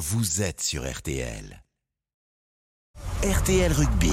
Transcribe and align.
vous 0.00 0.40
êtes 0.40 0.62
sur 0.62 0.90
RTL. 0.90 1.62
RTL 3.22 3.70
Rugby. 3.70 4.10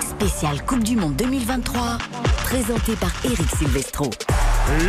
Spécial 0.00 0.64
Coupe 0.64 0.82
du 0.82 0.96
Monde 0.96 1.14
2023, 1.16 1.98
présenté 2.38 2.96
par 2.96 3.12
Eric 3.22 3.46
Silvestro. 3.58 4.08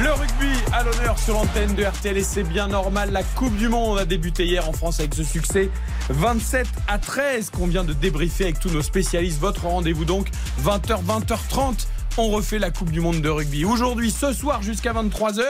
Le 0.02 0.10
rugby 0.10 0.58
à 0.72 0.84
l'honneur 0.84 1.20
sur 1.20 1.34
l'antenne 1.34 1.76
de 1.76 1.84
RTL 1.84 2.18
et 2.18 2.24
c'est 2.24 2.44
bien 2.44 2.70
normal. 2.70 3.12
La 3.12 3.24
Coupe 3.24 3.58
du 3.58 3.68
Monde 3.68 4.00
a 4.00 4.06
débuté 4.06 4.46
hier 4.46 4.70
en 4.70 4.72
France 4.72 5.02
avec 5.02 5.16
ce 5.16 5.26
succès 5.26 5.70
27 6.12 6.66
à 6.88 6.98
13 6.98 7.50
qu'on 7.50 7.68
vient 7.68 7.84
de 7.84 7.92
débriefer 7.92 8.46
avec 8.46 8.62
tous 8.62 8.70
nos 8.70 8.82
spécialistes. 8.82 9.42
Votre 9.42 9.66
rendez-vous 9.66 10.06
donc 10.06 10.30
20h, 10.64 11.04
20h30. 11.04 11.88
On 12.20 12.30
refait 12.30 12.58
la 12.58 12.72
Coupe 12.72 12.90
du 12.90 13.00
Monde 13.00 13.22
de 13.22 13.30
rugby. 13.30 13.64
Aujourd'hui, 13.64 14.10
ce 14.10 14.34
soir 14.34 14.64
jusqu'à 14.64 14.92
23h, 14.92 15.44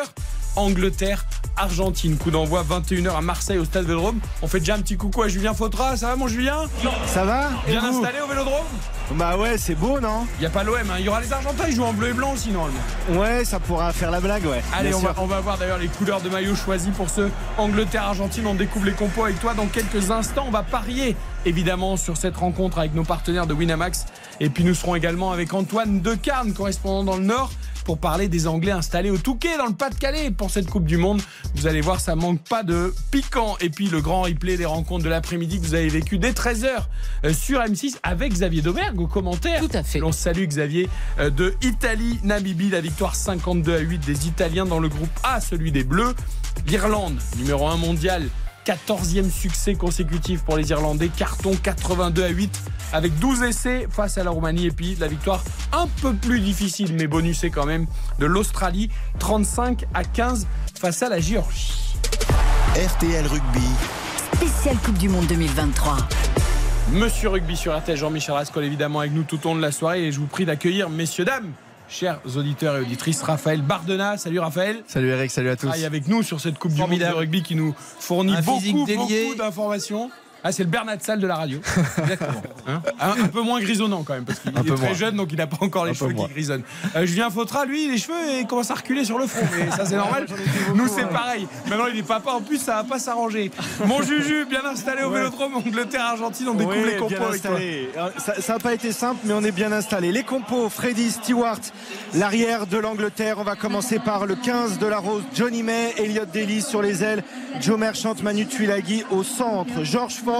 Angleterre, 0.57 1.25
Argentine. 1.55 2.18
Coup 2.18 2.29
d'envoi 2.29 2.65
21h 2.70 3.15
à 3.15 3.21
Marseille 3.21 3.57
au 3.57 3.63
Stade 3.63 3.86
Vélodrome. 3.86 4.20
On 4.41 4.47
fait 4.47 4.59
déjà 4.59 4.75
un 4.75 4.79
petit 4.79 4.97
coucou 4.97 5.21
à 5.21 5.29
Julien 5.29 5.54
Fautra. 5.54 5.95
Ça 5.95 6.07
va 6.07 6.18
mon 6.18 6.27
Julien? 6.27 6.64
Ça 7.06 7.23
va? 7.23 7.51
Bien 7.68 7.82
installé 7.82 8.19
au 8.19 8.28
Vélodrome? 8.28 8.65
Bah 9.11 9.37
ouais, 9.37 9.57
c'est 9.57 9.75
beau, 9.75 10.01
non? 10.01 10.28
Il 10.37 10.42
n'y 10.42 10.45
a 10.45 10.50
pas 10.50 10.65
l'OM, 10.65 10.75
hein. 10.75 10.95
il 11.00 11.06
y 11.06 11.07
aura 11.07 11.21
les 11.21 11.32
Argentins, 11.32 11.64
ils 11.69 11.75
jouent 11.75 11.86
en 11.86 11.93
bleu 11.93 12.09
et 12.09 12.14
blanc 12.14 12.33
sinon. 12.36 12.64
Ouais, 13.11 13.45
ça 13.45 13.61
pourra 13.61 13.93
faire 13.93 14.11
la 14.11 14.20
blague, 14.20 14.45
ouais. 14.45 14.61
Allez, 14.75 14.93
on 14.93 15.00
va, 15.00 15.15
on 15.20 15.25
va, 15.25 15.39
voir 15.39 15.57
d'ailleurs 15.57 15.78
les 15.78 15.87
couleurs 15.87 16.20
de 16.20 16.28
maillot 16.28 16.56
choisies 16.56 16.92
pour 16.92 17.09
ce 17.09 17.29
Angleterre-Argentine. 17.57 18.45
On 18.45 18.56
découvre 18.56 18.86
les 18.86 18.92
compos 18.92 19.23
avec 19.23 19.39
toi 19.39 19.54
dans 19.54 19.68
quelques 19.68 20.11
instants. 20.11 20.43
On 20.45 20.51
va 20.51 20.64
parier 20.64 21.15
évidemment 21.45 21.95
sur 21.95 22.18
cette 22.18 22.36
rencontre 22.36 22.79
avec 22.79 22.93
nos 22.93 23.06
partenaires 23.06 23.47
de 23.47 23.54
Winamax. 23.54 24.06
Et 24.39 24.50
puis 24.50 24.64
nous 24.64 24.75
serons 24.75 24.96
également 24.96 25.32
avec 25.32 25.54
Antoine 25.54 26.01
Decarne, 26.01 26.54
correspondant 26.54 27.04
dans 27.04 27.18
le 27.18 27.23
Nord 27.23 27.51
pour 27.87 27.97
parler 27.97 28.28
des 28.28 28.47
Anglais 28.47 28.73
installés 28.73 29.09
au 29.09 29.18
Touquet 29.18 29.57
dans 29.57 29.65
le 29.65 29.73
Pas-de-Calais 29.73 30.29
pour 30.32 30.51
cette 30.51 30.69
Coupe 30.69 30.83
du 30.83 30.97
Monde. 30.97 31.21
Vous 31.55 31.68
allez 31.68 31.79
voir, 31.79 32.02
ça 32.02 32.17
manque 32.17 32.42
pas 32.42 32.61
de 32.61 32.94
piquant. 33.11 33.55
Et 33.61 33.69
puis 33.69 33.88
le 33.88 34.02
grand 34.02 34.23
replay 34.23 34.58
des 34.58 34.66
rencontres 34.66 35.05
de 35.05 35.09
l'après-midi 35.09 35.59
que 35.61 35.66
vous 35.66 35.73
avez 35.73 35.88
vécu 35.88 36.17
dès 36.17 36.31
13h 36.31 36.67
euh, 37.23 37.33
sur 37.33 37.61
M6 37.61 37.95
avec 38.03 38.33
Xavier 38.33 38.62
Domergue 38.62 39.00
au 39.00 39.08
commentaire. 39.08 39.62
Tout 39.62 39.70
à 39.73 39.84
fait. 39.84 40.02
On 40.03 40.12
salue 40.12 40.44
Xavier 40.45 40.90
euh, 41.19 41.30
de 41.30 41.56
Italie, 41.62 42.19
Namibie, 42.23 42.69
la 42.69 42.81
victoire 42.81 43.16
52 43.16 43.73
à 43.73 43.80
8 43.80 44.06
des 44.06 44.28
Italiens 44.28 44.66
dans 44.66 44.80
le 44.80 44.90
groupe 44.90 45.09
A, 45.23 45.40
celui 45.40 45.72
des 45.72 45.86
Bleus. 45.86 46.14
L'Irlande, 46.67 47.17
numéro 47.38 47.67
1 47.67 47.78
mondial, 47.78 48.23
14e 48.68 49.32
succès 49.32 49.76
consécutif 49.76 50.44
pour 50.44 50.58
les 50.58 50.72
Irlandais, 50.72 51.08
carton 51.08 51.56
82 51.56 52.23
à 52.23 52.28
8 52.28 52.62
avec 52.92 53.18
12 53.18 53.44
essais 53.44 53.88
face 53.90 54.18
à 54.18 54.26
la 54.26 54.30
Roumanie 54.32 54.66
et 54.66 54.72
puis 54.72 54.98
la 55.00 55.08
victoire 55.08 55.42
un 55.72 55.88
peu 56.02 56.14
plus 56.14 56.42
difficile 56.42 56.94
mais 56.94 57.08
bonusée 57.08 57.50
quand 57.50 57.66
même 57.66 57.88
de 58.20 58.26
l'Australie 58.26 58.90
35 59.20 59.86
à 59.94 60.04
15 60.04 60.48
face 60.78 61.02
à 61.02 61.08
la 61.08 61.22
Géorgie. 61.22 61.96
RTL 62.76 63.26
Rugby. 63.26 63.68
Spécial 64.36 64.76
Coupe 64.84 64.98
du 64.98 65.08
Monde 65.08 65.28
2023. 65.28 65.96
Monsieur 66.92 67.30
Rugby 67.30 67.56
sur 67.56 67.78
RTL, 67.78 67.96
Jean-Michel 67.96 68.36
Rascol 68.36 68.66
évidemment 68.66 69.00
avec 69.00 69.14
nous 69.14 69.24
tout 69.24 69.40
au 69.46 69.50
long 69.50 69.56
de 69.56 69.62
la 69.62 69.72
soirée 69.72 70.08
et 70.08 70.12
je 70.12 70.20
vous 70.20 70.28
prie 70.28 70.46
d'accueillir 70.46 70.90
messieurs 70.90 71.24
dames 71.24 71.54
chers 71.90 72.20
auditeurs 72.36 72.78
et 72.78 72.82
auditrices, 72.82 73.22
Raphaël 73.22 73.62
Bardena. 73.62 74.18
Salut 74.18 74.40
Raphaël. 74.40 74.84
Salut 74.88 75.10
Eric, 75.10 75.32
salut 75.32 75.50
à 75.50 75.56
tous. 75.56 75.68
Travaille 75.68 75.86
avec 75.86 76.08
nous 76.08 76.24
sur 76.24 76.40
cette 76.40 76.58
Coupe 76.58 76.74
du 76.74 76.82
Monde 76.82 76.98
de 76.98 77.06
rugby 77.06 77.44
qui 77.44 77.56
nous 77.56 77.74
fournit 77.78 78.36
beaucoup, 78.44 78.86
beaucoup 78.86 79.36
d'informations. 79.36 80.12
Ah, 80.48 80.52
c'est 80.53 80.64
le 80.64 80.70
Bernard 80.70 80.95
Salle 81.02 81.20
de 81.20 81.28
la 81.28 81.36
radio. 81.36 81.59
Exactement. 81.98 82.42
Hein 82.67 82.81
un, 83.02 83.28
peu 83.28 83.42
moins 83.42 83.59
grisonnant 83.59 84.03
quand 84.03 84.14
même, 84.14 84.23
parce 84.23 84.40
qu'il 84.40 84.58
est 84.58 84.76
très 84.78 84.95
jeune, 84.95 85.17
donc 85.17 85.28
il 85.34 85.38
n'a 85.38 85.45
pas 85.45 85.58
encore 85.59 85.86
les 85.86 85.94
cheveux 85.94 86.14
qui 86.14 86.26
grisonnent. 86.28 86.64
Euh, 86.95 87.06
Julien 87.06 87.30
Fautra, 87.30 87.66
lui, 87.66 87.90
les 87.90 87.98
cheveux, 87.98 88.16
il 88.40 88.48
commence 88.48 88.72
à 88.72 88.75
reculer 88.75 89.03
sur 89.03 89.18
le 89.18 89.28
front, 89.28 89.45
mais 89.52 89.70
ça 89.72 89.86
c'est 89.86 89.98
normal. 89.98 90.25
Nous, 90.73 90.88
c'est 90.88 91.09
pareil. 91.09 91.50
Maintenant, 91.68 91.88
il 91.92 92.00
est 92.00 92.03
papa, 92.03 92.31
en 92.31 92.40
plus, 92.40 92.59
ça 92.59 92.75
va 92.75 92.84
pas 92.86 92.98
s'arranger. 92.98 93.52
Mon 93.86 94.02
Juju, 94.02 94.45
bien 94.45 94.64
installé 94.66 95.03
au 95.03 95.12
Vélodrome, 95.12 95.56
Angleterre-Argentine, 95.56 96.48
on 96.48 96.53
découvre 96.53 96.86
les 96.86 96.95
compos 96.95 97.23
avec 97.23 97.42
toi. 97.42 97.59
Ça 98.40 98.53
n'a 98.53 98.59
pas 98.59 98.73
été 98.73 98.94
simple, 98.94 99.20
mais 99.25 99.34
on 99.34 99.44
est 99.44 99.52
bien 99.52 99.73
installé. 99.73 100.14
Les 100.14 100.23
compos, 100.23 100.70
Freddy 100.70 101.12
Stewart, 101.12 101.59
l'arrière 102.14 102.68
de 102.68 102.78
l'Angleterre. 102.78 103.35
On 103.40 103.44
va 103.44 103.58
commencer 103.58 104.00
par 104.00 104.25
le 104.25 104.35
15 104.35 104.79
de 104.79 104.85
la 104.88 105.00
Rose, 105.00 105.24
Johnny 105.35 105.62
May, 105.62 105.94
Elliot 105.97 106.24
Daly 106.34 106.62
sur 106.62 106.81
les 106.81 107.03
ailes, 107.03 107.25
Joe 107.59 107.78
Merchant, 107.78 108.16
Manu 108.24 108.47
Tuilagi 108.47 109.03
au 109.12 109.24
centre, 109.24 109.84
George 109.84 110.16
Ford 110.16 110.37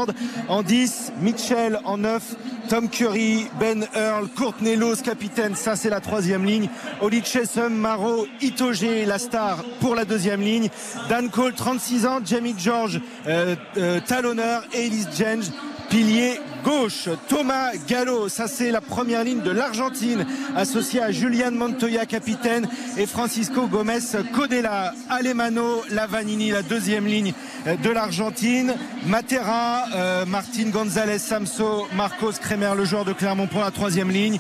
en 0.50 0.64
10, 0.66 1.14
Mitchell 1.22 1.76
en 1.76 2.02
9, 2.02 2.22
Tom 2.70 2.90
Curry, 2.90 3.48
Ben 3.60 3.88
Earl, 3.96 4.28
Courtney 4.36 4.76
Lose, 4.76 5.02
capitaine, 5.02 5.56
ça 5.56 5.76
c'est 5.76 5.90
la 5.90 6.02
troisième 6.02 6.44
ligne. 6.44 6.70
Oli 7.02 7.22
Chessum, 7.24 7.74
Maro, 7.74 8.28
Itoge, 8.42 9.06
la 9.06 9.20
star 9.20 9.64
pour 9.80 9.96
la 9.96 10.04
deuxième 10.04 10.42
ligne. 10.42 10.70
Dan 11.08 11.30
Cole, 11.30 11.54
36 11.54 12.06
ans, 12.06 12.20
Jamie 12.26 12.56
George, 12.58 13.00
euh, 13.28 13.56
euh, 13.78 14.00
talonneur, 14.06 14.64
Elise 14.74 15.08
Jenge, 15.18 15.46
pilier 15.90 16.40
gauche. 16.66 17.08
Thomas 17.30 17.72
Gallo, 17.88 18.28
ça 18.28 18.48
c'est 18.48 18.72
la 18.72 18.82
première 18.82 19.24
ligne 19.24 19.42
de 19.42 19.52
l'Argentine, 19.52 20.26
associé 20.56 21.02
à 21.02 21.12
Julian 21.12 21.52
Montoya, 21.52 22.06
capitaine, 22.06 22.68
et 22.98 23.06
Francisco 23.06 23.68
Gomez 23.68 24.00
Codella. 24.34 24.94
Alemano 25.10 25.84
Lavanini, 25.90 26.52
la 26.52 26.64
deuxième 26.64 27.06
ligne 27.06 27.34
de 27.66 27.90
l'Argentine. 27.90 28.76
Matera, 29.06 29.86
euh, 29.96 30.26
Martin 30.26 30.70
González 30.70 31.20
Samso, 31.20 31.88
Marcos 31.96 32.34
Le 32.60 32.86
joueur 32.86 33.06
de 33.06 33.14
Clermont 33.14 33.46
pour 33.46 33.62
la 33.62 33.70
troisième 33.70 34.10
ligne. 34.10 34.40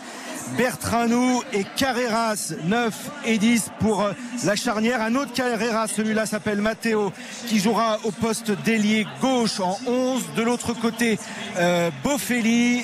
Bertranou 0.57 1.43
et 1.53 1.63
Carreras 1.75 2.53
9 2.63 3.11
et 3.25 3.37
10 3.37 3.71
pour 3.79 4.01
euh, 4.01 4.13
la 4.43 4.55
charnière. 4.55 5.01
Un 5.03 5.13
autre 5.13 5.33
Carreras, 5.33 5.87
celui-là 5.87 6.25
s'appelle 6.25 6.59
Matteo, 6.59 7.13
qui 7.45 7.59
jouera 7.59 7.99
au 8.05 8.11
poste 8.11 8.51
d'ailier 8.63 9.05
gauche 9.21 9.59
en 9.59 9.77
11. 9.85 10.23
De 10.35 10.41
l'autre 10.41 10.73
côté, 10.73 11.19
euh, 11.57 11.91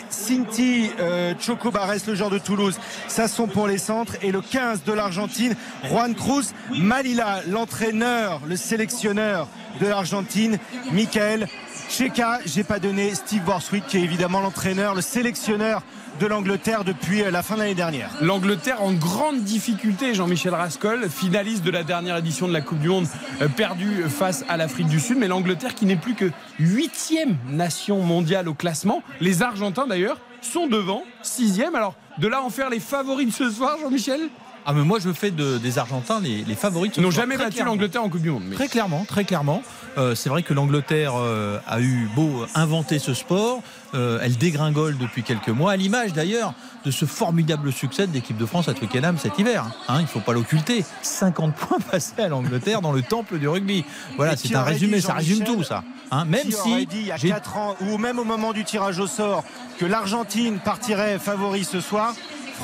Cinti, 0.10 0.92
euh, 1.00 1.34
Chocobares, 1.40 1.96
le 2.06 2.14
joueur 2.14 2.30
de 2.30 2.38
Toulouse. 2.38 2.78
Ça 3.08 3.28
sont 3.28 3.48
pour 3.48 3.68
les 3.68 3.80
centres. 3.80 4.18
Et 4.22 4.32
le 4.32 4.42
15 4.42 4.84
de 4.84 4.94
l'Argentine, 4.94 5.56
Juan 5.86 6.14
Cruz, 6.14 6.54
Malila, 6.78 7.42
l'entraîneur, 7.48 8.42
le 8.46 8.56
sélectionneur 8.56 9.48
de 9.82 9.88
l'Argentine, 9.88 10.60
Michael 10.92 11.48
Cheka. 11.94 12.40
J'ai 12.44 12.64
pas 12.64 12.80
donné 12.80 13.14
Steve 13.14 13.44
Borswick, 13.44 13.86
qui 13.86 13.98
est 13.98 14.02
évidemment 14.02 14.40
l'entraîneur, 14.40 14.96
le 14.96 15.02
sélectionneur 15.02 15.84
de 16.20 16.26
l'Angleterre 16.26 16.84
depuis 16.84 17.22
la 17.22 17.44
fin 17.44 17.54
de 17.54 17.60
l'année 17.60 17.76
dernière. 17.76 18.10
L'Angleterre 18.20 18.82
en 18.82 18.94
grande 18.94 19.42
difficulté, 19.44 20.16
Jean-Michel 20.16 20.56
Rascol, 20.56 21.08
finaliste 21.08 21.64
de 21.64 21.70
la 21.70 21.84
dernière 21.84 22.18
édition 22.18 22.48
de 22.48 22.54
la 22.54 22.62
Coupe 22.62 22.80
du 22.80 22.90
Monde, 22.90 23.06
euh, 23.44 23.48
perdue 23.48 24.06
face 24.10 24.44
à 24.50 24.58
l'Afrique 24.58 24.88
du 24.88 25.00
Sud, 25.00 25.20
mais 25.20 25.28
l'Angleterre 25.28 25.76
qui 25.76 25.86
n'est 25.86 25.96
plus 25.96 26.16
que 26.16 26.32
huitième 26.58 27.38
nation 27.48 28.00
mondiale 28.02 28.50
au 28.50 28.56
classement. 28.56 29.04
Les 29.22 29.44
Argentins 29.44 29.86
d'ailleurs 29.86 30.18
sont 30.42 30.66
devant, 30.66 31.04
sixième. 31.22 31.76
Alors 31.76 31.94
de 32.18 32.28
là 32.28 32.42
en 32.42 32.50
faire 32.50 32.72
les 32.72 32.80
favoris 32.80 33.28
de 33.28 33.34
ce 33.34 33.52
soir, 33.52 33.78
Jean-Michel? 33.80 34.30
Ah 34.66 34.74
mais 34.74 34.84
moi 34.84 35.00
je 35.00 35.12
fais 35.12 35.32
de, 35.32 35.58
des 35.58 35.78
Argentins 35.78 36.20
les, 36.22 36.44
les 36.44 36.56
favoris. 36.56 36.92
Ils 36.98 37.04
n'ont 37.04 37.12
jamais 37.12 37.38
battu 37.38 37.64
l'Angleterre 37.64 38.04
en 38.04 38.10
Coupe 38.10 38.22
du 38.22 38.32
Monde. 38.32 38.44
Mais... 38.48 38.56
Très 38.56 38.68
clairement, 38.68 39.06
très 39.06 39.26
clairement. 39.26 39.62
Euh, 39.98 40.16
c'est 40.16 40.30
vrai 40.30 40.42
que 40.42 40.54
l'Angleterre 40.54 41.14
euh, 41.16 41.60
a 41.68 41.80
eu 41.80 42.08
beau 42.16 42.46
inventer 42.56 42.98
ce 42.98 43.14
sport, 43.14 43.62
euh, 43.94 44.20
elle 44.24 44.38
dégringole 44.38 44.98
depuis 44.98 45.22
quelques 45.22 45.50
mois, 45.50 45.74
à 45.74 45.76
l'image 45.76 46.14
d'ailleurs 46.14 46.54
de 46.84 46.92
ce 46.92 47.06
formidable 47.06 47.72
succès 47.72 48.08
de 48.08 48.14
l'équipe 48.14 48.38
de 48.38 48.46
France 48.46 48.68
à 48.68 48.74
Twickenham 48.74 49.18
cet 49.18 49.38
hiver. 49.38 49.66
Hein, 49.88 49.98
il 50.00 50.04
ne 50.04 50.08
faut 50.08 50.20
pas 50.20 50.34
l'occulter. 50.34 50.84
50 51.04 51.56
points 51.56 51.80
passés 51.92 52.22
à 52.22 52.28
l'Angleterre 52.28 52.82
dans 52.82 52.92
le 52.92 53.04
temple 53.04 53.38
du 53.38 53.48
rugby. 53.48 53.86
Voilà, 54.18 54.36
c'est 54.36 54.56
un 54.56 54.64
résumé, 54.64 55.00
ça 55.00 55.14
résume 55.14 55.44
tout 55.44 55.64
ça. 55.64 55.84
Hein, 56.12 56.26
même 56.26 56.52
si 56.52 56.86
dit 56.88 57.00
il 57.00 57.08
y 57.08 57.12
a 57.12 57.18
4 57.18 57.58
ans 57.58 57.76
ou 57.82 57.98
même 57.98 58.20
au 58.20 58.24
moment 58.24 58.54
du 58.54 58.64
tirage 58.64 59.00
au 59.00 59.08
sort 59.08 59.44
que 59.78 59.86
l'Argentine 59.86 60.60
partirait 60.60 61.20
favori 61.20 61.64
ce 61.64 61.82
soir, 61.82 62.14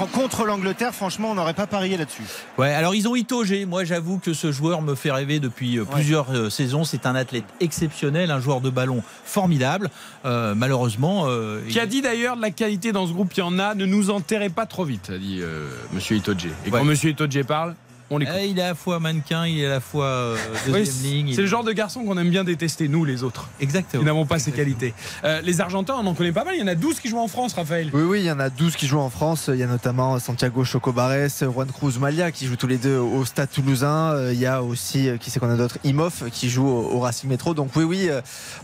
contre 0.06 0.46
l'Angleterre, 0.46 0.94
franchement, 0.94 1.32
on 1.32 1.36
n'aurait 1.36 1.54
pas 1.54 1.68
parié 1.68 1.98
là-dessus. 1.98 2.24
Ouais, 2.58 2.74
alors 2.74 2.96
ils 2.96 3.08
ont 3.08 3.16
Itoge. 3.16 3.54
Moi, 3.66 3.84
j'avoue 3.84 4.20
que 4.20 4.34
ce 4.34 4.52
joueur 4.52 4.82
me 4.82 4.96
fait 4.96 5.12
rêver 5.12 5.40
depuis 5.40 5.78
euh, 5.78 5.86
plusieurs 5.86 6.30
euh, 6.32 6.50
saisons. 6.50 6.84
C'est 6.84 7.06
un 7.06 7.16
athlète 7.16 7.46
exceptionnel, 7.60 8.32
un 8.32 8.40
joueur 8.40 8.62
de 8.62 8.70
ballon 8.70 9.04
formidable. 9.26 9.90
Euh, 10.26 10.54
malheureusement. 10.56 11.28
Qui 11.68 11.80
a 11.80 11.86
dit 11.86 12.02
d'ailleurs 12.02 12.36
de 12.36 12.42
la 12.42 12.52
qualité 12.52 12.92
dans 12.92 13.08
ce 13.08 13.14
groupe, 13.14 13.32
il 13.36 13.40
y 13.40 13.44
en 13.44 13.60
a, 13.60 13.76
ne 13.76 13.86
nous 13.86 14.10
enterrez 14.10 14.50
pas 14.50 14.66
trop 14.66 14.84
vite, 14.84 15.10
a 15.10 15.18
dit 15.18 15.42
Monsieur 15.94 16.18
Itoge. 16.18 16.48
Et 16.66 16.72
quand 16.72 16.84
Monsieur 16.84 17.12
Itoge 17.12 17.44
parle, 17.44 17.76
eh, 18.12 18.48
il 18.48 18.60
est 18.60 18.64
à 18.64 18.70
la 18.70 18.76
fois 18.76 19.00
mannequin, 19.00 19.46
il 19.46 19.60
est 19.60 19.66
à 19.66 19.70
la 19.70 19.80
fois 19.80 20.06
euh, 20.06 20.38
deuxième 20.66 21.12
ligne. 21.12 21.34
C'est 21.36 21.42
le 21.42 21.48
genre 21.48 21.64
de 21.64 21.72
garçon 21.72 22.04
qu'on 22.04 22.18
aime 22.18 22.30
bien 22.30 22.44
détester, 22.44 22.88
nous 22.88 23.06
les 23.06 23.24
autres. 23.24 23.50
Exactement. 23.60 24.02
Qui 24.02 24.06
n'avons 24.06 24.26
pas 24.26 24.40
ces 24.40 24.52
qualités. 24.52 24.94
Euh, 25.24 25.42
les 25.42 25.62
Argentins, 25.62 25.96
on 25.98 26.06
en 26.06 26.14
connaît 26.14 26.32
pas 26.32 26.44
mal. 26.44 26.56
Il 26.56 26.60
y 26.60 26.64
en 26.64 26.68
a 26.68 26.76
12 26.76 27.00
qui 27.00 27.10
jouent 27.10 27.20
en 27.20 27.28
France, 27.28 27.54
Raphaël. 27.54 27.90
Oui, 27.94 28.02
oui, 28.04 28.20
il 28.22 28.26
y 28.26 28.32
en 28.32 28.40
a 28.40 28.50
12 28.50 28.76
qui 28.76 28.88
jouent 28.88 29.00
en 29.00 29.10
France. 29.10 29.50
Il 29.54 29.60
y 29.60 29.64
a 29.64 29.68
notamment 29.68 30.18
Santiago 30.20 30.64
Chocobares, 30.64 31.30
Juan 31.42 31.68
Cruz 31.72 32.00
Malia 32.00 32.32
qui 32.32 32.48
jouent 32.48 32.56
tous 32.56 32.68
les 32.68 32.78
deux 32.78 32.98
au 32.98 33.26
Stade 33.26 33.50
Toulousain. 33.52 34.14
Euh, 34.14 34.34
il 34.34 34.40
y 34.40 34.48
a 34.48 34.64
aussi, 34.64 35.10
qui 35.20 35.30
sait 35.30 35.40
qu'on 35.40 35.50
a 35.50 35.56
d'autres, 35.56 35.78
Imoff 35.84 36.24
qui 36.32 36.50
joue 36.50 36.68
au, 36.68 37.00
Racing 37.00 37.30
Métro. 37.30 37.54
Donc 37.54 37.72
oui, 37.76 37.84
oui, 37.84 38.10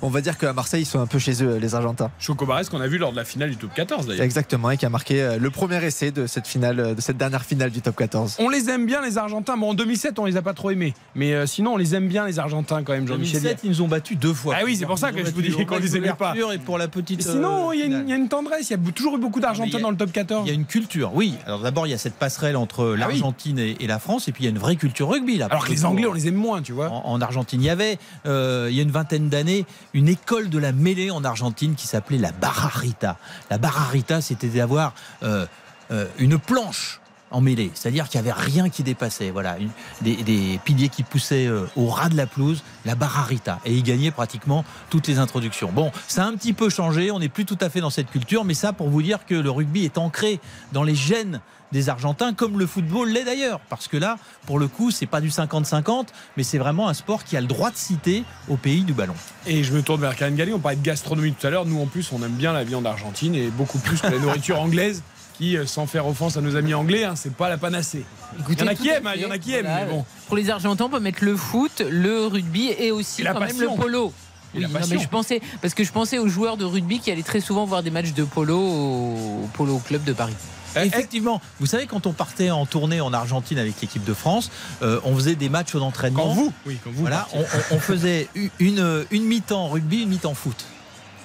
on 0.02 0.10
va 0.10 0.22
dire 0.22 0.38
qu'à 0.38 0.54
Marseille, 0.54 0.82
ils 0.82 0.88
sont 0.88 1.00
un 1.00 1.08
peu 1.08 1.20
chez 1.20 1.44
eux, 1.44 1.58
les 1.58 1.76
Argentins. 1.76 2.12
Chocobares 2.20 2.68
qu'on 2.70 2.82
a 2.82 2.88
vu 2.88 2.98
lors 2.98 3.12
de 3.12 3.18
la 3.18 3.26
finale 3.26 3.52
du 3.52 3.58
Top 3.58 3.74
14 3.76 4.08
d'ailleurs. 4.08 4.24
Exactement, 4.24 4.72
et 4.72 4.78
qui 4.78 4.86
a 4.86 4.90
marqué 4.90 5.38
le 5.40 5.50
premier 5.50 5.84
essai 5.84 6.12
de 6.12 6.28
cette 6.28 6.48
finale, 6.48 6.96
de 6.96 7.02
cette 7.02 7.18
dernière 7.18 7.46
finale 7.46 7.70
du 7.70 7.82
Top 7.82 7.96
14. 7.96 8.38
On 8.40 8.50
les 8.50 8.70
aime 8.70 8.86
bien, 8.86 9.02
les 9.02 9.18
Argentins 9.18 9.35
Argentins. 9.36 9.58
Bon, 9.58 9.72
en 9.72 9.74
2007, 9.74 10.18
on 10.20 10.26
les 10.26 10.38
a 10.38 10.42
pas 10.42 10.54
trop 10.54 10.72
aimés. 10.72 10.94
Mais 11.14 11.34
euh, 11.34 11.46
sinon, 11.46 11.74
on 11.74 11.78
les 11.78 11.94
aime 11.96 12.08
bien, 12.08 12.26
les 12.26 12.40
Argentins, 12.40 12.84
quand 12.84 12.94
même, 12.94 13.08
Jean-Michel. 13.08 13.42
2007, 13.42 13.60
ils 13.64 13.70
nous 13.70 13.82
ont 13.82 13.88
battus 13.88 14.18
deux 14.18 14.34
fois. 14.34 14.56
Ah 14.58 14.64
oui, 14.64 14.76
c'est 14.78 14.86
pour 14.86 14.98
ça 14.98 15.12
que 15.12 15.24
je 15.24 15.32
vous 15.32 15.42
dis 15.42 15.66
qu'on 15.66 15.78
les 15.78 15.98
aimait 15.98 16.14
pas. 16.14 16.34
Et 16.54 16.58
pour 16.58 16.78
la 16.78 16.88
petite. 16.88 17.22
Sinon, 17.22 17.70
euh, 17.72 17.76
il 17.76 17.80
y, 17.80 17.84
a 17.84 17.86
une- 17.86 17.92
finale. 17.92 18.04
il 18.08 18.10
y 18.10 18.14
a 18.14 18.16
une 18.16 18.30
tendresse. 18.30 18.70
Il 18.70 18.74
y 18.74 18.76
a 18.76 18.92
toujours 18.92 19.18
eu 19.18 19.20
beaucoup 19.20 19.40
d'Argentins 19.40 19.80
dans 19.80 19.92
le 19.92 19.98
top 19.98 20.12
14. 20.12 20.44
Il 20.46 20.50
y 20.50 20.52
a 20.52 20.56
une 20.56 20.66
culture, 20.66 21.12
oui. 21.14 21.34
Alors 21.46 21.60
d'abord, 21.60 21.88
il 21.88 21.90
y 21.92 21.94
a 21.94 21.98
cette 21.98 22.16
passerelle 22.16 22.56
entre 22.56 22.94
Ah 22.96 23.00
l'Argentine 23.00 23.60
et, 23.60 23.76
et 23.80 23.88
la 23.88 24.00
France, 24.00 24.28
et 24.28 24.32
puis 24.32 24.44
il 24.44 24.46
y 24.46 24.48
a 24.48 24.52
une 24.52 24.58
vraie 24.60 24.76
culture 24.76 25.10
rugby 25.10 25.38
là. 25.38 25.48
Alors 25.50 25.66
que 25.66 25.72
les 25.72 25.86
Anglais, 25.86 26.06
on 26.08 26.14
les 26.14 26.28
aime 26.28 26.36
moins, 26.36 26.62
tu 26.62 26.72
vois. 26.72 26.90
en, 26.90 27.04
en 27.06 27.22
Argentine. 27.22 27.62
Il 27.62 27.66
y 27.66 27.70
avait, 27.70 27.98
euh, 28.26 28.68
il 28.70 28.76
y 28.76 28.80
a 28.80 28.84
une 28.84 28.92
vingtaine 28.92 29.30
d'années, 29.30 29.66
une 29.94 30.08
école 30.08 30.50
de 30.50 30.58
la 30.60 30.72
mêlée 30.72 31.12
en 31.12 31.24
Argentine 31.24 31.76
qui 31.76 31.88
s'appelait 31.88 32.18
la 32.18 32.32
Barrarita. 32.32 33.18
La 33.50 33.58
Barrarita, 33.58 34.22
c'était 34.22 34.48
d'avoir 34.48 34.94
euh, 35.24 35.46
euh, 35.92 36.06
une 36.20 36.38
planche 36.38 37.00
en 37.36 37.42
mêlée, 37.42 37.70
c'est-à-dire 37.74 38.08
qu'il 38.08 38.22
n'y 38.22 38.30
avait 38.30 38.40
rien 38.42 38.70
qui 38.70 38.82
dépassait. 38.82 39.30
Voilà, 39.30 39.58
une- 39.60 39.70
des, 40.02 40.16
des 40.24 40.60
piliers 40.64 40.90
qui 40.90 41.04
poussaient 41.04 41.48
euh, 41.48 41.66
au 41.76 41.88
ras 41.88 42.10
de 42.10 42.16
la 42.16 42.28
pelouse, 42.28 42.64
la 42.86 42.96
Barrarita, 42.96 43.60
et 43.66 43.74
ils 43.74 43.84
gagnaient 43.84 44.12
pratiquement 44.12 44.64
toutes 44.90 45.08
les 45.08 45.20
introductions. 45.20 45.72
Bon, 45.72 45.92
ça 46.08 46.24
a 46.24 46.28
un 46.28 46.34
petit 46.36 46.54
peu 46.54 46.70
changé, 46.70 47.12
on 47.12 47.20
n'est 47.20 47.30
plus 47.30 47.46
tout 47.46 47.58
à 47.62 47.70
fait 47.70 47.82
dans 47.82 47.90
cette 47.90 48.10
culture, 48.10 48.46
mais 48.46 48.54
ça 48.54 48.72
pour 48.74 48.90
vous 48.90 49.02
dire 49.02 49.26
que 49.26 49.36
le 49.36 49.50
rugby 49.52 49.84
est 49.84 49.98
ancré 49.98 50.40
dans 50.72 50.84
les 50.84 50.96
gènes 50.96 51.42
des 51.72 51.90
Argentins, 51.90 52.34
comme 52.34 52.58
le 52.58 52.68
football 52.68 53.10
l'est 53.10 53.26
d'ailleurs, 53.26 53.60
parce 53.70 53.88
que 53.90 53.98
là, 53.98 54.18
pour 54.46 54.60
le 54.60 54.68
coup, 54.70 54.92
c'est 54.92 55.08
pas 55.08 55.20
du 55.20 55.30
50-50, 55.30 56.08
mais 56.38 56.44
c'est 56.44 56.60
vraiment 56.60 56.88
un 56.88 56.94
sport 56.94 57.26
qui 57.26 57.36
a 57.36 57.42
le 57.42 57.48
droit 57.48 57.70
de 57.72 57.76
citer 57.76 58.24
au 58.48 58.56
pays 58.56 58.84
du 58.84 58.94
ballon. 58.94 59.16
Et 59.46 59.64
je 59.64 59.74
me 59.74 59.82
tourne 59.82 60.00
vers 60.00 60.16
Karine 60.16 60.36
Galli. 60.36 60.54
On 60.54 60.60
parlait 60.60 60.78
de 60.78 60.84
gastronomie 60.86 61.34
tout 61.34 61.46
à 61.46 61.50
l'heure. 61.50 61.66
Nous, 61.66 61.82
en 61.82 61.88
plus, 61.88 62.12
on 62.14 62.24
aime 62.24 62.32
bien 62.34 62.54
la 62.54 62.64
viande 62.64 62.86
argentine 62.88 63.36
et 63.36 63.48
beaucoup 63.50 63.80
plus 63.80 64.00
que 64.00 64.08
la 64.08 64.20
nourriture 64.20 64.60
anglaise. 64.62 65.04
Qui, 65.38 65.58
euh, 65.58 65.66
sans 65.66 65.86
faire 65.86 66.08
offense 66.08 66.38
à 66.38 66.42
nos 66.42 66.56
amis 66.56 66.74
anglais, 66.74 67.04
hein, 67.04 67.16
c'est 67.16 67.34
pas 67.34 67.50
la 67.50 67.58
panacée. 67.58 68.06
Écoutez, 68.40 68.62
Il 68.62 68.66
y 68.66 68.70
en 68.70 68.72
a 68.72 68.76
qui 68.76 68.88
aiment, 68.90 69.08
hein, 69.08 69.12
il 69.16 69.22
y 69.22 69.26
en 69.26 69.32
a 69.32 69.38
qui 69.38 69.54
aiment, 69.54 69.66
Voilà. 69.66 69.86
mais 69.86 69.92
bon. 69.92 70.06
Pour 70.28 70.38
les 70.38 70.50
Argentins, 70.50 70.86
on 70.86 70.90
peut 70.90 71.00
mettre 71.00 71.24
le 71.26 71.36
foot, 71.36 71.82
le 71.90 72.28
rugby 72.28 72.70
et 72.78 72.92
aussi 72.92 73.22
Et 73.22 73.24
la 73.26 73.34
quand 73.34 73.42
même 73.42 73.60
le 73.60 73.68
polo. 73.68 74.14
Oui, 74.54 74.62
non, 74.62 74.70
mais 74.90 74.98
je 75.00 75.08
pensais 75.10 75.42
parce 75.62 75.74
que 75.74 75.84
je 75.84 75.92
pensais 75.92 76.18
aux 76.18 76.30
joueurs 76.30 76.56
de 76.56 76.64
rugby 76.64 77.00
qui 77.00 77.12
allaient 77.12 77.24
très 77.24 77.42
souvent 77.42 77.66
voir 77.66 77.84
des 77.84 77.92
matchs 77.92 78.14
de 78.14 78.24
polo 78.24 78.58
au, 78.58 79.50
polo 79.54 79.80
club 79.80 80.06
de 80.06 80.14
Paris. 80.14 80.36
Eh, 80.78 80.80
eh, 80.80 80.88
Effectivement, 80.88 81.42
vous 81.60 81.66
savez, 81.66 81.88
quand 81.88 82.08
on 82.08 82.14
partait 82.14 82.52
en 82.52 82.66
tournée 82.66 83.02
en 83.02 83.12
Argentine 83.12 83.58
avec 83.58 83.82
l'équipe 83.82 84.06
de 84.06 84.14
France, 84.14 84.52
euh, 84.82 85.02
on 85.04 85.14
faisait 85.16 85.36
des 85.36 85.50
matchs 85.50 85.76
d'entraînement. 85.76 86.24
Quand 86.24 86.34
vous 86.34 86.54
Oui, 86.66 86.78
quand 86.82 86.92
vous. 86.92 87.02
Voilà, 87.02 87.28
on, 87.34 87.44
on- 87.72 87.80
faisait 87.80 88.30
une, 88.60 89.06
une 89.12 89.26
mi-temps 89.26 89.68
rugby, 89.68 90.04
une 90.04 90.10
mi-temps 90.10 90.34
foot. 90.34 90.66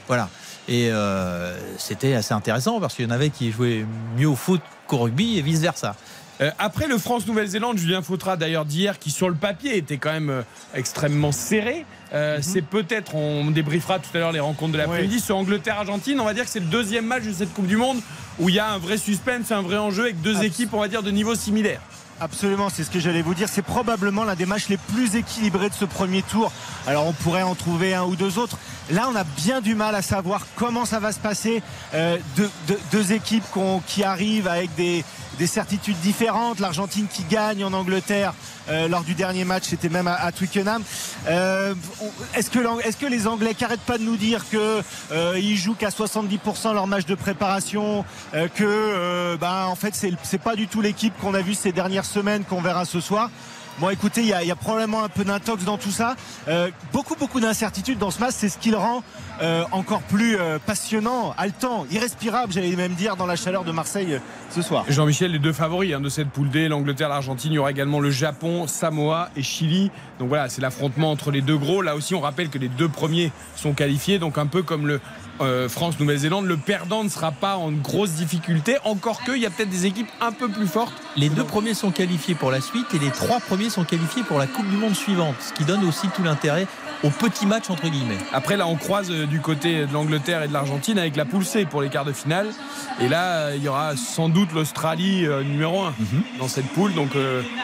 Voilà. 0.09 0.29
Et 0.71 0.89
euh, 0.91 1.59
c'était 1.79 2.15
assez 2.15 2.33
intéressant 2.33 2.81
parce 2.81 2.95
qu'il 2.95 3.05
y 3.05 3.09
en 3.09 3.11
avait 3.11 3.31
qui 3.31 3.51
jouaient 3.51 3.85
mieux 4.17 4.29
au 4.29 4.37
foot 4.37 4.63
qu'au 4.87 4.99
rugby 4.99 5.37
et 5.37 5.43
vice-versa. 5.43 5.97
Euh, 6.41 6.51
après 6.59 6.87
le 6.87 6.97
France-Nouvelle-Zélande, 6.97 7.77
Julien 7.77 8.01
Fautra 8.01 8.37
d'ailleurs 8.37 8.65
d'hier, 8.65 8.99
qui 8.99 9.11
sur 9.11 9.29
le 9.29 9.35
papier 9.35 9.77
était 9.77 9.99
quand 9.99 10.13
même 10.13 10.31
euh, 10.31 10.43
extrêmement 10.75 11.33
serré. 11.33 11.85
Euh, 12.15 12.39
C'est 12.41 12.63
peut-être, 12.63 13.15
on 13.15 13.51
débriefera 13.51 13.99
tout 13.99 14.09
à 14.15 14.19
l'heure 14.19 14.33
les 14.33 14.41
rencontres 14.41 14.73
de 14.73 14.79
l'après-midi. 14.79 15.21
Sur 15.21 15.37
Angleterre-Argentine, 15.37 16.19
on 16.19 16.25
va 16.25 16.33
dire 16.33 16.45
que 16.45 16.51
c'est 16.51 16.61
le 16.61 16.67
deuxième 16.67 17.05
match 17.05 17.25
de 17.25 17.33
cette 17.33 17.53
Coupe 17.53 17.67
du 17.67 17.77
Monde 17.77 17.99
où 18.39 18.49
il 18.49 18.55
y 18.55 18.59
a 18.59 18.71
un 18.71 18.79
vrai 18.79 18.97
suspense, 18.97 19.53
un 19.53 19.61
vrai 19.61 19.77
enjeu 19.77 20.05
avec 20.05 20.23
deux 20.23 20.43
équipes, 20.43 20.73
on 20.73 20.81
va 20.81 20.89
dire, 20.89 21.03
de 21.03 21.11
niveau 21.11 21.35
similaire. 21.35 21.81
Absolument, 22.23 22.69
c'est 22.69 22.85
ce 22.85 22.91
que 22.91 23.01
j'allais 23.01 23.23
vous 23.23 23.35
dire. 23.35 23.49
C'est 23.49 23.63
probablement 23.63 24.25
l'un 24.25 24.35
des 24.35 24.45
matchs 24.45 24.69
les 24.69 24.77
plus 24.77 25.17
équilibrés 25.17 25.71
de 25.71 25.75
ce 25.75 25.87
premier 25.87 26.21
tour. 26.21 26.53
Alors 26.87 27.07
on 27.07 27.15
pourrait 27.15 27.43
en 27.43 27.55
trouver 27.55 27.95
un 27.95 28.05
ou 28.05 28.15
deux 28.15 28.39
autres. 28.39 28.59
Là, 28.91 29.09
on 29.11 29.17
a 29.17 29.25
bien 29.25 29.63
du 29.63 29.75
mal 29.75 29.95
à 29.95 30.03
savoir 30.03 30.47
comment 30.55 30.85
ça 30.85 30.99
va 31.01 31.13
se 31.13 31.19
passer. 31.19 31.63
Euh, 31.95 32.19
deux, 32.93 33.13
équipes 33.13 33.45
qui 33.87 34.05
arrivent 34.05 34.49
avec 34.49 34.75
des, 34.75 35.03
des 35.41 35.47
certitudes 35.47 35.99
différentes. 36.01 36.61
L'Argentine 36.61 37.07
qui 37.11 37.25
gagne 37.25 37.65
en 37.65 37.73
Angleterre 37.73 38.35
euh, 38.69 38.89
lors 38.89 39.03
du 39.03 39.15
dernier 39.15 39.45
match, 39.45 39.65
c'était 39.69 39.89
même 39.89 40.07
à, 40.07 40.31
Twickenham. 40.33 40.83
Euh, 41.29 41.75
Est-ce 42.35 42.51
que, 42.51 43.07
les 43.07 43.27
Anglais 43.27 43.55
qui 43.55 43.65
arrêtent 43.65 43.81
pas 43.81 43.97
de 43.97 44.03
nous 44.03 44.19
dire 44.19 44.45
que 44.51 44.83
euh, 45.11 45.57
jouent 45.57 45.75
qu'à 45.75 45.89
70% 45.89 46.75
leur 46.75 46.87
match 46.87 47.07
de 47.07 47.15
préparation, 47.15 48.05
que 48.55 49.37
bah, 49.37 49.67
en 49.69 49.75
fait 49.75 49.95
c'est 49.95 50.39
pas 50.39 50.55
du 50.55 50.69
tout 50.69 50.83
l'équipe 50.83 51.15
qu'on 51.21 51.33
a 51.33 51.41
vue 51.41 51.55
ces 51.55 51.73
dernières 51.73 52.05
semaines 52.05 52.45
qu'on 52.45 52.61
verra 52.61 52.85
ce 52.85 53.01
soir? 53.01 53.31
Bon, 53.81 53.89
écoutez, 53.89 54.21
il 54.21 54.27
y, 54.27 54.33
a- 54.35 54.57
probablement 54.57 55.05
un 55.05 55.09
peu 55.09 55.25
d'intox 55.25 55.65
dans 55.65 55.79
tout 55.79 55.91
ça. 55.91 56.15
Euh, 56.49 56.71
beaucoup, 56.93 57.15
beaucoup 57.19 57.41
d'incertitudes 57.41 57.99
dans 57.99 58.11
ce 58.11 58.21
match. 58.21 58.35
C'est 58.37 58.51
ce 58.51 58.59
qui 58.59 58.71
le 58.71 58.77
rend 58.77 59.03
euh, 59.41 59.65
encore 59.73 60.03
plus 60.03 60.37
euh, 60.37 60.59
passionnant, 60.59 61.35
haletant, 61.39 61.87
irrespirable, 61.91 62.53
j'allais 62.53 62.77
même 62.77 62.93
dire, 62.93 63.17
dans 63.17 63.25
la 63.25 63.37
chaleur 63.37 63.65
de 63.65 63.73
Marseille 63.73 64.21
ce 64.51 64.61
soir. 64.61 64.85
Jean-Michel, 64.91 65.33
les 65.33 65.39
deux 65.39 65.55
favoris 65.55 65.95
hein, 65.95 66.01
de 66.01 66.11
cette 66.11 66.29
poule 66.29 66.51
D, 66.51 66.69
l'Angleterre, 66.69 67.09
l'Argentine. 67.09 67.53
Il 67.53 67.55
y 67.55 67.59
aura 67.59 67.71
également 67.71 68.01
le 68.01 68.11
Japon, 68.11 68.67
Samoa 68.67 69.31
et 69.35 69.43
Chili. 69.43 69.91
Donc 70.19 70.29
voilà, 70.29 70.51
c'est 70.51 70.61
l'affrontement 70.61 71.11
entre 71.11 71.31
les 71.31 71.41
deux 71.41 71.57
gros. 71.57 71.81
Là 71.81 71.97
aussi, 71.97 72.15
on 72.15 72.21
rappelle 72.21 72.51
que 72.51 72.59
les 72.59 72.69
deux 72.69 72.89
premiers 72.91 73.33
sont 73.57 73.73
qualifiés. 73.73 74.19
Donc 74.19 74.37
un 74.37 74.47
peu 74.47 74.63
comme 74.63 74.87
le 74.87 75.01
euh, 75.41 75.69
France-Nouvelle-Zélande, 75.69 76.47
le 76.47 76.57
perdant 76.57 77.05
ne 77.05 77.09
sera 77.09 77.33
pas 77.33 77.57
en 77.57 77.73
grosse 77.73 78.13
difficulté. 78.13 78.77
Encore 78.85 79.23
que, 79.23 79.33
il 79.33 79.43
y 79.43 79.47
a 79.47 79.51
peut-être 79.51 79.71
des 79.71 79.87
équipes 79.87 80.09
un 80.21 80.33
peu 80.33 80.49
plus 80.49 80.67
fortes. 80.67 80.95
Les 81.17 81.29
deux 81.29 81.45
premiers 81.45 81.75
sont 81.75 81.91
qualifiés 81.91 82.35
pour 82.35 82.51
la 82.51 82.61
suite 82.61 82.87
et 82.95 82.99
les 82.99 83.11
trois 83.11 83.41
premiers 83.41 83.71
sont 83.71 83.85
qualifiés 83.85 84.23
pour 84.23 84.39
la 84.39 84.47
Coupe 84.47 84.69
du 84.69 84.77
Monde 84.77 84.95
suivante, 84.95 85.35
ce 85.41 85.53
qui 85.53 85.65
donne 85.65 85.85
aussi 85.85 86.09
tout 86.09 86.23
l'intérêt 86.23 86.67
au 87.03 87.11
petit 87.11 87.47
match 87.47 87.71
entre 87.71 87.89
guillemets. 87.89 88.19
Après, 88.33 88.57
là, 88.57 88.67
on 88.67 88.77
croise 88.77 89.11
euh, 89.11 89.27
du 89.27 89.41
côté 89.41 89.87
de 89.87 89.93
l'Angleterre 89.93 90.43
et 90.43 90.49
de 90.49 90.53
l'Argentine 90.53 90.99
avec 90.99 91.17
la 91.17 91.25
poule 91.25 91.45
C 91.45 91.65
pour 91.65 91.83
les 91.83 91.89
quarts 91.89 92.05
de 92.05 92.13
finale. 92.13 92.49
Et 93.01 93.09
là, 93.09 93.47
euh, 93.47 93.55
il 93.57 93.63
y 93.63 93.69
aura 93.69 93.97
sans 93.97 94.29
doute 94.29 94.53
l'Australie 94.53 95.27
euh, 95.27 95.43
numéro 95.43 95.83
1 95.83 95.95
dans 96.39 96.49
cette 96.49 96.67
poule. 96.67 96.95
Donc, 96.95 97.11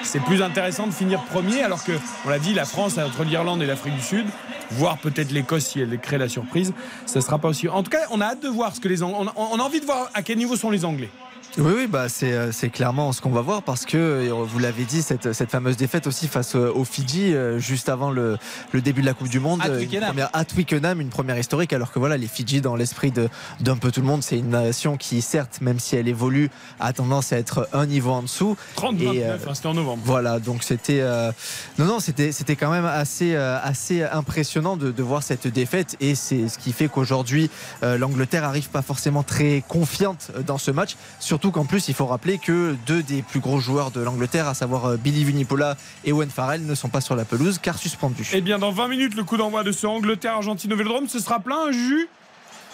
c'est 0.02 0.22
plus 0.22 0.42
intéressant 0.42 0.86
de 0.86 0.92
finir 0.92 1.22
premier. 1.24 1.62
Alors 1.62 1.84
que, 1.84 1.92
on 2.24 2.28
l'a 2.28 2.38
dit, 2.38 2.54
la 2.54 2.64
France 2.64 2.98
entre 2.98 3.24
l'Irlande 3.24 3.62
et 3.62 3.66
l'Afrique 3.66 3.94
du 3.94 4.02
Sud, 4.02 4.26
voire 4.70 4.98
peut-être 4.98 5.32
l'Écosse 5.32 5.66
si 5.66 5.80
elle 5.80 5.98
crée 5.98 6.18
la 6.18 6.28
surprise, 6.28 6.72
ça 7.04 7.20
sera 7.20 7.38
pas 7.38 7.48
aussi. 7.48 7.65
En 7.68 7.82
tout 7.82 7.90
cas, 7.90 8.06
on 8.10 8.20
a 8.20 8.26
hâte 8.26 8.42
de 8.42 8.48
voir 8.48 8.74
ce 8.74 8.80
que 8.80 8.88
les 8.88 9.02
Ang- 9.02 9.14
on 9.18 9.26
a, 9.26 9.32
on 9.36 9.58
a 9.58 9.62
envie 9.62 9.80
de 9.80 9.86
voir 9.86 10.10
à 10.14 10.22
quel 10.22 10.38
niveau 10.38 10.56
sont 10.56 10.70
les 10.70 10.84
Anglais. 10.84 11.10
Oui, 11.58 11.72
oui, 11.74 11.86
bah 11.86 12.10
c'est 12.10 12.32
euh, 12.34 12.52
c'est 12.52 12.68
clairement 12.68 13.12
ce 13.12 13.22
qu'on 13.22 13.30
va 13.30 13.40
voir 13.40 13.62
parce 13.62 13.86
que 13.86 13.96
euh, 13.96 14.30
vous 14.44 14.58
l'avez 14.58 14.84
dit 14.84 15.00
cette, 15.00 15.32
cette 15.32 15.50
fameuse 15.50 15.78
défaite 15.78 16.06
aussi 16.06 16.28
face 16.28 16.54
euh, 16.54 16.70
aux 16.74 16.84
Fidji 16.84 17.34
juste 17.56 17.88
avant 17.88 18.10
le, 18.10 18.36
le 18.72 18.80
début 18.82 19.00
de 19.00 19.06
la 19.06 19.14
Coupe 19.14 19.28
du 19.30 19.40
Monde, 19.40 19.60
À 19.62 19.68
une 19.68 19.76
Twickenham. 19.76 20.08
première 20.08 20.30
à 20.34 20.44
Twickenham, 20.44 21.00
une 21.00 21.08
première 21.08 21.38
historique 21.38 21.72
alors 21.72 21.92
que 21.92 21.98
voilà 21.98 22.18
les 22.18 22.26
Fidji 22.26 22.60
dans 22.60 22.76
l'esprit 22.76 23.10
de 23.10 23.30
d'un 23.60 23.76
peu 23.76 23.90
tout 23.90 24.00
le 24.02 24.06
monde, 24.06 24.22
c'est 24.22 24.38
une 24.38 24.50
nation 24.50 24.98
qui 24.98 25.22
certes 25.22 25.60
même 25.62 25.78
si 25.80 25.96
elle 25.96 26.08
évolue 26.08 26.50
a 26.78 26.92
tendance 26.92 27.32
à 27.32 27.38
être 27.38 27.68
un 27.72 27.86
niveau 27.86 28.10
en 28.10 28.22
dessous. 28.22 28.54
30-29, 28.76 29.14
Et, 29.14 29.24
euh, 29.24 29.34
hein, 29.36 29.54
c'était 29.54 29.66
en 29.68 29.74
novembre. 29.74 30.02
Voilà, 30.04 30.38
donc 30.40 30.62
c'était 30.62 31.00
euh, 31.00 31.32
non 31.78 31.86
non 31.86 32.00
c'était 32.00 32.32
c'était 32.32 32.56
quand 32.56 32.70
même 32.70 32.84
assez 32.84 33.34
euh, 33.34 33.58
assez 33.62 34.02
impressionnant 34.02 34.76
de, 34.76 34.90
de 34.90 35.02
voir 35.02 35.22
cette 35.22 35.46
défaite 35.46 35.96
et 36.00 36.14
c'est 36.16 36.48
ce 36.48 36.58
qui 36.58 36.72
fait 36.72 36.88
qu'aujourd'hui 36.88 37.50
euh, 37.82 37.96
l'Angleterre 37.96 38.44
arrive 38.44 38.68
pas 38.68 38.82
forcément 38.82 39.22
très 39.22 39.64
confiante 39.66 40.30
dans 40.46 40.58
ce 40.58 40.70
match, 40.70 40.96
surtout 41.18 41.45
qu'en 41.50 41.64
plus 41.64 41.88
il 41.88 41.94
faut 41.94 42.06
rappeler 42.06 42.38
que 42.38 42.76
deux 42.86 43.02
des 43.02 43.22
plus 43.22 43.40
gros 43.40 43.60
joueurs 43.60 43.90
de 43.90 44.00
l'Angleterre, 44.00 44.48
à 44.48 44.54
savoir 44.54 44.86
euh, 44.86 44.96
Billy 44.96 45.24
Vunipola 45.24 45.76
et 46.04 46.12
Owen 46.12 46.30
Farrell, 46.30 46.64
ne 46.66 46.74
sont 46.74 46.88
pas 46.88 47.00
sur 47.00 47.16
la 47.16 47.24
pelouse 47.24 47.58
car 47.62 47.78
suspendus. 47.78 48.28
Eh 48.32 48.40
bien, 48.40 48.58
dans 48.58 48.72
20 48.72 48.88
minutes, 48.88 49.14
le 49.14 49.24
coup 49.24 49.36
d'envoi 49.36 49.62
de 49.64 49.72
ce 49.72 49.86
Angleterre-Argentine 49.86 50.72
au 50.72 50.76
Vélodrome, 50.76 51.08
ce 51.08 51.18
sera 51.18 51.40
plein, 51.40 51.70
Juju? 51.72 52.08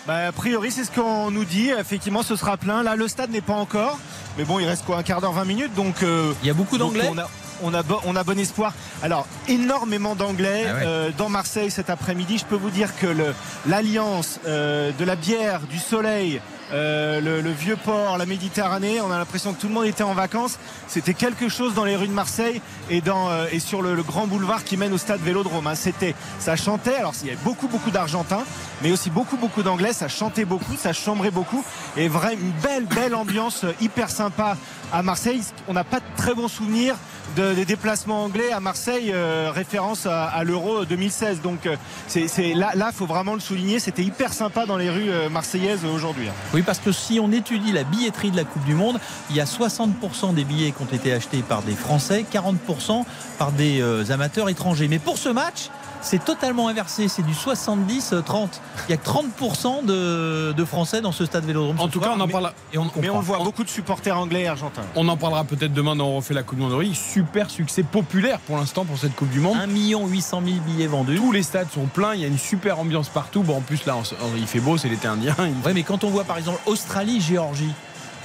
Bah, 0.06 0.26
a 0.28 0.32
priori, 0.32 0.72
c'est 0.72 0.82
ce 0.84 0.90
qu'on 0.90 1.30
nous 1.30 1.44
dit. 1.44 1.70
Effectivement, 1.70 2.22
ce 2.24 2.34
sera 2.34 2.56
plein. 2.56 2.82
Là, 2.82 2.96
le 2.96 3.06
stade 3.06 3.30
n'est 3.30 3.40
pas 3.40 3.52
encore. 3.54 3.98
Mais 4.36 4.44
bon, 4.44 4.58
il 4.58 4.66
reste 4.66 4.84
quoi 4.84 4.98
Un 4.98 5.02
quart 5.04 5.20
d'heure, 5.20 5.32
20 5.32 5.44
minutes. 5.44 5.74
Donc, 5.76 6.02
euh, 6.02 6.32
Il 6.42 6.48
y 6.48 6.50
a 6.50 6.54
beaucoup 6.54 6.76
d'anglais? 6.76 7.08
on 7.08 7.18
a, 7.18 7.28
on, 7.62 7.72
a 7.72 7.84
bon, 7.84 7.98
on 8.04 8.16
a 8.16 8.24
bon 8.24 8.36
espoir. 8.36 8.74
Alors, 9.04 9.28
énormément 9.46 10.16
d'anglais 10.16 10.64
Ah 10.68 10.74
ouais. 10.74 10.82
euh, 10.86 11.10
dans 11.16 11.28
Marseille 11.28 11.70
cet 11.70 11.88
après-midi. 11.88 12.38
Je 12.38 12.44
peux 12.46 12.56
vous 12.56 12.70
dire 12.70 12.96
que 12.98 13.06
le- 13.06 13.32
l'alliance 13.68 14.40
euh, 14.46 14.90
de 14.98 15.04
la 15.04 15.14
bière, 15.14 15.60
du 15.70 15.78
soleil, 15.78 16.40
euh, 16.72 17.20
le, 17.20 17.40
le 17.40 17.50
vieux 17.50 17.76
port, 17.76 18.16
la 18.18 18.26
Méditerranée, 18.26 19.00
on 19.00 19.10
a 19.10 19.18
l'impression 19.18 19.52
que 19.52 19.60
tout 19.60 19.68
le 19.68 19.74
monde 19.74 19.84
était 19.84 20.02
en 20.02 20.14
vacances. 20.14 20.58
C'était 20.88 21.14
quelque 21.14 21.48
chose 21.48 21.74
dans 21.74 21.84
les 21.84 21.96
rues 21.96 22.08
de 22.08 22.12
Marseille 22.12 22.60
et, 22.90 23.00
dans, 23.00 23.28
euh, 23.30 23.46
et 23.52 23.58
sur 23.58 23.82
le, 23.82 23.94
le 23.94 24.02
grand 24.02 24.26
boulevard 24.26 24.64
qui 24.64 24.76
mène 24.76 24.92
au 24.92 24.98
stade 24.98 25.20
Vélodrome. 25.20 25.66
hein. 25.66 25.74
C'était, 25.74 26.14
ça 26.38 26.56
chantait. 26.56 26.96
Alors, 26.96 27.14
il 27.22 27.28
y 27.28 27.30
avait 27.30 27.42
beaucoup, 27.44 27.68
beaucoup 27.68 27.90
d'Argentins, 27.90 28.42
mais 28.82 28.90
aussi 28.92 29.10
beaucoup, 29.10 29.36
beaucoup 29.36 29.62
d'Anglais. 29.62 29.92
Ça 29.92 30.08
chantait 30.08 30.44
beaucoup, 30.44 30.76
ça 30.78 30.92
chambrait 30.92 31.30
beaucoup. 31.30 31.64
Et 31.96 32.08
vraiment, 32.08 32.40
une 32.40 32.52
belle, 32.62 32.86
belle 32.86 33.14
ambiance 33.14 33.64
euh, 33.64 33.72
hyper 33.80 34.08
sympa 34.10 34.56
à 34.92 35.02
Marseille. 35.02 35.42
On 35.68 35.72
n'a 35.74 35.84
pas 35.84 36.00
de 36.00 36.04
très 36.16 36.34
bons 36.34 36.48
souvenirs 36.48 36.96
de- 37.36 37.54
des 37.54 37.64
déplacements 37.64 38.24
anglais 38.24 38.52
à 38.52 38.60
Marseille, 38.60 39.10
euh, 39.12 39.50
référence 39.54 40.06
à, 40.06 40.42
l'Euro 40.44 40.84
2016. 40.84 41.40
Donc, 41.42 41.66
euh, 41.66 41.76
c'est, 42.08 42.54
là, 42.54 42.72
là, 42.74 42.90
faut 42.92 43.06
vraiment 43.06 43.34
le 43.34 43.40
souligner. 43.40 43.78
C'était 43.80 44.02
hyper 44.02 44.32
sympa 44.32 44.66
dans 44.66 44.76
les 44.76 44.90
rues 44.90 45.10
euh, 45.10 45.28
marseillaises 45.28 45.84
aujourd'hui. 45.84 46.28
hein. 46.28 46.32
Oui, 46.54 46.62
parce 46.62 46.78
que 46.78 46.92
si 46.92 47.20
on 47.20 47.30
étudie 47.32 47.72
la 47.72 47.84
billetterie 47.84 48.30
de 48.30 48.36
la 48.36 48.44
Coupe 48.44 48.64
du 48.64 48.74
Monde, 48.74 48.98
il 49.30 49.36
y 49.36 49.40
a 49.40 49.44
60% 49.44 50.34
des 50.34 50.44
billets 50.44 50.72
qui 50.72 50.82
ont 50.82 50.94
été 50.96 51.12
achetés 51.12 51.42
par 51.46 51.62
des 51.62 51.74
Français, 51.74 52.24
40% 52.30 53.04
par 53.38 53.52
des 53.52 53.82
amateurs 54.10 54.48
étrangers. 54.48 54.88
Mais 54.88 54.98
pour 54.98 55.18
ce 55.18 55.28
match, 55.28 55.70
c'est 56.02 56.24
totalement 56.24 56.68
inversé. 56.68 57.08
C'est 57.08 57.22
du 57.22 57.32
70-30. 57.32 58.48
Il 58.88 58.90
y 58.90 58.94
a 58.94 58.96
que 58.96 59.08
30% 59.08 59.84
de, 59.84 60.52
de 60.52 60.64
Français 60.64 61.00
dans 61.00 61.12
ce 61.12 61.24
stade 61.24 61.44
Vélodrome. 61.44 61.78
En 61.80 61.88
tout 61.88 61.98
soir, 62.00 62.10
cas, 62.12 62.16
on 62.18 62.20
en 62.20 62.26
mais- 62.26 62.32
parlera. 62.32 62.52
Et 62.72 62.78
on, 62.78 62.90
Mais 63.00 63.08
voit 63.08 63.38
beaucoup 63.38 63.64
de 63.64 63.68
supporters 63.68 64.16
anglais 64.18 64.42
et 64.42 64.48
argentins. 64.48 64.82
On 64.96 65.08
en 65.08 65.16
parlera 65.16 65.44
peut-être 65.44 65.72
demain 65.72 65.96
dans 65.96 66.08
On 66.08 66.16
refait 66.16 66.34
la 66.34 66.42
Coupe 66.42 66.58
du 66.58 66.64
Monde. 66.64 66.84
Super 66.94 67.48
succès 67.50 67.82
populaire 67.82 68.38
pour 68.40 68.56
l'instant 68.56 68.84
pour 68.84 68.98
cette 68.98 69.14
Coupe 69.14 69.30
du 69.30 69.40
Monde. 69.40 69.56
1 69.56 69.66
800 69.66 70.42
000 70.44 70.56
billets 70.66 70.86
vendus. 70.86 71.16
Tous 71.16 71.32
les 71.32 71.42
stades 71.42 71.70
sont 71.72 71.86
pleins, 71.86 72.14
il 72.14 72.20
y 72.20 72.24
a 72.24 72.28
une 72.28 72.38
super 72.38 72.78
ambiance 72.78 73.08
partout. 73.08 73.42
Bon, 73.42 73.58
en 73.58 73.60
plus 73.60 73.84
là, 73.86 73.96
on- 73.96 74.36
il 74.36 74.46
fait 74.46 74.60
beau, 74.60 74.76
c'est 74.76 74.88
l'été 74.88 75.08
indien. 75.08 75.34
Il- 75.38 75.52
Ouais, 75.64 75.72
mais 75.74 75.82
quand 75.84 76.04
on 76.04 76.10
voit 76.10 76.24
par 76.24 76.38
exemple 76.38 76.58
Australie-Géorgie, 76.66 77.70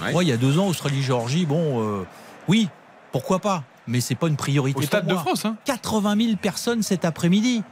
Ouais. 0.02 0.12
moi 0.12 0.24
il 0.24 0.28
y 0.30 0.32
a 0.32 0.38
deux 0.38 0.60
ans, 0.60 0.68
Australie-Géorgie, 0.68 1.46
bon, 1.46 1.82
euh, 1.82 2.04
oui, 2.48 2.70
pourquoi 3.12 3.40
pas, 3.40 3.64
mais 3.88 4.02
c'est 4.02 4.16
pas 4.16 4.28
une 4.28 4.36
priorité. 4.36 4.78
Au 4.78 4.82
pour 4.82 4.88
Stade 4.88 5.08
de. 5.08 5.16
France, 5.16 5.46
hein. 5.46 5.56
80 5.66 6.16
000 6.22 6.38
personnes 6.38 6.84
cet 6.84 7.06
après-midi. 7.06 7.64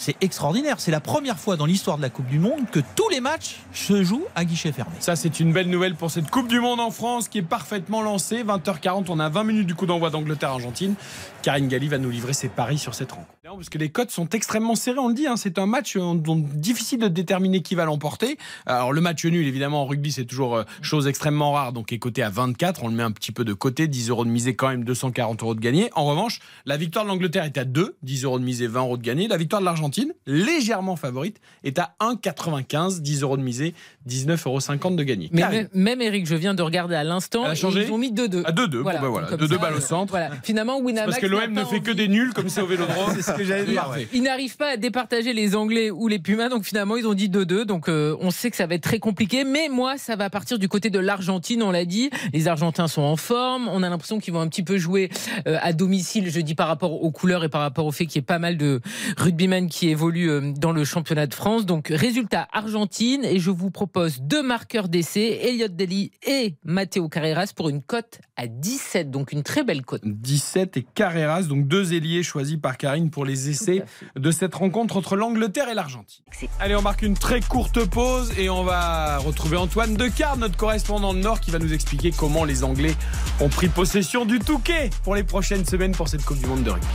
C'est 0.00 0.14
extraordinaire. 0.20 0.76
C'est 0.78 0.92
la 0.92 1.00
première 1.00 1.40
fois 1.40 1.56
dans 1.56 1.66
l'histoire 1.66 1.96
de 1.96 2.02
la 2.02 2.08
Coupe 2.08 2.28
du 2.28 2.38
Monde 2.38 2.70
que 2.70 2.78
tous 2.94 3.08
les 3.08 3.20
matchs 3.20 3.56
se 3.72 4.04
jouent 4.04 4.26
à 4.36 4.44
guichet 4.44 4.70
fermé. 4.70 4.92
Ça, 5.00 5.16
c'est 5.16 5.40
une 5.40 5.52
belle 5.52 5.68
nouvelle 5.68 5.96
pour 5.96 6.12
cette 6.12 6.30
Coupe 6.30 6.46
du 6.46 6.60
Monde 6.60 6.78
en 6.78 6.92
France 6.92 7.26
qui 7.28 7.38
est 7.38 7.42
parfaitement 7.42 8.00
lancée. 8.00 8.44
20h40, 8.44 9.06
on 9.08 9.18
a 9.18 9.28
20 9.28 9.42
minutes 9.42 9.66
du 9.66 9.74
coup 9.74 9.86
d'envoi 9.86 10.10
d'Angleterre-Argentine. 10.10 10.94
Karine 11.42 11.66
Galli 11.66 11.88
va 11.88 11.98
nous 11.98 12.10
livrer 12.10 12.32
ses 12.32 12.48
paris 12.48 12.78
sur 12.78 12.94
cette 12.94 13.10
rencontre. 13.10 13.28
Non, 13.44 13.56
Parce 13.56 13.70
que 13.70 13.78
les 13.78 13.88
cotes 13.88 14.10
sont 14.10 14.28
extrêmement 14.28 14.74
serrées, 14.76 14.98
on 14.98 15.08
le 15.08 15.14
dit. 15.14 15.26
hein. 15.26 15.36
C'est 15.36 15.58
un 15.58 15.66
match 15.66 15.96
euh, 15.96 16.14
dont 16.14 16.36
difficile 16.36 16.98
de 17.00 17.08
déterminer 17.08 17.62
qui 17.62 17.74
va 17.74 17.86
l'emporter. 17.86 18.36
Alors, 18.66 18.92
le 18.92 19.00
match 19.00 19.24
nul, 19.24 19.46
évidemment, 19.46 19.82
en 19.82 19.86
rugby, 19.86 20.12
c'est 20.12 20.26
toujours 20.26 20.56
euh, 20.56 20.64
chose 20.82 21.08
extrêmement 21.08 21.52
rare. 21.52 21.72
Donc, 21.72 21.92
est 21.92 21.98
coté 21.98 22.22
à 22.22 22.28
24. 22.30 22.84
On 22.84 22.88
le 22.88 22.94
met 22.94 23.02
un 23.02 23.10
petit 23.10 23.32
peu 23.32 23.44
de 23.44 23.54
côté. 23.54 23.88
10 23.88 24.10
euros 24.10 24.24
de 24.24 24.30
misée, 24.30 24.54
quand 24.54 24.68
même 24.68 24.84
240 24.84 25.42
euros 25.42 25.54
de 25.54 25.60
gagné. 25.60 25.90
En 25.94 26.04
revanche, 26.04 26.40
la 26.66 26.76
victoire 26.76 27.04
de 27.04 27.10
l'Angleterre 27.10 27.44
est 27.44 27.56
à 27.56 27.64
2. 27.64 27.96
10 28.02 28.24
euros 28.24 28.38
de 28.38 28.44
misée, 28.44 28.66
20 28.66 28.80
euros 28.80 28.96
de 28.98 29.02
gagné. 29.02 29.26
La 29.28 29.38
victoire 29.38 29.60
de 29.62 29.64
l'Argentine, 29.64 29.87
légèrement 30.26 30.96
favorite, 30.96 31.40
est 31.64 31.78
à 31.78 31.94
1,95. 32.00 33.00
10 33.00 33.22
euros 33.22 33.36
de 33.36 33.42
misée, 33.42 33.74
19,50 34.08 34.78
euros 34.84 34.96
de 34.96 35.02
gagné. 35.02 35.28
Mais 35.32 35.48
même, 35.48 35.68
même 35.74 36.02
Eric, 36.02 36.26
je 36.26 36.34
viens 36.34 36.54
de 36.54 36.62
regarder 36.62 36.94
à 36.94 37.04
l'instant. 37.04 37.44
Ils 37.52 37.92
ont 37.92 37.98
mis 37.98 38.12
2-2. 38.12 38.44
À 38.44 38.52
2-2. 38.52 38.82
Bon, 38.82 38.84
ben 38.84 39.08
voilà. 39.08 39.28
comme 39.28 39.40
2-2 39.40 39.48
ça, 39.48 39.58
balles 39.58 39.74
au 39.74 39.78
euh, 39.78 39.80
centre. 39.80 40.10
Voilà. 40.10 40.30
Finalement, 40.42 40.78
Winamax. 40.78 41.06
Parce 41.06 41.20
que 41.20 41.26
l'OM 41.26 41.52
ne 41.52 41.64
fait 41.64 41.80
que 41.80 41.90
des 41.90 42.08
nuls 42.08 42.32
comme 42.32 42.48
c'est 42.48 42.60
au 42.60 42.66
vélodrome. 42.68 43.12
c'est 43.14 43.22
ce 43.22 43.32
que 43.32 43.44
j'allais 43.44 43.64
dire. 43.64 43.88
Ils 44.12 44.22
n'arrivent 44.22 44.56
pas 44.56 44.72
à 44.72 44.76
départager 44.76 45.32
les 45.32 45.54
Anglais 45.56 45.90
ou 45.90 46.08
les 46.08 46.18
Pumas, 46.18 46.48
donc 46.48 46.64
finalement 46.64 46.96
ils 46.96 47.06
ont 47.06 47.14
dit 47.14 47.28
2-2. 47.28 47.64
Donc 47.64 47.88
euh, 47.88 48.16
on 48.20 48.30
sait 48.30 48.50
que 48.50 48.56
ça 48.56 48.66
va 48.66 48.74
être 48.74 48.82
très 48.82 48.98
compliqué, 48.98 49.44
mais 49.44 49.68
moi 49.68 49.98
ça 49.98 50.16
va 50.16 50.30
partir 50.30 50.58
du 50.58 50.68
côté 50.68 50.90
de 50.90 50.98
l'Argentine, 50.98 51.62
on 51.62 51.70
l'a 51.70 51.84
dit. 51.84 52.10
Les 52.32 52.48
Argentins 52.48 52.88
sont 52.88 53.02
en 53.02 53.16
forme, 53.16 53.68
on 53.68 53.82
a 53.82 53.88
l'impression 53.88 54.18
qu'ils 54.18 54.34
vont 54.34 54.40
un 54.40 54.48
petit 54.48 54.62
peu 54.62 54.78
jouer 54.78 55.10
euh, 55.46 55.58
à 55.60 55.72
domicile, 55.72 56.30
je 56.30 56.40
dis 56.40 56.54
par 56.54 56.68
rapport 56.68 57.02
aux 57.02 57.10
couleurs 57.10 57.44
et 57.44 57.48
par 57.48 57.60
rapport 57.60 57.86
au 57.86 57.92
fait 57.92 58.06
qu'il 58.06 58.16
y 58.16 58.18
ait 58.18 58.22
pas 58.22 58.38
mal 58.38 58.56
de 58.56 58.80
rugbymen 59.16 59.68
qui 59.68 59.77
évoluent 59.86 60.30
euh, 60.30 60.52
dans 60.56 60.72
le 60.72 60.84
championnat 60.84 61.26
de 61.26 61.34
France. 61.34 61.66
Donc 61.66 61.88
résultat 61.88 62.48
Argentine, 62.52 63.24
et 63.24 63.38
je 63.38 63.50
vous 63.50 63.70
propose 63.70 64.20
deux 64.20 64.42
marqueurs 64.42 64.88
d'essai, 64.88 65.40
Elliot 65.42 65.68
Deli 65.68 66.10
et 66.26 66.56
Matteo 66.64 67.08
Carreras 67.08 67.52
pour 67.54 67.68
une 67.68 67.82
cote 67.82 68.20
à 68.36 68.46
17, 68.46 69.10
donc 69.10 69.32
une 69.32 69.42
très 69.42 69.64
belle 69.64 69.82
cote. 69.82 70.02
17 70.04 70.76
et 70.76 70.82
Carreras, 70.82 71.42
donc 71.42 71.68
deux 71.68 71.94
ailiers 71.94 72.22
choisis 72.22 72.56
par 72.56 72.76
Karine 72.76 73.10
pour 73.10 73.24
les 73.24 73.48
essais 73.50 73.84
de 74.16 74.30
cette 74.30 74.54
rencontre 74.54 74.96
entre 74.96 75.16
l'Angleterre 75.16 75.68
et 75.68 75.74
l'Argentine. 75.74 76.24
Allez, 76.58 76.74
on 76.74 76.82
marque 76.82 77.02
une 77.02 77.14
très 77.14 77.40
courte 77.40 77.84
pause 77.84 78.32
et 78.38 78.50
on 78.50 78.64
va 78.64 79.18
retrouver 79.18 79.56
Antoine 79.56 79.94
Decard, 79.94 80.36
notre 80.36 80.56
correspondant 80.56 81.14
de 81.14 81.20
Nord, 81.20 81.40
qui 81.40 81.50
va 81.50 81.58
nous 81.58 81.72
expliquer 81.72 82.10
comment 82.10 82.44
les 82.44 82.64
Anglais 82.64 82.94
ont 83.40 83.48
pris 83.48 83.68
possession 83.68 84.24
du 84.24 84.38
Touquet 84.38 84.90
pour 85.04 85.14
les 85.14 85.24
prochaines 85.24 85.64
semaines 85.64 85.92
pour 85.92 86.08
cette 86.08 86.24
Coupe 86.24 86.38
du 86.38 86.46
Monde 86.46 86.64
de 86.64 86.70
rugby. 86.70 86.86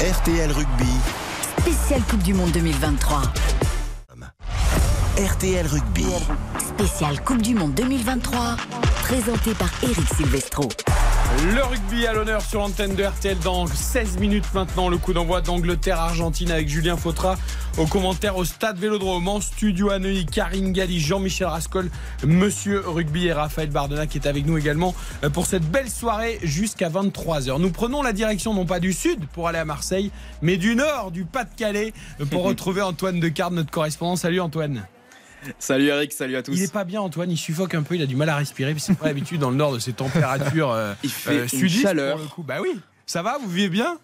RTL 0.00 0.52
Rugby. 0.52 1.25
Spéciale 1.66 2.02
Coupe 2.02 2.22
du 2.22 2.32
Monde 2.32 2.52
2023. 2.52 3.22
RTL 5.18 5.66
Rugby. 5.66 6.04
Spéciale 6.60 7.20
Coupe 7.24 7.42
du 7.42 7.56
Monde 7.56 7.74
2023. 7.74 8.54
Présenté 9.02 9.52
par 9.54 9.68
Eric 9.82 10.14
Silvestro. 10.14 10.68
Le 11.56 11.64
rugby 11.64 12.06
à 12.06 12.12
l'honneur 12.12 12.40
sur 12.40 12.60
l'antenne 12.60 12.94
de 12.94 13.02
RTL 13.02 13.36
dans 13.40 13.66
16 13.66 14.18
minutes 14.18 14.46
maintenant. 14.54 14.88
Le 14.88 14.96
coup 14.96 15.12
d'envoi 15.12 15.40
d'Angleterre-Argentine 15.40 16.52
avec 16.52 16.68
Julien 16.68 16.96
Fautra 16.96 17.34
au 17.78 17.86
commentaire 17.86 18.36
au 18.36 18.44
stade 18.44 18.78
Vélodrome 18.78 19.28
en 19.28 19.40
studio 19.40 19.90
à 19.90 19.98
Neuilly. 19.98 20.24
Karine 20.24 20.72
Galli, 20.72 20.98
Jean-Michel 20.98 21.48
Rascol, 21.48 21.90
Monsieur 22.24 22.82
Rugby 22.86 23.26
et 23.26 23.32
Raphaël 23.32 23.70
Bardena 23.70 24.06
qui 24.06 24.18
est 24.18 24.26
avec 24.26 24.46
nous 24.46 24.56
également 24.56 24.94
euh, 25.24 25.30
pour 25.30 25.46
cette 25.46 25.64
belle 25.64 25.90
soirée 25.90 26.38
jusqu'à 26.42 26.88
23h. 26.88 27.60
Nous 27.60 27.70
prenons 27.70 28.02
la 28.02 28.12
direction 28.12 28.54
non 28.54 28.64
pas 28.64 28.80
du 28.80 28.92
sud 28.92 29.26
pour 29.32 29.48
aller 29.48 29.58
à 29.58 29.64
Marseille, 29.64 30.10
mais 30.42 30.56
du 30.56 30.74
nord, 30.74 31.10
du 31.10 31.24
Pas-de-Calais 31.24 31.92
euh, 32.20 32.24
pour 32.24 32.42
retrouver 32.44 32.82
Antoine 32.82 33.20
Decard, 33.20 33.50
notre 33.50 33.70
correspondant. 33.70 34.16
Salut 34.16 34.40
Antoine. 34.40 34.86
Salut 35.58 35.86
Eric, 35.86 36.12
salut 36.12 36.36
à 36.36 36.42
tous. 36.42 36.52
Il 36.52 36.62
est 36.62 36.72
pas 36.72 36.84
bien 36.84 37.00
Antoine, 37.00 37.30
il 37.30 37.36
suffoque 37.36 37.74
un 37.74 37.82
peu, 37.82 37.94
il 37.94 38.02
a 38.02 38.06
du 38.06 38.16
mal 38.16 38.28
à 38.30 38.36
respirer, 38.36 38.74
c'est 38.78 38.96
pas 38.96 39.06
l'habitude 39.06 39.40
dans 39.40 39.50
le 39.50 39.56
nord 39.56 39.72
de 39.72 39.78
ces 39.78 39.92
températures 39.92 40.72
euh, 40.72 40.94
Il 41.04 41.10
fait 41.10 41.40
euh, 41.40 41.46
une 41.52 41.68
chaleur. 41.68 42.16
pour 42.16 42.24
le 42.24 42.30
coup. 42.30 42.42
Bah 42.42 42.56
oui, 42.62 42.80
ça 43.04 43.22
va, 43.22 43.38
vous 43.38 43.48
vivez 43.48 43.68
bien? 43.68 43.98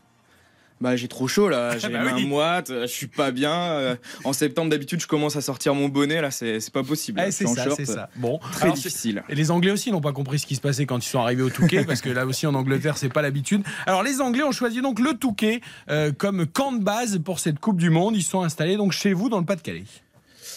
Bah 0.82 0.96
j'ai 0.96 1.06
trop 1.06 1.28
chaud 1.28 1.48
là, 1.48 1.78
j'ai 1.78 1.88
Bah 1.88 1.98
les 2.00 2.10
mains 2.10 2.16
oui. 2.16 2.26
moites, 2.26 2.70
euh, 2.70 2.82
je 2.82 2.92
suis 2.92 3.06
pas 3.06 3.30
bien. 3.30 3.52
euh, 3.52 3.94
En 4.24 4.32
septembre 4.32 4.68
d'habitude 4.68 5.00
je 5.00 5.06
commence 5.06 5.36
à 5.36 5.40
sortir 5.40 5.74
mon 5.76 5.88
bonnet 5.88 6.20
là, 6.20 6.32
c'est 6.32 6.58
pas 6.72 6.82
possible. 6.82 7.22
Eh, 7.24 7.30
c'est 7.30 7.46
ça, 7.46 7.66
c'est 7.76 7.84
ça. 7.84 8.08
Bon, 8.16 8.38
Très 8.50 8.64
Alors, 8.64 8.74
difficile. 8.74 9.22
Et 9.28 9.36
les 9.36 9.50
Anglais 9.52 9.70
aussi 9.70 9.92
n'ont 9.92 10.00
pas 10.00 10.12
compris 10.12 10.40
ce 10.40 10.46
qui 10.46 10.56
se 10.56 10.60
passait 10.60 10.84
quand 10.84 10.98
ils 10.98 11.08
sont 11.08 11.20
arrivés 11.20 11.42
au 11.42 11.50
Touquet, 11.50 11.84
parce 11.86 12.00
que 12.00 12.10
là 12.10 12.26
aussi 12.26 12.46
en 12.48 12.54
Angleterre, 12.54 12.98
c'est 12.98 13.08
pas 13.12 13.22
l'habitude. 13.22 13.62
Alors 13.86 14.02
les 14.02 14.20
Anglais 14.20 14.42
ont 14.42 14.50
choisi 14.52 14.82
donc 14.82 14.98
le 14.98 15.14
Touquet 15.14 15.60
euh, 15.88 16.10
comme 16.10 16.46
camp 16.46 16.72
de 16.72 16.82
base 16.82 17.20
pour 17.24 17.38
cette 17.38 17.60
Coupe 17.60 17.78
du 17.78 17.90
Monde. 17.90 18.16
Ils 18.16 18.22
sont 18.24 18.42
installés 18.42 18.76
donc 18.76 18.90
chez 18.92 19.12
vous 19.12 19.28
dans 19.28 19.38
le 19.38 19.44
Pas-de-Calais. 19.46 19.84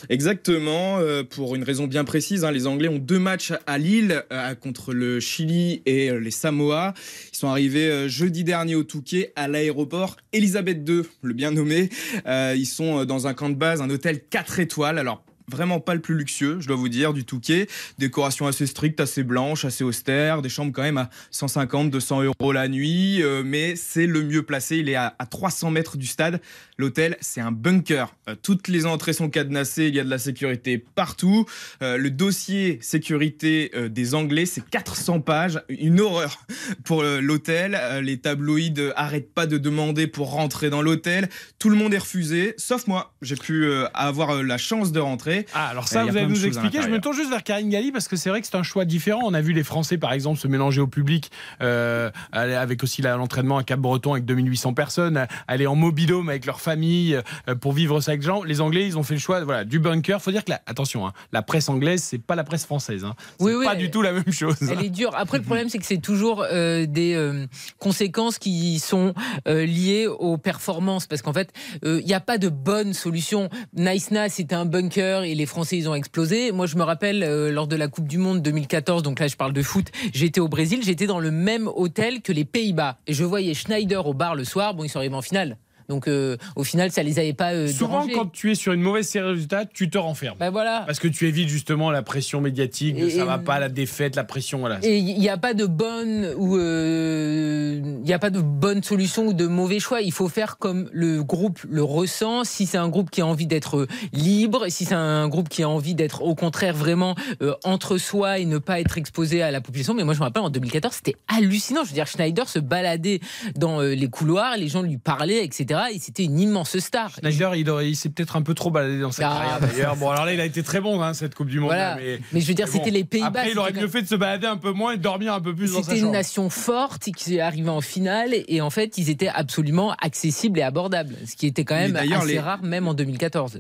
Exactement, 0.09 0.99
euh, 0.99 1.23
pour 1.23 1.55
une 1.55 1.63
raison 1.63 1.87
bien 1.87 2.03
précise, 2.03 2.43
hein, 2.43 2.51
les 2.51 2.67
Anglais 2.67 2.87
ont 2.87 2.99
deux 2.99 3.19
matchs 3.19 3.53
à 3.67 3.77
Lille 3.77 4.23
euh, 4.31 4.55
contre 4.55 4.93
le 4.93 5.19
Chili 5.19 5.81
et 5.85 6.09
euh, 6.09 6.19
les 6.19 6.31
Samoa. 6.31 6.93
Ils 7.33 7.37
sont 7.37 7.47
arrivés 7.47 8.09
jeudi 8.09 8.43
dernier 8.43 8.75
au 8.75 8.83
Touquet 8.83 9.31
à 9.35 9.47
l'aéroport 9.47 10.17
Elisabeth 10.33 10.87
II, 10.87 11.01
le 11.21 11.33
bien 11.33 11.51
nommé. 11.51 11.89
Ils 12.25 12.65
sont 12.65 13.05
dans 13.05 13.27
un 13.27 13.33
camp 13.33 13.49
de 13.49 13.55
base, 13.55 13.81
un 13.81 13.89
hôtel 13.89 14.21
4 14.29 14.59
étoiles. 14.59 14.97
Alors 14.97 15.23
vraiment 15.47 15.79
pas 15.79 15.93
le 15.93 16.01
plus 16.01 16.15
luxueux, 16.15 16.57
je 16.59 16.67
dois 16.67 16.75
vous 16.75 16.89
dire, 16.89 17.13
du 17.13 17.23
Touquet. 17.23 17.67
Décoration 17.99 18.47
assez 18.47 18.65
stricte, 18.65 18.99
assez 18.99 19.23
blanche, 19.23 19.65
assez 19.65 19.83
austère. 19.83 20.41
Des 20.41 20.49
chambres 20.49 20.71
quand 20.73 20.81
même 20.81 20.97
à 20.97 21.09
150, 21.31 21.91
200 21.91 22.23
euros 22.23 22.51
la 22.51 22.67
nuit. 22.67 23.21
mais 23.43 23.75
c'est 23.75 24.07
le 24.07 24.23
mieux 24.23 24.43
placé. 24.43 24.77
Il 24.77 24.89
est 24.89 24.95
à 24.95 25.13
300 25.29 25.71
mètres 25.71 25.97
du 25.97 26.07
stade. 26.07 26.41
L'hôtel, 26.77 27.17
c'est 27.22 27.41
un 27.41 27.51
bunker. 27.51 28.13
Euh, 28.27 28.36
toutes 28.41 28.67
les 28.67 28.86
entrées 28.86 29.13
sont 29.13 29.29
cadenassées. 29.29 29.88
Il 29.88 29.96
y 29.96 30.00
a 30.00 30.03
de 30.03 30.10
la 30.10 30.17
sécurité 30.17 30.77
partout. 30.77 31.46
Euh, 31.82 31.98
le 31.98 32.12
dossier 32.12 32.79
sécurité 32.82 33.72
euh, 33.75 33.88
des 33.88 34.13
Anglais, 34.13 34.46
c'est 34.46 34.67
400 34.70 35.22
pages. 35.22 35.62
Une 35.70 36.01
horreur 36.01 36.46
pour 36.84 37.03
l'hôtel. 37.03 37.79
Les 38.01 38.17
tabloïds 38.17 38.91
arrêtent 38.96 39.34
pas 39.34 39.46
de 39.46 39.58
demander 39.58 40.08
pour 40.08 40.32
rentrer 40.32 40.70
dans 40.70 40.82
l'hôtel. 40.82 41.29
Tout 41.60 41.70
le 41.70 41.75
monde 41.75 41.94
est 41.94 42.00
refusé, 42.00 42.53
sauf 42.58 42.88
moi. 42.88 43.13
J'ai 43.22 43.36
pu 43.36 43.70
avoir 43.94 44.44
la 44.44 44.58
chance 44.58 44.91
de 44.91 45.00
rentrer. 45.00 45.46
Ah, 45.53 45.67
alors 45.67 45.88
ça, 45.88 46.03
vous 46.03 46.17
allez 46.17 46.27
nous 46.27 46.46
expliquer. 46.46 46.82
Je 46.82 46.89
me 46.89 47.00
tourne 47.00 47.15
juste 47.15 47.29
vers 47.29 47.44
Karine 47.44 47.70
Galli 47.70 47.91
parce 47.91 48.08
que 48.08 48.15
c'est 48.15 48.29
vrai 48.29 48.41
que 48.41 48.48
c'est 48.48 48.58
un 48.58 48.63
choix 48.63 48.86
différent. 48.86 49.22
On 49.24 49.34
a 49.34 49.41
vu 49.41 49.53
les 49.53 49.63
Français, 49.63 49.98
par 49.98 50.13
exemple, 50.13 50.39
se 50.39 50.48
mélanger 50.48 50.82
au 50.82 50.88
public 50.88 51.32
euh, 51.62 52.12
avec 52.32 52.84
aussi 52.84 53.01
l'entraînement 53.01 53.58
à 53.58 53.63
Cap-Breton 53.63 54.13
avec 54.13 54.25
2800 54.25 54.74
personnes, 54.74 55.27
aller 55.48 55.67
en 55.67 55.75
mobilhome 55.75 56.29
avec 56.29 56.46
leur 56.46 56.60
famille 56.65 57.15
euh, 57.48 57.55
pour 57.55 57.72
vivre 57.72 58.01
ça 58.01 58.12
avec 58.12 58.22
gens. 58.24 58.43
Les 58.43 58.60
Anglais, 58.60 58.86
ils 58.88 58.98
ont 58.98 59.03
fait 59.03 59.13
le 59.13 59.19
choix 59.19 59.43
voilà, 59.43 59.63
du 59.63 59.79
bunker. 59.79 60.22
faut 60.22 60.31
dire 60.31 60.43
que, 60.43 60.50
la, 60.51 60.62
attention, 60.65 61.07
hein, 61.07 61.13
la 61.31 61.41
presse 61.41 61.69
anglaise, 61.69 62.03
c'est 62.03 62.17
pas 62.17 62.36
la 62.36 62.43
presse 62.43 62.65
française. 62.65 63.05
Hein. 63.05 63.15
C'est 63.39 63.45
Oui, 63.45 63.53
oui, 63.53 63.65
pas 63.65 63.74
elle- 63.74 63.79
du 63.79 63.91
tout 63.91 64.01
la 64.01 64.12
même 64.12 64.31
chose. 64.31 64.57
Elle 64.62 64.84
est 64.84 64.89
dure. 64.89 65.12
Après, 65.15 65.38
le 65.38 65.43
problème, 65.43 65.69
c'est 65.69 65.77
que 65.77 65.86
c'est 65.86 66.01
toujours 66.01 66.43
euh, 66.51 66.86
des 66.86 67.13
euh, 67.13 67.45
conséquences 67.79 68.38
qui 68.39 68.79
sont 68.79 69.13
euh, 69.48 69.65
liées 69.65 70.07
aux 70.07 70.38
performances. 70.38 71.07
Parce 71.07 71.22
qu'en 71.22 71.34
fait, 71.34 71.53
il 71.84 72.03
n'y 72.05 72.13
a 72.13 72.19
pas 72.19 72.38
de 72.38 72.50
bonne 72.50 72.93
solution. 72.93 73.50
Nice 73.75 74.12
Na, 74.12 74.27
c'était 74.29 74.55
un 74.55 74.65
bunker 74.65 75.24
et 75.24 75.36
les 75.36 75.45
Français, 75.45 75.77
ils 75.77 75.88
ont 75.88 75.95
explosé. 75.95 76.51
Moi, 76.51 76.65
je 76.65 76.75
me 76.75 76.84
rappelle, 76.84 77.19
lors 77.51 77.67
de 77.67 77.75
la 77.75 77.88
Coupe 77.88 78.07
du 78.07 78.17
Monde 78.17 78.41
2014, 78.41 79.03
donc 79.03 79.19
là, 79.19 79.27
je 79.27 79.36
parle 79.36 79.53
de 79.53 79.62
foot, 79.62 79.88
j'étais 80.13 80.39
au 80.39 80.48
Brésil, 80.48 80.81
j'étais 80.84 81.05
dans 81.07 81.19
le 81.19 81.31
même 81.31 81.67
hôtel 81.67 82.22
que 82.22 82.31
les 82.31 82.45
Pays-Bas. 82.45 82.98
Et 83.07 83.13
je 83.13 83.24
voyais 83.24 83.53
Schneider 83.53 84.05
au 84.07 84.13
bar 84.13 84.36
le 84.36 84.43
soir. 84.43 84.74
Bon, 84.74 84.84
ils 84.84 84.89
sont 84.89 85.00
arrivés 85.00 85.15
en 85.15 85.22
finale. 85.22 85.57
Donc, 85.89 86.07
euh, 86.07 86.37
au 86.55 86.63
final, 86.63 86.91
ça 86.91 87.03
les 87.03 87.19
avait 87.19 87.33
pas 87.33 87.53
euh, 87.53 87.67
Souvent, 87.67 88.05
dérangés. 88.05 88.13
quand 88.13 88.31
tu 88.31 88.51
es 88.51 88.55
sur 88.55 88.73
une 88.73 88.81
mauvaise 88.81 89.07
série 89.07 89.25
de 89.27 89.31
résultats, 89.33 89.65
tu 89.65 89.89
te 89.89 89.97
renfermes. 89.97 90.37
Bah 90.39 90.49
voilà. 90.49 90.83
Parce 90.85 90.99
que 90.99 91.07
tu 91.07 91.27
évites 91.27 91.49
justement 91.49 91.91
la 91.91 92.01
pression 92.01 92.41
médiatique, 92.41 92.97
Et- 92.97 93.09
ça 93.11 93.25
va 93.25 93.37
pas, 93.37 93.59
la 93.59 93.69
défaite, 93.69 94.15
la 94.15 94.23
pression, 94.23 94.59
voilà. 94.59 94.79
Et 94.83 94.97
il 94.97 95.19
n'y 95.19 95.29
a 95.29 95.37
pas 95.37 95.53
de 95.53 95.65
bonne 95.65 96.33
ou 96.37 96.57
euh, 96.57 97.79
il 98.03 98.09
y 98.09 98.13
a 98.13 98.19
pas 98.19 98.29
de 98.29 98.41
bonne 98.41 98.83
solution 98.83 99.27
ou 99.27 99.33
de 99.33 99.45
mauvais 99.47 99.79
choix. 99.79 100.01
Il 100.01 100.11
faut 100.11 100.29
faire 100.29 100.57
comme 100.57 100.89
le 100.91 101.23
groupe 101.23 101.59
le 101.69 101.83
ressent. 101.83 102.43
Si 102.43 102.65
c'est 102.65 102.77
un 102.77 102.89
groupe 102.89 103.09
qui 103.09 103.21
a 103.21 103.25
envie 103.25 103.47
d'être 103.47 103.87
libre, 104.13 104.65
si 104.69 104.85
c'est 104.85 104.95
un 104.95 105.27
groupe 105.27 105.49
qui 105.49 105.63
a 105.63 105.69
envie 105.69 105.95
d'être 105.95 106.21
au 106.23 106.35
contraire 106.35 106.73
vraiment 106.75 107.15
entre 107.63 107.97
soi 107.97 108.39
et 108.39 108.45
ne 108.45 108.57
pas 108.57 108.79
être 108.79 108.97
exposé 108.97 109.41
à 109.41 109.51
la 109.51 109.61
population. 109.61 109.93
Mais 109.93 110.03
moi 110.03 110.13
je 110.13 110.19
me 110.19 110.25
rappelle 110.25 110.43
en 110.43 110.49
2014 110.49 110.95
c'était 110.95 111.15
hallucinant. 111.27 111.83
Je 111.83 111.89
veux 111.89 111.93
dire 111.93 112.07
Schneider 112.07 112.47
se 112.49 112.59
baladait 112.59 113.19
dans 113.55 113.81
les 113.81 114.07
couloirs, 114.09 114.57
les 114.57 114.67
gens 114.67 114.81
lui 114.81 114.97
parlaient, 114.97 115.43
etc. 115.43 115.75
etc. 115.84 115.96
Et 115.96 116.00
c'était 116.00 116.24
une 116.24 116.39
immense 116.39 116.77
star. 116.79 117.12
Schneider, 117.20 117.55
il, 117.55 117.67
il 117.88 117.96
s'est 117.96 118.10
peut-être 118.10 118.36
un 118.36 118.41
peu 118.41 118.53
trop 118.53 118.72
baladé 118.72 119.00
dans 119.00 119.12
sa 119.12 119.29
Ah. 119.29 119.34
carrière 119.39 119.60
d'ailleurs. 119.62 119.96
Bon, 119.96 120.10
alors 120.10 120.25
là, 120.25 120.34
il 120.34 120.39
a 120.39 120.46
été 120.46 120.63
très 120.63 120.82
bon, 120.82 121.01
hein, 121.01 121.13
cette 121.13 121.36
Coupe 121.36 121.48
du 121.48 121.60
Monde. 121.60 121.70
Voilà. 121.70 121.96
mais, 121.96 122.20
Mais 122.34 122.41
je 122.41 122.48
veux 122.48 122.53
dire, 122.53 122.67
c'était 122.67 122.89
bon. 122.91 122.96
les 122.98 123.03
Pays-Bas. 123.03 123.27
Après, 123.27 123.51
il 123.51 123.60
aurait 123.60 123.74
mieux 123.74 123.88
fait 123.88 124.01
de 124.01 124.08
se 124.08 124.15
balader 124.15 124.48
un 124.48 124.58
peu 124.58 124.72
moins 124.72 124.94
et 124.94 124.98
de 124.98 125.01
dormir 125.01 125.34
un 125.34 125.41
peu 125.41 125.53
plus 125.55 125.74
dans 125.74 125.84
sa 125.84 125.89
C'était 125.91 126.00
une 126.05 126.12
nation 126.12 126.50
forte 126.50 127.03
qui 127.12 127.36
est 127.38 127.41
arrivée 127.41 127.70
en 127.70 127.82
finale 127.82 128.34
et 128.48 128.62
en 128.62 128.70
fait 128.70 128.98
ils 128.98 129.10
étaient 129.10 129.27
absolument 129.27 129.94
accessibles 130.01 130.60
et 130.60 130.63
abordables, 130.63 131.15
ce 131.27 131.36
qui 131.36 131.48
était 131.48 131.63
quand 131.65 131.75
même 131.75 131.96
assez 131.96 132.25
les- 132.27 132.39
rare 132.39 132.63
même 132.63 132.88
en 132.88 132.94
2014. 132.94 133.60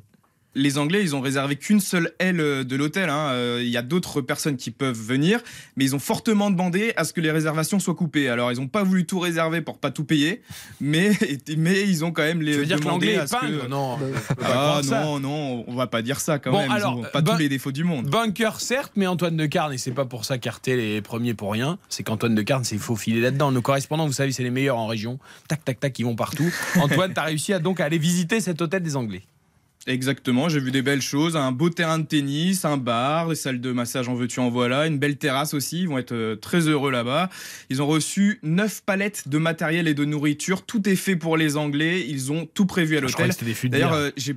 Les 0.55 0.77
Anglais, 0.77 1.01
ils 1.01 1.15
ont 1.15 1.21
réservé 1.21 1.57
qu'une 1.57 1.79
seule 1.81 2.13
aile 2.19 2.39
euh, 2.39 2.63
de 2.63 2.75
l'hôtel. 2.75 3.09
hein. 3.09 3.27
Euh, 3.31 3.61
Il 3.61 3.69
y 3.69 3.77
a 3.77 3.81
d'autres 3.81 4.21
personnes 4.21 4.55
qui 4.55 4.71
peuvent 4.71 4.97
venir, 4.97 5.41
mais 5.75 5.83
ils 5.83 5.95
ont 5.95 5.99
fortement 5.99 6.49
demandé 6.49 6.93
à 6.95 7.03
ce 7.03 7.11
que 7.13 7.19
les 7.21 7.31
réservations 7.31 7.79
soient 7.79 7.93
coupées. 7.95 8.29
Alors, 8.29 8.51
ils 8.51 8.59
n'ont 8.59 8.67
pas 8.67 8.83
voulu 8.83 9.05
tout 9.05 9.19
réserver 9.19 9.61
pour 9.61 9.77
pas 9.77 9.91
tout 9.91 10.05
payer, 10.05 10.41
mais, 10.79 11.11
mais 11.57 11.81
ils 11.83 12.05
ont 12.05 12.11
quand 12.11 12.21
même 12.23 12.41
les 12.41 12.53
Tu 12.53 12.57
veux 12.59 12.65
dire 12.65 12.77
que 12.79 12.83
demandé 12.85 13.07
l'anglais 13.07 13.19
à 13.19 13.23
est 13.23 13.27
ce 13.27 13.33
que- 13.33 13.39
pingre 13.59 13.69
Non. 13.69 13.93
on 13.95 13.97
peut 13.97 14.35
pas 14.35 14.45
Ah 14.77 14.81
non, 14.85 15.19
non, 15.19 15.65
on 15.67 15.75
va 15.75 15.87
pas 15.87 16.01
dire 16.01 16.19
ça 16.21 16.39
quand 16.39 16.51
Bon, 16.51 16.59
même. 16.61 16.71
alors, 16.71 16.93
ils 16.97 17.05
ont 17.05 17.09
pas 17.11 17.21
tous 17.21 17.37
les 17.37 17.49
défauts 17.49 17.71
du 17.73 17.83
monde. 17.83 18.07
Bunker, 18.07 18.59
certes, 18.61 18.93
mais 18.95 19.07
Antoine 19.07 19.35
de 19.35 19.45
Carne, 19.47 19.73
et 19.73 19.77
c'est 19.77 19.91
pas 19.91 20.05
pour 20.05 20.23
ça 20.25 20.37
qu'Artel 20.37 20.79
est 20.79 21.01
premier 21.01 21.33
pour 21.33 21.51
rien, 21.51 21.77
c'est 21.89 22.03
qu'Antoine 22.03 22.33
de 22.35 22.41
Carne 22.41 22.63
s'est 22.63 22.77
faufilé 22.77 23.19
là-dedans. 23.19 23.51
Nos 23.51 23.61
correspondants, 23.61 24.07
vous 24.07 24.13
savez, 24.13 24.31
c'est 24.31 24.43
les 24.43 24.51
meilleurs 24.51 24.77
en 24.77 24.87
région. 24.87 25.19
Tac, 25.49 25.65
tac, 25.65 25.79
tac, 25.81 25.99
ils 25.99 26.03
vont 26.05 26.15
partout. 26.15 26.49
Antoine, 26.79 27.13
t'as 27.13 27.23
réussi 27.23 27.51
à 27.51 27.59
donc 27.59 27.79
aller 27.81 27.97
visiter 27.97 28.39
cet 28.39 28.61
hôtel 28.61 28.81
des 28.81 28.95
Anglais. 28.95 29.23
Exactement, 29.87 30.49
j'ai 30.49 30.59
vu 30.59 30.71
des 30.71 30.81
belles 30.81 31.01
choses, 31.01 31.35
un 31.37 31.51
beau 31.51 31.69
terrain 31.69 31.99
de 31.99 32.05
tennis, 32.07 32.65
un 32.65 32.77
bar, 32.77 33.29
des 33.29 33.35
salles 33.35 33.61
de 33.61 33.71
massage 33.71 34.09
en 34.09 34.15
veux-tu 34.15 34.39
en 34.39 34.49
voilà, 34.49 34.87
une 34.87 34.97
belle 34.97 35.17
terrasse 35.17 35.53
aussi, 35.53 35.81
ils 35.81 35.87
vont 35.87 35.99
être 35.99 36.11
euh, 36.11 36.35
très 36.35 36.61
heureux 36.61 36.89
là-bas. 36.89 37.29
Ils 37.69 37.83
ont 37.83 37.87
reçu 37.87 38.39
neuf 38.41 38.81
palettes 38.83 39.27
de 39.27 39.37
matériel 39.37 39.87
et 39.87 39.93
de 39.93 40.03
nourriture, 40.03 40.63
tout 40.65 40.89
est 40.89 40.95
fait 40.95 41.15
pour 41.15 41.37
les 41.37 41.55
Anglais, 41.55 42.03
ils 42.07 42.31
ont 42.31 42.47
tout 42.51 42.65
prévu 42.65 42.97
à 42.97 42.99
l'hôtel. 43.01 43.27
D'ailleurs, 43.69 43.93
euh, 43.93 44.09
j'ai 44.17 44.35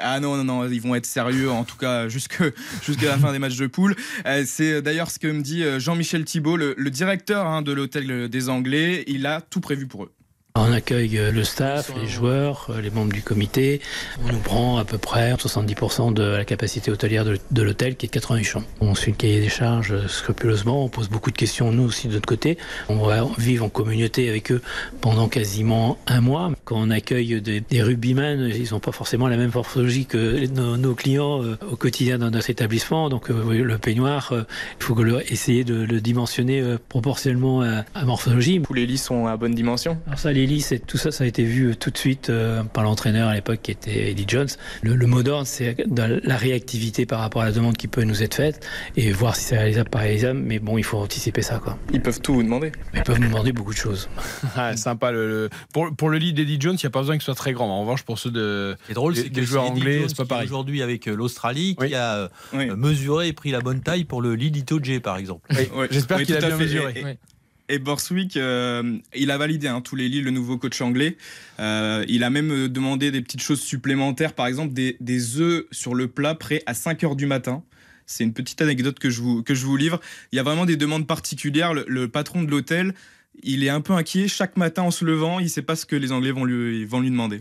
ah 0.00 0.18
non, 0.20 0.34
non, 0.38 0.44
non, 0.44 0.66
ils 0.70 0.80
vont 0.80 0.94
être 0.94 1.04
sérieux, 1.04 1.50
en 1.50 1.64
tout 1.64 1.76
cas 1.76 2.08
jusque- 2.08 2.42
jusqu'à 2.82 3.08
la 3.08 3.18
fin 3.18 3.30
des 3.32 3.38
matchs 3.38 3.58
de 3.58 3.66
poule. 3.66 3.94
Euh, 4.24 4.44
c'est 4.46 4.80
d'ailleurs 4.80 5.10
ce 5.10 5.18
que 5.18 5.26
me 5.28 5.42
dit 5.42 5.62
Jean-Michel 5.78 6.24
Thibault, 6.24 6.56
le, 6.56 6.74
le 6.78 6.90
directeur 6.90 7.44
hein, 7.46 7.60
de 7.60 7.72
l'hôtel 7.72 8.30
des 8.30 8.48
Anglais. 8.48 9.04
Il 9.06 9.26
a 9.26 9.42
tout 9.42 9.60
prévu 9.60 9.86
pour 9.86 10.04
eux. 10.04 10.12
On 10.58 10.72
accueille 10.72 11.18
euh, 11.18 11.30
le 11.30 11.44
staff, 11.44 11.92
les 12.00 12.06
joueurs, 12.08 12.68
euh, 12.70 12.80
les 12.80 12.90
membres 12.90 13.12
du 13.12 13.22
comité. 13.22 13.80
On 14.24 14.32
nous 14.32 14.38
prend 14.38 14.78
à 14.78 14.84
peu 14.84 14.96
près 14.96 15.34
70% 15.34 16.14
de 16.14 16.22
la 16.22 16.44
capacité 16.46 16.90
hôtelière 16.90 17.24
de, 17.24 17.62
l'hôtel 17.62 17.96
qui 17.96 18.06
est 18.06 18.08
de 18.08 18.14
88 18.14 18.44
chambres. 18.44 18.66
On 18.80 18.94
suit 18.94 19.10
le 19.12 19.16
cahier 19.18 19.40
des 19.40 19.50
charges 19.50 19.92
euh, 19.92 20.08
scrupuleusement, 20.08 20.84
on 20.84 20.88
pose 20.88 21.08
beaucoup 21.10 21.30
de 21.30 21.36
questions 21.36 21.72
nous 21.72 21.84
aussi 21.84 22.08
de 22.08 22.14
notre 22.14 22.26
côté. 22.26 22.56
On 22.88 22.96
va 22.96 23.26
vivre 23.36 23.66
en 23.66 23.68
communauté 23.68 24.30
avec 24.30 24.50
eux 24.50 24.62
pendant 25.02 25.28
quasiment 25.28 25.98
un 26.06 26.20
mois. 26.22 26.50
Quand 26.64 26.76
on 26.78 26.90
accueille 26.90 27.40
des, 27.42 27.60
des 27.60 27.82
rugbymen, 27.82 28.50
ils 28.54 28.70
n'ont 28.72 28.80
pas 28.80 28.92
forcément 28.92 29.28
la 29.28 29.36
même 29.36 29.50
morphologie 29.54 30.06
que 30.06 30.46
nos, 30.46 30.76
nos 30.78 30.94
clients 30.94 31.42
euh, 31.42 31.58
au 31.70 31.76
quotidien 31.76 32.18
dans 32.18 32.30
notre 32.30 32.48
établissement. 32.48 33.10
Donc 33.10 33.30
euh, 33.30 33.62
le 33.62 33.78
peignoir, 33.78 34.32
euh, 34.32 34.42
il 34.80 34.84
faut 34.84 34.94
que 34.94 35.02
le- 35.02 35.30
essayer 35.30 35.64
de 35.64 35.74
le 35.74 36.00
dimensionner 36.00 36.60
euh, 36.60 36.78
proportionnellement 36.88 37.60
à, 37.60 37.84
à 37.94 38.04
morphologie. 38.06 38.62
Tous 38.62 38.72
les 38.74 38.86
lits 38.86 38.96
sont 38.98 39.26
à 39.26 39.36
bonne 39.36 39.54
dimension. 39.54 39.98
Alors 40.06 40.18
ça, 40.18 40.32
les 40.32 40.45
c'est- 40.60 40.78
tout 40.86 40.96
ça, 40.98 41.10
ça 41.10 41.24
a 41.24 41.26
été 41.26 41.44
vu 41.44 41.70
euh, 41.70 41.74
tout 41.74 41.90
de 41.90 41.98
suite 41.98 42.30
euh, 42.30 42.62
par 42.64 42.84
l'entraîneur 42.84 43.28
à 43.28 43.34
l'époque 43.34 43.60
qui 43.62 43.70
était 43.70 44.10
Eddie 44.10 44.24
Jones. 44.28 44.48
Le, 44.82 44.94
le 44.96 45.06
mot 45.06 45.22
d'ordre, 45.22 45.46
c'est 45.46 45.76
de 45.88 46.20
la 46.22 46.36
réactivité 46.36 47.06
par 47.06 47.20
rapport 47.20 47.42
à 47.42 47.46
la 47.46 47.52
demande 47.52 47.76
qui 47.76 47.88
peut 47.88 48.02
nous 48.04 48.22
être 48.22 48.34
faite 48.34 48.66
et 48.96 49.10
voir 49.12 49.36
si 49.36 49.44
c'est 49.44 49.56
réalisable, 49.58 49.90
pas 49.90 49.98
réalisable. 50.00 50.38
Mais 50.40 50.58
bon, 50.58 50.78
il 50.78 50.84
faut 50.84 50.98
anticiper 50.98 51.42
ça, 51.42 51.58
quoi. 51.58 51.78
Ils 51.92 52.00
peuvent 52.02 52.20
tout 52.20 52.34
vous 52.34 52.42
demander. 52.42 52.72
Ils 52.94 53.02
peuvent 53.02 53.18
nous 53.20 53.28
demander 53.28 53.52
beaucoup 53.52 53.72
de 53.72 53.78
choses. 53.78 54.08
Ah, 54.56 54.76
sympa. 54.76 55.10
Le, 55.10 55.28
le- 55.28 55.50
Pour, 55.72 55.94
pour 55.94 56.08
le 56.08 56.18
lit 56.18 56.32
d'Eddie 56.32 56.58
Jones, 56.60 56.76
il 56.80 56.84
n'y 56.84 56.88
a 56.88 56.90
pas 56.90 57.00
besoin 57.00 57.16
qu'il 57.16 57.22
soit 57.24 57.34
très 57.34 57.52
grand. 57.52 57.68
En 57.68 57.80
revanche, 57.82 58.02
pour 58.04 58.18
ceux 58.18 58.30
de. 58.30 58.74
Ce 58.80 58.86
qui 58.86 58.92
est 58.92 58.94
drôle, 58.94 59.14
des- 59.14 59.20
c'est 59.22 59.28
que 59.28 59.34
des 59.34 59.42
joueurs 59.44 59.64
c'est 59.64 59.70
Eddie 59.72 59.80
anglais, 59.80 59.98
Jones 60.00 60.08
c'est 60.08 60.16
pas 60.16 60.24
pareil. 60.24 60.46
Aujourd'hui, 60.46 60.82
avec 60.82 61.08
euh, 61.08 61.14
l'Australie, 61.14 61.76
Oui. 61.78 61.88
qui 61.88 61.94
a 61.94 62.30
Oui. 62.54 62.68
mesuré 62.76 63.28
et 63.28 63.32
pris 63.32 63.50
la 63.50 63.60
bonne 63.60 63.80
taille 63.80 64.04
pour 64.04 64.22
le 64.22 64.34
lit 64.34 64.50
d'Itoje, 64.50 65.00
par 65.00 65.16
exemple. 65.18 65.46
Oui. 65.50 65.86
J'espère 65.90 66.18
Oui, 66.18 66.24
qu'il 66.26 66.36
a 66.36 66.38
bien 66.40 66.50
fait. 66.50 66.56
mesuré. 66.56 66.92
Et- 66.96 67.00
et- 67.00 67.04
Ouais. 67.04 67.18
Et 67.68 67.78
Borswick, 67.78 68.36
euh, 68.36 68.98
il 69.14 69.30
a 69.30 69.38
validé 69.38 69.66
hein, 69.66 69.80
tous 69.80 69.96
les 69.96 70.08
lits, 70.08 70.20
le 70.20 70.30
nouveau 70.30 70.56
coach 70.56 70.80
anglais. 70.80 71.16
Euh, 71.58 72.04
il 72.08 72.22
a 72.22 72.30
même 72.30 72.52
euh, 72.52 72.68
demandé 72.68 73.10
des 73.10 73.20
petites 73.20 73.42
choses 73.42 73.60
supplémentaires, 73.60 74.34
par 74.34 74.46
exemple 74.46 74.72
des, 74.72 75.40
œufs 75.40 75.64
sur 75.72 75.94
le 75.94 76.06
plat 76.06 76.34
prêts 76.34 76.62
à 76.66 76.74
5 76.74 77.02
heures 77.02 77.16
du 77.16 77.26
matin. 77.26 77.62
C'est 78.06 78.22
une 78.22 78.32
petite 78.32 78.62
anecdote 78.62 79.00
que 79.00 79.10
je, 79.10 79.20
vous, 79.20 79.42
que 79.42 79.54
je 79.54 79.66
vous 79.66 79.76
livre. 79.76 80.00
Il 80.30 80.36
y 80.36 80.38
a 80.38 80.44
vraiment 80.44 80.64
des 80.64 80.76
demandes 80.76 81.08
particulières. 81.08 81.74
Le 81.74 82.08
patron 82.08 82.44
de 82.44 82.50
l'hôtel, 82.50 82.94
il 83.42 83.64
est 83.64 83.68
un 83.68 83.80
peu 83.80 83.92
inquiet. 83.92 84.28
Chaque 84.28 84.56
matin 84.56 84.82
en 84.82 84.90
se 84.90 85.04
levant, 85.04 85.38
il 85.38 85.44
ne 85.44 85.48
sait 85.48 85.62
pas 85.62 85.76
ce 85.76 85.86
que 85.86 85.96
les 85.96 86.12
Anglais 86.12 86.32
vont 86.32 86.44
lui, 86.44 86.86
demander. 86.86 87.40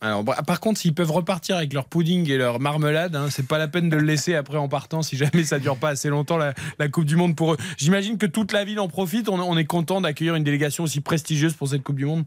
Alors, 0.00 0.24
bah, 0.24 0.38
par 0.46 0.60
contre, 0.60 0.80
s'ils 0.80 0.94
peuvent 0.94 1.10
repartir 1.10 1.56
avec 1.56 1.72
leur 1.72 1.86
pudding 1.86 2.28
et 2.30 2.36
leur 2.36 2.60
marmelade, 2.60 3.14
hein, 3.14 3.28
c'est 3.30 3.46
pas 3.46 3.58
la 3.58 3.68
peine 3.68 3.88
de 3.88 3.96
le 3.96 4.04
laisser 4.04 4.34
après 4.34 4.58
en 4.58 4.68
partant 4.68 5.02
si 5.02 5.16
jamais 5.16 5.44
ça 5.44 5.58
dure 5.58 5.76
pas 5.76 5.90
assez 5.90 6.08
longtemps 6.08 6.38
la, 6.38 6.54
Coupe 6.88 7.04
du 7.04 7.16
Monde 7.16 7.36
pour 7.36 7.54
eux. 7.54 7.56
J'imagine 7.76 8.18
que 8.18 8.26
toute 8.26 8.52
la 8.52 8.64
ville 8.64 8.80
en 8.80 8.88
profite. 8.88 9.28
On 9.28 9.56
est 9.56 9.64
content 9.64 10.00
d'accueillir 10.00 10.34
une 10.34 10.44
délégation 10.44 10.84
aussi 10.84 11.00
prestigieuse 11.00 11.54
pour 11.54 11.68
cette 11.68 11.82
Coupe 11.82 11.96
du 11.96 12.06
Monde. 12.06 12.24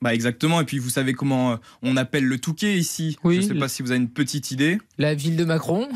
Bah 0.00 0.14
exactement. 0.14 0.60
Et 0.60 0.64
puis 0.64 0.78
vous 0.78 0.90
savez 0.90 1.12
comment 1.12 1.52
euh, 1.52 1.56
on 1.82 1.96
appelle 1.96 2.24
le 2.24 2.38
Touquet 2.38 2.78
ici. 2.78 3.16
Oui. 3.24 3.36
Je 3.36 3.40
ne 3.40 3.46
sais 3.54 3.58
pas 3.58 3.68
si 3.68 3.82
vous 3.82 3.90
avez 3.90 3.98
une 4.00 4.08
petite 4.10 4.50
idée. 4.52 4.78
La 4.96 5.14
ville 5.14 5.36
de 5.36 5.44
Macron, 5.44 5.88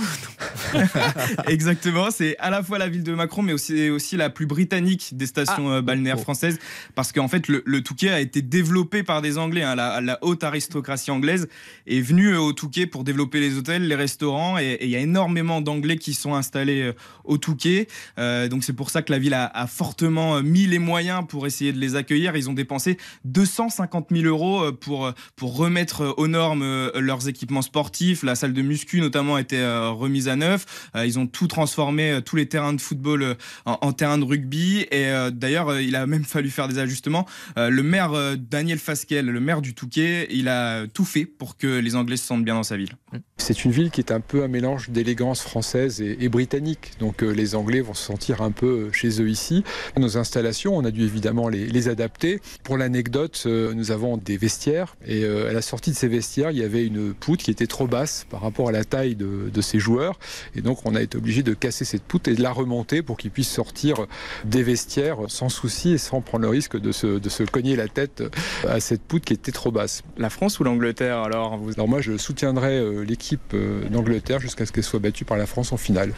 Exactement, 1.47 2.11
c'est 2.11 2.37
à 2.38 2.51
la 2.51 2.62
fois 2.62 2.79
la 2.79 2.88
ville 2.88 3.03
de 3.03 3.15
Macron, 3.15 3.43
mais 3.43 3.53
aussi, 3.53 3.91
aussi 3.91 4.17
la 4.17 4.31
plus 4.31 4.47
britannique 4.47 5.11
des 5.17 5.27
stations 5.27 5.69
Ah. 5.71 5.75
euh, 5.77 5.83
balnéaires 5.83 6.17
Oh. 6.19 6.23
françaises, 6.23 6.59
parce 6.95 7.12
qu'en 7.12 7.29
fait, 7.29 7.49
le, 7.49 7.62
le 7.65 7.83
Touquet 7.83 8.11
a 8.11 8.21
été 8.21 8.43
développé 8.43 9.03
par 9.03 9.23
des 9.23 9.38
Anglais. 9.38 9.62
hein. 9.62 9.75
La, 9.75 10.01
la 10.01 10.19
haute 10.23 10.45
aristocratie 10.45 11.11
anglaise 11.11 11.49
est 11.87 12.01
venue 12.01 12.35
euh, 12.35 12.41
au 12.41 12.53
Touquet 12.53 12.87
pour 12.87 13.05
développer 13.05 13.41
les 13.41 13.57
hôtels, 13.57 13.87
les 13.87 13.95
restaurants, 13.95 14.59
et 14.59 14.79
il 14.83 14.88
y 14.91 14.97
a 14.97 15.01
énormément 15.01 15.61
d'Anglais 15.61 15.97
qui 15.97 16.15
sont 16.15 16.35
installés 16.35 16.93
au 17.25 17.38
Touquet. 17.38 17.88
Euh, 18.19 18.49
donc 18.49 18.65
c'est 18.65 18.73
pour 18.73 18.91
ça 18.91 19.03
que 19.03 19.12
la 19.12 19.19
ville 19.19 19.35
a, 19.35 19.47
a 19.47 19.67
fortement 19.67 20.43
mis 20.43 20.67
les 20.67 20.79
moyens 20.79 21.25
pour 21.29 21.47
essayer 21.47 21.73
de 21.73 21.79
les 21.79 21.97
accueillir. 21.97 22.37
Ils 22.37 22.49
ont 22.51 22.55
dépensé 22.55 22.99
250 23.25 23.91
000 24.11 24.26
euros 24.26 24.62
euh, 24.62 24.72
pour, 24.72 25.07
euh, 25.07 25.12
pour 25.37 25.57
remettre 25.57 26.02
euh, 26.02 26.12
aux 26.16 26.28
normes 26.28 26.90
leurs 26.94 27.28
équipements 27.28 27.62
sportifs. 27.62 28.22
La 28.22 28.35
salle 28.35 28.52
de 28.52 28.62
muscu 28.62 29.00
notamment 29.00 29.38
euh, 29.52 29.90
remise 29.90 30.28
à 30.28 30.37
neuf. 30.37 30.90
Ils 30.94 31.18
ont 31.18 31.26
tout 31.26 31.46
transformé, 31.46 32.20
tous 32.24 32.37
les 32.37 32.46
terrains 32.46 32.72
de 32.72 32.81
football 32.81 33.37
en, 33.64 33.78
en 33.81 33.92
terrain 33.92 34.18
de 34.18 34.24
rugby. 34.24 34.87
Et 34.90 35.11
d'ailleurs, 35.33 35.78
il 35.81 35.96
a 35.96 36.07
même 36.07 36.24
fallu 36.24 36.50
faire 36.50 36.68
des 36.68 36.78
ajustements. 36.78 37.26
Le 37.57 37.83
maire 37.83 38.37
Daniel 38.37 38.78
Fasquelle, 38.78 39.26
le 39.26 39.40
maire 39.40 39.62
du 39.62 39.74
Touquet, 39.74 40.28
il 40.31 40.48
a 40.48 40.87
tout 40.87 41.05
fait 41.05 41.24
pour 41.24 41.57
que 41.57 41.66
les 41.66 41.96
Anglais 41.96 42.16
se 42.16 42.26
sentent 42.26 42.44
bien 42.44 42.55
dans 42.55 42.62
sa 42.62 42.76
ville. 42.76 42.92
C'est 43.37 43.64
une 43.64 43.72
ville 43.72 43.90
qui 43.90 44.00
est 44.00 44.12
un 44.12 44.20
peu 44.20 44.42
un 44.44 44.48
mélange 44.48 44.90
d'élégance 44.90 45.42
française 45.42 46.00
et, 46.00 46.28
britannique. 46.28 46.92
Donc 46.98 47.22
les 47.22 47.55
Anglais 47.55 47.81
vont 47.81 47.94
se 47.94 48.05
sentir 48.05 48.42
un 48.42 48.52
peu 48.52 48.90
chez 48.92 49.20
eux 49.20 49.28
ici. 49.28 49.64
Nos 49.96 50.16
installations, 50.16 50.76
on 50.76 50.85
a 50.85 50.90
dû 50.90 51.02
évidemment 51.02 51.48
les, 51.48 51.66
les 51.66 51.88
adapter. 51.88 52.40
Pour 52.62 52.76
l'anecdote, 52.76 53.42
euh, 53.46 53.72
nous 53.83 53.90
avons 53.90 54.16
des 54.16 54.37
vestiaires 54.37 54.95
et 55.05 55.25
euh, 55.25 55.51
à 55.51 55.53
la 55.53 55.61
sortie 55.61 55.90
de 55.90 55.97
ces 55.97 56.07
vestiaires, 56.07 56.53
il 56.53 56.59
y 56.59 56.62
avait 56.62 56.87
une 56.87 57.14
poutre 57.14 57.42
qui 57.42 57.51
était 57.51 57.66
trop 57.66 57.88
basse 57.88 58.27
par 58.31 58.40
rapport 58.40 58.68
à 58.68 58.73
la 58.73 58.85
taille 58.85 59.16
de, 59.16 59.51
de 59.53 59.61
ces 59.61 59.81
joueurs. 59.81 60.21
Et 60.55 60.61
donc 60.61 60.87
on 60.87 60.95
a 60.95 61.03
été 61.03 61.18
obligé 61.18 61.42
de 61.42 61.53
casser 61.53 61.85
cette 61.85 62.05
poutre 62.05 62.31
et 62.31 62.35
de 62.35 62.42
la 62.42 62.53
remonter 62.53 63.03
pour 63.03 63.16
qu'ils 63.16 63.33
puissent 63.33 63.51
sortir 63.51 64.07
des 64.45 64.62
vestiaires 64.62 65.18
sans 65.27 65.49
souci 65.49 65.95
et 65.95 65.99
sans 65.99 66.21
prendre 66.21 66.45
le 66.45 66.49
risque 66.49 66.79
de 66.79 66.92
se, 66.92 67.18
de 67.18 67.29
se 67.29 67.42
cogner 67.42 67.75
la 67.75 67.88
tête 67.88 68.23
à 68.68 68.79
cette 68.79 69.03
poutre 69.03 69.25
qui 69.25 69.33
était 69.33 69.53
trop 69.53 69.73
basse. 69.73 70.03
La 70.16 70.31
France 70.31 70.61
ou 70.61 70.64
l'Angleterre 70.64 71.18
alors 71.18 71.59
vous... 71.59 71.73
Alors 71.73 71.88
moi, 71.88 72.01
je 72.01 72.16
soutiendrai 72.16 72.79
euh, 72.79 73.03
l'équipe 73.03 73.53
euh, 73.55 73.88
d'Angleterre 73.88 74.38
jusqu'à 74.38 74.64
ce 74.64 74.71
qu'elle 74.71 74.85
soit 74.85 75.01
battue 75.01 75.25
par 75.25 75.37
la 75.37 75.47
France 75.47 75.73
en 75.73 75.77
finale. 75.77 76.12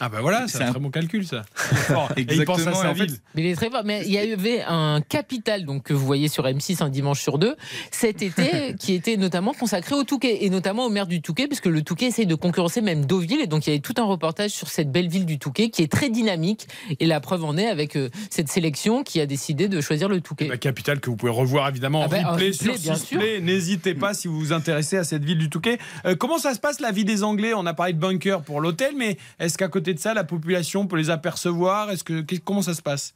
Ah 0.00 0.08
bah 0.08 0.18
voilà, 0.20 0.46
c'est 0.48 0.62
un 0.62 0.68
un- 0.68 0.70
très 0.70 0.80
bon 0.80 0.90
calcul 0.90 1.26
ça. 1.26 1.42
Et 2.16 2.20
il 2.20 2.44
pense 2.44 2.58
à 2.58 2.70
Exactement, 2.70 2.74
sa 2.82 2.92
ville. 2.92 3.16
mais 3.34 3.42
il 3.42 3.46
est 3.48 3.54
très 3.56 3.70
fort. 3.70 3.82
Mais 3.84 4.02
il 4.06 4.12
y 4.12 4.18
avait 4.18 4.62
un 4.66 5.00
capital 5.00 5.64
donc 5.64 5.84
que 5.84 5.92
vous 5.94 6.06
voyez 6.06 6.28
sur 6.28 6.44
M6 6.44 6.82
un 6.82 6.88
dimanche 6.88 7.20
sur 7.20 7.38
deux 7.38 7.56
cet 7.90 8.22
été 8.22 8.74
qui 8.78 8.94
était 8.94 9.16
notamment 9.16 9.52
consacré 9.52 9.94
au 9.94 10.04
Touquet 10.04 10.44
et 10.44 10.50
notamment 10.50 10.86
au 10.86 10.90
maire 10.90 11.06
du 11.06 11.20
Touquet 11.22 11.46
puisque 11.48 11.66
le 11.66 11.82
Touquet 11.82 12.06
essaye 12.06 12.26
de 12.26 12.34
concurrencer 12.34 12.80
même 12.80 13.06
Deauville 13.06 13.40
et 13.40 13.46
donc 13.46 13.66
il 13.66 13.70
y 13.70 13.72
avait 13.72 13.80
tout 13.80 13.94
un 13.98 14.04
reportage 14.04 14.50
sur 14.50 14.68
cette 14.68 14.90
belle 14.92 15.08
ville 15.08 15.26
du 15.26 15.38
Touquet 15.38 15.70
qui 15.70 15.82
est 15.82 15.90
très 15.90 16.10
dynamique 16.10 16.68
et 17.00 17.06
la 17.06 17.20
preuve 17.20 17.44
en 17.44 17.56
est 17.56 17.66
avec 17.66 17.96
euh, 17.96 18.08
cette 18.30 18.48
sélection 18.48 19.02
qui 19.02 19.20
a 19.20 19.26
décidé 19.26 19.68
de 19.68 19.80
choisir 19.80 20.08
le 20.08 20.20
Touquet. 20.20 20.48
La 20.48 20.56
capitale 20.58 21.00
que 21.00 21.10
vous 21.10 21.16
pouvez 21.16 21.32
revoir 21.32 21.68
évidemment 21.68 22.00
en 22.00 22.04
Ah 22.04 22.08
bah, 22.08 22.16
en 22.24 22.32
replay 22.32 22.50
replay, 22.50 22.52
sur 22.52 22.78
bien 22.78 22.94
Sisplay. 22.94 23.40
N'hésitez 23.40 23.94
pas 23.94 24.14
si 24.14 24.28
vous 24.28 24.38
vous 24.38 24.52
intéressez 24.52 24.96
à 24.96 25.04
cette 25.04 25.24
ville 25.24 25.38
du 25.38 25.50
Touquet. 25.50 25.78
Euh, 26.06 26.14
comment 26.14 26.38
ça 26.38 26.54
se 26.54 26.60
passe 26.60 26.80
la 26.80 26.92
vie 26.92 27.04
des 27.04 27.22
Anglais? 27.24 27.52
On 27.54 27.66
a 27.66 27.74
parlé 27.74 27.92
de 27.92 27.98
bunker 27.98 28.42
pour 28.42 28.60
l'hôtel, 28.60 28.92
mais 28.96 29.16
est-ce 29.40 29.58
qu'à 29.58 29.68
côté 29.68 29.87
de 29.94 29.98
ça, 29.98 30.14
la 30.14 30.24
population 30.24 30.86
peut 30.86 30.96
les 30.96 31.10
apercevoir? 31.10 31.90
Est-ce 31.90 32.04
que 32.04 32.22
comment 32.38 32.62
ça 32.62 32.74
se 32.74 32.82
passe? 32.82 33.14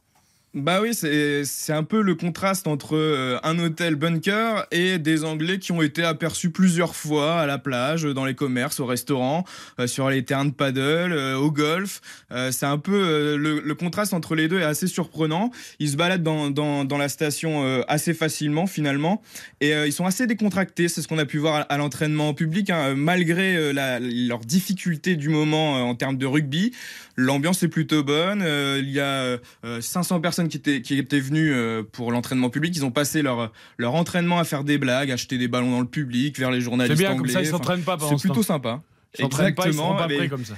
Bah 0.55 0.83
oui, 0.83 0.93
c'est 0.93 1.73
un 1.73 1.83
peu 1.83 2.03
le 2.03 2.15
contraste 2.15 2.67
entre 2.67 2.95
euh, 2.95 3.38
un 3.43 3.59
hôtel 3.59 3.95
bunker 3.95 4.67
et 4.71 4.99
des 4.99 5.25
Anglais 5.25 5.59
qui 5.59 5.73
ont 5.73 5.81
été 5.81 6.05
aperçus 6.05 6.51
plusieurs 6.51 6.95
fois 6.95 7.41
à 7.41 7.47
la 7.47 7.57
plage, 7.57 8.03
dans 8.03 8.27
les 8.27 8.35
commerces, 8.35 8.79
au 8.79 8.85
restaurant, 8.85 9.45
euh, 9.81 9.87
sur 9.87 10.11
les 10.11 10.27
terrains 10.27 10.45
de 10.45 10.51
paddle, 10.51 11.15
euh, 11.15 11.38
au 11.38 11.51
golf. 11.51 12.03
C'est 12.51 12.67
un 12.67 12.77
peu 12.77 13.37
le, 13.37 13.75
contraste 13.75 14.12
entre 14.12 14.35
les 14.35 14.47
deux 14.49 14.61
est 14.61 14.65
assez 14.65 14.87
surprenant. 14.87 15.51
Ils 15.79 15.91
se 15.91 15.97
baladent 15.97 16.23
dans, 16.23 16.51
dans, 16.51 16.85
dans 16.85 16.99
la 16.99 17.09
station 17.09 17.83
assez 17.88 18.15
facilement 18.15 18.67
finalement 18.67 19.23
et 19.61 19.73
ils 19.73 19.93
sont 19.93 20.07
assez 20.07 20.27
décontractés. 20.27 20.88
C'est 20.88 21.03
ce 21.03 21.09
qu'on 21.09 21.19
a 21.19 21.27
pu 21.27 21.38
voir 21.38 21.67
à, 21.69 21.77
l'entraînement 21.77 22.33
public, 22.33 22.71
hein, 22.71 22.95
malgré 22.95 23.73
la, 23.73 24.01
leurs 24.01 24.41
difficultés 24.41 25.17
du 25.17 25.29
moment 25.29 25.88
en 25.88 25.95
termes 25.95 26.17
de 26.17 26.27
rugby. 26.27 26.73
L'ambiance 27.17 27.62
est 27.62 27.69
plutôt 27.69 28.03
bonne. 28.03 28.41
Il 28.41 28.91
y 28.91 29.01
a 29.01 29.38
euh, 29.65 29.81
500 29.81 30.21
personnes 30.21 30.41
qui 30.48 30.57
étaient, 30.59 30.83
qui 30.83 30.98
étaient 30.98 31.20
venues 31.20 31.52
euh, 31.52 31.83
pour 31.83 32.12
l'entraînement 32.12 32.50
public. 32.50 32.74
Ils 32.76 32.85
ont 32.85 32.90
passé 32.90 33.22
leur, 33.22 33.52
leur 33.78 33.94
entraînement 33.94 34.38
à 34.38 34.44
faire 34.44 34.64
des 34.64 34.78
blagues, 34.78 35.11
acheter 35.11 35.38
des 35.38 35.48
ballons 35.48 35.70
dans 35.72 35.81
le 35.81 35.87
public, 35.87 36.38
vers 36.38 36.50
les 36.50 36.61
journalistes 36.61 36.96
C'est 36.96 37.02
bien, 37.02 37.11
comme 37.12 37.20
anglais. 37.20 37.33
ça, 37.33 37.40
ils 37.42 37.46
s'entraînent 37.46 37.83
pas 37.83 37.98
C'est 38.00 38.18
plutôt 38.20 38.42
sympa. 38.42 38.83
Ils 39.18 39.22
s'entraînent 39.22 39.55
pas, 39.55 39.66
ils 39.66 39.74
seront 39.74 39.96
pas 39.96 40.07
mais- 40.09 40.16
prêts 40.16 40.28
comme 40.28 40.44
ça. 40.44 40.55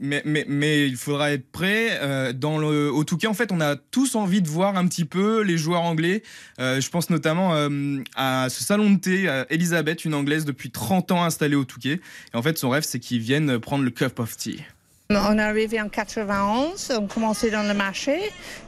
mais, 0.00 0.22
mais, 0.24 0.44
mais 0.48 0.86
il 0.86 0.96
faudra 0.96 1.32
être 1.32 1.50
prêt. 1.50 1.98
Euh, 2.02 2.32
dans 2.32 2.58
le, 2.58 2.90
au 2.92 3.02
Touquet, 3.04 3.26
en 3.26 3.34
fait, 3.34 3.50
on 3.52 3.60
a 3.60 3.74
tous 3.76 4.14
envie 4.14 4.42
de 4.42 4.48
voir 4.48 4.76
un 4.76 4.86
petit 4.86 5.04
peu 5.04 5.42
les 5.42 5.58
joueurs 5.58 5.82
anglais. 5.82 6.22
Euh, 6.60 6.80
je 6.80 6.88
pense 6.90 7.10
notamment 7.10 7.54
euh, 7.54 7.98
à 8.16 8.48
ce 8.48 8.62
salon 8.64 8.90
de 8.90 8.98
thé, 8.98 9.28
à 9.28 9.46
Elisabeth, 9.50 10.04
une 10.04 10.14
anglaise 10.14 10.44
depuis 10.44 10.70
30 10.70 11.10
ans 11.12 11.24
installée 11.24 11.56
au 11.56 11.64
Touquet. 11.64 12.00
Et 12.32 12.36
en 12.36 12.42
fait, 12.42 12.58
son 12.58 12.70
rêve, 12.70 12.84
c'est 12.84 13.00
qu'ils 13.00 13.20
viennent 13.20 13.58
prendre 13.58 13.84
le 13.84 13.90
cup 13.90 14.18
of 14.20 14.36
tea. 14.36 14.62
On 15.10 15.38
est 15.38 15.42
arrivé 15.42 15.80
en 15.80 15.88
91, 15.88 16.92
on 17.00 17.06
commençait 17.06 17.50
dans 17.50 17.62
le 17.62 17.72
marché 17.72 18.18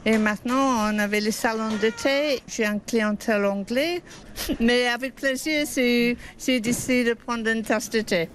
et 0.07 0.17
maintenant 0.17 0.91
on 0.91 0.97
avait 0.97 1.19
les 1.19 1.29
salons 1.29 1.69
de 1.79 1.89
thé. 1.91 2.41
J'ai 2.47 2.65
un 2.65 2.79
clientèle 2.79 3.45
anglais, 3.45 4.01
mais 4.59 4.87
avec 4.87 5.13
plaisir, 5.13 5.67
c'est 5.67 6.17
c'est 6.39 6.59
décidé 6.59 7.03
de 7.03 7.13
prendre 7.13 7.47
une 7.47 7.61
tasse 7.61 7.91
de 7.91 8.01
thé. 8.01 8.27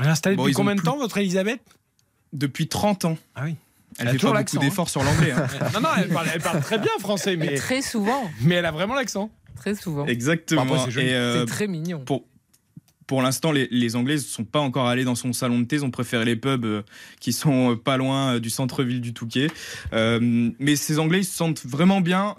Elle 0.00 0.06
est 0.06 0.08
installée 0.08 0.34
Bon, 0.34 0.42
depuis 0.42 0.54
combien 0.54 0.74
de 0.74 0.80
plus- 0.80 0.86
temps, 0.86 0.96
votre 0.98 1.16
Elisabeth? 1.18 1.60
Depuis 2.32 2.66
30 2.66 3.04
ans. 3.04 3.16
Ah 3.36 3.42
oui. 3.44 3.54
Elle 4.00 4.08
a 4.08 4.10
fait 4.10 4.16
toujours 4.16 4.32
pas 4.32 4.40
l'accent, 4.40 4.56
beaucoup 4.56 4.66
d'efforts 4.68 4.90
sur 4.90 5.04
l'anglais. 5.04 5.30
hein. 5.30 5.46
non, 5.74 5.80
non, 5.80 5.88
elle 5.96 6.08
parle, 6.08 6.26
elle 6.34 6.40
parle 6.40 6.60
très 6.60 6.78
bien 6.78 6.90
français, 6.98 7.36
mais, 7.36 7.54
Très 7.54 7.82
souvent. 7.82 8.28
mais 8.42 8.56
elle 8.56 8.66
a 8.66 8.72
vraiment 8.72 8.96
l'accent. 8.96 9.30
Très 9.54 9.76
souvent. 9.76 10.06
Exactement. 10.06 10.88
C'est 10.90 11.14
euh, 11.14 11.40
C'est 11.40 11.46
très 11.46 11.68
mignon. 11.68 12.00
pour, 12.00 12.24
pour 13.08 13.22
l'instant, 13.22 13.52
les, 13.52 13.96
Anglais 13.96 14.16
ne 14.16 14.20
sont 14.20 14.44
pas 14.44 14.60
encore 14.60 14.86
allés 14.86 15.04
dans 15.04 15.14
son 15.14 15.32
salon 15.32 15.60
de 15.60 15.64
thé. 15.64 15.76
Ils 15.76 15.84
ont 15.84 15.90
préféré 15.90 16.26
les 16.26 16.36
pubs 16.36 16.66
euh, 16.66 16.82
qui 17.20 17.32
sont 17.32 17.72
euh, 17.72 17.74
pas 17.74 17.96
loin 17.96 18.34
euh, 18.34 18.38
du 18.38 18.50
centre-ville 18.50 19.00
du 19.00 19.14
Touquet. 19.14 19.48
Mais 19.92 20.76
ces 20.76 20.98
Anglais, 20.98 21.20
ils 21.20 21.24
se 21.24 21.34
sentent 21.34 21.64
vraiment 21.64 22.02
bien 22.02 22.36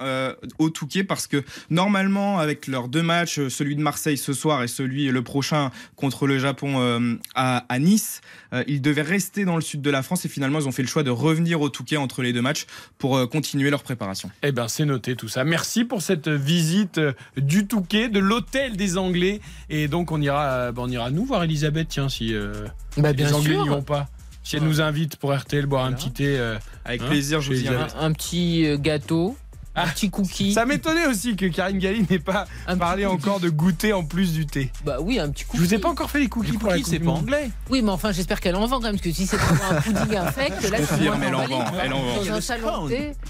au 0.59 0.69
Touquet 0.69 1.03
parce 1.03 1.25
que 1.25 1.43
normalement, 1.71 2.37
avec 2.37 2.67
leurs 2.67 2.87
deux 2.87 3.01
matchs, 3.01 3.47
celui 3.47 3.75
de 3.75 3.81
Marseille 3.81 4.17
ce 4.17 4.31
soir 4.33 4.61
et 4.61 4.67
celui 4.67 5.07
le 5.07 5.23
prochain 5.23 5.71
contre 5.95 6.27
le 6.27 6.37
Japon 6.37 7.17
à 7.33 7.79
Nice, 7.79 8.21
euh, 8.53 8.63
ils 8.67 8.81
devaient 8.81 9.01
rester 9.01 9.45
dans 9.45 9.55
le 9.55 9.61
sud 9.61 9.81
de 9.81 9.89
la 9.89 10.01
France 10.03 10.25
et 10.25 10.29
finalement, 10.29 10.59
ils 10.59 10.67
ont 10.67 10.71
fait 10.71 10.81
le 10.81 10.87
choix 10.87 11.03
de 11.03 11.09
revenir 11.11 11.61
au 11.61 11.69
Touquet 11.69 11.97
entre 11.97 12.21
les 12.21 12.33
deux 12.33 12.41
matchs 12.41 12.65
pour 12.97 13.17
euh, 13.17 13.27
continuer 13.27 13.69
leur 13.69 13.83
préparation. 13.83 14.31
Eh 14.43 14.51
ben, 14.51 14.67
c'est 14.67 14.85
noté 14.85 15.15
tout 15.15 15.27
ça. 15.27 15.43
Merci 15.43 15.85
pour 15.85 16.01
cette 16.01 16.27
visite 16.27 16.97
euh, 16.97 17.13
du 17.37 17.67
Touquet, 17.67 18.09
de 18.09 18.19
l'hôtel 18.19 18.75
des 18.77 18.97
Anglais. 18.97 19.41
Et 19.69 19.87
donc, 19.87 20.11
on 20.11 20.21
ira, 20.21 20.71
ben, 20.71 20.81
on 20.83 20.89
ira 20.89 21.11
nous 21.11 21.25
voir 21.25 21.43
Elisabeth, 21.43 21.87
tiens, 21.89 22.09
si 22.09 22.33
euh, 22.33 22.65
Bah, 22.97 23.09
les 23.09 23.13
bien 23.15 23.33
Anglais 23.33 23.57
n'y 23.61 23.69
vont 23.69 23.81
pas. 23.83 24.07
Si 24.43 24.55
elle 24.55 24.63
nous 24.63 24.81
invite 24.81 25.17
pour 25.17 25.35
RTL 25.35 25.65
boire 25.67 25.85
un 25.85 25.91
petit 25.93 26.11
thé. 26.11 26.37
euh, 26.39 26.57
Avec 26.85 27.01
Hein, 27.03 27.07
plaisir, 27.07 27.41
je 27.41 27.51
vous 27.53 27.61
y 27.61 27.67
invite. 27.67 27.95
Un, 27.99 28.05
un 28.05 28.11
petit 28.13 28.65
gâteau, 28.79 29.37
un 29.75 29.83
Ah, 29.83 29.87
petit 29.87 30.09
cookie. 30.09 30.53
Ça 30.53 30.65
m'étonnait 30.65 31.05
aussi 31.05 31.35
que 31.35 31.45
Karine 31.45 31.77
Galli 31.79 32.05
n'ait 32.09 32.19
pas 32.19 32.45
Un 32.67 32.77
parlé 32.77 33.05
encore 33.05 33.39
de 33.39 33.49
goûter 33.49 33.93
en 33.93 34.03
plus 34.03 34.33
du 34.33 34.45
thé. 34.45 34.71
Bah 34.83 34.97
oui, 34.99 35.19
un 35.19 35.29
petit 35.29 35.43
Je 35.43 35.47
cookie. 35.47 35.63
vous 35.63 35.73
ai 35.73 35.77
pas 35.79 35.89
encore 35.89 36.09
fait 36.09 36.19
les 36.19 36.27
cookies 36.27 36.51
Les 36.51 36.57
pour 36.57 36.69
la 36.69 36.75
cookies, 36.77 36.83
Coupe 36.83 36.93
du 36.93 36.99
pas 36.99 37.05
Monde. 37.05 37.19
anglais. 37.19 37.51
Oui, 37.69 37.81
mais 37.81 37.91
enfin, 37.91 38.11
j'espère 38.11 38.39
qu'elle 38.41 38.55
en 38.55 38.65
vend 38.67 38.77
quand 38.77 38.83
même, 38.83 38.93
parce 38.95 39.03
que 39.03 39.11
si 39.11 39.25
c'est 39.27 39.37
pour 39.37 39.57
un 39.71 39.75
pudding 39.81 40.17
infect, 40.17 40.61
là, 40.69 40.77
je 40.81 40.85
confirme, 40.87 41.23
elle 41.23 41.35
en 41.35 41.45
vend, 41.47 41.65
elle 41.83 41.93
en 41.93 42.01
vend. 42.01 42.87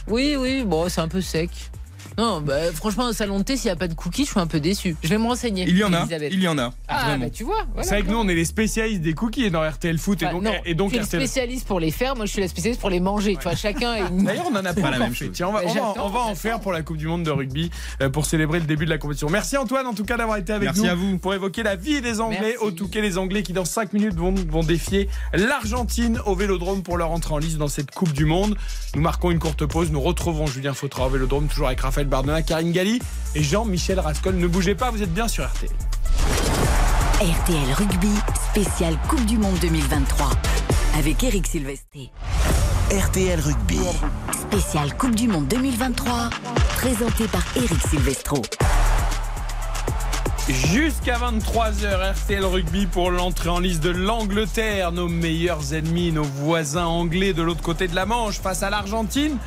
Oui, 0.08 0.36
oui, 0.38 0.64
bon, 0.66 0.88
c'est 0.90 1.02
un 1.02 1.08
peu 1.08 1.22
sec. 1.22 1.50
Non, 2.20 2.42
bah, 2.42 2.72
franchement, 2.74 3.08
un 3.08 3.14
salon 3.14 3.40
de 3.40 3.44
thé, 3.44 3.56
s'il 3.58 3.68
n'y 3.68 3.72
a 3.72 3.76
pas 3.76 3.88
de 3.88 3.94
cookies, 3.94 4.26
je 4.26 4.32
suis 4.32 4.40
un 4.40 4.48
peu 4.48 4.60
déçu. 4.60 4.96
Je 5.04 5.08
vais 5.10 5.18
me 5.18 5.26
renseigner. 5.26 5.66
Il 5.68 5.78
y 5.78 5.84
en 5.84 5.94
a, 5.94 6.02
Elisabeth. 6.02 6.30
il 6.34 6.42
y 6.42 6.48
en 6.48 6.58
a. 6.58 6.72
Ah, 6.88 7.18
bah 7.18 7.30
tu 7.30 7.44
vois. 7.44 7.66
voilà, 7.74 7.84
C'est 7.88 7.96
vrai 7.96 8.04
que 8.04 8.12
nous, 8.12 8.18
on 8.18 8.28
est 8.28 8.36
les 8.36 8.46
spécialistes 8.46 9.02
des 9.02 9.14
cookies 9.14 9.50
dans 9.52 9.62
RTL 9.68 9.98
Foot. 9.98 10.22
Et 10.22 10.26
Bah, 10.26 10.32
donc, 10.32 10.44
non, 10.44 10.52
et 10.66 10.74
donc 10.76 10.90
tu 10.92 10.96
es 10.96 11.00
le 11.00 11.06
RTL 11.06 11.22
spécialiste 11.22 11.68
pour 11.68 11.80
les 11.80 11.92
faire, 11.92 12.16
moi 12.16 12.26
je 12.26 12.32
suis 12.32 12.42
la 12.42 12.48
spécialiste 12.48 12.82
pour 12.82 12.90
les 12.90 13.00
manger. 13.00 13.36
Tu 13.38 13.44
vois, 13.44 13.56
chacun 13.56 13.96
est 13.96 14.00
une. 14.10 14.24
D'ailleurs, 14.26 14.46
on 14.52 14.56
en 14.56 14.66
a 14.66 14.74
pas, 14.74 14.92
la 14.92 15.00
même 15.00 15.14
chose. 15.16 15.30
Tiens, 15.34 15.48
on 15.48 15.52
va, 15.54 15.62
Mais 15.62 15.66
on 15.66 15.74
va- 15.74 15.74
j'attends, 15.74 16.06
on 16.06 16.10
va 16.10 16.20
en 16.22 16.36
faire 16.36 16.60
pour 16.60 16.72
la 16.74 16.82
Coupe 16.82 16.98
du 16.98 17.08
Monde 17.08 17.24
de 17.24 17.32
rugby 17.32 17.72
euh, 18.02 18.10
pour 18.10 18.26
célébrer 18.26 18.60
le 18.60 18.66
début 18.66 18.86
de 18.86 18.90
la 18.90 18.98
compétition. 18.98 19.30
Merci 19.30 19.56
Antoine, 19.58 19.88
en 19.88 19.94
tout 19.94 20.04
cas, 20.06 20.18
d'avoir 20.18 20.38
été 20.38 20.52
avec 20.54 20.68
Merci 20.70 20.82
nous 20.84 20.90
à 20.90 20.96
vous. 20.96 21.18
pour 21.20 21.34
évoquer 21.34 21.64
la 21.64 21.76
vie 21.76 22.02
des 22.02 22.20
Anglais 22.20 22.40
Merci. 22.42 22.58
au 22.60 22.72
Touquet. 22.72 23.02
Les 23.02 23.18
Anglais 23.18 23.44
qui, 23.44 23.54
dans 23.54 23.66
5 23.66 23.94
minutes, 23.94 24.16
vont, 24.16 24.34
vont 24.50 24.64
défier 24.64 25.08
l'Argentine 25.34 26.20
au 26.26 26.36
Vélodrome 26.36 26.84
pour 26.84 26.98
leur 26.98 27.12
entrée 27.12 27.34
en 27.34 27.38
liste 27.38 27.58
dans 27.58 27.68
cette 27.68 27.92
Coupe 27.92 28.14
du 28.14 28.26
Monde. 28.26 28.56
Nous 28.96 29.02
marquons 29.02 29.32
une 29.32 29.40
courte 29.40 29.66
pause. 29.66 29.92
Nous 29.92 30.02
retrouvons 30.02 30.48
Julien 30.48 30.74
Fautra 30.74 31.08
au 31.08 31.10
Vélodrome, 31.10 31.48
toujours 31.48 31.68
avec 31.68 31.80
Raphaël 31.82 32.08
Bardena, 32.10 32.42
Karine 32.42 32.72
Galli 32.72 33.00
et 33.36 33.44
Jean-Michel 33.44 34.00
Rascol. 34.00 34.36
Ne 34.36 34.48
bougez 34.48 34.76
pas, 34.76 34.92
vous 34.92 35.02
êtes 35.02 35.14
bien 35.14 35.28
sur 35.28 35.46
RTL. 35.46 35.70
RTL 37.22 37.74
Rugby, 37.74 38.12
spécial 38.52 38.98
Coupe 39.08 39.26
du 39.26 39.38
Monde 39.38 39.58
2023. 39.62 40.32
Avec 40.98 41.24
Eric 41.24 41.48
Silvestre. 41.48 42.10
RTL 42.92 43.40
Rugby. 43.40 43.80
Spécial 44.34 44.96
Coupe 44.98 45.16
du 45.16 45.28
Monde 45.28 45.48
2023. 45.48 46.30
Présenté 46.76 47.26
par 47.28 47.44
Eric 47.56 47.80
Silvestro. 47.88 48.42
Jusqu'à 50.50 51.20
23h, 51.20 52.14
RTL 52.14 52.44
Rugby 52.44 52.88
pour 52.88 53.12
l'entrée 53.12 53.50
en 53.50 53.60
liste 53.60 53.84
de 53.84 53.92
l'Angleterre, 53.92 54.92
nos 54.92 55.08
meilleurs 55.08 55.76
ennemis, 55.76 56.12
nos 56.12 56.24
voisins 56.24 56.88
anglais 56.88 57.34
de 57.34 57.44
l'autre 57.44 57.62
côté 57.62 57.88
de 57.88 57.94
la 57.94 58.08
Manche 58.08 58.40
face 58.40 58.64
à 58.64 58.72
l'Argentine. 58.72 59.38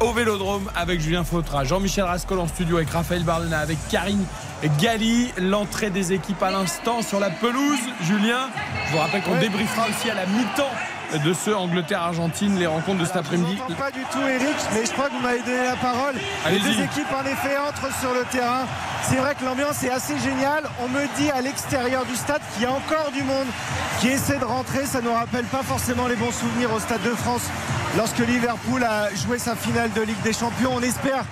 Au 0.00 0.12
Vélodrome 0.12 0.70
avec 0.76 1.00
Julien 1.00 1.24
Fautra, 1.24 1.64
Jean-Michel 1.64 2.04
Rascol 2.04 2.38
en 2.38 2.46
studio 2.46 2.76
avec 2.76 2.90
Raphaël 2.90 3.24
Bardena, 3.24 3.58
avec 3.58 3.78
Karine 3.90 4.24
Galli. 4.80 5.32
L'entrée 5.38 5.90
des 5.90 6.12
équipes 6.12 6.40
à 6.42 6.52
l'instant 6.52 7.02
sur 7.02 7.18
la 7.18 7.30
pelouse. 7.30 7.78
Julien, 8.02 8.48
je 8.86 8.92
vous 8.92 8.98
rappelle 8.98 9.22
qu'on 9.22 9.32
Ouais. 9.32 9.40
débriefera 9.40 9.86
aussi 9.88 10.08
à 10.08 10.14
la 10.14 10.26
mi-temps 10.26 10.70
de 11.24 11.32
ce 11.32 11.50
Angleterre-Argentine, 11.50 12.56
les 12.58 12.66
rencontres 12.68 13.00
de 13.00 13.06
cet 13.06 13.16
après-midi. 13.16 13.56
Pas 13.78 13.90
du 13.90 14.02
tout 14.12 14.20
Eric, 14.20 14.54
mais 14.74 14.86
je 14.86 14.92
crois 14.92 15.06
que 15.08 15.14
vous 15.14 15.20
m'avez 15.20 15.40
donné 15.40 15.64
la 15.64 15.76
parole. 15.76 16.14
Les 16.48 16.60
deux 16.60 16.80
équipes 16.80 17.12
en 17.12 17.24
effet 17.26 17.56
entrent 17.58 17.92
sur 17.98 18.12
le 18.14 18.24
terrain. 18.30 18.66
C'est 19.02 19.16
vrai 19.16 19.34
que 19.34 19.44
l'ambiance 19.44 19.82
est 19.82 19.90
assez 19.90 20.16
géniale. 20.20 20.64
On 20.80 20.88
me 20.88 21.06
dit 21.18 21.30
à 21.30 21.40
l'extérieur 21.40 22.04
du 22.04 22.14
stade 22.14 22.42
qu'il 22.54 22.62
y 22.64 22.66
a 22.66 22.72
encore 22.72 23.10
du 23.12 23.22
monde 23.24 23.46
qui 24.00 24.08
essaie 24.08 24.38
de 24.38 24.44
rentrer. 24.44 24.84
Ça 24.86 25.00
nous 25.00 25.12
rappelle 25.12 25.46
pas 25.46 25.62
forcément 25.64 26.06
les 26.06 26.16
bons 26.16 26.30
souvenirs 26.32 26.72
au 26.72 26.78
Stade 26.78 27.02
de 27.02 27.10
France 27.16 27.42
lorsque 27.98 28.20
Liverpool 28.20 28.84
a 28.84 29.12
joué 29.14 29.38
sa 29.40 29.56
finale 29.56 29.90
de 29.92 30.00
Ligue 30.00 30.22
des 30.22 30.32
Champions. 30.32 30.70
On 30.76 30.80
espère 30.82 31.24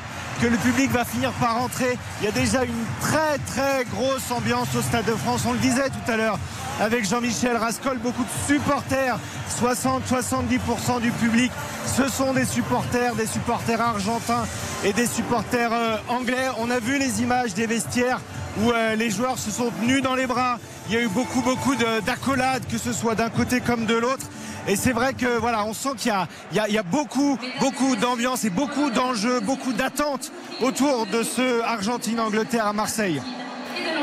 que 0.42 0.48
le 0.48 0.57
public 0.59 0.90
va 0.90 1.05
finir 1.05 1.31
par 1.35 1.55
rentrer. 1.55 1.96
Il 2.20 2.24
y 2.24 2.29
a 2.29 2.33
déjà 2.33 2.64
une 2.64 2.85
très 3.00 3.38
très 3.46 3.85
grosse 3.85 4.31
ambiance 4.33 4.74
au 4.76 4.83
Stade 4.83 5.05
de 5.07 5.12
France. 5.12 5.42
On 5.46 5.52
le 5.52 5.59
disait 5.61 5.88
tout 5.88 6.11
à 6.11 6.16
l'heure 6.16 6.38
avec 6.81 7.09
Jean-Michel 7.09 7.57
Rascol, 7.57 7.98
beaucoup 7.98 8.24
de 8.24 8.52
supporters, 8.52 9.16
60-70% 9.62 11.00
du 11.00 11.11
public, 11.12 11.50
ce 11.87 12.07
sont 12.09 12.35
des 12.35 12.44
supporters, 12.44 13.14
des 13.14 13.26
supporters 13.26 13.81
argentins 13.81 14.44
et 14.85 14.92
des 14.92 15.07
supporters 15.07 15.72
euh, 15.72 15.96
anglais. 16.09 16.48
On 16.59 16.68
a 16.70 16.79
vu 16.79 16.98
les 16.98 17.22
images 17.22 17.55
des 17.55 17.66
vestiaires 17.66 18.20
où 18.61 18.72
euh, 18.72 18.94
les 18.94 19.11
joueurs 19.11 19.38
se 19.38 19.50
sont 19.50 19.70
tenus 19.81 20.02
dans 20.02 20.14
les 20.16 20.26
bras. 20.26 20.59
Il 20.88 20.94
y 20.94 20.98
a 20.98 21.00
eu 21.00 21.09
beaucoup 21.09 21.40
beaucoup 21.40 21.76
de- 21.76 22.00
d'accolades, 22.00 22.64
que 22.70 22.76
ce 22.76 22.92
soit 22.92 23.14
d'un 23.14 23.31
côté 23.31 23.61
comme 23.61 23.87
de 23.87 23.94
l'autre. 23.94 24.26
Et 24.68 24.74
c'est 24.74 24.92
vrai 24.92 25.14
que 25.14 25.38
voilà, 25.38 25.64
on 25.64 25.72
sent 25.72 25.90
qu'il 25.96 26.12
y 26.52 26.59
a, 26.59 26.68
y 26.68 26.72
y 26.72 26.81
beaucoup, 26.90 27.38
beaucoup 27.61 27.94
d'ambiance 27.94 28.44
et 28.44 28.50
beaucoup 28.50 28.90
d'enjeux, 28.90 29.40
beaucoup 29.40 29.72
d'attentes 29.72 30.33
autour 30.61 31.07
de 31.07 31.22
ce 31.22 31.62
Argentine-Angleterre 31.62 32.66
à 32.66 32.72
Marseille. 32.72 33.22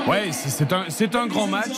Ouais, 0.08 0.32
c'est 0.32 0.71
un, 0.71 0.86
c'est 0.88 1.15
un 1.15 1.28
grand 1.28 1.47
match. 1.47 1.76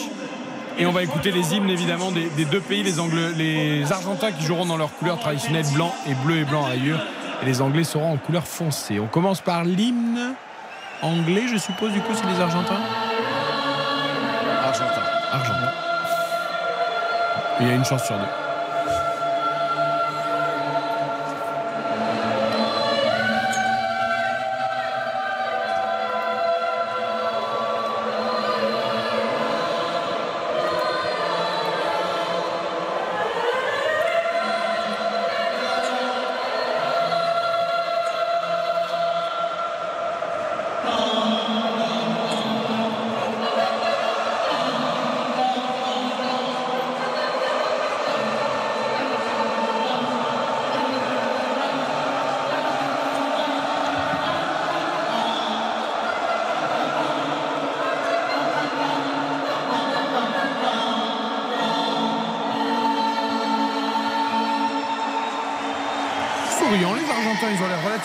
Et 0.77 0.85
on 0.85 0.91
va 0.91 1.03
écouter 1.03 1.31
les 1.31 1.55
hymnes 1.55 1.69
évidemment 1.69 2.11
des, 2.11 2.29
des 2.31 2.45
deux 2.45 2.59
pays, 2.59 2.83
les, 2.83 2.99
Anglais, 2.99 3.31
les 3.35 3.91
Argentins 3.91 4.31
qui 4.31 4.43
joueront 4.43 4.65
dans 4.65 4.77
leur 4.77 4.93
couleur 4.95 5.19
traditionnelle 5.19 5.65
blanc 5.73 5.95
et 6.07 6.13
bleu 6.25 6.37
et 6.37 6.43
blanc 6.43 6.65
à 6.65 6.69
rayures. 6.69 6.99
Et 7.41 7.45
les 7.45 7.61
Anglais 7.61 7.85
seront 7.85 8.13
en 8.13 8.17
couleur 8.17 8.45
foncée. 8.45 8.99
On 8.99 9.07
commence 9.07 9.41
par 9.41 9.63
l'hymne 9.63 10.35
anglais, 11.01 11.43
je 11.51 11.57
suppose, 11.57 11.91
du 11.91 12.01
coup, 12.01 12.13
c'est 12.13 12.27
les 12.27 12.39
Argentins? 12.41 12.81
Argentin. 14.63 15.01
Argentins. 15.31 15.71
Il 17.61 17.67
y 17.67 17.69
a 17.71 17.73
une 17.75 17.85
chance 17.85 18.03
sur 18.03 18.15
deux. 18.15 18.44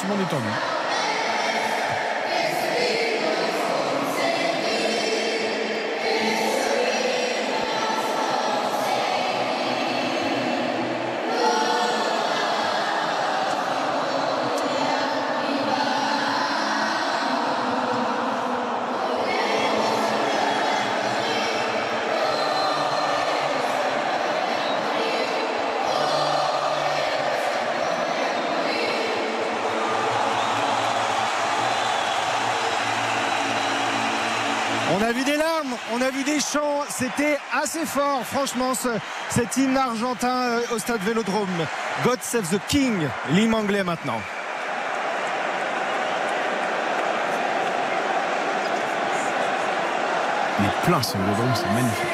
Relativement 0.00 0.16
détendus. 0.16 0.80
On 34.92 35.02
a 35.02 35.12
vu 35.12 35.24
des 35.24 35.36
larmes, 35.36 35.76
on 35.92 36.02
a 36.02 36.10
vu 36.10 36.24
des 36.24 36.40
chants, 36.40 36.84
c'était 36.88 37.38
assez 37.70 37.86
fort, 37.86 38.24
franchement, 38.24 38.74
ce- 38.74 38.88
cet 39.28 39.56
hymne 39.56 39.76
argentin 39.76 40.42
euh, 40.42 40.60
au 40.74 40.78
stade 40.78 41.00
Vélodrome. 41.02 41.46
God 42.02 42.18
Save 42.20 42.48
the 42.48 42.60
King, 42.66 43.06
l'hymne 43.30 43.54
anglais 43.54 43.84
maintenant. 43.84 44.20
Il 50.58 50.64
est 50.66 50.84
plein 50.86 51.02
ce 51.02 51.16
vélodrome, 51.16 51.52
c'est 51.54 51.72
magnifique. 51.72 52.09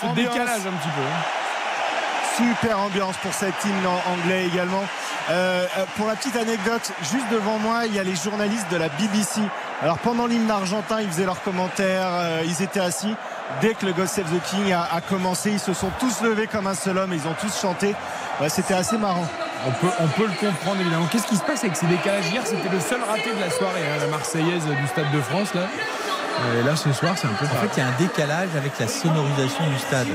Ce 0.00 0.06
ambiance. 0.06 0.32
décalage 0.34 0.60
un 0.66 0.76
petit 0.76 0.88
peu. 0.88 1.02
hein. 1.02 1.24
Super 2.36 2.78
ambiance 2.78 3.16
pour 3.16 3.32
cet 3.34 3.52
hymne 3.64 3.86
anglais 4.06 4.46
également. 4.46 4.84
Euh, 5.30 5.66
euh, 5.76 5.84
pour 5.96 6.06
la 6.06 6.14
petite 6.14 6.36
anecdote, 6.36 6.92
juste 7.12 7.28
devant 7.32 7.58
moi, 7.58 7.86
il 7.86 7.94
y 7.94 7.98
a 7.98 8.04
les 8.04 8.14
journalistes 8.14 8.68
de 8.70 8.76
la 8.76 8.88
BBC. 8.90 9.40
Alors 9.82 9.98
pendant 9.98 10.26
l'hymne 10.26 10.48
argentin, 10.50 11.00
ils 11.00 11.08
faisaient 11.08 11.24
leurs 11.26 11.42
commentaires, 11.42 12.06
euh, 12.12 12.42
ils 12.44 12.62
étaient 12.62 12.78
assis. 12.80 13.14
Dès 13.60 13.74
que 13.74 13.86
le 13.86 13.92
God 13.92 14.06
Save 14.06 14.26
the 14.26 14.40
King 14.50 14.72
a, 14.72 14.82
a 14.94 15.00
commencé, 15.00 15.50
ils 15.50 15.58
se 15.60 15.72
sont 15.74 15.90
tous 15.98 16.20
levés 16.22 16.46
comme 16.46 16.66
un 16.68 16.74
seul 16.74 16.96
homme 16.98 17.12
et 17.12 17.16
ils 17.16 17.26
ont 17.26 17.34
tous 17.40 17.60
chanté. 17.60 17.94
Ouais, 18.40 18.48
C'était 18.48 18.74
assez 18.74 18.98
marrant. 18.98 19.26
On 19.66 19.70
peut, 19.72 19.90
on 19.98 20.06
peut 20.06 20.26
le 20.28 20.34
comprendre 20.48 20.80
évidemment. 20.80 21.06
Qu'est-ce 21.10 21.26
qui 21.26 21.36
se 21.36 21.42
passe 21.42 21.64
avec 21.64 21.74
ces 21.76 21.86
décalages? 21.86 22.26
Hier, 22.30 22.42
c'était 22.46 22.68
le 22.68 22.78
seul 22.78 23.00
raté 23.02 23.34
de 23.34 23.40
la 23.40 23.50
soirée, 23.50 23.80
hein, 23.82 23.98
la 24.00 24.06
Marseillaise 24.06 24.64
du 24.64 24.86
Stade 24.86 25.10
de 25.10 25.20
France. 25.22 25.52
Là. 25.54 25.62
Et 26.60 26.62
là, 26.64 26.76
ce 26.76 26.92
soir, 26.92 27.14
c'est 27.16 27.26
un 27.26 27.30
peu 27.30 27.44
En 27.46 27.48
fait, 27.48 27.70
il 27.76 27.80
y 27.80 27.82
a 27.82 27.88
un 27.88 27.96
décalage 27.98 28.48
avec 28.56 28.78
la 28.78 28.88
sonorisation 28.88 29.66
du 29.68 29.78
stade. 29.78 30.06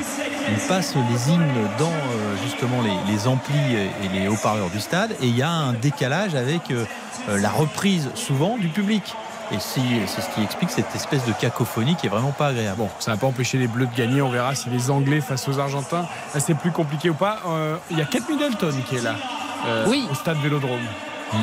On 0.50 0.68
passe 0.68 0.96
les 0.96 1.32
hymnes 1.34 1.68
dans 1.78 1.86
euh, 1.88 2.36
justement 2.44 2.82
les, 2.82 3.14
les 3.14 3.28
amplis 3.28 3.76
et 3.76 4.08
les 4.20 4.28
haut-parleurs 4.28 4.70
du 4.70 4.80
stade 4.80 5.12
et 5.22 5.28
il 5.28 5.36
y 5.38 5.42
a 5.42 5.50
un 5.50 5.74
décalage 5.74 6.36
avec 6.36 6.72
euh, 6.72 6.86
euh, 7.30 7.38
la 7.40 7.50
reprise 7.50 8.10
souvent 8.16 8.58
du 8.58 8.68
public. 8.70 9.14
Et 9.52 9.60
si- 9.60 9.82
c'est 10.08 10.22
ce 10.22 10.30
qui 10.34 10.42
explique 10.44 10.70
cette 10.72 10.94
espèce 10.96 11.26
de 11.26 11.34
cacophonie 11.34 11.96
qui 11.96 12.08
est 12.08 12.10
vraiment 12.10 12.32
pas 12.32 12.48
agréable. 12.48 12.78
Bon, 12.78 12.90
ça 13.00 13.12
n'a 13.12 13.18
pas 13.18 13.28
empêché 13.28 13.58
les 13.58 13.68
Bleus 13.68 13.86
de 13.88 13.96
gagner. 13.96 14.22
On 14.22 14.30
verra 14.30 14.56
si 14.56 14.70
les 14.70 14.90
Anglais 14.90 15.22
face 15.22 15.48
aux 15.48 15.60
Argentins, 15.60 16.06
c'est 16.40 16.56
plus 16.58 16.72
compliqué 16.72 17.10
ou 17.10 17.14
pas. 17.14 17.40
Euh, 17.48 17.76
Il 17.92 17.98
y 18.00 18.02
a 18.02 18.06
Kate 18.06 18.28
Middleton 18.30 18.74
qui 18.88 18.96
est 18.96 19.02
là, 19.04 19.16
euh, 19.68 19.86
Oui. 19.90 20.08
au 20.12 20.16
stade 20.16 20.38
Vélodrome. 20.42 20.80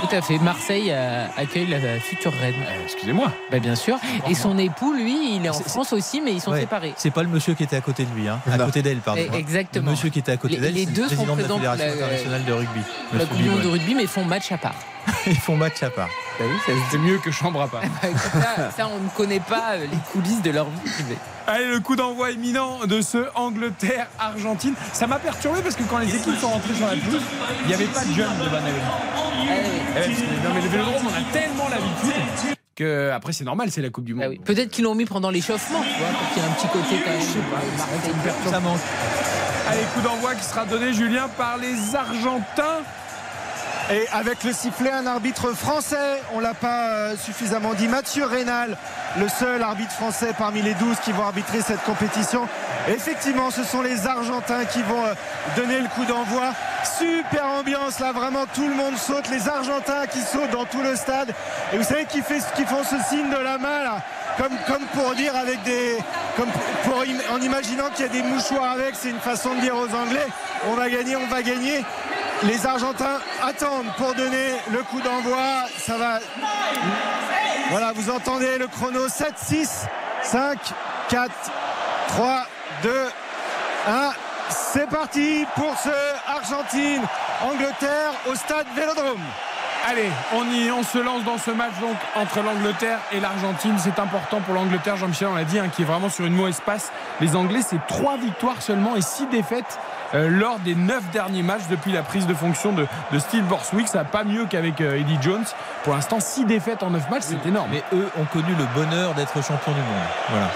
Tout 0.09 0.15
à 0.17 0.21
fait. 0.23 0.39
Marseille 0.39 0.89
euh, 0.91 1.27
accueille 1.37 1.67
la 1.67 1.99
future 2.01 2.33
reine. 2.33 2.55
Euh, 2.61 2.85
Excusez-moi. 2.85 3.33
Bah, 3.51 3.59
bien 3.59 3.75
sûr. 3.75 3.97
Et 4.29 4.35
son 4.35 4.57
époux, 4.59 4.93
lui, 4.93 5.37
il 5.37 5.45
est 5.45 5.49
en 5.49 5.53
France 5.55 5.93
aussi, 5.93 6.21
mais 6.21 6.33
ils 6.33 6.41
sont 6.41 6.53
Ouais. 6.53 6.61
séparés. 6.61 6.93
C'est 6.97 7.11
pas 7.11 7.23
le 7.23 7.29
monsieur 7.29 7.55
qui 7.55 7.63
était 7.65 7.77
à 7.77 7.81
côté 7.81 8.05
de 8.05 8.15
lui, 8.15 8.29
hein. 8.29 8.41
à 8.51 8.57
Non. 8.57 8.67
côté 8.67 8.83
d'elle, 8.83 8.99
pardon. 8.99 9.23
Eh, 9.33 9.37
exactement. 9.37 9.87
Le 9.87 9.91
monsieur 9.93 10.09
qui 10.11 10.19
était 10.21 10.33
à 10.33 10.37
côté 10.37 10.55
Les- 10.55 10.61
d'elle, 10.61 10.75
les 10.75 10.85
c'est 10.87 10.93
deux 10.93 11.03
le 11.03 11.09
sont 11.17 11.25
président 11.27 11.59
de 11.59 11.65
la 11.65 11.73
Fédération 11.77 11.87
la- 11.87 11.93
internationale 12.07 12.45
de 12.45 12.53
rugby. 12.53 12.81
La 13.13 13.15
Monsieur 13.19 13.27
Coupe 13.29 13.37
du 13.43 13.51
Monde 13.51 13.63
de 13.63 13.69
rugby, 13.69 13.95
mais 13.95 14.03
ils 14.03 14.09
font 14.09 14.25
match 14.25 14.53
à 14.53 14.59
part. 14.59 14.75
Ils 15.27 15.37
font 15.37 15.57
match 15.57 15.83
à 15.83 15.91
part. 15.91 16.09
Bah 16.39 16.45
oui, 16.49 16.57
ça, 16.67 16.73
C'est 16.91 16.99
mieux 16.99 17.19
que 17.19 17.31
chambre 17.31 17.61
à 17.63 17.69
part. 17.69 17.83
ça, 18.03 18.71
ça, 18.71 18.89
on 18.89 18.99
ne 19.03 19.09
connaît 19.11 19.41
pas 19.41 19.73
euh, 19.75 19.87
les 19.91 19.99
coulisses 20.13 20.43
de 20.43 20.51
leur 20.51 20.67
vie 20.67 20.91
privée. 20.91 21.19
Allez, 21.47 21.67
le 21.67 21.81
coup 21.81 21.97
d'envoi 21.97 22.31
imminent 22.31 22.87
de 22.87 23.01
ce 23.01 23.27
Angleterre-Argentine. 23.35 24.75
Ça 24.93 25.07
m'a 25.07 25.19
perturbé 25.19 25.61
parce 25.63 25.77
que 25.77 25.83
quand 25.85 25.99
les 25.99 26.15
équipes 26.15 26.39
sont 26.39 26.49
rentrées 26.51 26.75
sur 26.75 26.87
la 26.87 26.93
pelouse, 26.97 27.23
il 27.63 27.69
n'y 27.69 27.75
avait 27.75 27.85
pas 27.87 28.05
de 28.05 28.13
jeunes 28.13 28.39
de 28.39 28.49
Van 28.49 28.57
Halen. 28.57 28.75
Ah. 28.85 29.21
Eh 29.57 30.09
non, 30.49 30.55
mais 30.55 30.61
le 30.61 30.69
vélodrome, 30.69 31.03
on 31.07 31.09
a 31.09 31.33
tellement 31.33 31.69
l'habitude 31.69 32.55
que 32.77 33.11
après 33.11 33.33
c'est 33.35 33.45
normal, 33.45 33.71
c'est 33.71 33.83
la 33.83 33.91
Coupe 33.91 34.05
du 34.05 34.15
Monde. 34.15 34.25
Ah 34.27 34.31
oui. 34.31 34.41
Peut-être 34.43 34.71
qu'ils 34.71 34.85
l'ont 34.85 34.95
mis 34.95 35.05
pendant 35.05 35.31
l'échauffement, 35.31 35.83
tu 35.83 35.99
vois, 36.01 36.09
pour 36.19 36.29
qu'il 36.33 36.43
y 36.43 36.47
ait 36.47 36.49
un 36.49 36.53
petit 36.53 36.69
côté 36.69 37.03
quand 37.05 37.11
même. 37.11 37.21
euh, 37.21 38.27
Marseille. 38.27 38.53
Ça 38.53 38.61
manque. 38.61 38.79
Allez, 39.69 39.83
coup 39.95 40.01
d'envoi 40.01 40.35
qui 40.35 40.45
sera 40.45 40.65
donné, 40.65 40.93
Julien, 40.95 41.29
par 41.37 41.59
les 41.59 41.95
Argentins. 41.95 42.81
Et 43.93 44.07
avec 44.13 44.45
le 44.45 44.53
sifflet, 44.53 44.93
un 44.93 45.07
arbitre 45.07 45.53
français, 45.53 46.23
on 46.33 46.39
l'a 46.39 46.55
pas 46.55 46.91
euh, 46.91 47.17
suffisamment 47.17 47.75
dit, 47.75 47.89
Mathieu 47.89 48.25
Rénal, 48.25 48.77
le 49.19 49.27
seul 49.29 49.61
arbitre 49.63 49.91
français 49.91 50.33
parmi 50.39 50.63
les 50.63 50.75
12 50.75 50.99
qui 51.01 51.11
vont 51.11 51.25
arbitrer 51.25 51.61
cette 51.61 51.83
compétition. 51.83 52.47
Effectivement, 52.87 53.51
ce 53.51 53.65
sont 53.65 53.83
les 53.83 54.07
Argentins 54.07 54.65
qui 54.65 54.81
vont 54.83 55.05
euh, 55.05 55.15
donner 55.57 55.81
le 55.81 55.89
coup 55.89 56.05
d'envoi. 56.05 56.53
Super 56.99 57.45
ambiance 57.47 57.99
là, 57.99 58.13
vraiment 58.13 58.47
tout 58.55 58.69
le 58.69 58.75
monde 58.75 58.97
saute, 58.97 59.29
les 59.29 59.49
Argentins 59.49 60.07
qui 60.07 60.21
sautent 60.21 60.51
dans 60.53 60.67
tout 60.67 60.83
le 60.83 60.95
stade. 60.95 61.35
Et 61.73 61.77
vous 61.77 61.83
savez 61.83 62.05
qui, 62.05 62.23
fait, 62.23 62.41
qui 62.55 62.65
font 62.65 62.85
ce 62.85 62.97
signe 63.09 63.29
de 63.29 63.43
la 63.43 63.59
main 63.59 63.83
là? 63.83 64.03
Comme, 64.37 64.87
pour 64.95 65.15
dire 65.17 65.35
avec 65.35 65.63
des. 65.65 65.99
Comme 66.37 66.49
pour, 66.85 67.03
en 67.35 67.41
imaginant 67.41 67.91
qu'il 67.95 68.07
y 68.07 68.09
a 68.09 68.13
des 68.13 68.23
mouchoirs 68.23 68.71
avec, 68.71 68.95
c'est 68.95 69.11
une 69.11 69.19
façon 69.19 69.55
de 69.57 69.61
dire 69.61 69.77
aux 69.77 69.93
Anglais 69.95 70.27
on 70.69 70.75
va 70.75 70.91
gagner, 70.91 71.17
on 71.17 71.27
va 71.27 71.43
gagner. 71.43 71.85
Les 72.43 72.65
Argentins 72.65 73.19
attendent 73.43 73.93
pour 73.99 74.15
donner 74.15 74.55
le 74.71 74.83
coup 74.83 75.01
d'envoi. 75.01 75.67
Ça 75.77 75.99
va. 75.99 76.21
Voilà, 77.71 77.93
vous 77.93 78.09
entendez 78.09 78.57
le 78.59 78.67
chrono 78.67 79.09
7, 79.09 79.35
6, 79.37 79.87
5, 80.23 80.59
4, 81.11 81.31
3, 82.09 82.43
2, 82.83 82.91
1. 83.89 84.11
C'est 84.49 84.89
parti 84.89 85.47
pour 85.55 85.77
ce 85.79 85.91
Argentine-Angleterre 86.27 88.13
au 88.31 88.35
stade 88.35 88.67
Vélodrome. 88.75 89.21
Allez, 89.87 90.09
on 90.35 90.45
y, 90.51 90.71
on 90.71 90.83
se 90.83 90.99
lance 90.99 91.25
dans 91.25 91.39
ce 91.39 91.51
match 91.51 91.73
donc 91.81 91.97
entre 92.15 92.43
l'Angleterre 92.43 93.01
et 93.13 93.21
l'Argentine. 93.21 93.77
C'est 93.79 93.99
important 93.99 94.41
pour 94.41 94.55
l'Angleterre, 94.55 94.97
Jean-Michel, 94.97 95.29
on 95.29 95.35
l'a 95.35 95.45
dit, 95.45 95.59
hein, 95.59 95.69
qui 95.69 95.83
est 95.83 95.87
vraiment 95.87 96.09
sur 96.09 96.25
une 96.25 96.35
mauvaise 96.35 96.61
passe. 96.65 96.91
Les 97.21 97.37
Anglais, 97.37 97.61
c'est 97.67 97.87
trois 97.87 98.17
victoires 98.17 98.63
seulement 98.63 98.97
et 98.97 99.03
six 99.03 99.27
défaites 99.27 99.79
lors 100.13 100.59
des 100.61 100.75
neuf 100.75 101.03
derniers 101.13 101.43
matchs 101.43 101.67
depuis 101.71 101.93
la 101.93 102.03
prise 102.03 102.27
de 102.27 102.35
fonction 102.35 102.73
de, 102.73 102.87
de 103.13 103.19
Steve 103.19 103.45
Borswick. 103.45 103.89
Ça 103.89 103.99
va 103.99 104.05
pas 104.05 104.25
mieux 104.25 104.47
qu'avec 104.47 104.81
euh, 104.81 104.99
Eddie 104.99 105.19
Jones. 105.21 105.45
Pour 105.85 105.95
l'instant, 105.95 106.19
six 106.21 106.45
défaites 106.45 106.83
en 106.83 106.91
neuf 106.91 107.09
matchs, 107.11 107.25
c'est 107.27 107.47
énorme. 107.47 107.69
Mais 107.73 107.83
eux 107.93 108.09
ont 108.19 108.25
connu 108.25 108.55
le 108.59 108.65
bonheur 108.75 109.15
d'être 109.15 109.35
champions 109.35 109.73
du 109.73 109.81
monde. 109.81 110.09
Voilà. 110.31 110.47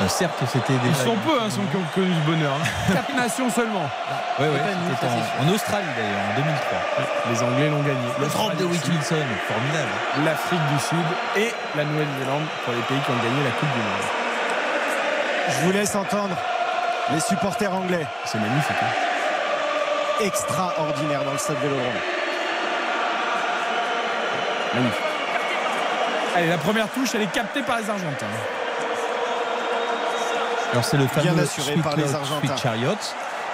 Euh, 0.00 0.08
certes, 0.08 0.32
c'était 0.46 0.72
déjà. 0.72 0.88
Ils 0.88 1.04
sont 1.04 1.16
peu, 1.16 1.36
hein, 1.38 1.50
ceux 1.50 1.60
qui 1.70 1.76
ont 1.76 1.84
connu 1.94 2.12
ce 2.14 2.30
bonheur. 2.30 2.52
hein. 2.54 2.66
Quatre 2.94 3.14
nations 3.14 3.50
seulement. 3.50 3.84
Ouais, 4.38 4.48
ouais, 4.48 4.58
pas 4.58 4.72
nous, 4.72 4.88
c'était 4.94 5.06
ça, 5.06 5.12
en, 5.12 5.44
en 5.46 5.52
Australie 5.54 5.92
d'ailleurs, 5.94 6.24
en 6.32 6.34
2003. 6.40 6.78
Les 7.30 7.42
Anglais 7.42 7.68
l'ont 7.68 7.82
gagné. 7.82 8.08
Le 8.18 8.26
drop 8.28 8.56
de 8.56 8.64
Wilkinson, 8.64 9.16
formidable. 9.46 9.92
L'Afrique 10.24 10.64
du 10.72 10.78
Sud 10.80 11.06
et 11.36 11.52
la 11.76 11.84
Nouvelle-Zélande 11.84 12.44
pour 12.64 12.72
les 12.72 12.80
pays 12.88 12.98
qui 13.04 13.10
ont 13.10 13.20
gagné 13.20 13.44
la 13.44 13.50
Coupe 13.60 13.68
du 13.68 13.82
Monde. 13.84 14.06
Je 15.50 15.66
vous 15.66 15.72
laisse 15.72 15.94
entendre 15.94 16.36
les 17.10 17.20
supporters 17.20 17.72
anglais. 17.74 18.06
C'est 18.24 18.38
magnifique. 18.38 18.76
hein. 18.80 20.24
Extraordinaire 20.24 21.24
dans 21.24 21.32
le 21.32 21.38
stade 21.38 21.56
Vélodrome. 21.62 21.84
Magnifique. 24.74 25.00
Allez, 26.36 26.48
la 26.48 26.58
première 26.58 26.88
touche, 26.88 27.10
elle 27.14 27.22
est 27.22 27.32
captée 27.32 27.62
par 27.62 27.78
les 27.78 27.90
Argentins. 27.90 28.26
Alors 30.72 30.84
c'est 30.84 30.96
le 30.96 31.06
fameux 31.06 31.38
assuré 31.42 31.72
Sweet 31.72 31.82
par 31.82 31.96
les 31.96 32.14
Argentins. 32.14 32.56
Chariot 32.56 32.90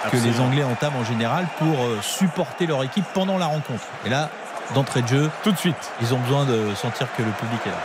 que 0.03 0.07
Absolument. 0.15 0.31
les 0.33 0.39
Anglais 0.39 0.63
entament 0.63 0.99
en 0.99 1.03
général 1.03 1.45
pour 1.57 1.83
euh, 1.83 1.99
supporter 2.01 2.65
leur 2.67 2.81
équipe 2.83 3.03
pendant 3.13 3.37
la 3.37 3.47
rencontre. 3.47 3.83
Et 4.05 4.09
là, 4.09 4.29
d'entrée 4.73 5.01
de 5.01 5.07
jeu, 5.09 5.29
Tout 5.43 5.51
de 5.51 5.57
suite. 5.57 5.91
ils 5.99 6.13
ont 6.13 6.19
besoin 6.19 6.45
de 6.45 6.73
sentir 6.75 7.07
que 7.17 7.21
le 7.21 7.31
public 7.31 7.59
est 7.65 7.69
là. 7.69 7.75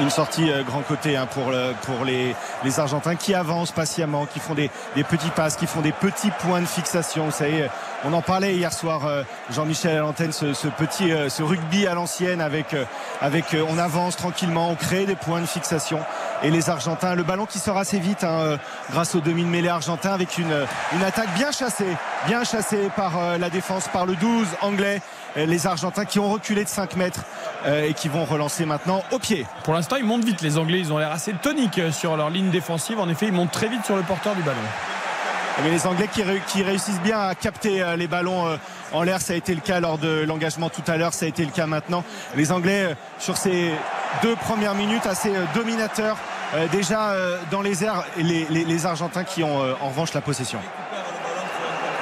Une 0.00 0.10
sortie 0.10 0.50
euh, 0.50 0.62
grand 0.62 0.82
côté 0.82 1.16
hein, 1.16 1.26
pour, 1.26 1.50
le, 1.50 1.72
pour 1.82 2.04
les, 2.04 2.34
Argentins 2.78 3.16
qui 3.16 3.34
avancent 3.34 3.72
patiemment, 3.72 4.26
qui 4.26 4.38
font 4.38 4.54
des, 4.54 4.70
petits 5.08 5.30
passes, 5.30 5.56
qui 5.56 5.66
font 5.66 5.80
des 5.80 5.92
petits 5.92 6.30
points 6.40 6.60
de 6.60 6.66
fixation. 6.66 7.26
Vous 7.26 7.32
savez, 7.32 7.68
on 8.04 8.12
en 8.12 8.22
parlait 8.22 8.54
hier 8.54 8.72
soir, 8.72 9.06
euh, 9.06 9.22
Jean-Michel 9.50 9.96
à 9.96 10.00
l'antenne, 10.00 10.32
ce, 10.32 10.68
petit 10.68 11.12
euh, 11.12 11.28
rugby 11.40 11.86
à 11.86 11.94
l'ancienne 11.94 12.40
avec, 12.40 12.74
euh, 12.74 12.84
euh, 13.22 13.64
on 13.68 13.78
avance 13.78 14.16
tranquillement, 14.16 14.70
on 14.70 14.74
crée 14.74 15.06
des 15.06 15.16
points 15.16 15.40
de 15.40 15.46
fixation. 15.46 16.00
Et 16.42 16.50
les 16.50 16.70
Argentins, 16.70 17.14
le 17.14 17.22
ballon 17.22 17.44
qui 17.44 17.58
sort 17.58 17.76
assez 17.76 17.98
vite 17.98 18.24
hein, 18.24 18.40
euh, 18.40 18.56
grâce 18.90 19.14
au 19.14 19.20
demi-mêlée 19.20 19.68
argentin 19.68 20.12
avec 20.12 20.38
une, 20.38 20.66
une 20.94 21.02
attaque 21.02 21.32
bien 21.34 21.50
chassée, 21.50 21.96
bien 22.26 22.44
chassée 22.44 22.90
par 22.96 23.18
euh, 23.18 23.38
la 23.38 23.50
défense, 23.50 23.88
par 23.88 24.06
le 24.06 24.16
12 24.16 24.46
anglais. 24.62 25.02
Euh, 25.36 25.46
Les 25.46 25.66
Argentins 25.66 26.04
qui 26.04 26.18
ont 26.18 26.28
reculé 26.30 26.64
de 26.64 26.68
5 26.68 26.96
mètres 26.96 27.22
euh, 27.66 27.88
et 27.88 27.94
qui 27.94 28.08
vont 28.08 28.24
relancer 28.24 28.64
maintenant 28.64 29.02
au 29.12 29.18
pied. 29.18 29.46
Pour 29.64 29.74
l'instant, 29.74 29.96
ils 29.96 30.04
montent 30.04 30.24
vite. 30.24 30.40
Les 30.42 30.58
Anglais, 30.58 30.78
ils 30.80 30.92
ont 30.92 30.98
l'air 30.98 31.12
assez 31.12 31.32
toniques 31.34 31.78
euh, 31.78 31.92
sur 31.92 32.16
leur 32.16 32.30
ligne 32.30 32.50
défensive. 32.50 32.98
En 32.98 33.08
effet, 33.08 33.26
ils 33.26 33.32
montent 33.32 33.52
très 33.52 33.68
vite 33.68 33.84
sur 33.84 33.96
le 33.96 34.02
porteur 34.02 34.34
du 34.34 34.42
ballon. 34.42 34.58
Mais 35.62 35.70
les 35.70 35.86
Anglais 35.86 36.08
qui, 36.12 36.22
ré- 36.22 36.42
qui 36.46 36.62
réussissent 36.62 37.00
bien 37.00 37.20
à 37.20 37.34
capter 37.34 37.84
les 37.96 38.06
ballons 38.06 38.46
en 38.92 39.02
l'air, 39.02 39.20
ça 39.20 39.34
a 39.34 39.36
été 39.36 39.54
le 39.54 39.60
cas 39.60 39.78
lors 39.78 39.98
de 39.98 40.24
l'engagement 40.26 40.70
tout 40.70 40.82
à 40.86 40.96
l'heure, 40.96 41.12
ça 41.12 41.26
a 41.26 41.28
été 41.28 41.44
le 41.44 41.50
cas 41.50 41.66
maintenant. 41.66 42.02
Les 42.34 42.50
Anglais, 42.50 42.96
sur 43.18 43.36
ces 43.36 43.70
deux 44.22 44.36
premières 44.36 44.74
minutes, 44.74 45.04
assez 45.06 45.30
dominateurs, 45.54 46.16
déjà 46.72 47.14
dans 47.50 47.60
les 47.60 47.84
airs, 47.84 48.04
les, 48.16 48.46
les- 48.48 48.64
les 48.64 48.86
Argentins 48.86 49.24
qui 49.24 49.42
ont 49.42 49.58
en 49.82 49.88
revanche 49.88 50.14
la 50.14 50.22
possession. 50.22 50.60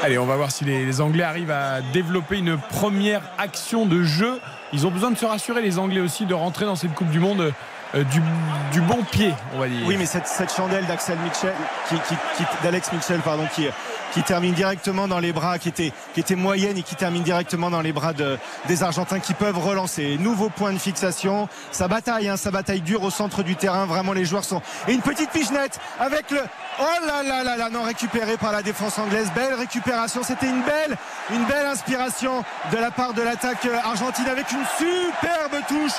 Allez, 0.02 0.16
on 0.18 0.26
va 0.26 0.36
voir 0.36 0.50
si 0.50 0.64
les, 0.64 1.00
Anglais 1.00 1.24
arrivent 1.24 1.50
à 1.50 1.80
développer 1.92 2.38
une 2.38 2.56
première 2.56 3.22
action 3.36 3.84
de 3.84 4.02
jeu. 4.04 4.38
Ils 4.72 4.86
ont 4.86 4.90
besoin 4.90 5.10
de 5.10 5.16
se 5.18 5.26
rassurer, 5.26 5.60
les 5.60 5.78
Anglais 5.78 6.00
aussi, 6.00 6.24
de 6.24 6.34
rentrer 6.34 6.66
dans 6.66 6.76
cette 6.76 6.94
Coupe 6.94 7.10
du 7.10 7.18
Monde 7.18 7.52
euh, 7.94 8.04
du, 8.04 8.80
bon 8.82 9.02
pied, 9.10 9.32
on 9.54 9.58
va 9.58 9.66
dire. 9.68 9.80
Oui, 9.86 9.96
mais 9.98 10.06
cette, 10.06 10.26
cette 10.28 10.54
chandelle 10.54 10.86
d'Axel 10.86 11.18
Mitchell, 11.24 11.54
qui, 11.88 11.94
qui- 11.96 12.14
qui- 12.36 12.44
d'Alex 12.62 12.92
Mitchell, 12.92 13.20
pardon, 13.20 13.46
qui, 13.54 13.66
qui 14.12 14.22
termine 14.22 14.54
directement 14.54 15.08
dans 15.08 15.18
les 15.18 15.32
bras, 15.32 15.58
qui 15.58 15.68
était, 15.68 15.92
qui 16.14 16.34
moyenne 16.34 16.78
et 16.78 16.82
qui 16.82 16.94
termine 16.94 17.22
directement 17.22 17.70
dans 17.70 17.80
les 17.80 17.92
bras 17.92 18.12
de- 18.12 18.38
des 18.66 18.82
Argentins 18.82 19.20
qui 19.20 19.34
peuvent 19.34 19.58
relancer. 19.58 20.16
Nouveau 20.18 20.48
point 20.48 20.72
de 20.72 20.78
fixation. 20.78 21.48
Ça 21.72 21.88
bataille, 21.88 22.28
hein, 22.28 22.36
ça 22.36 22.50
bataille 22.50 22.80
dur 22.80 23.02
au 23.02 23.10
centre 23.10 23.42
du 23.42 23.56
terrain. 23.56 23.86
Vraiment, 23.86 24.12
les 24.12 24.24
joueurs 24.24 24.44
sont. 24.44 24.62
Et 24.86 24.92
une 24.92 25.02
petite 25.02 25.30
pichenette 25.30 25.78
avec 25.98 26.30
le. 26.30 26.40
Oh 26.80 27.06
là 27.06 27.22
là 27.22 27.42
là 27.44 27.56
là, 27.56 27.70
non 27.70 27.82
récupéré 27.82 28.36
par 28.36 28.52
la 28.52 28.62
défense 28.62 28.98
anglaise. 28.98 29.30
Belle 29.34 29.54
récupération. 29.54 30.22
C'était 30.22 30.46
une 30.48 30.62
belle, 30.62 30.96
une 31.30 31.44
belle 31.44 31.66
inspiration 31.66 32.44
de 32.72 32.76
la 32.76 32.90
part 32.90 33.14
de 33.14 33.22
l'attaque 33.22 33.66
argentine 33.84 34.28
avec 34.28 34.50
une 34.52 34.64
superbe 34.78 35.62
touche 35.68 35.92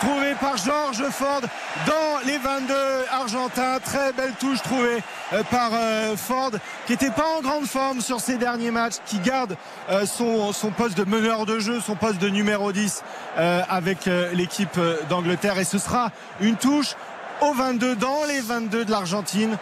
trouvée 0.00 0.34
par 0.40 0.56
George 0.56 1.02
Ford 1.10 1.40
dans 1.86 2.26
les 2.26 2.38
22 2.38 2.74
argentins. 3.10 3.78
Très 3.84 4.12
belle 4.12 4.32
touche 4.38 4.62
trouvée 4.62 5.02
euh, 5.32 5.42
par 5.50 5.70
euh, 5.72 6.16
Ford 6.16 6.50
qui 6.86 6.92
n'était 6.92 7.10
pas 7.10 7.26
en 7.38 7.42
grande 7.42 7.66
forme 7.66 8.00
sur 8.00 8.20
ses 8.20 8.36
derniers 8.36 8.70
matchs, 8.70 8.96
qui 9.06 9.18
garde 9.18 9.56
euh, 9.90 10.06
son, 10.06 10.70
poste 10.70 10.96
de 10.96 11.04
meneur 11.04 11.46
de 11.46 11.58
jeu, 11.58 11.80
son 11.80 11.96
poste 11.96 12.20
de 12.20 12.28
numéro 12.28 12.72
10 12.72 13.02
euh, 13.38 13.62
avec 13.68 14.06
l'équipe 14.32 14.78
d'Angleterre. 15.08 15.58
Et 15.58 15.64
ce 15.64 15.78
sera 15.78 16.10
une 16.40 16.56
touche 16.56 16.94
au 17.40 17.52
22 17.52 17.96
dans 17.96 18.24
les 18.28 18.40
22 18.40 18.84
de 18.84 18.90
l'Argentine. 18.90 19.56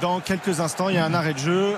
Dans 0.00 0.20
quelques 0.20 0.60
instants, 0.60 0.88
il 0.88 0.96
y 0.96 0.98
a 0.98 1.04
un 1.04 1.14
arrêt 1.14 1.34
de 1.34 1.38
jeu 1.38 1.74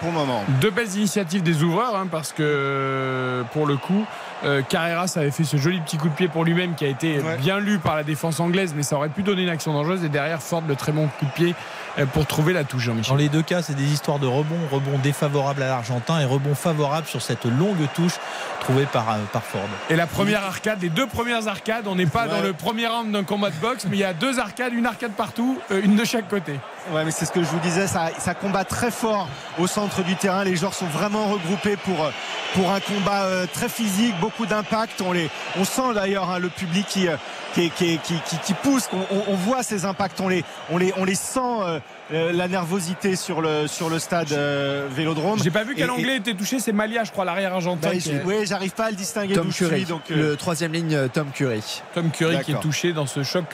pour 0.00 0.10
le 0.10 0.14
moment. 0.14 0.44
Deux 0.60 0.70
belles 0.70 0.94
initiatives 0.96 1.42
des 1.42 1.62
ouvreurs, 1.62 1.96
hein, 1.96 2.06
parce 2.10 2.32
que 2.32 3.44
pour 3.52 3.66
le 3.66 3.76
coup, 3.76 4.04
euh, 4.44 4.62
Carreras 4.62 5.12
avait 5.16 5.30
fait 5.30 5.44
ce 5.44 5.56
joli 5.56 5.80
petit 5.80 5.96
coup 5.98 6.08
de 6.08 6.14
pied 6.14 6.28
pour 6.28 6.44
lui-même 6.44 6.74
qui 6.74 6.84
a 6.84 6.88
été 6.88 7.20
Ouais. 7.20 7.36
bien 7.38 7.58
lu 7.58 7.78
par 7.78 7.96
la 7.96 8.02
défense 8.02 8.40
anglaise, 8.40 8.72
mais 8.76 8.82
ça 8.82 8.96
aurait 8.96 9.08
pu 9.08 9.22
donner 9.22 9.42
une 9.42 9.48
action 9.48 9.72
dangereuse. 9.72 10.04
Et 10.04 10.08
derrière, 10.08 10.42
Ford, 10.42 10.62
le 10.66 10.76
très 10.76 10.92
bon 10.92 11.08
coup 11.18 11.24
de 11.26 11.30
pied 11.30 11.54
euh, 11.98 12.06
pour 12.06 12.26
trouver 12.26 12.52
la 12.52 12.64
touche, 12.64 12.86
Dans 12.86 12.92
Jean-Michel. 12.94 13.16
les 13.18 13.28
deux 13.28 13.42
cas, 13.42 13.62
c'est 13.62 13.74
des 13.74 13.84
histoires 13.92 14.18
de 14.18 14.26
rebond, 14.26 14.56
rebond 14.70 14.98
défavorable 15.02 15.62
à 15.62 15.66
l'Argentin 15.68 16.18
et 16.20 16.24
rebond 16.24 16.54
favorable 16.54 17.06
sur 17.06 17.20
cette 17.22 17.44
longue 17.44 17.76
touche 17.94 18.14
trouvée 18.60 18.86
par, 18.86 19.10
euh, 19.10 19.16
par 19.32 19.42
Ford. 19.42 19.60
Et 19.90 19.96
la 19.96 20.06
première 20.06 20.42
arcade, 20.44 20.80
les 20.82 20.88
deux 20.88 21.06
premières 21.06 21.48
arcades, 21.48 21.86
on 21.86 21.94
n'est 21.94 22.06
pas 22.06 22.22
Ouais. 22.24 22.28
dans 22.30 22.40
le 22.40 22.52
premier 22.52 22.86
round 22.86 23.10
d'un 23.12 23.24
combat 23.24 23.50
de 23.50 23.56
boxe, 23.56 23.86
mais 23.90 23.96
il 23.96 24.00
y 24.00 24.04
a 24.04 24.14
deux 24.14 24.38
arcades, 24.38 24.72
une 24.72 24.86
arcade 24.86 25.12
partout, 25.12 25.58
euh, 25.70 25.80
une 25.84 25.96
de 25.96 26.04
chaque 26.04 26.28
côté. 26.28 26.58
Ouais, 26.90 27.04
mais 27.04 27.10
c'est 27.12 27.24
ce 27.26 27.32
que 27.32 27.40
je 27.42 27.48
vous 27.48 27.60
disais, 27.60 27.86
ça, 27.86 28.10
ça 28.18 28.34
combat 28.34 28.64
très 28.64 28.90
fort 28.90 29.28
au 29.58 29.66
centre 29.66 30.02
du 30.02 30.16
terrain. 30.16 30.42
Les 30.44 30.56
joueurs 30.56 30.74
sont 30.74 30.86
vraiment 30.86 31.26
regroupés 31.28 31.76
pour, 31.76 32.04
euh, 32.04 32.10
pour 32.54 32.72
un 32.72 32.80
combat 32.80 33.22
euh, 33.24 33.46
très 33.52 33.68
physique, 33.68 34.14
beaucoup 34.20 34.46
d'impact. 34.46 35.00
On, 35.00 35.12
les, 35.12 35.30
on 35.58 35.64
sent 35.64 35.94
d'ailleurs 35.94 36.28
hein, 36.30 36.38
le 36.40 36.48
public 36.48 36.84
qui, 36.88 37.06
euh, 37.06 37.16
qui, 37.54 37.70
qui, 37.70 37.98
qui, 37.98 38.14
qui- 38.28 38.38
qui 38.38 38.54
pousse. 38.54 38.88
On, 38.92 38.98
on- 39.16 39.24
on 39.28 39.34
voit 39.36 39.62
ces 39.62 39.84
impacts, 39.84 40.20
on 40.20 40.28
les, 40.28 40.44
on 40.70 40.76
les, 40.78 40.92
on 40.96 41.04
les 41.04 41.14
sent, 41.14 41.38
euh, 41.40 41.78
la 42.10 42.48
nervosité 42.48 43.14
sur 43.14 43.40
le, 43.40 43.68
sur 43.68 43.88
le 43.88 43.98
stade 44.00 44.32
euh, 44.32 44.88
Vélodrome. 44.90 45.38
J'ai 45.42 45.50
pas 45.52 45.62
vu 45.64 45.74
quel 45.76 45.86
Et- 45.86 45.90
anglais 45.90 46.16
était 46.16 46.34
touché, 46.34 46.58
c'est 46.58 46.72
Malia, 46.72 47.04
je 47.04 47.12
crois, 47.12 47.24
l'arrière 47.24 47.54
argentin. 47.54 47.90
Bah, 47.90 47.94
est- 47.94 48.22
oui, 48.24 48.44
j'arrive 48.44 48.72
pas 48.72 48.86
à 48.86 48.90
le 48.90 48.96
distinguer 48.96 49.34
Tom 49.34 49.44
d'où 49.46 49.50
je 49.52 49.56
suis, 49.56 49.66
Curry. 49.66 49.84
donc, 49.84 50.02
euh, 50.10 50.16
Le 50.30 50.36
troisième 50.36 50.72
ligne, 50.72 51.08
Tom 51.14 51.28
Curry. 51.32 51.82
Tom 51.94 52.10
Curry 52.10 52.40
qui 52.44 52.52
est 52.52 52.60
touché 52.60 52.92
dans 52.92 53.06
ce 53.06 53.22
choc 53.22 53.44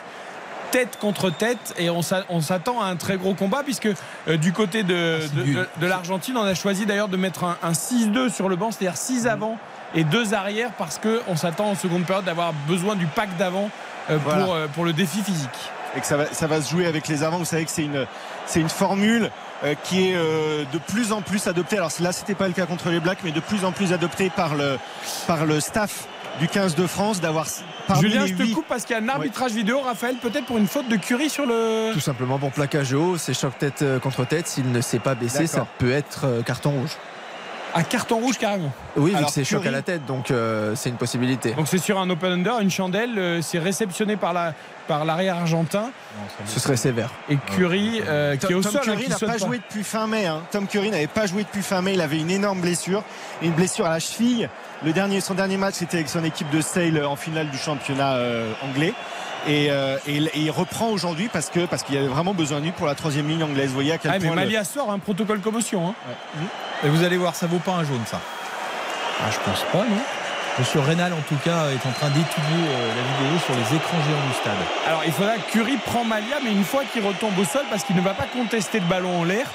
tête 0.70 0.98
contre 1.00 1.30
tête 1.30 1.74
et 1.78 1.90
on 1.90 2.02
s'a- 2.02 2.24
on 2.28 2.40
s'attend 2.40 2.80
à 2.80 2.86
un 2.86 2.96
très 2.96 3.16
gros 3.16 3.34
combat 3.34 3.62
puisque 3.64 3.88
euh, 4.28 4.36
du 4.36 4.52
côté 4.52 4.82
de, 4.82 5.20
Ah, 5.22 5.36
de- 5.36 5.42
nul. 5.42 5.54
de- 5.56 5.68
de 5.80 5.86
l'Argentine 5.86 6.36
on 6.36 6.44
a 6.44 6.54
choisi 6.54 6.84
d'ailleurs 6.86 7.08
de 7.08 7.16
mettre 7.16 7.44
un, 7.44 7.56
un 7.62 7.72
6-2 7.74 8.28
sur 8.30 8.48
le 8.48 8.56
banc 8.56 8.70
c'est-à-dire 8.70 8.96
6 8.96 9.22
Mhm. 9.24 9.30
avant 9.30 9.56
et 9.94 10.04
2 10.04 10.34
arrière 10.34 10.70
parce 10.76 10.98
qu'on 10.98 11.36
s'attend 11.36 11.66
en 11.70 11.74
seconde 11.74 12.04
période 12.04 12.24
d'avoir 12.24 12.52
besoin 12.66 12.96
du 12.96 13.06
pack 13.06 13.36
d'avant 13.38 13.70
euh, 14.10 14.18
Voilà. 14.24 14.44
pour, 14.44 14.54
euh, 14.54 14.66
pour 14.68 14.84
le 14.84 14.92
défi 14.92 15.22
physique 15.22 15.48
et 15.96 16.00
que 16.00 16.06
ça 16.06 16.16
va, 16.18 16.26
ça 16.32 16.46
va 16.46 16.60
se 16.60 16.70
jouer 16.70 16.86
avec 16.86 17.08
les 17.08 17.22
avants. 17.22 17.38
Vous 17.38 17.44
savez 17.46 17.64
que 17.64 17.70
c'est 17.70 17.82
une, 17.82 18.68
formule 18.68 19.30
qui 19.84 20.10
est 20.10 20.14
de 20.14 20.78
plus 20.86 21.12
en 21.12 21.22
plus 21.22 21.46
adoptée. 21.48 21.78
Alors 21.78 21.90
là, 22.00 22.12
c'était 22.12 22.34
pas 22.34 22.46
le 22.46 22.52
cas 22.52 22.66
contre 22.66 22.90
les 22.90 23.00
Blacks, 23.00 23.20
mais 23.24 23.32
de 23.32 23.40
plus 23.40 23.64
en 23.64 23.72
plus 23.72 23.94
adoptée 23.94 24.28
par 24.28 24.54
le, 24.54 24.78
par 25.26 25.46
le 25.46 25.60
staff 25.60 26.04
du 26.40 26.46
15 26.46 26.74
de 26.74 26.86
France 26.86 27.20
d'avoir 27.22 27.46
Julien 28.00 28.26
je 28.26 28.34
te 28.34 28.54
coupe 28.54 28.66
parce 28.68 28.84
qu'il 28.84 28.96
y 28.96 28.98
a 28.98 29.02
un 29.02 29.08
arbitrage 29.08 29.52
vidéo 29.52 29.80
Raphaël 29.80 30.16
peut-être 30.16 30.46
pour 30.46 30.58
une 30.58 30.66
faute 30.68 30.88
de 30.88 30.96
Curry 30.96 31.28
sur 31.30 31.46
le 31.46 31.90
Tout 31.92 32.00
simplement 32.00 32.38
pour 32.38 32.50
plaquage 32.50 32.92
haut, 32.92 33.16
c'est 33.16 33.34
choc 33.34 33.56
tête 33.58 33.82
euh, 33.82 33.98
contre 33.98 34.24
tête. 34.26 34.46
S'il 34.46 34.70
ne 34.70 34.80
s'est 34.80 34.98
pas 34.98 35.14
baissé, 35.14 35.46
ça 35.46 35.66
peut 35.78 35.92
être 35.92 36.24
euh, 36.24 36.42
carton 36.42 36.70
rouge. 36.70 36.90
à 37.74 37.82
carton 37.82 38.16
rouge 38.18 38.38
carrément 38.38 38.72
Oui, 38.96 39.10
vu 39.10 39.16
Alors, 39.16 39.28
que 39.28 39.34
c'est 39.34 39.44
choc 39.44 39.64
à 39.66 39.70
la 39.70 39.82
tête, 39.82 40.04
donc 40.06 40.30
euh, 40.30 40.74
c'est 40.74 40.88
une 40.88 40.96
possibilité. 40.96 41.52
donc 41.52 41.68
c'est 41.68 41.78
sur 41.78 41.98
un 41.98 42.08
open 42.10 42.32
under 42.32 42.60
une 42.60 42.70
chandelle 42.70 43.18
euh, 43.18 43.42
c'est 43.42 43.58
réceptionné 43.58 44.16
par 44.16 44.32
la 44.32 44.54
par 44.86 45.04
l'arrière 45.04 45.36
argentin 45.36 45.90
Ce 46.46 46.60
serait 46.60 46.78
sévère. 46.78 47.10
et 47.28 47.36
Curry 47.56 48.00
euh, 48.06 48.36
qui 48.36 48.52
est 48.52 48.54
au 48.54 48.62
Tom 48.62 48.72
sol 48.72 48.82
hein, 48.88 48.96
n'a 49.08 49.18
pas, 49.18 49.36
joué 49.36 49.58
depuis 49.58 49.84
fin 49.84 50.06
mai. 50.06 50.24
hein. 50.26 50.40
Tom 50.50 50.66
Curry 50.66 50.90
n'avait 50.90 51.06
pas 51.06 51.26
joué 51.26 51.42
depuis 51.42 51.60
fin 51.62 51.82
mai. 51.82 51.92
Il 51.92 52.00
avait 52.00 52.18
une 52.18 52.30
énorme 52.30 52.62
blessure, 52.62 53.04
une 53.42 53.52
blessure 53.52 53.84
à 53.84 53.90
la 53.90 53.98
cheville. 53.98 54.48
Le 54.84 54.92
dernier, 54.92 55.20
son 55.20 55.34
dernier 55.34 55.56
match, 55.56 55.74
c'était 55.74 55.96
avec 55.96 56.08
son 56.08 56.22
équipe 56.22 56.50
de 56.50 56.60
Sale 56.60 57.04
en 57.04 57.16
finale 57.16 57.50
du 57.50 57.58
championnat 57.58 58.12
euh, 58.14 58.52
anglais. 58.62 58.94
Et, 59.46 59.68
euh, 59.70 59.98
et 60.06 60.16
il- 60.16 60.26
et 60.34 60.40
il 60.40 60.50
reprend 60.50 60.88
aujourd'hui 60.88 61.28
parce 61.32 61.48
que 61.50 61.64
parce 61.66 61.82
qu'il 61.82 61.94
y 61.94 61.98
avait 61.98 62.06
vraiment 62.08 62.34
besoin 62.34 62.58
de 62.60 62.64
lui 62.64 62.72
pour 62.72 62.86
la 62.86 62.94
troisième 62.94 63.28
ligne 63.28 63.42
anglaise. 63.42 63.68
Vous 63.68 63.74
voyez 63.74 63.92
à 63.92 63.98
quel 63.98 64.10
Ah, 64.12 64.18
mais 64.20 64.26
point 64.26 64.36
le- 64.36 64.42
Malia 64.42 64.64
sort 64.64 64.90
un 64.90 64.98
protocole 64.98 65.40
commotion. 65.40 65.88
hein. 65.88 65.94
Et 66.84 66.88
vous 66.88 67.02
allez 67.04 67.16
voir, 67.16 67.34
ça 67.34 67.46
vaut 67.46 67.58
pas 67.58 67.72
un 67.72 67.84
jaune, 67.84 68.02
ça. 68.06 68.20
Ah, 69.20 69.30
je 69.32 69.38
pense 69.50 69.62
pas, 69.72 69.78
non 69.78 70.00
Monsieur 70.58 70.80
Rénal, 70.80 71.12
en 71.12 71.20
tout 71.28 71.36
cas, 71.44 71.68
est 71.70 71.86
en 71.86 71.92
train 71.92 72.08
d'étudier 72.08 72.66
euh, 72.68 72.88
la 72.88 73.24
vidéo 73.24 73.38
sur 73.46 73.54
les 73.54 73.76
écrans 73.76 73.98
géants 74.08 74.26
du 74.28 74.34
stade. 74.34 74.52
Alors 74.88 75.02
il 75.06 75.12
faudra 75.12 75.34
que 75.36 75.52
Curry 75.52 75.76
prend 75.86 76.02
Malia, 76.04 76.36
mais 76.44 76.50
une 76.50 76.64
fois 76.64 76.82
qu'il 76.92 77.04
retombe 77.06 77.38
au 77.38 77.44
sol, 77.44 77.62
parce 77.70 77.84
qu'il 77.84 77.94
ne 77.96 78.00
va 78.00 78.14
pas 78.14 78.26
contester 78.32 78.80
le 78.80 78.86
ballon 78.86 79.20
en 79.20 79.24
l'air. 79.24 79.46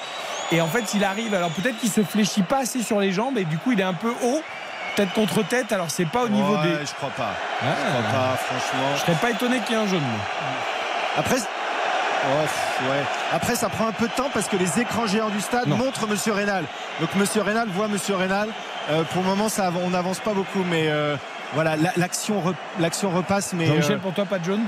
Et 0.53 0.61
en 0.61 0.67
fait, 0.67 0.93
il 0.93 1.03
arrive. 1.03 1.33
Alors 1.33 1.49
peut-être 1.49 1.77
qu'il 1.79 1.89
se 1.91 2.03
fléchit 2.03 2.43
pas 2.43 2.59
assez 2.59 2.81
sur 2.83 2.99
les 3.01 3.11
jambes, 3.11 3.37
et 3.37 3.43
du 3.43 3.57
coup, 3.57 3.73
il 3.73 3.79
est 3.81 3.83
un 3.83 3.93
peu 3.93 4.13
haut, 4.23 4.41
tête 4.95 5.13
contre 5.13 5.43
tête. 5.43 5.71
Alors 5.71 5.89
c'est 5.89 6.05
pas 6.05 6.23
au 6.23 6.29
niveau 6.29 6.55
Ouais, 6.55 6.63
des. 6.79 6.85
Je 6.85 6.93
crois 6.93 7.09
pas. 7.09 7.31
Ah, 7.61 7.65
Je 7.65 8.01
crois 8.07 8.19
pas, 8.19 8.37
franchement. 8.37 8.87
je 8.95 9.01
serais 9.01 9.15
pas 9.21 9.31
étonné 9.31 9.59
qu'il 9.61 9.75
y 9.75 9.79
ait 9.79 9.83
un 9.83 9.87
jaune. 9.87 10.01
Après, 11.17 11.37
Oh, 12.25 12.85
ouais. 12.89 13.03
Après, 13.33 13.53
ça 13.53 13.67
prend 13.67 13.87
un 13.89 13.91
peu 13.91 14.07
de 14.07 14.13
temps 14.13 14.29
parce 14.33 14.47
que 14.47 14.55
les 14.55 14.79
écrans 14.79 15.05
géants 15.07 15.27
du 15.29 15.41
stade 15.41 15.67
Non. 15.67 15.75
montrent 15.75 16.07
Monsieur 16.07 16.31
Rénal. 16.31 16.63
Donc 17.01 17.13
Monsieur 17.15 17.41
Rénal 17.41 17.67
voit 17.67 17.89
Monsieur 17.89 18.15
Rénal. 18.15 18.47
Euh, 18.91 19.03
pour 19.03 19.23
le 19.23 19.27
moment, 19.27 19.49
ça, 19.49 19.71
on 19.83 19.89
n'avance 19.89 20.19
pas 20.21 20.31
beaucoup, 20.31 20.63
mais 20.69 20.85
euh, 20.87 21.17
voilà, 21.53 21.75
la- 21.75 21.91
l'action, 21.97 22.39
re- 22.39 22.53
l'action 22.79 23.09
repasse. 23.11 23.51
Mais 23.51 23.65
Jean-Michel, 23.65 23.95
euh, 23.95 23.99
pour 23.99 24.13
toi, 24.13 24.23
pas 24.23 24.39
de 24.39 24.45
jaune? 24.45 24.61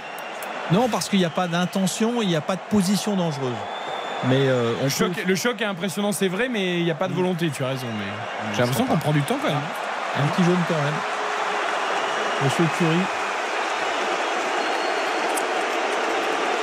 Non, 0.71 0.89
parce 0.89 1.07
qu'il 1.07 1.19
n'y 1.19 1.23
a 1.23 1.29
pas 1.29 1.47
d'intention, 1.47 2.21
il 2.21 2.27
n'y 2.27 2.35
a 2.35 2.41
pas 2.41 2.55
de 2.57 2.61
position 2.69 3.15
dangereuse. 3.15 3.53
Mais 4.25 4.35
euh, 4.49 4.73
on 4.81 4.83
le 4.83 4.89
peut- 4.89 4.89
choc, 4.89 5.23
le 5.25 5.35
choc 5.35 5.61
est 5.61 5.65
impressionnant, 5.65 6.11
c'est 6.11 6.27
vrai, 6.27 6.49
mais 6.49 6.79
il 6.79 6.83
n'y 6.83 6.91
a 6.91 6.95
pas 6.95 7.07
de 7.07 7.13
volonté, 7.13 7.49
tu 7.51 7.63
as 7.63 7.67
raison. 7.69 7.87
Mais 7.97 8.53
j'ai 8.53 8.59
l'impression 8.63 8.83
qu'on 8.85 8.97
prend 8.97 9.13
du 9.13 9.21
temps 9.21 9.37
quand 9.41 9.47
même. 9.47 9.57
Un 10.23 10.27
petit 10.27 10.43
jaune 10.43 10.59
quand 10.67 10.75
même. 10.75 10.93
Monsieur 12.43 12.65
Curie. 12.77 12.97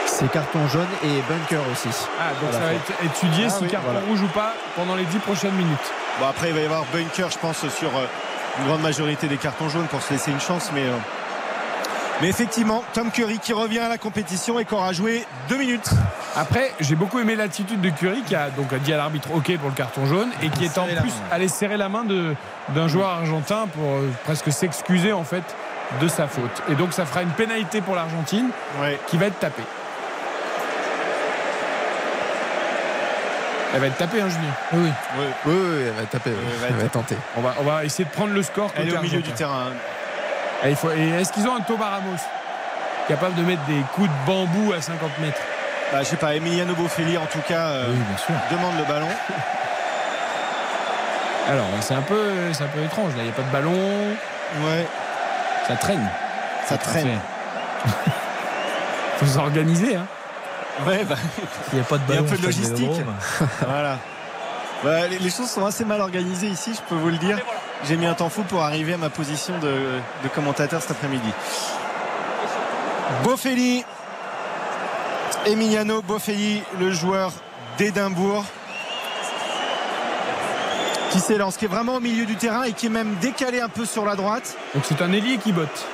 C'est 0.07 0.30
carton 0.30 0.66
jaune 0.68 0.86
et 1.03 1.20
bunker 1.28 1.61
aussi. 1.72 1.88
Ah, 2.20 2.30
donc 2.40 2.53
ça 2.53 2.61
va 2.61 2.74
être 2.74 2.92
étudié 3.05 3.46
Ah 3.48 3.50
si 3.50 3.64
oui, 3.64 3.70
carton 3.70 3.90
voilà. 3.90 4.07
rouge 4.07 4.20
ou 4.22 4.28
pas 4.28 4.55
pendant 4.76 4.94
les 4.94 5.05
10 5.05 5.18
prochaines 5.18 5.55
minutes. 5.55 5.92
bon, 6.20 6.26
après, 6.28 6.48
il 6.48 6.55
va 6.55 6.61
y 6.61 6.64
avoir 6.64 6.84
bunker, 6.92 7.28
je 7.30 7.38
pense, 7.38 7.66
sur 7.70 7.88
euh, 7.96 8.07
une 8.61 8.66
grande 8.66 8.82
majorité 8.82 9.26
des 9.26 9.38
cartons 9.38 9.68
jaunes 9.68 9.86
pour 9.88 10.00
se 10.03 10.12
laisser 10.12 10.30
une 10.30 10.40
chance, 10.40 10.70
mais. 10.74 10.82
euh, 10.84 10.92
Mais 12.20 12.28
effectivement, 12.28 12.84
Tom 12.92 13.10
Curry 13.10 13.38
qui 13.40 13.52
revient 13.52 13.80
à 13.80 13.88
la 13.88 13.98
compétition 13.98 14.58
et 14.60 14.64
qui 14.64 14.74
aura 14.74 14.92
joué 14.92 15.24
deux 15.48 15.56
minutes. 15.58 15.90
Après, 16.36 16.72
j'ai 16.78 16.94
beaucoup 16.94 17.18
aimé 17.18 17.34
l'attitude 17.34 17.80
de 17.80 17.90
Curry 17.90 18.22
qui 18.22 18.36
a 18.36 18.48
donc 18.50 18.72
dit 18.82 18.92
à 18.92 18.96
l'arbitre 18.96 19.28
OK 19.34 19.56
pour 19.58 19.68
le 19.70 19.74
carton 19.74 20.06
jaune 20.06 20.28
et 20.40 20.48
qui 20.48 20.64
est 20.64 20.78
en 20.78 20.86
plus 20.86 21.12
allé 21.32 21.48
serrer 21.48 21.76
la 21.76 21.88
main 21.88 22.04
de- 22.04 22.34
d'un 22.68 22.86
joueur 22.86 23.08
argentin 23.08 23.66
pour 23.74 23.84
euh, 23.90 24.08
presque 24.24 24.52
s'excuser 24.52 25.12
en 25.12 25.24
fait 25.24 25.42
de 26.00 26.06
sa 26.06 26.28
faute. 26.28 26.62
Et 26.70 26.74
donc 26.76 26.92
ça 26.92 27.06
fera 27.06 27.22
une 27.22 27.30
pénalité 27.30 27.80
pour 27.80 27.96
l'Argentine 27.96 28.50
Ouais. 28.80 28.98
qui 29.08 29.16
va 29.18 29.26
être 29.26 29.38
tapée. 29.40 29.62
Elle 33.74 33.80
va 33.80 33.86
être 33.86 33.96
tapée, 33.96 34.20
hein, 34.20 34.28
Julien? 34.28 34.52
Oui, 34.74 34.90
oui. 35.18 35.24
Oui, 35.46 35.54
oui, 35.54 35.82
elle 35.86 35.92
va 35.94 36.02
taper, 36.04 36.30
oui. 36.30 36.36
elle 36.40 36.58
va 36.60 36.66
elle 36.68 36.74
être- 36.74 36.82
va 36.82 36.88
tenter. 36.88 37.16
On 37.36 37.40
va, 37.40 37.54
on 37.58 37.64
va 37.64 37.84
essayer 37.84 38.04
de 38.04 38.10
prendre 38.10 38.32
le 38.34 38.42
score. 38.42 38.70
Elle 38.76 38.88
est 38.88 38.92
au 38.96 39.00
milieu 39.00 39.16
argentin. 39.16 39.30
du 39.30 39.32
terrain. 39.32 39.64
Et 40.64 40.70
il 40.70 40.76
faut- 40.76 40.90
et 40.90 41.08
est-ce 41.20 41.32
qu'ils 41.32 41.46
ont 41.48 41.56
un 41.56 41.60
Thomas 41.60 41.90
Ramos 41.90 42.16
capable 43.08 43.34
de 43.34 43.42
mettre 43.42 43.62
des 43.64 43.80
coups 43.94 44.08
de 44.08 44.14
bambou 44.26 44.72
à 44.72 44.80
50 44.80 45.18
mètres? 45.20 45.40
Bah, 45.92 45.98
je 46.00 46.04
sais 46.04 46.16
pas, 46.16 46.34
Emiliano 46.34 46.74
Bofelli 46.74 47.18
en 47.18 47.26
tout 47.26 47.40
cas 47.46 47.66
euh, 47.68 47.86
Oui, 47.90 47.96
bien 48.08 48.16
sûr. 48.16 48.34
demande 48.50 48.78
le 48.78 48.84
ballon. 48.84 49.08
Alors, 51.48 51.66
c'est 51.80 51.94
un 51.94 52.02
peu, 52.02 52.30
c'est 52.52 52.64
un 52.64 52.68
peu 52.68 52.80
étrange. 52.82 53.12
Là, 53.16 53.22
il 53.22 53.24
n'y 53.24 53.30
a 53.30 53.34
pas 53.34 53.42
de 53.42 53.50
ballon, 53.52 53.72
Ouais, 54.64 54.86
ça 55.66 55.74
traîne. 55.76 56.08
ça 56.66 56.76
traîne. 56.78 57.18
Faut 59.18 59.26
s'organiser. 59.26 59.96
Hein. 59.96 60.06
Ouais, 60.86 61.04
bah, 61.04 61.16
Il 61.72 61.76
n'y 61.76 61.80
a 61.80 61.84
pas 61.84 61.98
de 61.98 62.02
Il 62.08 62.14
y 62.14 62.16
a 62.16 62.20
un 62.20 62.22
ballon. 62.22 62.30
peu 62.30 62.36
de 62.38 62.46
logistique. 62.46 62.90
Voilà. 63.66 63.98
Bah, 64.84 65.06
les, 65.08 65.18
les 65.18 65.30
choses 65.30 65.50
sont 65.50 65.64
assez 65.66 65.84
mal 65.84 66.00
organisées 66.00 66.46
ici, 66.48 66.74
je 66.74 66.80
peux 66.88 66.94
vous 67.00 67.10
le 67.10 67.18
dire. 67.18 67.38
J'ai 67.84 67.96
mis 67.96 68.06
un 68.06 68.14
temps 68.14 68.28
fou 68.28 68.42
pour 68.42 68.62
arriver 68.62 68.94
à 68.94 68.96
ma 68.96 69.10
position 69.10 69.58
de, 69.58 69.98
de 70.22 70.28
commentateur 70.32 70.80
cet 70.80 70.92
après-midi. 70.92 71.28
Bofelli, 73.24 73.84
Emiliano 75.46 76.00
Bofelli, 76.02 76.62
le 76.78 76.92
joueur 76.92 77.32
d'Édimbourg, 77.78 78.44
qui 81.10 81.20
s'élance, 81.20 81.56
qui 81.56 81.64
est 81.64 81.68
vraiment 81.68 81.96
au 81.96 82.00
milieu 82.00 82.24
du 82.24 82.36
terrain 82.36 82.62
et 82.62 82.72
qui 82.72 82.86
est 82.86 82.90
même 82.90 83.16
décalé 83.20 83.60
un 83.60 83.68
peu 83.68 83.84
sur 83.84 84.04
la 84.04 84.14
droite. 84.16 84.56
Donc 84.74 84.84
c'est 84.86 85.02
un 85.02 85.12
ailier 85.12 85.38
qui 85.38 85.52
botte. 85.52 85.86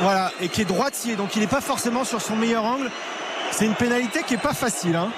Voilà, 0.00 0.30
et 0.40 0.48
qui 0.48 0.62
est 0.62 0.64
droitier, 0.64 1.16
donc 1.16 1.36
il 1.36 1.40
n'est 1.40 1.46
pas 1.48 1.60
forcément 1.60 2.04
sur 2.04 2.22
son 2.22 2.36
meilleur 2.36 2.64
angle. 2.64 2.90
C'est 3.50 3.66
une 3.66 3.74
pénalité 3.74 4.22
qui 4.26 4.34
est 4.34 4.38
pas 4.42 4.54
facile. 4.54 4.96
Hein. 4.96 5.10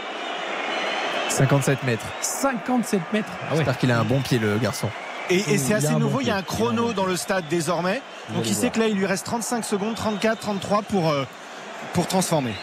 57 1.28 1.84
mètres. 1.84 2.04
57 2.20 3.00
mètres. 3.12 3.28
Ah 3.30 3.52
ouais. 3.52 3.58
J'espère 3.58 3.78
qu'il 3.78 3.92
a 3.92 3.98
un 4.00 4.04
bon 4.04 4.20
pied, 4.20 4.38
le 4.38 4.58
garçon. 4.58 4.88
Et, 5.30 5.36
et 5.54 5.58
c'est 5.58 5.74
assez 5.74 5.94
nouveau, 5.94 6.20
il 6.20 6.26
y 6.26 6.30
a 6.30 6.36
un 6.36 6.42
chrono 6.42 6.92
dans 6.92 7.06
le 7.06 7.16
stade 7.16 7.44
désormais. 7.48 8.02
Donc 8.30 8.46
il 8.46 8.54
sait 8.54 8.70
que 8.70 8.78
là, 8.80 8.86
il 8.88 8.96
lui 8.96 9.06
reste 9.06 9.24
35 9.26 9.64
secondes, 9.64 9.94
34, 9.94 10.38
33 10.38 10.82
pour, 10.82 11.10
euh, 11.10 11.24
pour 11.94 12.06
transformer. 12.06 12.54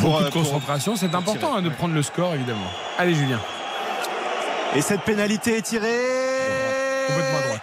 Pour, 0.00 0.10
beaucoup 0.10 0.16
euh, 0.16 0.24
de 0.26 0.30
pour- 0.30 0.42
concentration, 0.42 0.96
c'est 0.96 1.08
pour 1.08 1.18
important 1.18 1.38
tirer, 1.48 1.58
hein, 1.58 1.62
de 1.62 1.68
ouais. 1.68 1.74
prendre 1.74 1.94
le 1.94 2.02
score 2.02 2.34
évidemment. 2.34 2.66
Allez 2.98 3.14
Julien, 3.14 3.38
Et 4.74 4.80
cette 4.80 5.02
pénalité 5.02 5.58
est 5.58 5.62
tirée. 5.62 6.00
complètement 7.06 7.38
à 7.38 7.42
droite. 7.46 7.62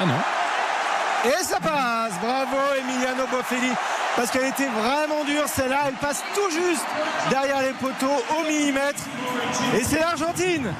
Ah 0.00 0.06
non. 0.06 1.30
Et 1.30 1.44
ça 1.44 1.60
passe. 1.60 2.12
Bravo 2.20 2.56
Emiliano 2.80 3.26
Bofelli. 3.30 3.70
Parce 4.16 4.30
qu'elle 4.30 4.46
était 4.48 4.66
vraiment 4.68 5.24
dure 5.24 5.46
celle-là. 5.46 5.84
Elle 5.88 5.94
passe 5.94 6.22
tout 6.34 6.50
juste 6.50 6.84
derrière 7.30 7.62
les 7.62 7.72
poteaux 7.74 8.22
au 8.38 8.42
millimètre. 8.48 9.00
Et 9.78 9.84
c'est 9.84 10.00
l'Argentine 10.00 10.72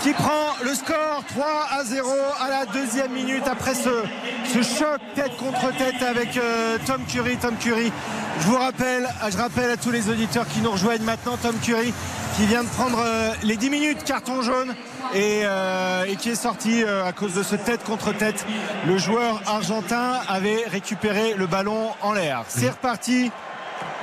qui 0.00 0.12
prend 0.12 0.56
le 0.64 0.74
score 0.74 1.22
3 1.28 1.46
à 1.78 1.84
0 1.84 2.08
à 2.40 2.48
la 2.48 2.66
deuxième 2.66 3.12
minute 3.12 3.46
après 3.46 3.74
ce, 3.74 4.62
choc 4.62 5.00
tête 5.14 5.36
contre 5.36 5.76
tête 5.76 6.02
avec 6.02 6.36
euh, 6.36 6.78
Tom 6.86 7.02
Curry. 7.06 7.36
Tom 7.36 7.54
Curry, 7.56 7.92
je 8.40 8.46
vous 8.46 8.56
rappelle, 8.56 9.06
je 9.30 9.36
rappelle 9.36 9.70
à 9.70 9.76
tous 9.76 9.90
les 9.90 10.08
auditeurs 10.08 10.48
qui 10.48 10.60
nous 10.60 10.70
rejoignent 10.70 11.04
maintenant, 11.04 11.36
Tom 11.36 11.54
Curry 11.58 11.92
qui 12.36 12.46
vient 12.46 12.64
de 12.64 12.68
prendre 12.68 13.02
euh, 13.04 13.32
les 13.42 13.56
10 13.56 13.70
minutes 13.70 14.04
carton 14.04 14.40
jaune 14.40 14.74
et, 15.14 15.42
euh, 15.44 16.04
et 16.08 16.16
qui 16.16 16.30
est 16.30 16.34
sorti 16.34 16.82
à 16.84 17.12
cause 17.12 17.34
de 17.34 17.42
ce 17.42 17.56
tête 17.56 17.84
contre 17.84 18.12
tête. 18.12 18.46
Le 18.86 18.96
joueur 18.96 19.42
argentin 19.46 20.20
avait 20.28 20.64
récupéré 20.66 21.34
le 21.36 21.46
ballon 21.46 21.90
en 22.00 22.12
l'air. 22.12 22.44
C'est 22.48 22.70
reparti. 22.70 23.30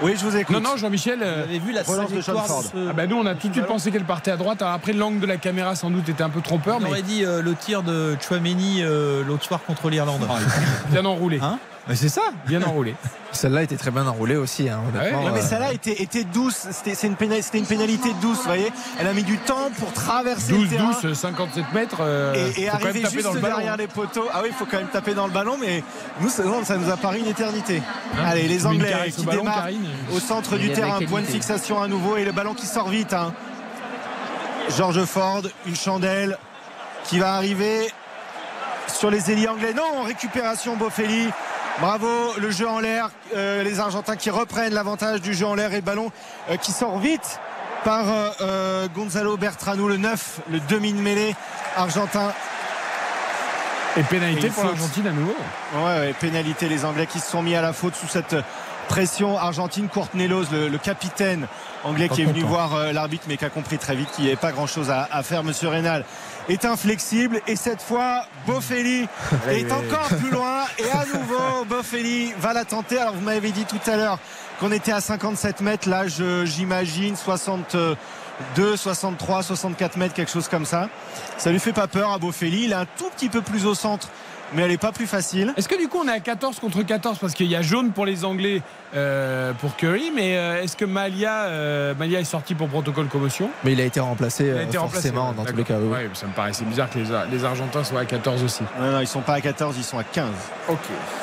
Oui, 0.01 0.13
je 0.15 0.23
vous 0.23 0.35
écoute. 0.37 0.55
Non, 0.55 0.61
non, 0.61 0.77
Jean-Michel. 0.77 1.19
Vous 1.19 1.25
euh, 1.25 1.43
avez 1.43 1.59
vu 1.59 1.71
la 1.71 1.81
Relance 1.81 2.11
de 2.11 2.21
Sean 2.21 2.37
Ford. 2.43 2.63
ce- 2.63 2.89
ah 2.89 2.93
bah 2.93 3.07
nous 3.07 3.15
on 3.17 3.25
a 3.25 3.33
tout 3.33 3.47
de 3.47 3.53
suite 3.53 3.65
pensé 3.65 3.91
qu'elle 3.91 4.03
partait 4.03 4.31
à 4.31 4.37
droite. 4.37 4.61
Alors 4.61 4.73
après 4.75 4.93
l'angle 4.93 5.19
de 5.19 5.25
la 5.25 5.37
caméra 5.37 5.75
sans 5.75 5.89
doute 5.89 6.07
était 6.09 6.21
un 6.23 6.29
peu 6.29 6.41
trompeur, 6.41 6.77
On 6.77 6.79
mais 6.81 6.89
aurait 6.89 7.01
dit 7.01 7.25
euh, 7.25 7.41
le 7.41 7.55
tir 7.55 7.81
de 7.83 8.15
Chouameni 8.21 8.83
euh, 8.83 9.23
l'autre 9.23 9.43
soir 9.43 9.59
contre 9.65 9.89
l'Irlande. 9.89 10.21
bien 10.91 11.03
enroulé. 11.05 11.39
Hein? 11.41 11.57
Mais 11.89 11.95
c'est 11.95 12.09
ça. 12.09 12.21
Bien 12.45 12.61
enroulé. 12.63 12.95
Celle-là 13.31 13.63
était 13.63 13.77
très 13.77 13.91
bien 13.91 14.05
enroulée 14.07 14.35
aussi, 14.35 14.67
hein, 14.67 14.79
honnêtement. 14.89 15.19
Ouais, 15.19 15.25
Ouais, 15.27 15.31
mais 15.33 15.39
Euh, 15.39 15.47
celle-là 15.47 15.71
était, 15.73 16.01
était 16.01 16.23
douce. 16.23 16.67
C'était 16.71 17.07
une, 17.07 17.15
pénal- 17.15 17.41
c'était 17.43 17.59
une 17.59 17.65
pénalité 17.65 18.09
douce, 18.21 18.37
vous 18.39 18.43
voyez. 18.43 18.71
Elle 18.99 19.07
a 19.07 19.13
mis 19.13 19.23
du 19.23 19.37
temps 19.37 19.69
pour 19.79 19.93
traverser 19.93 20.51
le 20.53 20.57
12, 20.59 20.69
terrain. 20.69 20.91
12, 21.01 21.13
57 21.17 21.65
mètres. 21.73 21.97
euh, 22.01 22.51
et, 22.57 22.67
arriver 22.67 23.01
juste 23.09 23.21
dans 23.23 23.33
le 23.33 23.39
ballon. 23.39 23.55
derrière 23.57 23.77
les 23.77 23.87
poteaux. 23.87 24.25
Ah 24.33 24.39
oui, 24.43 24.49
il 24.51 24.55
faut 24.55 24.65
quand 24.65 24.77
même 24.77 24.87
taper 24.87 25.13
dans 25.13 25.27
le 25.27 25.33
ballon, 25.33 25.57
mais 25.59 25.83
nous, 26.19 26.29
ça, 26.29 26.43
non, 26.43 26.63
ça 26.65 26.77
nous 26.77 26.89
a 26.91 26.97
paru 26.97 27.19
une 27.19 27.27
éternité. 27.27 27.81
Allez, 28.25 28.47
les 28.47 28.65
Anglais 28.65 28.93
qui 29.15 29.23
ballon, 29.25 29.41
démarrent 29.43 29.63
Karine. 29.63 29.87
au 30.13 30.19
centre 30.19 30.57
du 30.57 30.71
terrain, 30.73 30.99
point 31.07 31.21
de 31.21 31.27
fixation 31.27 31.81
à 31.81 31.87
nouveau 31.87 32.17
et 32.17 32.25
le 32.25 32.31
ballon 32.31 32.53
qui 32.53 32.65
sort 32.65 32.89
vite. 32.89 33.13
hein. 33.13 33.33
George 34.77 35.03
Ford, 35.05 35.43
une 35.65 35.75
chandelle 35.75 36.37
qui 37.05 37.19
va 37.19 37.35
arriver 37.35 37.87
sur 38.87 39.09
les 39.09 39.31
ailiers 39.31 39.47
anglais. 39.47 39.73
Non, 39.73 40.03
récupération 40.03 40.75
Bofelli. 40.75 41.27
Bravo, 41.79 42.07
le 42.39 42.49
jeu 42.49 42.67
en 42.67 42.79
l'air. 42.79 43.09
Euh, 43.35 43.61
les 43.63 43.79
Argentins 43.79 44.15
qui 44.15 44.29
reprennent 44.31 44.73
l'avantage 44.73 45.21
du 45.21 45.33
jeu 45.35 45.45
en 45.45 45.53
l'air 45.53 45.71
et 45.73 45.77
le 45.77 45.81
ballon 45.81 46.11
euh, 46.49 46.57
qui 46.57 46.71
sort 46.71 46.97
vite 46.97 47.39
par 47.83 48.05
euh, 48.41 48.87
Gonzalo 48.95 49.37
Bertrano, 49.37 49.87
le 49.87 49.97
9, 49.97 50.39
le 50.49 50.59
demi 50.61 50.91
de 50.91 50.99
mêlée 50.99 51.35
argentin. 51.75 52.33
Et 53.95 54.03
pénalité 54.03 54.49
pour 54.49 54.63
l'Argentine 54.63 55.07
à 55.07 55.11
nouveau. 55.11 55.35
Ouais, 55.75 55.99
ouais, 55.99 56.13
pénalité, 56.19 56.67
les 56.67 56.83
Anglais 56.85 57.05
qui 57.07 57.19
se 57.19 57.29
sont 57.29 57.41
mis 57.43 57.55
à 57.55 57.61
la 57.61 57.73
faute 57.73 57.95
sous 57.95 58.07
cette 58.07 58.35
pression 58.89 59.37
argentine. 59.37 59.87
Courtnelos, 59.87 60.45
le, 60.51 60.67
le 60.69 60.77
capitaine 60.77 61.47
anglais 61.83 62.09
qui 62.09 62.21
est 62.21 62.25
venu 62.25 62.41
voir 62.41 62.91
l'arbitre, 62.93 63.25
mais 63.27 63.37
qui 63.37 63.45
a 63.45 63.49
compris 63.49 63.77
très 63.77 63.95
vite 63.95 64.09
qu'il 64.11 64.25
n'y 64.25 64.29
avait 64.31 64.39
pas 64.39 64.51
grand-chose 64.51 64.89
à, 64.91 65.07
à 65.11 65.23
faire. 65.23 65.43
Monsieur 65.43 65.69
Rénal 65.69 66.05
est 66.49 66.65
inflexible 66.65 67.41
et 67.47 67.55
cette 67.55 67.81
fois, 67.81 68.25
Bofelli 68.45 69.07
est 69.49 69.71
encore 69.71 70.07
plus 70.07 70.29
loin 70.31 70.63
et 70.79 70.89
à 70.91 71.05
nouveau, 71.17 71.65
Bofelli 71.65 72.33
va 72.39 72.53
la 72.53 72.65
tenter. 72.65 72.97
Alors 72.99 73.13
vous 73.15 73.21
m'avez 73.21 73.51
dit 73.51 73.65
tout 73.65 73.79
à 73.89 73.97
l'heure 73.97 74.19
qu'on 74.59 74.71
était 74.71 74.91
à 74.91 75.01
57 75.01 75.61
mètres. 75.61 75.89
Là, 75.89 76.07
je- 76.07 76.45
j'imagine 76.45 77.15
62, 77.15 78.77
63, 78.77 79.43
64 79.43 79.97
mètres, 79.97 80.13
quelque 80.13 80.31
chose 80.31 80.47
comme 80.47 80.65
ça. 80.65 80.89
Ça 81.37 81.51
lui 81.51 81.59
fait 81.59 81.73
pas 81.73 81.87
peur 81.87 82.11
à 82.11 82.17
Bofelli. 82.17 82.63
Il 82.65 82.71
est 82.71 82.75
un 82.75 82.85
tout 82.97 83.09
petit 83.15 83.29
peu 83.29 83.41
plus 83.41 83.65
au 83.65 83.75
centre, 83.75 84.09
mais 84.53 84.63
elle 84.63 84.71
est 84.71 84.77
pas 84.77 84.91
plus 84.91 85.07
facile. 85.07 85.53
Est-ce 85.57 85.67
que 85.67 85.77
du 85.77 85.87
coup 85.87 85.99
on 86.03 86.07
est 86.07 86.11
à 86.11 86.19
14 86.19 86.59
contre 86.59 86.81
14 86.83 87.17
parce 87.19 87.33
qu'il 87.33 87.47
y 87.47 87.55
a 87.55 87.61
jaune 87.61 87.91
pour 87.91 88.05
les 88.05 88.25
Anglais 88.25 88.61
euh, 88.95 89.51
pour 89.53 89.75
Curry, 89.75 90.11
mais 90.15 90.37
euh, 90.37 90.61
est-ce 90.63 90.77
que 90.77 90.85
Malia, 90.85 91.43
euh, 91.45 91.93
Malia 91.95 92.19
est 92.19 92.23
sorti 92.25 92.55
pour 92.55 92.67
protocole 92.69 93.07
commotion? 93.07 93.49
Mais 93.63 93.73
il 93.73 93.81
a 93.81 93.83
été 93.83 93.99
remplacé, 93.99 94.45
Il 94.45 94.57
a 94.57 94.63
été 94.63 94.77
remplacé, 94.77 95.09
forcément 95.09 95.29
ouais, 95.31 95.35
dans 95.35 95.45
tous 95.45 95.55
les 95.55 95.63
cas. 95.63 95.75
oui. 95.79 95.89
Ouais, 95.89 96.09
ça 96.13 96.25
me 96.27 96.31
paraissait 96.33 96.63
bizarre 96.65 96.89
que 96.89 96.99
les, 96.99 97.05
les 97.31 97.43
Argentins 97.45 97.83
soient 97.83 98.01
à 98.01 98.05
14 98.05 98.43
aussi. 98.43 98.63
Non, 98.79 98.91
non, 98.91 98.99
ils 99.01 99.07
sont 99.07 99.21
pas 99.21 99.33
à 99.33 99.41
14, 99.41 99.75
ils 99.77 99.83
sont 99.83 99.97
à 99.99 100.03
15. 100.03 100.25
Ok. 100.69 100.77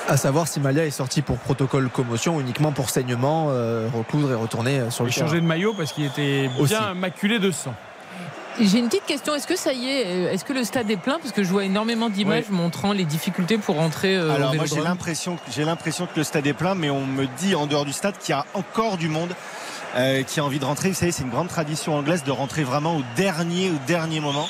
À 0.08 0.16
savoir 0.16 0.46
si 0.46 0.60
Malia 0.60 0.84
est 0.84 0.90
sorti 0.90 1.22
pour 1.22 1.38
protocole 1.38 1.88
commotion, 1.88 2.40
uniquement 2.40 2.72
pour 2.72 2.90
saignement, 2.90 3.46
euh, 3.50 3.88
recoudre 3.94 4.30
et 4.32 4.34
retourner 4.34 4.90
sur 4.90 5.04
le 5.04 5.10
Il 5.10 5.14
terrain. 5.14 5.26
changeait 5.26 5.40
de 5.40 5.46
maillot 5.46 5.74
parce 5.74 5.92
qu'il 5.92 6.04
était 6.04 6.50
Aussi. 6.58 6.74
bien 6.74 6.92
maculé 6.94 7.38
de 7.38 7.50
sang. 7.50 7.74
J'ai 8.60 8.78
une 8.78 8.86
petite 8.86 9.06
question. 9.06 9.34
Est-ce 9.34 9.46
que 9.46 9.56
ça 9.56 9.72
y 9.72 9.88
est 9.88 10.06
euh, 10.06 10.32
Est-ce 10.32 10.44
que 10.44 10.52
le 10.52 10.64
stade 10.64 10.90
est 10.90 10.96
plein? 10.96 11.18
Parce 11.18 11.32
que 11.32 11.42
je 11.42 11.48
vois 11.48 11.64
énormément 11.64 12.08
d'images 12.08 12.50
montrant 12.50 12.92
les 12.92 13.04
difficultés 13.04 13.58
pour 13.58 13.76
rentrer 13.76 14.16
euh, 14.16 14.34
Alors 14.34 14.54
moi 14.54 14.66
j'ai 14.66 14.80
l'impression, 14.80 15.38
j'ai 15.50 15.64
l'impression 15.64 16.06
que 16.06 16.16
le 16.16 16.24
stade 16.24 16.46
est 16.46 16.52
plein, 16.52 16.74
mais 16.74 16.90
on 16.90 17.04
me 17.04 17.26
dit 17.38 17.54
en 17.54 17.66
dehors 17.66 17.84
du 17.84 17.92
stade 17.92 18.16
qu'il 18.18 18.34
y 18.34 18.38
a 18.38 18.46
encore 18.54 18.96
du 18.96 19.08
monde 19.08 19.34
euh, 19.96 20.22
qui 20.22 20.40
a 20.40 20.44
envie 20.44 20.58
de 20.58 20.64
rentrer. 20.64 20.88
Vous 20.90 20.94
savez, 20.94 21.12
c'est 21.12 21.24
une 21.24 21.30
grande 21.30 21.48
tradition 21.48 21.96
anglaise 21.96 22.22
de 22.24 22.30
rentrer 22.30 22.62
vraiment 22.62 22.96
au 22.96 23.02
dernier, 23.16 23.70
au 23.70 23.86
dernier 23.86 24.20
moment. 24.20 24.48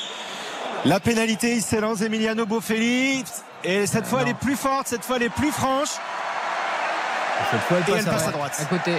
La 0.85 1.01
pénalité, 1.01 1.55
il 1.57 1.63
s'élance 1.63 2.03
Emiliano 2.03 2.45
Bofelli. 2.45 3.25
Et 3.65 3.87
cette 3.87 4.07
fois, 4.07 4.21
elle 4.23 4.29
est 4.29 4.35
plus 4.35 4.57
forte, 4.57 4.87
cette 4.87 5.05
fois, 5.05 5.17
elle 5.17 5.23
est 5.23 5.31
plus 5.31 5.51
franche. 5.51 5.97
Cette 7.51 7.61
fois, 7.63 7.77
elle 7.79 7.83
Et 7.83 7.97
passe 7.97 8.03
elle 8.03 8.09
à 8.09 8.13
passe 8.13 8.29
à 8.29 8.31
droite. 8.31 8.53
droite. 8.53 8.61
À 8.61 8.65
côté. 8.65 8.93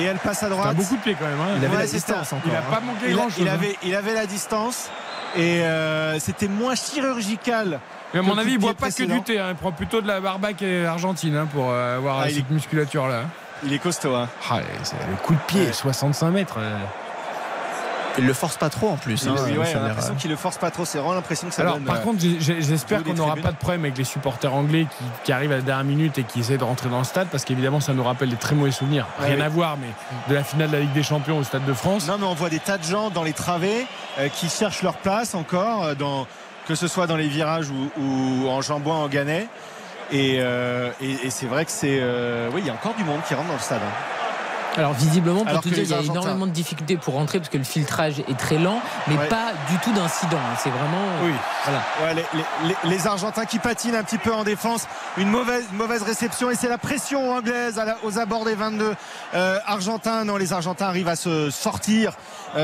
Et 0.00 0.04
elle 0.04 0.16
passe 0.18 0.42
à 0.42 0.48
droite. 0.48 0.76
beaucoup 0.76 0.96
de 0.96 1.00
pieds 1.02 1.16
quand 1.18 1.26
même. 1.26 1.40
hein. 1.40 1.54
Il 1.58 1.64
avait 1.64 1.74
Ouais, 1.76 1.82
la 1.82 1.86
distance 1.88 2.32
encore. 2.32 2.42
Il 2.46 2.54
a 2.54 2.58
hein. 2.58 2.62
pas 2.70 2.80
manqué 2.80 3.06
Il, 3.06 3.12
a- 3.12 3.16
grand 3.16 3.24
chose. 3.28 3.38
il 3.40 3.48
avait, 3.48 3.76
il 3.82 3.94
avait 3.94 4.14
la 4.14 4.26
distance. 4.26 4.90
Et 5.36 5.62
euh, 5.62 6.18
c'était 6.20 6.48
moins 6.48 6.74
chirurgical. 6.74 7.80
Mais 8.14 8.20
à 8.20 8.22
mon 8.22 8.36
avis, 8.38 8.52
il 8.52 8.56
de 8.56 8.60
boit 8.60 8.74
pied 8.74 8.80
pas 8.80 8.90
que 8.92 9.02
du 9.04 9.22
thé. 9.22 9.38
hein. 9.38 9.46
Il 9.50 9.54
prend 9.56 9.72
plutôt 9.72 10.00
de 10.00 10.06
la 10.06 10.20
barbaque 10.20 10.62
argentine 10.86 11.36
hein, 11.36 11.48
pour 11.52 11.70
euh, 11.70 11.96
avoir 11.96 12.20
Ah, 12.20 12.28
il 12.28 12.36
cette 12.36 12.50
musculature 12.50 13.08
là. 13.08 13.22
Il 13.64 13.72
est 13.72 13.78
costaud. 13.78 14.14
Hein. 14.14 14.28
Ah, 14.50 14.58
le 15.10 15.16
coup 15.16 15.34
de 15.34 15.38
pied, 15.46 15.72
65 15.72 16.30
mètres. 16.30 16.56
euh. 16.58 16.78
Il 18.18 18.26
le 18.26 18.34
force 18.34 18.56
pas 18.56 18.68
trop 18.68 18.88
en 18.90 18.96
plus. 18.96 19.22
Il- 19.22 19.28
hein, 19.30 19.34
oui, 19.46 19.56
ouais, 19.56 19.72
on 19.74 19.84
a 19.84 19.88
l'impression 19.88 20.14
qu'il 20.14 20.30
le 20.30 20.36
force 20.36 20.58
pas 20.58 20.70
trop. 20.70 20.84
C'est 20.84 20.98
vraiment 20.98 21.14
l'impression 21.14 21.48
que 21.48 21.54
ça 21.54 21.62
Alors, 21.62 21.74
donne. 21.74 21.84
par 21.84 21.96
euh, 21.96 22.00
contre, 22.00 22.18
j'espère 22.40 23.02
qu'on 23.02 23.14
n'aura 23.14 23.36
pas 23.36 23.52
de 23.52 23.56
problème 23.56 23.82
avec 23.84 23.96
les 23.96 24.04
supporters 24.04 24.52
anglais 24.52 24.86
qui, 24.98 25.04
qui 25.24 25.32
arrivent 25.32 25.52
à 25.52 25.56
la 25.56 25.62
dernière 25.62 25.84
minute 25.84 26.18
et 26.18 26.24
qui 26.24 26.40
essaient 26.40 26.58
de 26.58 26.64
rentrer 26.64 26.88
dans 26.90 26.98
le 26.98 27.04
stade 27.04 27.28
parce 27.30 27.44
qu'évidemment, 27.44 27.80
ça 27.80 27.92
nous 27.94 28.04
rappelle 28.04 28.28
des 28.30 28.36
très 28.36 28.54
mauvais 28.54 28.70
souvenirs. 28.72 29.06
Ouais, 29.20 29.26
Rien 29.28 29.36
oui. 29.36 29.42
à 29.42 29.48
voir, 29.48 29.76
mais 29.80 29.88
de 30.28 30.34
la 30.34 30.44
finale 30.44 30.68
de 30.68 30.74
la 30.74 30.80
Ligue 30.80 30.92
des 30.92 31.02
Champions 31.02 31.38
au 31.38 31.44
Stade 31.44 31.64
de 31.64 31.72
France. 31.72 32.06
Non, 32.06 32.16
mais 32.18 32.26
on 32.26 32.34
voit 32.34 32.50
des 32.50 32.58
tas 32.60 32.78
de 32.78 32.84
gens 32.84 33.10
dans 33.10 33.22
les 33.22 33.32
travées 33.32 33.86
euh, 34.18 34.28
qui 34.28 34.48
cherchent 34.48 34.82
leur 34.82 34.94
place 34.98 35.34
encore, 35.34 35.84
euh, 35.84 35.94
dans, 35.94 36.26
que 36.68 36.74
ce 36.74 36.88
soit 36.88 37.06
dans 37.06 37.16
les 37.16 37.28
virages 37.28 37.70
ou, 37.70 37.90
ou 38.00 38.48
en 38.48 38.60
jambouin, 38.60 38.96
en 38.96 39.08
gannet. 39.08 39.46
Et, 40.10 40.36
euh, 40.40 40.90
et- 41.00 41.26
et 41.26 41.30
c'est 41.30 41.46
vrai 41.46 41.64
que 41.64 41.70
c'est. 41.70 41.98
euh, 42.00 42.50
oui, 42.52 42.60
il 42.62 42.66
y 42.66 42.70
a 42.70 42.74
encore 42.74 42.94
du 42.94 43.04
monde 43.04 43.20
qui 43.26 43.34
rentre 43.34 43.48
dans 43.48 43.54
le 43.54 43.60
stade. 43.60 43.80
hein. 43.82 44.21
Alors 44.76 44.94
visiblement, 44.94 45.44
pour 45.44 45.60
tout 45.60 45.68
dire, 45.68 45.78
il 45.84 45.88
y 45.90 45.92
a 45.92 45.96
Argentins- 45.98 46.20
énormément 46.22 46.46
de 46.46 46.50
difficultés 46.52 46.96
pour 46.96 47.14
rentrer 47.14 47.38
parce 47.38 47.50
que 47.50 47.58
le 47.58 47.64
filtrage 47.64 48.20
est 48.20 48.38
très 48.38 48.56
lent, 48.56 48.80
mais 49.06 49.16
Ouais. 49.18 49.28
pas 49.28 49.52
du 49.70 49.76
tout 49.78 49.92
d'incident. 49.92 50.38
C'est 50.58 50.70
vraiment. 50.70 51.04
Oui. 51.24 51.32
Voilà. 51.64 51.80
Ouais, 52.02 52.14
les, 52.14 52.38
les- 52.68 52.74
les- 52.84 52.90
les 52.96 53.06
Argentins 53.06 53.44
qui 53.44 53.58
patinent 53.58 53.94
un 53.96 54.02
petit 54.02 54.16
peu 54.18 54.32
en 54.32 54.44
défense. 54.44 54.86
Une 55.18 55.28
mauvaise, 55.28 55.64
une 55.72 55.76
mauvaise 55.76 56.02
réception 56.02 56.50
et 56.50 56.54
c'est 56.54 56.68
la 56.68 56.78
pression 56.78 57.32
anglaise 57.32 57.78
à 57.78 57.84
la- 57.84 57.96
aux 58.02 58.18
abords 58.18 58.44
des 58.46 58.54
22 58.54 58.94
euh, 59.34 59.58
Argentins. 59.66 60.24
Non, 60.24 60.36
les 60.38 60.52
Argentins 60.54 60.86
arrivent 60.86 61.08
à 61.08 61.16
se 61.16 61.50
sortir 61.50 62.14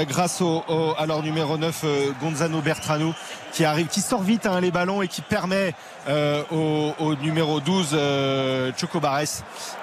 grâce 0.08 0.40
au, 0.40 0.62
au- 0.68 0.94
à 0.98 1.06
numéro 1.22 1.56
9, 1.56 1.80
euh, 1.84 2.12
Gonzalo 2.20 2.60
Bertrano, 2.60 3.14
qui 3.52 3.64
arrive, 3.64 3.86
qui 3.86 4.00
sort 4.00 4.22
vite 4.22 4.46
hein, 4.46 4.60
les 4.60 4.70
ballons 4.70 5.02
et 5.02 5.08
qui 5.08 5.22
permet 5.22 5.74
euh, 6.08 6.42
au, 6.50 7.14
numéro 7.16 7.60
12, 7.60 7.90
euh, 7.92 8.70
Chocobares, 8.76 9.22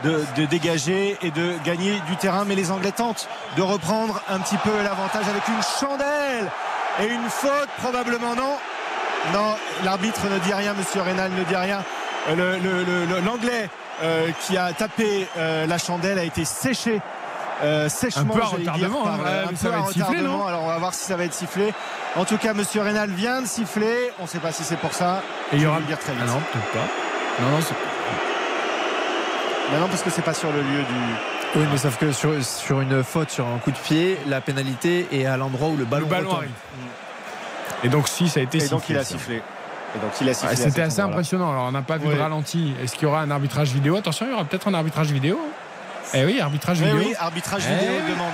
de, 0.04 0.46
dégager 0.46 1.18
et 1.22 1.32
de 1.32 1.54
gagner 1.64 2.00
du 2.08 2.16
terrain. 2.18 2.46
Mais 2.46 2.56
les 2.56 2.72
Anglais 2.72 2.92
tentent 2.92 3.28
de 3.58 3.62
reprendre 3.62 4.22
un 4.30 4.40
petit 4.40 4.58
peu 4.58 4.72
l'avantage 4.84 5.26
avec 5.28 5.48
une 5.48 5.62
chandelle 5.80 6.52
et 7.02 7.08
une 7.08 7.30
faute, 7.30 7.70
probablement 7.82 8.36
non. 8.36 8.54
Non, 9.34 9.56
l'arbitre 9.84 10.22
ne 10.30 10.38
dit 10.40 10.54
rien, 10.54 10.74
monsieur 10.76 11.02
Rénal 11.02 11.32
ne 11.32 11.44
dit 11.44 11.56
rien. 11.56 11.84
Euh, 12.30 13.22
L'anglais 13.26 13.70
euh, 14.04 14.30
qui 14.42 14.58
a 14.58 14.72
tapé 14.74 15.28
euh, 15.38 15.66
la 15.68 15.78
chandelle 15.78 16.20
a 16.20 16.24
été 16.24 16.46
séché. 16.46 17.02
Euh, 17.64 17.88
sèchement, 17.90 18.22
Un 18.22 18.26
peu 18.38 18.42
à 18.42 18.46
dire, 18.46 18.60
retardement, 18.60 19.04
par, 19.04 19.14
hein. 19.14 19.20
euh, 19.26 19.44
un 19.46 19.56
ça 19.56 19.64
peu 19.64 19.70
va 19.70 19.76
à 19.76 19.80
être 19.80 19.88
sifflé, 19.94 20.04
retardement. 20.08 20.38
non 20.40 20.48
Alors 20.48 20.64
on 20.64 20.68
va 20.68 20.78
voir 20.78 20.94
si 20.94 21.06
ça 21.06 21.16
va 21.16 21.24
être 21.24 21.34
sifflé. 21.34 21.74
En 22.16 22.26
tout 22.26 22.38
cas, 22.38 22.54
monsieur 22.54 22.82
Rénal 22.82 23.10
vient 23.12 23.42
de 23.42 23.48
siffler. 23.48 24.12
On 24.20 24.24
ne 24.24 24.28
sait 24.28 24.40
pas 24.40 24.52
si 24.52 24.64
c'est 24.64 24.78
pour 24.78 24.94
ça. 24.94 25.22
Et 25.52 25.56
il 25.58 25.62
y 25.62 25.66
aura. 25.66 25.80
dire 25.82 25.98
très 26.00 26.14
vite. 26.14 26.22
Ah 26.26 26.28
non, 26.32 26.40
peut-être 26.52 26.72
pas. 26.72 27.44
Non, 27.44 27.50
non, 27.50 27.62
c'est- 27.62 27.74
Mais 29.72 29.80
non, 29.80 29.88
parce 29.88 30.02
que 30.04 30.10
c'est 30.10 30.22
pas 30.22 30.34
sur 30.34 30.52
le 30.52 30.60
lieu 30.62 30.84
du. 30.84 31.60
Oui, 31.60 31.66
mais 31.72 31.78
sauf 31.78 31.98
que 31.98 32.12
sur, 32.12 32.44
sur 32.44 32.82
une 32.82 33.04
faute, 33.04 33.30
sur 33.32 33.48
un 33.48 33.58
coup 33.60 33.72
de 33.72 33.78
pied, 33.78 34.18
la 34.28 34.42
pénalité 34.42 35.08
est 35.12 35.26
à 35.26 35.38
l'endroit 35.38 35.70
où 35.70 35.78
le 35.78 35.86
ballon, 35.86 36.06
le 36.06 36.10
ballon 36.12 36.28
retombe. 36.30 36.40
arrive. 36.40 36.52
Et 37.84 37.90
donc, 37.90 38.08
si, 38.08 38.28
ça 38.30 38.42
a 38.42 38.44
été 38.44 38.58
Et 38.58 38.62
sifflé. 38.62 38.76
donc 38.78 38.90
il 38.90 38.98
a 38.98 39.04
sifflé. 39.04 39.36
Et 39.96 40.00
donc 40.00 40.12
il 40.22 40.30
a 40.30 40.34
sifflé. 40.34 40.56
C'était 40.56 40.82
assez 40.82 41.00
impressionnant. 41.02 41.52
Alors, 41.52 41.64
on 41.68 41.72
n'a 41.72 41.82
pas 41.82 41.98
vu 41.98 42.08
Ouais. 42.08 42.16
de 42.16 42.20
ralenti. 42.20 42.74
Est-ce 42.84 42.94
qu'il 42.96 43.04
y 43.04 43.06
aura 43.06 43.22
un 43.22 43.32
arbitrage 43.32 43.70
vidéo? 43.72 43.96
Attention, 43.96 44.26
il 44.28 44.32
y 44.32 44.36
aura 44.36 44.44
peut-être 44.44 44.68
un 44.68 44.74
arbitrage 44.74 45.08
vidéo. 45.12 45.40
Eh 46.16 46.26
oui, 46.26 46.40
arbitrage 46.40 46.78
Eh 46.82 46.86
vidéo. 46.86 47.00
oui, 47.00 47.16
arbitrage 47.20 47.64
Eh 47.70 47.76
vidéo 47.76 47.94
oui. 48.06 48.12
demande. 48.12 48.32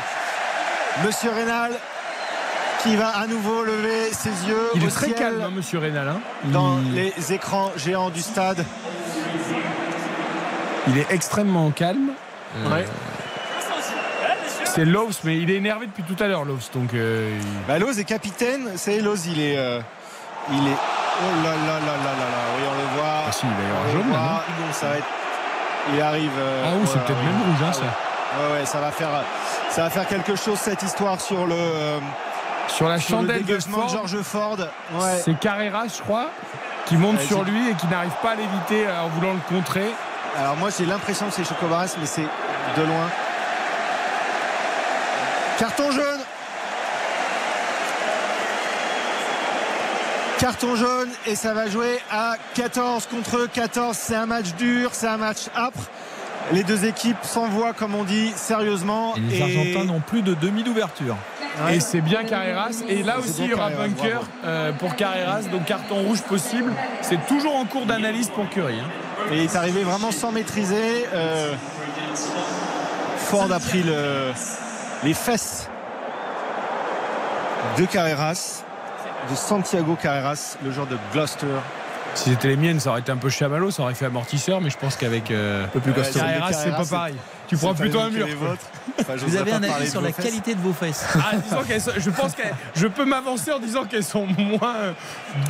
Monsieur 1.05 1.31
Rénal 1.31 1.71
qui 2.83 2.95
va 2.95 3.09
à 3.09 3.27
nouveau 3.27 3.63
lever 3.63 4.11
ses 4.11 4.29
yeux 4.47 4.69
Il 4.75 4.83
au 4.83 4.87
est 4.87 4.89
très 4.91 5.05
ciel 5.07 5.17
calme, 5.17 5.41
hein, 5.45 5.51
monsieur 5.55 5.79
Rénal. 5.79 6.07
hein. 6.09 6.19
dans 6.45 6.79
Il- 6.79 6.93
les 6.95 7.33
écrans 7.33 7.71
géants 7.77 8.09
du 8.09 8.21
stade. 8.21 8.65
Il 10.87 10.97
est 10.97 11.05
extrêmement 11.11 11.69
calme. 11.71 12.11
Euh, 12.57 12.69
Ouais. 12.69 12.85
C'est 14.65 14.85
Lowe's, 14.85 15.19
mais 15.25 15.37
il 15.37 15.49
est 15.51 15.55
énervé 15.55 15.85
depuis 15.87 16.03
tout 16.03 16.21
à 16.23 16.27
l'heure, 16.27 16.45
Lowe's. 16.45 16.71
Donc, 16.71 16.93
euh, 16.93 17.37
il- 17.39 17.67
Bah, 17.67 17.77
est 17.99 18.03
capitaine, 18.05 18.69
c'est 18.77 18.99
Loz, 19.01 19.27
il 19.27 19.39
est, 19.41 19.57
euh, 19.57 19.79
il 20.49 20.67
est. 20.67 20.71
Oh 20.71 21.43
là 21.43 21.49
là 21.51 21.55
là 21.55 21.79
là 21.79 21.95
là 21.95 22.25
là, 22.33 22.41
oui 22.57 22.63
on 22.67 22.77
le 22.81 22.97
voit. 22.99 23.23
Ah 23.27 23.31
si, 23.31 23.45
il 23.45 23.51
va 23.51 23.61
y 23.61 23.69
avoir 23.69 23.91
jaune, 23.91 24.11
là, 24.13 24.73
ça 24.73 24.87
va 24.89 24.95
être. 24.97 25.05
Il 25.93 26.01
arrive. 26.01 26.31
euh, 26.37 26.63
Ah 26.65 26.71
oui, 26.79 26.87
c'est 26.91 26.99
peut-être 27.03 27.19
même 27.23 27.41
rouge, 27.41 27.61
hein, 27.63 27.67
Ah 27.69 27.73
ça. 27.73 27.81
oui. 27.81 27.87
Ouais, 28.53 28.59
ouais, 28.59 28.65
ça 28.65 28.79
va 28.79 28.91
faire, 28.91 29.09
ça 29.69 29.83
va 29.83 29.89
faire 29.89 30.07
quelque 30.07 30.35
chose 30.35 30.57
cette 30.57 30.81
histoire 30.83 31.19
sur 31.19 31.45
le. 31.47 31.55
euh, 31.55 31.99
Sur 32.67 32.87
la 32.87 32.97
sur 32.99 33.17
chandelle 33.17 33.43
de 33.43 33.59
Ford, 33.59 33.89
George 33.89 34.21
Ford. 34.21 34.57
Ouais. 34.93 35.21
c'est 35.25 35.37
Carreras, 35.37 35.87
je 35.97 36.01
crois, 36.01 36.27
qui 36.85 36.95
monte 36.95 37.17
Ouais, 37.17 37.25
sur 37.25 37.43
lui 37.43 37.69
et 37.69 37.73
qui 37.73 37.87
n'arrive 37.87 38.13
pas 38.21 38.31
à 38.31 38.35
l'éviter 38.35 38.87
euh, 38.87 39.01
en 39.01 39.07
voulant 39.09 39.33
le 39.33 39.53
contrer. 39.53 39.91
Alors 40.39 40.55
moi 40.55 40.69
j'ai 40.77 40.85
l'impression 40.85 41.25
que 41.27 41.33
c'est 41.33 41.43
Chocobaras, 41.43 41.93
mais 41.99 42.05
c'est 42.05 42.21
de 42.21 42.81
loin. 42.83 43.09
Carton 45.57 45.91
jaune. 45.91 46.20
Carton 50.41 50.75
jaune 50.75 51.09
et 51.27 51.35
ça 51.35 51.53
va 51.53 51.69
jouer 51.69 51.99
à 52.11 52.33
14 52.55 53.05
contre 53.05 53.45
14. 53.45 53.95
C'est 53.95 54.15
un 54.15 54.25
match 54.25 54.53
dur, 54.57 54.89
c'est 54.93 55.07
un 55.07 55.17
match 55.17 55.49
âpre. 55.55 55.79
Les 56.51 56.63
deux 56.63 56.83
équipes 56.85 57.17
s'envoient, 57.21 57.73
comme 57.73 57.93
on 57.93 58.03
dit, 58.03 58.33
sérieusement. 58.35 59.13
Et 59.15 59.19
les 59.19 59.37
Et- 59.37 59.41
Argentins 59.43 59.85
n'ont 59.85 59.99
plus 60.01 60.23
de 60.23 60.33
demi 60.33 60.63
d'ouverture. 60.63 61.15
Ouais. 61.65 61.75
Et 61.75 61.79
c'est 61.79 62.01
bien 62.01 62.23
Carreras. 62.23 62.81
Et 62.89 63.03
là 63.03 63.19
aussi, 63.19 63.43
il 63.43 63.51
y 63.51 63.53
aura 63.53 63.69
Carreras, 63.69 63.87
bunker 63.87 64.09
bravo. 64.19 64.25
euh, 64.45 64.71
pour 64.73 64.95
Carreras. 64.95 65.41
Donc 65.51 65.65
carton 65.65 65.95
rouge 66.01 66.21
possible. 66.23 66.73
C'est 67.01 67.23
toujours 67.27 67.55
en 67.55 67.65
cours 67.65 67.85
d'analyse 67.85 68.29
pour 68.29 68.49
Curry. 68.49 68.79
hein. 68.79 68.87
Et 69.31 69.37
il 69.37 69.43
est 69.43 69.55
arrivé 69.55 69.83
vraiment 69.83 70.11
sans 70.11 70.31
maîtriser. 70.31 71.05
Euh, 71.13 71.53
Ford 73.17 73.51
a 73.51 73.59
pris 73.59 73.83
le- 73.83 74.31
les 75.03 75.13
fesses 75.13 75.69
de 77.77 77.85
Carreras, 77.85 78.63
de 79.29 79.35
Santiago 79.35 79.97
Carreras, 80.01 80.57
le 80.63 80.71
joueur 80.71 80.87
de 80.87 80.97
Gloucester. 81.13 81.47
Si 82.13 82.29
c'était 82.31 82.49
les 82.49 82.57
miennes, 82.57 82.79
ça 82.81 82.89
aurait 82.89 82.99
été 82.99 83.11
un 83.13 83.17
peu 83.17 83.29
chamallow, 83.29 83.71
ça 83.71 83.83
aurait 83.83 83.93
fait 83.93 84.05
amortisseur, 84.07 84.59
mais 84.59 84.69
je 84.69 84.77
pense 84.77 84.97
qu'avec 84.97 85.31
euh, 85.31 85.65
peu 85.67 85.79
plus 85.79 85.93
costaud. 85.93 86.19
Carreras, 86.19 86.51
c'est 86.51 86.71
pas 86.71 86.83
pareil. 86.85 87.15
Tu 87.47 87.55
prends 87.55 87.73
plutôt 87.73 88.01
un 88.01 88.09
mur. 88.09 88.27
Enfin, 88.99 89.13
Vous 89.17 89.35
avez 89.37 89.53
un 89.53 89.63
avis 89.63 89.89
sur 89.89 90.01
la 90.01 90.11
fesses. 90.11 90.25
qualité 90.25 90.53
de 90.55 90.59
vos 90.59 90.73
fesses 90.73 91.05
Ah, 91.15 91.37
disons 91.37 91.63
qu'elles 91.63 91.79
sont- 91.81 91.91
je 91.97 92.09
pense 92.09 92.33
que 92.33 92.41
je 92.75 92.87
peux 92.87 93.05
m'avancer 93.05 93.51
en 93.53 93.59
disant 93.59 93.85
qu'elles 93.85 94.03
sont 94.03 94.25
moins 94.25 94.93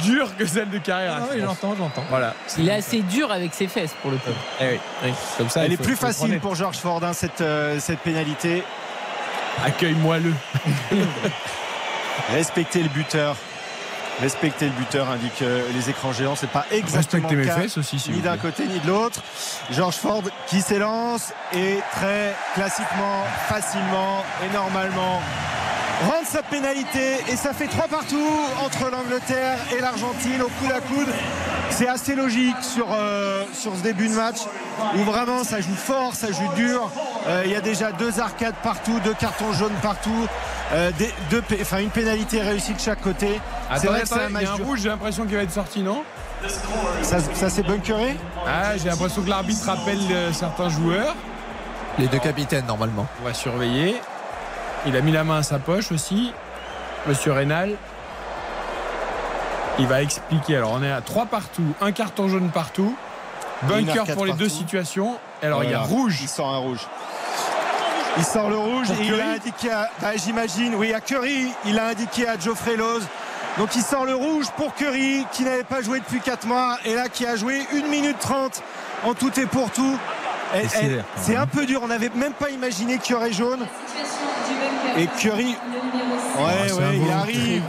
dures 0.03 0.35
que 0.37 0.45
celles 0.45 0.69
de 0.69 0.77
Carreras. 0.77 1.19
Ah 1.23 1.27
oui, 1.33 1.41
j'entends, 1.43 1.73
j'entends. 1.75 2.03
Voilà. 2.09 2.35
Il 2.59 2.69
est 2.69 2.73
assez 2.75 3.01
dur 3.01 3.31
avec 3.31 3.53
ses 3.55 3.67
fesses 3.67 3.95
pour 4.01 4.11
le 4.11 4.17
coup. 4.17 4.29
Eh 4.59 4.65
oui, 4.73 4.79
oui. 5.05 5.13
Comme 5.39 5.49
ça, 5.49 5.65
Elle 5.65 5.73
est 5.73 5.77
faut- 5.77 5.83
plus 5.83 5.95
faut 5.95 6.05
facile 6.07 6.39
pour 6.39 6.53
George 6.53 6.77
Ford, 6.77 7.03
hein, 7.03 7.13
cette, 7.13 7.41
euh, 7.41 7.79
cette 7.79 7.99
pénalité. 7.99 8.63
Accueil 9.65 9.93
moelleux. 9.95 10.33
Respecter 12.31 12.83
le 12.83 12.89
buteur. 12.89 13.35
Respecter 14.21 14.67
le 14.67 14.71
buteur 14.73 15.09
indique 15.09 15.41
euh, 15.41 15.63
les 15.73 15.89
écrans 15.89 16.13
géants. 16.13 16.35
C'est 16.35 16.49
pas 16.49 16.65
exactement 16.71 17.27
Respectez 17.27 17.35
mes 17.35 17.63
fesses 17.63 17.77
aussi, 17.77 17.97
s'il 17.97 18.13
ni 18.13 18.21
d'un 18.21 18.37
côté 18.37 18.67
ni 18.67 18.79
de 18.79 18.87
l'autre. 18.87 19.23
George 19.71 19.95
Ford 19.95 20.21
qui 20.47 20.61
s'élance 20.61 21.33
et 21.53 21.79
très 21.91 22.35
classiquement, 22.53 23.23
facilement 23.47 24.23
et 24.45 24.53
normalement 24.53 25.21
rendre 26.03 26.25
sa 26.25 26.41
pénalité 26.43 27.17
et 27.29 27.35
ça 27.35 27.53
fait 27.53 27.67
trois 27.67 27.87
partout 27.87 28.27
entre 28.63 28.89
l'Angleterre 28.91 29.57
et 29.77 29.81
l'Argentine 29.81 30.41
au 30.41 30.47
coude 30.59 30.71
à 30.71 30.79
coude. 30.81 31.07
C'est 31.69 31.87
assez 31.87 32.15
logique 32.15 32.55
sur, 32.61 32.87
euh, 32.91 33.43
sur 33.53 33.75
ce 33.75 33.81
début 33.81 34.07
de 34.07 34.13
match 34.13 34.37
où 34.95 34.99
vraiment 35.03 35.43
ça 35.43 35.61
joue 35.61 35.75
fort, 35.75 36.15
ça 36.15 36.27
joue 36.31 36.47
dur. 36.55 36.91
Euh, 37.27 37.43
Il 37.45 37.51
y 37.51 37.55
a 37.55 37.61
déjà 37.61 37.91
deux 37.91 38.19
arcades 38.19 38.55
partout, 38.63 38.99
deux 39.03 39.13
cartons 39.13 39.53
jaunes 39.53 39.71
partout, 39.81 40.27
euh, 40.73 40.91
des- 40.97 41.13
deux 41.29 41.41
pé- 41.41 41.59
enfin, 41.61 41.77
une 41.79 41.89
pénalité 41.89 42.41
réussie 42.41 42.73
de 42.73 42.79
chaque 42.79 43.01
côté. 43.01 43.39
C'est 43.77 43.87
vrai 43.87 44.01
que 44.01 44.07
c'est 44.07 44.13
un 44.15 44.17
attendez, 44.17 44.25
il 44.27 44.31
y 44.31 44.33
match 44.33 44.47
a 44.47 44.53
un 44.53 44.55
dur. 44.57 44.65
rouge, 44.65 44.79
j'ai 44.81 44.89
l'impression 44.89 45.25
qu'il 45.25 45.35
va 45.37 45.43
être 45.43 45.51
sorti, 45.53 45.81
non? 45.81 46.03
Ça, 47.03 47.17
ça 47.35 47.49
s'est 47.49 47.61
bunkeré? 47.63 48.17
Ah, 48.47 48.75
j'ai 48.77 48.89
l'impression 48.89 49.21
que 49.21 49.29
l'arbitre 49.29 49.65
rappelle 49.65 49.99
euh, 50.11 50.33
certains 50.33 50.69
joueurs. 50.69 51.15
Les 51.99 52.07
deux 52.07 52.19
capitaines, 52.19 52.65
normalement. 52.65 53.05
On 53.21 53.25
va 53.27 53.33
surveiller. 53.33 53.95
Il 54.85 54.95
a 54.95 55.01
mis 55.01 55.11
la 55.11 55.23
main 55.23 55.37
à 55.37 55.43
sa 55.43 55.59
poche 55.59 55.91
aussi. 55.91 56.33
Monsieur 57.07 57.31
Rénal. 57.31 57.75
Il 59.79 59.87
va 59.87 60.01
expliquer. 60.01 60.57
Alors, 60.57 60.73
on 60.73 60.83
est 60.83 60.91
à 60.91 61.01
trois 61.01 61.25
partout, 61.25 61.73
un 61.81 61.91
carton 61.91 62.27
jaune 62.27 62.49
partout. 62.49 62.95
Bunker 63.63 64.05
pour 64.13 64.25
les 64.25 64.33
deux 64.33 64.49
situations. 64.49 65.17
Alors, 65.41 65.63
il 65.63 65.71
y 65.71 65.73
a 65.73 65.81
rouge. 65.81 66.19
Il 66.21 66.27
sort 66.27 66.49
un 66.49 66.57
rouge. 66.57 66.87
Il 68.17 68.25
sort 68.25 68.49
le 68.49 68.57
rouge 68.57 68.87
Pour 68.87 69.01
et 69.01 69.07
il 69.07 69.21
a 69.21 69.31
indiqué 69.31 69.71
à, 69.71 69.89
bah, 70.01 70.17
j'imagine, 70.17 70.75
oui, 70.75 70.93
à 70.93 70.99
Curry, 70.99 71.47
il 71.65 71.79
a 71.79 71.87
indiqué 71.87 72.27
à 72.27 72.37
Geoffrey 72.37 72.75
Loz. 72.75 73.03
Donc 73.57 73.75
il 73.75 73.81
sort 73.81 74.05
le 74.05 74.15
rouge 74.15 74.47
pour 74.57 74.73
Curry 74.75 75.25
qui 75.31 75.43
n'avait 75.43 75.63
pas 75.63 75.81
joué 75.81 75.99
depuis 75.99 76.19
4 76.19 76.45
mois 76.45 76.77
et 76.85 76.95
là 76.95 77.09
qui 77.09 77.25
a 77.25 77.35
joué 77.35 77.61
1 77.73 77.87
minute 77.87 78.17
30 78.19 78.63
en 79.05 79.13
tout 79.13 79.37
et 79.39 79.45
pour 79.45 79.71
tout. 79.71 79.97
Et- 80.55 80.67
C'est 81.15 81.33
même. 81.33 81.41
un 81.41 81.47
peu 81.47 81.65
dur, 81.65 81.81
on 81.83 81.87
n'avait 81.87 82.11
même 82.15 82.33
pas 82.33 82.49
imaginé 82.49 82.97
qu'il 82.97 83.13
y 83.13 83.17
aurait 83.17 83.31
jaune. 83.33 83.65
Et 84.97 85.07
Curry, 85.17 85.55
ouais, 86.37 86.51
c'est 86.67 86.73
ouais, 86.73 86.97
il 87.05 87.11
arrive. 87.11 87.63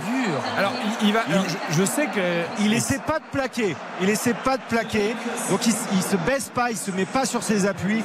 Alors, 0.58 0.72
il, 1.02 1.08
il 1.08 1.14
va. 1.14 1.20
alors, 1.30 1.44
je, 1.70 1.76
je 1.80 1.84
sais 1.84 2.06
que. 2.06 2.20
Il 2.60 2.72
essaie 2.74 2.98
pas 2.98 3.18
de 3.20 3.24
plaquer. 3.30 3.76
Il 4.00 4.10
essaie 4.10 4.34
pas 4.34 4.56
de 4.56 4.62
plaquer. 4.68 5.14
Donc 5.50 5.64
il, 5.66 5.74
il 5.94 6.02
se 6.02 6.16
baisse 6.16 6.50
pas, 6.52 6.70
il 6.70 6.76
se 6.76 6.90
met 6.90 7.04
pas 7.04 7.24
sur 7.24 7.42
ses 7.44 7.66
appuis. 7.66 8.02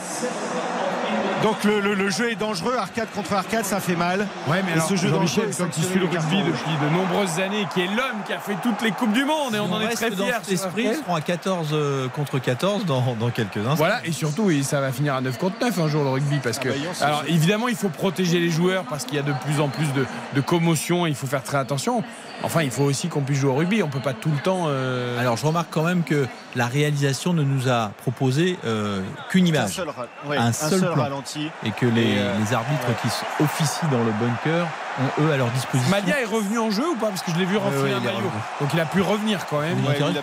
Donc 1.43 1.63
le, 1.63 1.79
le- 1.79 1.93
le 1.93 2.09
jeu 2.09 2.31
est 2.31 2.35
dangereux, 2.35 2.75
arcade 2.77 3.07
contre 3.15 3.33
arcade, 3.33 3.63
ça 3.63 3.79
fait 3.79 3.95
mal. 3.95 4.27
Ouais, 4.47 4.61
mais 4.65 4.71
Et 4.71 4.73
alors, 4.73 4.87
ce 4.87 4.95
jeu 4.95 5.07
Jean-Michel, 5.09 5.45
dangereux 5.45 5.47
il 5.49 5.53
sanctionné 5.53 5.87
suit 5.89 5.99
le 5.99 6.05
rugby 6.07 6.37
depuis 6.43 6.71
de 6.81 6.89
nombreuses 6.95 7.39
années, 7.39 7.67
qui 7.73 7.81
est 7.81 7.87
l'homme 7.87 8.23
qui 8.25 8.33
a 8.33 8.39
fait 8.39 8.55
toutes 8.63 8.81
les 8.81 8.91
Coupes 8.91 9.13
du 9.13 9.23
Monde, 9.23 9.53
et 9.55 9.59
on 9.59 9.71
en 9.71 9.79
est 9.81 9.89
très 9.89 10.09
fiers. 10.11 10.31
cet 10.43 10.51
esprit, 10.51 10.83
ils 10.83 10.87
RTL. 10.89 11.03
seront 11.03 11.15
à 11.15 11.21
14 11.21 11.69
euh, 11.73 12.07
contre 12.09 12.39
14 12.39 12.85
dans, 12.85 13.15
dans 13.19 13.29
quelques 13.29 13.57
instants. 13.57 13.75
Voilà, 13.75 14.01
et 14.05 14.11
surtout, 14.11 14.43
oui, 14.43 14.63
ça 14.63 14.81
va 14.81 14.91
finir 14.91 15.13
à 15.15 15.21
9 15.21 15.37
contre 15.37 15.55
9 15.61 15.79
un 15.79 15.87
jour 15.87 16.03
le 16.03 16.09
rugby. 16.09 16.37
Parce 16.43 16.57
Ah 16.59 16.63
que, 16.63 16.69
bah, 16.69 16.75
alors 17.01 17.23
évidemment, 17.27 17.67
il 17.67 17.75
faut 17.75 17.89
protéger 17.89 18.39
les 18.39 18.49
joueurs 18.49 18.83
parce 18.85 19.05
qu'il 19.05 19.15
y 19.15 19.19
a 19.19 19.23
de 19.23 19.33
plus 19.45 19.61
en 19.61 19.67
plus 19.69 19.91
de, 19.93 20.05
de 20.33 20.41
commotion, 20.41 21.05
il 21.05 21.15
faut 21.15 21.27
faire 21.27 21.43
très 21.43 21.57
attention. 21.57 22.03
Enfin, 22.43 22.61
il 22.63 22.69
faut 22.71 22.83
aussi 22.83 23.07
qu'on 23.09 23.21
puisse 23.21 23.39
jouer 23.39 23.51
au 23.51 23.55
rugby, 23.55 23.81
on 23.81 23.87
peut 23.89 23.99
pas 23.99 24.13
tout 24.13 24.29
le 24.29 24.37
temps. 24.39 24.65
euh, 24.67 25.19
Alors 25.19 25.37
je 25.37 25.45
remarque 25.45 25.69
quand 25.71 25.83
même 25.83 26.03
que 26.03 26.27
la 26.57 26.67
réalisation 26.67 27.31
ne 27.33 27.43
nous 27.43 27.69
a 27.69 27.91
proposé 28.01 28.57
euh, 28.65 29.01
qu'une 29.29 29.45
Un 29.45 29.49
image 29.49 29.69
seul, 29.75 29.87
ra- 29.89 30.07
ouais, 30.25 30.37
un 30.37 30.47
un 30.47 30.51
seul 30.51 30.81
plan. 30.91 31.03
ralenti. 31.03 31.49
et 31.63 31.71
que 31.71 31.85
les, 31.85 32.01
Et, 32.01 32.15
euh, 32.17 32.33
les 32.39 32.53
arbitres 32.53 32.87
qui 33.01 33.07
officient 33.43 33.87
dans 33.89 34.03
le 34.03 34.11
bunker 34.19 34.65
ont 34.99 35.21
eux 35.23 35.31
à 35.31 35.37
leur 35.37 35.49
disposition. 35.51 35.89
Malia 35.91 36.19
est 36.19 36.25
revenu 36.25 36.57
en 36.59 36.71
jeu 36.71 36.83
ou 36.89 36.95
pas? 36.95 37.07
Parce 37.07 37.21
que 37.21 37.31
je 37.31 37.37
l'ai 37.37 37.45
vu 37.45 37.57
renfler 37.57 37.79
ouais, 37.83 37.93
un 37.93 37.99
maillot. 37.99 38.17
revenu. 38.17 38.31
Donc 38.59 38.69
il 38.73 38.79
a 38.79 38.85
pu 38.85 39.01
revenir 39.01 39.45
quand 39.49 39.61
même. 39.61 39.77
Il 39.79 39.87
a 39.89 39.93
pu 39.93 40.03
revenir. 40.03 40.21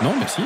Non, 0.00 0.14
mais 0.18 0.26
si. 0.28 0.42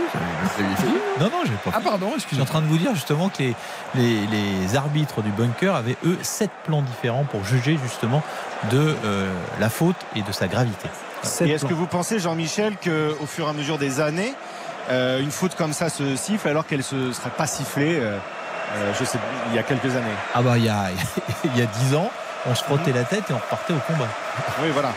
Non, 1.20 1.26
non, 1.26 1.42
j'ai 1.44 1.52
pas 1.70 1.76
Ah, 1.76 1.80
pardon, 1.82 2.06
Je 2.14 2.20
suis 2.20 2.38
en 2.38 2.42
excusez-moi. 2.42 2.46
train 2.46 2.60
de 2.62 2.66
vous 2.66 2.78
dire 2.78 2.94
justement 2.94 3.28
que 3.28 3.42
les, 3.42 3.54
les, 3.94 4.26
les 4.26 4.76
arbitres 4.76 5.20
du 5.22 5.30
bunker 5.30 5.74
avaient 5.74 5.96
eux 6.06 6.18
sept 6.22 6.50
plans 6.64 6.80
différents 6.80 7.24
pour 7.24 7.44
juger 7.44 7.78
justement 7.82 8.22
de 8.70 8.94
euh, 9.04 9.30
la 9.60 9.68
faute 9.68 9.96
et 10.16 10.22
de 10.22 10.32
sa 10.32 10.48
gravité. 10.48 10.88
Et 11.44 11.50
est-ce 11.50 11.64
que 11.64 11.74
vous 11.74 11.86
pensez, 11.86 12.18
Jean-Michel, 12.18 12.76
qu'au 12.76 13.26
fur 13.26 13.46
et 13.46 13.50
à 13.50 13.52
mesure 13.52 13.78
des 13.78 14.00
années, 14.00 14.34
euh, 14.90 15.20
une 15.20 15.30
faute 15.30 15.54
comme 15.54 15.72
ça 15.72 15.88
se 15.88 16.16
siffle 16.16 16.48
alors 16.48 16.66
qu'elle 16.66 16.82
ne 16.92 17.12
serait 17.12 17.30
pas 17.30 17.46
sifflée 17.46 18.00
euh, 18.00 18.18
euh, 18.74 18.92
je 18.98 19.04
sais, 19.04 19.18
il 19.50 19.56
y 19.56 19.58
a 19.58 19.62
quelques 19.62 19.94
années? 19.96 20.14
Ah 20.34 20.42
bah 20.42 20.56
il 20.56 20.64
y 20.64 20.68
a 20.68 20.86
il 21.44 21.56
y 21.56 21.62
a 21.62 21.66
dix 21.66 21.94
ans, 21.94 22.10
on 22.46 22.54
se 22.54 22.64
frottait 22.64 22.92
la 22.92 23.04
tête 23.04 23.24
et 23.28 23.32
on 23.32 23.38
repartait 23.38 23.74
au 23.74 23.80
combat. 23.86 24.08
Oui, 24.62 24.70
voilà. 24.72 24.92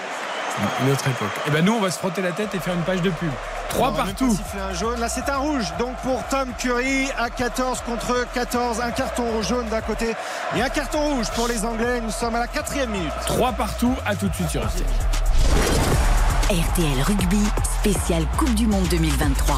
Une 0.82 0.92
autre 0.92 1.06
époque. 1.08 1.28
Et 1.48 1.50
ben 1.50 1.66
nous, 1.66 1.74
on 1.74 1.82
va 1.82 1.92
se 1.92 2.00
frotter 2.00 2.22
la 2.22 2.32
tête 2.32 2.56
et 2.56 2.60
faire 2.60 2.74
une 2.74 2.84
page 2.84 3.02
de 3.02 3.10
pub. 3.10 3.32
Trois 3.68 3.94
partout. 3.94 4.38
un 4.58 4.74
jaune. 4.74 5.02
Là, 5.02 5.10
c'est 5.10 5.28
un 5.28 5.36
rouge. 5.36 5.66
Donc 5.78 5.96
pour 5.98 6.24
Tom 6.30 6.48
Curry, 6.58 7.10
à 7.18 7.30
14 7.30 7.82
contre 7.82 8.26
14, 8.34 8.80
un 8.80 8.92
carton 8.92 9.42
jaune 9.42 9.68
d'un 9.68 9.82
côté 9.82 10.16
et 10.56 10.62
un 10.62 10.70
carton 10.70 11.00
rouge 11.00 11.30
pour 11.36 11.50
les 11.50 11.66
Anglais. 11.66 12.00
Nous 12.00 12.12
sommes 12.12 12.36
à 12.36 12.40
la 12.40 12.48
quatrième 12.48 12.92
minute. 12.92 13.12
Trois 13.26 13.52
partout. 13.52 13.96
À 14.06 14.16
tout 14.16 14.30
de 14.30 14.34
suite 14.34 14.50
sur 14.50 14.66
RTL. 14.66 14.86
RTL 16.52 17.02
Rugby, 17.02 17.42
spécial 17.80 18.24
Coupe 18.38 18.54
du 18.54 18.68
Monde 18.68 18.88
2023. 18.92 19.58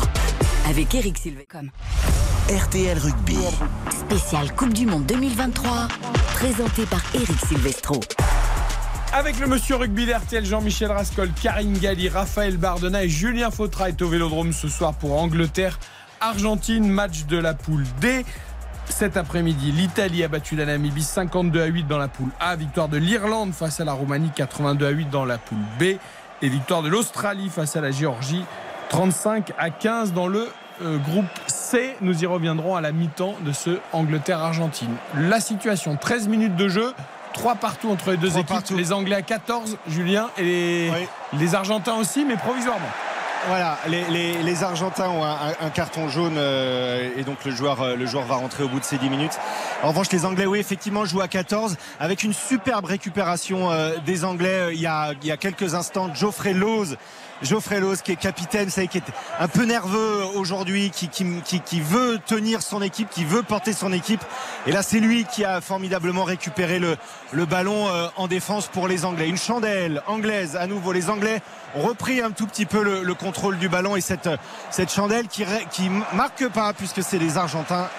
Avec 0.69 0.95
Eric 0.95 1.17
Silvecom. 1.17 1.69
RTL 2.49 2.97
Rugby. 2.97 3.35
Spécial 3.91 4.55
Coupe 4.55 4.71
du 4.71 4.85
Monde 4.85 5.05
2023. 5.05 5.89
Présenté 6.35 6.85
par 6.85 7.01
Eric 7.13 7.37
Silvestro. 7.45 7.99
Avec 9.11 9.37
le 9.41 9.47
monsieur 9.47 9.75
rugby 9.75 10.05
d'RTL, 10.05 10.45
Jean-Michel 10.45 10.89
Rascol, 10.89 11.29
Karine 11.43 11.77
Galli, 11.77 12.07
Raphaël 12.07 12.55
Bardena 12.55 13.03
et 13.03 13.09
Julien 13.09 13.51
Fautra 13.51 13.89
est 13.89 14.01
au 14.01 14.07
Vélodrome 14.07 14.53
ce 14.53 14.69
soir 14.69 14.93
pour 14.93 15.21
Angleterre. 15.21 15.79
Argentine, 16.21 16.87
match 16.87 17.25
de 17.25 17.37
la 17.37 17.53
poule 17.53 17.83
D. 17.99 18.23
Cet 18.89 19.17
après-midi, 19.17 19.73
l'Italie 19.73 20.23
a 20.23 20.29
battu 20.29 20.55
la 20.55 20.65
Namibie 20.65 21.03
52 21.03 21.61
à 21.61 21.65
8 21.65 21.83
dans 21.83 21.97
la 21.97 22.07
poule 22.07 22.29
A. 22.39 22.55
Victoire 22.55 22.87
de 22.87 22.95
l'Irlande 22.95 23.51
face 23.51 23.81
à 23.81 23.83
la 23.83 23.91
Roumanie 23.91 24.31
82 24.33 24.85
à 24.85 24.89
8 24.91 25.09
dans 25.09 25.25
la 25.25 25.37
poule 25.37 25.57
B. 25.77 25.97
Et 26.41 26.49
victoire 26.49 26.81
de 26.83 26.89
l'Australie 26.89 27.49
face 27.49 27.75
à 27.75 27.81
la 27.81 27.91
Géorgie 27.91 28.45
35 28.89 29.51
à 29.57 29.69
15 29.69 30.13
dans 30.13 30.27
le 30.27 30.47
euh, 30.83 30.97
groupe 30.97 31.25
C. 31.47 31.95
Nous 32.01 32.23
y 32.23 32.25
reviendrons 32.27 32.75
à 32.75 32.81
la 32.81 32.91
mi-temps 32.91 33.35
de 33.41 33.51
ce 33.51 33.79
Angleterre-Argentine. 33.91 34.93
La 35.15 35.39
situation, 35.39 35.97
13 35.97 36.27
minutes 36.27 36.55
de 36.55 36.67
jeu. 36.67 36.93
3 37.33 37.55
partout 37.55 37.89
entre 37.89 38.11
les 38.11 38.17
deux 38.17 38.31
équipes. 38.37 38.47
partout. 38.47 38.75
Les 38.77 38.93
Anglais 38.93 39.15
à 39.15 39.21
14, 39.21 39.77
Julien, 39.87 40.29
et 40.37 40.43
les, 40.43 40.89
Oui. 40.91 41.07
les 41.39 41.55
Argentins 41.55 41.95
aussi, 41.95 42.23
mais 42.25 42.35
provisoirement. 42.37 42.87
Voilà, 43.45 43.77
les, 43.87 44.63
Argentins 44.63 45.09
ont 45.09 45.23
un, 45.23 45.69
carton 45.69 46.09
jaune 46.09 46.35
euh, 46.37 47.09
et 47.15 47.23
donc 47.23 47.45
le 47.45 47.51
joueur, 47.51 47.81
euh, 47.81 47.95
le 47.95 48.05
joueur 48.05 48.25
va 48.25 48.35
rentrer 48.35 48.63
au 48.63 48.67
bout 48.67 48.79
de 48.79 48.83
ces 48.83 48.97
10 48.97 49.09
minutes. 49.09 49.39
En 49.83 49.89
revanche, 49.89 50.11
les 50.11 50.25
Anglais, 50.25 50.45
oui, 50.45 50.59
effectivement, 50.59 51.05
jouent 51.05 51.21
à 51.21 51.27
14 51.27 51.77
avec 51.99 52.23
une 52.23 52.33
superbe 52.33 52.85
récupération 52.85 53.71
euh, 53.71 53.95
des 54.05 54.25
Anglais. 54.25 54.73
Il 54.73 54.81
y, 54.81 54.87
a, 54.87 55.13
il 55.21 55.27
y 55.27 55.31
a 55.31 55.37
quelques 55.37 55.75
instants, 55.75 56.13
Geoffrey 56.13 56.53
Lose. 56.53 56.97
Geoffrey 57.41 57.79
Lose 57.79 58.01
qui 58.01 58.11
est 58.11 58.15
capitaine, 58.15 58.69
savez, 58.69 58.87
qui 58.87 58.97
est 58.97 59.03
un 59.39 59.47
peu 59.47 59.63
nerveux 59.63 60.23
aujourd'hui, 60.35 60.91
qui, 60.91 61.81
veut 61.81 62.19
tenir 62.25 62.61
son 62.61 62.81
équipe, 62.81 63.09
qui 63.09 63.25
veut 63.25 63.43
porter 63.43 63.73
son 63.73 63.93
équipe. 63.93 64.23
Et 64.65 64.71
là, 64.71 64.81
c'est 64.81 64.99
lui 64.99 65.25
qui 65.25 65.45
a 65.45 65.61
formidablement 65.61 66.23
récupéré 66.23 66.79
le, 66.79 67.45
ballon 67.45 67.87
euh, 67.87 68.07
en 68.15 68.27
défense 68.27 68.67
pour 68.67 68.87
les 68.87 69.05
Anglais. 69.05 69.29
Une 69.29 69.37
chandelle 69.37 70.01
anglaise 70.07 70.55
à 70.55 70.67
nouveau. 70.67 70.91
Les 70.91 71.09
Anglais 71.09 71.41
ont 71.75 71.81
repris 71.81 72.21
un 72.21 72.31
tout 72.31 72.47
petit 72.47 72.65
peu 72.65 72.83
le, 72.83 73.03
le 73.03 73.13
contrôle 73.13 73.57
du 73.57 73.69
ballon 73.69 73.95
et 73.95 74.01
cette, 74.01 74.29
chandelle 74.89 75.27
qui, 75.27 75.45
qui 75.71 75.89
marque 76.13 76.47
pas 76.49 76.73
puisque 76.73 77.03
c'est 77.03 77.19
les 77.19 77.37
Argentins 77.37 77.89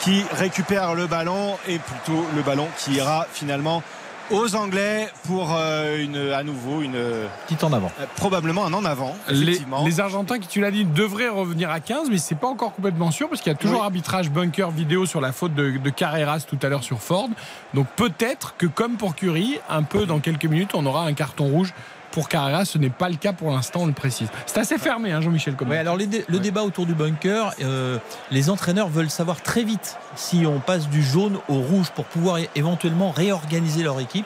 qui 0.00 0.24
récupèrent 0.32 0.94
le 0.94 1.06
ballon 1.06 1.56
et 1.66 1.78
plutôt 1.78 2.26
le 2.34 2.42
ballon 2.42 2.68
qui 2.78 2.94
ira 2.94 3.26
finalement 3.32 3.82
aux 4.30 4.54
Anglais 4.56 5.08
pour 5.24 5.54
euh, 5.56 6.02
une, 6.02 6.16
à 6.32 6.42
nouveau 6.42 6.82
une, 6.82 6.94
euh, 6.96 7.26
Petit 7.48 7.64
en 7.64 7.72
avant. 7.72 7.90
probablement 8.16 8.66
un 8.66 8.72
en 8.72 8.84
avant. 8.84 9.14
Les, 9.28 9.42
Effectivement. 9.42 9.84
les 9.84 10.00
Argentins 10.00 10.38
qui, 10.38 10.48
tu 10.48 10.60
l'as 10.60 10.70
dit, 10.70 10.84
devraient 10.84 11.28
revenir 11.28 11.70
à 11.70 11.80
15, 11.80 12.08
mais 12.10 12.18
c'est 12.18 12.34
pas 12.34 12.48
encore 12.48 12.74
complètement 12.74 13.10
sûr 13.10 13.28
parce 13.28 13.40
qu'il 13.40 13.52
y 13.52 13.54
a 13.54 13.58
toujours 13.58 13.78
Oui. 13.80 13.84
arbitrage 13.84 14.30
bunker 14.30 14.70
vidéo 14.70 15.06
sur 15.06 15.20
la 15.20 15.32
faute 15.32 15.54
de, 15.54 15.78
de 15.78 15.90
Carreras 15.90 16.44
tout 16.48 16.58
à 16.62 16.68
l'heure 16.68 16.84
sur 16.84 17.00
Ford. 17.00 17.28
Donc 17.74 17.86
peut-être 17.96 18.54
que 18.56 18.66
comme 18.66 18.96
pour 18.96 19.14
Curie, 19.14 19.58
un 19.68 19.82
peu 19.82 20.06
dans 20.06 20.18
quelques 20.20 20.46
minutes, 20.46 20.70
on 20.74 20.86
aura 20.86 21.04
un 21.04 21.12
carton 21.12 21.46
rouge 21.46 21.72
pour 22.16 22.30
Carreras. 22.30 22.64
Ce 22.64 22.78
n'est 22.78 22.88
pas 22.88 23.10
le 23.10 23.16
cas 23.16 23.34
pour 23.34 23.50
l'instant, 23.50 23.80
on 23.82 23.86
le 23.86 23.92
précise. 23.92 24.28
C'est 24.46 24.58
assez 24.58 24.78
fermé, 24.78 25.12
hein, 25.12 25.20
Jean-Michel. 25.20 25.54
Ouais, 25.68 25.76
alors 25.76 25.98
les 25.98 26.06
dé- 26.06 26.24
le 26.28 26.38
débat 26.38 26.62
autour 26.62 26.86
du 26.86 26.94
bunker, 26.94 27.52
euh, 27.60 27.98
les 28.30 28.48
entraîneurs 28.48 28.88
veulent 28.88 29.10
savoir 29.10 29.42
très 29.42 29.64
vite 29.64 29.98
si 30.14 30.46
on 30.46 30.58
passe 30.58 30.88
du 30.88 31.02
jaune 31.02 31.36
au 31.50 31.60
rouge 31.60 31.90
pour 31.94 32.06
pouvoir 32.06 32.38
éventuellement 32.54 33.10
réorganiser 33.10 33.82
leur 33.82 34.00
équipe. 34.00 34.24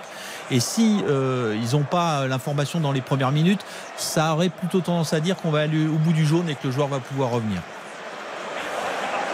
Et 0.53 0.61
si 0.61 1.03
euh, 1.09 1.59
ils 1.61 1.77
n'ont 1.77 1.83
pas 1.83 2.29
l'information 2.29 2.79
dans 2.79 2.93
les 2.93 3.01
premières 3.01 3.33
minutes, 3.33 3.65
ça 3.97 4.35
aurait 4.35 4.51
plutôt 4.51 4.81
tendance 4.81 5.13
à 5.13 5.19
dire 5.19 5.35
qu'on 5.37 5.51
va 5.51 5.59
aller 5.63 5.89
au 5.89 5.99
bout 5.99 6.13
du 6.13 6.25
jaune 6.25 6.49
et 6.49 6.55
que 6.55 6.69
le 6.69 6.71
joueur 6.73 6.87
va 6.87 7.01
pouvoir 7.01 7.31
revenir. 7.31 7.61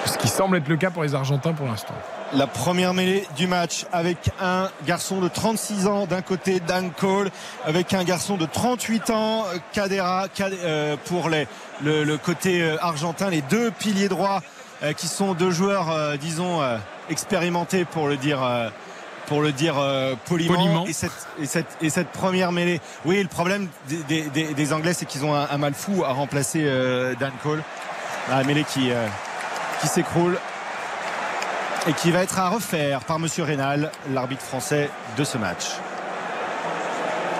Ce 0.06 0.16
qui 0.16 0.28
semble 0.28 0.56
être 0.56 0.68
le 0.68 0.76
cas 0.78 0.90
pour 0.90 1.02
les 1.02 1.14
Argentins 1.14 1.52
pour 1.52 1.66
l'instant. 1.66 1.94
La 2.32 2.46
première 2.46 2.92
mêlée 2.92 3.26
du 3.36 3.46
match 3.46 3.86
avec 3.92 4.30
un 4.40 4.68
garçon 4.84 5.20
de 5.20 5.28
36 5.28 5.86
ans 5.86 6.06
d'un 6.06 6.22
côté 6.22 6.60
Dan 6.60 6.90
Cole 6.90 7.30
avec 7.64 7.94
un 7.94 8.02
garçon 8.04 8.36
de 8.36 8.46
38 8.46 9.10
ans 9.10 9.44
Cadera 9.72 10.26
Cade- 10.34 10.54
euh, 10.64 10.96
pour 11.06 11.28
les, 11.28 11.46
le, 11.82 12.02
le 12.04 12.16
côté 12.18 12.60
euh, 12.62 12.76
argentin 12.80 13.30
les 13.30 13.42
deux 13.42 13.70
piliers 13.70 14.08
droits 14.08 14.42
euh, 14.82 14.92
qui 14.92 15.06
sont 15.06 15.34
deux 15.34 15.50
joueurs 15.52 16.18
disons 16.18 16.60
expérimentés 17.08 17.84
pour 17.84 18.08
le 18.08 18.16
dire 18.16 18.40
pour 19.26 19.40
le 19.42 19.50
dire 19.52 19.74
euh, 19.78 20.14
poliment, 20.26 20.54
Poliment. 20.54 20.86
Et, 20.86 20.92
cette, 20.92 21.10
et, 21.40 21.46
cette, 21.46 21.76
et 21.82 21.90
cette 21.90 22.10
première 22.10 22.52
mêlée. 22.52 22.80
Oui 23.04 23.20
le 23.22 23.28
problème 23.28 23.68
des, 23.88 23.96
des- 24.04 24.22
des- 24.30 24.54
des 24.54 24.72
Anglais 24.72 24.92
c'est 24.94 25.04
qu'ils 25.06 25.24
ont 25.24 25.34
un, 25.34 25.48
un 25.50 25.58
mal 25.58 25.74
fou 25.74 26.04
à 26.04 26.12
remplacer 26.12 26.62
euh, 26.64 27.14
Dan 27.18 27.32
Cole. 27.42 27.62
La 28.30 28.42
mêlée 28.44 28.64
qui, 28.64 28.90
euh, 28.90 29.06
qui 29.80 29.86
s'écroule 29.88 30.38
et 31.88 31.92
qui 31.92 32.10
va 32.10 32.20
être 32.22 32.38
à 32.38 32.48
refaire 32.48 33.00
par 33.00 33.18
Monsieur 33.18 33.44
Rénal, 33.44 33.90
l'arbitre 34.12 34.42
français 34.42 34.90
de 35.16 35.24
ce 35.24 35.38
match. 35.38 35.64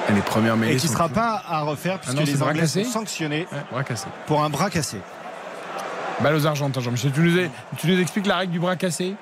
Et 0.09 0.12
les 0.12 0.20
premières 0.20 0.57
mêlées 0.57 0.74
Et 0.74 0.76
qui 0.76 0.86
ne 0.86 0.92
sera 0.92 1.09
pas 1.09 1.42
à 1.49 1.62
refaire 1.62 1.99
puisque 1.99 2.16
Ah 2.16 2.20
non, 2.20 2.26
les 2.26 2.34
bras 2.34 2.51
Anglais 2.51 2.61
cassé 2.61 2.84
sont 2.84 2.90
sanctionnés 2.92 3.49
Ouais, 3.53 3.59
bras 3.72 3.82
cassé. 3.82 4.07
pour 4.26 4.42
un 4.44 4.51
bras 4.51 4.70
cassé. 4.70 4.99
Balle 6.20 6.36
aux 6.36 6.47
Argentins, 6.47 6.80
Jean-Michel. 6.80 7.11
Tu 7.12 7.20
nous, 7.20 7.38
es- 7.38 7.51
tu 7.76 7.88
nous 7.88 8.01
expliques 8.01 8.26
la 8.26 8.36
règle 8.36 8.53
du 8.53 8.61
bras 8.61 8.76
cassé? 8.76 9.14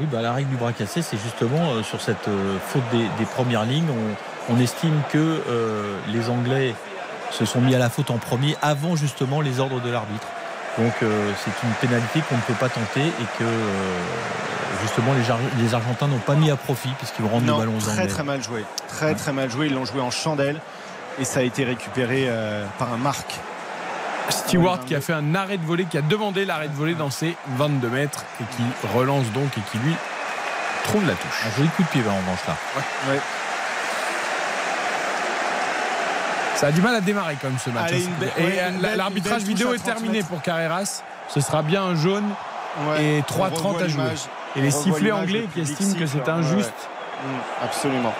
Oui, 0.00 0.06
bah, 0.10 0.20
la 0.20 0.32
règle 0.32 0.50
du 0.50 0.56
bras 0.56 0.72
cassé, 0.72 1.00
c'est 1.00 1.16
justement 1.16 1.70
euh, 1.72 1.82
sur 1.82 2.00
cette 2.00 2.28
euh, 2.28 2.58
faute 2.68 2.82
des, 2.92 3.06
des 3.18 3.24
premières 3.24 3.64
lignes. 3.64 3.88
On, 4.50 4.54
on 4.54 4.60
estime 4.60 5.00
que 5.10 5.16
euh, 5.48 5.96
les 6.08 6.28
Anglais 6.28 6.74
se 7.30 7.44
sont 7.44 7.60
mis 7.60 7.74
à 7.74 7.78
la 7.78 7.88
faute 7.88 8.10
en 8.10 8.18
premier 8.18 8.56
avant 8.62 8.96
justement 8.96 9.40
les 9.40 9.60
ordres 9.60 9.80
de 9.80 9.90
l'arbitre. 9.90 10.26
Donc 10.78 10.92
euh, 11.02 11.30
c'est 11.44 11.66
une 11.66 11.72
pénalité 11.74 12.20
qu'on 12.28 12.36
ne 12.36 12.40
peut 12.42 12.52
pas 12.54 12.68
tenter 12.68 13.00
et 13.00 13.26
que 13.38 13.44
euh, 13.44 13.98
justement 14.82 15.12
les, 15.14 15.30
Ar- 15.30 15.38
les 15.58 15.74
Argentins 15.74 16.06
n'ont 16.06 16.18
pas 16.18 16.34
mis 16.34 16.50
à 16.50 16.56
profit 16.56 16.90
puisqu'ils 16.98 17.22
vont 17.24 17.30
rendre 17.30 17.46
le 17.46 17.52
Non, 17.52 17.58
ballon 17.58 17.78
très 17.78 17.92
Anglais. 17.92 18.06
très 18.08 18.22
mal 18.24 18.42
joué. 18.42 18.64
Très 18.88 19.14
très 19.14 19.32
mal 19.32 19.50
joué. 19.50 19.66
Ils 19.68 19.74
l'ont 19.74 19.86
joué 19.86 20.00
en 20.02 20.10
chandelle 20.10 20.60
et 21.18 21.24
ça 21.24 21.40
a 21.40 21.42
été 21.42 21.64
récupéré 21.64 22.26
euh, 22.28 22.64
par 22.78 22.92
un 22.92 22.98
marque. 22.98 23.36
Stewart 24.28 24.80
qui 24.84 24.94
a 24.94 25.00
fait 25.00 25.12
un 25.12 25.34
arrêt 25.36 25.56
de 25.56 25.64
volée, 25.64 25.84
qui 25.84 25.96
a 25.96 26.02
demandé 26.02 26.44
l'arrêt 26.44 26.68
de 26.68 26.74
volée 26.74 26.94
dans 26.94 27.10
ses 27.10 27.36
22 27.56 27.88
mètres 27.88 28.24
et 28.40 28.44
qui 28.56 28.62
relance 28.94 29.30
donc 29.32 29.56
et 29.56 29.60
qui 29.70 29.78
lui 29.78 29.94
trouve 30.84 31.06
la 31.06 31.14
touche. 31.14 31.44
Un 31.46 31.56
joli 31.56 31.68
coup 31.70 31.82
de 31.84 31.88
pied 31.88 32.02
en 32.06 32.16
revanche 32.16 32.40
là. 32.48 32.56
Ouais. 33.08 33.20
Ça 36.56 36.68
a 36.68 36.72
du 36.72 36.80
mal 36.80 36.94
à 36.94 37.00
démarrer 37.00 37.36
comme 37.40 37.56
ce 37.62 37.70
match. 37.70 37.88
Allez, 37.92 38.04
hein, 38.06 38.10
belle- 38.18 38.32
et 38.38 38.42
ouais, 38.42 38.58
euh, 38.60 38.96
l'arbitrage 38.96 39.42
vidéo 39.42 39.72
est 39.72 39.76
à 39.76 39.78
30 39.78 39.84
terminé 39.94 40.18
mètres. 40.18 40.28
pour 40.28 40.42
Carreras. 40.42 41.02
Ce 41.28 41.40
sera 41.40 41.62
bien 41.62 41.82
un 41.82 41.94
jaune 41.94 42.24
Ouais, 42.88 43.02
et 43.04 43.18
on 43.20 43.22
3-30 43.22 43.66
revoit 43.74 43.82
à 43.82 43.88
jouer. 43.88 44.02
Et 44.56 44.60
les 44.60 44.74
On 44.74 44.82
sifflets 44.82 45.12
anglais 45.12 45.40
le 45.42 45.46
qui 45.46 45.60
estiment 45.70 45.94
que 45.98 46.06
c'est 46.06 46.28
injuste 46.28 46.72
ouais. 46.74 47.30
Mm, 47.32 47.64
absolument. 47.64 48.14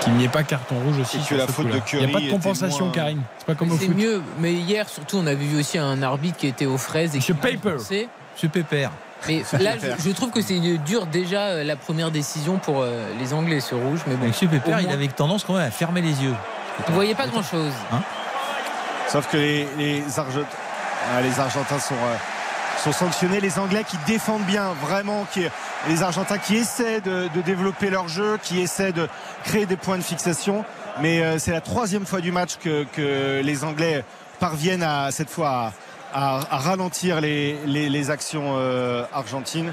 qu'il 0.00 0.12
n'y 0.14 0.24
ait 0.24 0.28
pas 0.28 0.42
carton 0.42 0.76
rouge 0.80 0.98
aussi. 1.00 1.16
Et 1.18 1.20
que 1.20 1.26
sur 1.26 1.36
la 1.36 1.46
ce 1.46 1.52
faute 1.52 1.66
de. 1.68 1.80
Il 1.92 1.98
n'y 1.98 2.04
a 2.06 2.08
pas 2.18 2.20
de 2.24 2.30
compensation, 2.30 2.86
moins- 2.86 2.94
Karine. 2.94 3.22
C'est 3.38 3.46
pas 3.46 3.54
comme 3.54 3.70
au 3.72 3.76
C'est 3.78 3.86
foot. 3.86 3.96
mieux, 3.96 4.22
mais 4.38 4.52
hier 4.52 4.88
surtout 4.88 5.16
on 5.18 5.26
avait 5.26 5.34
vu 5.36 5.58
aussi 5.60 5.76
un 5.78 6.02
arbitre 6.02 6.38
qui 6.38 6.46
était 6.46 6.64
aux 6.66 6.78
fraises 6.78 7.14
et 7.14 7.18
Monsieur 7.18 7.34
qui 7.34 7.56
Paper. 7.56 7.76
Ce 8.36 8.46
pépère. 8.46 8.90
Mais 9.28 9.42
là, 9.60 9.72
je, 9.78 10.08
je 10.08 10.14
trouve 10.14 10.30
que 10.30 10.42
c'est 10.42 10.58
dur 10.78 11.06
déjà 11.06 11.46
euh, 11.48 11.64
la 11.64 11.76
première 11.76 12.10
décision 12.10 12.58
pour 12.58 12.80
euh, 12.80 13.06
les 13.18 13.32
Anglais 13.32 13.60
ce 13.60 13.74
rouge. 13.74 14.00
Mais 14.06 14.16
bon, 14.16 14.32
ce 14.32 14.46
pépère, 14.46 14.80
il 14.80 14.90
avait 14.90 15.08
tendance 15.08 15.44
quand 15.44 15.54
même 15.54 15.66
à 15.66 15.70
fermer 15.70 16.00
les 16.00 16.22
yeux. 16.22 16.34
vous 16.88 16.94
voyez 16.94 17.14
pas 17.14 17.26
grand 17.26 17.42
chose. 17.42 17.72
Sauf 19.08 19.28
que 19.28 19.36
les, 19.36 19.66
ah, 21.12 21.20
les 21.22 21.40
Argentins 21.40 21.78
sont, 21.78 21.94
euh, 21.94 22.16
sont 22.84 22.92
sanctionnés. 22.92 23.40
Les 23.40 23.58
Anglais 23.58 23.84
qui 23.88 23.96
défendent 24.06 24.44
bien, 24.44 24.72
vraiment, 24.80 25.26
qui, 25.32 25.42
les 25.88 26.02
Argentins 26.02 26.38
qui 26.38 26.56
essaient 26.56 27.00
de, 27.00 27.28
de 27.34 27.40
développer 27.40 27.90
leur 27.90 28.08
jeu, 28.08 28.38
qui 28.42 28.60
essaient 28.60 28.92
de 28.92 29.08
créer 29.44 29.66
des 29.66 29.76
points 29.76 29.98
de 29.98 30.02
fixation. 30.02 30.64
Mais 31.00 31.22
euh, 31.22 31.38
c'est 31.38 31.52
la 31.52 31.60
troisième 31.60 32.06
fois 32.06 32.20
du 32.20 32.30
match 32.30 32.56
que, 32.62 32.84
que 32.92 33.40
les 33.42 33.64
Anglais 33.64 34.04
parviennent 34.38 34.82
à 34.82 35.10
cette 35.10 35.30
fois 35.30 35.50
à, 35.50 35.72
à- 36.12 36.40
à 36.50 36.58
ralentir 36.58 37.20
les, 37.20 37.56
les, 37.66 37.88
actions 38.10 38.54
euh, 38.56 39.04
argentines 39.12 39.72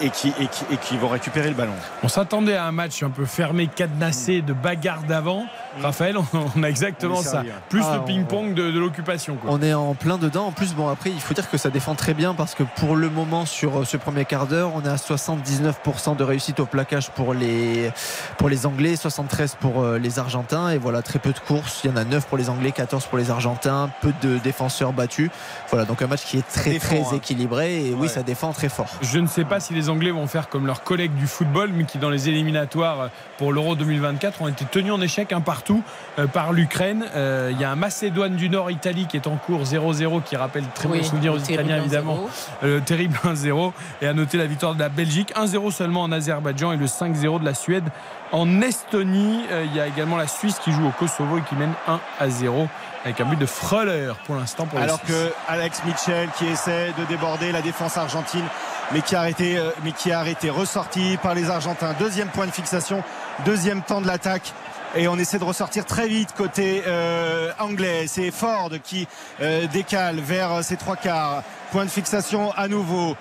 et 0.00 0.10
qui, 0.10 0.28
et, 0.40 0.46
qui, 0.46 0.64
et 0.72 0.76
qui 0.76 0.96
vont 0.98 1.08
récupérer 1.08 1.48
le 1.48 1.54
ballon. 1.54 1.72
On 2.02 2.08
s'attendait 2.08 2.56
à 2.56 2.64
un 2.66 2.72
match 2.72 3.02
un 3.02 3.10
peu 3.10 3.24
fermé, 3.26 3.66
cadenassé, 3.68 4.42
de 4.42 4.52
bagarre 4.52 5.02
d'avant. 5.02 5.44
Raphaël, 5.82 6.16
on 6.56 6.62
a 6.62 6.68
exactement 6.68 7.16
On 7.18 7.22
ça. 7.22 7.30
servi, 7.30 7.48
ouais. 7.48 7.54
Plus 7.68 7.82
Ah, 7.84 7.94
le 7.94 8.00
on- 8.00 8.04
ping-pong 8.04 8.54
de, 8.54 8.70
de 8.70 8.78
l'occupation. 8.78 9.36
On 9.46 9.60
est 9.62 9.74
en 9.74 9.94
plein 9.94 10.18
dedans. 10.18 10.46
En 10.46 10.52
plus, 10.52 10.74
bon, 10.74 10.88
après, 10.88 11.10
il 11.10 11.20
faut 11.20 11.34
dire 11.34 11.50
que 11.50 11.56
ça 11.58 11.70
défend 11.70 11.94
très 11.94 12.14
bien 12.14 12.34
parce 12.34 12.54
que 12.54 12.62
pour 12.76 12.96
le 12.96 13.08
moment, 13.10 13.44
sur 13.46 13.80
euh, 13.80 13.84
ce 13.84 13.96
premier 13.96 14.24
quart 14.24 14.46
d'heure, 14.46 14.72
on 14.74 14.82
est 14.82 14.88
à 14.88 14.96
79% 14.96 16.16
de 16.16 16.24
réussite 16.24 16.60
au 16.60 16.66
plaquage 16.66 17.10
pour 17.10 17.34
les, 17.34 17.90
pour 18.38 18.48
les 18.48 18.66
Anglais, 18.66 18.94
73% 18.94 19.56
pour 19.60 19.82
euh, 19.82 19.98
les 19.98 20.18
Argentins. 20.18 20.70
Et 20.70 20.78
voilà, 20.78 21.02
très 21.02 21.18
peu 21.18 21.32
de 21.32 21.38
courses. 21.38 21.80
Il 21.84 21.90
y 21.90 21.92
en 21.92 21.96
a 21.96 22.04
9 22.04 22.26
pour 22.26 22.38
les 22.38 22.50
Anglais, 22.50 22.72
14 22.72 23.06
pour 23.06 23.18
les 23.18 23.30
Argentins, 23.30 23.90
peu 24.00 24.12
de 24.22 24.38
défenseurs 24.38 24.92
battus. 24.92 25.30
Voilà, 25.70 25.84
donc 25.84 26.02
un 26.02 26.06
match 26.06 26.24
qui 26.24 26.38
est 26.38 26.48
très, 26.48 26.70
défend, 26.70 26.86
très 27.02 27.14
hein. 27.14 27.16
équilibré. 27.16 27.86
Et 27.86 27.94
oui, 27.94 28.08
ça 28.08 28.22
défend 28.22 28.52
très 28.52 28.68
fort. 28.68 28.88
Je 29.02 29.18
ne 29.18 29.26
sais 29.26 29.44
pas 29.44 29.60
si 29.60 29.74
les 29.74 29.83
Anglais 29.88 30.10
vont 30.10 30.26
faire 30.26 30.48
comme 30.48 30.66
leurs 30.66 30.82
collègues 30.82 31.14
du 31.14 31.26
football, 31.26 31.70
mais 31.74 31.84
qui 31.84 31.98
dans 31.98 32.10
les 32.10 32.28
éliminatoires 32.28 33.10
pour 33.38 33.52
l'Euro 33.52 33.74
2024 33.74 34.42
ont 34.42 34.48
été 34.48 34.64
tenus 34.64 34.92
en 34.92 35.00
échec 35.00 35.32
un 35.32 35.40
partout 35.40 35.82
euh, 36.18 36.26
par 36.26 36.52
l'Ukraine. 36.52 37.04
Euh, 37.14 37.50
Il 37.52 37.60
y 37.60 37.64
a 37.64 37.70
un 37.70 37.76
Macédoine 37.76 38.36
du 38.36 38.48
Nord, 38.48 38.70
Italie, 38.70 39.06
qui 39.06 39.16
est 39.16 39.26
en 39.26 39.36
cours 39.36 39.62
0-0, 39.62 40.22
qui 40.22 40.36
rappelle 40.36 40.64
très 40.74 40.88
Oui, 40.88 40.98
bon 40.98 41.04
souvenir 41.04 41.34
aux 41.34 41.38
Italiens 41.38 41.78
évidemment. 41.78 42.28
1-0. 42.62 42.64
Euh, 42.64 42.80
terrible 42.80 43.18
1-0. 43.24 43.72
Et 44.02 44.06
à 44.06 44.12
noter 44.12 44.38
la 44.38 44.46
victoire 44.46 44.74
de 44.74 44.80
la 44.80 44.88
Belgique, 44.88 45.32
1-0 45.36 45.70
seulement 45.72 46.02
en 46.02 46.12
Azerbaïdjan 46.12 46.72
et 46.72 46.76
le 46.76 46.86
5-0 46.86 47.40
de 47.40 47.44
la 47.44 47.54
Suède 47.54 47.84
en 48.32 48.60
Estonie. 48.62 49.40
Euh, 49.50 49.64
Il 49.66 49.74
y 49.76 49.80
a 49.80 49.86
également 49.86 50.16
la 50.16 50.26
Suisse 50.28 50.58
qui 50.62 50.72
joue 50.72 50.86
au 50.86 50.90
Kosovo 50.90 51.38
et 51.38 51.42
qui 51.42 51.54
mène 51.56 51.72
1-0 52.20 52.68
avec 53.04 53.20
un 53.20 53.24
but 53.26 53.38
de 53.38 53.46
Freuler 53.46 54.12
pour 54.26 54.34
l'instant 54.34 54.66
les 54.72 54.78
Alors 54.80 55.02
que 55.02 55.30
Alex 55.46 55.82
Mitchell 55.84 56.28
qui 56.38 56.46
essaie 56.46 56.92
de 56.98 57.04
déborder 57.04 57.52
la 57.52 57.60
défense 57.60 57.98
argentine 57.98 58.44
mais 58.92 59.02
qui 59.02 59.16
a 59.16 59.20
arrêté, 59.20 59.58
euh, 59.58 59.70
mais 59.82 59.92
qui 59.92 60.12
a 60.12 60.20
arrêté 60.20 60.50
ressorti 60.50 61.18
par 61.22 61.34
les 61.34 61.50
Argentins. 61.50 61.94
Deuxième 61.98 62.28
point 62.28 62.46
de 62.46 62.52
fixation, 62.52 63.02
deuxième 63.44 63.82
temps 63.82 64.00
de 64.00 64.06
l'attaque. 64.06 64.52
Et 64.96 65.08
on 65.08 65.18
essaie 65.18 65.38
de 65.38 65.44
ressortir 65.44 65.84
très 65.84 66.06
vite 66.06 66.34
côté 66.36 66.84
euh, 66.86 67.50
anglais. 67.58 68.06
C'est 68.06 68.30
Ford 68.30 68.70
qui 68.82 69.08
euh, 69.40 69.66
décale 69.66 70.20
vers 70.20 70.62
ses 70.62 70.76
trois 70.76 70.96
quarts. 70.96 71.42
Point 71.72 71.84
de 71.84 71.90
fixation 71.90 72.52
à 72.52 72.68
nouveau. 72.68 73.16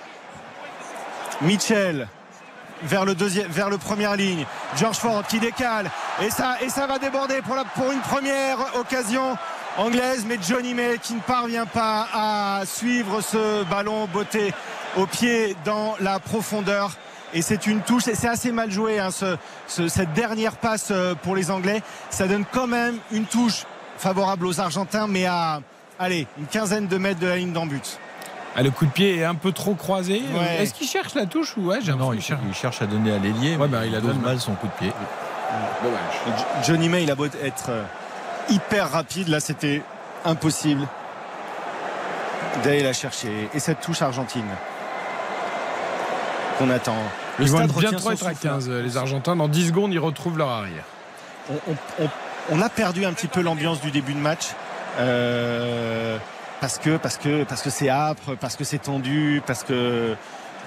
Mitchell 1.42 2.08
vers 2.84 3.06
le 3.06 3.16
deuxième, 3.16 3.48
vers 3.48 3.70
le 3.70 3.78
première 3.78 4.16
ligne. 4.16 4.46
George 4.78 4.98
Ford 4.98 5.24
qui 5.28 5.40
décale 5.40 5.90
et 6.22 6.30
ça 6.30 6.58
et 6.62 6.70
ça 6.70 6.86
va 6.86 7.00
déborder 7.00 7.42
pour 7.42 7.56
la 7.56 7.64
pour 7.64 7.92
une 7.92 8.02
première 8.02 8.58
occasion 8.76 9.36
anglaise, 9.78 10.26
mais 10.28 10.38
Johnny 10.42 10.74
May 10.74 10.98
qui 11.02 11.16
ne 11.16 11.22
parvient 11.22 11.66
pas 11.66 12.08
à 12.14 12.62
suivre 12.66 13.22
ce 13.22 13.64
ballon 13.64 14.08
botté 14.08 14.54
au 14.98 15.06
pied 15.06 15.56
dans 15.66 15.96
la 16.00 16.20
profondeur. 16.20 16.92
Et 17.36 17.42
c'est 17.42 17.66
une 17.66 17.82
touche, 17.82 18.08
et 18.08 18.14
c'est 18.16 18.28
assez 18.28 18.52
mal 18.52 18.70
joué 18.70 19.00
hein, 19.00 19.10
ce- 19.10 19.38
ce- 19.68 19.88
cette 19.88 20.14
dernière 20.14 20.56
passe 20.56 20.90
euh, 20.92 21.16
pour 21.16 21.36
les 21.36 21.50
Anglais. 21.50 21.82
Ça 22.12 22.28
donne 22.28 22.46
quand 22.52 22.68
même 22.68 22.98
une 23.12 23.26
touche 23.26 23.64
favorable 23.98 24.46
aux 24.46 24.60
Argentins, 24.60 25.08
mais 25.08 25.26
à 25.26 25.62
allez 25.98 26.28
une 26.38 26.46
quinzaine 26.46 26.86
de 26.88 26.98
mètres 26.98 27.20
de 27.20 27.28
la 27.28 27.38
ligne 27.38 27.52
d'en 27.54 27.66
but. 27.66 27.98
Ah, 28.56 28.62
le 28.62 28.70
coup 28.70 28.86
de 28.86 28.92
pied 28.92 29.18
est 29.18 29.24
un 29.24 29.34
peu 29.34 29.52
trop 29.52 29.74
croisé. 29.74 30.22
Ouais. 30.32 30.62
Est-ce 30.62 30.76
qu'il 30.76 30.88
cherche 30.88 31.16
la 31.16 31.26
touche 31.26 31.58
ou 31.58 31.68
ouais, 31.70 31.80
Non, 31.98 32.14
il 32.14 32.22
cherche, 32.22 32.42
il 32.48 32.54
cherche 32.54 32.84
à 32.84 32.86
donner 32.86 33.12
à 33.12 33.18
l'ailier. 33.18 33.56
Ouais, 33.56 33.68
bah, 33.68 33.84
il 33.88 33.96
a 33.96 34.02
donné. 34.02 34.20
mal 34.20 34.40
son 34.40 34.54
coup 34.54 34.68
de 34.68 34.72
pied. 34.74 34.92
Dommage. 35.84 36.66
Johnny 36.68 36.88
May, 36.88 37.02
il 37.04 37.10
a 37.12 37.16
beau 37.16 37.26
être 37.26 37.70
euh, 37.70 37.84
hyper 38.50 38.92
rapide, 38.92 39.28
là 39.30 39.40
c'était 39.40 39.82
impossible 40.24 40.88
d'aller 42.64 42.84
la 42.84 42.94
chercher. 42.94 43.50
Et 43.56 43.60
cette 43.60 43.82
touche 43.82 44.02
argentine 44.04 44.46
qu'on 46.58 46.70
attend. 46.70 46.96
Le 47.40 47.46
Ils 47.46 47.50
stade 47.50 47.72
bien 47.72 47.92
trop 47.94 48.12
être 48.12 48.26
à 48.28 48.32
souffle, 48.34 48.48
hein. 48.48 48.52
15, 48.54 48.70
euh, 48.70 48.82
les 48.84 48.98
Argentins. 48.98 49.36
Dans 49.36 49.48
10 49.48 49.68
secondes, 49.68 49.92
ils 49.94 50.00
retrouvent 50.00 50.38
leur 50.38 50.50
arrière. 50.50 50.84
on, 51.50 51.56
on- 51.72 52.04
on- 52.06 52.10
on 52.52 52.62
a 52.62 52.70
perdu 52.70 53.06
un 53.06 53.14
petit 53.14 53.28
peu 53.28 53.42
l'ambiance 53.42 53.82
du 53.82 53.92
début 53.92 54.14
de 54.14 54.20
match. 54.20 54.48
euh, 55.00 56.18
parce 56.62 56.78
que 56.78 56.98
parce 56.98 57.18
que 57.18 57.44
parce 57.44 57.62
que 57.62 57.70
c'est 57.70 57.90
âpre, 57.90 58.36
parce 58.40 58.56
que 58.56 58.64
c'est 58.64 58.78
tendu, 58.78 59.42
parce 59.46 59.64
que 59.64 60.16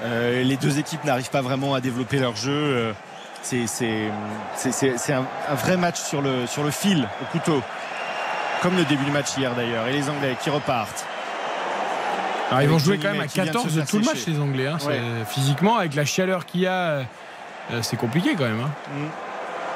euh, 0.05 0.43
les 0.43 0.57
deux 0.57 0.79
équipes 0.79 1.05
n'arrivent 1.05 1.31
pas 1.31 1.41
vraiment 1.43 1.75
à 1.75 1.81
développer 1.81 2.19
leur 2.19 2.37
jeu. 2.37 2.51
euh, 2.53 2.93
c'est 3.43 3.67
c'est 3.67 4.11
c'est- 4.57 4.73
c'est- 4.73 4.99
c'est 4.99 5.13
un, 5.13 5.25
un 5.49 5.55
vrai 5.55 5.77
match 5.77 5.99
sur 6.01 6.21
le 6.21 6.47
sur 6.47 6.65
le 6.65 6.71
fil 6.71 7.09
au 7.23 7.25
couteau, 7.33 7.63
comme 8.63 8.77
le 8.77 8.85
début 8.85 9.05
du 9.05 9.11
match 9.13 9.37
hier 9.39 9.55
d'ailleurs. 9.55 9.87
Et 9.89 9.93
les 9.93 10.11
Anglais 10.11 10.37
qui 10.43 10.51
repartent. 10.51 11.07
Alors, 12.51 12.63
ils 12.63 12.69
vont 12.69 12.79
jouer 12.79 12.99
quand 12.99 13.11
même 13.11 13.21
à 13.21 13.27
qui 13.27 13.35
vient 13.41 13.45
de 13.45 13.49
14 13.57 13.75
se 13.75 13.81
de 13.81 13.85
tout 13.87 13.99
le 13.99 14.05
match, 14.05 14.27
les 14.27 14.39
Anglais. 14.41 14.67
hein. 14.69 14.79
Ouais. 14.87 15.01
Physiquement, 15.29 15.77
avec 15.77 15.95
la 15.95 16.05
chaleur 16.05 16.47
qu'il 16.47 16.61
y 16.61 16.67
a, 16.67 16.73
euh, 16.73 17.03
euh, 17.73 17.83
c'est 17.83 17.97
compliqué 17.97 18.35
quand 18.37 18.45
même. 18.45 18.61
hein. 18.61 18.71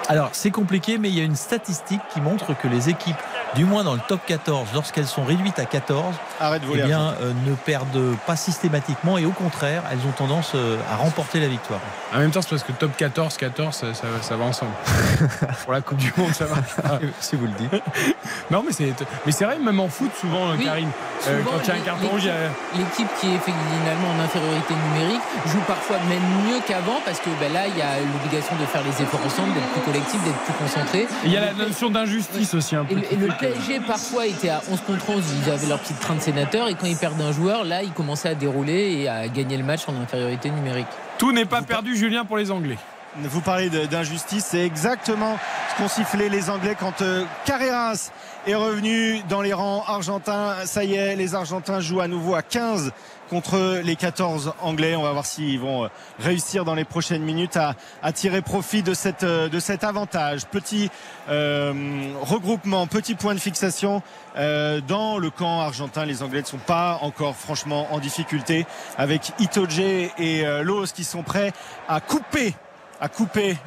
Alors, 0.08 0.30
c'est 0.32 0.50
compliqué, 0.50 0.98
mais 0.98 1.08
il 1.08 1.16
y 1.16 1.20
a 1.20 1.24
une 1.24 1.36
statistique 1.36 2.00
qui 2.12 2.20
montre 2.20 2.56
que 2.56 2.68
les 2.68 2.88
équipes, 2.88 3.16
du 3.54 3.64
moins 3.64 3.82
dans 3.84 3.94
le 3.94 4.00
top 4.06 4.20
14, 4.26 4.68
lorsqu'elles 4.74 5.06
sont 5.06 5.24
réduites 5.24 5.58
à 5.58 5.64
14, 5.64 6.14
Arrête 6.40 6.62
eh 6.72 6.82
bien, 6.82 7.14
euh, 7.20 7.32
ne 7.46 7.54
perdent 7.54 8.14
pas 8.26 8.36
systématiquement 8.36 9.18
et 9.18 9.26
au 9.26 9.30
contraire, 9.32 9.82
elles 9.90 9.98
ont 10.08 10.12
tendance 10.12 10.52
euh, 10.54 10.76
à 10.92 10.96
remporter 10.96 11.40
la 11.40 11.48
victoire. 11.48 11.80
En 12.14 12.18
même 12.18 12.30
temps, 12.30 12.42
c'est 12.42 12.50
parce 12.50 12.62
que 12.62 12.72
top 12.72 12.96
14, 12.96 13.36
14, 13.36 13.74
ça, 13.74 13.94
ça- 13.94 14.06
ça 14.22 14.36
va 14.36 14.44
ensemble. 14.44 14.72
Pour 15.64 15.72
la 15.72 15.80
Coupe 15.80 15.98
du 15.98 16.12
Monde, 16.16 16.32
ça 16.32 16.46
marche 16.46 16.74
pas. 16.76 16.98
si 17.20 17.36
vous 17.36 17.46
le 17.46 17.52
dites. 17.52 17.82
Non, 18.50 18.64
mais 18.66 18.72
c'est, 18.72 18.92
mais 19.26 19.30
c'est 19.32 19.44
vrai, 19.44 19.58
même 19.60 19.78
en 19.78 19.88
foot, 19.88 20.10
souvent, 20.20 20.50
Oui, 20.58 20.64
Karine, 20.64 20.88
euh, 21.28 21.38
souvent, 21.38 21.52
quand 21.52 21.62
il 21.62 21.68
y 21.68 21.70
a 21.70 21.74
un 21.74 21.84
carton 21.84 22.08
rouge, 22.08 22.22
il 22.24 22.26
y 22.26 22.30
a- 22.30 22.78
L'équipe 22.78 23.08
qui 23.20 23.26
est 23.28 23.38
finalement 23.38 24.08
en 24.18 24.24
infériorité 24.24 24.74
numérique 24.74 25.20
joue 25.46 25.60
parfois 25.68 25.96
même 26.08 26.22
mieux 26.48 26.60
qu'avant 26.66 26.98
parce 27.04 27.18
que 27.20 27.30
ben 27.38 27.52
là 27.52 27.66
il 27.68 27.76
y 27.78 27.82
a 27.82 27.98
l'obligation 28.00 28.56
de 28.60 28.66
faire 28.66 28.82
les 28.82 29.02
efforts 29.02 29.20
ensemble, 29.24 29.54
d'être 29.54 29.68
plus 29.68 29.80
collectif, 29.82 30.22
d'être 30.24 30.38
plus 30.38 30.52
concentré. 30.54 31.06
il 31.24 31.30
y 31.32 31.36
a 31.36 31.40
la 31.40 31.52
notion 31.52 31.90
d'injustice 31.90 32.54
aussi 32.54 32.74
un 32.74 32.84
peu. 32.84 32.92
Et, 32.92 32.96
le- 32.96 33.02
qui 33.02 33.14
et 33.14 33.16
le 33.18 33.26
fait 33.30 33.36
que- 33.38 33.39
PSG 33.40 33.80
parfois 33.86 34.26
était 34.26 34.50
à 34.50 34.60
11 34.70 34.80
contre 34.82 35.08
11, 35.08 35.24
ils 35.44 35.50
avaient 35.50 35.66
leur 35.66 35.78
petite 35.78 35.98
train 35.98 36.14
de 36.14 36.20
sénateur 36.20 36.68
et 36.68 36.74
quand 36.74 36.86
ils 36.86 36.96
perdent 36.96 37.22
un 37.22 37.32
joueur, 37.32 37.64
là 37.64 37.82
ils 37.82 37.92
commençaient 37.92 38.28
à 38.28 38.34
dérouler 38.34 39.00
et 39.00 39.08
à 39.08 39.28
gagner 39.28 39.56
le 39.56 39.64
match 39.64 39.88
en 39.88 39.96
infériorité 39.98 40.50
numérique. 40.50 40.86
Tout 41.16 41.32
n'est 41.32 41.46
pas 41.46 41.62
perdu, 41.62 41.96
Julien, 41.96 42.26
pour 42.26 42.36
les 42.36 42.50
Anglais. 42.50 42.76
Vous 43.16 43.40
parlez 43.40 43.70
d'injustice, 43.70 44.44
c'est 44.50 44.64
exactement 44.64 45.38
ce 45.70 45.82
qu'ont 45.82 45.88
sifflé 45.88 46.28
les 46.28 46.50
Anglais 46.50 46.76
quand 46.78 47.00
euh, 47.02 47.24
Carreras 47.44 48.10
est 48.46 48.54
revenu 48.54 49.20
dans 49.28 49.42
les 49.42 49.52
rangs 49.52 49.84
argentins. 49.86 50.54
Ça 50.64 50.84
y 50.84 50.94
est, 50.94 51.16
les 51.16 51.34
Argentins 51.34 51.80
jouent 51.80 52.00
à 52.00 52.08
nouveau 52.08 52.34
à 52.34 52.42
15 52.42 52.92
contre 53.30 53.80
les 53.82 53.96
14 53.96 54.54
Anglais. 54.60 54.96
On 54.96 55.02
va 55.02 55.12
voir 55.12 55.24
s'ils 55.24 55.60
vont 55.60 55.84
euh, 55.84 55.88
réussir 56.18 56.64
dans 56.64 56.74
les 56.74 56.84
prochaines 56.84 57.22
minutes 57.22 57.56
à, 57.56 58.12
tirer 58.12 58.42
profit 58.42 58.82
euh, 59.22 59.48
de 59.48 59.60
cet 59.60 59.84
avantage. 59.84 60.46
Petit 60.46 60.90
euh, 61.28 61.72
regroupement, 62.20 62.86
petit 62.88 63.14
point 63.14 63.34
de 63.34 63.40
fixation 63.40 64.02
dans 64.34 65.18
le 65.18 65.30
camp 65.30 65.60
argentin. 65.60 66.04
Les 66.04 66.22
Anglais 66.22 66.40
ne 66.40 66.46
sont 66.46 66.58
pas 66.58 66.98
encore 67.02 67.36
franchement 67.36 67.88
en 67.92 67.98
difficulté 67.98 68.66
avec 68.98 69.32
Itoje 69.38 69.80
et 69.80 70.46
euh, 70.46 70.86
qui 70.94 71.04
sont 71.04 71.22
prêts 71.22 71.52
à 71.88 72.00
couper 72.00 72.54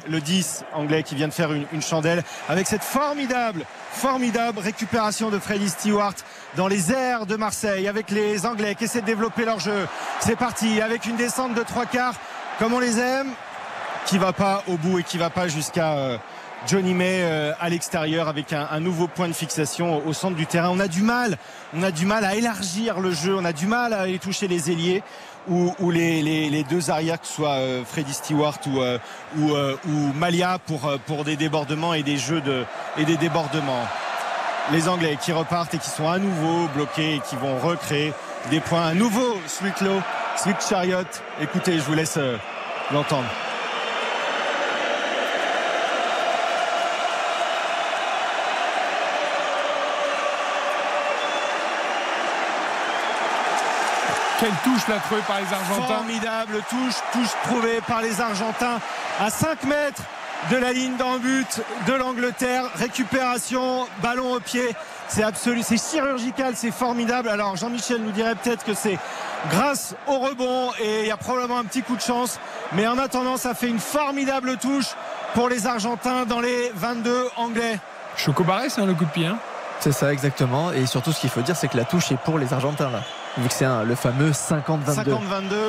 le 0.08 0.20
10 0.20 0.64
anglais 0.74 1.02
qui 1.02 1.14
vient 1.14 1.28
de 1.28 1.32
faire 1.32 1.52
une, 1.52 1.82
chandelle 1.82 2.22
avec 2.48 2.66
cette 2.66 2.84
formidable 2.84 3.64
récupération 4.58 5.30
de 5.30 5.38
Freddy 5.38 5.68
Stewart 5.68 6.14
dans 6.56 6.68
les 6.68 6.92
airs 6.92 7.26
de 7.26 7.36
Marseille 7.36 7.88
avec 7.88 8.10
les 8.10 8.46
Anglais 8.46 8.74
qui 8.74 8.84
essaient 8.84 9.00
de 9.00 9.06
développer 9.06 9.44
leur 9.44 9.58
jeu. 9.58 9.86
C'est 10.20 10.36
parti 10.36 10.80
avec 10.80 11.06
une 11.06 11.16
descente 11.16 11.54
de 11.54 11.62
trois 11.62 11.86
quarts 11.86 12.14
comme 12.58 12.72
on 12.72 12.78
les 12.78 12.98
aime, 12.98 13.32
qui 14.06 14.18
va 14.18 14.32
pas 14.32 14.62
au 14.68 14.76
bout 14.76 15.00
et 15.00 15.02
qui 15.02 15.18
va 15.18 15.30
pas 15.30 15.48
jusqu'à 15.48 15.94
euh, 15.94 16.18
Johnny 16.66 16.94
May 16.94 17.22
euh, 17.22 17.52
à 17.58 17.68
l'extérieur 17.68 18.28
avec 18.28 18.52
un, 18.52 18.78
nouveau 18.80 19.08
point 19.08 19.28
de 19.28 19.32
fixation 19.32 20.06
au, 20.06 20.12
centre 20.12 20.36
du 20.36 20.46
terrain. 20.46 20.70
On 20.70 20.78
a 20.78 20.86
du 20.86 21.02
mal, 21.02 21.36
on 21.74 21.82
a 21.82 21.90
du 21.90 22.06
mal 22.06 22.24
à 22.24 22.36
élargir 22.36 23.00
le 23.00 23.10
jeu, 23.10 23.34
on 23.36 23.44
a 23.44 23.52
du 23.52 23.66
mal 23.66 23.92
à 23.92 24.02
aller 24.02 24.18
toucher 24.18 24.46
les 24.46 24.70
ailiers. 24.70 25.02
ou, 25.48 25.90
les, 25.90 26.64
deux 26.70 26.90
arrières, 26.90 27.20
que 27.20 27.26
ce 27.26 27.34
soit 27.34 27.56
euh, 27.56 27.84
Freddy 27.84 28.14
Stewart 28.14 28.60
ou, 29.36 30.12
Malia 30.14 30.58
pour, 30.58 30.90
pour 31.06 31.24
des 31.24 31.36
débordements 31.36 31.94
et 31.94 32.02
des 32.02 32.16
jeux 32.16 32.40
de, 32.40 32.64
et 32.96 33.04
des 33.04 33.16
débordements. 33.16 33.86
Les 34.72 34.88
Anglais 34.88 35.18
qui 35.20 35.30
repartent 35.32 35.74
et 35.74 35.78
qui 35.78 35.90
sont 35.90 36.08
à 36.08 36.18
nouveau 36.18 36.68
bloqués 36.68 37.16
et 37.16 37.20
qui 37.20 37.36
vont 37.36 37.58
recréer 37.58 38.14
des 38.50 38.60
points. 38.60 38.86
Un 38.86 38.94
nouveau 38.94 39.38
Sweet 39.46 39.82
Low, 39.82 40.00
Sweet 40.36 40.56
Chariot. 40.66 41.04
Écoutez, 41.40 41.74
je 41.74 41.82
vous 41.82 41.94
laisse 41.94 42.18
l'entendre. 42.90 43.28
Quelle 54.40 54.50
touche 54.64 54.88
l'a 54.88 54.98
trouvée 54.98 55.22
par 55.26 55.40
les 55.40 55.52
Argentins. 55.52 55.94
Formidable 55.94 56.62
touche, 56.68 56.94
touche 57.12 57.30
trouvée 57.44 57.80
par 57.86 58.02
les 58.02 58.20
Argentins 58.20 58.78
à 59.20 59.30
5 59.30 59.64
mètres 59.64 60.02
de 60.50 60.56
la 60.56 60.72
ligne 60.72 60.96
d'en 60.96 61.18
but 61.18 61.62
de 61.86 61.92
l'Angleterre. 61.94 62.64
Récupération, 62.74 63.86
ballon 64.02 64.34
au 64.34 64.40
pied. 64.40 64.74
C'est 65.08 65.22
absolu, 65.22 65.62
c'est 65.62 65.76
chirurgical, 65.78 66.54
c'est 66.56 66.70
formidable. 66.70 67.28
Alors 67.28 67.56
Jean-Michel 67.56 68.02
nous 68.02 68.10
dirait 68.10 68.34
peut-être 68.34 68.64
que 68.64 68.74
c'est 68.74 68.98
grâce 69.50 69.94
au 70.06 70.18
rebond 70.18 70.70
et 70.82 71.02
il 71.02 71.06
y 71.06 71.10
a 71.10 71.16
probablement 71.16 71.58
un 71.58 71.64
petit 71.64 71.82
coup 71.82 71.96
de 71.96 72.00
chance. 72.00 72.38
Mais 72.72 72.86
en 72.86 72.98
attendant, 72.98 73.36
ça 73.36 73.54
fait 73.54 73.68
une 73.68 73.78
formidable 73.78 74.56
touche 74.56 74.94
pour 75.34 75.48
les 75.48 75.66
Argentins 75.66 76.24
dans 76.24 76.40
les 76.40 76.70
22 76.74 77.28
Anglais. 77.36 77.78
Chocobaré, 78.16 78.70
c'est 78.70 78.80
un 78.80 78.86
le 78.86 78.94
coup 78.94 79.04
de 79.04 79.10
pied. 79.10 79.26
Hein 79.26 79.38
c'est 79.80 79.92
ça 79.92 80.12
exactement. 80.12 80.72
Et 80.72 80.86
surtout, 80.86 81.12
ce 81.12 81.20
qu'il 81.20 81.30
faut 81.30 81.42
dire, 81.42 81.56
c'est 81.56 81.68
que 81.68 81.76
la 81.76 81.84
touche 81.84 82.10
est 82.10 82.16
pour 82.16 82.38
les 82.38 82.52
Argentins 82.52 82.90
là 82.90 83.02
vu 83.38 83.48
que 83.48 83.54
c'est 83.54 83.66
le 83.84 83.94
fameux 83.94 84.30
50-22. 84.30 85.04
50-22. 85.04 85.18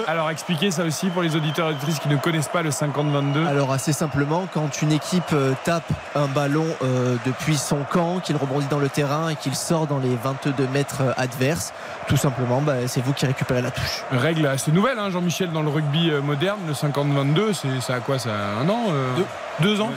Alors 0.08 0.30
expliquez 0.30 0.72
ça 0.72 0.84
aussi 0.84 1.08
pour 1.08 1.22
les 1.22 1.36
auditeurs 1.36 1.70
et 1.70 1.72
auditrices 1.72 2.00
qui 2.00 2.10
ne 2.10 2.18
connaissent 2.18 2.48
pas 2.48 2.62
le 2.62 2.70
50-22. 2.70 3.46
Alors 3.46 3.72
assez 3.72 3.94
simplement, 3.94 4.48
quand 4.54 4.82
une 4.82 4.92
équipe 4.92 5.24
euh, 5.34 5.54
tape 5.64 5.84
un 6.16 6.28
ballon 6.28 6.66
euh, 6.84 7.16
depuis 7.26 7.58
son 7.58 7.80
camp, 7.90 8.20
qu'il 8.20 8.36
rebondit 8.36 8.68
dans 8.68 8.80
le 8.80 8.90
terrain 8.90 9.30
et 9.30 9.36
qu'il 9.36 9.56
sort 9.56 9.88
dans 9.88 10.00
les 10.00 10.16
22 10.16 10.68
mètres 10.68 11.02
euh, 11.02 11.14
adverses, 11.18 11.74
tout 12.08 12.18
simplement, 12.18 12.62
bah, 12.62 12.88
c'est 12.88 13.04
vous 13.04 13.14
qui 13.14 13.26
récupérez 13.26 13.62
la 13.62 13.72
touche. 13.72 14.04
Règle 14.12 14.46
assez 14.48 14.72
nouvelle, 14.72 15.00
hein, 15.00 15.10
Jean-Michel, 15.10 15.52
dans 15.52 15.64
le 15.64 15.70
rugby 15.70 16.12
moderne, 16.24 16.60
le 16.68 16.74
50-22, 16.74 17.54
c'est 17.54 17.82
ça 17.82 17.96
à 17.96 18.00
quoi 18.00 18.20
ça 18.20 18.32
Un 18.62 18.70
an 18.70 18.86
deux. 19.18 19.26
deux, 19.60 19.82
ans 19.82 19.90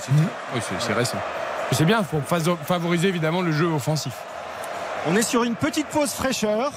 Oui, 0.55 0.61
c'est 0.79 0.93
récent. 0.93 1.19
C'est 1.73 1.85
bien, 1.85 1.99
il 2.01 2.05
faut 2.05 2.23
favoriser 2.65 3.09
évidemment 3.09 3.43
le 3.43 3.53
jeu 3.53 3.67
offensif. 3.67 4.15
On 5.07 5.17
est 5.17 5.23
sur 5.23 5.45
une 5.45 5.55
petite 5.55 5.87
pause 5.87 6.11
fraîcheur. 6.11 6.73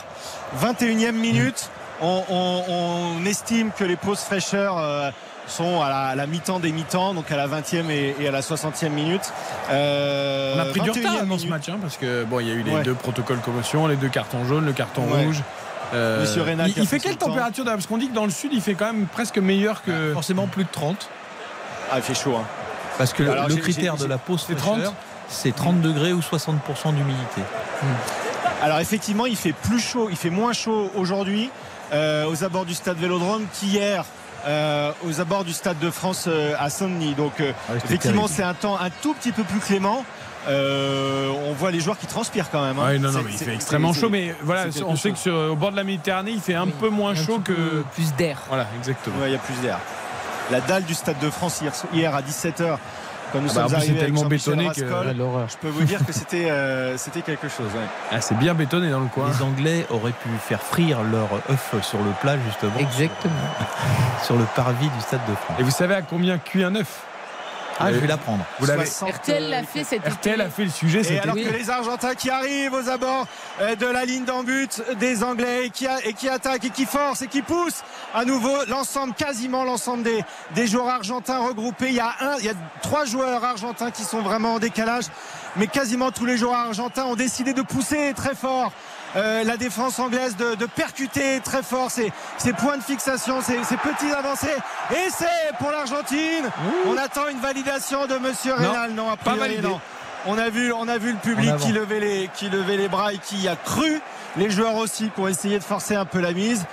21e 0.61 1.13
minute. 1.13 1.69
On, 2.01 3.23
estime 3.25 3.71
que 3.77 3.83
les 3.83 3.95
pauses 3.95 4.19
fraîcheurs 4.19 4.77
euh, 4.77 5.11
sont 5.47 5.81
à 5.81 6.15
la, 6.15 6.27
mi-temps 6.27 6.59
des 6.59 6.71
mi-temps, 6.71 7.13
donc 7.13 7.31
à 7.31 7.37
la 7.37 7.47
20e 7.47 7.89
et, 7.89 8.27
à 8.27 8.31
la 8.31 8.41
60e 8.41 8.89
minute. 8.89 9.31
Euh, 9.69 10.55
on 10.55 10.59
a 10.59 10.65
pris 10.65 10.81
du 10.81 10.89
retard 10.89 11.25
dans 11.25 11.37
ce 11.37 11.47
match, 11.47 11.69
hein, 11.69 11.77
parce 11.79 11.97
que 11.97 12.23
bon, 12.23 12.39
il 12.39 12.47
y 12.47 12.51
a 12.51 12.55
eu 12.55 12.63
les 12.63 12.81
deux 12.81 12.95
protocoles 12.95 13.39
commotion, 13.39 13.87
les 13.87 13.95
deux 13.95 14.09
cartons 14.09 14.45
jaunes, 14.45 14.65
le 14.65 14.73
carton 14.73 15.03
rouge. 15.03 15.41
Euh, 15.93 16.21
Monsieur 16.21 16.43
il, 16.77 16.87
fait 16.87 16.99
quelle 16.99 17.17
température 17.17 17.65
Parce 17.65 17.85
qu'on 17.85 17.97
dit 17.97 18.07
que 18.07 18.15
dans 18.15 18.25
le 18.25 18.31
sud, 18.31 18.51
il 18.53 18.61
fait 18.61 18.75
quand 18.75 18.93
même 18.93 19.07
presque 19.07 19.37
meilleur 19.37 19.83
que. 19.83 20.11
Ah, 20.11 20.13
forcément 20.13 20.47
plus 20.47 20.63
de 20.63 20.69
30. 20.71 21.09
Ah, 21.91 21.97
il 21.97 22.01
fait 22.01 22.13
chaud. 22.13 22.35
Hein. 22.37 22.45
Parce 22.97 23.13
que 23.13 23.23
le 23.23 23.55
critère 23.55 23.97
de 23.97 24.05
la 24.05 24.17
pause 24.17 24.43
fraîcheur, 24.43 24.93
c'est 25.31 25.55
30 25.55 25.81
degrés 25.81 26.13
ou 26.13 26.19
60% 26.19 26.93
d'humidité. 26.93 27.41
Hmm. 27.81 27.85
Alors 28.61 28.79
effectivement, 28.79 29.25
il 29.25 29.35
fait 29.35 29.53
plus 29.53 29.79
chaud, 29.79 30.07
il 30.11 30.17
fait 30.17 30.29
moins 30.29 30.53
chaud 30.53 30.91
aujourd'hui 30.95 31.49
euh, 31.93 32.29
aux 32.29 32.43
abords 32.43 32.65
du 32.65 32.75
stade 32.75 32.97
Vélodrome 32.97 33.45
qu'hier. 33.53 34.05
Euh, 34.47 34.91
aux 35.07 35.21
abords 35.21 35.43
du 35.43 35.53
Stade 35.53 35.77
de 35.77 35.91
France 35.91 36.25
euh, 36.27 36.55
à 36.57 36.71
Saint-Denis. 36.71 37.13
Donc 37.13 37.33
ah 37.39 37.75
effectivement, 37.75 38.27
c'est 38.27 38.41
un 38.41 38.55
temps 38.55 38.75
un 38.75 38.89
tout 38.89 39.13
petit 39.13 39.31
peu 39.31 39.43
plus 39.43 39.59
clément. 39.59 40.03
on 40.47 41.53
voit 41.53 41.69
les 41.69 41.79
joueurs 41.79 41.99
qui 41.99 42.07
transpirent 42.07 42.49
quand 42.49 42.65
même. 42.65 42.79
Hein. 42.79 42.97
non, 42.97 43.11
non, 43.11 43.19
il 43.29 43.37
fait 43.37 43.53
extrêmement 43.53 43.93
chaud, 43.93 44.09
mais 44.09 44.33
voilà, 44.41 44.65
on 44.87 44.95
sait 44.95 45.11
que 45.11 45.49
au 45.49 45.55
bord 45.55 45.69
de 45.69 45.75
la 45.75 45.83
Méditerranée, 45.83 46.31
il 46.31 46.41
fait 46.41 46.55
un 46.55 46.65
peu 46.65 46.89
moins 46.89 47.13
chaud 47.13 47.39
que 47.39 47.83
plus 47.93 48.15
d'air. 48.15 48.39
Voilà, 48.47 48.65
exactement. 48.79 49.17
il 49.27 49.31
y 49.31 49.35
a 49.35 49.37
plus 49.37 49.61
d'air. 49.61 49.77
La 50.49 50.59
dalle 50.59 50.85
du 50.85 50.95
Stade 50.95 51.19
de 51.19 51.29
France 51.29 51.61
hier, 51.61 51.73
hier 51.93 52.15
à 52.15 52.23
17h 52.23 52.79
quand 53.31 53.41
nous 53.41 53.49
ah 53.51 53.53
bah, 53.53 53.63
sommes 53.63 53.75
arrivés 53.75 53.99
tellement 53.99 54.25
bétonné 54.25 54.69
que 54.69 54.81
je 54.81 55.57
peux 55.57 55.69
vous 55.69 55.83
dire 55.83 56.05
que 56.05 56.13
c'était 56.13 56.49
euh, 56.49 56.97
c'était 56.97 57.21
quelque 57.21 57.47
chose. 57.47 57.69
Ah, 58.11 58.21
c'est 58.21 58.37
bien 58.37 58.53
bétonné 58.53 58.89
dans 58.89 58.99
le 58.99 59.07
coin. 59.07 59.29
Les 59.29 59.41
Anglais 59.41 59.85
auraient 59.89 60.11
pu 60.11 60.29
faire 60.39 60.61
frire 60.61 61.03
leur 61.03 61.29
œuf 61.49 61.75
sur 61.81 61.99
le 61.99 62.11
plat 62.21 62.37
justement. 62.45 62.77
Exactement. 62.79 63.33
Sur, 64.23 64.37
le 64.37 64.45
parvis 64.55 64.87
du 64.87 65.01
stade 65.01 65.21
de 65.27 65.33
France. 65.33 65.57
Et 65.59 65.63
vous 65.63 65.71
savez 65.71 65.95
à 65.95 66.01
combien 66.01 66.37
cuit 66.37 66.63
un 66.63 66.75
œuf? 66.75 67.05
Ah, 67.83 67.93
je 67.93 67.99
vais 67.99 68.07
l'apprendre. 68.07 68.45
Vous 68.59 68.65
l'avez. 68.65 68.83
RTL 68.83 69.49
l'a 69.49 69.63
fait 69.63 69.81
RTL 69.81 70.41
a 70.41 70.49
fait 70.49 70.63
le 70.65 70.69
sujet. 70.69 71.01
Et 71.13 71.19
alors 71.19 71.35
que 71.35 71.39
les 71.39 71.69
Argentins 71.69 72.15
qui 72.15 72.29
arrivent 72.29 72.73
aux 72.73 72.89
abords 72.89 73.27
euh, 73.61 73.75
de 73.75 73.85
la 73.85 74.05
ligne 74.05 74.25
d'en 74.25 74.43
but 74.43 74.81
des 74.99 75.23
Anglais 75.23 75.65
et 75.65 75.69
qui, 75.69 75.87
et 76.05 76.13
qui 76.13 76.29
attaquent 76.29 76.65
et 76.65 76.69
qui 76.69 76.85
forcent 76.85 77.21
et 77.21 77.27
qui 77.27 77.41
poussent 77.41 77.83
à 78.13 78.25
nouveau 78.25 78.55
l'ensemble, 78.67 79.13
quasiment 79.13 79.63
l'ensemble 79.63 80.03
des, 80.03 80.23
des 80.55 80.67
joueurs 80.67 80.89
argentins 80.89 81.39
regroupés. 81.39 81.89
Il 81.89 81.95
y 81.95 81.99
a 81.99 82.13
un, 82.19 82.37
il 82.39 82.45
y 82.45 82.49
a 82.49 82.53
trois 82.81 83.05
joueurs 83.05 83.43
argentins 83.43 83.91
qui 83.91 84.03
sont 84.03 84.21
vraiment 84.21 84.55
en 84.55 84.59
décalage, 84.59 85.05
mais 85.55 85.67
quasiment 85.67 86.11
tous 86.11 86.25
les 86.25 86.37
joueurs 86.37 86.55
argentins 86.55 87.05
ont 87.05 87.15
décidé 87.15 87.53
de 87.53 87.61
pousser 87.61 88.13
très 88.15 88.35
fort 88.35 88.71
euh, 89.15 89.43
la 89.43 89.57
défense 89.57 89.99
anglaise 89.99 90.35
de, 90.37 90.65
percuter 90.65 91.39
très 91.43 91.63
fort 91.63 91.91
ses, 91.91 92.11
points 92.53 92.77
de 92.77 92.83
fixation, 92.83 93.41
ses, 93.41 93.55
petites 93.55 94.13
avancées. 94.13 94.47
Et 94.91 95.09
c'est 95.09 95.57
pour 95.59 95.71
l'Argentine. 95.71 96.49
On 96.87 96.97
attend 96.97 97.27
une 97.27 97.39
validation 97.39 98.07
de 98.07 98.15
Monsieur 98.15 98.53
Reynal. 98.53 98.91
Non, 98.91 99.15
pas 99.23 99.35
validé. 99.35 99.67
On 100.27 100.37
a 100.37 100.49
vu, 100.49 100.71
on 100.71 100.87
a 100.87 100.97
vu 100.97 101.13
le 101.13 101.17
public 101.17 101.55
qui 101.57 101.71
levait 101.71 101.99
les, 101.99 102.29
qui 102.35 102.49
levait 102.49 102.77
les 102.77 102.87
bras 102.87 103.13
et 103.13 103.17
qui 103.17 103.47
a 103.47 103.55
cru. 103.55 104.01
Les 104.37 104.49
joueurs 104.49 104.75
aussi 104.75 105.09
qui 105.09 105.19
ont 105.19 105.27
essayé 105.27 105.57
de 105.57 105.63
forcer 105.63 105.95
un 105.95 106.05
peu 106.05 106.19
la 106.19 106.31
mise. 106.31 106.65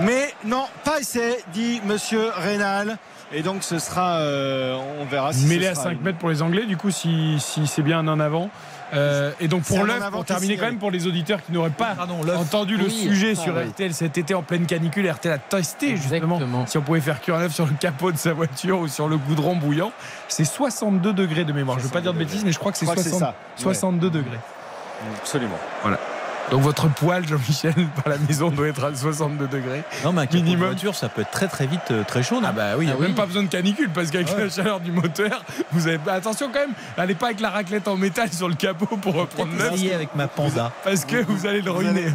Mais 0.00 0.32
non, 0.44 0.64
pas 0.84 1.00
essayé, 1.00 1.36
dit 1.52 1.80
Monsieur 1.84 2.30
Reynal. 2.36 2.98
Et 3.34 3.42
donc 3.42 3.62
ce 3.62 3.78
sera, 3.78 4.18
euh, 4.18 4.76
on 5.00 5.06
verra 5.06 5.32
si 5.32 5.46
Mêlé 5.46 5.66
à 5.66 5.74
5 5.74 6.00
mètres 6.02 6.18
pour 6.18 6.28
les 6.28 6.42
Anglais, 6.42 6.66
du 6.66 6.76
coup, 6.76 6.90
si, 6.90 7.40
si 7.40 7.66
c'est 7.66 7.82
bien 7.82 8.00
un 8.00 8.08
en 8.08 8.20
avant. 8.20 8.50
Euh, 8.92 9.32
et 9.40 9.48
donc 9.48 9.62
pour 9.62 9.84
l'œuf, 9.84 10.10
pour 10.10 10.24
terminer 10.24 10.56
quand 10.56 10.66
même 10.66 10.78
pour 10.78 10.90
les 10.90 11.06
auditeurs 11.06 11.42
qui 11.42 11.52
n'auraient 11.52 11.70
pas 11.70 11.96
entendu 12.36 12.76
le 12.76 12.88
sujet 12.88 13.34
sur 13.34 13.54
RTL 13.58 13.94
cet 13.94 14.18
été 14.18 14.34
en 14.34 14.42
pleine 14.42 14.66
canicule, 14.66 15.10
RTL 15.10 15.32
a 15.32 15.38
testé 15.38 15.96
justement 15.96 16.66
si 16.66 16.78
on 16.78 16.82
pouvait 16.82 17.00
faire 17.00 17.20
cuire 17.20 17.36
un 17.36 17.42
œuf 17.42 17.54
sur 17.54 17.66
le 17.66 17.72
capot 17.78 18.12
de 18.12 18.18
sa 18.18 18.32
voiture 18.32 18.80
ou 18.80 18.88
sur 18.88 19.08
le 19.08 19.16
goudron 19.16 19.56
bouillant. 19.56 19.92
C'est 20.28 20.44
62 20.44 21.12
degrés 21.12 21.44
de 21.44 21.52
mémoire. 21.52 21.78
Je 21.78 21.84
ne 21.84 21.88
veux 21.88 21.92
pas 21.92 22.00
dire 22.00 22.12
de 22.12 22.18
bêtises, 22.18 22.44
mais 22.44 22.52
je 22.52 22.58
crois 22.58 22.72
que 22.72 22.78
c'est 22.78 22.86
62 23.56 24.10
degrés. 24.10 24.38
Absolument. 25.20 25.58
Voilà. 25.82 25.98
Donc 26.50 26.62
votre 26.62 26.88
poêle, 26.88 27.26
Jean-Michel, 27.26 27.74
par 28.04 28.12
la 28.12 28.18
maison 28.18 28.50
doit 28.50 28.68
être 28.68 28.84
à 28.84 28.94
62 28.94 29.46
degrés. 29.46 29.82
Non, 30.04 30.12
mais 30.12 30.22
un 30.22 30.26
minimum. 30.26 30.68
voiture, 30.68 30.94
ça 30.94 31.08
peut 31.08 31.22
être 31.22 31.30
très 31.30 31.48
très 31.48 31.66
vite 31.66 31.90
euh, 31.90 32.04
très 32.04 32.22
chaud. 32.22 32.40
Ah 32.44 32.52
bah 32.52 32.76
oui, 32.76 32.84
il 32.84 32.88
n'y 32.88 32.92
a 32.92 32.96
ah 32.98 33.02
même 33.02 33.14
pas 33.14 33.26
besoin 33.26 33.42
de 33.42 33.48
canicule 33.48 33.90
parce 33.90 34.10
qu'avec 34.10 34.36
la 34.36 34.50
chaleur 34.50 34.80
du 34.80 34.92
moteur, 34.92 35.44
vous 35.72 35.88
avez 35.88 35.98
attention 36.08 36.50
quand 36.52 36.60
même, 36.60 36.74
n'allez 36.98 37.14
pas 37.14 37.26
avec 37.26 37.40
la 37.40 37.50
raclette 37.50 37.88
en 37.88 37.96
métal 37.96 38.32
sur 38.32 38.48
le 38.48 38.54
capot 38.54 38.96
pour 38.96 39.14
reprendre 39.14 39.52
neuf. 39.52 39.72
avec 39.94 40.14
ma 40.14 40.28
Panda. 40.28 40.72
Parce 40.84 41.04
que 41.04 41.16
vous 41.24 41.46
allez 41.46 41.62
le 41.62 41.70
ruiner. 41.70 42.06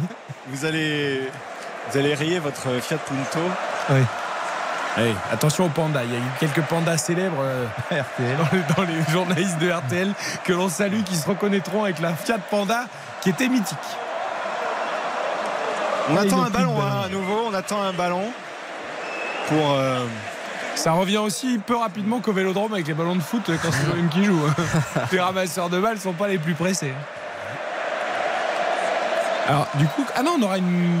Vous 0.50 0.64
allez, 0.64 1.28
vous 1.90 1.98
allez, 1.98 2.14
rayer 2.14 2.38
votre 2.38 2.80
Fiat 2.80 2.98
Punto. 2.98 3.44
Oui. 3.90 4.00
Hey, 4.96 5.14
attention 5.30 5.66
aux 5.66 5.68
pandas, 5.68 6.02
il 6.04 6.12
y 6.12 6.16
a 6.16 6.18
eu 6.18 6.30
quelques 6.40 6.62
pandas 6.62 6.96
célèbres 6.96 7.42
euh, 7.42 7.66
dans, 8.76 8.82
les, 8.82 9.12
journalistes 9.12 9.58
de 9.58 9.70
RTL 9.70 10.12
que 10.44 10.52
l'on 10.52 10.68
salue 10.68 11.02
qui 11.02 11.16
se 11.16 11.28
reconnaîtront 11.28 11.84
avec 11.84 12.00
la 12.00 12.14
Fiat 12.14 12.38
Panda 12.50 12.86
qui 13.20 13.30
était 13.30 13.48
mythique. 13.48 13.76
On 16.10 16.16
attend 16.16 16.42
un 16.42 16.50
ballon 16.50 16.74
hein, 16.80 17.02
à 17.04 17.08
nouveau, 17.08 17.48
on 17.50 17.54
attend 17.54 17.82
un 17.82 17.92
ballon 17.92 18.24
pour. 19.48 19.72
Euh, 19.72 20.04
Ça 20.74 20.92
revient 20.92 21.18
aussi 21.18 21.58
peu 21.58 21.76
rapidement 21.76 22.20
qu'au 22.20 22.32
vélodrome 22.32 22.72
avec 22.72 22.86
les 22.86 22.94
ballons 22.94 23.16
de 23.16 23.22
foot 23.22 23.42
quand 23.46 23.70
c'est 23.72 23.86
le 23.86 23.94
même 23.94 24.08
qui 24.08 24.24
joue. 24.24 24.40
Les 25.12 25.20
ramasseurs 25.20 25.68
de 25.68 25.80
balles 25.80 25.96
ne 25.96 26.00
sont 26.00 26.12
pas 26.12 26.28
les 26.28 26.38
plus 26.38 26.54
pressés. 26.54 26.94
Alors, 29.48 29.66
du 29.74 29.86
coup, 29.86 30.04
ah 30.14 30.22
non, 30.22 30.36
on 30.38 30.42
aura 30.42 30.58
une. 30.58 31.00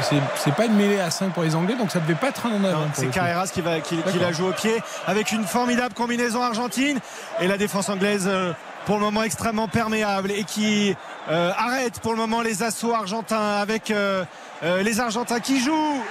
C'est 0.00 0.54
pas 0.54 0.66
une 0.66 0.74
mêlée 0.74 0.98
à 0.98 1.10
5 1.10 1.32
pour 1.32 1.44
les 1.44 1.54
Anglais, 1.54 1.76
donc 1.76 1.90
ça 1.90 2.00
devait 2.00 2.16
pas 2.16 2.28
être 2.28 2.46
un 2.46 2.50
en 2.50 2.64
avant. 2.64 2.86
C'est 2.94 3.06
Carreras 3.06 3.46
qui, 3.46 3.60
va, 3.60 3.80
qui, 3.80 3.96
la 4.20 4.32
joue 4.32 4.48
au 4.48 4.52
pied 4.52 4.82
avec 5.06 5.30
une 5.30 5.44
formidable 5.44 5.94
combinaison 5.94 6.42
argentine 6.42 6.98
et 7.40 7.46
la 7.46 7.56
défense 7.56 7.88
anglaise 7.88 8.24
euh, 8.26 8.52
pour 8.86 8.96
le 8.96 9.02
moment 9.02 9.22
extrêmement 9.22 9.68
perméable 9.68 10.30
et 10.30 10.44
qui 10.44 10.94
euh, 11.30 11.52
arrête 11.56 12.00
pour 12.00 12.12
le 12.12 12.18
moment 12.18 12.42
les 12.42 12.62
assauts 12.62 12.94
argentins 12.94 13.56
avec 13.60 13.90
euh, 13.90 14.24
euh, 14.62 14.82
les 14.82 15.00
Argentins 15.00 15.40
qui 15.40 15.60
jouent 15.60 16.02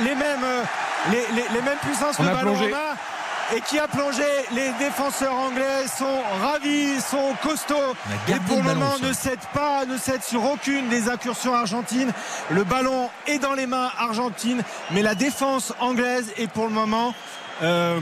les, 0.00 0.14
mêmes, 0.14 0.46
les, 1.10 1.62
mêmes 1.62 1.78
puissances. 1.82 2.16
On 2.20 2.26
a 2.26 2.36
plongé. 2.36 2.72
et 3.56 3.60
qui 3.62 3.78
a 3.78 3.88
plongé. 3.88 4.22
Les 4.52 4.70
défenseurs 4.78 5.34
anglais 5.34 5.86
sont 5.86 6.22
ravis, 6.40 7.00
sont 7.00 7.34
costauds 7.42 7.94
et 8.28 8.34
pour 8.46 8.58
le 8.58 8.62
moment 8.62 8.98
ne 9.02 9.12
cèdent 9.12 9.38
pas, 9.52 9.84
ne 9.84 9.96
cèdent 9.96 10.22
sur 10.22 10.44
aucune 10.44 10.88
des 10.88 11.08
incursions 11.08 11.54
argentines. 11.54 12.12
Le 12.50 12.62
ballon 12.62 13.10
est 13.26 13.38
dans 13.38 13.54
les 13.54 13.66
mains 13.66 13.90
argentines, 13.98 14.62
mais 14.92 15.02
la 15.02 15.14
défense 15.14 15.72
anglaise 15.80 16.30
est 16.36 16.48
pour 16.48 16.66
le 16.66 16.72
moment 16.72 17.14
euh, 17.62 17.98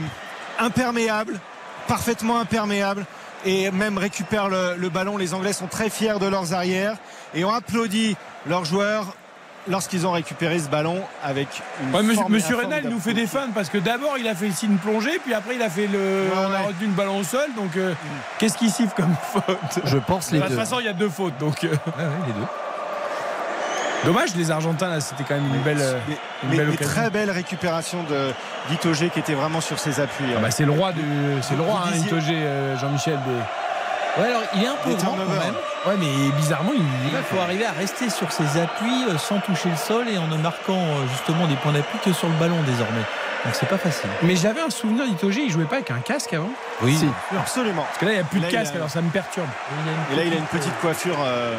imperméable, 0.59 1.39
parfaitement 1.87 2.39
imperméable 2.39 3.05
et 3.45 3.71
même 3.71 3.97
récupère 3.97 4.49
le, 4.49 4.75
le, 4.77 4.89
ballon. 4.89 5.17
Les 5.17 5.33
Anglais 5.33 5.53
sont 5.53 5.67
très 5.67 5.89
fiers 5.89 6.19
de 6.19 6.25
leurs 6.27 6.53
arrières 6.53 6.95
et 7.33 7.43
ont 7.45 7.51
applaudi 7.53 8.15
leurs 8.47 8.65
joueurs 8.65 9.13
lorsqu'ils 9.69 10.07
ont 10.07 10.11
récupéré 10.13 10.59
ce 10.59 10.69
ballon 10.69 11.01
avec 11.21 11.47
une 11.83 11.93
ouais, 11.93 12.01
monsieur, 12.01 12.21
forme 12.21 12.31
monsieur 12.33 12.55
Renal 12.55 12.87
nous 12.87 12.99
fait 13.01 13.13
des 13.13 13.27
fans 13.27 13.49
parce 13.53 13.67
que 13.69 13.77
d'abord 13.77 14.17
il 14.17 14.25
a 14.27 14.33
fait 14.33 14.47
le 14.47 14.53
signe 14.53 14.77
plongée 14.77 15.19
puis 15.21 15.33
après 15.33 15.55
il 15.55 15.61
a 15.61 15.69
fait 15.69 15.87
le 15.87 15.97
Ouais, 15.99 16.31
on 16.37 16.53
a 16.53 16.59
ouais. 16.61 16.67
retenu 16.67 16.87
le 16.87 16.93
ballon 16.93 17.17
au 17.19 17.23
sol 17.23 17.47
donc 17.53 17.75
euh, 17.75 17.93
qu'est-ce 18.39 18.57
qu'il 18.57 18.71
siffle 18.71 18.93
comme 18.95 19.13
faute 19.33 19.79
Je 19.83 19.97
pense 19.97 20.31
les 20.31 20.39
Bah, 20.39 20.45
De 20.45 20.51
deux. 20.51 20.55
toute 20.57 20.65
façon 20.65 20.79
il 20.79 20.85
y 20.85 20.89
a 20.89 20.93
deux 20.93 21.09
fautes 21.09 21.37
donc 21.37 21.65
euh, 21.65 21.67
Ouais, 21.67 21.73
ouais, 22.03 22.09
les 22.27 22.33
deux. 22.33 22.47
Dommage 24.05 24.35
les 24.35 24.51
Argentins 24.51 24.89
là 24.89 25.01
c'était 25.01 25.23
quand 25.23 25.35
même 25.35 25.47
une 25.53 25.61
belle 25.61 25.77
Mais, 26.07 26.13
une 26.43 26.49
mais- 26.49 26.57
belle 26.57 26.67
mais 26.67 26.73
occasion. 26.75 26.93
très 26.93 27.09
belle 27.09 27.31
récupération 27.31 28.03
de 28.03 28.31
qui 29.09 29.19
était 29.19 29.33
vraiment 29.33 29.61
sur 29.61 29.79
ses 29.79 29.99
appuis. 29.99 30.25
Ah 30.35 30.39
bah, 30.41 30.51
c'est 30.51 30.65
le 30.65 30.71
roi 30.71 30.91
du 30.91 31.01
c'est 31.41 31.55
le 31.55 31.61
roi 31.63 31.83
hein, 31.85 31.91
disiez- 31.91 32.09
euh, 32.35 32.77
Jean-Michel 32.77 33.17
des- 33.25 34.21
Ouais, 34.21 34.29
alors 34.29 34.41
il 34.55 34.63
est 34.63 34.67
un 34.67 34.75
peu 34.83 34.89
grand 34.95 35.11
quand 35.11 35.17
même. 35.17 35.53
ouais 35.85 35.95
mais 35.99 36.31
bizarrement 36.37 36.71
il 36.75 36.81
Il 36.81 37.23
faut 37.23 37.39
arriver 37.39 37.65
à 37.65 37.71
rester 37.71 38.09
sur 38.09 38.31
ses 38.31 38.59
appuis 38.59 39.05
euh, 39.09 39.17
sans 39.17 39.39
toucher 39.39 39.69
le 39.69 39.75
sol 39.75 40.05
et 40.09 40.17
en 40.17 40.27
ne 40.27 40.37
marquant 40.37 40.73
euh, 40.79 41.07
justement 41.11 41.45
des 41.47 41.55
points 41.55 41.71
d'appui 41.73 41.99
que 42.03 42.13
sur 42.13 42.27
le 42.27 42.33
ballon 42.35 42.57
désormais. 42.65 43.03
Donc 43.45 43.53
c'est 43.53 43.67
pas 43.69 43.77
facile. 43.77 44.09
mais 44.23 44.35
j'avais 44.35 44.61
un 44.61 44.71
souvenir 44.71 45.05
d'Itoge 45.05 45.35
il 45.37 45.51
jouait 45.51 45.65
pas 45.65 45.75
avec 45.75 45.91
un 45.91 45.99
casque 45.99 46.33
avant? 46.33 46.49
Oui. 46.81 46.97
Si. 46.97 47.07
Absolument. 47.37 47.83
parce 47.83 47.97
que 47.99 48.05
là 48.05 48.11
il 48.11 48.15
n'y 48.15 48.21
a 48.21 48.23
plus 48.23 48.39
de 48.39 48.45
Là, 48.45 48.51
casque 48.51 48.73
a- 48.73 48.77
alors 48.77 48.89
ça 48.89 49.01
me 49.01 49.09
perturbe 49.09 49.47
Et 50.11 50.15
là, 50.15 50.23
il 50.25 50.33
a 50.33 50.37
une 50.37 50.45
petite 50.45 50.77
coiffure. 50.81 51.17
euh, 51.23 51.55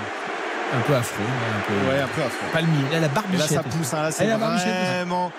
un 0.77 0.81
peu 0.81 0.95
affreux 0.95 1.25
un 1.25 1.61
peu 1.67 1.91
ouais, 1.91 2.01
un 2.03 2.07
peu 2.09 2.23
affreux. 2.23 2.47
palmier 2.53 2.85
Il 2.91 2.97
a 2.97 3.01
la 3.01 3.07
Et 3.07 3.09
là, 3.09 3.09
barbichette. 3.15 3.49
ça 3.49 3.63
pousse. 3.63 3.95
hein, 3.95 4.03
là, 4.03 4.11
c'est 4.11 4.27
barbichette, 4.37 4.87
vraiment. 4.97 5.33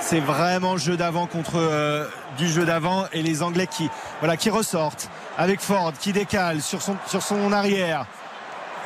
C'est 0.00 0.20
vraiment 0.20 0.76
jeu 0.78 0.96
d'avant 0.96 1.26
contre 1.26 1.56
euh, 1.56 2.06
du 2.38 2.48
jeu 2.48 2.64
d'avant 2.64 3.04
et 3.12 3.22
les 3.22 3.42
Anglais 3.42 3.66
qui 3.66 3.90
voilà 4.20 4.36
qui 4.38 4.48
ressortent 4.48 5.10
avec 5.36 5.60
Ford 5.60 5.92
qui 5.98 6.12
décale 6.12 6.62
sur 6.62 6.80
son 6.80 6.96
sur 7.06 7.22
son 7.22 7.52
arrière. 7.52 8.06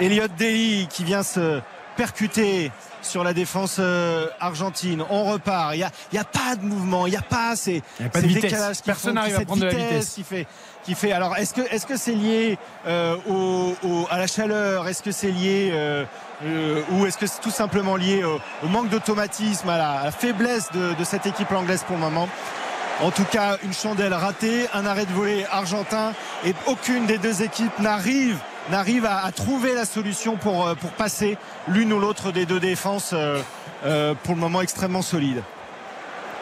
Elliott 0.00 0.32
Daly 0.36 0.88
qui 0.90 1.04
vient 1.04 1.22
se 1.22 1.60
percuter 1.96 2.72
sur 3.04 3.24
la 3.24 3.32
défense 3.32 3.76
euh, 3.78 4.26
argentine. 4.40 5.02
On 5.10 5.24
repart. 5.24 5.74
Il 5.74 5.78
y 5.80 5.84
a 5.84 5.90
y 6.12 6.18
a 6.18 6.24
pas 6.24 6.56
de 6.56 6.64
mouvement. 6.64 7.06
Il 7.06 7.12
y 7.12 7.16
a 7.16 7.22
pas 7.22 7.56
ces, 7.56 7.82
y 8.00 8.04
a 8.04 8.08
pas 8.08 8.20
de 8.20 8.26
ces 8.26 8.28
vitesse. 8.28 8.42
décalages 8.50 8.76
qui 8.78 8.82
Personne 8.82 9.10
font- 9.10 9.14
n'arrive 9.14 9.34
à 9.34 9.38
cette 9.38 9.46
prendre 9.48 9.62
de 9.62 9.66
la 9.66 9.72
vitesse. 9.74 10.10
qui 10.14 10.22
fait 10.24 10.46
qui 10.84 10.94
fait. 10.94 11.12
Alors 11.12 11.36
est-ce 11.36 11.54
que 11.54 11.62
est-ce 11.74 11.86
que 11.86 11.96
c'est 11.96 12.12
lié 12.14 12.58
euh, 12.86 13.16
au, 13.28 13.74
au- 13.86 14.06
à 14.10 14.18
la 14.18 14.26
chaleur? 14.26 14.86
Est-ce 14.88 15.02
que 15.02 15.12
c'est 15.12 15.30
lié 15.30 15.70
euh, 15.72 16.04
euh, 16.44 16.82
ou 16.92 17.06
est-ce 17.06 17.16
que 17.16 17.26
c'est 17.26 17.40
tout 17.40 17.50
simplement 17.50 17.96
lié 17.96 18.22
au, 18.24 18.38
au 18.64 18.68
manque 18.68 18.88
d'automatisme, 18.90 19.68
à 19.68 19.78
la, 19.78 19.90
à 19.92 20.04
la 20.04 20.10
faiblesse 20.12 20.70
de, 20.72 20.94
de 20.94 21.04
cette 21.04 21.26
équipe 21.26 21.50
anglaise 21.52 21.84
pour 21.86 21.96
le 21.96 22.02
moment? 22.02 22.28
En 23.02 23.10
tout 23.10 23.24
cas, 23.24 23.56
une 23.64 23.72
chandelle 23.72 24.14
ratée, 24.14 24.66
un 24.72 24.86
arrêt 24.86 25.04
de 25.04 25.12
volée 25.12 25.44
argentin 25.50 26.12
et 26.44 26.54
aucune 26.66 27.06
des 27.06 27.18
deux 27.18 27.42
équipes 27.42 27.76
n'arrive 27.80 28.38
n'arrive 28.70 29.04
à, 29.06 29.24
à 29.24 29.32
trouver 29.32 29.74
la 29.74 29.84
solution 29.84 30.36
pour, 30.36 30.66
euh, 30.66 30.74
pour 30.74 30.90
passer 30.90 31.36
l'une 31.68 31.92
ou 31.92 31.98
l'autre 32.00 32.32
des 32.32 32.46
deux 32.46 32.60
défenses 32.60 33.10
euh, 33.12 33.40
euh, 33.84 34.14
pour 34.24 34.34
le 34.34 34.40
moment 34.40 34.60
extrêmement 34.60 35.02
solides. 35.02 35.42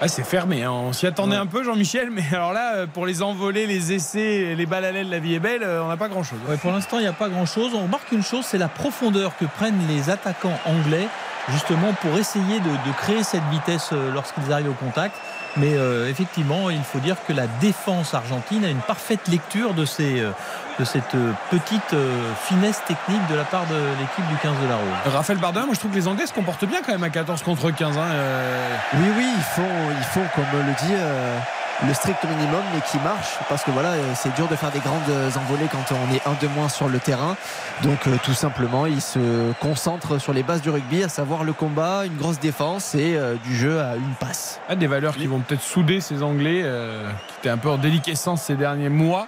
Ah, 0.01 0.09
c'est 0.09 0.25
fermé, 0.25 0.65
hein. 0.65 0.73
on 0.73 0.93
s'y 0.93 1.07
attendait 1.07 1.37
Ouais. 1.37 1.43
un 1.43 1.47
peu 1.47 1.63
Jean-Michel, 1.63 2.11
mais 2.11 2.25
alors 2.33 2.53
là, 2.53 2.87
pour 2.93 3.07
les 3.07 3.23
envoler, 3.23 3.67
les 3.67 3.93
essais, 3.93 4.55
les 4.57 4.67
balles 4.67 4.85
à 4.85 4.91
l'aile, 4.93 5.09
la 5.11 5.21
vie 5.21 5.35
est 5.35 5.41
belle, 5.41 5.63
on 5.65 5.87
n'a 5.89 5.97
pas 5.97 6.09
grand-chose. 6.09 6.39
Ouais, 6.49 6.57
pour 6.57 6.73
l'instant, 6.73 6.99
il 6.99 7.03
n'y 7.03 7.09
a 7.09 7.13
pas 7.13 7.29
grand-chose. 7.29 7.73
On 7.75 7.83
remarque 7.83 8.11
une 8.11 8.25
chose, 8.25 8.45
c'est 8.45 8.59
la 8.59 8.69
profondeur 8.69 9.37
que 9.37 9.45
prennent 9.45 9.79
les 9.89 10.11
attaquants 10.11 10.59
anglais, 10.67 11.07
justement 11.51 11.93
pour 12.01 12.19
essayer 12.19 12.59
de, 12.59 12.69
de 12.71 12.93
créer 12.99 13.23
cette 13.23 13.45
vitesse 13.53 13.93
lorsqu'ils 14.13 14.53
arrivent 14.53 14.71
au 14.71 14.85
contact. 14.85 15.15
Mais 15.57 15.75
euh, 15.77 16.09
effectivement, 16.09 16.71
il 16.71 16.83
faut 16.83 16.99
dire 16.99 17.17
que 17.29 17.33
la 17.35 17.47
défense 17.61 18.15
argentine 18.15 18.65
a 18.65 18.71
une 18.71 18.79
parfaite 18.81 19.29
lecture 19.29 19.75
de, 19.75 19.85
ces, 19.85 20.19
euh, 20.21 20.31
de 20.79 20.85
cette 20.85 21.15
euh, 21.15 21.33
petite 21.51 21.93
euh, 21.93 22.33
finesse 22.45 22.83
technique 22.87 23.27
de 23.31 23.35
la 23.35 23.45
part 23.45 23.67
de 23.67 23.75
l'équipe 24.01 24.27
du 24.29 24.37
15 24.37 24.53
de 24.63 24.69
la 24.69 24.77
Rose. 24.77 25.15
Raphaël 25.15 25.39
Bardin, 25.39 25.67
moi 25.67 25.75
je 25.75 25.79
trouve 25.79 25.91
que 25.91 25.97
les 25.97 26.09
Anglais 26.09 26.27
se 26.27 26.33
comportent 26.33 26.65
bien 26.65 26.81
quand 26.85 26.93
même 26.93 27.03
à 27.03 27.11
14 27.11 27.43
contre 27.43 27.71
15. 27.71 27.97
hein, 27.99 28.01
euh. 28.13 28.75
Oui, 28.95 29.09
oui, 29.17 29.27
ils 29.37 29.43
font, 29.43 29.69
ils 29.91 30.05
font 30.05 30.25
comme 30.35 30.45
le 30.67 30.73
dit, 30.87 30.95
euh, 30.95 31.39
le 31.87 31.95
strict 31.95 32.23
minimum, 32.25 32.63
mais 32.75 32.81
qui 32.91 32.99
marche. 32.99 33.39
Parce 33.49 33.65
que 33.65 33.71
voilà, 33.71 33.91
euh, 33.91 34.13
c'est 34.15 34.35
dur 34.35 34.49
de 34.49 34.57
faire 34.57 34.71
des 34.71 34.81
grandes 34.81 35.11
envolées 35.37 35.69
quand 35.71 35.95
on 35.95 36.15
est 36.15 36.23
un 36.27 36.37
de 36.41 36.49
moins 36.49 36.69
sur 36.69 36.89
le 36.89 36.99
terrain. 36.99 37.37
Donc, 37.83 38.07
euh, 38.07 38.17
tout 38.23 38.35
simplement, 38.35 38.87
ils 38.87 39.01
se 39.01 39.53
concentrent 39.61 40.21
sur 40.21 40.33
les 40.33 40.43
bases 40.43 40.63
du 40.63 40.71
rugby, 40.71 41.03
à 41.03 41.09
savoir 41.09 41.43
le 41.43 41.53
combat, 41.53 42.07
une 42.07 42.17
grosse 42.17 42.39
défense 42.39 42.95
et 42.95 43.17
euh, 43.17 43.35
du 43.45 43.57
jeu 43.57 43.81
à 43.81 43.97
une 43.97 44.15
passe. 44.21 44.61
Ah, 44.69 44.77
des 44.77 44.87
valeurs 44.87 45.17
qui 45.17 45.27
vont 45.27 45.41
peut-être 45.41 45.63
souder 45.63 46.01
ces 46.01 46.23
Anglais 46.23 46.61
euh, 46.65 47.09
qui 47.29 47.35
étaient 47.41 47.49
un 47.49 47.59
peu 47.59 47.71
en 47.71 47.79
déliquescence 47.79 48.43
ces 48.43 48.55
derniers 48.55 48.89
mois. 48.89 49.27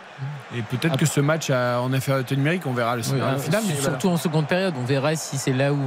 Et 0.57 0.63
peut-être 0.63 0.97
que 0.97 1.07
ce 1.07 1.21
match 1.21 1.51
a 1.51 1.81
en 1.81 1.93
infériorité 1.93 2.37
numérique, 2.37 2.67
on 2.67 2.73
verra 2.73 2.95
le 2.97 3.03
Oui, 3.03 3.19
mais 3.19 3.39
voilà. 3.39 3.61
surtout 3.81 4.09
en 4.09 4.17
seconde 4.17 4.47
période, 4.47 4.75
on 4.81 4.85
verra 4.85 5.17
si 5.17 5.37
c'est 5.37 5.53
là 5.53 5.73
où 5.73 5.81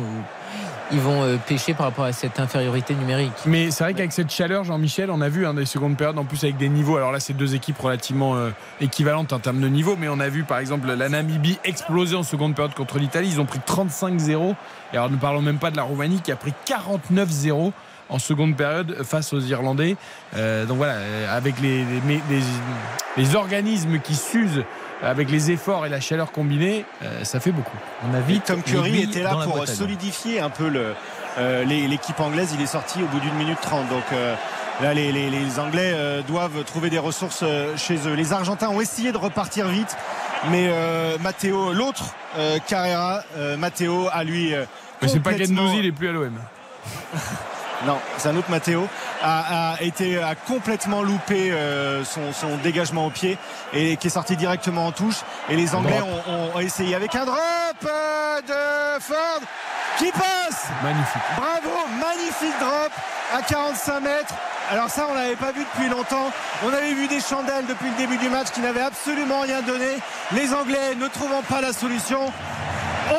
ils 0.92 1.00
vont 1.00 1.24
euh, 1.24 1.38
pêcher 1.38 1.74
par 1.74 1.88
rapport 1.88 2.06
à 2.06 2.14
cette 2.14 2.40
infériorité 2.40 2.96
numérique. 2.96 3.34
Mais 3.46 3.72
c'est 3.72 3.84
vrai 3.84 3.94
qu'avec 3.94 4.12
cette 4.12 4.32
chaleur, 4.32 4.64
Jean-Michel, 4.64 5.12
on 5.12 5.22
a 5.22 5.30
vu 5.30 5.46
hein, 5.46 5.54
des 5.54 5.66
secondes 5.66 5.98
périodes 5.98 6.18
en 6.18 6.26
plus 6.26 6.44
avec 6.44 6.58
des 6.58 6.70
niveaux. 6.70 6.98
Alors 6.98 7.12
là, 7.12 7.20
c'est 7.20 7.34
deux 7.34 7.56
équipes 7.56 7.80
relativement 7.80 8.36
euh, 8.36 8.52
équivalentes 8.80 9.34
en 9.34 9.40
termes 9.40 9.60
de 9.60 9.68
niveau, 9.68 9.96
mais 10.00 10.08
on 10.08 10.20
a 10.20 10.30
vu 10.30 10.44
par 10.44 10.60
exemple 10.60 10.88
la 10.88 11.10
Namibie 11.10 11.60
exploser 11.64 12.16
en 12.16 12.24
seconde 12.24 12.56
période 12.56 12.74
contre 12.74 13.00
l'Italie. 13.00 13.30
Ils 13.34 13.42
ont 13.42 13.46
pris 13.46 13.60
35-0. 13.60 14.56
Et 14.94 14.98
alors 14.98 15.10
ne 15.10 15.18
parlons 15.18 15.42
même 15.42 15.60
pas 15.60 15.72
de 15.72 15.78
la 15.78 15.84
Roumanie 15.84 16.22
qui 16.22 16.32
a 16.32 16.36
pris 16.36 16.54
49-0 16.66 17.72
en 18.10 18.20
seconde 18.20 18.56
période 18.56 19.04
face 19.04 19.34
aux 19.34 19.40
Irlandais. 19.42 19.96
Euh, 20.36 20.66
donc 20.66 20.78
voilà, 20.78 20.94
euh, 20.94 21.38
avec 21.38 21.60
les, 21.62 21.84
les, 21.84 22.02
les- 22.08 22.22
les- 22.30 22.44
les 23.18 23.36
organismes 23.36 24.00
qui 24.00 24.16
s'usent 24.16 24.64
avec 25.04 25.30
les 25.30 25.52
efforts 25.52 25.86
et 25.86 25.90
la 25.90 26.00
chaleur 26.00 26.32
combinée, 26.32 26.86
euh, 27.04 27.24
ça 27.24 27.40
fait 27.40 27.52
beaucoup. 27.52 27.78
On 28.10 28.14
a 28.16 28.20
Et 28.20 28.24
vite 28.24 28.46
Tom 28.46 28.62
Curry 28.64 29.04
était 29.04 29.22
là 29.24 29.36
pour 29.44 29.68
solidifier 29.68 30.40
un 30.40 30.50
peu 30.50 30.70
le, 30.70 30.94
euh, 31.38 31.64
l'équipe 31.66 32.20
anglaise. 32.20 32.52
Il 32.56 32.62
est 32.62 32.66
sorti 32.68 33.02
au 33.04 33.06
bout 33.08 33.20
d'une 33.20 33.34
minute 33.36 33.60
trente. 33.62 33.88
Donc 33.90 34.04
euh, 34.14 34.34
là, 34.82 34.94
les, 34.94 35.12
les- 35.12 35.30
les 35.30 35.60
Anglais 35.60 35.92
euh, 35.94 36.22
doivent 36.24 36.64
trouver 36.64 36.90
des 36.90 37.00
ressources 37.00 37.42
euh, 37.44 37.76
chez 37.78 37.98
eux. 38.08 38.14
Les 38.14 38.34
Argentins 38.34 38.70
ont 38.70 38.82
essayé 38.82 39.12
de 39.12 39.18
repartir 39.18 39.68
vite, 39.68 39.96
mais 40.52 40.68
euh, 40.70 41.18
Matteo, 41.22 41.74
l'autre 41.74 42.14
euh, 42.38 42.58
Carrera, 42.68 43.22
euh, 43.38 43.58
Matteo 43.58 44.08
a 44.12 44.24
lui. 44.24 44.54
euh, 44.54 44.66
Mais 45.02 45.08
c'est 45.08 45.20
pas 45.20 45.38
Gendouzi, 45.38 45.78
il 45.80 45.86
est 45.86 45.92
plus 45.92 46.10
à 46.10 46.12
l'OM. 46.12 46.32
Non, 47.86 48.00
c'est 48.18 48.30
un 48.30 48.36
autre 48.36 48.50
Matteo. 48.50 48.88
A, 49.22 49.74
a 49.74 49.82
été 49.82 50.22
a 50.22 50.36
complètement 50.36 51.04
loupé 51.04 51.52
euh, 51.52 52.04
son, 52.04 52.34
son 52.34 52.58
dégagement 52.58 53.06
au 53.06 53.10
pied 53.10 53.38
et 53.74 53.98
qui 53.98 54.08
est 54.08 54.12
sorti 54.12 54.36
directement 54.36 54.88
en 54.88 54.92
touche. 54.92 55.18
Et 55.50 55.56
les 55.56 55.76
Anglais 55.76 56.02
ont, 56.02 56.56
ont 56.56 56.60
essayé 56.60 56.96
avec 56.96 57.14
un 57.16 57.26
drop 57.26 57.38
euh, 57.86 58.42
de 58.42 59.02
Ford 59.02 59.42
qui 59.98 60.12
passe. 60.12 60.68
Magnifique. 60.84 61.22
Bravo, 61.36 61.88
magnifique 62.00 62.60
drop 62.60 62.92
à 63.34 63.42
45 63.42 64.00
mètres. 64.00 64.34
Alors 64.70 64.90
ça, 64.90 65.08
on 65.10 65.14
l'avait 65.14 65.36
pas 65.36 65.52
vu 65.52 65.64
depuis 65.64 65.90
longtemps. 65.90 66.32
On 66.66 66.74
avait 66.74 66.94
vu 66.94 67.08
des 67.08 67.22
chandelles 67.22 67.66
depuis 67.68 67.90
le 67.90 67.96
début 67.96 68.18
du 68.18 68.30
match 68.30 68.48
qui 68.54 68.60
n'avaient 68.60 68.82
absolument 68.82 69.42
rien 69.42 69.62
donné. 69.62 69.98
Les 70.34 70.54
Anglais 70.54 70.96
ne 70.96 71.08
trouvant 71.08 71.42
pas 71.44 71.62
la 71.62 71.74
solution, 71.74 72.32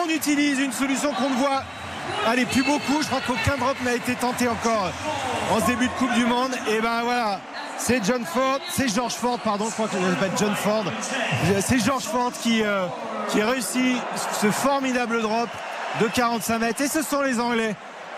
on 0.05 0.09
utilise 0.11 0.59
une 0.59 0.73
solution 0.73 1.13
qu'on 1.15 1.31
ne 1.31 1.37
voit 1.37 1.63
Allez, 2.27 2.45
plus 2.47 2.63
beaucoup. 2.63 3.01
Je 3.03 3.07
crois 3.07 3.21
qu'aucun 3.27 3.57
drop 3.57 3.77
n'a 3.85 3.95
été 3.95 4.15
tenté 4.15 4.49
encore 4.49 4.91
en 5.53 5.61
ce 5.61 5.67
début 5.67 5.87
de 5.87 5.93
Coupe 5.93 6.13
du 6.15 6.27
Monde. 6.27 6.53
Et 6.69 6.81
ben 6.81 7.03
voilà, 7.05 7.41
c'est 7.79 8.05
John 8.05 8.25
Ford, 8.25 8.59
c'est 8.71 8.89
George 8.89 9.15
Ford, 9.15 9.39
pardon, 9.39 9.67
je 9.67 9.73
crois 9.73 9.87
que 9.89 9.97
je 9.97 10.15
pas 10.17 10.35
John 10.39 10.55
Ford. 10.55 10.85
C'est 11.61 11.79
George 11.79 12.05
Ford 12.05 12.33
qui, 12.43 12.63
euh, 12.63 12.87
qui 13.29 13.41
a 13.41 13.47
réussi 13.47 13.97
ce 14.41 14.51
formidable 14.51 15.23
drop 15.23 15.49
de 16.01 16.07
45 16.07 16.59
mètres. 16.59 16.83
Et 16.83 16.89
ce 16.89 17.03
sont 17.03 17.23
les 17.23 17.41
Anglais 17.41 17.75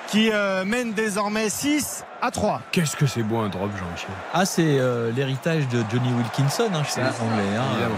qui 0.09 0.31
euh, 0.33 0.65
mènent 0.65 0.93
désormais 0.93 1.49
6 1.49 2.05
à 2.21 2.31
3. 2.33 2.63
Qu'est-ce 2.73 2.97
que 2.97 3.07
c'est 3.07 3.23
beau 3.23 3.39
un 3.39 3.49
drop, 3.49 3.71
Jean-Michel. 3.79 4.11
Ah, 4.35 4.45
c'est 4.45 4.63
euh, 4.65 5.13
l'héritage 5.13 5.69
de 5.69 5.85
Johnny 5.93 6.13
Wilkinson 6.13 6.69
hein, 6.75 6.83
chez 6.83 7.01
les 7.01 7.07
Anglais. 7.07 7.57
hein. 7.57 7.89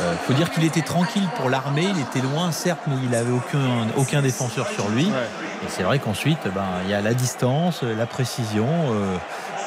Euh, 0.00 0.14
faut 0.26 0.32
dire 0.32 0.50
qu'il 0.50 0.64
était 0.64 0.82
tranquille 0.82 1.26
pour 1.36 1.48
l'armée, 1.48 1.86
il 1.94 2.00
était 2.00 2.20
loin 2.20 2.50
certes, 2.50 2.80
mais 2.86 2.96
il 3.04 3.14
avait 3.14 3.32
aucun, 3.32 3.88
aucun 3.96 4.22
défenseur 4.22 4.66
sur 4.68 4.88
lui. 4.88 5.06
Et 5.06 5.68
c'est 5.68 5.84
vrai 5.84 5.98
qu'ensuite, 5.98 6.40
ben, 6.54 6.66
il 6.84 6.90
y 6.90 6.94
a 6.94 7.00
la 7.00 7.14
distance, 7.14 7.82
la 7.82 8.06
précision, 8.06 8.66
euh, 8.68 9.16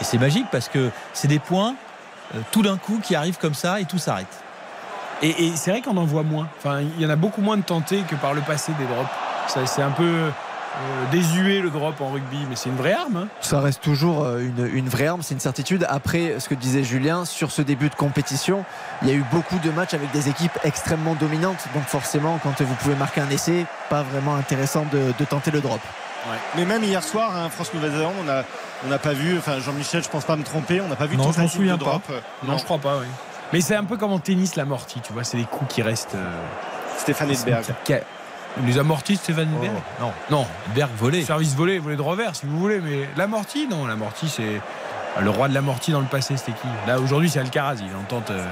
et 0.01 0.03
c'est 0.03 0.17
magique 0.17 0.47
parce 0.51 0.67
que 0.67 0.91
c'est 1.13 1.28
des 1.28 1.39
points 1.39 1.75
euh, 2.36 2.39
tout 2.51 2.61
d'un 2.61 2.78
coup 2.78 2.99
qui 3.01 3.15
arrivent 3.15 3.38
comme 3.38 3.53
ça 3.53 3.80
et 3.80 3.86
tout 3.86 3.97
s'arrête. 3.97 4.43
Et, 5.21 5.47
et 5.47 5.55
c'est 5.55 5.71
vrai 5.71 5.82
qu'on 5.82 5.97
en 5.97 6.05
voit 6.05 6.23
moins. 6.23 6.47
Enfin, 6.57 6.82
il 6.82 7.01
y 7.01 7.05
en 7.05 7.09
a 7.09 7.15
beaucoup 7.15 7.41
moins 7.41 7.57
de 7.57 7.63
tentés 7.63 8.01
que 8.01 8.15
par 8.15 8.34
le 8.34 8.41
passé 8.41 8.73
des 8.78 8.86
drops. 8.86 9.09
C'est 9.65 9.82
un 9.82 9.91
peu 9.91 10.30
euh, 10.80 11.11
désuet 11.11 11.59
le 11.61 11.69
drop 11.69 11.99
en 12.01 12.09
rugby, 12.11 12.38
mais 12.49 12.55
c'est 12.55 12.69
une 12.69 12.75
vraie 12.75 12.93
arme. 12.93 13.17
hein. 13.17 13.28
Ça 13.41 13.59
reste 13.59 13.82
toujours 13.82 14.23
euh, 14.23 14.39
une, 14.39 14.69
une 14.73 14.89
vraie 14.89 15.07
arme, 15.07 15.21
c'est 15.23 15.34
une 15.34 15.39
certitude. 15.39 15.86
Après, 15.89 16.36
ce 16.39 16.47
que 16.49 16.55
disait 16.55 16.84
Julien, 16.84 17.25
sur 17.25 17.51
ce 17.51 17.61
début 17.61 17.89
de 17.89 17.95
compétition, 17.95 18.63
il 19.01 19.07
y 19.07 19.11
a 19.11 19.15
eu 19.15 19.23
beaucoup 19.32 19.57
de 19.59 19.71
matchs 19.71 19.93
avec 19.93 20.11
des 20.11 20.30
équipes 20.30 20.57
extrêmement 20.63 21.15
dominantes. 21.15 21.65
Donc 21.73 21.84
forcément, 21.86 22.39
quand 22.43 22.61
vous 22.61 22.75
pouvez 22.75 22.95
marquer 22.95 23.21
un 23.21 23.30
essai, 23.30 23.65
pas 23.89 24.03
vraiment 24.03 24.36
intéressant 24.36 24.86
de, 24.91 25.13
de 25.17 25.25
tenter 25.25 25.51
le 25.51 25.61
drop. 25.61 25.80
Mais 26.55 26.65
même 26.65 26.84
hier 26.84 27.01
soir, 27.03 27.32
hein, 27.36 27.49
France-Nouvelle-Zélande, 27.49 28.13
on 28.19 28.23
n'a 28.25 28.43
on 28.86 28.89
n'a 28.89 28.99
pas 28.99 29.13
vu, 29.13 29.38
enfin 29.38 29.59
Jean-Michel, 29.59 30.03
je 30.03 30.09
pense 30.09 30.25
pas 30.25 30.36
me 30.36 30.43
tromper, 30.43 30.82
on 30.82 30.88
n'a 30.88 30.95
pas 30.97 31.05
vu 31.05 31.15
de 31.15 31.21
Non, 31.21 31.23
je 31.23 31.28
m'en 31.30 31.34
tentative 31.36 31.55
souviens 31.55 31.78
de 31.78 31.84
pas. 31.84 31.89
drop. 31.91 32.11
Non, 32.43 32.57
je 32.57 32.63
crois 32.65 32.78
pas, 32.80 32.97
oui. 32.97 33.05
Mais 33.53 33.61
c'est 33.61 33.75
un 33.75 33.86
peu 33.86 33.95
comme 33.97 34.11
en 34.11 34.19
tennis, 34.19 34.55
l'amorti, 34.57 34.99
tu 34.99 35.13
vois, 35.13 35.23
c'est 35.23 35.38
des 35.38 35.45
coups 35.45 35.73
qui 35.73 35.82
restent. 35.82 36.15
euh, 36.15 36.30
Stéphane 36.97 37.32
Edberg. 37.32 37.63
Les 38.66 38.78
amortis, 38.80 39.18
Stéphane 39.18 39.49
Edberg 39.55 39.76
Non. 40.01 40.12
Non, 40.32 40.47
Edberg 40.70 40.89
volé. 40.97 41.24
Service 41.24 41.55
volé, 41.55 41.80
volé 41.80 41.95
de 41.95 42.01
revers, 42.01 42.36
si 42.36 42.45
vous 42.45 42.58
voulez, 42.60 42.80
mais 42.80 43.08
l'amorti, 43.16 43.68
non, 43.68 43.86
l'amorti, 43.86 44.30
c'est. 44.30 44.62
Le 45.20 45.30
roi 45.32 45.47
de 45.47 45.53
l'amorti 45.55 45.91
dans 45.91 45.99
le 45.99 46.05
passé, 46.05 46.38
c'était 46.38 46.51
qui? 46.51 46.68
Là, 46.86 46.99
aujourd'hui, 46.99 47.28
c'est 47.30 47.39
Alcaraz, 47.39 47.76
il 47.80 47.88
en 47.95 48.03
tente. 48.08 48.30
euh, 48.30 48.45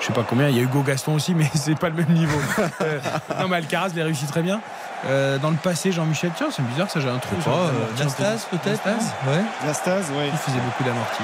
Je 0.00 0.06
sais 0.06 0.12
pas 0.12 0.22
combien, 0.28 0.48
il 0.48 0.56
y 0.56 0.60
a 0.60 0.62
Hugo 0.62 0.82
Gaston 0.82 1.14
aussi, 1.14 1.34
mais 1.36 1.50
c'est 1.54 1.76
pas 1.78 1.88
le 1.88 1.96
même 1.96 2.10
niveau. 2.12 2.38
Euh, 2.82 3.00
non, 3.40 3.48
mais 3.48 3.56
Alcaraz 3.56 3.88
les 3.96 4.02
réussit 4.04 4.28
très 4.28 4.42
bien. 4.42 4.60
Euh, 5.06 5.38
dans 5.38 5.50
le 5.50 5.56
passé, 5.56 5.90
Jean-Michel, 5.92 6.30
tiens, 6.36 6.48
c'est 6.50 6.62
bizarre, 6.62 6.88
ça 6.90 7.00
j'ai 7.00 7.08
un 7.08 7.18
trou. 7.18 7.34
Les 7.36 7.52
euh, 7.52 8.06
peut-être. 8.50 8.86
Nastas, 9.66 10.02
oui. 10.16 10.24
Il 10.32 10.38
faisait 10.38 10.60
beaucoup 10.64 10.84
d'amortis. 10.84 11.22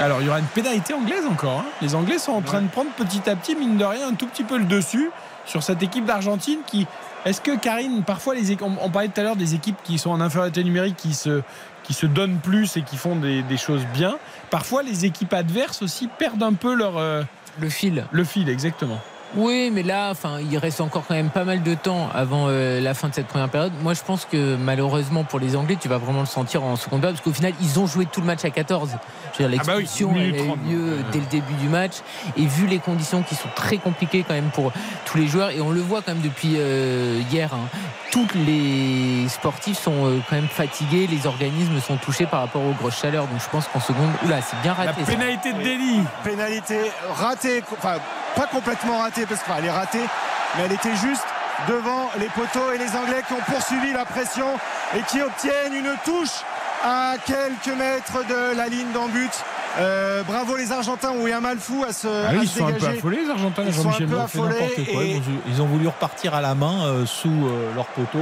Alors, 0.00 0.20
il 0.20 0.26
y 0.26 0.28
aura 0.30 0.38
une 0.38 0.44
pénalité 0.46 0.94
anglaise 0.94 1.26
encore. 1.30 1.58
hein. 1.60 1.64
Les 1.82 1.94
Anglais 1.94 2.18
sont 2.18 2.32
en 2.32 2.40
train 2.40 2.60
de 2.60 2.68
prendre 2.68 2.90
petit 2.92 3.28
à 3.28 3.34
petit, 3.34 3.56
mine 3.56 3.76
de 3.76 3.84
rien, 3.84 4.08
un 4.08 4.14
tout 4.14 4.26
petit 4.28 4.44
peu 4.44 4.56
le 4.58 4.64
dessus 4.64 5.10
sur 5.48 5.62
cette 5.64 5.82
équipe 5.82 6.04
d'Argentine 6.04 6.58
qui. 6.66 6.86
Est-ce 7.24 7.40
que 7.40 7.56
Karine, 7.58 8.04
parfois, 8.04 8.36
les 8.36 8.56
on, 8.62 8.76
on 8.80 8.90
parlait 8.90 9.08
tout 9.08 9.20
à 9.20 9.24
l'heure 9.24 9.34
des 9.36 9.54
équipes 9.54 9.76
qui 9.82 9.98
sont 9.98 10.10
en 10.10 10.20
infériorité 10.20 10.62
numérique, 10.62 10.96
qui 10.96 11.12
se, 11.14 11.42
qui 11.82 11.92
se 11.92 12.06
donnent 12.06 12.38
plus 12.38 12.76
et 12.76 12.82
qui 12.82 12.96
font 12.96 13.16
des, 13.16 13.42
des 13.42 13.56
choses 13.56 13.84
bien. 13.92 14.16
Parfois, 14.50 14.84
les 14.84 15.04
équipes 15.04 15.32
adverses 15.34 15.82
aussi 15.82 16.06
perdent 16.06 16.44
un 16.44 16.52
peu 16.54 16.74
leur. 16.74 16.96
euh, 16.96 17.24
Le 17.58 17.68
fil. 17.68 18.04
le 18.12 18.22
fil, 18.24 18.48
exactement. 18.48 19.00
Oui, 19.36 19.70
mais 19.72 19.82
là, 19.82 20.08
enfin, 20.10 20.38
il 20.40 20.56
reste 20.58 20.80
encore 20.80 21.04
quand 21.06 21.14
même 21.14 21.28
pas 21.30 21.44
mal 21.44 21.62
de 21.62 21.74
temps 21.74 22.08
avant 22.14 22.46
euh, 22.48 22.80
la 22.80 22.94
fin 22.94 23.08
de 23.08 23.14
cette 23.14 23.26
première 23.26 23.48
période. 23.50 23.72
Moi, 23.82 23.92
je 23.94 24.02
pense 24.02 24.24
que 24.24 24.56
malheureusement 24.56 25.24
pour 25.24 25.38
les 25.38 25.54
Anglais, 25.54 25.76
tu 25.80 25.88
vas 25.88 25.98
vraiment 25.98 26.20
le 26.20 26.26
sentir 26.26 26.62
en 26.64 26.76
seconde 26.76 27.00
période, 27.02 27.16
parce 27.16 27.24
qu'au 27.24 27.34
final, 27.34 27.52
ils 27.60 27.78
ont 27.78 27.86
joué 27.86 28.06
tout 28.06 28.20
le 28.20 28.26
match 28.26 28.44
à 28.44 28.50
14. 28.50 28.96
Je 29.38 29.42
veux 29.42 29.48
dire, 29.50 29.60
Ah 29.60 29.64
bah 29.66 29.72
oui, 29.76 29.82
l'expulsion, 29.82 30.12
elle 30.16 30.34
a 30.34 30.38
eu 30.38 30.72
lieu 30.72 30.96
dès 31.12 31.18
le 31.20 31.26
début 31.26 31.54
du 31.54 31.68
match, 31.68 31.94
et 32.36 32.46
vu 32.46 32.66
les 32.66 32.78
conditions 32.78 33.22
qui 33.22 33.34
sont 33.34 33.48
très 33.54 33.76
compliquées 33.76 34.24
quand 34.26 34.34
même 34.34 34.50
pour 34.50 34.72
tous 35.04 35.18
les 35.18 35.26
joueurs, 35.28 35.50
et 35.50 35.60
on 35.60 35.70
le 35.70 35.80
voit 35.80 36.00
quand 36.00 36.14
même 36.14 36.22
depuis 36.22 36.54
euh, 36.56 37.20
hier. 37.30 37.50
hein, 37.52 37.68
tous 38.10 38.26
les 38.46 39.28
sportifs 39.28 39.78
sont 39.78 40.06
euh, 40.06 40.18
quand 40.30 40.36
même 40.36 40.48
fatigués, 40.48 41.06
les 41.06 41.26
organismes 41.26 41.78
sont 41.80 41.96
touchés 41.98 42.24
par 42.24 42.40
rapport 42.40 42.62
aux 42.64 42.72
grosses 42.72 42.98
chaleurs. 42.98 43.26
Donc 43.26 43.40
je 43.44 43.48
pense 43.50 43.66
qu'en 43.68 43.80
seconde, 43.80 44.08
oula, 44.24 44.40
c'est 44.40 44.56
bien 44.62 44.74
La 44.78 44.86
raté. 44.86 45.04
ça. 45.04 45.10
pénalité 45.12 45.52
de 45.52 45.58
Delhi. 45.62 46.00
Pénalité 46.24 46.78
ratée, 47.14 47.62
enfin 47.72 47.96
pas 48.34 48.46
complètement 48.46 49.00
ratée 49.00 49.17
parce 49.26 49.42
qu'elle 49.42 49.64
est 49.64 49.70
ratée, 49.70 50.04
mais 50.56 50.64
elle 50.64 50.72
était 50.72 50.96
juste 50.96 51.24
devant 51.68 52.08
les 52.18 52.26
poteaux 52.28 52.72
et 52.74 52.78
les 52.78 52.94
Anglais 52.96 53.22
qui 53.26 53.32
ont 53.34 53.52
poursuivi 53.52 53.92
la 53.92 54.04
pression 54.04 54.46
et 54.96 55.00
qui 55.02 55.20
obtiennent 55.20 55.74
une 55.74 55.92
touche 56.04 56.42
à 56.84 57.14
quelques 57.26 57.76
mètres 57.76 58.24
de 58.28 58.56
la 58.56 58.68
ligne 58.68 58.90
d'en 58.94 59.08
but. 59.08 59.32
Euh, 59.80 60.22
bravo 60.22 60.56
les 60.56 60.70
Argentins 60.72 61.10
ont 61.10 61.26
eu 61.26 61.32
un 61.32 61.40
mal 61.40 61.58
fou 61.58 61.84
à 61.88 61.92
se, 61.92 62.06
Ah 62.08 62.28
à 62.30 62.32
oui, 62.32 62.38
ils 62.42 62.48
se 62.48 62.58
sont 62.58 62.66
un 62.68 62.72
peu 62.72 62.86
affolés, 62.86 63.24
les 63.24 63.30
Argentins, 63.30 63.62
Ils 63.66 63.74
sont 63.74 63.80
un 63.80 63.82
Jean-Michel. 63.92 64.06
peu 64.06 64.14
Blanc. 64.14 64.26
fait 64.28 64.38
affolés 64.38 64.54
n'importe 64.60 64.92
quoi. 64.92 65.02
et- 65.02 65.22
Ils, 65.48 65.62
ont, 65.62 65.66
voulu 65.66 65.86
repartir 65.88 66.34
à 66.34 66.40
la 66.40 66.54
main 66.54 66.84
euh, 66.86 67.06
sous 67.06 67.28
euh, 67.28 67.74
leur 67.74 67.86
poteau. 67.86 68.18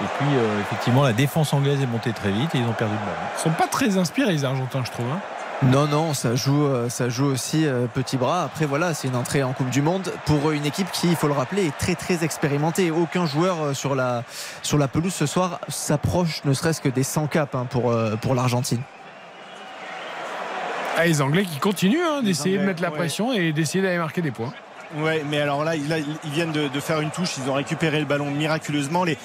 Et 0.00 0.04
puis, 0.18 0.28
euh, 0.36 0.60
effectivement, 0.60 1.02
la 1.02 1.12
défense 1.12 1.52
anglaise 1.52 1.82
est 1.82 1.86
montée 1.86 2.12
très 2.12 2.30
vite 2.30 2.54
et 2.54 2.58
ils 2.58 2.66
ont 2.66 2.72
perdu 2.72 2.94
le 2.94 3.00
ballon. 3.00 3.26
Ils 3.36 3.42
sont 3.42 3.50
pas 3.50 3.66
très 3.66 3.96
inspirés, 3.98 4.32
les 4.32 4.44
Argentins, 4.44 4.82
je 4.84 4.90
trouve. 4.92 5.06
hein. 5.12 5.18
Non, 5.64 5.88
non, 5.88 6.14
ça 6.14 6.36
joue, 6.36 6.66
euh, 6.66 6.88
ça 6.88 7.08
joue 7.08 7.24
aussi 7.26 7.66
euh, 7.66 7.86
petit 7.92 8.16
bras. 8.16 8.44
Après, 8.44 8.64
voilà, 8.64 8.94
c'est 8.94 9.08
une 9.08 9.16
entrée 9.16 9.42
en 9.42 9.52
Coupe 9.52 9.70
du 9.70 9.82
Monde 9.82 10.12
pour 10.24 10.52
une 10.52 10.64
équipe 10.64 10.90
qui, 10.92 11.08
il 11.08 11.16
faut 11.16 11.26
le 11.26 11.32
rappeler, 11.32 11.66
est 11.66 11.76
très 11.76 11.96
très 11.96 12.22
expérimentée. 12.22 12.92
Aucun 12.92 13.26
joueur 13.26 13.56
euh, 13.62 13.74
sur 13.74 13.96
la, 13.96 14.22
sur 14.62 14.78
la 14.78 14.86
pelouse 14.86 15.12
ce 15.12 15.26
soir 15.26 15.58
s'approche 15.68 16.42
ne 16.44 16.52
serait-ce 16.52 16.80
que 16.80 16.88
des 16.88 17.02
100 17.02 17.26
caps 17.26 17.52
hein, 17.56 17.66
pour, 17.68 17.90
euh, 17.90 18.14
pour 18.14 18.36
l'Argentine. 18.36 18.80
Ah, 20.96 21.06
les 21.06 21.20
Anglais 21.20 21.44
qui 21.44 21.58
continuent 21.58 22.04
hein, 22.06 22.22
d'essayer 22.22 22.58
de 22.58 22.64
mettre 22.64 22.82
la 22.82 22.90
ouais. 22.90 22.96
pression 22.96 23.32
et 23.32 23.52
d'essayer 23.52 23.82
d'aller 23.82 23.98
marquer 23.98 24.22
des 24.22 24.30
points. 24.32 24.52
Ouais, 24.98 25.24
mais 25.28 25.40
alors 25.40 25.64
là, 25.64 25.74
ils- 25.74 25.88
là, 25.88 25.96
ils 25.98 26.30
viennent 26.30 26.52
de, 26.52 26.68
de 26.68 26.80
faire 26.80 27.00
une 27.00 27.10
touche, 27.10 27.34
ils 27.36 27.50
ont 27.50 27.54
récupéré 27.54 27.98
le 27.98 28.04
ballon 28.06 28.30
miraculeusement. 28.30 29.02
Les 29.02 29.18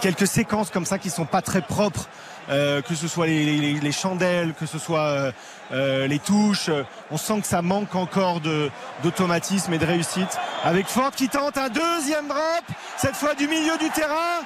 quelques 0.00 0.26
séquences 0.28 0.70
comme 0.70 0.86
ça 0.86 0.98
qui 0.98 1.10
sont 1.10 1.26
pas 1.26 1.42
très 1.42 1.60
propres, 1.60 2.08
euh, 2.50 2.80
que 2.82 2.94
ce 2.94 3.08
soit 3.08 3.26
les, 3.26 3.44
les- 3.44 3.80
les 3.80 3.92
chandelles, 3.92 4.54
que 4.58 4.66
ce 4.66 4.78
soit 4.78 5.00
euh, 5.00 5.32
euh, 5.72 6.06
les 6.06 6.18
touches, 6.18 6.70
on 7.10 7.16
sent 7.16 7.40
que 7.40 7.46
ça 7.46 7.62
manque 7.62 7.94
encore 7.94 8.40
de 8.40 8.70
d'automatisme 9.02 9.72
et 9.74 9.78
de 9.78 9.86
réussite. 9.86 10.38
Avec 10.64 10.86
Ford 10.86 11.10
qui 11.10 11.28
tente 11.28 11.58
un 11.58 11.68
deuxième 11.68 12.28
drop, 12.28 12.64
cette 12.96 13.16
fois 13.16 13.34
du 13.34 13.48
milieu 13.48 13.76
du 13.78 13.90
terrain, 13.90 14.40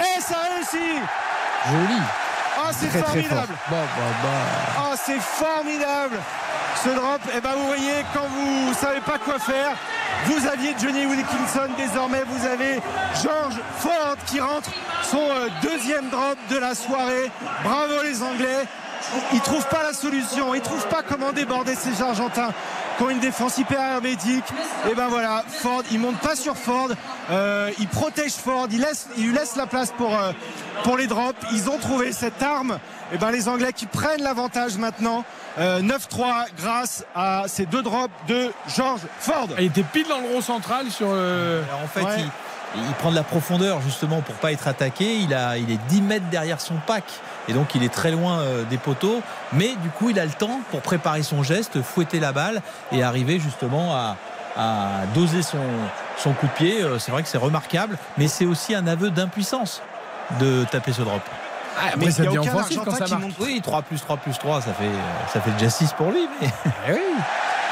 et 0.00 0.20
ça 0.20 0.36
réussit. 0.54 1.02
Joli. 1.70 2.00
Ah, 2.60 2.70
c'est 2.72 2.88
formidable. 2.90 3.54
Bah, 3.70 3.76
bah, 3.96 4.02
bah. 4.22 4.28
Oh, 4.90 4.94
c'est 5.04 5.20
formidable 5.20 6.16
ce 6.82 6.88
drop. 6.90 7.20
Et 7.36 7.40
ben 7.40 7.50
vous 7.56 7.66
voyez, 7.66 8.04
quand 8.12 8.26
vous 8.28 8.74
savez 8.74 9.00
pas 9.00 9.18
quoi 9.18 9.38
faire, 9.38 9.70
vous 10.26 10.46
aviez 10.46 10.74
Johnny 10.80 11.06
Wilkinson, 11.06 11.68
désormais 11.76 12.22
vous 12.26 12.46
avez 12.46 12.80
George 13.22 13.54
Ford 13.78 14.16
qui 14.26 14.40
rentre 14.40 14.70
son 15.02 15.18
euh, 15.18 15.48
deuxième 15.62 16.08
drop 16.10 16.36
de 16.50 16.58
la 16.58 16.74
soirée. 16.74 17.30
Bravo 17.64 18.02
les 18.04 18.22
Anglais. 18.22 18.64
Ils 19.32 19.40
trouvent 19.40 19.68
pas 19.68 19.82
la 19.82 19.92
solution, 19.92 20.54
ils 20.54 20.60
trouvent 20.60 20.88
pas 20.88 21.02
comment 21.02 21.32
déborder 21.32 21.74
ces 21.74 22.02
Argentins 22.02 22.52
qui 22.98 23.02
ont 23.04 23.10
une 23.10 23.20
défense 23.20 23.56
hyper 23.56 23.80
hermétique. 23.80 24.44
Et 24.90 24.94
ben 24.94 25.06
voilà, 25.08 25.42
Ford, 25.48 25.82
il 25.90 25.98
monte 26.00 26.18
pas 26.18 26.36
sur 26.36 26.56
Ford, 26.56 26.88
euh, 27.30 27.70
il 27.78 27.88
protège 27.88 28.32
Ford, 28.32 28.66
il, 28.70 28.80
laisse, 28.80 29.06
il 29.16 29.28
lui 29.28 29.32
laisse 29.34 29.56
la 29.56 29.66
place 29.66 29.92
pour, 29.96 30.14
euh, 30.14 30.32
pour 30.82 30.96
les 30.98 31.06
drops. 31.06 31.38
Ils 31.52 31.70
ont 31.70 31.78
trouvé 31.78 32.12
cette 32.12 32.42
arme. 32.42 32.78
Et 33.14 33.16
ben 33.16 33.30
les 33.30 33.48
Anglais 33.48 33.72
qui 33.72 33.86
prennent 33.86 34.22
l'avantage 34.22 34.76
maintenant. 34.76 35.24
Euh, 35.58 35.80
9-3 35.80 36.46
grâce 36.56 37.04
à 37.16 37.44
ces 37.48 37.66
deux 37.66 37.82
drops 37.82 38.12
de 38.28 38.52
George 38.76 39.00
Ford. 39.18 39.48
Il 39.58 39.64
était 39.64 39.82
pile 39.82 40.06
dans 40.08 40.20
le 40.20 40.28
rond 40.34 40.40
central 40.40 40.90
sur. 40.90 41.08
euh, 41.10 41.62
Alors, 41.68 41.80
en 41.84 41.88
fait, 41.88 42.02
Ouais. 42.04 42.24
il, 42.76 42.82
il 42.86 42.94
prend 42.94 43.10
de 43.10 43.16
la 43.16 43.22
profondeur 43.24 43.80
justement 43.80 44.20
pour 44.20 44.34
pas 44.36 44.52
être 44.52 44.68
attaqué. 44.68 45.16
Il, 45.16 45.32
a, 45.34 45.56
il 45.56 45.70
est 45.72 45.80
10 45.88 46.02
mètres 46.02 46.26
derrière 46.30 46.60
son 46.60 46.74
pack 46.86 47.04
et 47.48 47.52
donc 47.52 47.74
il 47.74 47.82
est 47.82 47.92
très 47.92 48.10
loin 48.10 48.40
euh, 48.40 48.64
des 48.64 48.78
poteaux. 48.78 49.22
Mais 49.52 49.74
du 49.82 49.88
coup, 49.90 50.10
il 50.10 50.18
a 50.20 50.24
le 50.24 50.30
temps 50.32 50.60
pour 50.70 50.80
préparer 50.82 51.22
son 51.22 51.42
geste, 51.42 51.82
fouetter 51.82 52.20
la 52.20 52.32
balle 52.32 52.60
et 52.92 53.02
arriver 53.02 53.38
justement 53.40 53.94
à, 53.94 54.16
à 54.56 55.06
doser 55.14 55.42
son, 55.42 55.58
son 56.18 56.32
coup 56.32 56.46
de 56.46 56.52
pied. 56.52 56.82
Euh, 56.82 56.98
C'est 56.98 57.10
vrai 57.12 57.22
que 57.22 57.28
c'est 57.28 57.38
remarquable, 57.38 57.96
mais 58.18 58.28
c'est 58.28 58.46
aussi 58.46 58.74
un 58.74 58.86
aveu 58.86 59.10
d'impuissance 59.10 59.82
de 60.40 60.64
taper 60.70 60.92
ce 60.92 61.02
drop. 61.02 61.22
Ah, 61.80 61.90
Mais 61.96 62.10
ça 62.10 62.24
il 62.24 62.24
y 62.24 62.28
a 62.28 62.30
devient 62.30 62.38
aucun 62.50 62.54
offensif 62.58 62.76
quand 62.84 62.90
Argentin 62.90 62.98
ça 62.98 63.04
qui 63.04 63.10
marque. 63.12 63.22
monte. 63.24 63.34
Oui, 63.40 63.60
3 63.62 63.82
plus 63.82 64.00
3 64.00 64.16
plus 64.16 64.36
3, 64.38 64.62
ça 64.62 64.72
fait, 64.72 64.84
euh, 64.84 65.26
ça 65.32 65.40
fait 65.40 65.52
déjà 65.52 65.70
6 65.70 65.92
pour 65.92 66.10
lui. 66.10 66.28
Mais... 66.40 66.48
Eh 66.88 66.92
oui. 66.92 66.98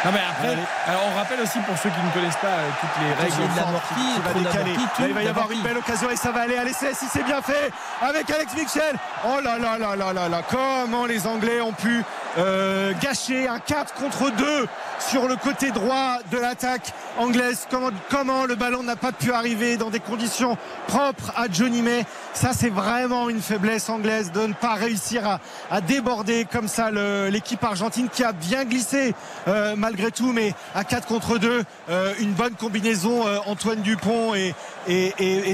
Non, 0.06 0.12
mais 0.12 0.20
après, 0.30 0.48
Allez. 0.52 0.62
alors, 0.86 1.02
on 1.12 1.18
rappelle 1.18 1.40
aussi 1.40 1.58
pour 1.66 1.76
ceux 1.78 1.90
qui 1.90 2.00
ne 2.00 2.10
connaissent 2.12 2.36
pas 2.36 2.46
euh, 2.46 2.68
toutes 2.80 3.02
les 3.02 3.12
règles. 3.12 3.42
De 3.42 3.56
la 3.56 3.64
va 3.64 5.00
Là, 5.00 5.06
il 5.08 5.12
va 5.14 5.22
y 5.24 5.26
avoir 5.28 5.50
une 5.50 5.62
belle 5.62 5.78
occasion 5.78 6.08
et 6.10 6.14
ça 6.16 6.30
va 6.30 6.42
aller 6.42 6.56
à 6.56 6.62
l'essai 6.62 6.94
si 6.94 7.06
c'est 7.06 7.24
bien 7.24 7.42
fait 7.42 7.72
avec 8.00 8.30
Alex 8.30 8.54
Mitchell. 8.54 8.94
Oh 9.26 9.40
là 9.42 9.58
là 9.58 9.76
là 9.78 9.96
là 9.96 10.12
là 10.12 10.28
là 10.28 10.42
comment 10.48 11.06
les 11.06 11.26
Anglais 11.26 11.60
ont 11.60 11.72
pu 11.72 12.04
euh, 12.38 12.92
gâcher 13.00 13.48
un 13.48 13.58
4 13.58 13.94
contre 13.94 14.30
2 14.30 14.66
sur 14.98 15.26
le 15.26 15.36
côté 15.36 15.70
droit 15.70 16.18
de 16.30 16.36
l'attaque 16.36 16.92
anglaise. 17.18 17.66
Comment, 18.10 18.44
le 18.44 18.54
ballon 18.56 18.82
n'a 18.82 18.96
pas 18.96 19.12
pu 19.12 19.32
arriver 19.32 19.78
dans 19.78 19.88
des 19.88 20.00
conditions 20.00 20.58
propres 20.86 21.32
à 21.34 21.46
Johnny 21.50 21.80
May. 21.80 22.04
Ça 22.34 22.50
c'est 22.52 22.68
vraiment 22.68 23.30
une 23.30 23.40
faiblesse 23.40 23.88
anglaise 23.88 24.32
de 24.32 24.46
ne 24.46 24.52
pas 24.52 24.74
réussir 24.74 25.38
à, 25.70 25.80
déborder 25.80 26.46
comme 26.50 26.68
ça 26.68 26.90
l'équipe 27.30 27.62
argentine 27.64 28.08
qui 28.12 28.22
a 28.22 28.32
bien 28.32 28.64
glissé 28.64 29.14
euh, 29.48 29.74
malgré 29.76 30.10
tout 30.10 30.32
mais 30.32 30.52
à 30.74 30.84
4 30.84 31.06
contre 31.06 31.38
2 31.38 31.64
euh, 31.88 32.14
une 32.20 32.32
bonne 32.32 32.54
combinaison 32.54 33.24
Antoine 33.46 33.80
Dupont 33.80 34.34
et, 34.34 34.54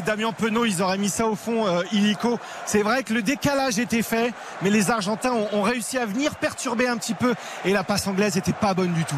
Damien 0.04 0.32
Penaud 0.32 0.64
ils 0.64 0.82
auraient 0.82 0.98
mis 0.98 1.10
ça 1.10 1.26
au 1.26 1.36
fond 1.36 1.66
illico 1.92 2.38
c'est 2.66 2.82
vrai 2.82 3.02
que 3.02 3.12
le 3.12 3.22
décalage 3.22 3.78
était 3.78 4.02
fait 4.02 4.32
mais 4.62 4.70
les 4.70 4.90
Argentins 4.90 5.34
ont 5.52 5.62
réussi 5.62 5.98
à 5.98 6.06
venir 6.06 6.34
perturber 6.36 6.71
un 6.80 6.96
petit 6.96 7.14
peu 7.14 7.34
et 7.64 7.72
la 7.72 7.84
passe 7.84 8.06
anglaise 8.06 8.36
était 8.36 8.52
pas 8.52 8.74
bonne 8.74 8.92
du 8.92 9.04
tout 9.04 9.16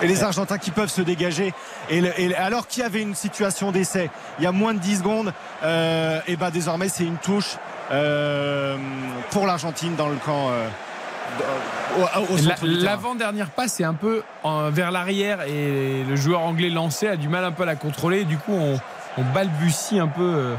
et 0.00 0.06
les 0.08 0.24
Argentins 0.24 0.58
qui 0.58 0.70
peuvent 0.72 0.90
se 0.90 1.00
dégager 1.02 1.52
et, 1.90 2.00
le- 2.00 2.18
et 2.20 2.34
alors 2.34 2.66
qu'il 2.66 2.82
y 2.82 2.86
avait 2.86 3.02
une 3.02 3.14
situation 3.14 3.70
d'essai 3.72 4.10
il 4.38 4.44
y 4.44 4.46
a 4.46 4.52
moins 4.52 4.74
de 4.74 4.78
10 4.80 4.98
secondes 4.98 5.32
euh, 5.62 6.20
et 6.26 6.36
ben 6.36 6.50
désormais 6.50 6.88
c'est 6.88 7.04
une 7.04 7.18
touche 7.18 7.56
euh, 7.92 8.76
pour 9.30 9.46
l'Argentine 9.46 9.94
dans 9.96 10.08
le 10.08 10.16
camp 10.16 10.48
euh. 10.50 10.66
L'avant-dernière 12.84 13.50
passe 13.50 13.80
est 13.80 13.84
un 13.84 13.94
peu 13.94 14.22
en- 14.42 14.70
vers 14.70 14.90
l'arrière 14.90 15.42
et 15.42 16.04
le 16.08 16.16
joueur 16.16 16.40
anglais 16.40 16.68
lancé 16.68 17.06
a 17.08 17.16
du 17.16 17.28
mal 17.28 17.44
un 17.44 17.52
peu 17.52 17.62
à 17.62 17.66
la 17.66 17.76
contrôler. 17.76 18.24
Du 18.24 18.36
coup, 18.38 18.52
on, 18.52 18.78
on 19.18 19.22
balbutie 19.34 19.98
un 19.98 20.08
peu 20.08 20.54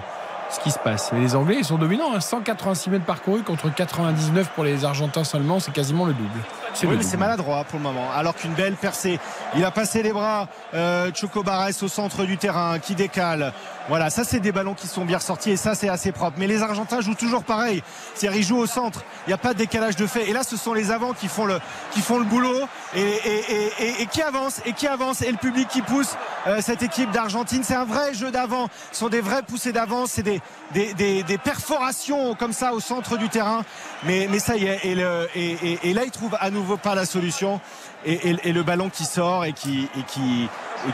ce 0.54 0.60
qui 0.60 0.72
se 0.72 0.80
passe. 0.80 1.12
Mais 1.14 1.20
les 1.20 1.36
Anglais, 1.36 1.56
ils 1.60 1.66
sont 1.66 1.78
dominants. 1.78 2.14
hein. 2.16 2.20
186 2.20 2.90
mètres 2.90 3.06
parcourus 3.06 3.44
contre 3.44 3.74
99 3.74 4.50
pour 4.56 4.64
les 4.64 4.86
Argentins 4.86 5.24
seulement. 5.24 5.60
C'est 5.60 5.72
quasiment 5.74 6.06
le 6.06 6.14
double. 6.14 6.30
C'est 6.74 6.86
Oui, 6.86 6.92
le 6.94 6.98
mais 6.98 7.04
c'est 7.04 7.12
double. 7.12 7.22
maladroit 7.22 7.64
pour 7.64 7.80
le 7.80 7.84
moment. 7.84 8.06
Alors 8.16 8.36
qu'une 8.36 8.54
belle 8.54 8.76
percée. 8.76 9.20
Il 9.56 9.66
a 9.66 9.72
passé 9.72 10.04
les 10.04 10.14
bras. 10.14 10.48
Euh, 10.74 11.12
Choco 11.14 11.44
Barres 11.44 11.70
au 11.82 11.88
centre 11.88 12.24
du 12.26 12.38
terrain 12.38 12.80
qui 12.80 12.96
décale. 12.96 13.52
Voilà, 13.90 14.10
ça 14.10 14.24
c'est 14.24 14.40
des 14.40 14.54
ballons 14.54 14.76
qui 14.76 14.88
sont 14.88 15.04
bien 15.04 15.20
sortis 15.20 15.52
et 15.52 15.58
ça 15.58 15.76
c'est 15.76 15.90
assez 15.90 16.12
propre. 16.14 16.38
Mais 16.40 16.48
les 16.48 16.62
Argentins 16.62 17.02
jouent 17.02 17.16
toujours 17.16 17.44
pareil. 17.44 17.84
C'est-à-dire 18.16 18.40
ils 18.40 18.46
jouent 18.46 18.58
au 18.60 18.66
centre. 18.66 19.04
Il 19.28 19.30
n'y 19.30 19.34
a 19.34 19.38
pas 19.38 19.54
de 19.54 19.58
décalage 19.58 19.98
de 19.98 20.08
fait. 20.08 20.30
Et 20.30 20.34
là, 20.34 20.44
ce 20.44 20.56
sont 20.56 20.74
les 20.74 20.90
avants 20.92 21.14
qui 21.14 21.28
font 21.28 21.46
le 21.46 21.60
qui 21.92 22.02
font 22.02 22.18
le 22.18 22.24
boulot 22.26 22.68
et, 22.96 23.02
et, 23.02 24.02
et- 24.02 24.06
qui 24.08 24.22
avancent 24.22 24.62
et 24.66 24.74
qui 24.74 24.88
avancent 24.88 25.22
et 25.22 25.32
le 25.32 25.38
public 25.38 25.68
qui 25.68 25.82
pousse 25.82 26.16
euh, 26.48 26.60
cette 26.62 26.82
équipe 26.82 27.12
d'Argentine. 27.12 27.64
C'est 27.64 27.76
un 27.76 27.84
vrai 27.86 28.14
jeu 28.14 28.32
d'avant. 28.32 28.70
Ce 28.92 29.00
sont 29.00 29.10
des 29.10 29.22
vraies 29.22 29.44
poussées 29.44 29.74
d'avant. 29.74 30.06
C'est 30.06 30.24
des, 30.24 30.42
des, 30.72 30.94
des, 31.24 31.38
perforations 31.38 32.36
comme 32.36 32.54
ça 32.54 32.74
au 32.74 32.80
centre 32.80 33.18
du 33.18 33.28
terrain. 33.30 33.64
Mais, 34.06 34.28
mais 34.30 34.40
ça 34.40 34.56
y 34.56 34.66
est. 34.66 34.80
Et, 34.86 34.96
le, 34.96 35.28
et, 35.36 35.94
là, 35.94 36.04
ils 36.06 36.12
trouvent 36.12 36.38
à 36.40 36.50
nouveau 36.52 36.78
pas 36.78 36.96
la 36.96 37.06
solution. 37.06 37.60
Et 38.06 38.52
le 38.52 38.64
ballon 38.64 38.90
qui 38.90 39.06
sort 39.06 39.46
et 39.46 39.54
qui, 39.54 39.88
et 39.98 40.04
qui, 40.04 40.50
et 40.88 40.92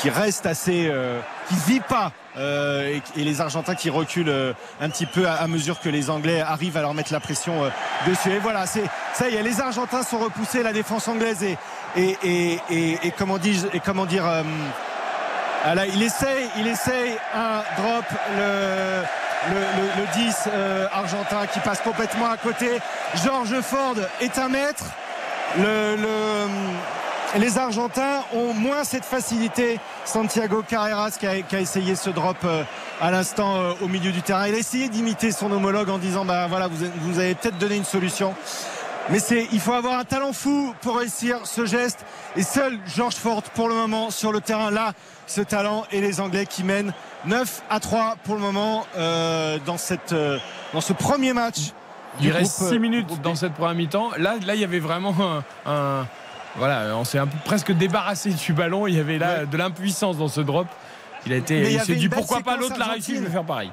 qui, 0.00 0.10
reste 0.10 0.46
assez, 0.46 0.86
euh, 0.88 1.20
qui 1.48 1.54
vit 1.66 1.80
pas. 1.80 2.12
euh, 2.36 2.98
et, 3.16 3.24
les 3.24 3.40
Argentins 3.40 3.74
qui 3.74 3.90
reculent 3.90 4.28
euh, 4.28 4.52
un 4.80 4.88
petit 4.88 5.06
peu 5.06 5.26
à, 5.28 5.46
mesure 5.46 5.80
que 5.80 5.88
les 5.88 6.10
Anglais 6.10 6.40
arrivent 6.40 6.76
à 6.76 6.80
leur 6.82 6.94
mettre 6.94 7.12
la 7.12 7.20
pression 7.20 7.64
euh, 7.64 7.68
dessus. 8.06 8.30
Et 8.30 8.38
voilà, 8.38 8.66
c'est 8.66 8.84
ça 9.14 9.28
y 9.28 9.34
est, 9.36 9.42
les 9.42 9.60
Argentins 9.60 10.02
sont 10.02 10.18
repoussés, 10.18 10.62
la 10.62 10.72
défense 10.72 11.08
anglaise 11.08 11.42
et 11.42 11.58
et, 11.96 13.12
comment 13.18 13.38
dire. 14.06 14.24
ah 15.64 15.74
là, 15.74 15.86
il 15.86 16.02
essaye, 16.02 16.48
il 16.56 16.66
essaye 16.68 17.16
un 17.34 17.62
drop, 17.76 18.04
le, 18.36 19.02
le, 19.52 19.60
le- 19.60 20.02
le 20.02 20.24
10 20.24 20.36
euh, 20.48 20.86
argentin 20.92 21.46
qui 21.52 21.58
passe 21.60 21.80
complètement 21.80 22.30
à 22.30 22.36
côté. 22.36 22.78
George 23.24 23.60
Ford 23.60 23.96
est 24.20 24.38
un 24.38 24.48
maître. 24.48 24.84
Le- 25.58 25.96
les 27.38 27.58
Argentins 27.58 28.22
ont 28.34 28.52
moins 28.54 28.84
cette 28.84 29.04
facilité. 29.04 29.78
Santiago 30.04 30.62
Carreras 30.66 31.12
qui 31.18 31.26
a, 31.26 31.40
qui 31.42 31.56
a 31.56 31.60
essayé 31.60 31.94
ce 31.94 32.10
drop 32.10 32.36
euh, 32.44 32.64
à 33.00 33.10
l'instant 33.10 33.56
euh, 33.56 33.72
au 33.80 33.88
milieu 33.88 34.10
du 34.12 34.22
terrain. 34.22 34.46
Il 34.48 34.54
a 34.54 34.58
essayé 34.58 34.88
d'imiter 34.88 35.30
son 35.30 35.50
homologue 35.52 35.90
en 35.90 35.98
disant 35.98 36.24
bah 36.24 36.46
voilà 36.48 36.66
vous, 36.68 36.86
vous 37.02 37.18
avez 37.18 37.34
peut-être 37.34 37.58
donné 37.58 37.76
une 37.76 37.84
solution. 37.84 38.34
Mais 39.08 39.18
c'est, 39.18 39.48
il 39.52 39.60
faut 39.60 39.72
avoir 39.72 39.98
un 39.98 40.04
talent 40.04 40.32
fou 40.32 40.74
pour 40.82 40.98
réussir 40.98 41.38
ce 41.44 41.64
geste. 41.66 42.04
Et 42.36 42.42
seul 42.42 42.78
George 42.94 43.14
Ford 43.14 43.42
pour 43.42 43.68
le 43.68 43.74
moment 43.74 44.10
sur 44.10 44.32
le 44.32 44.40
terrain 44.40 44.70
là, 44.70 44.92
ce 45.26 45.40
talent 45.40 45.84
et 45.92 46.00
les 46.00 46.20
Anglais 46.20 46.46
qui 46.46 46.64
mènent 46.64 46.92
9 47.26 47.62
à 47.70 47.80
3 47.80 48.16
pour 48.24 48.34
le 48.34 48.40
moment 48.40 48.86
euh, 48.96 49.58
dans 49.66 49.78
cette, 49.78 50.12
euh, 50.12 50.38
dans 50.74 50.80
ce 50.80 50.92
premier 50.92 51.32
match. 51.32 51.72
Il 52.20 52.32
reste 52.32 52.58
groupe, 52.58 52.70
6 52.70 52.74
euh, 52.74 52.78
minutes 52.80 53.20
dans 53.22 53.34
cette 53.36 53.54
première 53.54 53.74
mi-temps. 53.74 54.10
Là, 54.18 54.34
là, 54.44 54.54
il 54.56 54.60
y 54.60 54.64
avait 54.64 54.80
vraiment 54.80 55.14
un. 55.20 55.70
un- 55.70 56.06
voilà, 56.56 56.96
on 56.96 57.04
s'est 57.04 57.20
presque 57.44 57.72
débarrassé 57.72 58.30
du 58.30 58.52
ballon. 58.52 58.86
Il 58.86 58.96
y 58.96 59.00
avait 59.00 59.18
là 59.18 59.46
de 59.46 59.56
l'impuissance 59.56 60.18
dans 60.18 60.28
ce 60.28 60.40
drop. 60.40 60.66
Il 61.26 61.32
a 61.32 61.36
été. 61.36 61.60
Mais 61.60 61.72
il 61.74 61.80
s'est 61.80 61.94
dit 61.94 62.08
pourquoi 62.08 62.40
pas 62.40 62.56
l'autre 62.56 62.78
l'a 62.78 62.86
réussi, 62.86 63.16
je 63.16 63.20
vais 63.20 63.30
faire 63.30 63.44
pareil. 63.44 63.70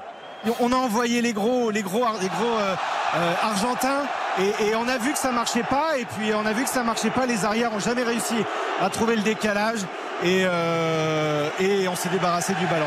On 0.60 0.72
a 0.72 0.76
envoyé 0.76 1.22
les 1.22 1.34
gros, 1.34 1.72
les 1.72 1.82
gros, 1.82 2.06
les 2.22 2.28
gros 2.28 2.58
euh, 2.60 2.76
euh, 3.16 3.34
argentins 3.41 4.04
et, 4.40 4.68
et 4.68 4.76
on 4.76 4.88
a 4.88 4.98
vu 4.98 5.12
que 5.12 5.18
ça 5.18 5.32
marchait 5.32 5.64
pas. 5.64 5.98
Et 5.98 6.06
puis 6.06 6.32
on 6.34 6.45
a 6.45 6.54
vu 6.54 6.64
que 6.64 6.70
ça 6.70 6.84
marchait 6.84 7.10
pas. 7.10 7.26
Les 7.26 7.44
arrières 7.44 7.74
ont 7.74 7.80
jamais 7.80 8.04
réussi 8.04 8.36
à 8.82 8.90
trouver 8.90 9.16
le 9.16 9.24
décalage 9.24 9.80
et, 10.24 10.44
euh, 10.45 11.49
et 11.60 11.88
on 11.88 11.95
s'est 11.95 12.10
débarrassé 12.10 12.54
du 12.54 12.68
ballon. 12.68 12.86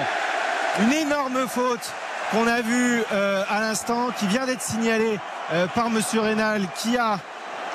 Une 0.82 0.92
énorme 0.92 1.48
faute 1.48 1.92
qu'on 2.30 2.46
a 2.46 2.60
vue 2.60 3.02
à 3.10 3.60
l'instant, 3.60 4.10
qui 4.16 4.28
vient 4.28 4.46
d'être 4.46 4.62
signalée 4.62 5.18
par 5.74 5.90
Monsieur 5.90 6.20
Rénal, 6.20 6.62
qui 6.76 6.96
a 6.96 7.18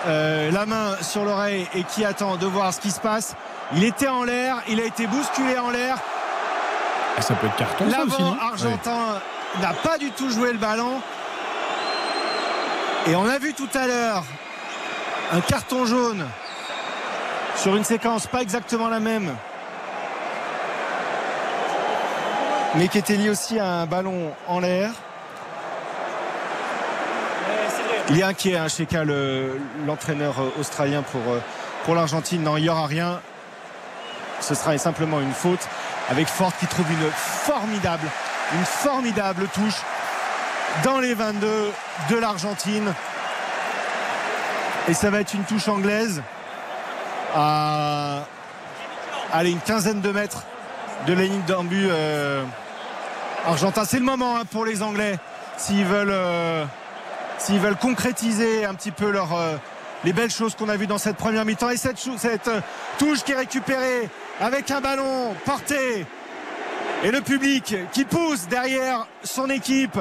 euh, 0.07 0.51
la 0.51 0.65
main 0.65 0.95
sur 1.01 1.25
l'oreille 1.25 1.67
et 1.73 1.83
qui 1.83 2.05
attend 2.05 2.35
de 2.35 2.45
voir 2.45 2.73
ce 2.73 2.79
qui 2.79 2.91
se 2.91 2.99
passe. 2.99 3.35
Il 3.75 3.83
était 3.83 4.07
en 4.07 4.23
l'air, 4.23 4.57
il 4.67 4.79
a 4.79 4.85
été 4.85 5.07
bousculé 5.07 5.57
en 5.57 5.71
l'air. 5.71 5.97
Ça 7.19 7.33
peut 7.35 7.47
être 7.47 7.55
carton 7.55 7.85
L'avant 7.89 8.37
argentin 8.39 9.19
n'a 9.61 9.73
pas 9.73 9.97
du 9.97 10.11
tout 10.11 10.29
joué 10.29 10.51
le 10.51 10.57
ballon. 10.57 11.01
Et 13.07 13.15
on 13.15 13.25
a 13.25 13.37
vu 13.39 13.53
tout 13.53 13.69
à 13.73 13.87
l'heure 13.87 14.23
un 15.31 15.41
carton 15.41 15.85
jaune 15.85 16.25
sur 17.55 17.75
une 17.75 17.83
séquence 17.83 18.27
pas 18.27 18.41
exactement 18.41 18.89
la 18.89 18.99
même. 18.99 19.35
Mais 22.75 22.87
qui 22.89 22.97
était 22.97 23.15
lié 23.15 23.29
aussi 23.29 23.57
à 23.57 23.67
un 23.67 23.85
ballon 23.85 24.33
en 24.47 24.59
l'air. 24.59 24.91
Il 28.09 28.19
est 28.19 28.23
inquiet, 28.23 28.55
hein, 28.57 28.67
le- 29.03 29.59
l'entraîneur 29.87 30.35
euh, 30.39 30.51
australien 30.59 31.01
pour, 31.01 31.21
euh, 31.27 31.39
pour 31.85 31.95
l'Argentine. 31.95 32.43
Non, 32.43 32.57
il 32.57 32.63
n'y 32.63 32.69
aura 32.69 32.85
rien. 32.85 33.19
Ce 34.41 34.53
sera 34.53 34.77
simplement 34.77 35.19
une 35.21 35.33
faute 35.33 35.67
avec 36.09 36.27
Ford 36.27 36.51
qui 36.59 36.67
trouve 36.67 36.85
une 36.91 37.09
formidable, 37.11 38.07
une 38.53 38.65
formidable 38.65 39.47
touche 39.53 39.81
dans 40.83 40.99
les 40.99 41.13
22 41.15 41.71
de 42.09 42.15
l'Argentine. 42.17 42.93
Et 44.87 44.93
ça 44.93 45.09
va 45.09 45.21
être 45.21 45.33
une 45.33 45.43
touche 45.45 45.67
anglaise 45.67 46.21
à 47.35 48.19
allez, 49.33 49.49
une 49.51 49.59
quinzaine 49.59 50.01
de 50.01 50.11
mètres 50.11 50.43
de 51.07 51.13
la 51.13 51.23
ligne 51.23 51.41
d'embut 51.47 51.87
euh, 51.89 52.43
argentin. 53.47 53.83
C'est 53.83 53.97
le 53.99 54.05
moment 54.05 54.37
hein, 54.37 54.43
pour 54.51 54.63
les 54.63 54.83
Anglais 54.83 55.17
s'ils 55.57 55.85
veulent, 55.85 56.11
s'ils 57.37 57.59
veulent 57.59 57.75
concrétiser 57.75 58.65
un 58.65 58.73
petit 58.73 58.91
peu 58.91 59.11
euh, 59.15 59.57
les 60.03 60.13
belles 60.13 60.31
choses 60.31 60.55
qu'on 60.55 60.69
a 60.69 60.77
vues 60.77 60.87
dans 60.87 60.97
cette 60.97 61.17
première 61.17 61.45
mi-temps. 61.45 61.69
Et 61.69 61.77
cette 61.77 62.47
euh, 62.47 62.61
touche 62.97 63.23
qui 63.23 63.31
est 63.31 63.35
récupérée 63.35 64.09
avec 64.39 64.71
un 64.71 64.81
ballon 64.81 65.35
porté 65.45 66.05
et 67.03 67.11
le 67.11 67.21
public 67.21 67.75
qui 67.91 68.05
pousse 68.05 68.47
derrière 68.47 69.07
son 69.23 69.49
équipe. 69.49 69.99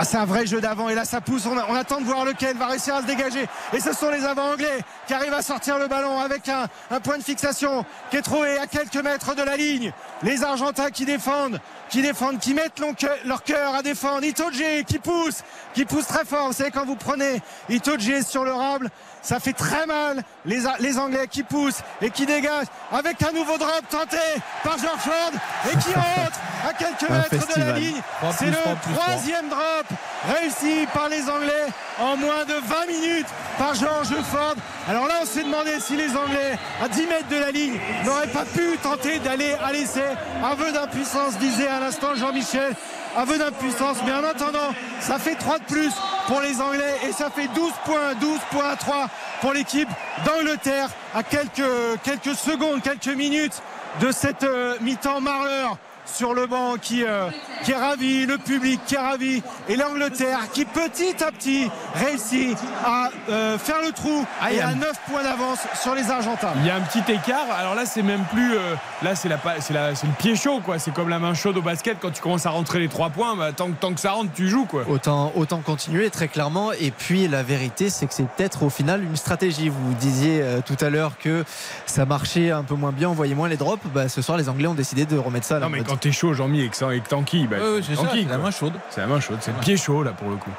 Ah, 0.00 0.04
c'est 0.04 0.16
un 0.16 0.26
vrai 0.26 0.46
jeu 0.46 0.60
d'avant 0.60 0.88
et 0.88 0.94
là 0.94 1.04
ça 1.04 1.20
pousse. 1.20 1.44
On, 1.44 1.74
attend 1.74 2.00
de 2.00 2.04
voir 2.04 2.24
lequel 2.24 2.56
va 2.56 2.68
réussir 2.68 2.94
à 2.94 3.02
se 3.02 3.06
dégager. 3.06 3.48
Et 3.72 3.80
ce 3.80 3.92
sont 3.92 4.10
les 4.10 4.24
avants 4.24 4.52
anglais 4.52 4.78
qui 5.08 5.12
arrivent 5.12 5.34
à 5.34 5.42
sortir 5.42 5.76
le 5.76 5.88
ballon 5.88 6.20
avec 6.20 6.48
un, 6.48 6.68
point 7.00 7.18
de 7.18 7.24
fixation 7.24 7.84
qui 8.08 8.18
est 8.18 8.22
trouvé 8.22 8.56
à 8.58 8.68
quelques 8.68 9.02
mètres 9.02 9.34
de 9.34 9.42
la 9.42 9.56
ligne. 9.56 9.92
Les 10.22 10.44
Argentins 10.44 10.90
qui 10.90 11.04
défendent, 11.04 11.58
qui 11.88 12.00
défendent, 12.00 12.38
qui 12.38 12.54
mettent 12.54 12.78
leur 12.78 12.94
cœur- 12.94 13.18
leur 13.24 13.42
cœur 13.42 13.74
à 13.74 13.82
défendre. 13.82 14.22
Itoje 14.22 14.84
qui 14.86 15.00
pousse, 15.00 15.42
qui 15.74 15.84
pousse 15.84 16.06
très 16.06 16.24
fort. 16.24 16.46
Vous 16.46 16.52
savez 16.52 16.70
quand 16.70 16.86
vous 16.86 16.94
prenez 16.94 17.42
Itoje 17.68 18.24
sur 18.24 18.44
le 18.44 18.52
rable, 18.52 18.90
ça 19.28 19.40
fait 19.40 19.52
très 19.52 19.84
mal. 19.84 20.22
Les, 20.46 20.98
Anglais 20.98 21.26
qui 21.30 21.42
poussent 21.42 21.82
et 22.00 22.08
qui 22.08 22.24
dégagent 22.24 22.68
avec 22.90 23.22
un 23.22 23.32
nouveau 23.32 23.58
drop 23.58 23.82
tenté 23.90 24.16
par 24.64 24.78
George 24.78 25.00
Ford 25.00 25.32
et 25.70 25.76
qui 25.76 25.92
rentre 25.94 26.40
à 26.66 26.72
quelques 26.72 27.10
Un 27.10 27.18
mètres 27.18 27.54
de 27.54 27.60
la 27.60 27.72
ligne. 27.72 28.00
C'est 28.38 28.46
le 28.46 28.94
troisième 28.94 29.50
drop 29.50 29.86
réussi 30.26 30.86
par 30.94 31.10
les 31.10 31.28
Anglais 31.28 31.66
en 32.00 32.16
moins 32.16 32.46
de 32.46 32.54
20 32.54 32.86
minutes 32.86 33.26
par 33.58 33.74
George 33.74 34.14
Ford. 34.32 34.54
Alors 34.88 35.06
là, 35.06 35.16
on 35.22 35.26
s'est 35.26 35.42
demandé 35.42 35.78
si 35.78 35.96
les 35.96 36.16
Anglais, 36.16 36.58
à 36.82 36.88
10 36.88 37.06
mètres 37.06 37.28
de 37.28 37.36
la 37.36 37.50
ligne, 37.50 37.78
n'auraient 38.06 38.28
pas 38.28 38.46
pu 38.46 38.78
tenter 38.82 39.18
d'aller 39.18 39.54
à 39.62 39.72
l'essai. 39.72 40.16
Aveu 40.42 40.72
d'impuissance, 40.72 41.36
disait 41.36 41.68
à 41.68 41.80
l'instant 41.80 42.14
Jean-Michel. 42.14 42.74
Aveu 43.18 43.36
d'impuissance, 43.36 43.96
mais 44.06 44.12
en 44.12 44.22
attendant, 44.22 44.72
ça 45.00 45.18
fait 45.18 45.34
3 45.34 45.58
de 45.58 45.64
plus 45.64 45.92
pour 46.28 46.40
les 46.40 46.60
Anglais 46.60 46.94
et 47.08 47.10
ça 47.10 47.30
fait 47.30 47.48
12 47.48 47.72
points, 47.84 48.14
12 48.20 48.38
points 48.52 48.68
à 48.68 48.76
3 48.76 49.08
pour 49.40 49.52
l'équipe 49.52 49.88
d'Angleterre 50.24 50.88
à 51.16 51.24
quelques, 51.24 52.36
secondes, 52.36 52.80
quelques 52.80 53.08
minutes 53.08 53.60
de 54.00 54.12
cette 54.12 54.44
euh, 54.44 54.76
mi-temps 54.82 55.20
marleur 55.20 55.78
sur 56.12 56.34
le 56.34 56.46
banc 56.46 56.74
qui, 56.80 57.04
euh, 57.04 57.28
qui 57.64 57.72
est 57.72 57.76
ravi, 57.76 58.26
le 58.26 58.38
public 58.38 58.80
qui 58.86 58.94
est 58.94 58.98
ravi 58.98 59.42
et 59.68 59.76
l'Angleterre 59.76 60.40
qui 60.52 60.64
petit 60.64 61.22
à 61.22 61.30
petit 61.30 61.70
réussit 61.94 62.56
à 62.84 63.10
euh, 63.28 63.58
faire 63.58 63.76
le 63.84 63.92
trou 63.92 64.24
Ah, 64.40 64.50
il 64.50 64.54
et 64.54 64.58
y 64.58 64.60
a 64.60 64.68
à 64.68 64.70
un- 64.70 64.74
9 64.74 64.92
points 65.10 65.22
d'avance 65.22 65.58
sur 65.80 65.94
les 65.94 66.10
Argentins. 66.10 66.52
Il 66.60 66.66
y 66.66 66.70
a 66.70 66.76
un 66.76 66.80
petit 66.80 67.00
écart. 67.12 67.46
Alors 67.58 67.74
là, 67.74 67.84
c'est 67.86 68.02
même 68.02 68.24
plus. 68.32 68.54
euh, 68.54 68.74
là, 69.02 69.14
c'est 69.14 69.28
la, 69.28 69.38
la- 69.70 69.94
c'est 69.94 70.06
le 70.06 70.12
pied 70.18 70.34
chaud, 70.36 70.60
quoi. 70.64 70.78
C'est 70.78 70.92
comme 70.92 71.08
la 71.08 71.18
main 71.18 71.34
chaude 71.34 71.56
au 71.58 71.62
basket 71.62 71.98
quand 72.00 72.10
tu 72.10 72.22
commences 72.22 72.46
à 72.46 72.50
rentrer 72.50 72.78
les 72.80 72.88
trois 72.88 73.10
points. 73.10 73.36
Bah, 73.36 73.52
tant, 73.52 73.66
que- 73.68 73.76
tant 73.80 73.92
que 73.92 74.00
ça 74.00 74.12
rentre, 74.12 74.32
tu 74.34 74.48
joues, 74.48 74.66
quoi. 74.66 74.84
Autant, 74.88 75.32
autant 75.36 75.58
continuer 75.60 76.10
très 76.10 76.28
clairement. 76.28 76.72
Et 76.72 76.90
puis 76.90 77.28
la 77.28 77.42
vérité, 77.42 77.90
c'est 77.90 78.06
que 78.06 78.14
c'est 78.14 78.28
peut-être 78.28 78.62
au 78.62 78.70
final 78.70 79.02
une 79.04 79.16
stratégie. 79.16 79.68
Vous 79.68 79.94
disiez 80.00 80.40
euh, 80.42 80.60
tout 80.64 80.76
à 80.80 80.90
l'heure 80.90 81.12
que 81.18 81.44
ça 81.86 82.04
marchait 82.06 82.50
un 82.50 82.62
peu 82.62 82.74
moins 82.74 82.92
bien, 82.92 83.08
on 83.10 83.14
voyait 83.14 83.34
moins 83.34 83.48
les 83.48 83.56
drops. 83.56 83.82
Bah, 83.94 84.08
ce 84.08 84.22
soir, 84.22 84.38
les 84.38 84.48
Anglais 84.48 84.66
ont 84.68 84.74
décidé 84.74 85.04
de 85.04 85.18
remettre 85.18 85.46
ça 85.46 85.56
à 85.56 85.58
la 85.60 85.66
Non, 85.66 85.72
mais 85.72 85.82
quand 85.82 85.97
t'es 85.98 86.12
chaud, 86.12 86.34
Jean-Mi, 86.34 86.62
et 86.62 86.68
que, 86.68 86.76
ça- 86.76 86.94
et 86.94 87.00
que 87.00 87.08
t'enquilles, 87.08 87.46
bah, 87.46 87.56
Ouais, 87.58 87.74
ouais, 87.76 87.80
c'est 87.82 87.94
ça, 87.96 88.02
la 88.28 88.38
main 88.38 88.50
chaude. 88.50 88.72
C'est 88.90 89.00
la 89.00 89.06
main 89.06 89.20
chaude. 89.20 89.38
C'est 89.40 89.52
le 89.52 89.58
pied 89.58 89.76
chaud, 89.76 90.02
là, 90.02 90.12
pour 90.12 90.30
le 90.30 90.36
coup. 90.36 90.50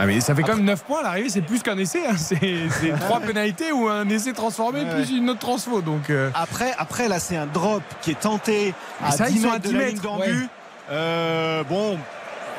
Ah 0.00 0.06
mais 0.06 0.20
ça 0.20 0.32
fait 0.32 0.42
quand 0.42 0.54
même 0.54 0.64
9 0.64 0.84
points 0.84 1.00
à 1.00 1.02
l'arrivée, 1.02 1.28
c'est 1.28 1.40
plus 1.40 1.60
qu'un 1.60 1.76
essai. 1.76 2.06
hein. 2.06 2.14
C'est 2.16 2.38
c'est 2.70 2.90
trois 3.00 3.18
pénalités 3.18 3.72
ou 3.72 3.88
un 3.88 4.08
essai 4.08 4.32
transformé 4.32 4.84
Ouais, 4.84 4.94
plus 4.94 5.10
une 5.16 5.28
autre 5.30 5.40
transfo. 5.40 5.80
Donc 5.80 6.08
euh, 6.10 6.30
Après, 6.34 6.72
après 6.78 7.08
là, 7.08 7.18
c'est 7.18 7.36
un 7.36 7.46
drop 7.46 7.82
qui 8.00 8.12
est 8.12 8.20
tenté 8.20 8.74
à 9.04 9.10
ça, 9.10 9.24
10 9.26 9.34
ils 9.34 9.42
sont 9.42 9.50
à 9.50 9.58
de 9.58 9.66
10 9.66 9.72
la 9.72 9.78
ligne 9.80 9.88
mètres, 9.94 10.02
d'en-but. 10.02 10.42
ouais. 10.42 10.48
Euh, 10.92 11.64
bon, 11.64 11.98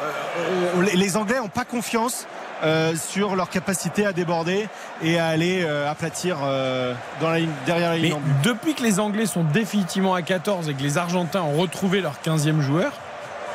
euh, 0.02 0.72
on- 0.78 0.82
les 0.82 1.16
Anglais 1.18 1.38
n'ont 1.40 1.48
pas 1.48 1.64
confiance 1.64 2.28
euh, 2.64 2.94
sur 2.95 3.36
leur 3.36 3.49
capacité 3.49 4.06
à 4.06 4.14
déborder 4.14 4.68
et 5.02 5.19
à 5.19 5.27
aller 5.27 5.64
euh, 5.64 5.90
aplatir 5.90 6.38
euh, 6.44 6.94
dans 7.22 7.30
la 7.30 7.40
ligne, 7.40 7.49
derrière 7.65 7.90
la 7.91 7.98
ligne 7.98 8.15
mais 8.26 8.34
depuis 8.44 8.73
que 8.76 8.84
les 8.84 8.99
Anglais 8.99 9.26
sont 9.26 9.44
définitivement 9.44 10.14
à 10.14 10.22
14 10.22 10.69
et 10.69 10.73
que 10.73 10.81
les 10.84 10.98
Argentins 10.98 11.41
ont 11.41 11.57
retrouvé 11.57 12.02
leur 12.02 12.15
15e 12.26 12.61
joueur, 12.61 12.91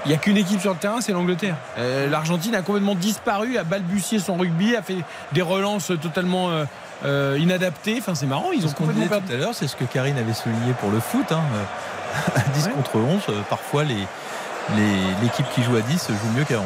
il 0.06 0.08
n'y 0.10 0.14
a 0.14 0.18
qu'une 0.18 0.36
équipe 0.36 0.60
sur 0.60 0.72
le 0.72 0.76
terrain, 0.78 1.00
c'est 1.00 1.12
l'Angleterre. 1.12 1.56
Euh, 1.78 2.10
L'Argentine 2.10 2.54
a 2.54 2.60
complètement 2.62 2.94
disparu, 2.94 3.56
a 3.56 3.64
balbutié 3.64 4.18
son 4.18 4.36
rugby, 4.36 4.76
a 4.76 4.82
fait 4.82 4.98
des 5.32 5.40
relances 5.42 5.92
totalement 6.02 6.50
euh, 6.50 6.64
euh, 7.06 7.38
inadaptées. 7.40 7.96
Enfin, 8.00 8.14
c'est 8.14 8.26
marrant, 8.26 8.50
ils 8.54 8.66
ont 8.66 8.68
Ce 8.68 8.74
complètement 8.74 9.06
perdu. 9.08 9.26
tout 9.28 9.32
à 9.32 9.36
l'heure, 9.36 9.54
c'est 9.54 9.66
ce 9.66 9.76
que 9.76 9.84
Karine 9.84 10.18
avait 10.18 10.34
souligné 10.34 10.74
pour 10.78 10.90
le 10.90 11.00
foot. 11.00 11.32
hein, 11.32 11.40
À 12.36 12.40
10 12.52 12.68
contre 12.68 12.96
11, 12.96 13.22
euh, 13.30 13.40
parfois 13.48 13.82
les- 13.84 13.94
les- 14.76 15.14
l'équipe 15.22 15.46
qui 15.54 15.62
joue 15.62 15.74
à 15.76 15.80
10 15.80 16.08
joue 16.08 16.38
mieux 16.38 16.44
qu'à 16.44 16.56
11. 16.58 16.64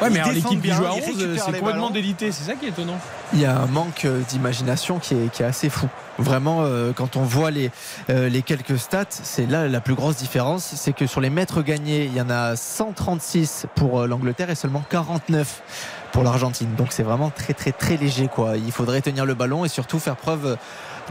Ouais, 0.00 0.10
mais 0.10 0.22
l'équipe 0.32 0.62
qui 0.62 0.72
joue 0.72 0.84
à 0.84 0.96
ils 0.96 1.02
11, 1.02 1.16
récupèrent 1.18 1.44
c'est 1.44 1.58
complètement 1.58 1.90
délité. 1.90 2.32
C'est 2.32 2.44
ça 2.44 2.54
qui 2.54 2.66
est 2.66 2.70
étonnant. 2.70 2.98
Il 3.32 3.40
y 3.40 3.44
a 3.44 3.58
un 3.58 3.66
manque 3.66 4.04
euh, 4.04 4.20
d'imagination 4.28 4.98
qui 4.98 5.14
est, 5.14 5.32
qui 5.32 5.42
est 5.42 5.46
assez 5.46 5.68
fou. 5.68 5.88
Vraiment, 6.20 6.64
euh, 6.64 6.92
quand 6.94 7.16
on 7.16 7.22
voit 7.22 7.50
les, 7.50 7.70
euh, 8.10 8.28
les 8.28 8.42
quelques 8.42 8.78
stats, 8.78 9.06
c'est 9.08 9.46
là 9.46 9.68
la 9.68 9.80
plus 9.80 9.94
grosse 9.94 10.16
différence. 10.16 10.64
C'est 10.76 10.92
que 10.92 11.06
sur 11.06 11.20
les 11.22 11.30
mètres 11.30 11.62
gagnés, 11.62 12.04
il 12.04 12.14
y 12.14 12.20
en 12.20 12.28
a 12.28 12.56
136 12.56 13.66
pour 13.74 14.00
euh, 14.00 14.06
l'Angleterre 14.06 14.50
et 14.50 14.54
seulement 14.54 14.84
49 14.90 15.62
pour 16.12 16.22
l'Argentine. 16.22 16.74
Donc 16.76 16.88
c'est 16.90 17.02
vraiment 17.02 17.30
très 17.30 17.54
très 17.54 17.72
très 17.72 17.96
léger. 17.96 18.28
Quoi. 18.28 18.56
Il 18.56 18.72
faudrait 18.72 19.00
tenir 19.00 19.24
le 19.24 19.34
ballon 19.34 19.64
et 19.64 19.68
surtout 19.68 19.98
faire 19.98 20.16
preuve 20.16 20.56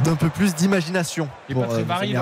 d'un 0.03 0.15
peu 0.15 0.29
plus 0.29 0.55
d'imagination 0.55 1.27
Il 1.49 1.55
pour 1.55 1.65
pas 1.65 1.73
très 1.73 1.83
varié 1.83 2.15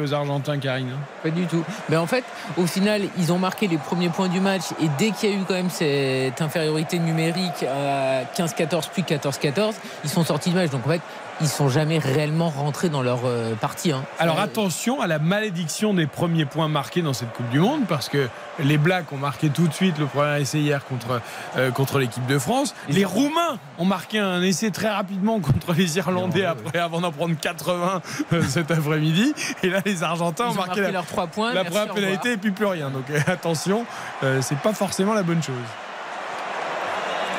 aux 0.00 0.14
Argentins, 0.14 0.58
Karine. 0.58 0.88
Pas 1.22 1.30
du 1.30 1.46
tout. 1.46 1.62
Mais 1.88 1.96
en 1.96 2.06
fait, 2.06 2.24
au 2.56 2.66
final, 2.66 3.02
ils 3.18 3.32
ont 3.32 3.38
marqué 3.38 3.68
les 3.68 3.76
premiers 3.76 4.08
points 4.08 4.28
du 4.28 4.40
match 4.40 4.64
et 4.80 4.88
dès 4.98 5.10
qu'il 5.10 5.30
y 5.30 5.32
a 5.32 5.36
eu 5.36 5.42
quand 5.46 5.54
même 5.54 5.70
cette 5.70 6.40
infériorité 6.40 6.98
numérique 6.98 7.64
à 7.64 8.24
15-14 8.34 8.88
puis 8.92 9.02
14-14, 9.02 9.74
ils 10.04 10.10
sont 10.10 10.24
sortis 10.24 10.50
du 10.50 10.56
match. 10.56 10.70
Donc 10.70 10.86
en 10.86 10.90
fait, 10.90 11.02
ils 11.40 11.48
sont 11.48 11.68
jamais 11.68 11.98
réellement 11.98 12.48
rentrés 12.48 12.88
dans 12.88 13.02
leur 13.02 13.20
euh, 13.24 13.54
partie. 13.54 13.92
hein. 13.92 14.04
Alors 14.18 14.38
Euh, 14.40 14.42
attention 14.42 15.00
à 15.00 15.06
la 15.06 15.18
malédiction 15.18 15.94
des 15.94 16.06
premiers 16.06 16.44
points 16.46 16.68
marqués 16.68 17.00
dans 17.02 17.12
cette 17.12 17.32
Coupe 17.32 17.48
du 17.50 17.60
Monde 17.60 17.82
parce 17.88 18.08
que 18.08 18.28
les 18.58 18.76
Blacks 18.78 19.12
ont 19.12 19.18
marqué 19.18 19.48
tout 19.48 19.68
de 19.68 19.72
suite 19.72 19.98
le 19.98 20.06
premier 20.06 20.40
essai 20.40 20.58
hier 20.58 20.84
contre, 20.84 21.20
euh, 21.56 21.70
contre 21.70 21.98
l'équipe 22.00 22.26
de 22.26 22.38
France. 22.38 22.74
Les 22.88 23.04
Roumains 23.04 23.58
ont 23.78 23.84
marqué 23.84 24.18
un 24.18 24.42
essai 24.42 24.70
très 24.72 24.88
rapidement 24.90 25.38
contre 25.40 25.74
les 25.74 25.96
Irlandais 25.98 26.44
après 26.44 26.78
avant 26.78 27.00
d'en 27.00 27.12
prendre 27.12 27.36
80 27.38 28.02
euh, 28.32 28.42
cet 28.42 28.70
après-midi. 28.72 29.32
Et 29.62 29.68
là 29.70 29.80
les 29.84 30.02
Argentins 30.02 30.46
ont 30.46 30.50
ont 30.50 30.54
marqué, 30.54 30.66
marqué 30.68 30.80
la, 30.82 30.90
leurs 30.90 31.06
trois 31.06 31.28
points. 31.28 31.52
la 31.54 31.62
merci, 31.62 31.76
première 31.78 31.94
pénalité 31.94 32.32
et 32.32 32.36
puis 32.36 32.50
plus 32.50 32.66
rien. 32.66 32.90
Donc 32.90 33.08
euh, 33.10 33.20
attention, 33.28 33.84
euh, 34.24 34.40
c'est 34.42 34.58
pas 34.58 34.72
forcément 34.72 35.14
la 35.14 35.22
bonne 35.22 35.42
chose. 35.42 35.54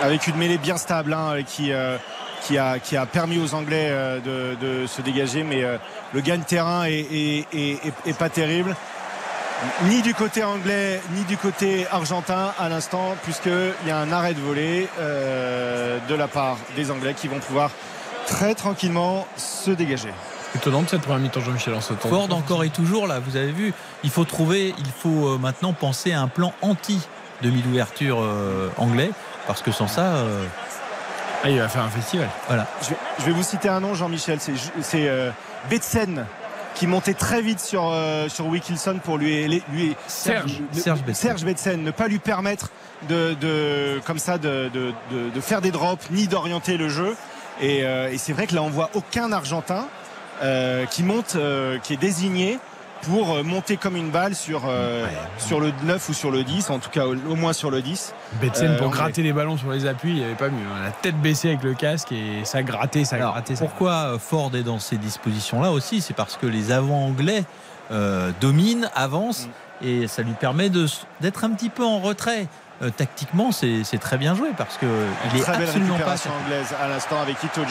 avec 0.02 0.28
une 0.28 0.38
mêlée 0.38 0.58
bien 0.58 0.78
stable 0.78 1.14
hein, 1.14 1.44
qui, 1.46 1.74
euh, 1.74 1.98
qui, 2.41 2.57
a, 2.57 2.80
qui 2.80 2.95
a 2.98 3.06
permis 3.06 3.38
aux 3.38 3.53
Anglais 3.53 3.88
euh, 3.91 4.20
de, 4.20 4.56
de 4.84 4.88
se 4.88 5.02
dégager, 5.02 5.44
mais 5.44 5.64
euh, 5.64 5.78
le 6.14 6.22
gain 6.22 6.38
de 6.38 6.44
terrain 6.44 6.86
est, 6.86 6.91
est- 7.11 7.48
est- 7.53 7.86
est- 7.86 8.10
est 8.10 8.18
pas 8.18 8.30
terrible. 8.30 8.76
Ni 9.90 10.02
du 10.02 10.14
côté 10.14 10.41
anglais, 10.44 11.02
ni 11.14 11.24
du 11.26 11.36
côté 11.36 11.86
argentin 11.91 12.53
à 12.57 12.70
l'instant, 12.70 13.16
puisqu'il 13.24 13.74
y 13.88 13.91
a 13.91 13.98
un 13.98 14.11
arrêt 14.14 14.34
de 14.34 14.40
volée 14.40 14.88
euh, 14.99 15.98
de 16.07 16.16
la 16.16 16.30
part 16.30 16.56
des 16.78 16.90
Anglais 16.91 17.14
qui 17.14 17.28
vont 17.28 17.40
pouvoir 17.40 17.72
très 18.26 18.56
tranquillement 18.56 19.28
se 19.36 19.72
dégager. 19.72 20.14
Étonnant 20.56 20.82
de 20.84 20.90
cette 20.90 21.02
première 21.02 21.20
mi-temps, 21.20 21.41
Jean-Michel, 21.41 21.74
en 21.74 21.82
ce 21.82 21.94
temps. 21.94 22.07
Ford 22.07 22.28
encore 22.32 22.64
et 22.64 22.70
toujours 22.70 23.06
là, 23.06 23.20
vous 23.20 23.36
avez 23.36 23.52
vu, 23.52 23.74
il 24.06 24.10
faut 24.10 24.24
trouver, 24.24 24.74
il 24.78 24.91
faut 24.98 25.38
maintenant 25.38 25.74
penser 25.74 26.14
à 26.14 26.22
un 26.22 26.28
plan 26.30 26.53
anti 26.61 26.99
demi 27.41 27.61
d'ouverture 27.61 28.20
euh, 28.22 28.70
anglais, 28.78 29.11
parce 29.45 29.61
que 29.61 29.72
sans 29.72 29.88
ça, 29.88 30.02
euh, 30.16 30.45
Ah, 31.44 31.49
il 31.49 31.60
va 31.60 31.70
faire 31.70 31.84
un 31.84 31.90
festival. 31.90 32.28
voilà. 32.48 32.68
Je 32.82 32.90
vais, 32.90 32.95
je 33.20 33.24
vais 33.26 33.32
vous 33.32 33.44
citer 33.44 33.70
un 33.70 33.80
nom, 33.80 33.94
Jean-Michel. 33.94 34.40
C'est, 34.41 34.53
c'est 34.82 35.07
euh, 35.07 35.32
Betsen 35.70 36.26
qui 36.76 36.86
montait 36.88 37.14
très 37.14 37.41
vite 37.41 37.60
sur, 37.60 37.90
euh, 37.91 38.28
sur 38.30 38.48
Wilkinson 38.48 38.99
pour 39.03 39.18
lui, 39.18 39.61
lui 39.72 39.95
Serge. 40.07 40.60
ne- 40.74 40.80
Serge 40.80 41.02
Betsen. 41.03 41.30
Serge 41.30 41.44
Betsen, 41.45 41.84
ne 41.84 41.91
pas 41.91 42.07
lui 42.07 42.20
permettre 42.20 42.70
de, 43.10 43.34
de 43.40 44.02
comme 44.06 44.20
ça 44.20 44.38
de, 44.38 44.70
de, 44.74 44.94
de- 45.11 45.30
de 45.30 45.41
faire 45.41 45.61
des 45.61 45.72
drops 45.72 46.10
ni 46.11 46.28
d'orienter 46.28 46.78
le 46.78 46.90
jeu. 46.90 47.16
Et, 47.61 47.84
euh, 47.86 48.10
et 48.11 48.18
c'est 48.18 48.34
vrai 48.34 48.45
que 48.48 48.56
là 48.56 48.61
on 48.61 48.70
voit 48.70 48.90
aucun 48.94 49.32
Argentin 49.32 49.86
euh, 50.41 50.86
qui 50.86 51.03
monte, 51.03 51.36
euh, 51.36 51.78
qui 51.80 51.94
est 51.94 51.98
désigné 51.98 52.60
pour 53.04 53.34
euh, 53.36 53.44
monter 53.44 53.78
comme 53.78 53.96
une 53.96 54.10
balle 54.10 54.36
sur, 54.36 54.64
euh, 54.68 55.06
sur 55.38 55.60
le 55.60 55.72
9 55.84 56.10
ou 56.10 56.14
sur 56.14 56.32
le 56.32 56.44
10, 56.44 56.70
en 56.70 56.80
tout 56.80 56.90
cas 56.90 57.06
au, 57.06 57.14
au 57.16 57.36
moins 57.36 57.54
sur 57.54 57.72
le 57.72 57.82
10. 57.82 58.14
Betsen 58.42 58.72
Euh, 58.72 58.78
pour 58.78 58.88
anglais. 58.88 59.00
gratter 59.00 59.24
les 59.24 59.34
ballons 59.34 59.58
sur 59.58 59.72
les 59.72 59.86
appuis, 59.86 60.10
il 60.12 60.16
n'y 60.18 60.24
avait 60.24 60.34
pas 60.36 60.50
mieux. 60.50 60.66
hein. 60.76 60.84
La 60.84 60.92
tête 60.92 61.20
baissée 61.20 61.50
avec 61.50 61.64
le 61.64 61.74
casque 61.74 62.12
et 62.12 62.44
ça 62.44 62.62
grattait, 62.64 63.06
ça 63.06 63.16
Alors, 63.18 63.32
grattait. 63.34 63.56
ça 63.56 63.66
pourquoi 63.66 63.92
euh, 64.14 64.20
Ford 64.20 64.52
est 64.56 64.64
dans 64.64 64.80
ces 64.80 64.98
dispositions-là 64.98 65.72
aussi? 65.72 66.02
C'est 66.02 66.14
parce 66.14 66.36
que 66.38 66.46
les 66.48 66.72
avants 66.72 67.06
anglais 67.06 67.44
euh, 67.92 68.32
dominent, 68.42 68.90
avancent, 68.96 69.48
Mm. 69.82 69.86
et 69.88 70.08
ça 70.08 70.22
lui 70.24 70.34
permet 70.34 70.70
d'être 70.70 71.44
un 71.46 71.52
petit 71.52 71.70
peu 71.70 71.86
en 71.86 72.00
retrait. 72.00 72.48
Euh, 72.82 72.90
tactiquement, 72.92 73.52
c'est 73.52 73.84
très 74.00 74.18
bien 74.18 74.36
joué 74.36 74.50
parce 74.58 74.78
que 74.78 74.86
il 75.34 75.40
est 75.40 75.44
Très 75.44 75.54
belle 75.58 75.64
absolument 75.64 75.90
pas. 75.98 76.12
récupération 76.12 76.32
anglaise 76.46 76.68
à 76.82 76.88
l'instant 76.88 77.20
avec 77.22 77.42
Itoje 77.44 77.68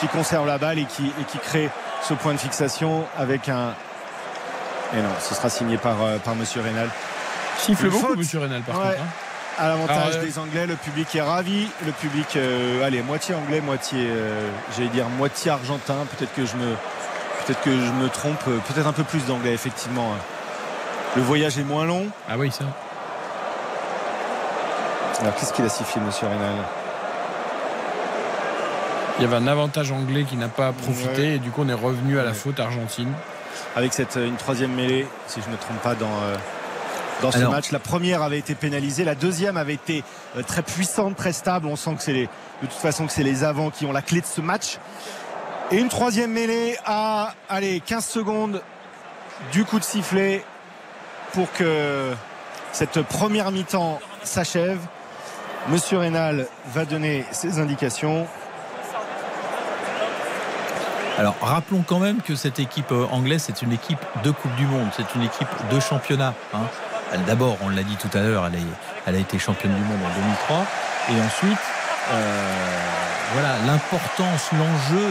qui 0.00 0.08
conserve 0.08 0.44
la 0.46 0.58
balle 0.58 0.78
et 0.80 0.86
qui, 0.86 1.06
et 1.06 1.24
qui 1.28 1.38
crée 1.38 1.70
ce 2.02 2.14
point 2.14 2.32
de 2.34 2.38
fixation 2.38 3.04
avec 3.18 3.48
un. 3.48 3.74
Et 4.94 5.00
non, 5.02 5.08
ce 5.20 5.34
sera 5.34 5.48
signé 5.48 5.76
par, 5.78 6.02
euh, 6.02 6.18
par 6.18 6.34
Monsieur 6.34 6.60
Rénal. 6.62 6.88
Siffle 7.58 7.88
beaucoup, 7.90 8.06
faute. 8.08 8.18
monsieur 8.18 8.38
Rénal, 8.40 8.62
par 8.62 8.78
Ouais. 8.78 8.86
contre. 8.92 9.00
hein. 9.02 9.06
À 9.58 9.68
l'avantage 9.68 10.16
euh, 10.16 10.22
des 10.22 10.38
Anglais, 10.38 10.66
le 10.66 10.74
public 10.76 11.14
est 11.14 11.20
ravi. 11.20 11.68
Le 11.84 11.92
public, 11.92 12.26
euh, 12.36 12.84
allez, 12.84 13.02
moitié 13.02 13.34
anglais, 13.34 13.60
moitié, 13.60 14.06
euh, 14.08 14.48
j'allais 14.74 14.88
dire 14.88 15.06
moitié 15.08 15.50
argentin. 15.50 15.96
Peut-être 16.16 16.32
que 16.34 16.46
je 16.46 16.56
me, 16.56 16.74
peut-être 17.44 17.60
que 17.60 17.70
je 17.70 17.92
me 17.92 18.08
trompe. 18.08 18.42
Peut-être 18.42 18.86
un 18.86 18.92
peu 18.92 19.04
plus 19.04 19.24
d'anglais, 19.26 19.52
effectivement. 19.52 20.12
Le 21.16 21.22
voyage 21.22 21.58
est 21.58 21.64
moins 21.64 21.84
long. 21.84 22.06
Ah 22.28 22.34
oui, 22.38 22.50
ça. 22.50 22.64
Alors, 25.20 25.34
qu'est-ce 25.34 25.52
qu'il 25.52 25.64
a 25.64 25.68
sifflé, 25.68 26.00
Monsieur 26.00 26.26
Rénal 26.26 26.54
Il 29.18 29.22
y 29.22 29.26
avait 29.26 29.36
un 29.36 29.46
avantage 29.46 29.92
anglais 29.92 30.24
qui 30.24 30.36
n'a 30.36 30.48
pas 30.48 30.72
profité 30.72 31.20
Ouais. 31.22 31.34
et 31.34 31.38
du 31.38 31.50
coup 31.50 31.62
on 31.62 31.68
est 31.68 31.74
revenu 31.74 32.18
à 32.18 32.22
la 32.22 32.30
Ouais. 32.30 32.34
faute 32.34 32.58
argentine. 32.58 33.12
Avec 33.76 33.92
cette 33.92 34.16
une 34.16 34.36
troisième 34.36 34.72
mêlée, 34.72 35.06
si 35.26 35.40
je 35.40 35.46
ne 35.46 35.52
me 35.52 35.58
trompe 35.58 35.78
pas 35.82 35.94
dans 35.94 36.06
euh, 36.22 36.36
dans 37.22 37.30
ce 37.30 37.38
Alors- 37.38 37.52
match. 37.52 37.70
La 37.70 37.78
première 37.78 38.22
avait 38.22 38.38
été 38.38 38.54
pénalisée, 38.54 39.04
la 39.04 39.14
deuxième 39.14 39.56
avait 39.56 39.74
été 39.74 40.02
euh, 40.36 40.42
très 40.42 40.62
puissante, 40.62 41.16
très 41.16 41.32
stable. 41.32 41.66
On 41.66 41.76
sent 41.76 41.94
que 41.96 42.02
c'est 42.02 42.12
les, 42.12 42.26
de 42.62 42.66
toute 42.66 42.72
façon 42.72 43.06
que 43.06 43.12
c'est 43.12 43.22
les 43.22 43.44
avants 43.44 43.70
qui 43.70 43.86
ont 43.86 43.92
la 43.92 44.02
clé 44.02 44.20
de 44.20 44.26
ce 44.26 44.40
match. 44.40 44.78
Et 45.70 45.76
une 45.78 45.88
troisième 45.88 46.32
mêlée 46.32 46.76
à 46.84 47.34
allez 47.48 47.80
15 47.80 48.04
secondes 48.04 48.62
du 49.52 49.64
coup 49.64 49.78
de 49.78 49.84
sifflet 49.84 50.44
pour 51.32 51.52
que 51.52 52.10
cette 52.72 53.02
première 53.02 53.50
mi-temps 53.52 54.00
s'achève. 54.24 54.78
Monsieur 55.68 55.98
Rénal 55.98 56.46
va 56.74 56.84
donner 56.86 57.24
ses 57.30 57.58
indications. 57.58 58.26
Alors 61.18 61.36
rappelons 61.42 61.82
quand 61.86 61.98
même 61.98 62.22
que 62.22 62.34
cette 62.34 62.58
équipe 62.58 62.92
euh, 62.92 63.06
anglaise, 63.10 63.42
c'est 63.46 63.62
une 63.62 63.72
équipe 63.72 63.98
de 64.24 64.30
Coupe 64.30 64.54
du 64.56 64.66
Monde, 64.66 64.88
c'est 64.96 65.14
une 65.14 65.22
équipe 65.22 65.48
de 65.70 65.80
championnat. 65.80 66.34
hein. 66.54 66.60
D'abord, 67.26 67.56
on 67.62 67.68
l'a 67.68 67.82
dit 67.82 67.96
tout 67.96 68.08
à 68.16 68.20
l'heure, 68.22 68.48
elle, 69.06 69.14
a 69.14 69.18
été 69.18 69.38
championne 69.38 69.74
du 69.74 69.82
monde 69.82 69.98
en 69.98 70.14
2003. 70.20 70.64
Et 71.10 71.20
ensuite, 71.20 71.58
euh, 72.12 72.54
voilà, 73.32 73.48
l'importance, 73.66 74.48
l'enjeu 74.52 75.02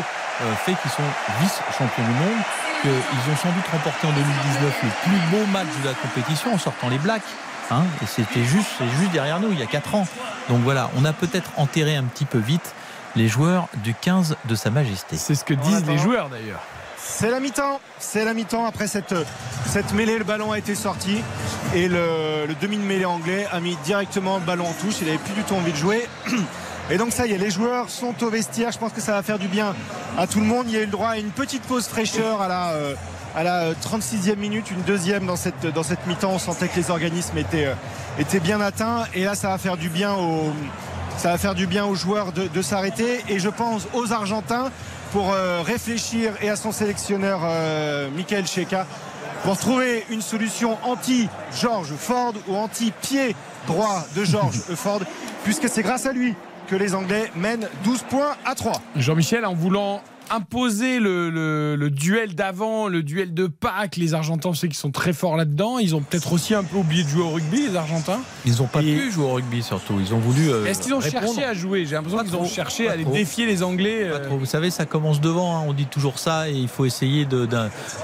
euh, 0.42 0.56
fait 0.66 0.74
qu'ils 0.82 0.92
sont 0.92 1.04
vice-champions 1.42 2.04
du 2.06 2.12
monde, 2.12 2.42
qu'ils 2.82 3.34
ont 3.34 3.36
sans 3.36 3.50
doute 3.52 3.68
remporté 3.72 4.08
en 4.08 4.12
2019 4.12 4.80
le 4.84 4.90
plus 5.10 5.20
beau 5.38 5.46
match 5.52 5.68
de 5.84 5.90
la 5.90 5.94
compétition 5.94 6.54
en 6.54 6.58
sortant 6.58 6.88
les 6.88 7.00
Blacks. 7.00 7.22
hein. 7.70 7.84
et 8.02 8.06
c'était 8.08 8.46
juste, 8.46 8.80
juste 9.00 9.12
derrière 9.12 9.42
nous, 9.42 9.52
il 9.52 9.60
y 9.60 9.64
a 9.64 9.68
4 9.68 9.96
ans. 9.96 10.08
Donc 10.48 10.60
voilà, 10.62 10.90
on 10.98 11.04
a 11.04 11.12
peut-être 11.12 11.52
enterré 11.58 11.98
un 11.98 12.04
petit 12.06 12.26
peu 12.26 12.38
vite 12.40 12.74
les 13.16 13.28
joueurs 13.28 13.68
du 13.84 13.94
15 13.94 14.36
de 14.46 14.56
Sa 14.56 14.70
Majesté. 14.70 15.18
C'est 15.18 15.36
ce 15.36 15.44
que 15.44 15.54
disent 15.54 15.86
les 15.86 15.98
joueurs 15.98 16.30
d'ailleurs. 16.30 16.62
C'est 16.98 17.32
la 17.32 17.40
mi-temps. 17.40 17.80
C'est 18.00 18.24
la 18.24 18.34
mi-temps. 18.34 18.66
Après 18.66 18.88
cette, 18.88 19.16
cette 19.66 19.94
mêlée, 19.94 20.18
le 20.18 20.24
ballon 20.24 20.52
a 20.52 20.58
été 20.58 20.76
sorti. 20.76 21.22
Et 21.74 21.88
le, 21.88 22.46
le 22.48 22.56
demi 22.62 22.78
de 22.78 22.84
mêlée 22.84 23.06
anglais 23.06 23.48
a 23.52 23.60
mis 23.60 23.78
directement 23.84 24.38
le 24.38 24.46
ballon 24.46 24.68
en 24.68 24.74
touche. 24.74 24.96
Il 25.02 25.08
n'avait 25.08 25.18
plus 25.18 25.34
du 25.34 25.44
tout 25.44 25.56
envie 25.56 25.72
de 25.72 25.78
jouer. 25.78 26.08
Et 26.92 26.98
donc 26.98 27.12
ça 27.12 27.28
y 27.28 27.34
est, 27.34 27.38
les 27.38 27.52
joueurs 27.52 27.90
sont 27.90 28.16
au 28.24 28.30
vestiaire. 28.30 28.72
Je 28.72 28.80
pense 28.80 28.94
que 28.94 29.02
ça 29.02 29.12
va 29.12 29.22
faire 29.22 29.38
du 29.38 29.48
bien 29.48 29.76
à 30.18 30.26
tout 30.26 30.40
le 30.40 30.46
monde. 30.46 30.66
Il 30.68 30.74
y 30.74 30.78
a 30.78 30.82
eu 30.82 30.86
le 30.86 30.92
droit 30.92 31.10
à 31.10 31.18
une 31.18 31.30
petite 31.30 31.62
pause 31.64 31.88
fraîcheur 31.88 32.42
à 32.42 32.48
la, 32.48 32.70
euh, 32.72 32.96
à 33.36 33.44
la 33.44 33.60
euh, 33.66 33.74
36e 33.74 34.38
minute, 34.38 34.72
une 34.72 34.82
deuxième 34.82 35.28
dans 35.28 35.36
cette, 35.36 35.68
dans 35.68 35.84
cette 35.84 36.08
mi-temps. 36.08 36.32
On 36.32 36.40
sentait 36.40 36.68
que 36.68 36.78
les 36.78 36.90
organismes 36.90 37.38
étaient, 37.38 37.68
euh, 37.68 37.76
étaient 38.18 38.40
bien 38.40 38.60
atteints. 38.60 39.06
Et 39.14 39.24
là, 39.24 39.36
ça 39.36 39.50
va 39.50 39.60
faire 39.60 39.78
du 39.78 39.90
bien 39.90 40.14
aux, 40.16 40.52
Ça 41.20 41.32
va 41.32 41.38
faire 41.38 41.54
du 41.54 41.68
bien 41.68 41.86
aux 41.86 41.96
joueurs 41.96 42.32
de, 42.32 42.48
de 42.48 42.62
s'arrêter 42.62 43.26
et 43.28 43.40
je 43.40 43.50
pense 43.50 43.90
aux 43.94 44.14
Argentins 44.14 44.72
pour 45.12 45.34
euh, 45.34 45.62
réfléchir 45.62 46.32
et 46.42 46.50
à 46.50 46.56
son 46.56 46.72
sélectionneur 46.72 47.42
euh, 47.44 48.10
Michael 48.16 48.48
Cheka 48.48 48.88
pour 49.44 49.58
trouver 49.58 50.06
une 50.12 50.22
solution 50.22 50.78
anti-George 50.82 51.94
Ford 51.98 52.36
ou 52.48 52.56
anti-pied 52.56 53.36
droit 53.68 54.06
de 54.16 54.24
George 54.24 54.56
Ford 54.76 55.02
puisque 55.44 55.68
c'est 55.68 55.84
grâce 55.84 56.06
à 56.06 56.14
lui 56.14 56.36
que 56.70 56.78
les 56.78 56.96
Anglais 56.96 57.30
mènent 57.36 57.68
12 57.84 58.04
points 58.04 58.38
à 58.46 58.56
3. 58.56 58.82
Jean-Michel, 58.96 59.46
en 59.46 59.56
voulant 59.56 60.02
imposer 60.32 61.00
le, 61.00 61.30
le- 61.30 61.76
le 61.76 61.90
duel 61.90 62.36
d'avant, 62.36 62.88
le 62.88 63.04
duel 63.04 63.34
de 63.34 63.48
Pâques, 63.48 63.96
les 63.98 64.14
Argentins, 64.14 64.54
sait 64.54 64.68
qu'ils 64.68 64.78
sont 64.78 64.92
très 64.92 65.14
forts 65.14 65.38
là-dedans. 65.38 65.78
Ils 65.80 65.96
ont 65.96 66.02
peut-être 66.02 66.34
aussi 66.34 66.54
un 66.54 66.64
peu 66.64 66.78
oublié 66.78 67.04
de 67.04 67.10
jouer 67.10 67.24
au 67.24 67.30
rugby, 67.30 67.68
les 67.68 67.76
Argentins. 67.76 68.20
Ils 68.46 68.58
n'ont 68.58 68.68
pas 68.68 68.82
Et- 68.82 68.96
pu 68.96 69.12
jouer 69.12 69.26
au 69.26 69.34
rugby 69.34 69.64
surtout. 69.64 69.96
Ils 70.00 70.14
ont 70.14 70.20
voulu. 70.20 70.50
euh, 70.50 70.66
Est-ce 70.66 70.82
qu'ils 70.82 70.94
ont 70.94 71.00
répondre. 71.00 71.26
cherché 71.34 71.44
à 71.44 71.54
jouer? 71.54 71.86
J'ai 71.86 71.96
l'impression 71.96 72.24
qu'ils 72.24 72.36
ont 72.36 72.46
cherché 72.46 72.88
à 72.90 72.94
aller 72.94 73.06
défier 73.06 73.46
les 73.46 73.64
Anglais. 73.64 74.10
Pas 74.10 74.16
euh, 74.18 74.26
trop. 74.28 74.38
Vous 74.38 74.46
savez, 74.46 74.70
ça 74.70 74.86
commence 74.86 75.22
devant. 75.22 75.58
hein. 75.58 75.64
On 75.68 75.74
dit 75.74 75.86
toujours 75.86 76.20
ça 76.20 76.50
et 76.50 76.54
il 76.54 76.68
faut 76.68 76.86
essayer 76.86 77.26
de, 77.26 77.48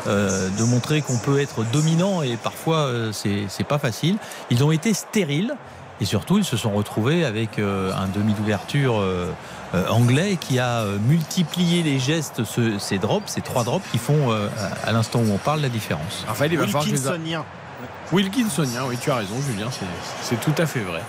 euh, 0.07 0.49
de 0.57 0.63
montrer 0.63 1.01
qu'on 1.01 1.17
peut 1.17 1.39
être 1.39 1.63
dominant 1.71 2.21
et 2.21 2.37
parfois 2.37 2.89
c'est, 3.11 3.63
pas 3.67 3.79
facile. 3.79 4.17
Ils 4.51 4.63
ont 4.63 4.71
été 4.71 4.93
stériles 4.93 5.53
et 6.01 6.05
surtout 6.05 6.37
ils 6.37 6.43
se 6.45 6.57
sont 6.57 6.71
retrouvés 6.71 7.25
avec 7.25 7.57
un 7.59 8.07
demi 8.13 8.33
d'ouverture 8.33 9.01
anglais 9.89 10.37
qui 10.39 10.59
a 10.59 10.81
euh, 10.81 10.97
multiplié 11.07 11.83
les 11.83 11.99
gestes, 11.99 12.43
ce- 12.43 12.79
ces 12.79 12.97
drops, 12.97 13.31
ces 13.31 13.41
trois 13.41 13.63
drops 13.63 13.85
qui 13.91 13.97
font 13.97 14.31
euh, 14.31 14.47
à 14.85 14.89
à 14.89 14.91
l'instant 14.91 15.19
où 15.19 15.31
on 15.31 15.37
parle 15.37 15.61
la 15.61 15.69
différence. 15.69 16.23
Raphaël, 16.27 16.51
il 16.53 16.57
va 16.59 16.65
falloir 16.65 16.83
Wilkinsonien. 16.83 17.43
Wilkinsonien, 18.11 18.83
oui, 18.87 18.97
tu 19.01 19.09
as 19.09 19.15
raison, 19.15 19.33
Julien, 19.49 19.67
c'est- 20.21 20.39
tout 20.39 20.53
à 20.61 20.65
fait 20.67 20.79
vrai. 20.81 21.01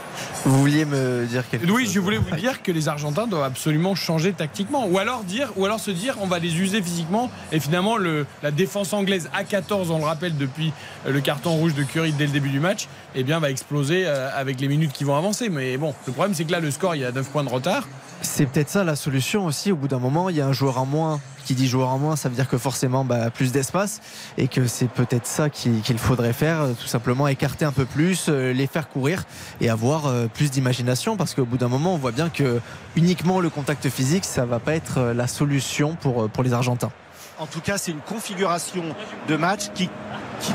Vous 0.47 0.59
vouliez 0.61 0.85
me 0.87 1.27
dire 1.27 1.47
quelque 1.49 1.71
Oui, 1.71 1.85
chose 1.85 1.93
je 1.95 2.01
voulais 2.01 2.17
vous 2.17 2.35
dire 2.37 2.63
que 2.63 2.73
les 2.73 2.89
Argentins 2.89 3.27
doivent 3.27 3.43
absolument 3.45 3.95
changer 3.95 4.33
tactiquement, 4.33 4.87
ou 4.87 4.99
alors 4.99 5.23
dire, 5.25 5.53
ou 5.57 5.65
alors 5.67 5.79
se 5.79 5.91
dire, 5.91 6.17
on 6.21 6.27
va 6.27 6.39
les 6.39 6.59
user 6.59 6.81
physiquement. 6.83 7.31
Et 7.53 7.61
finalement, 7.61 7.97
le, 7.99 8.27
la 8.43 8.51
défense 8.51 8.93
anglaise 8.95 9.29
à 9.35 9.45
14, 9.45 9.91
on 9.91 9.99
le 9.99 10.05
rappelle 10.05 10.37
depuis 10.37 10.73
euh, 11.07 11.13
le 11.13 11.21
carton 11.21 11.51
rouge 11.51 11.75
de 11.75 11.83
Curry 11.83 12.13
dès 12.13 12.27
le 12.27 12.33
début 12.33 12.49
du 12.51 12.61
match, 12.61 12.89
eh 13.15 13.25
bien, 13.25 13.41
va 13.41 13.51
exploser 13.51 14.05
euh, 14.07 14.31
avec 14.35 14.61
les 14.61 14.69
minutes 14.69 14.93
qui 14.93 15.05
vont 15.05 15.17
avancer. 15.17 15.49
Mais 15.51 15.77
bon, 15.77 15.95
le 16.07 16.13
problème, 16.13 16.35
c'est 16.35 16.45
que 16.45 16.53
là, 16.53 16.61
le 16.61 16.71
score, 16.71 16.95
il 16.95 17.03
y 17.03 17.05
a 17.05 17.13
9 17.13 17.27
points 17.29 17.45
de 17.45 17.51
retard. 17.51 17.87
C'est 18.23 18.47
peut-être 18.47 18.71
ça 18.71 18.85
la 18.85 18.97
solution 18.97 19.47
aussi. 19.47 19.73
Au 19.73 19.77
bout 19.77 19.89
d'un 19.89 19.99
moment, 19.99 20.31
il 20.31 20.37
y 20.37 20.41
a 20.41 20.47
un 20.47 20.53
joueur 20.53 20.79
en 20.79 20.87
moins. 20.87 21.21
Qui 21.45 21.55
dit 21.55 21.69
joueur 21.69 21.91
en 21.91 21.99
moins, 21.99 22.17
ça 22.17 22.29
veut 22.29 22.35
dire 22.35 22.49
que 22.49 22.59
forcément 22.59 23.05
bah, 23.05 23.31
plus 23.31 23.53
d'espace 23.53 24.01
et 24.37 24.49
que 24.49 24.67
c'est 24.67 24.89
peut-être 24.89 25.29
ça 25.29 25.49
qu'il 25.49 25.97
faudrait 25.97 26.33
faire, 26.33 26.63
euh, 26.63 26.73
tout 26.73 26.89
simplement 26.89 27.29
écarter 27.29 27.65
un 27.65 27.71
peu 27.71 27.85
plus, 27.85 28.27
euh, 28.29 28.53
les 28.53 28.67
faire 28.67 28.89
courir 28.89 29.23
et 29.61 29.69
avoir 29.69 30.07
euh, 30.07 30.27
plus 30.27 30.51
d'imagination 30.51 31.17
parce 31.17 31.35
qu'au 31.35 31.45
bout 31.45 31.57
d'un 31.57 31.69
moment, 31.69 31.95
on 31.95 31.99
voit 31.99 32.11
bien 32.11 32.31
que 32.31 32.61
uniquement 32.97 33.39
le 33.39 33.49
contact 33.49 33.89
physique, 33.89 34.25
ça 34.25 34.45
va 34.45 34.59
pas 34.59 34.75
être 34.75 35.01
la 35.01 35.29
solution 35.29 35.95
pour, 35.95 36.43
les 36.43 36.53
Argentins. 36.53 36.91
En 37.39 37.47
tout 37.47 37.61
cas, 37.61 37.79
c'est 37.79 37.93
une 37.93 38.01
configuration 38.01 38.83
de 39.29 39.37
match 39.37 39.69
qui, 39.73 39.89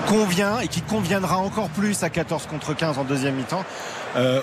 convient 0.08 0.60
et 0.60 0.68
qui 0.68 0.82
conviendra 0.82 1.38
encore 1.38 1.70
plus 1.70 2.04
à 2.04 2.10
14 2.10 2.48
contre 2.48 2.74
15 2.76 2.98
en 2.98 3.06
deuxième 3.06 3.36
mi-temps 3.36 3.64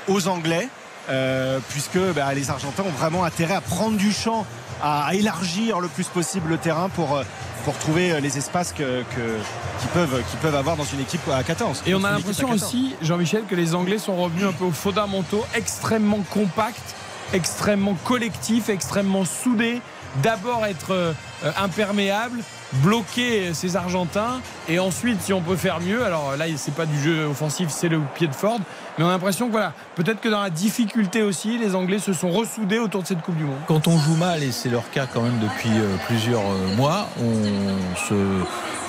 aux 0.09 0.29
Anglais. 0.29 0.69
Euh, 1.11 1.59
puisque 1.71 1.99
bah, 2.15 2.33
les 2.35 2.51
Argentins 2.51 2.83
ont 2.87 2.91
vraiment 2.99 3.25
intérêt 3.25 3.55
à 3.55 3.61
prendre 3.61 3.97
du 3.97 4.13
champ, 4.13 4.47
à, 4.83 5.07
à 5.07 5.15
élargir 5.15 5.81
le 5.81 5.89
plus 5.89 6.07
possible 6.07 6.49
le 6.51 6.57
terrain 6.59 6.89
pour, 6.89 7.17
euh, 7.17 7.23
pour 7.65 7.77
trouver 7.79 8.13
euh, 8.13 8.21
les 8.21 8.39
espaces 8.39 8.73
que, 8.73 9.03
que- 9.15 9.39
qu'ils 9.81 10.39
peuvent, 10.41 10.55
avoir 10.55 10.77
dans 10.77 10.85
une 10.85 11.01
équipe 11.01 11.21
à 11.33 11.43
14. 11.43 11.83
Et 11.87 11.95
on 11.95 12.05
a 12.05 12.11
l'impression 12.13 12.49
à 12.49 12.53
14. 12.53 12.63
aussi, 12.69 12.95
Jean-Michel, 13.03 13.45
que 13.49 13.55
les 13.55 13.75
Anglais 13.75 13.99
sont 13.99 14.17
revenus 14.17 14.45
un 14.45 14.53
peu 14.53 14.65
aux 14.65 14.71
fondamentaux, 14.73 15.45
extrêmement 15.55 16.21
compacts, 16.31 16.95
extrêmement 17.33 17.95
collectifs, 18.05 18.69
extrêmement 18.69 19.25
soudés. 19.25 19.81
D'abord 20.23 20.65
être 20.65 20.93
euh, 20.93 21.13
imperméable, 21.59 22.41
bloquer 22.83 23.53
ces 23.55 23.77
Argentins, 23.77 24.41
et 24.69 24.79
ensuite, 24.79 25.21
si 25.23 25.33
on 25.33 25.41
peut 25.43 25.57
faire 25.57 25.81
mieux, 25.81 26.05
alors 26.05 26.35
là, 26.37 26.47
c'est 26.57 26.75
pas 26.75 26.87
du 26.87 27.01
jeu 27.03 27.27
offensif, 27.27 27.69
c'est 27.71 27.89
le 27.89 28.01
pied 28.15 28.27
de 28.27 28.35
Ford, 28.35 28.59
mais 28.99 29.05
on 29.05 29.09
a 29.09 29.13
l'impression 29.13 29.47
que 29.47 29.53
voilà, 29.53 29.73
peut-être 29.95 30.21
que 30.21 30.29
dans 30.29 30.43
la 30.43 30.51
difficulté 30.51 31.23
aussi, 31.23 31.57
les 31.57 31.75
Anglais 31.75 32.01
se 32.01 32.13
sont 32.13 32.31
ressoudés 32.31 32.79
autour 32.79 33.03
de 33.03 33.07
cette 33.07 33.23
Coupe 33.23 33.37
du 33.37 33.45
Monde. 33.45 33.59
Quand 33.69 33.87
on 33.87 33.97
joue 33.97 34.17
mal, 34.17 34.43
et 34.43 34.51
c'est 34.51 34.69
leur 34.69 34.91
cas 34.91 35.07
quand 35.07 35.23
même 35.23 35.39
depuis 35.39 35.71
euh, 35.71 35.97
plusieurs 36.07 36.43
euh, 36.43 36.77
mois, 36.77 37.09
on 37.21 37.97
se 37.97 38.15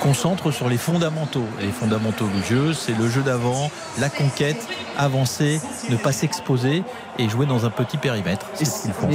concentre 0.00 0.50
sur 0.50 0.68
les 0.68 0.78
fondamentaux. 0.78 1.46
Et 1.60 1.66
les 1.66 1.72
fondamentaux 1.72 2.26
du 2.26 2.42
jeu, 2.42 2.72
c'est 2.72 2.96
le 2.98 3.08
jeu 3.08 3.22
d'avant, 3.22 3.70
la 4.00 4.08
conquête, 4.08 4.66
avancer, 4.98 5.60
ne 5.90 5.96
pas 5.96 6.12
s'exposer 6.12 6.82
et 7.18 7.28
jouer 7.28 7.46
dans 7.46 7.64
un 7.64 7.70
petit 7.70 7.96
périmètre. 7.96 8.46
C'est 8.54 8.64
ce 8.64 8.82
qu'ils 8.82 8.92
font. 8.92 9.10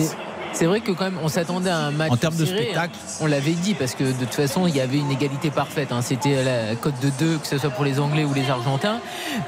C'est 0.55 0.65
vrai 0.67 0.79
que 0.79 0.91
quand 0.93 1.03
même, 1.03 1.19
on 1.21 1.27
s'attendait 1.27 1.69
à 1.69 1.77
un 1.79 1.91
match 1.91 2.11
En 2.13 2.15
termes 2.17 2.37
de 2.37 2.45
serré, 2.45 2.61
spectacle. 2.63 2.93
hein. 2.97 3.11
On 3.19 3.25
l'avait 3.25 3.51
dit 3.51 3.73
parce 3.73 3.93
que 3.93 4.05
de 4.05 4.13
toute 4.13 4.33
façon, 4.33 4.67
il 4.67 4.75
y 4.75 4.79
avait 4.79 4.99
une 4.99 5.11
égalité 5.11 5.51
parfaite. 5.51 5.91
hein. 5.91 6.01
C'était 6.01 6.43
la 6.45 6.75
cote 6.77 6.97
de 7.01 7.09
2, 7.19 7.37
que 7.39 7.45
ce 7.47 7.57
soit 7.57 7.69
pour 7.71 7.83
les 7.83 7.99
Anglais 7.99 8.23
ou 8.23 8.33
les 8.33 8.49
Argentins. 8.49 8.99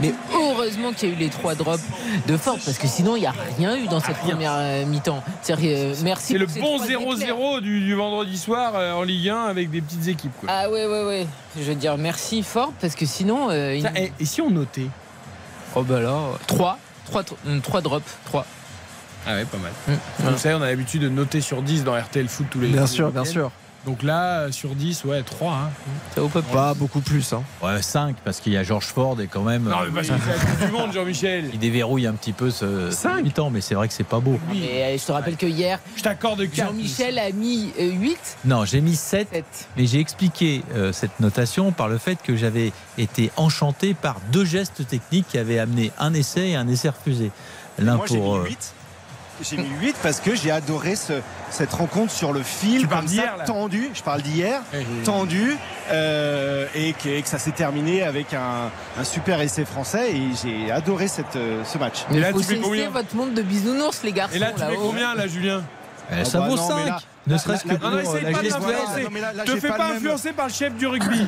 Mais 0.02 0.14
heureusement 0.34 0.92
qu'il 0.92 1.08
y 1.10 1.12
a 1.14 1.16
eu 1.16 1.18
les 1.18 1.30
trois 1.30 1.56
drops 1.56 1.82
de 2.28 2.36
Ford 2.36 2.58
parce 2.66 2.78
que 2.78 2.88
sinon, 2.88 3.16
il 3.16 3.22
n'y 3.22 3.26
a 3.26 3.34
rien 3.58 3.78
eu 3.78 3.88
dans 3.88 4.02
cette 4.02 4.18
première 4.18 4.52
euh, 4.56 4.86
mi-temps. 4.86 5.24
Euh, 5.50 5.96
merci. 6.04 6.34
C'est 6.34 6.38
le 6.38 6.46
bon 6.46 6.76
trois 6.78 6.86
éclairs. 6.90 7.38
0-0 7.38 7.62
du, 7.62 7.80
du 7.80 7.94
vendredi 7.96 8.38
soir 8.38 8.74
euh, 8.76 8.92
en 8.94 9.04
Ligue 9.04 9.30
1 9.30 9.46
avec 9.46 9.70
des 9.72 9.80
petites 9.82 10.08
équipes. 10.10 10.34
quoi. 10.42 10.50
Ah 10.52 10.70
ouais, 10.70 10.86
ouais, 10.88 11.04
ouais. 11.06 11.28
Je 11.58 11.64
veux 11.64 11.76
dire 11.76 11.98
merci 11.98 12.44
Ford 12.44 12.74
parce 12.82 12.96
que 12.96 13.06
sinon. 13.06 13.48
euh, 13.50 13.76
il- 13.76 13.86
et, 13.96 14.12
et 14.20 14.26
si 14.26 14.42
on 14.42 14.50
notait? 14.50 14.88
Oh 15.74 15.84
bah 15.84 16.02
là, 16.02 16.20
3. 16.48 16.78
3, 17.06 17.24
3 17.64 17.82
drops. 17.82 18.18
3. 18.26 18.46
Ah 19.28 19.34
ouais, 19.36 19.46
pas 19.46 19.58
mal. 19.58 19.72
Mmh. 19.88 20.30
Vous 20.32 20.38
savez, 20.38 20.56
on 20.56 20.62
a 20.62 20.68
l'habitude 20.68 21.02
de 21.02 21.10
noter 21.10 21.42
sur 21.42 21.62
10 21.62 21.84
dans 21.84 21.96
RTL 22.00 22.28
Foot 22.28 22.48
tous 22.50 22.60
les 22.62 22.68
Bien 22.70 22.84
tous 22.84 22.88
les 22.92 22.96
sûr, 22.96 23.12
bien 23.12 23.26
sûr. 23.26 23.52
Donc 23.86 24.04
là, 24.04 24.40
euh, 24.42 24.52
sur 24.52 24.76
10, 24.76 25.06
ouais, 25.06 25.24
3. 25.24 25.54
Hein. 25.54 25.70
Ça 26.14 26.20
vaut 26.20 26.28
pas 26.28 26.42
plus. 26.42 26.52
Pas 26.54 26.74
beaucoup 26.74 27.00
plus. 27.00 27.32
hein. 27.32 27.42
Ouais, 27.64 27.82
5 27.82 28.18
parce 28.26 28.42
qu'il 28.42 28.52
y 28.52 28.58
a 28.58 28.64
George 28.64 28.88
Ford 28.88 29.16
et 29.22 29.28
quand 29.28 29.44
même. 29.44 29.64
Non, 29.64 29.78
mais 29.86 29.92
parce 29.94 30.08
qu'il 30.08 30.18
fait 30.18 30.32
la 30.38 30.44
Coupe 30.44 30.66
du 30.66 30.72
Monde, 30.74 30.92
Jean-Michel. 30.92 31.50
Il 31.54 31.60
déverrouille 31.60 32.06
un 32.06 32.14
petit 32.14 32.34
peu 32.34 32.52
ce 32.52 32.92
Cinq. 32.92 33.24
mi-temps, 33.24 33.50
mais 33.50 33.62
c'est 33.62 33.76
vrai 33.76 33.88
que 33.88 33.94
c'est 33.94 34.04
pas 34.04 34.20
beau. 34.20 34.38
Mais 34.52 34.84
euh, 34.84 34.98
je 34.98 35.06
te 35.06 35.12
rappelle 35.14 35.38
que 35.38 35.46
hier, 35.46 35.80
Je 35.96 36.04
t'accorde 36.04 36.42
4. 36.50 36.54
Jean-Michel 36.70 37.18
a 37.18 37.32
mis 37.32 37.72
euh, 37.80 37.92
8. 37.92 38.38
Non, 38.46 38.66
j'ai 38.66 38.82
mis 38.82 38.96
7 38.98 39.30
7. 39.32 39.46
Mais 39.78 39.86
j'ai 39.86 40.00
expliqué 40.02 40.64
euh, 40.76 40.92
cette 40.92 41.20
notation 41.22 41.72
par 41.72 41.88
le 41.88 41.98
fait 41.98 42.18
que 42.22 42.36
j'avais 42.36 42.74
été 42.98 43.32
enchanté 43.38 43.94
par 43.94 44.18
deux 44.34 44.44
gestes 44.44 44.86
techniques 44.86 45.28
qui 45.30 45.38
avaient 45.38 45.60
amené 45.60 45.94
un 45.98 46.14
essai 46.14 46.50
et 46.50 46.56
un 46.58 46.68
essai 46.68 46.90
refusé. 46.90 47.32
L'un 47.80 48.00
pour. 48.00 48.40
mis 48.40 48.42
euh, 48.42 48.50
8. 48.50 48.74
J'ai 49.42 49.58
mis 49.58 49.70
8 49.82 49.96
parce 50.02 50.20
que 50.20 50.36
j'ai 50.36 50.52
adoré 50.52 50.96
ce- 50.96 51.22
cette 51.50 51.72
rencontre 51.74 52.12
sur 52.12 52.34
le 52.34 52.42
fil, 52.44 52.82
Tu 52.82 52.88
parles 52.88 53.02
comme 53.02 53.08
ça, 53.10 53.14
d'hier, 53.22 53.38
là 53.38 53.44
tendu. 53.46 53.90
Je 53.94 54.02
parle 54.04 54.22
d'hier, 54.22 54.62
tendu, 55.04 55.56
euh, 55.92 56.66
et, 56.76 56.94
que, 56.94 57.10
et 57.10 57.22
que 57.22 57.28
ça 57.30 57.38
s'est 57.40 57.52
terminé 57.52 58.04
avec 58.04 58.34
un, 58.34 58.70
un 59.00 59.04
super 59.04 59.40
essai 59.42 59.66
français. 59.66 60.12
Et 60.16 60.30
j'ai 60.44 60.72
adoré 60.72 61.08
cette, 61.08 61.36
euh, 61.36 61.64
ce 61.64 61.78
match. 61.78 62.06
Et 62.12 62.20
là, 62.20 62.32
faut 62.32 62.42
tu 62.42 62.48
mets 62.56 62.60
combien 62.60 62.90
votre 62.90 63.16
monde 63.16 63.34
de 63.34 63.42
bisounours, 63.42 64.04
les 64.04 64.12
garçons. 64.12 64.36
Et 64.36 64.40
là, 64.40 64.52
tu 64.52 64.60
mets 64.62 64.72
là-haut. 64.74 64.90
combien, 64.90 65.16
là, 65.16 65.28
Julien 65.28 65.64
euh, 66.12 66.24
ça 66.24 66.38
Ah 66.38 66.42
bah 66.42 66.48
vaut 66.50 66.56
non, 66.56 66.68
mais 66.70 66.74
5 66.84 66.86
là- 66.88 67.00
Ne 67.28 67.32
là- 67.34 67.38
serait-ce 67.38 67.64
que 67.64 67.68
là- 67.70 67.76
pour 67.76 67.90
Non, 67.90 67.96
non, 67.96 68.02
essaye 68.02 68.24
la 68.24 68.32
gestuelle. 68.32 68.52
l'influencer. 68.62 69.04
Non, 69.04 69.10
mais 69.12 69.20
là- 69.22 69.34
là, 69.34 69.44
Te 69.44 69.56
fais 69.58 69.68
pas 69.68 69.74
pas 69.76 69.84
le 69.84 69.88
même- 69.90 69.98
influencer 69.98 70.32
par 70.32 70.48
le 70.48 70.54
chef 70.54 70.74
du 70.76 70.88
rugby. 70.88 71.28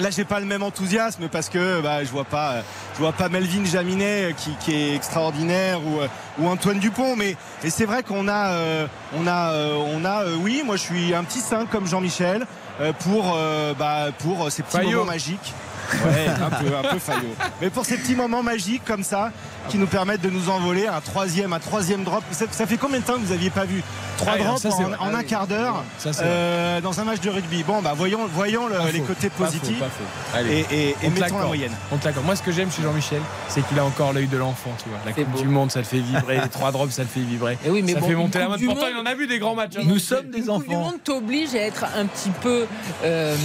Là, 0.00 0.10
j'ai 0.10 0.24
pas 0.24 0.38
le 0.38 0.46
même 0.46 0.62
enthousiasme 0.62 1.28
parce 1.28 1.48
que 1.48 1.80
bah, 1.80 2.04
je 2.04 2.10
vois 2.10 2.24
pas, 2.24 2.52
euh, 2.52 2.62
je 2.94 2.98
vois 3.00 3.12
pas 3.12 3.28
Melvin 3.28 3.64
Jaminet 3.64 4.30
euh, 4.30 4.32
qui, 4.32 4.52
qui 4.60 4.72
est 4.72 4.94
extraordinaire 4.94 5.80
ou, 5.84 6.00
euh, 6.00 6.06
ou 6.38 6.46
Antoine 6.48 6.78
Dupont. 6.78 7.16
Mais 7.16 7.34
et 7.64 7.70
c'est 7.70 7.84
vrai 7.84 8.04
qu'on 8.04 8.28
a, 8.28 8.50
euh, 8.52 8.86
on 9.16 9.26
a, 9.26 9.52
euh, 9.52 9.74
on 9.76 10.04
a, 10.04 10.22
euh, 10.22 10.36
oui, 10.40 10.62
moi 10.64 10.76
je 10.76 10.82
suis 10.82 11.14
un 11.14 11.24
petit 11.24 11.40
5 11.40 11.68
comme 11.68 11.86
Jean-Michel 11.88 12.46
euh, 12.80 12.92
pour, 12.92 13.36
bah, 13.76 14.06
pour 14.20 14.52
ces 14.52 14.62
petits 14.62 14.76
Fayot. 14.76 14.90
moments 15.00 15.04
magiques. 15.06 15.52
Ouais, 16.04 16.26
un 16.28 16.50
peu, 16.50 16.76
un 16.76 16.92
peu 16.92 16.98
faillot. 16.98 17.34
Mais 17.62 17.70
pour 17.70 17.86
ces 17.86 17.96
petits 17.96 18.14
moments 18.14 18.42
magiques 18.42 18.84
comme 18.84 19.02
ça, 19.02 19.32
qui 19.68 19.78
nous 19.78 19.86
permettent 19.86 20.20
de 20.22 20.30
nous 20.30 20.48
envoler 20.50 20.86
un 20.86 21.00
troisième, 21.00 21.52
un 21.52 21.58
troisième 21.58 22.04
drop. 22.04 22.22
Ça, 22.30 22.46
ça 22.50 22.66
fait 22.66 22.76
combien 22.76 23.00
de 23.00 23.04
temps 23.04 23.14
que 23.14 23.20
vous 23.20 23.32
aviez 23.32 23.50
pas 23.50 23.64
vu 23.64 23.82
trois 24.16 24.34
Ah, 24.36 24.42
drops 24.42 24.62
ça, 24.62 24.70
c'est 24.70 24.84
en, 24.84 24.92
en 24.92 25.12
Ah 25.14 25.18
un 25.18 25.22
quart 25.22 25.46
d'heure 25.46 25.82
euh, 26.22 26.80
dans 26.80 27.00
un 27.00 27.04
match 27.04 27.20
de 27.20 27.30
rugby? 27.30 27.62
Bon, 27.62 27.80
bah 27.82 27.92
voyons, 27.96 28.20
voyons 28.32 28.66
le- 28.68 28.74
les 28.92 28.98
faux, 29.00 29.06
côtés 29.06 29.28
pas 29.30 29.36
faux, 29.36 29.44
positifs 29.44 29.78
pas 29.78 29.86
faux. 29.86 30.36
Allez. 30.36 30.66
et, 30.70 30.74
et- 30.74 30.88
et 30.90 30.96
On 31.04 31.10
te 31.10 31.20
mettons 31.20 31.38
la 31.38 31.46
moyenne. 31.46 31.72
On. 31.92 31.98
Moi, 32.24 32.36
ce 32.36 32.42
que 32.42 32.52
j'aime 32.52 32.70
chez 32.72 32.82
Jean-Michel, 32.82 33.20
c'est 33.48 33.66
qu'il 33.66 33.78
a 33.78 33.84
encore 33.84 34.12
l'œil 34.12 34.26
de 34.26 34.36
l'enfant, 34.36 34.70
tu 34.82 34.88
vois. 34.88 34.98
La 35.06 35.12
Coupe 35.12 35.28
beau. 35.28 35.40
du 35.40 35.48
Monde, 35.48 35.70
ça 35.70 35.80
le 35.80 35.84
fait 35.84 35.98
vibrer. 36.00 36.40
Les 36.40 36.48
trois 36.48 36.72
drops, 36.72 36.92
ça 36.94 37.02
le 37.02 37.08
fait 37.08 37.20
vibrer. 37.20 37.58
Eh 37.64 37.70
oui, 37.70 37.82
mais 37.82 37.92
ça 37.94 38.00
bon, 38.00 38.06
fait 38.08 38.14
monter 38.14 38.38
la 38.38 38.56
du 38.56 38.64
Pourtant, 38.66 38.82
Monde- 38.86 38.90
il 38.96 39.00
en 39.00 39.06
a 39.10 39.14
vu 39.14 39.26
des 39.26 39.38
grands 39.38 39.54
matchs. 39.54 39.76
hein, 39.78 39.82
Nous 39.84 39.98
sommes 39.98 40.30
des 40.30 40.38
Une 40.38 40.46
Coupe 40.46 40.66
du 40.68 40.74
enfants. 40.74 40.84
Monde 40.84 41.02
t'oblige 41.04 41.54
à 41.54 41.58
être 41.60 41.84
un 41.96 42.06
petit 42.06 42.30
peu 42.30 42.66
euh, 43.04 43.36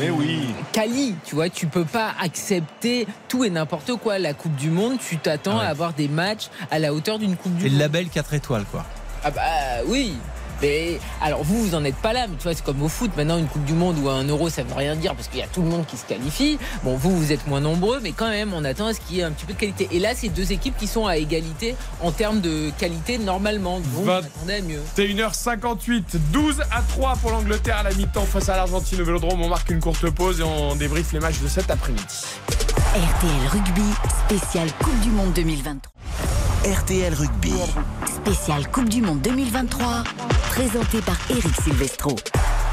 Mais 0.00 0.10
oui. 0.10 0.46
quali, 0.72 1.14
tu 1.24 1.34
vois, 1.34 1.48
tu 1.48 1.66
peux 1.66 1.84
pas 1.84 2.12
accepter 2.22 3.06
tout 3.28 3.44
et 3.44 3.50
n'importe 3.50 3.94
quoi. 3.96 4.18
La 4.18 4.34
Coupe 4.34 4.54
du 4.56 4.70
Monde, 4.70 4.98
tu 4.98 5.16
t'attends 5.18 5.58
Ah 5.58 5.62
ouais. 5.64 5.66
à 5.70 5.71
avoir 5.72 5.92
des 5.92 6.06
matchs 6.08 6.48
à 6.70 6.78
la 6.78 6.94
hauteur 6.94 7.18
d'une 7.18 7.36
Coupe 7.36 7.54
du 7.56 7.62
C'est 7.62 7.68
le 7.68 7.72
Monde. 7.72 7.80
label 7.80 8.08
4 8.08 8.34
étoiles, 8.34 8.64
quoi. 8.70 8.84
Ah 9.24 9.30
bah 9.30 9.40
oui. 9.86 10.14
Mais 10.60 11.00
alors 11.20 11.42
vous, 11.42 11.60
vous 11.60 11.74
en 11.74 11.84
êtes 11.84 11.96
pas 11.96 12.12
là, 12.12 12.28
mais 12.28 12.36
tu 12.36 12.44
vois, 12.44 12.54
c'est 12.54 12.64
comme 12.64 12.80
au 12.84 12.88
foot. 12.88 13.10
Maintenant, 13.16 13.36
une 13.36 13.48
Coupe 13.48 13.64
du 13.64 13.72
Monde 13.72 13.98
ou 13.98 14.08
un 14.08 14.22
Euro, 14.22 14.48
ça 14.48 14.62
veut 14.62 14.74
rien 14.74 14.94
dire 14.94 15.16
parce 15.16 15.26
qu'il 15.26 15.40
y 15.40 15.42
a 15.42 15.48
tout 15.48 15.60
le 15.60 15.66
monde 15.68 15.84
qui 15.86 15.96
se 15.96 16.04
qualifie. 16.04 16.56
Bon, 16.84 16.94
vous, 16.96 17.10
vous 17.16 17.32
êtes 17.32 17.48
moins 17.48 17.58
nombreux, 17.60 17.98
mais 18.00 18.12
quand 18.12 18.28
même, 18.28 18.52
on 18.54 18.64
attend 18.64 18.86
à 18.86 18.94
ce 18.94 19.00
qu'il 19.00 19.16
y 19.16 19.20
ait 19.20 19.24
un 19.24 19.32
petit 19.32 19.44
peu 19.44 19.54
de 19.54 19.58
qualité. 19.58 19.88
Et 19.90 19.98
là, 19.98 20.10
c'est 20.14 20.28
deux 20.28 20.52
équipes 20.52 20.76
qui 20.78 20.86
sont 20.86 21.08
à 21.08 21.16
égalité 21.16 21.74
en 22.00 22.12
termes 22.12 22.40
de 22.40 22.70
qualité 22.78 23.18
normalement. 23.18 23.80
Donc, 23.80 24.06
on 24.06 24.08
attendait 24.08 24.58
à 24.58 24.62
mieux. 24.62 24.80
21h58, 24.96 26.02
12 26.32 26.60
à 26.70 26.82
3 26.82 27.16
pour 27.16 27.32
l'Angleterre 27.32 27.78
à 27.78 27.82
la 27.82 27.92
mi-temps 27.94 28.26
face 28.26 28.48
à 28.48 28.54
l'Argentine 28.54 29.00
au 29.00 29.04
Vélodrome. 29.04 29.42
On 29.42 29.48
marque 29.48 29.70
une 29.70 29.80
courte 29.80 30.08
pause 30.10 30.38
et 30.38 30.44
on 30.44 30.76
débriefe 30.76 31.12
les 31.12 31.18
matchs 31.18 31.40
de 31.40 31.48
cet 31.48 31.72
après-midi. 31.72 32.04
RTL 32.94 33.48
Rugby, 33.50 33.90
spécial 34.26 34.68
Coupe 34.84 35.00
du 35.00 35.08
Monde 35.08 35.32
2023. 35.32 35.90
RTL 36.70 37.14
Rugby. 37.14 37.54
Spécial 38.04 38.70
Coupe 38.70 38.90
du 38.90 39.00
Monde 39.00 39.22
2023, 39.22 40.04
présenté 40.50 41.00
par 41.00 41.16
Eric 41.30 41.54
Silvestro. 41.62 42.14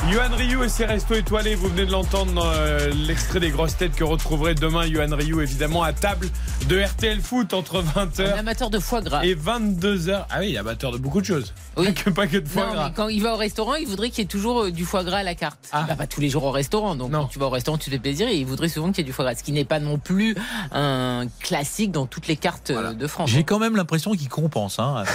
Yohan 0.07 0.35
Ryu 0.35 0.63
et 0.63 0.69
ses 0.69 0.85
restos 0.85 1.15
étoilés, 1.15 1.53
vous 1.55 1.67
venez 1.67 1.85
de 1.85 1.91
l'entendre 1.91 2.31
dans 2.33 2.45
euh, 2.45 2.89
l'extrait 3.05 3.39
des 3.39 3.51
grosses 3.51 3.77
têtes 3.77 3.95
que 3.95 4.03
retrouverait 4.03 4.55
demain 4.55 4.85
Yohan 4.87 5.15
Ryu, 5.15 5.43
évidemment, 5.43 5.83
à 5.83 5.93
table 5.93 6.29
de 6.67 6.81
RTL 6.81 7.21
Foot 7.21 7.53
entre 7.53 7.83
20h. 7.83 8.33
Un 8.33 8.39
amateur 8.39 8.69
de 8.71 8.79
foie 8.79 9.01
gras. 9.01 9.23
Et 9.23 9.35
22h. 9.35 10.25
Ah 10.31 10.37
oui, 10.39 10.57
amateur 10.57 10.91
de 10.91 10.97
beaucoup 10.97 11.19
de 11.21 11.25
choses. 11.25 11.53
Oui. 11.77 11.85
Pas 11.87 11.91
que, 12.03 12.09
pas 12.09 12.27
que 12.27 12.37
de 12.37 12.47
foie 12.47 12.65
Non, 12.67 12.73
gras. 12.73 12.87
mais 12.87 12.93
quand 12.95 13.07
il 13.09 13.21
va 13.21 13.33
au 13.33 13.37
restaurant, 13.37 13.75
il 13.75 13.87
voudrait 13.87 14.09
qu'il 14.09 14.19
y 14.19 14.21
ait 14.21 14.25
toujours 14.25 14.63
euh, 14.63 14.71
du 14.71 14.83
foie 14.83 15.03
gras 15.03 15.17
à 15.17 15.23
la 15.23 15.35
carte. 15.35 15.59
Ah. 15.71 15.81
Il 15.85 15.89
va 15.89 15.95
pas 15.95 16.07
tous 16.07 16.21
les 16.21 16.29
jours 16.29 16.45
au 16.45 16.51
restaurant, 16.51 16.95
donc 16.95 17.11
quand 17.11 17.25
tu 17.27 17.37
vas 17.37 17.45
au 17.45 17.51
restaurant, 17.51 17.77
tu 17.77 17.85
te 17.85 17.91
fais 17.91 17.99
plaisir 17.99 18.27
et 18.29 18.35
il 18.37 18.45
voudrait 18.47 18.69
souvent 18.69 18.87
qu'il 18.91 18.99
y 18.99 19.01
ait 19.01 19.03
du 19.03 19.13
foie 19.13 19.25
gras, 19.25 19.35
ce 19.35 19.43
qui 19.43 19.51
n'est 19.51 19.65
pas 19.65 19.79
non 19.79 19.99
plus 19.99 20.35
un 20.71 21.25
classique 21.39 21.91
dans 21.91 22.07
toutes 22.07 22.27
les 22.27 22.37
cartes 22.37 22.71
euh, 22.71 22.93
de 22.93 23.05
France. 23.05 23.29
J'ai 23.29 23.43
quand 23.43 23.59
même 23.59 23.75
l'impression 23.75 24.13
qu'il 24.15 24.29
compense. 24.29 24.79
Hein. 24.79 25.03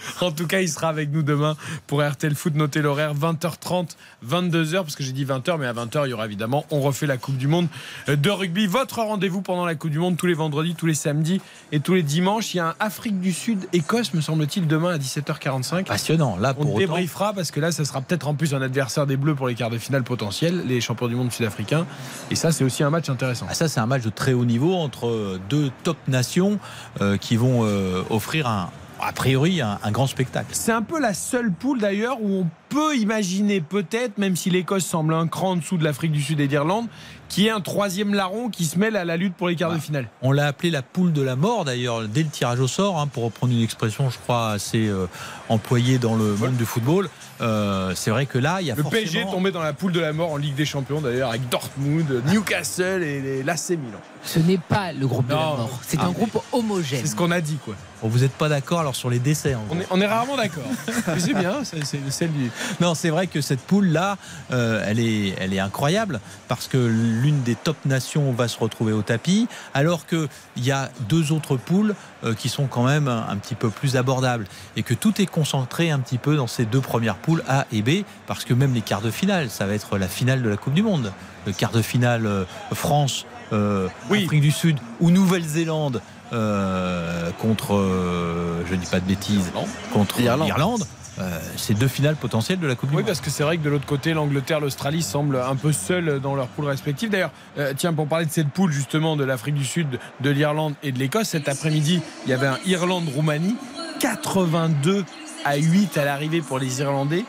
En 0.20 0.30
tout 0.30 0.46
cas, 0.46 0.60
il 0.60 0.68
sera 0.68 0.88
avec 0.88 1.10
nous 1.10 1.22
demain 1.22 1.56
pour 1.86 2.02
RTL 2.02 2.34
Foot. 2.34 2.54
Notez 2.54 2.82
l'horaire 2.82 3.14
20h30, 3.14 3.96
22h, 4.26 4.82
parce 4.82 4.96
que 4.96 5.02
j'ai 5.02 5.12
dit 5.12 5.24
20h, 5.24 5.58
mais 5.58 5.66
à 5.66 5.72
20h, 5.72 6.06
il 6.06 6.10
y 6.10 6.12
aura 6.12 6.26
évidemment, 6.26 6.64
on 6.70 6.80
refait 6.80 7.06
la 7.06 7.16
Coupe 7.16 7.36
du 7.36 7.48
Monde 7.48 7.68
de 8.08 8.30
rugby. 8.30 8.66
Votre 8.66 8.98
rendez-vous 9.00 9.42
pendant 9.42 9.64
la 9.64 9.74
Coupe 9.74 9.90
du 9.90 9.98
Monde 9.98 10.16
tous 10.16 10.26
les 10.26 10.34
vendredis, 10.34 10.74
tous 10.74 10.86
les 10.86 10.94
samedis 10.94 11.40
et 11.72 11.80
tous 11.80 11.94
les 11.94 12.02
dimanches. 12.02 12.54
Il 12.54 12.58
y 12.58 12.60
a 12.60 12.68
un 12.68 12.74
Afrique 12.80 13.20
du 13.20 13.32
Sud, 13.32 13.66
Écosse, 13.72 14.14
me 14.14 14.20
semble-t-il, 14.20 14.66
demain 14.66 14.94
à 14.94 14.98
17h45. 14.98 15.84
Passionnant. 15.84 16.36
Là, 16.36 16.54
On 16.56 16.62
pour 16.62 16.74
autant, 16.74 16.78
débriefera 16.78 17.32
parce 17.32 17.50
que 17.50 17.60
là, 17.60 17.72
ça 17.72 17.84
sera 17.84 18.00
peut-être 18.00 18.28
en 18.28 18.34
plus 18.34 18.54
un 18.54 18.62
adversaire 18.62 19.06
des 19.06 19.16
Bleus 19.16 19.34
pour 19.34 19.48
les 19.48 19.54
quarts 19.54 19.70
de 19.70 19.78
finale 19.78 20.02
potentiels, 20.02 20.64
les 20.66 20.80
champions 20.80 21.08
du 21.08 21.14
monde 21.14 21.32
sud-africains. 21.32 21.86
Et 22.30 22.34
ça, 22.34 22.52
c'est 22.52 22.64
aussi 22.64 22.82
un 22.82 22.90
match 22.90 23.08
intéressant. 23.08 23.46
Ah, 23.48 23.54
ça, 23.54 23.68
c'est 23.68 23.80
un 23.80 23.86
match 23.86 24.02
de 24.02 24.10
très 24.10 24.32
haut 24.32 24.44
niveau 24.44 24.74
entre 24.74 25.38
deux 25.48 25.70
top 25.82 25.96
nations 26.08 26.58
euh, 27.00 27.16
qui 27.16 27.36
vont 27.36 27.64
euh, 27.64 28.02
offrir 28.10 28.46
un, 28.46 28.70
a 29.02 29.12
priori 29.12 29.60
un, 29.60 29.78
un 29.82 29.90
grand 29.90 30.06
spectacle. 30.06 30.48
C'est 30.52 30.72
un 30.72 30.82
peu 30.82 31.00
la 31.00 31.14
seule 31.14 31.52
poule 31.52 31.80
d'ailleurs 31.80 32.20
où 32.20 32.40
on 32.40 32.46
peut 32.68 32.96
imaginer 32.96 33.60
peut-être, 33.60 34.18
même 34.18 34.36
si 34.36 34.48
l'Écosse 34.48 34.84
semble 34.86 35.12
un 35.14 35.26
cran 35.26 35.50
en 35.50 35.56
dessous 35.56 35.76
de 35.76 35.84
l'Afrique 35.84 36.12
du 36.12 36.22
Sud 36.22 36.40
et 36.40 36.46
d'Irlande, 36.46 36.86
qu'il 37.28 37.44
y 37.44 37.46
ait 37.48 37.50
un 37.50 37.60
troisième 37.60 38.14
larron 38.14 38.48
qui 38.48 38.64
se 38.64 38.78
mêle 38.78 38.96
à 38.96 39.04
la 39.04 39.16
lutte 39.16 39.34
pour 39.34 39.48
les 39.48 39.56
quarts 39.56 39.72
de 39.72 39.78
finale. 39.78 40.08
On 40.22 40.32
l'a 40.32 40.46
appelé 40.46 40.70
la 40.70 40.82
poule 40.82 41.12
de 41.12 41.22
la 41.22 41.36
mort 41.36 41.64
d'ailleurs 41.64 42.06
dès 42.08 42.22
le 42.22 42.28
tirage 42.28 42.60
au 42.60 42.68
sort, 42.68 42.98
hein, 42.98 43.06
pour 43.06 43.24
reprendre 43.24 43.52
une 43.52 43.62
expression, 43.62 44.10
je 44.10 44.18
crois, 44.18 44.50
assez 44.50 44.86
euh, 44.86 45.06
employée 45.48 45.98
dans 45.98 46.14
le 46.16 46.34
monde 46.36 46.56
du 46.56 46.64
football. 46.64 47.08
Euh, 47.40 47.92
c'est 47.94 48.10
vrai 48.10 48.26
que 48.26 48.38
là, 48.38 48.60
il 48.60 48.66
y 48.66 48.70
a 48.70 48.74
Le 48.74 48.82
forcément... 48.82 49.02
PSG 49.02 49.20
est 49.20 49.30
tombé 49.30 49.50
dans 49.50 49.62
la 49.62 49.72
poule 49.72 49.92
de 49.92 50.00
la 50.00 50.12
mort 50.12 50.32
en 50.32 50.36
Ligue 50.36 50.54
des 50.54 50.64
Champions 50.66 51.00
d'ailleurs 51.00 51.30
avec 51.30 51.48
Dortmund, 51.48 52.22
Newcastle 52.26 53.02
et 53.02 53.42
l'AC 53.42 53.70
Milan. 53.70 54.00
Ce 54.22 54.38
n'est 54.38 54.58
pas 54.58 54.92
le 54.92 55.06
groupe 55.06 55.26
de 55.26 55.32
la 55.32 55.38
Non. 55.40 55.56
mort, 55.56 55.80
c'est 55.86 55.98
Ah. 56.00 56.06
un 56.06 56.10
groupe 56.10 56.38
homogène. 56.52 57.00
C'est 57.02 57.06
ce 57.10 57.16
qu'on 57.16 57.30
a 57.30 57.40
dit 57.40 57.56
quoi. 57.64 57.74
Bon, 58.02 58.08
vous 58.08 58.18
n'êtes 58.20 58.32
pas 58.32 58.48
d'accord 58.48 58.80
alors 58.80 58.94
sur 58.96 59.10
les 59.10 59.18
décès. 59.18 59.54
en 59.54 59.60
On 59.70 59.78
est, 59.80 59.86
on 59.90 60.00
est 60.00 60.06
rarement 60.06 60.36
d'accord. 60.36 60.62
Mais 61.08 61.18
c'est 61.20 61.34
bien, 61.34 61.64
c'est 61.64 61.84
celle 62.10 62.32
du. 62.32 62.50
Non, 62.80 62.94
c'est 62.94 63.10
vrai 63.10 63.26
que 63.26 63.40
cette 63.40 63.60
poule-là, 63.60 64.16
euh, 64.52 64.84
elle, 64.86 65.00
est, 65.00 65.34
elle 65.38 65.52
est 65.54 65.58
incroyable 65.58 66.20
parce 66.48 66.66
que 66.68 66.76
l'une 66.78 67.42
des 67.42 67.54
top 67.54 67.76
nations 67.86 68.32
va 68.32 68.46
se 68.48 68.58
retrouver 68.58 68.92
au 68.92 69.02
tapis, 69.02 69.48
alors 69.74 70.06
qu'il 70.06 70.28
y 70.58 70.70
a 70.70 70.90
deux 71.08 71.32
autres 71.32 71.56
poules 71.56 71.94
euh, 72.24 72.34
qui 72.34 72.48
sont 72.48 72.66
quand 72.66 72.84
même 72.84 73.08
un, 73.08 73.26
un 73.28 73.36
petit 73.36 73.54
peu 73.54 73.70
plus 73.70 73.96
abordables 73.96 74.46
et 74.76 74.82
que 74.82 74.94
tout 74.94 75.20
est 75.20 75.26
concentré 75.26 75.90
un 75.90 75.98
petit 75.98 76.18
peu 76.18 76.36
dans 76.36 76.46
ces 76.46 76.64
deux 76.66 76.80
premières 76.80 77.16
poules 77.16 77.42
A 77.48 77.66
et 77.72 77.82
B, 77.82 78.04
parce 78.26 78.44
que 78.44 78.54
même 78.54 78.74
les 78.74 78.82
quarts 78.82 79.02
de 79.02 79.10
finale, 79.10 79.50
ça 79.50 79.66
va 79.66 79.74
être 79.74 79.96
la 79.98 80.08
finale 80.08 80.42
de 80.42 80.48
la 80.48 80.56
Coupe 80.56 80.74
du 80.74 80.82
Monde. 80.82 81.12
Le 81.46 81.52
quart 81.52 81.70
de 81.72 81.80
finale 81.82 82.26
euh, 82.26 82.44
France, 82.74 83.24
euh, 83.52 83.88
Afrique 84.10 84.40
du 84.40 84.50
Sud 84.50 84.78
ou 85.00 85.10
Nouvelle-Zélande. 85.10 86.00
euh, 86.32 87.30
contre, 87.38 87.74
euh, 87.74 88.62
je 88.70 88.74
dis 88.76 88.86
pas 88.86 89.00
de 89.00 89.06
bêtises, 89.06 89.50
contre 89.92 90.20
L'Irlande. 90.20 90.84
Euh, 91.18 91.38
c'est 91.56 91.74
deux 91.74 91.88
finales 91.88 92.14
potentielles 92.16 92.60
de 92.60 92.66
la 92.66 92.76
Coupe 92.76 92.88
du 92.90 92.94
Oui, 92.96 93.02
Monde. 93.02 93.08
parce 93.08 93.20
que 93.20 93.28
c'est 93.30 93.42
vrai 93.42 93.58
que 93.58 93.62
de 93.62 93.68
l'autre 93.68 93.84
côté, 93.84 94.14
l'Angleterre, 94.14 94.60
l'Australie 94.60 95.02
semblent 95.02 95.36
un 95.36 95.56
peu 95.56 95.72
seuls 95.72 96.18
dans 96.20 96.34
leurs 96.34 96.46
poules 96.46 96.66
respectives. 96.66 97.10
D'ailleurs, 97.10 97.32
euh, 97.58 97.74
tiens, 97.76 97.92
pour 97.92 98.06
parler 98.06 98.24
de 98.26 98.30
cette 98.30 98.48
poule 98.48 98.70
justement 98.72 99.16
de 99.16 99.24
l'Afrique 99.24 99.56
du 99.56 99.64
Sud, 99.64 99.98
de 100.20 100.30
l'Irlande 100.30 100.74
et 100.82 100.92
de 100.92 100.98
l'Écosse, 100.98 101.28
cet 101.30 101.48
après-midi, 101.48 102.00
il 102.24 102.30
y 102.30 102.32
avait 102.32 102.46
un 102.46 102.58
Irlande-Roumanie, 102.64 103.56
82 103.98 105.04
à 105.44 105.56
8 105.56 105.98
à 105.98 106.04
l'arrivée 106.04 106.40
pour 106.40 106.58
les 106.58 106.80
Irlandais, 106.80 107.24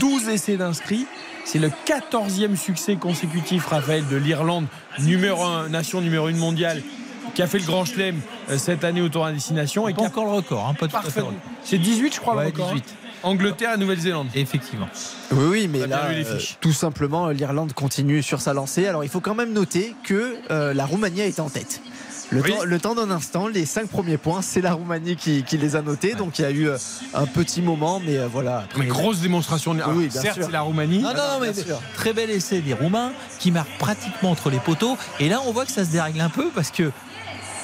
12 0.00 0.28
essais 0.28 0.56
d'inscrits. 0.56 1.06
C'est 1.52 1.58
le 1.58 1.72
14e 1.84 2.54
succès 2.54 2.94
consécutif, 2.94 3.66
Raphaël, 3.66 4.04
de 4.08 4.14
l'Irlande, 4.16 4.66
numéro 5.00 5.42
1, 5.42 5.68
nation 5.70 6.00
numéro 6.00 6.28
1 6.28 6.34
mondiale, 6.34 6.80
qui 7.34 7.42
a 7.42 7.48
fait 7.48 7.58
le 7.58 7.64
grand 7.64 7.84
chelem 7.84 8.20
euh, 8.50 8.56
cette 8.56 8.84
année 8.84 9.00
au 9.02 9.08
tour 9.08 9.26
à 9.26 9.32
destination. 9.32 9.88
Et 9.88 9.92
Pas 9.92 9.98
qui 9.98 10.04
a 10.04 10.08
encore 10.10 10.26
le 10.26 10.30
record, 10.30 10.68
hein, 10.68 10.74
pas 10.74 10.86
tout 10.86 10.94
à 10.96 11.02
fait 11.02 11.22
Parfait. 11.22 11.36
C'est 11.64 11.78
18, 11.78 12.14
je 12.14 12.20
crois, 12.20 12.36
Ouais, 12.36 12.42
le 12.44 12.50
record. 12.50 12.68
hein. 12.68 12.74
18. 12.74 12.94
Angleterre 13.24 13.74
et 13.74 13.78
Nouvelle-Zélande. 13.78 14.28
Effectivement. 14.36 14.86
Oui, 15.32 15.44
oui, 15.50 15.68
mais 15.68 15.88
là, 15.88 16.04
euh, 16.10 16.38
tout 16.60 16.72
simplement, 16.72 17.30
l'Irlande 17.30 17.72
continue 17.72 18.22
sur 18.22 18.40
sa 18.40 18.54
lancée. 18.54 18.86
Alors, 18.86 19.02
il 19.02 19.10
faut 19.10 19.20
quand 19.20 19.34
même 19.34 19.52
noter 19.52 19.96
que 20.04 20.36
euh, 20.52 20.72
la 20.72 20.86
Roumanie 20.86 21.22
été 21.22 21.40
en 21.40 21.50
tête. 21.50 21.82
Le, 22.30 22.42
Oui. 22.42 22.50
temps, 22.52 22.64
le 22.64 22.78
temps 22.78 22.94
d'un 22.94 23.10
instant, 23.10 23.48
les 23.48 23.66
cinq 23.66 23.88
premiers 23.88 24.16
points, 24.16 24.40
c'est 24.42 24.60
la 24.60 24.72
Roumanie 24.74 25.16
qui, 25.16 25.42
qui 25.42 25.58
les 25.58 25.74
a 25.74 25.82
notés. 25.82 26.14
Donc, 26.14 26.38
il 26.38 26.42
y 26.42 26.44
a 26.44 26.50
eu 26.50 26.68
euh, 26.68 26.76
un 27.12 27.26
petit 27.26 27.60
moment, 27.60 28.00
mais 28.04 28.18
euh, 28.18 28.28
voilà. 28.30 28.64
Mais 28.76 28.86
grosse 28.86 29.18
démonstration. 29.20 29.72
Oui, 29.72 29.80
oui, 29.96 30.08
bien 30.08 30.20
Certes, 30.20 30.36
sûr. 30.36 30.44
c'est 30.46 30.52
la 30.52 30.60
Roumanie. 30.60 30.98
Non, 31.00 31.08
non, 31.10 31.14
non, 31.14 31.40
mais 31.40 31.52
très 31.94 32.12
bel 32.12 32.30
essai 32.30 32.60
des 32.60 32.74
Roumains 32.74 33.12
qui 33.40 33.50
marquent 33.50 33.76
pratiquement 33.78 34.30
entre 34.30 34.48
les 34.50 34.60
poteaux. 34.60 34.96
Et 35.18 35.28
là, 35.28 35.40
on 35.46 35.52
voit 35.52 35.66
que 35.66 35.72
ça 35.72 35.84
se 35.84 35.90
dérègle 35.90 36.20
un 36.20 36.28
peu 36.30 36.50
parce 36.54 36.70
que 36.70 36.92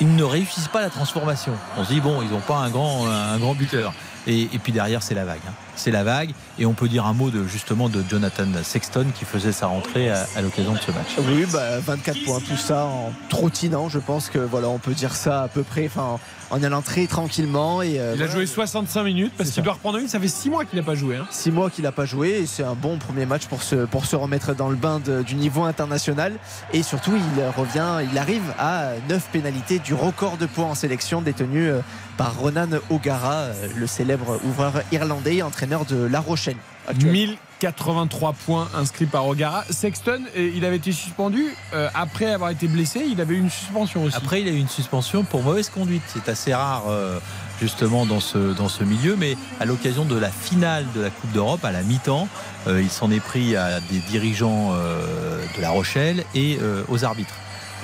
ils 0.01 0.15
ne 0.15 0.25
réussissent 0.25 0.69
pas 0.69 0.81
la 0.83 0.91
transformation. 0.91 1.53
On 1.79 1.85
se 1.85 1.93
dit 1.93 2.01
bon, 2.01 2.21
ils 2.23 2.29
n'ont 2.31 2.41
pas 2.41 2.57
un 2.57 2.69
grand, 2.69 3.07
un 3.07 3.39
grand 3.39 3.55
buteur. 3.55 3.95
Et, 4.27 4.43
et 4.43 4.59
puis 4.59 4.73
derrière, 4.73 5.03
c'est 5.03 5.15
la 5.15 5.25
vague. 5.25 5.39
hein. 5.49 5.53
C'est 5.77 5.91
la 5.91 6.03
vague. 6.05 6.31
Et 6.59 6.67
on 6.67 6.73
peut 6.73 6.89
dire 6.89 7.07
un 7.07 7.13
mot 7.13 7.31
de 7.31 7.47
justement 7.47 7.89
de 7.89 8.03
Jonathan 8.09 8.47
Sexton 8.63 9.07
qui 9.15 9.25
faisait 9.25 9.53
sa 9.53 9.67
rentrée 9.67 10.11
à, 10.11 10.27
à 10.37 10.41
l'occasion 10.43 10.73
de 10.73 10.79
ce 10.79 10.91
match. 10.91 11.17
Oui, 11.29 11.47
bah, 11.53 11.79
24 11.81 12.25
points, 12.25 12.41
tout 12.41 12.57
ça 12.57 12.85
en 12.87 13.13
trottinant. 13.29 13.89
Je 13.89 13.99
pense 13.99 14.29
que 14.29 14.39
voilà, 14.39 14.69
on 14.69 14.79
peut 14.79 14.95
dire 14.95 15.15
ça 15.15 15.43
à 15.43 15.49
peu 15.49 15.63
près, 15.63 15.87
enfin, 15.87 16.19
en 16.51 16.63
allant 16.63 16.83
très 16.83 17.07
tranquillement. 17.07 17.83
Et, 17.83 18.01
euh, 18.01 18.13
Il 18.17 18.23
a 18.23 18.27
voilà. 18.27 18.33
joué 18.33 18.47
65 18.47 19.03
minutes 19.05 19.33
parce 19.37 19.51
qu'il 19.51 19.63
doit 19.63 19.75
reprendre 19.75 19.99
une. 19.99 20.09
Ça 20.09 20.19
fait 20.21 20.29
6 20.29 20.51
mois 20.51 20.65
qu'il 20.65 20.79
n'a 20.79 20.85
pas 20.85 20.95
joué. 20.95 21.17
hein. 21.17 21.27
Six 21.31 21.51
mois 21.51 21.71
qu'il 21.71 21.85
n'a 21.85 21.93
pas 21.93 22.07
joué 22.07 22.31
et 22.41 22.47
c'est 22.47 22.63
un 22.65 22.75
bon 22.75 22.99
premier 22.99 23.27
match 23.27 23.47
pour 23.47 23.63
se, 23.63 23.85
pour 23.87 24.07
se 24.07 24.17
remettre 24.17 24.55
dans 24.55 24.69
le 24.71 24.77
bain 24.77 25.01
de- 25.05 25.23
du 25.23 25.35
niveau 25.35 25.63
international. 25.65 26.33
Et 26.73 26.83
surtout, 26.83 27.13
il 27.17 27.43
revient, 27.57 28.07
il 28.11 28.17
arrive 28.19 28.43
à 28.59 28.93
9 29.09 29.29
pénalités 29.33 29.79
du 29.79 29.93
record 29.95 30.37
de 30.39 30.47
points 30.47 30.67
en 30.67 30.75
sélection 30.75 31.21
détenu 31.23 31.69
euh, 31.69 31.81
par 32.17 32.39
Ronan 32.39 32.69
O'Gara, 32.91 33.35
euh, 33.35 33.53
le 33.77 33.87
célèbre 33.87 34.41
ouvreur 34.45 34.73
irlandais 34.93 35.37
et 35.37 35.43
de 35.67 36.07
La 36.07 36.21
Rochelle. 36.21 36.57
actuellement. 36.89 37.13
1083 37.13 38.33
points 38.35 38.69
inscrits 38.75 39.07
par 39.07 39.27
Ogara. 39.27 39.65
Sexton, 39.71 40.21
euh, 40.37 40.53
il 40.55 40.65
avait 40.65 40.77
été 40.77 40.93
suspendu 40.93 41.47
euh, 41.73 41.89
après 41.95 42.27
avoir 42.27 42.51
été 42.51 42.69
blessé. 42.69 43.05
Il 43.11 43.21
avait 43.21 43.35
eu 43.35 43.39
une 43.39 43.51
suspension 43.51 44.05
aussi. 44.05 44.17
Après, 44.17 44.43
il 44.43 44.49
a 44.49 44.51
eu 44.51 44.59
une 44.59 44.69
suspension 44.69 45.25
pour 45.25 45.43
mauvaise 45.43 45.71
conduite. 45.71 46.03
C'est 46.07 46.29
assez 46.29 46.53
rare, 46.55 46.85
euh, 46.89 47.19
justement, 47.61 48.05
dans 48.05 48.21
ce, 48.21 48.53
dans 48.53 48.69
ce 48.69 48.85
milieu. 48.85 49.17
Mais 49.17 49.37
à 49.59 49.65
l'occasion 49.65 50.05
de 50.05 50.19
la 50.19 50.31
finale 50.31 50.85
de 50.95 51.01
la 51.01 51.11
Coupe 51.11 51.33
d'Europe, 51.33 51.65
à 51.65 51.73
la 51.73 51.83
mi-temps, 51.83 52.29
euh, 52.67 52.83
il 52.83 52.91
s'en 52.91 53.11
est 53.11 53.21
pris 53.21 53.57
à 53.57 53.81
des 53.81 53.99
dirigeants 54.11 54.73
euh, 54.73 55.41
de 55.57 55.63
La 55.63 55.71
Rochelle 55.71 56.25
et 56.35 56.59
euh, 56.61 56.83
aux 56.89 57.05
arbitres. 57.05 57.35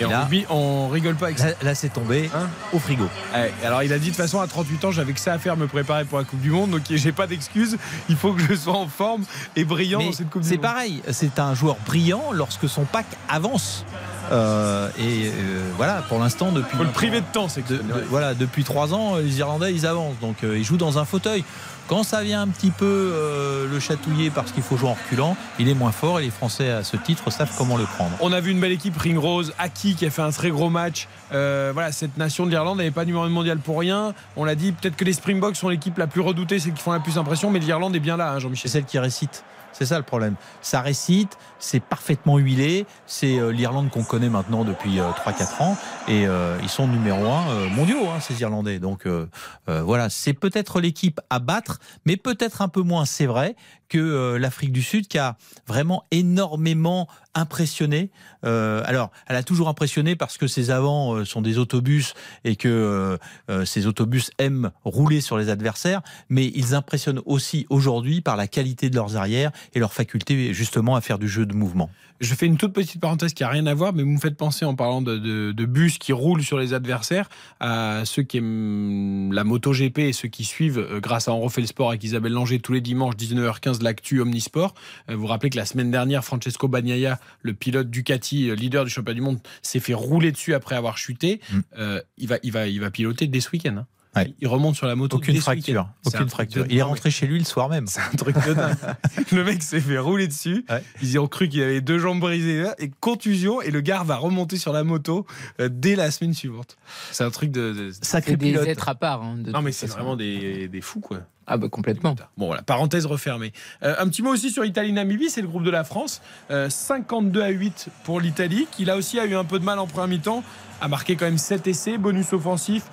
Et 0.00 0.04
en 0.04 0.20
rugby, 0.20 0.46
on 0.50 0.88
rigole 0.88 1.14
pas 1.16 1.26
avec 1.26 1.38
ça. 1.38 1.48
là, 1.48 1.54
là, 1.62 1.74
c'est 1.74 1.90
tombé 1.90 2.30
Hein 2.34 2.48
au 2.72 2.78
frigo. 2.78 3.04
Ouais, 3.34 3.52
alors 3.64 3.82
il 3.82 3.92
a 3.92 3.98
dit 3.98 4.06
de 4.06 4.10
toute 4.10 4.16
façon 4.16 4.40
à 4.40 4.46
38 4.46 4.84
ans 4.86 4.90
j'avais 4.90 5.12
que 5.12 5.20
ça 5.20 5.32
à 5.34 5.38
faire 5.38 5.56
me 5.56 5.66
préparer 5.66 6.04
pour 6.04 6.18
la 6.18 6.24
Coupe 6.24 6.40
du 6.40 6.50
Monde 6.50 6.70
donc 6.70 6.82
j'ai 6.88 7.12
pas 7.12 7.26
d'excuses 7.26 7.76
il 8.08 8.16
faut 8.16 8.32
que 8.32 8.42
je 8.42 8.54
sois 8.54 8.74
en 8.74 8.88
forme 8.88 9.24
et 9.56 9.64
brillant 9.64 9.98
Mais 9.98 10.06
dans 10.06 10.12
cette 10.12 10.30
Coupe 10.30 10.42
du 10.42 10.48
c'est 10.48 10.54
Monde. 10.56 10.62
pareil, 10.62 11.02
c'est 11.10 11.38
un 11.38 11.54
joueur 11.54 11.76
brillant 11.86 12.32
lorsque 12.32 12.68
son 12.68 12.84
pack 12.84 13.06
avance. 13.28 13.84
Euh, 14.30 14.88
et 14.98 15.26
euh, 15.28 15.30
voilà, 15.76 16.02
pour 16.08 16.18
l'instant, 16.18 16.52
depuis. 16.52 16.76
Faut 16.76 16.84
le 16.84 16.90
priver 16.90 17.20
de 17.20 17.26
temps 17.32 17.48
c'est 17.48 17.66
de- 17.68 17.78
de- 17.78 18.04
voilà, 18.08 18.34
depuis 18.34 18.64
trois 18.64 18.94
ans, 18.94 19.16
les 19.16 19.38
Irlandais 19.38 19.72
ils 19.74 19.86
avancent, 19.86 20.18
donc 20.20 20.44
euh, 20.44 20.56
ils 20.56 20.64
jouent 20.64 20.76
dans 20.76 20.98
un 20.98 21.04
fauteuil. 21.04 21.44
Quand 21.88 22.04
ça 22.04 22.22
vient 22.22 22.40
un 22.40 22.48
petit 22.48 22.70
peu 22.70 22.84
euh, 22.86 23.66
le 23.70 23.80
chatouiller 23.80 24.30
parce 24.30 24.52
qu'il 24.52 24.62
faut 24.62 24.76
jouer 24.76 24.88
en 24.90 24.94
reculant, 24.94 25.36
il 25.58 25.68
est 25.68 25.74
moins 25.74 25.90
fort 25.90 26.20
et 26.20 26.22
les 26.22 26.30
Français 26.30 26.70
à 26.70 26.84
ce 26.84 26.96
titre 26.96 27.30
savent 27.30 27.50
comment 27.58 27.76
le 27.76 27.84
prendre. 27.84 28.12
On 28.20 28.32
a 28.32 28.40
vu 28.40 28.52
une 28.52 28.60
belle 28.60 28.72
équipe 28.72 28.96
Ring 28.96 29.18
Rose, 29.18 29.52
Aki 29.58 29.96
qui 29.96 30.06
a 30.06 30.10
fait 30.10 30.22
un 30.22 30.30
très 30.30 30.50
gros 30.50 30.70
match. 30.70 31.08
Euh, 31.32 31.72
voilà, 31.74 31.90
cette 31.90 32.16
nation 32.16 32.46
de 32.46 32.50
l'Irlande 32.50 32.78
n'avait 32.78 32.92
pas 32.92 33.04
numéro 33.04 33.24
1 33.24 33.28
mondial 33.28 33.58
pour 33.58 33.78
rien. 33.80 34.14
On 34.36 34.44
l'a 34.44 34.54
dit, 34.54 34.70
peut-être 34.72 34.96
que 34.96 35.04
les 35.04 35.12
Springboks 35.12 35.56
sont 35.56 35.68
l'équipe 35.68 35.98
la 35.98 36.06
plus 36.06 36.20
redoutée, 36.20 36.60
celle 36.60 36.72
qui 36.72 36.82
font 36.82 36.92
la 36.92 37.00
plus 37.00 37.18
impression, 37.18 37.50
mais 37.50 37.58
l'Irlande 37.58 37.96
est 37.96 38.00
bien 38.00 38.16
là, 38.16 38.30
hein, 38.32 38.38
Jean-Michel. 38.38 38.70
C'est 38.70 38.78
celle 38.78 38.84
qui 38.84 38.98
récite. 39.00 39.44
C'est 39.72 39.86
ça 39.86 39.98
le 39.98 40.04
problème. 40.04 40.36
Ça 40.60 40.80
récite, 40.80 41.38
c'est 41.58 41.80
parfaitement 41.80 42.38
huilé. 42.38 42.86
C'est 43.06 43.38
euh, 43.38 43.52
l'Irlande 43.52 43.90
qu'on 43.90 44.04
connaît 44.04 44.28
maintenant 44.28 44.64
depuis 44.64 44.98
3-4 44.98 45.62
ans. 45.62 45.76
Et 46.08 46.26
euh, 46.26 46.58
ils 46.62 46.68
sont 46.68 46.86
numéro 46.86 47.26
1 47.26 47.68
mondiaux, 47.68 48.08
hein, 48.08 48.20
ces 48.20 48.40
Irlandais. 48.40 48.78
Donc 48.78 49.06
euh, 49.06 49.26
voilà, 49.66 50.10
c'est 50.10 50.34
peut-être 50.34 50.80
l'équipe 50.80 51.20
à 51.30 51.38
battre, 51.38 51.78
mais 52.04 52.16
peut-être 52.16 52.62
un 52.62 52.68
peu 52.68 52.82
moins, 52.82 53.04
c'est 53.04 53.26
vrai, 53.26 53.56
que 53.92 54.36
l'Afrique 54.36 54.72
du 54.72 54.82
Sud 54.82 55.06
qui 55.06 55.18
a 55.18 55.36
vraiment 55.66 56.04
énormément 56.10 57.08
impressionné. 57.34 58.10
alors, 58.42 59.10
elle 59.26 59.36
a 59.36 59.42
toujours 59.42 59.68
impressionné 59.68 60.16
parce 60.16 60.36
que 60.38 60.46
ses 60.46 60.70
avants 60.70 61.24
sont 61.24 61.42
des 61.42 61.58
autobus 61.58 62.14
et 62.44 62.56
que 62.56 63.18
ces 63.64 63.86
autobus 63.86 64.30
aiment 64.38 64.70
rouler 64.84 65.20
sur 65.20 65.38
les 65.38 65.48
adversaires, 65.48 66.02
mais 66.28 66.52
ils 66.54 66.74
impressionnent 66.74 67.22
aussi 67.24 67.66
aujourd'hui 67.70 68.20
par 68.20 68.36
la 68.36 68.48
qualité 68.48 68.90
de 68.90 68.96
leurs 68.96 69.16
arrières 69.16 69.52
et 69.74 69.78
leur 69.78 69.92
faculté 69.92 70.52
justement 70.52 70.96
à 70.96 71.00
faire 71.00 71.18
du 71.18 71.28
jeu 71.28 71.46
de 71.46 71.54
mouvement. 71.54 71.90
Je 72.22 72.36
fais 72.36 72.46
une 72.46 72.56
toute 72.56 72.72
petite 72.72 73.00
parenthèse 73.00 73.34
qui 73.34 73.42
n'a 73.42 73.48
rien 73.48 73.66
à 73.66 73.74
voir, 73.74 73.92
mais 73.92 74.04
vous 74.04 74.10
me 74.10 74.20
faites 74.20 74.36
penser 74.36 74.64
en 74.64 74.76
parlant 74.76 75.02
de, 75.02 75.64
bus 75.64 75.98
qui 75.98 76.12
roulent 76.12 76.44
sur 76.44 76.56
les 76.56 76.72
adversaires 76.72 77.28
à 77.58 78.02
ceux 78.04 78.22
qui 78.22 78.36
aiment 78.36 79.32
la 79.32 79.42
moto 79.42 79.72
GP 79.72 79.98
et 79.98 80.12
ceux 80.12 80.28
qui 80.28 80.44
suivent 80.44 80.78
euh, 80.78 81.00
grâce 81.00 81.26
à 81.26 81.32
On 81.32 81.40
refait 81.40 81.62
le 81.62 81.66
sport 81.66 81.88
avec 81.88 82.04
Isabelle 82.04 82.32
Langer 82.32 82.60
tous 82.60 82.72
les 82.72 82.80
dimanches 82.80 83.16
19h15 83.16 83.81
l'actu 83.82 84.20
Omnisport. 84.20 84.74
Euh, 85.08 85.14
vous 85.14 85.22
vous 85.22 85.26
rappelez 85.26 85.50
que 85.50 85.56
la 85.56 85.66
semaine 85.66 85.90
dernière, 85.90 86.24
Francesco 86.24 86.68
Bagnaia, 86.68 87.18
le 87.42 87.54
pilote 87.54 87.90
Ducati, 87.90 88.50
euh, 88.50 88.54
leader 88.54 88.84
du 88.84 88.90
championnat 88.90 89.14
du 89.14 89.20
monde, 89.20 89.38
s'est 89.62 89.80
fait 89.80 89.94
rouler 89.94 90.32
dessus 90.32 90.54
après 90.54 90.74
avoir 90.74 90.98
chuté. 90.98 91.40
Mmh. 91.50 91.60
Euh, 91.78 92.00
il, 92.18 92.28
va, 92.28 92.36
il, 92.42 92.52
va, 92.52 92.66
il 92.66 92.80
va 92.80 92.90
piloter 92.90 93.26
dès 93.26 93.40
ce 93.40 93.50
week-end. 93.50 93.76
Hein. 93.78 93.86
Ouais. 94.14 94.34
Il 94.40 94.48
remonte 94.48 94.76
sur 94.76 94.86
la 94.86 94.94
moto. 94.94 95.16
Aucune 95.16 95.40
fracture. 95.40 95.88
Aucune 96.04 96.28
fracture. 96.28 96.66
Il 96.68 96.76
est 96.76 96.82
rentré 96.82 97.10
chez 97.10 97.26
lui 97.26 97.38
le 97.38 97.44
soir 97.44 97.68
même. 97.68 97.86
C'est 97.86 98.00
un 98.00 98.16
truc 98.16 98.36
de 98.46 98.52
dingue. 98.52 98.76
le 99.32 99.44
mec 99.44 99.62
s'est 99.62 99.80
fait 99.80 99.98
rouler 99.98 100.28
dessus. 100.28 100.64
Ouais. 100.68 100.82
Ils 101.00 101.18
ont 101.18 101.28
cru 101.28 101.48
qu'il 101.48 101.62
avait 101.62 101.80
deux 101.80 101.98
jambes 101.98 102.20
brisées 102.20 102.66
et 102.78 102.90
contusion. 103.00 103.62
Et 103.62 103.70
le 103.70 103.80
gars 103.80 104.02
va 104.02 104.16
remonter 104.16 104.58
sur 104.58 104.72
la 104.72 104.84
moto 104.84 105.26
euh, 105.60 105.68
dès 105.72 105.96
la 105.96 106.10
semaine 106.10 106.34
suivante. 106.34 106.76
C'est 107.10 107.24
un 107.24 107.30
truc 107.30 107.50
de. 107.50 107.72
de... 107.72 107.90
Sacré 108.02 108.36
des 108.36 108.50
pilote. 108.50 108.66
êtres 108.66 108.88
à 108.88 108.94
part. 108.94 109.22
Hein, 109.22 109.36
de 109.38 109.50
non, 109.50 109.62
mais 109.62 109.72
c'est 109.72 109.86
vraiment 109.86 110.16
des, 110.16 110.68
des, 110.68 110.80
fous, 110.80 111.00
quoi. 111.00 111.20
Ah 111.46 111.56
bah 111.56 111.68
complètement. 111.68 112.14
Bon 112.36 112.46
voilà, 112.46 112.62
parenthèse 112.62 113.06
refermée. 113.06 113.52
Euh, 113.82 113.94
un 113.98 114.08
petit 114.08 114.22
mot 114.22 114.30
aussi 114.30 114.50
sur 114.50 114.64
Italie-Namibie, 114.64 115.28
c'est 115.28 115.42
le 115.42 115.48
groupe 115.48 115.64
de 115.64 115.70
la 115.70 115.84
France. 115.84 116.22
Euh, 116.50 116.70
52 116.70 117.42
à 117.42 117.48
8 117.48 117.88
pour 118.04 118.20
l'Italie, 118.20 118.68
qui 118.70 118.84
là 118.84 118.96
aussi 118.96 119.18
a 119.18 119.26
eu 119.26 119.34
un 119.34 119.44
peu 119.44 119.58
de 119.58 119.64
mal 119.64 119.78
en 119.78 119.86
première 119.86 120.08
mi-temps, 120.08 120.44
a 120.80 120.88
marqué 120.88 121.16
quand 121.16 121.24
même 121.24 121.38
7 121.38 121.66
essais, 121.66 121.98
bonus 121.98 122.32
offensif. 122.32 122.84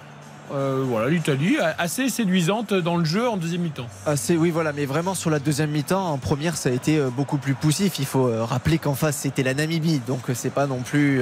Euh, 0.52 0.84
voilà, 0.88 1.10
l'Italie 1.10 1.58
assez 1.78 2.10
séduisante 2.10 2.74
dans 2.74 2.98
le 2.98 3.06
jeu 3.06 3.30
en 3.30 3.38
deuxième 3.38 3.62
mi-temps. 3.62 3.88
Assez, 4.06 4.38
oui, 4.38 4.50
voilà, 4.52 4.74
mais 4.74 4.86
vraiment 4.86 5.14
sur 5.14 5.30
la 5.30 5.40
deuxième 5.40 5.70
mi-temps, 5.70 6.12
en 6.12 6.18
première, 6.18 6.58
ça 6.58 6.70
a 6.70 6.72
été 6.72 6.98
euh, 6.98 7.10
beaucoup 7.10 7.38
plus 7.38 7.54
poussif. 7.54 8.00
Il 8.00 8.06
faut 8.06 8.28
euh, 8.28 8.44
rappeler 8.44 8.78
qu'en 8.78 8.96
face, 8.96 9.18
c'était 9.18 9.44
la 9.44 9.54
Namibie, 9.54 10.02
donc 10.08 10.22
c'est 10.34 10.50
pas 10.50 10.68
non 10.68 10.80
plus 10.80 11.22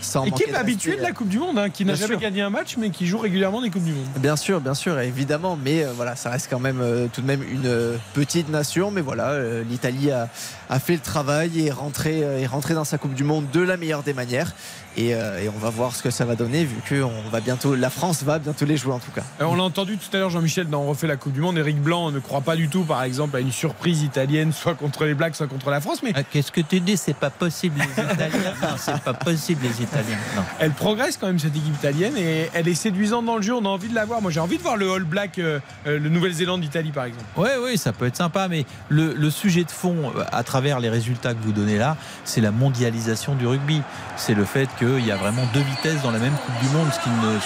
sans 0.00 0.24
Équipe 0.24 0.54
habituée 0.54 0.96
de 0.96 1.02
la 1.02 1.12
Coupe 1.12 1.28
du 1.28 1.38
Monde, 1.38 1.58
hein, 1.58 1.70
qui 1.70 1.84
n'a 1.84 1.94
jamais 1.94 2.14
sûr. 2.14 2.20
gagné 2.20 2.42
un 2.42 2.50
match, 2.50 2.76
mais 2.76 2.90
qui 2.90 3.06
joue 3.06 3.18
régulièrement 3.18 3.60
des 3.60 3.70
Coupes 3.70 3.84
du 3.84 3.92
Monde. 3.92 4.06
Bien 4.18 4.36
sûr, 4.36 4.60
bien 4.60 4.74
sûr, 4.74 4.98
évidemment, 5.00 5.58
mais 5.62 5.84
voilà, 5.96 6.16
ça 6.16 6.30
reste 6.30 6.48
quand 6.50 6.60
même 6.60 6.82
tout 7.12 7.20
de 7.20 7.26
même 7.26 7.42
une 7.42 7.98
petite 8.14 8.48
nation, 8.48 8.90
mais 8.90 9.00
voilà, 9.00 9.38
l'Italie 9.62 10.10
a, 10.10 10.28
a, 10.68 10.78
fait 10.78 10.94
le 10.94 11.00
travail 11.00 11.60
et 11.60 11.66
est 11.66 11.70
rentré, 11.70 12.20
est 12.20 12.46
rentré 12.46 12.74
dans 12.74 12.84
sa 12.84 12.98
Coupe 12.98 13.14
du 13.14 13.24
Monde 13.24 13.46
de 13.52 13.60
la 13.60 13.76
meilleure 13.76 14.02
des 14.02 14.14
manières. 14.14 14.54
Et, 14.96 15.14
euh, 15.14 15.42
et, 15.42 15.48
on 15.48 15.58
va 15.58 15.68
voir 15.68 15.94
ce 15.94 16.02
que 16.02 16.10
ça 16.10 16.24
va 16.24 16.36
donner 16.36 16.64
vu 16.64 16.76
que 16.86 17.02
on 17.02 17.28
va 17.30 17.40
bientôt, 17.40 17.74
la 17.74 17.90
France 17.90 18.22
va 18.22 18.38
bientôt 18.38 18.64
les 18.64 18.78
jouer 18.78 18.94
en 18.94 18.98
tout 18.98 19.10
cas. 19.10 19.22
Et 19.40 19.44
on 19.44 19.54
l'a 19.54 19.62
entendu 19.62 19.98
tout 19.98 20.14
à 20.16 20.18
l'heure 20.18 20.30
Jean-Michel 20.30 20.68
dans 20.68 20.82
On 20.82 20.86
refait 20.86 21.06
la 21.06 21.16
Coupe 21.16 21.34
du 21.34 21.40
Monde. 21.40 21.58
Eric 21.58 21.80
Blanc 21.80 22.10
ne 22.10 22.18
croit 22.18 22.40
pas 22.40 22.56
du 22.56 22.68
tout 22.68 22.84
par 22.84 23.02
exemple 23.02 23.36
à 23.36 23.40
une 23.40 23.52
surprise 23.52 24.02
italienne 24.02 24.52
soit 24.52 24.74
contre 24.74 25.04
les 25.04 25.12
Blacks 25.12 25.36
soit 25.36 25.48
contre 25.48 25.68
la 25.70 25.82
France. 25.82 26.02
Mais 26.02 26.12
ah, 26.14 26.22
qu'est-ce 26.22 26.50
que 26.50 26.62
tu 26.62 26.80
dis? 26.80 26.96
C'est 26.96 27.16
pas 27.16 27.28
possible 27.28 27.78
les 27.78 28.02
Italiens. 28.14 28.54
c'est 28.78 29.02
pas 29.02 29.12
possible 29.12 29.62
les 29.64 29.82
Italiens. 29.82 30.16
Non. 30.34 30.42
Elle 30.60 30.72
progresse 30.72 31.18
quand 31.18 31.26
même 31.26 31.38
cette 31.38 31.56
équipe 31.56 31.74
italienne 31.74 32.16
et 32.16 32.48
elle 32.54 32.66
est 32.66 32.74
séduisante 32.74 33.26
dans 33.26 33.36
le 33.36 33.42
jeu. 33.42 33.54
On 33.54 33.64
a 33.66 33.68
envie 33.68 33.88
de 33.88 33.94
la 33.94 34.06
voir. 34.06 34.22
Moi 34.22 34.30
j'ai 34.30 34.40
envie 34.40 34.56
de 34.56 34.62
voir 34.62 34.78
le 34.78 34.90
All 34.90 35.04
Black, 35.04 35.38
euh, 35.38 35.60
euh, 35.86 35.98
le 35.98 36.08
Nouvelle-Zélande 36.08 36.62
d'Italie 36.62 36.92
par 36.92 37.04
exemple. 37.04 37.26
Oui 37.36 37.50
oui 37.62 37.76
ça 37.76 37.92
peut 37.92 38.06
être 38.06 38.16
sympa. 38.16 38.48
Mais 38.48 38.64
le, 38.88 39.12
le 39.12 39.30
sujet 39.30 39.64
de 39.64 39.70
fond 39.70 40.12
à 40.32 40.42
travers 40.42 40.80
les 40.80 40.88
résultats 40.88 41.34
que 41.34 41.42
vous 41.42 41.52
donnez 41.52 41.76
là, 41.76 41.98
c'est 42.24 42.40
la 42.40 42.50
mondialisation 42.50 43.34
du 43.34 43.46
rugby. 43.46 43.82
C'est 44.16 44.34
le 44.34 44.46
fait 44.46 44.68
qu'il 44.94 45.06
y 45.06 45.10
a 45.10 45.16
vraiment 45.16 45.42
deux 45.52 45.60
vitesse 45.60 46.02
dans 46.02 46.10
la 46.10 46.18
même 46.18 46.34
Coupe 46.34 46.58
du 46.60 46.68
Monde, 46.68 46.88
ce 46.92 47.00
qui 47.00 47.10
ne 47.10 47.38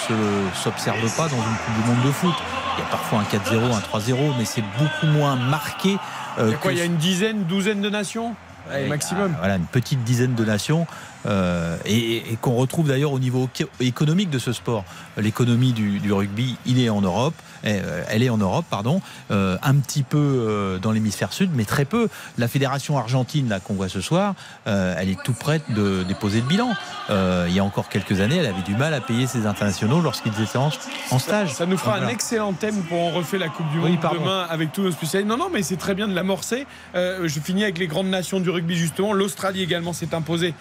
s'observe 0.53 0.99
pas 1.15 1.27
dans 1.27 1.37
une 1.37 1.57
Coupe 1.65 1.83
du 1.83 1.89
Monde 1.89 2.05
de 2.05 2.11
foot. 2.11 2.33
Il 2.77 2.81
y 2.81 2.83
a 2.83 2.89
parfois 2.89 3.19
un 3.19 3.23
4-0, 3.23 3.73
un 3.73 3.99
3-0, 3.99 4.15
mais 4.37 4.45
c'est 4.45 4.63
beaucoup 4.77 5.07
moins 5.07 5.35
marqué. 5.35 5.97
Euh, 6.39 6.47
il 6.47 6.51
y 6.51 6.53
a 6.53 6.57
quoi 6.57 6.71
Il 6.71 6.77
y 6.77 6.81
a 6.81 6.85
une 6.85 6.97
dizaine, 6.97 7.43
douzaine 7.43 7.81
de 7.81 7.89
nations? 7.89 8.35
Allez, 8.69 8.87
maximum. 8.87 9.33
Voilà, 9.39 9.55
une 9.55 9.65
petite 9.65 10.03
dizaine 10.03 10.35
de 10.35 10.45
nations. 10.45 10.85
Euh, 11.25 11.77
et, 11.85 12.31
et 12.31 12.37
qu'on 12.39 12.53
retrouve 12.53 12.87
d'ailleurs 12.87 13.11
au 13.11 13.19
niveau 13.19 13.49
économique 13.79 14.29
de 14.29 14.39
ce 14.39 14.53
sport. 14.53 14.85
L'économie 15.17 15.73
du, 15.73 15.99
du, 15.99 16.13
rugby, 16.13 16.57
il 16.65 16.79
est 16.79 16.89
en 16.89 17.01
Europe, 17.01 17.35
elle 17.63 18.23
est 18.23 18.29
en 18.29 18.37
Europe, 18.37 18.65
pardon, 18.69 19.01
euh, 19.29 19.57
un 19.61 19.75
petit 19.75 20.03
peu 20.03 20.17
euh, 20.17 20.79
dans 20.79 20.91
l'hémisphère 20.91 21.33
sud, 21.33 21.51
mais 21.53 21.65
très 21.65 21.85
peu. 21.85 22.07
La 22.37 22.47
fédération 22.47 22.97
argentine 22.97 23.49
là 23.49 23.59
qu'on 23.59 23.73
voit 23.73 23.89
ce 23.89 24.01
soir, 24.01 24.35
euh, 24.67 24.95
elle 24.97 25.09
est 25.09 25.21
tout 25.23 25.33
prête 25.33 25.63
de 25.71 26.03
déposer 26.03 26.41
le 26.41 26.47
bilan. 26.47 26.73
Euh, 27.09 27.45
il 27.47 27.55
y 27.55 27.59
a 27.59 27.63
encore 27.63 27.89
quelques 27.89 28.21
années, 28.21 28.37
elle 28.37 28.45
avait 28.45 28.61
du 28.61 28.75
mal 28.75 28.93
à 28.93 29.01
payer 29.01 29.27
ses 29.27 29.45
internationaux 29.45 30.01
lorsqu'ils 30.01 30.39
étaient 30.41 30.57
en, 30.57 30.71
en, 31.11 31.19
stage. 31.19 31.53
Ça 31.53 31.65
nous 31.65 31.77
fera 31.77 31.97
un 31.97 32.07
excellent 32.07 32.53
thème 32.53 32.81
pour 32.83 32.99
en 32.99 33.11
refaire 33.11 33.39
la 33.39 33.49
Coupe 33.49 33.69
du 33.71 33.77
Monde 33.77 33.97
oui, 34.01 34.09
demain 34.13 34.45
avec 34.49 34.71
tous 34.71 34.81
nos 34.81 34.91
spécialistes. 34.91 35.29
Non, 35.29 35.37
non, 35.37 35.49
mais 35.51 35.63
c'est 35.63 35.77
très 35.77 35.95
bien 35.95 36.07
de 36.07 36.13
l'amorcer. 36.13 36.65
je 36.93 37.39
finis 37.43 37.63
avec 37.63 37.77
les 37.77 37.87
grandes 37.87 38.09
nations 38.09 38.39
du 38.39 38.49
rugby 38.49 38.75
justement. 38.75 39.13
L'Australie 39.13 39.63
également 39.63 39.93
s'est 39.93 40.13
imposée 40.13 40.53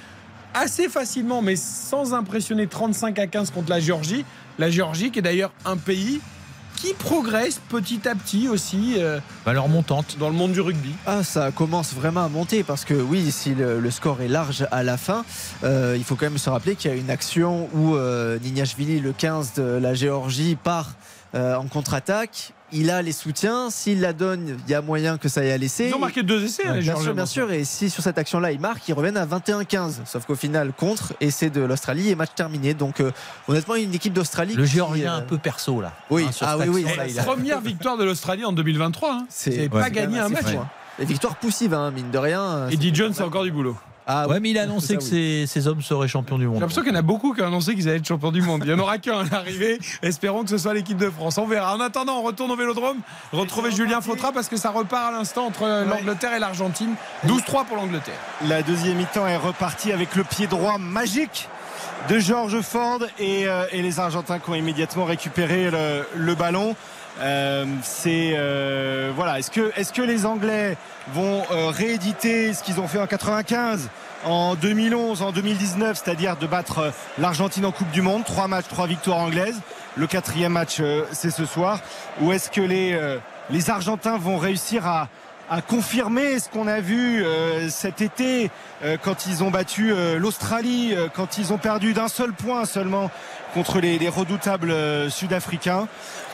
assez 0.55 0.89
facilement, 0.89 1.43
mais 1.43 1.57
sans 1.57 2.15
impressionner 2.15 2.67
35 2.67 3.19
à 3.19 3.27
15 3.27 3.51
contre 3.51 3.71
la 3.71 3.81
Géorgie. 3.81 4.25
La 4.59 4.71
Géorgie, 4.71 5.11
qui 5.11 5.21
est 5.21 5.23
d'ailleurs 5.23 5.53
un 5.65 5.77
pays 5.77 6.21
qui 6.81 6.95
progresse 6.95 7.61
petit 7.69 8.09
à 8.09 8.15
petit 8.15 8.49
aussi. 8.49 8.95
Euh, 8.99 9.21
Valeur 9.45 9.69
montante. 9.69 10.17
Dans 10.19 10.29
le 10.29 10.35
monde 10.35 10.53
du 10.53 10.61
rugby. 10.61 10.95
Ah, 11.07 11.23
ça 11.23 11.51
commence 11.51 11.93
vraiment 11.93 12.25
à 12.25 12.29
monter 12.29 12.63
parce 12.63 12.85
que 12.85 12.95
oui, 12.95 13.31
si 13.31 13.55
le, 13.55 13.81
le 13.81 13.91
score 13.91 14.23
est 14.23 14.29
large 14.29 14.67
à 14.71 14.83
la 14.83 14.97
fin, 14.97 15.25
euh, 15.63 15.95
il 15.97 16.05
faut 16.05 16.17
quand 16.17 16.27
même 16.27 16.39
se 16.39 16.49
rappeler 16.49 16.77
qu'il 16.77 16.91
y 16.91 16.95
a 16.95 16.97
une 16.97 17.11
action 17.11 17.69
où 17.75 17.97
euh, 17.97 18.39
Nignashvili, 18.39 19.01
le 19.01 19.13
15 19.13 19.55
de 19.55 19.63
la 19.63 19.95
Géorgie, 19.95 20.57
part 20.57 20.95
en 21.33 21.69
contre-attaque 21.69 22.55
il 22.73 22.91
a 22.91 23.03
les 23.03 23.13
soutiens. 23.13 23.71
S'il 23.71 24.01
la 24.01 24.13
donne, 24.13 24.59
il 24.67 24.71
y 24.71 24.75
a 24.75 24.83
moyen 24.83 25.19
que 25.19 25.29
ça 25.29 25.45
ait 25.45 25.53
à 25.53 25.59
laisser. 25.59 25.89
Ils 25.89 25.95
ont 25.95 25.99
marqué 25.99 26.23
deux 26.23 26.45
essais, 26.45 26.69
ouais, 26.69 26.81
bien 26.81 26.97
sûr, 26.97 27.15
bien 27.15 27.27
sûr. 27.27 27.51
Et 27.53 27.65
si 27.65 27.91
sur 27.91 28.03
cette 28.03 28.19
action-là, 28.19 28.53
ils 28.53 28.61
marquent, 28.61 28.89
ils 28.89 28.93
reviennent 28.93 29.17
à 29.17 29.27
21-15. 29.27 30.07
Sauf 30.07 30.27
qu'au 30.27 30.35
final, 30.35 30.73
contre, 30.73 31.15
essai 31.21 31.51
de 31.51 31.61
l'Australie 31.61 32.11
et 32.11 32.15
match 32.15 32.31
terminé. 32.35 32.75
Donc, 32.75 33.01
euh, 33.01 33.11
honnêtement, 33.49 33.75
une 33.75 33.95
équipe 33.95 34.13
d'Australie. 34.13 34.55
Le 34.55 34.65
Géorgien 34.65 35.15
euh... 35.15 35.19
un 35.19 35.23
peu 35.23 35.39
perso, 35.39 35.81
là. 35.81 35.93
Oui, 36.11 36.27
hein, 36.27 36.31
ah, 36.41 36.59
oui, 36.59 36.69
oui. 36.69 36.85
Là, 36.97 37.07
la 37.07 37.23
première 37.23 37.61
victoire 37.61 37.97
de 37.97 38.05
l'Australie 38.05 38.45
en 38.45 38.53
2023. 38.53 39.13
Hein. 39.13 39.27
C'est 39.29 39.69
pas 39.69 39.83
ouais, 39.83 39.91
gagné 39.91 40.19
un 40.19 40.29
match. 40.29 40.47
Fou, 40.47 40.59
hein. 40.59 40.69
Les 40.99 41.07
victoires 41.07 41.37
poussives, 41.37 41.75
hein, 41.75 41.91
mine 41.91 42.11
de 42.11 42.19
rien. 42.19 42.69
Eddie 42.69 42.95
Jones 42.95 43.15
a 43.19 43.23
encore 43.25 43.45
du 43.45 43.53
boulot. 43.53 43.77
Ah 44.07 44.27
ouais, 44.29 44.41
mais 44.41 44.51
il 44.51 44.59
a 44.59 44.63
annoncé 44.63 44.97
que 44.97 45.03
ces, 45.03 45.47
ces, 45.47 45.69
hommes 45.69 45.83
seraient 45.83 46.09
champions 46.09 46.39
du 46.39 46.47
monde. 46.47 46.57
J'ai 46.57 46.61
l'impression 46.61 46.83
qu'il 46.83 46.93
y 46.93 46.97
en 46.97 46.99
a 46.99 47.03
beaucoup 47.03 47.33
qui 47.33 47.43
ont 47.43 47.47
annoncé 47.47 47.75
qu'ils 47.75 47.89
allaient 47.89 47.99
être 47.99 48.07
champions 48.07 48.33
du 48.33 48.43
monde. 48.43 48.63
Il 48.65 48.73
n'y 48.73 48.75
en 48.75 48.83
aura 48.83 48.99
qu'un 48.99 49.21
à 49.21 49.25
l'arrivée. 49.31 49.79
Espérons 50.03 50.43
que 50.43 50.51
ce 50.51 50.59
soit 50.59 50.75
l'équipe 50.75 50.99
de 50.99 51.11
France. 51.11 51.39
On 51.39 51.47
verra. 51.47 51.77
En 51.77 51.81
attendant, 51.81 52.19
on 52.19 52.23
retourne 52.23 52.51
au 52.51 52.57
vélodrome. 52.57 52.99
Retrouver 53.33 53.71
Julien 53.71 54.01
Fautra 54.01 54.33
parce 54.33 54.49
que 54.49 54.57
ça 54.57 54.71
repart 54.71 55.13
à 55.15 55.19
l'instant 55.19 55.47
entre 55.47 55.67
l'Angleterre 55.89 56.35
et 56.35 56.39
l'Argentine. 56.39 56.95
12-3 57.27 57.67
pour 57.67 57.77
l'Angleterre. 57.77 58.19
La 58.47 58.63
deuxième 58.63 58.97
mi-temps 58.97 59.27
est 59.27 59.37
repartie 59.37 59.93
avec 59.93 60.17
le 60.17 60.25
pied 60.25 60.47
droit 60.47 60.79
magique 60.79 61.49
de 62.09 62.19
George 62.19 62.61
Ford 62.63 63.01
et, 63.19 63.47
euh, 63.47 63.65
et 63.73 63.83
les 63.83 64.01
Argentins 64.01 64.39
qui 64.39 64.51
ont 64.51 64.55
immédiatement 64.55 65.05
récupéré 65.05 65.71
le, 65.71 66.05
le 66.17 66.35
ballon. 66.35 66.75
Euh, 67.21 67.67
c'est 67.83 68.33
euh, 68.35 69.13
voilà. 69.15 69.39
Est-ce 69.39 69.93
que 69.93 70.03
les 70.03 70.27
Anglais 70.27 70.77
vont 71.13 71.43
euh, 71.51 71.69
rééditer 71.69 72.55
ce 72.55 72.63
qu'ils 72.63 72.81
ont 72.81 72.89
fait 72.89 72.99
en 72.99 73.07
95, 73.07 73.89
en 74.25 74.55
2011, 74.55 75.23
en 75.23 75.33
2019, 75.33 76.01
c'est-à-dire 76.03 76.37
de 76.37 76.47
battre 76.47 76.93
l'Argentine 77.19 77.67
en 77.67 77.73
Coupe 77.73 77.91
du 77.91 78.03
Monde, 78.03 78.25
trois 78.25 78.49
matchs, 78.49 78.69
trois 78.69 78.87
victoires 78.87 79.19
anglaises. 79.19 79.61
Le 79.97 80.07
quatrième 80.07 80.53
match, 80.53 80.81
c'est 81.13 81.31
ce 81.31 81.45
soir. 81.45 81.81
Ou 82.21 82.33
est-ce 82.33 82.49
que 82.49 82.61
les 82.61 83.71
Argentins 83.71 84.19
vont 84.19 84.39
réussir 84.39 84.87
à 84.87 85.09
confirmer 85.63 86.39
ce 86.39 86.49
qu'on 86.49 86.69
a 86.69 86.81
vu 86.81 87.25
cet 87.69 88.01
été 88.01 88.51
quand 89.03 89.27
ils 89.27 89.43
ont 89.43 89.51
battu 89.51 89.93
l'Australie, 90.17 90.95
quand 91.15 91.39
ils 91.39 91.53
ont 91.53 91.59
perdu 91.59 91.93
d'un 91.93 92.07
seul 92.07 92.33
point 92.33 92.67
seulement 92.67 93.11
contre 93.53 93.81
les, 93.81 93.99
les 93.99 94.09
redoutables 94.09 94.73
sud-africains? 95.11 95.89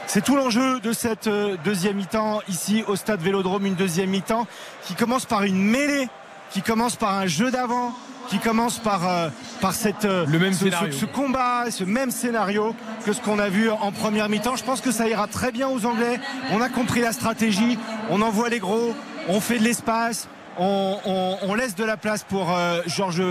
C'est 0.06 0.22
tout 0.24 0.36
l'enjeu 0.36 0.80
de 0.80 0.92
cette 0.92 1.26
euh, 1.26 1.56
deuxième 1.64 1.96
mi-temps 1.96 2.40
ici 2.48 2.84
au 2.86 2.96
stade 2.96 3.20
Vélodrome, 3.20 3.66
une 3.66 3.74
deuxième 3.74 4.10
mi-temps 4.10 4.46
qui 4.84 4.94
commence 4.94 5.26
par 5.26 5.42
une 5.42 5.60
mêlée, 5.62 6.08
qui 6.50 6.62
commence 6.62 6.96
par 6.96 7.12
un 7.14 7.26
jeu 7.26 7.50
d'avant, 7.50 7.92
qui 8.28 8.38
commence 8.38 8.78
par, 8.78 9.06
euh, 9.08 9.28
par 9.60 9.74
cette, 9.74 10.04
euh, 10.04 10.24
Le 10.26 10.38
même 10.38 10.52
ce, 10.52 10.64
scénario. 10.64 10.92
ce- 10.92 11.00
ce 11.00 11.04
combat, 11.06 11.70
ce 11.70 11.84
même 11.84 12.10
scénario 12.10 12.74
que 13.04 13.12
ce 13.12 13.20
qu'on 13.20 13.38
a 13.38 13.48
vu 13.48 13.68
en 13.70 13.90
première 13.92 14.28
mi-temps. 14.28 14.56
Je 14.56 14.64
pense 14.64 14.80
que 14.80 14.92
ça 14.92 15.08
ira 15.08 15.26
très 15.26 15.50
bien 15.52 15.68
aux 15.68 15.84
Anglais. 15.86 16.20
On 16.52 16.60
a 16.62 16.68
compris 16.68 17.00
la 17.00 17.12
stratégie, 17.12 17.78
on 18.08 18.22
envoie 18.22 18.48
les 18.48 18.60
gros, 18.60 18.94
on 19.28 19.40
fait 19.40 19.58
de 19.58 19.64
l'espace, 19.64 20.28
on, 20.56 20.98
on- 21.04 21.36
on 21.42 21.54
laisse 21.54 21.74
de 21.74 21.84
la 21.84 21.96
place 21.96 22.22
pour 22.22 22.52
euh, 22.52 22.80
Georges 22.86 23.22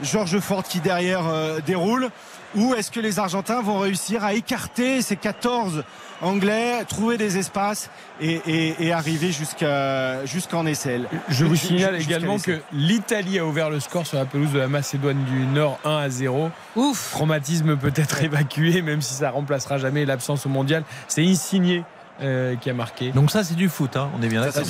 Georges 0.00 0.38
Ford 0.38 0.62
qui 0.62 0.78
derrière 0.78 1.26
euh, 1.26 1.58
déroule. 1.66 2.10
Ou 2.56 2.74
est-ce 2.74 2.90
que 2.90 3.00
les 3.00 3.18
Argentins 3.18 3.60
vont 3.60 3.78
réussir 3.78 4.24
à 4.24 4.32
écarter 4.34 5.02
ces 5.02 5.16
14 5.16 5.84
Anglais, 6.20 6.82
trouver 6.88 7.16
des 7.16 7.38
espaces 7.38 7.90
et, 8.20 8.40
et- 8.46 8.86
et 8.86 8.92
arriver 8.92 9.30
jusqu'à 9.30 10.24
jusqu'en 10.26 10.66
aisselle? 10.66 11.06
Je 11.28 11.44
vous 11.44 11.54
signale 11.56 12.00
également 12.00 12.38
que 12.38 12.60
l'Italie 12.72 13.38
a 13.38 13.44
ouvert 13.46 13.70
le 13.70 13.78
score 13.80 14.06
sur 14.06 14.16
la 14.18 14.24
pelouse 14.24 14.50
de 14.52 14.58
la 14.58 14.66
Macédoine 14.68 15.22
du 15.24 15.46
Nord 15.46 15.78
1 15.84 15.96
à 15.98 16.08
0. 16.10 16.50
Ouf 16.74 17.10
Traumatisme 17.12 17.76
peut 17.76 17.92
être 17.94 18.22
évacué, 18.22 18.82
même 18.82 19.00
si 19.02 19.14
ça 19.14 19.30
remplacera 19.30 19.78
jamais 19.78 20.04
l'absence 20.04 20.44
au 20.46 20.48
mondial. 20.48 20.82
C'est 21.06 21.24
Insigné 21.24 21.84
euh, 22.20 22.56
qui 22.56 22.68
a 22.70 22.74
marqué. 22.74 23.12
Donc 23.12 23.30
ça, 23.30 23.44
c'est 23.44 23.54
du 23.54 23.68
foot, 23.68 23.96
hein. 23.96 24.08
on 24.18 24.22
est 24.22 24.28
bien 24.28 24.40
d'accord. 24.40 24.62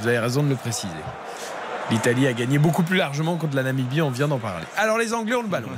Vous 0.00 0.08
avez 0.08 0.18
raison 0.18 0.42
de 0.42 0.48
le 0.48 0.56
préciser. 0.56 0.88
L'Italie 1.90 2.26
a 2.26 2.32
gagné 2.32 2.58
beaucoup 2.58 2.82
plus 2.82 2.96
largement 2.96 3.36
contre 3.36 3.54
la 3.54 3.62
Namibie, 3.64 4.00
on 4.00 4.10
vient 4.10 4.28
d'en 4.28 4.38
parler. 4.38 4.64
Alors 4.78 4.96
les 4.96 5.12
Anglais 5.12 5.34
ont 5.36 5.42
le 5.42 5.48
ballon. 5.48 5.68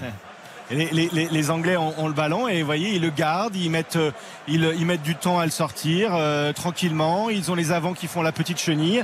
Les, 0.70 1.50
Anglais 1.50 1.76
ont, 1.76 2.06
le 2.06 2.12
ballon 2.12 2.46
et 2.46 2.60
vous 2.60 2.66
voyez, 2.66 2.94
ils 2.94 3.02
le 3.02 3.10
gardent, 3.10 3.56
ils 3.56 3.70
mettent, 3.70 3.96
euh, 3.96 4.10
ils, 4.46 4.74
ils 4.78 4.84
mettent 4.84 5.02
du 5.02 5.14
temps 5.14 5.38
à 5.38 5.46
le 5.46 5.50
sortir 5.50 6.10
euh, 6.12 6.52
tranquillement. 6.52 7.30
Ils 7.30 7.50
ont 7.50 7.54
les 7.54 7.72
avants 7.72 7.94
qui 7.94 8.06
font 8.06 8.20
la 8.20 8.32
petite 8.32 8.58
chenille 8.58 9.02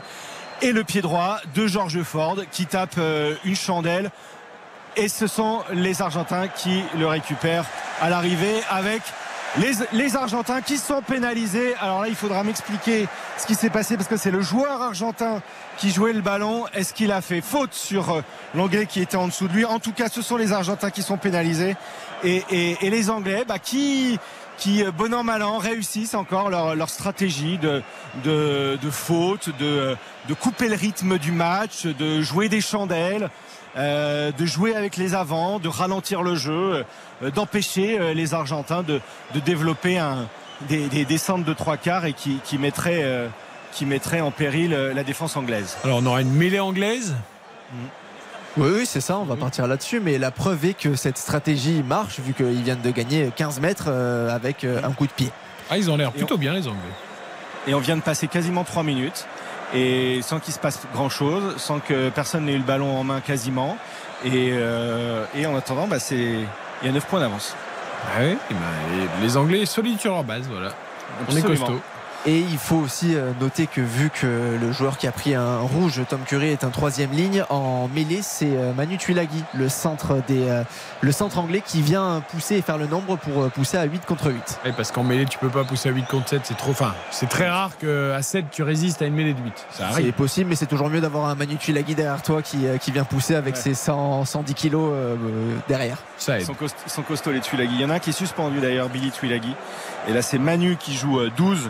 et 0.61 0.73
le 0.73 0.85
pied 0.85 1.01
droit 1.01 1.39
de 1.55 1.67
George 1.67 2.03
Ford 2.03 2.37
qui 2.51 2.67
tape 2.67 2.97
euh, 2.99 3.35
une 3.45 3.57
chandelle. 3.57 4.11
Et 4.97 5.09
ce 5.09 5.27
sont 5.27 5.61
les 5.73 6.03
Argentins 6.03 6.49
qui 6.49 6.83
le 6.99 7.07
récupèrent 7.07 7.67
à 8.01 8.11
l'arrivée 8.11 8.61
avec 8.71 9.03
les, 9.93 10.17
Argentins 10.17 10.61
qui 10.61 10.79
sont 10.79 11.03
pénalisés. 11.03 11.75
Alors 11.81 12.03
là, 12.03 12.09
il 12.09 12.15
faudra 12.15 12.43
m'expliquer 12.43 13.07
ce 13.39 13.47
qui 13.47 13.55
s'est 13.55 13.71
passé 13.71 13.97
parce 13.97 14.09
que 14.09 14.17
c'est 14.17 14.31
le 14.31 14.41
joueur 14.41 14.83
argentin 14.83 15.43
qui 15.79 15.91
jouait 15.91 16.13
le 16.13 16.21
ballon. 16.21 16.67
Est-ce 16.75 16.93
qu'il 16.93 17.13
a 17.13 17.21
fait 17.21 17.41
faute 17.41 17.73
sur 17.73 18.11
euh, 18.11 18.21
l'Anglais 18.55 18.87
qui 18.87 19.01
était 19.01 19.17
en 19.17 19.29
dessous 19.29 19.49
de 19.49 19.53
lui? 19.53 19.65
En 19.65 19.79
tout 19.79 19.93
cas, 19.93 20.09
ce 20.09 20.23
sont 20.23 20.37
les 20.37 20.53
Argentins 20.53 20.91
qui 20.91 21.03
sont 21.03 21.19
pénalisés 21.19 21.77
et, 22.25 22.77
les 22.81 23.11
Anglais 23.11 23.45
bah, 23.47 23.59
qui 23.59 24.19
qui 24.57 24.85
euh, 24.85 24.93
bon 24.93 25.13
an 25.13 25.25
mal 25.25 25.43
an 25.43 25.59
réussissent 25.59 26.15
encore 26.15 26.49
leur, 26.49 26.89
stratégie 26.89 27.59
de, 27.59 27.83
faute, 28.91 29.51
de, 29.59 29.97
de 30.29 30.35
couper 30.35 30.69
le 30.69 30.77
rythme 30.77 31.19
du 31.19 31.33
match, 31.33 31.87
de 31.87 32.23
jouer 32.23 32.49
des 32.49 32.61
chandelles, 32.61 33.31
euh, 33.77 34.31
de 34.31 34.47
jouer 34.47 34.77
avec 34.77 34.97
les 34.97 35.17
avants, 35.17 35.59
de 35.59 35.69
ralentir 35.69 36.23
le 36.23 36.37
jeu, 36.37 36.53
euh, 36.53 36.83
d'empêcher 37.31 37.99
euh, 38.01 38.15
les 38.15 38.35
Argentins 38.35 38.83
de, 38.83 39.01
de 39.35 39.41
développer 39.41 39.99
un, 39.99 40.29
des, 40.69 40.89
des 40.89 41.05
descentes 41.05 41.45
de 41.45 41.53
trois 41.53 41.77
quarts 41.77 42.05
et 42.05 42.13
qui, 42.13 42.41
qui 42.45 42.59
mettrait 42.59 43.03
euh, 43.03 43.29
qui 43.75 43.87
mettrait 43.87 44.21
en 44.21 44.31
péril 44.31 44.73
euh, 44.73 44.95
la 44.95 45.03
défense 45.05 45.37
anglaise. 45.37 45.77
Alors 45.85 45.99
on 45.99 46.07
aura 46.07 46.23
une 46.23 46.33
mêlée 46.33 46.61
anglaise. 46.61 47.15
Oui, 48.57 48.69
oui, 48.73 48.87
c'est 48.87 49.01
ça, 49.01 49.19
on 49.19 49.25
va 49.25 49.35
partir 49.35 49.67
là-dessus. 49.67 50.01
Mais 50.01 50.17
la 50.17 50.31
preuve 50.31 50.65
est 50.65 50.75
que 50.75 50.95
cette 50.95 51.19
stratégie 51.19 51.83
marche, 51.83 52.21
vu 52.21 52.33
qu'ils 52.33 52.63
viennent 52.63 52.81
de 52.81 52.91
gagner 52.91 53.31
15 53.35 53.61
mètres 53.61 53.87
euh, 53.89 54.35
avec 54.35 54.63
euh, 54.63 54.81
un 54.85 54.93
coup 54.93 55.07
de 55.07 55.13
pied. 55.13 55.31
Ah, 55.71 55.77
ils 55.77 55.91
ont 55.91 55.97
l'air 55.97 56.13
plutôt 56.13 56.39
bien 56.39 56.53
les 56.53 56.69
Anglais. 56.69 56.79
Et 57.67 57.75
on 57.75 57.81
vient 57.81 57.97
de 57.97 58.03
passer 58.03 58.29
quasiment 58.29 58.63
trois 58.63 58.83
minutes 58.85 59.27
et 59.75 60.21
sans 60.23 60.39
qu'il 60.39 60.55
se 60.55 60.59
passe 60.61 60.83
grand 60.93 61.09
chose, 61.09 61.57
sans 61.57 61.81
que 61.81 62.11
personne 62.11 62.45
n'ait 62.45 62.53
eu 62.53 62.59
le 62.59 62.63
ballon 62.63 62.97
en 62.97 63.03
main 63.03 63.21
quasiment. 63.21 63.77
Et, 64.25 64.51
euh, 64.53 65.25
et 65.35 65.47
en 65.47 65.57
attendant, 65.57 65.89
bah, 65.89 65.99
c'est 65.99 66.37
il 66.83 66.87
y 66.87 66.89
a 66.91 66.93
9 66.93 67.05
points 67.07 67.21
d'avance. 67.21 67.55
Ah 68.07 68.21
oui, 68.21 68.37
eh 68.51 68.55
ben, 68.55 68.61
les- 69.23 69.37
Anglais 69.37 69.65
solides 69.67 69.99
sur 70.01 70.13
leur 70.13 70.25
base, 70.25 70.43
voilà. 70.51 70.71
On 71.29 71.37
est 71.37 71.43
costaud. 71.43 71.81
Et 72.27 72.39
il 72.39 72.57
faut 72.57 72.77
aussi 72.77 73.15
euh, 73.15 73.33
noter 73.39 73.67
que 73.67 73.83
vu 73.83 74.09
que 74.09 74.57
le 74.59 74.73
joueur 74.73 74.97
qui 74.97 75.07
a 75.07 75.13
pris 75.13 75.35
un 75.35 75.59
rouge, 75.59 76.01
Tom 76.09 76.21
Curry, 76.27 76.49
est 76.49 76.65
un 76.65 76.71
troisième 76.71 77.11
ligne, 77.11 77.45
en 77.51 77.87
mêlée, 77.89 78.21
c'est 78.23 78.57
euh, 78.57 78.73
Manu 78.73 78.97
Tuilagi, 78.97 79.45
le 79.53 79.69
centre, 79.69 80.23
des, 80.27 80.49
euh, 80.49 80.63
le 81.03 81.13
centre 81.13 81.37
anglais 81.39 81.63
qui 81.65 81.83
vient 81.83 82.23
pousser 82.31 82.57
et 82.57 82.63
faire 82.63 82.79
le 82.79 82.87
nombre 82.87 83.17
pour 83.17 83.51
pousser 83.51 83.77
à 83.77 83.85
8 83.85 84.07
contre 84.07 84.31
8. 84.31 84.61
Ouais, 84.65 84.73
parce 84.75 84.91
qu'en 84.91 85.03
mêlée, 85.03 85.27
tu 85.27 85.37
peux 85.37 85.51
pas 85.51 85.65
pousser 85.65 85.91
à 85.91 85.93
8 85.93 86.07
contre 86.07 86.31
7, 86.31 86.41
c'est 86.45 86.57
trop 86.57 86.73
fin. 86.73 86.95
C'est 87.11 87.29
très 87.29 87.51
rare 87.51 87.73
qu'à 87.79 88.23
7, 88.23 88.47
tu 88.51 88.63
résistes 88.63 89.03
à 89.03 89.05
une 89.05 89.15
mêlée 89.15 89.35
de 89.35 89.41
8. 89.43 89.53
Ça 89.71 89.89
C'est 89.95 90.11
possible, 90.13 90.49
mais 90.49 90.57
c'est 90.57 90.65
toujours 90.65 90.89
mieux 90.89 91.03
d'avoir 91.03 91.27
un 91.27 91.35
Manu 91.35 91.57
Tuilagi 91.57 91.95
derrière 91.95 92.23
toi 92.23 92.41
qui, 92.41 92.61
qui 92.81 92.91
vient 92.91 93.05
pousser 93.05 93.35
avec 93.35 93.55
Ouais. 93.57 93.61
ses 93.61 93.75
100, 93.75 94.25
110 94.25 94.55
kilos 94.55 94.91
derrière. 95.69 95.99
Ça 96.17 96.39
aide. 96.39 96.47
sont, 96.47 96.55
cost- 96.55 96.77
ils 96.87 96.91
sont 96.91 97.03
costauds 97.03 97.33
les 97.33 97.41
Tuilagi. 97.41 97.75
Il 97.75 97.81
y 97.83 97.85
en 97.85 97.91
a 97.91 97.95
un 97.95 97.99
qui 97.99 98.11
est 98.11 98.15
suspendu 98.15 98.61
d'ailleurs, 98.61 98.89
Billy 98.89 99.11
Tuilagi. 99.11 99.55
Et 100.09 100.13
là 100.13 100.23
c'est 100.23 100.39
Manu 100.39 100.77
qui 100.79 100.95
joue 100.95 101.19
euh, 101.21 101.31
12 101.37 101.67
euh, 101.67 101.69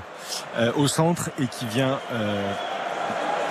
au 0.77 0.87
centre 0.89 1.31
et 1.41 1.47
qui 1.47 1.67
vient 1.67 1.99
euh, 2.13 2.53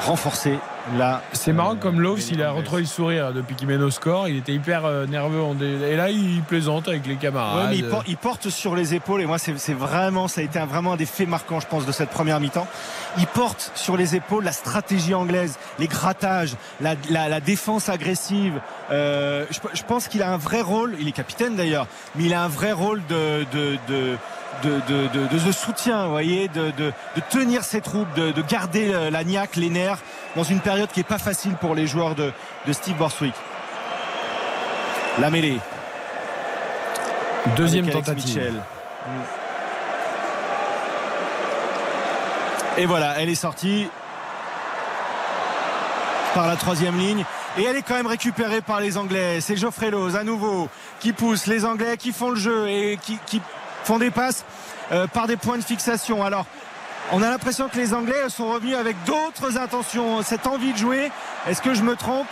renforcer 0.06 0.60
la. 0.98 1.22
C'est 1.32 1.54
marrant 1.54 1.74
euh, 1.74 1.80
comme 1.80 2.02
Lowe, 2.02 2.16
mêlée 2.16 2.28
il 2.34 2.44
a 2.44 2.52
retrouvé 2.52 2.82
le 2.82 2.88
sourire 2.88 3.32
depuis 3.32 3.56
qu'il 3.56 3.68
mène 3.68 3.82
au 3.82 3.90
score. 3.92 4.28
Il 4.28 4.36
était 4.38 4.52
hyper 4.52 4.84
euh, 4.86 5.06
nerveux. 5.06 5.42
Et 5.90 5.96
là, 5.96 6.10
il 6.10 6.42
plaisante 6.42 6.90
avec 6.90 7.06
les 7.08 7.14
Ouais, 7.14 7.20
camarades. 7.20 7.68
mais 7.70 7.78
il, 7.78 7.88
por- 7.88 8.04
il 8.08 8.18
porte 8.18 8.50
sur 8.50 8.76
les 8.76 8.94
épaules 8.94 9.22
et 9.22 9.26
moi 9.26 9.38
c'est 9.38 9.58
c'est 9.58 9.74
vraiment 9.74 10.28
ça 10.28 10.42
a 10.42 10.44
été 10.44 10.60
un- 10.60 10.66
vraiment 10.66 10.94
un 10.94 10.96
des 10.98 11.06
faits 11.06 11.30
marquants 11.30 11.62
je 11.62 11.68
pense 11.68 11.86
de 11.86 11.92
cette 11.94 12.10
première 12.10 12.40
mi-temps. 12.42 12.68
Il 13.18 13.28
porte 13.28 13.72
sur 13.76 13.96
les 13.96 14.16
épaules 14.16 14.44
la 14.44 14.52
stratégie 14.52 15.14
anglaise, 15.14 15.58
les 15.80 15.88
grattages, 15.88 16.56
la, 16.82 16.96
la- 17.10 17.30
la 17.30 17.40
défense 17.40 17.88
agressive. 17.88 18.60
Euh, 18.92 19.46
je, 19.52 19.60
je 19.74 19.84
pense 19.84 20.10
qu'il 20.10 20.22
a 20.22 20.30
un 20.34 20.38
vrai 20.38 20.60
rôle. 20.62 20.96
Il 21.00 21.08
est 21.08 21.12
capitaine 21.14 21.56
d'ailleurs, 21.56 21.88
mais 22.16 22.26
il 22.26 22.34
a 22.34 22.44
un 22.44 22.50
vrai 22.50 22.74
rôle 22.74 23.02
de 23.08 23.46
de 23.54 23.78
de 23.88 24.18
de, 24.64 24.82
de, 24.88 25.08
de- 25.08 25.28
de- 25.28 25.46
de 25.46 25.52
soutien, 25.52 26.06
vous 26.06 26.12
voyez, 26.12 26.48
de, 26.48 26.72
tenir 27.30 27.64
ses 27.64 27.82
troupes, 27.82 28.12
de, 28.16 28.32
de 28.32 28.42
garder 28.42 29.10
la 29.12 29.24
niaque, 29.24 29.56
les 29.56 29.70
nerfs 29.70 30.00
dans 30.36 30.44
une 30.44 30.60
période 30.60 30.90
qui 30.92 31.00
est 31.02 31.04
pas 31.08 31.18
facile 31.18 31.54
pour 31.56 31.76
les 31.76 31.86
joueurs 31.88 32.16
de, 32.16 32.32
Steve 32.72 32.96
Borswick. 32.98 33.36
La 35.20 35.30
mêlée. 35.30 35.60
Deuxième 37.56 37.90
tentative. 37.90 38.54
Et 42.78 42.86
voilà, 42.86 43.16
elle 43.20 43.30
est 43.30 43.36
sortie 43.36 43.88
par 46.34 46.48
la 46.48 46.56
troisième 46.56 46.98
ligne. 46.98 47.24
Et 47.60 47.64
elle 47.66 47.76
est 47.76 47.84
quand 47.84 47.94
même 47.94 48.08
récupérée 48.08 48.62
par 48.62 48.80
les 48.80 48.98
Anglais. 48.98 49.40
C'est 49.40 49.56
Geoffrey 49.56 49.92
Lowe 49.92 50.16
à 50.16 50.24
nouveau 50.24 50.68
qui 51.00 51.14
pousse 51.14 51.46
les 51.46 51.66
Anglais 51.66 51.98
qui 51.98 52.12
font 52.12 52.32
le 52.32 52.36
jeu 52.36 52.68
et 52.68 52.98
qui, 53.00 53.20
qui 53.28 53.40
font 53.84 53.98
des 54.00 54.12
passes 54.12 54.46
euh, 54.92 55.08
par 55.08 55.28
des 55.28 55.38
points 55.38 55.58
de 55.58 55.64
fixation. 55.64 56.24
Alors, 56.24 56.46
on 57.12 57.22
a 57.22 57.30
l'impression 57.30 57.68
que 57.70 57.78
les 57.78 57.94
Anglais 57.94 58.30
sont 58.30 58.48
revenus 58.52 58.76
avec 58.78 58.96
d'autres 59.06 59.58
intentions, 59.58 60.22
cette 60.24 60.48
envie 60.48 60.74
de 60.74 60.78
jouer. 60.78 61.12
Est-ce 61.48 61.62
que 61.62 61.74
je 61.74 61.84
me 61.84 61.96
trompe? 61.96 62.28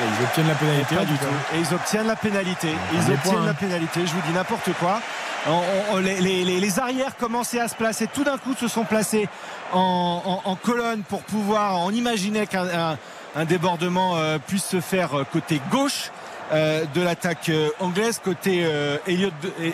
Et 0.00 0.04
ils 0.18 0.24
obtiennent 0.24 0.48
la 0.48 0.54
pénalité. 0.54 0.96
pas 0.96 1.04
du 1.04 1.18
tout. 1.18 1.24
Et 1.54 1.58
ils 1.58 1.74
obtiennent 1.74 2.06
la 2.06 2.16
pénalité. 2.16 2.68
Ils 2.92 2.98
obtiennent 3.12 3.18
points, 3.34 3.44
la 3.44 3.50
hein. 3.50 3.54
pénalité. 3.54 4.00
Je 4.06 4.12
vous 4.12 4.20
dis 4.26 4.32
n'importe 4.32 4.70
quoi. 4.80 5.00
On- 5.48 5.62
on- 5.92 5.96
les, 5.98 6.20
les- 6.20 6.44
les- 6.44 6.60
les 6.60 6.78
arrières 6.78 7.16
commençaient 7.16 7.60
à 7.60 7.68
se 7.68 7.74
placer. 7.74 8.06
Tout 8.06 8.24
d'un 8.24 8.38
coup, 8.38 8.54
se 8.54 8.68
sont 8.68 8.84
placés 8.84 9.28
en, 9.72 10.22
en- 10.44 10.48
en 10.50 10.56
colonne 10.56 11.02
pour 11.02 11.22
pouvoir. 11.22 11.78
On 11.80 11.90
imaginait 11.90 12.46
qu'un 12.46 12.66
un- 12.92 12.98
un 13.36 13.44
débordement 13.44 14.16
euh, 14.16 14.38
puisse 14.38 14.64
se 14.64 14.80
faire 14.80 15.18
euh, 15.18 15.24
côté 15.30 15.60
gauche. 15.70 16.10
Euh, 16.52 16.84
de 16.94 17.00
l'attaque 17.02 17.48
euh, 17.48 17.68
anglaise 17.80 18.20
côté 18.22 18.62
euh, 18.64 18.98
Elliot, 19.06 19.30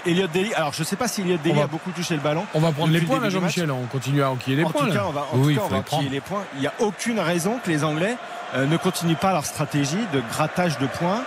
Elliot 0.06 0.26
Daly. 0.32 0.54
Alors 0.54 0.72
je 0.72 0.80
ne 0.80 0.84
sais 0.84 0.96
pas 0.96 1.08
si 1.08 1.22
Elliot 1.22 1.38
Daly 1.42 1.56
va- 1.58 1.64
a 1.64 1.66
beaucoup 1.66 1.90
touché 1.90 2.14
le 2.14 2.20
ballon. 2.20 2.44
On 2.54 2.60
va 2.60 2.72
prendre 2.72 2.92
les 2.92 3.00
le 3.00 3.06
points. 3.06 3.28
Jean-Michel. 3.28 3.70
On 3.70 3.86
continue 3.86 4.22
à 4.22 4.30
enquiller 4.30 4.56
les 4.58 4.64
en 4.64 4.70
points. 4.70 4.86
tout 4.86 4.92
cas, 4.92 5.04
on 5.06 5.10
va, 5.12 5.26
en 5.32 5.36
tout 5.38 5.44
cas, 5.44 5.50
il 5.50 5.58
on 5.60 5.68
va 5.68 5.76
enquiller 5.78 6.10
les 6.10 6.20
points. 6.20 6.44
Il 6.54 6.60
n'y 6.60 6.66
a 6.66 6.72
aucune 6.80 7.18
raison 7.20 7.58
que 7.64 7.70
les 7.70 7.84
Anglais 7.84 8.16
euh, 8.54 8.66
ne 8.66 8.76
continuent 8.76 9.14
pas 9.16 9.32
leur 9.32 9.44
stratégie 9.44 9.98
de 10.12 10.20
grattage 10.30 10.78
de 10.78 10.86
points 10.86 11.22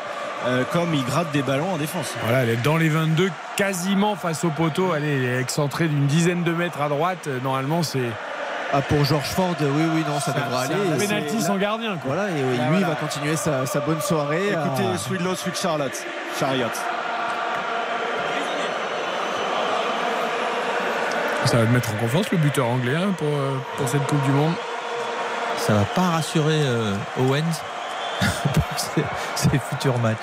euh, 0.48 0.64
comme 0.74 0.94
ils 0.96 1.06
grattent 1.06 1.32
des 1.34 1.44
ballons 1.44 1.72
en 1.74 1.78
défense. 1.78 2.14
Voilà, 2.24 2.44
elle 2.44 2.50
est 2.50 2.64
dans 2.64 2.78
les 2.78 2.90
22, 2.90 3.30
quasiment 3.58 4.16
face 4.16 4.44
au 4.44 4.50
poteau. 4.50 4.96
Elle 4.96 5.04
est 5.04 5.40
excentrée 5.40 5.88
d'une 5.88 6.08
dizaine 6.08 6.44
de 6.44 6.52
mètres 6.52 6.82
à 6.82 6.90
droite. 6.90 7.28
Euh, 7.28 7.38
Normalement, 7.44 7.84
c'est 7.84 8.00
Ah, 8.74 8.82
pour 8.82 9.04
George 9.04 9.28
Ford, 9.28 9.54
oui, 9.60 9.84
oui, 9.96 10.04
non, 10.08 10.20
ça 10.22 10.32
devrait 10.32 10.68
c'est 10.68 10.74
aller. 10.74 10.98
pénalty 11.08 11.42
sans 11.42 11.58
gardien. 11.58 11.98
Quoi. 11.98 12.14
Voilà, 12.16 12.30
et 12.30 12.36
oui, 12.36 12.42
lui, 12.56 12.60
il 12.64 12.70
voilà. 12.72 12.88
va 12.88 12.96
continuer 12.96 13.36
sa, 13.36 13.66
sa 13.66 13.82
bonne 13.82 14.00
soirée. 14.00 14.50
Écoutez, 14.54 14.86
à- 14.94 14.98
Sweet 14.98 15.22
Low, 15.22 15.36
Sweet 15.36 15.60
Charlotte, 15.60 16.06
Chariot. 16.40 16.68
Ça 21.46 21.58
va 21.58 21.66
te 21.66 21.72
mettre 21.72 21.90
en 21.94 21.98
confiance 21.98 22.32
le 22.32 22.38
buteur 22.38 22.68
anglais 22.68 22.96
hein, 22.96 23.14
pour, 23.18 23.28
euh, 23.28 23.58
pour 23.76 23.90
cette 23.90 24.06
Coupe 24.08 24.22
du 24.24 24.32
Monde. 24.32 24.54
Ça 25.58 25.74
va 25.74 25.84
pas 25.84 26.02
rassurer 26.16 26.62
euh, 26.64 26.94
Owens 27.20 27.42
pour 28.54 28.64
ses, 28.80 29.04
ses 29.36 29.60
futurs 29.60 29.98
matchs. 30.00 30.18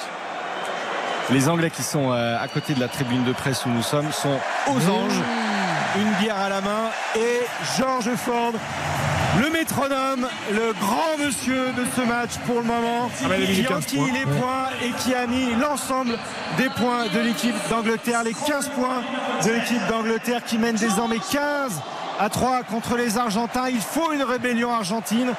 Les 1.31 1.49
Anglais 1.51 1.69
qui 1.71 1.83
sont 1.83 2.11
euh, 2.13 2.43
à 2.43 2.49
côté 2.49 2.73
de 2.73 2.81
la 2.81 2.89
tribune 2.89 3.25
de 3.25 3.33
presse 3.33 3.67
où 3.67 3.69
nous 3.69 3.83
sommes 3.83 4.11
sont 4.13 4.39
aux 4.69 4.89
anges. 4.91 5.21
Une 6.01 6.13
bière 6.25 6.39
à 6.39 6.49
la 6.49 6.61
main 6.61 6.91
et 7.17 7.41
George 7.77 8.11
Ford, 8.17 8.53
le 9.43 9.51
métronome, 9.51 10.29
le 10.53 10.73
grand 10.81 11.17
monsieur 11.25 11.67
de 11.77 11.85
ce 11.97 12.01
match 12.03 12.31
pour 12.47 12.57
le 12.57 12.63
moment, 12.63 13.11
Ah 13.25 13.29
bah, 13.29 13.35
il 13.39 13.45
a 13.45 13.47
mis 13.49 13.55
qui 13.55 13.63
les 13.63 13.65
15 13.69 13.77
enquille 13.79 13.99
points. 13.99 14.13
les 14.13 14.25
points 14.27 14.69
et 14.85 14.91
qui 15.03 15.15
a 15.15 15.27
mis 15.27 15.55
l'ensemble 15.61 16.17
des 16.57 16.69
points 16.71 17.07
de 17.13 17.19
l'équipe 17.21 17.55
d'Angleterre, 17.69 18.23
les 18.25 18.35
15 18.35 18.69
points 18.71 19.03
de 19.45 19.51
l'équipe 19.51 19.85
d'Angleterre 19.89 20.43
qui 20.45 20.59
mène 20.59 20.77
désormais 20.77 21.19
15 21.19 21.81
à 22.21 22.29
3 22.29 22.63
contre 22.65 22.97
les 22.97 23.19
Argentins. 23.19 23.69
Il 23.69 23.81
faut 23.81 24.13
une 24.13 24.23
rébellion 24.23 24.73
argentine. 24.73 25.33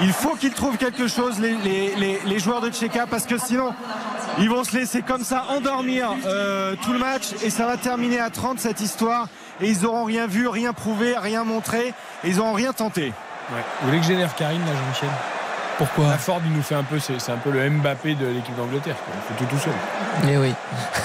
Il 0.00 0.12
faut 0.12 0.36
qu'ils 0.36 0.52
trouvent 0.52 0.76
quelque 0.76 1.08
chose, 1.08 1.40
les, 1.40 1.54
les- 1.64 1.94
les- 1.96 2.20
les 2.24 2.38
joueurs 2.38 2.60
de 2.60 2.70
Tchéka, 2.70 3.06
parce 3.10 3.24
que 3.26 3.36
sinon, 3.36 3.74
ils 4.38 4.48
vont 4.48 4.62
se 4.62 4.76
laisser 4.76 5.02
comme 5.02 5.24
ça 5.24 5.44
endormir 5.56 6.10
euh, 6.26 6.76
tout 6.82 6.92
le 6.92 7.00
match 7.00 7.24
et 7.42 7.50
ça 7.50 7.66
va 7.66 7.76
terminer 7.76 8.20
à 8.20 8.30
30 8.30 8.60
cette 8.60 8.80
histoire. 8.80 9.26
Et 9.60 9.68
ils 9.68 9.82
n'auront 9.82 10.04
rien 10.04 10.26
vu, 10.26 10.48
rien 10.48 10.72
prouvé, 10.72 11.16
rien 11.16 11.44
montré. 11.44 11.88
Et 12.24 12.28
ils 12.28 12.36
n'auront 12.36 12.52
rien 12.52 12.72
tenté. 12.72 13.12
Vous 13.50 13.86
voulez 13.86 13.98
que 13.98 14.06
j'énerve 14.06 14.34
Karine 14.36 14.60
là, 14.60 14.72
Jean-Michel 14.72 15.08
Pourquoi 15.78 16.08
La 16.08 16.18
Ford, 16.18 16.40
il 16.44 16.52
nous 16.52 16.62
fait 16.62 16.74
un 16.74 16.82
peu, 16.82 16.98
c'est 16.98 17.14
un 17.30 17.36
peu 17.36 17.50
le 17.50 17.70
Mbappé 17.70 18.14
de 18.16 18.26
l'équipe 18.26 18.54
d'Angleterre. 18.56 18.96
Il 19.30 19.36
fait 19.36 19.44
tout 19.44 19.50
tout 19.56 19.62
seul. 19.62 19.72
Mais 20.26 20.36
oui. 20.36 20.52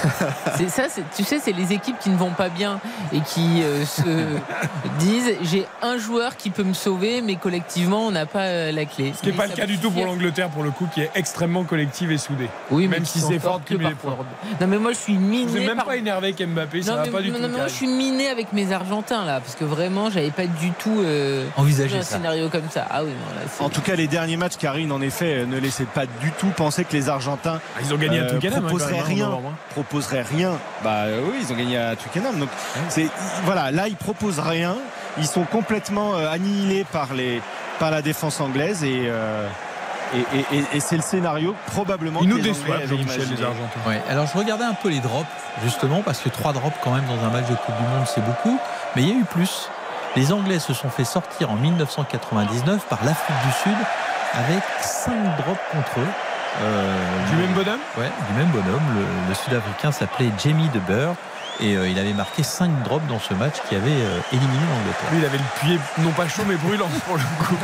c'est 0.56 0.68
ça, 0.68 0.82
tu 1.16 1.22
sais, 1.24 1.38
c'est 1.38 1.52
les 1.52 1.72
équipes 1.72 1.98
qui 2.00 2.10
ne 2.10 2.16
vont 2.16 2.30
pas 2.32 2.48
bien 2.48 2.80
et 3.12 3.20
qui 3.20 3.62
euh, 3.62 3.84
se 3.86 4.02
disent 4.98 5.30
j'ai 5.42 5.66
un 5.82 5.96
joueur 5.96 6.36
qui 6.36 6.50
peut 6.50 6.64
me 6.64 6.74
sauver, 6.74 7.22
mais 7.22 7.36
collectivement, 7.36 8.06
on 8.06 8.10
n'a 8.10 8.26
pas 8.26 8.40
euh, 8.46 8.72
la 8.72 8.84
clé. 8.84 9.12
Ce 9.16 9.20
qui 9.20 9.26
n'est 9.26 9.32
Mais 9.32 9.38
pas 9.38 9.42
ça 9.44 9.50
le 9.50 9.56
cas 9.56 9.66
du 9.66 9.78
tout 9.78 9.90
pour 9.92 10.04
l'Angleterre, 10.04 10.48
pour 10.48 10.64
le 10.64 10.70
coup, 10.72 10.88
qui 10.92 11.02
est 11.02 11.10
extrêmement 11.14 11.62
collective 11.64 12.10
et 12.10 12.18
soudée. 12.18 12.48
Oui, 12.70 12.88
mais 12.88 12.96
même 12.96 13.04
si 13.06 13.20
c'est 13.20 13.38
Ford 13.38 13.60
qui 13.64 13.74
que 13.76 13.82
met 13.82 13.90
les 13.90 13.94
points. 13.94 14.16
Non, 14.60 14.66
mais 14.66 14.78
moi, 14.78 14.92
je 14.92 14.98
suis 14.98 15.14
Vous 15.14 15.20
miné. 15.20 15.52
n'êtes 15.52 15.66
même 15.68 15.76
par- 15.76 15.86
pas 15.86 15.96
énervé 15.96 16.28
avec 16.34 16.48
Mbappé, 16.48 16.82
ça 16.82 16.90
non, 16.90 16.96
va 16.98 17.02
mais, 17.04 17.10
pas 17.10 17.20
du 17.22 17.28
non, 17.30 17.36
tout. 17.36 17.42
non, 17.42 17.48
non, 17.48 17.54
Karine. 17.58 17.68
je 17.70 17.74
suis 17.74 17.86
miné 17.86 18.28
avec 18.28 18.52
mes 18.52 18.72
Argentins 18.72 19.24
là, 19.24 19.38
parce 19.40 19.54
que 19.54 19.64
vraiment, 19.64 20.10
j'avais 20.10 20.30
pas 20.30 20.46
du 20.46 20.70
tout 20.72 20.96
euh, 21.00 21.46
Envisagé 21.56 21.98
un 21.98 22.02
ça. 22.02 22.16
scénario 22.16 22.48
comme 22.48 22.68
ça. 22.70 22.86
Ah 22.90 23.04
oui, 23.04 23.10
non, 23.10 23.34
là, 23.36 23.42
c'est- 23.48 23.62
En 23.62 23.68
tout 23.68 23.80
cas, 23.80 23.94
les 23.94 24.08
derniers 24.08 24.36
matchs, 24.36 24.56
Karine, 24.64 24.92
en 24.92 25.02
effet, 25.02 25.40
euh, 25.40 25.46
ne 25.46 25.58
laissaient 25.58 25.84
pas 25.84 26.06
du 26.06 26.30
tout 26.32 26.46
penser 26.48 26.84
que 26.84 26.92
les 26.94 27.10
Argentins 27.10 27.60
Ah, 27.76 27.80
ils 27.82 27.92
ont 27.92 27.98
gagné 27.98 28.20
à 28.20 28.24
Twickenham. 28.24 28.62
quand 28.62 28.68
proposeraient 28.68 28.98
hein, 28.98 29.04
rien. 29.06 29.26
novembre. 29.26 29.52
Proposeraient 29.70 30.22
rien. 30.22 30.52
Bah 30.82 31.02
euh, 31.04 31.20
oui, 31.30 31.36
ils 31.42 31.52
ont 31.52 31.56
gagné 31.56 31.76
à 31.76 31.94
Twickenham. 31.96 32.38
Donc 32.38 32.48
c'est 32.88 33.08
voilà, 33.44 33.70
là 33.70 33.88
ils 33.88 33.96
proposent 33.96 34.38
rien. 34.40 34.76
Ils 35.18 35.26
sont 35.26 35.44
complètement 35.44 36.14
euh, 36.14 36.30
annihilés 36.30 36.84
par 36.90 37.12
les 37.12 37.42
par 37.78 37.90
la 37.90 38.00
défense 38.00 38.40
anglaise 38.40 38.82
et 38.84 39.02
euh, 39.06 39.46
et, 40.14 40.38
et- 40.38 40.58
et- 40.58 40.76
et 40.76 40.80
c'est 40.80 40.96
le 40.96 41.02
scénario 41.02 41.54
probablement. 41.66 42.20
Ils 42.22 42.28
nous 42.30 42.36
les 42.36 42.42
déçoivent, 42.42 42.86
Jean-Michel, 42.86 43.28
les. 43.36 43.42
Argentins. 43.44 43.80
Ouais, 43.86 44.00
alors 44.08 44.26
je 44.26 44.38
regardais 44.38 44.64
un 44.64 44.74
peu 44.74 44.88
les 44.88 45.00
drops, 45.00 45.26
justement, 45.62 46.00
parce 46.02 46.20
que 46.20 46.30
3 46.30 46.52
drops 46.54 46.76
quand 46.82 46.92
même 46.92 47.04
dans 47.04 47.22
un 47.26 47.30
match 47.30 47.48
de 47.50 47.54
Coupe 47.56 47.76
du 47.76 47.82
Monde, 47.82 48.06
c'est 48.06 48.24
beaucoup. 48.24 48.58
Mais 48.96 49.02
il 49.02 49.08
y 49.08 49.12
a 49.12 49.14
eu 49.16 49.24
plus. 49.24 49.68
Les 50.16 50.32
Anglais 50.32 50.60
se 50.60 50.72
sont 50.72 50.88
fait 50.90 51.02
sortir 51.04 51.50
en 51.50 51.56
1999 51.56 52.84
par 52.88 53.00
l'Afrique 53.04 53.36
du 53.44 53.52
Sud 53.64 53.76
avec 54.38 54.62
5 54.80 55.12
drops 55.38 55.60
contre 55.72 56.00
eux. 56.00 56.06
Euh, 56.62 56.96
Du 57.30 57.36
même 57.36 57.52
bonhomme? 57.52 57.80
Ouais, 57.98 58.10
du 58.28 58.38
même 58.38 58.48
bonhomme. 58.48 58.82
Le, 58.94 59.28
le 59.28 59.34
Sud-Africain 59.34 59.92
s'appelait 59.92 60.30
Jamie 60.42 60.68
De 60.68 60.78
Burr 60.80 61.14
et 61.60 61.76
euh, 61.76 61.88
il 61.88 61.98
avait 61.98 62.12
marqué 62.12 62.42
5 62.42 62.82
drops 62.84 63.06
dans 63.08 63.18
ce 63.18 63.34
match 63.34 63.54
qui 63.68 63.74
avait 63.74 63.90
euh, 63.90 64.18
éliminé 64.32 64.60
l'Angleterre. 64.70 65.10
Lui, 65.12 65.18
il 65.18 65.24
avait 65.24 65.38
le 65.38 65.60
pied 65.60 65.80
non 65.98 66.10
pas 66.12 66.28
chaud 66.28 66.42
mais 66.46 66.56
brûlant 66.56 66.88
pour 67.06 67.16
le 67.16 67.22
coup 67.44 67.56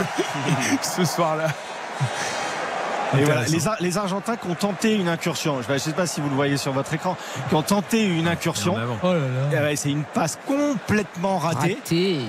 ce 0.82 1.04
soir-là. 1.04 1.46
Et 3.18 3.24
voilà, 3.24 3.42
les, 3.42 3.66
Ar- 3.66 3.76
les 3.80 3.98
Argentins 3.98 4.36
qui 4.36 4.46
ont 4.48 4.54
tenté 4.54 4.94
une 4.94 5.08
incursion, 5.08 5.60
je 5.66 5.72
ne 5.72 5.78
sais 5.78 5.92
pas 5.92 6.06
si 6.06 6.20
vous 6.20 6.28
le 6.28 6.36
voyez 6.36 6.56
sur 6.56 6.70
votre 6.72 6.94
écran, 6.94 7.16
qui 7.48 7.54
ont 7.56 7.62
tenté 7.62 8.04
une 8.06 8.28
incursion. 8.28 8.76
Oh 9.02 9.12
là 9.12 9.18
Eh 9.50 9.54
là. 9.56 9.62
ouais, 9.62 9.74
C'est 9.74 9.90
une 9.90 10.04
passe 10.04 10.38
complètement 10.46 11.38
ratée. 11.38 11.76
raté. 11.80 12.20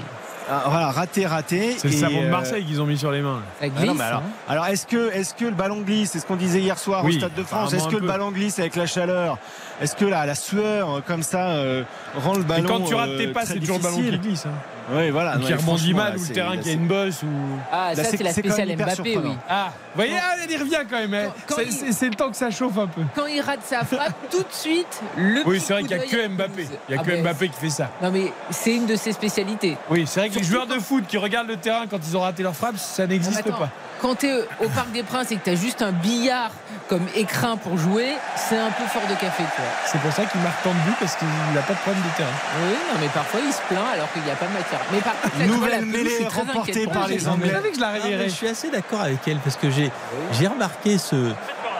Ah, 0.53 0.63
voilà, 0.67 0.91
raté, 0.91 1.25
raté. 1.25 1.75
C'est 1.77 1.87
le 1.87 1.93
Et, 1.93 1.97
savon 1.97 2.21
de 2.21 2.25
euh, 2.25 2.29
Marseille 2.29 2.65
qu'ils 2.65 2.81
ont 2.81 2.85
mis 2.85 2.97
sur 2.97 3.09
les 3.09 3.21
mains. 3.21 3.39
Ça 3.61 3.65
Ah 3.67 3.69
glisse. 3.69 3.85
non, 3.87 3.93
mais 3.93 4.03
alors, 4.03 4.19
hein. 4.19 4.31
alors 4.49 4.65
est-ce 4.67 4.85
que, 4.85 5.09
est-ce 5.13 5.33
que 5.33 5.45
le 5.45 5.51
ballon 5.51 5.79
glisse? 5.81 6.11
C'est 6.11 6.19
ce 6.19 6.25
qu'on 6.25 6.35
disait 6.35 6.59
hier 6.59 6.77
soir 6.77 7.05
Oui, 7.05 7.15
au 7.15 7.19
Stade 7.19 7.35
de 7.35 7.43
France. 7.43 7.73
Est-ce 7.73 7.87
que 7.87 7.95
le 7.95 8.05
ballon 8.07 8.31
glisse 8.31 8.59
avec 8.59 8.75
la 8.75 8.85
chaleur? 8.85 9.37
Est-ce 9.81 9.95
que 9.95 10.03
la, 10.05 10.25
la 10.25 10.35
sueur 10.35 10.89
euh, 10.97 10.99
comme 11.05 11.23
ça 11.23 11.51
euh, 11.51 11.83
rend 12.17 12.33
le 12.33 12.41
Et 12.41 12.43
ballon 12.43 12.67
quand 12.67 12.81
tu 12.81 12.93
rates 12.95 13.17
tes 13.17 13.27
passes, 13.27 13.47
c'est 13.53 13.59
toujours 13.59 13.77
le 13.77 13.83
ballon 13.83 13.97
qui 13.97 14.17
glisse. 14.19 14.45
hein. 14.45 14.49
Oui, 14.91 15.09
voilà. 15.09 15.37
Ou 15.37 15.41
qui 15.41 15.53
rebondit 15.53 15.93
mal, 15.93 16.13
là, 16.13 16.19
ou 16.19 16.21
le 16.27 16.33
terrain 16.33 16.55
là, 16.55 16.61
qui 16.61 16.69
a 16.69 16.73
une 16.73 16.87
bosse. 16.87 17.23
Ou... 17.23 17.27
Ah, 17.71 17.93
Là, 17.95 18.03
ça, 18.03 18.09
c'est- 18.11 18.23
la 18.23 18.31
spéciale 18.33 18.75
Mbappé, 18.75 19.17
oui. 19.17 19.31
Ah, 19.49 19.69
vous 19.71 19.95
voyez, 19.95 20.13
ah, 20.17 20.35
il 20.49 20.57
revient 20.57 20.77
quand 20.89 20.97
même. 20.99 21.13
hein. 21.13 21.33
Quand- 21.47 21.55
quand 21.55 21.61
C'est- 21.91 22.09
le 22.09 22.15
temps 22.15 22.29
que 22.29 22.35
ça 22.37 22.51
chauffe 22.51 22.77
un 22.77 22.87
peu. 22.87 23.01
Quand 23.15 23.25
il 23.25 23.41
rate 23.41 23.61
sa 23.63 23.83
frappe, 23.85 24.13
tout 24.31 24.39
de 24.39 24.45
suite, 24.51 25.01
le 25.17 25.41
Oui, 25.45 25.59
c'est 25.59 25.73
vrai 25.73 25.83
qu'il 25.83 25.97
n'y 25.97 26.03
a 26.03 26.05
que 26.07 26.27
Mbappé. 26.27 26.67
Il 26.89 26.93
n'y 26.93 26.97
a 26.97 27.01
Ah 27.01 27.09
que 27.09 27.21
Mbappé 27.21 27.49
qui 27.49 27.59
fait 27.59 27.69
ça. 27.69 27.89
Non, 28.01 28.11
mais 28.11 28.31
c'est 28.49 28.75
une 28.75 28.85
de 28.85 28.95
ses 28.95 29.11
spécialités. 29.13 29.77
Oui, 29.89 30.05
c'est 30.07 30.19
vrai 30.19 30.29
que 30.29 30.35
les 30.35 30.43
joueurs 30.43 30.67
de 30.67 30.79
foot 30.79 31.05
qui 31.07 31.17
regardent 31.17 31.47
le 31.49 31.57
terrain 31.57 31.85
quand 31.89 31.99
ils 32.05 32.17
ont 32.17 32.21
raté 32.21 32.43
leur 32.43 32.55
frappe, 32.55 32.77
ça 32.77 33.07
n'existe 33.07 33.43
pas. 33.51 33.69
Quand 34.01 34.15
tu 34.15 34.27
es 34.27 34.41
au 34.59 34.67
Parc 34.69 34.91
des 34.91 35.03
Princes 35.03 35.31
et 35.31 35.35
que 35.37 35.43
tu 35.43 35.49
as 35.51 35.55
juste 35.55 35.81
un 35.81 35.91
billard 35.91 36.51
comme 36.89 37.05
écrin 37.15 37.55
pour 37.55 37.77
jouer, 37.77 38.15
c'est 38.35 38.57
un 38.57 38.71
peu 38.71 38.83
fort 38.85 39.03
de 39.07 39.13
café, 39.13 39.43
quoi. 39.55 39.63
C'est 39.85 39.99
pour 40.01 40.11
ça 40.11 40.25
qu'il 40.25 40.41
marque 40.41 40.61
tant 40.63 40.71
de 40.71 40.75
buts 40.89 40.95
parce 40.99 41.15
qu'il 41.15 41.27
n'a 41.53 41.61
pas 41.61 41.73
de 41.73 41.77
problème 41.79 42.01
de 42.03 42.17
terrain. 42.17 42.29
Oui, 42.63 42.73
non, 42.93 42.99
mais 42.99 43.07
parfois 43.09 43.39
il 43.45 43.53
se 43.53 43.61
plaint 43.69 43.85
alors 43.93 44.11
qu'il 44.11 44.23
n'y 44.23 44.31
a 44.31 44.35
pas 44.35 44.47
de 44.47 44.53
matière. 44.53 44.79
Mais 44.91 44.99
par 45.01 45.13
contre, 45.21 45.37
Nouvelle 45.45 45.85
mêlée 45.85 46.09
c'est 46.17 46.27
remportée 46.27 46.87
par 46.87 47.07
les 47.07 47.19
Je 47.19 47.29
Anglais. 47.29 47.51
savais 47.51 47.69
que 47.71 47.77
je 47.77 48.23
Ah, 48.25 48.29
suis 48.29 48.47
assez 48.47 48.69
d'accord 48.71 49.01
avec 49.01 49.19
elle 49.27 49.37
parce 49.37 49.55
que 49.55 49.69
j'ai 49.69 49.91
j'ai 50.33 50.47
remarqué 50.47 50.97
ce, 50.97 51.15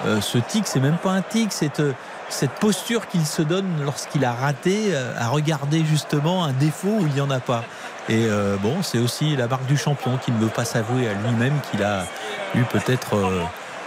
euh, 0.06 0.22
ce 0.22 0.38
tic, 0.38 0.68
c'est 0.68 0.80
même 0.80 0.98
pas 0.98 1.12
un 1.12 1.22
tic, 1.22 1.52
cette, 1.52 1.80
euh, 1.80 1.94
cette 2.30 2.52
posture 2.52 3.08
qu'il 3.08 3.26
se 3.26 3.42
donne 3.42 3.66
lorsqu'il 3.84 4.24
a 4.24 4.32
raté 4.34 4.92
euh, 4.92 5.14
à 5.20 5.28
regarder 5.28 5.84
justement 5.84 6.46
un 6.46 6.54
défaut 6.54 6.98
où 7.00 7.08
il 7.08 7.14
n'y 7.14 7.22
en 7.22 7.30
a 7.32 7.40
pas. 7.40 7.64
Et 8.12 8.26
euh, 8.26 8.58
bon, 8.58 8.84
c'est 8.84 8.98
aussi 8.98 9.38
la 9.38 9.48
marque 9.48 9.66
du 9.68 9.78
champion 9.78 10.18
qui 10.18 10.34
ne 10.34 10.38
veut 10.38 10.50
pas 10.50 10.66
s'avouer 10.66 11.08
à 11.08 11.14
lui-même 11.14 11.54
qu'il 11.72 11.82
a 11.82 12.04
eu 12.56 12.64
peut-être 12.64 13.16
euh, 13.16 13.40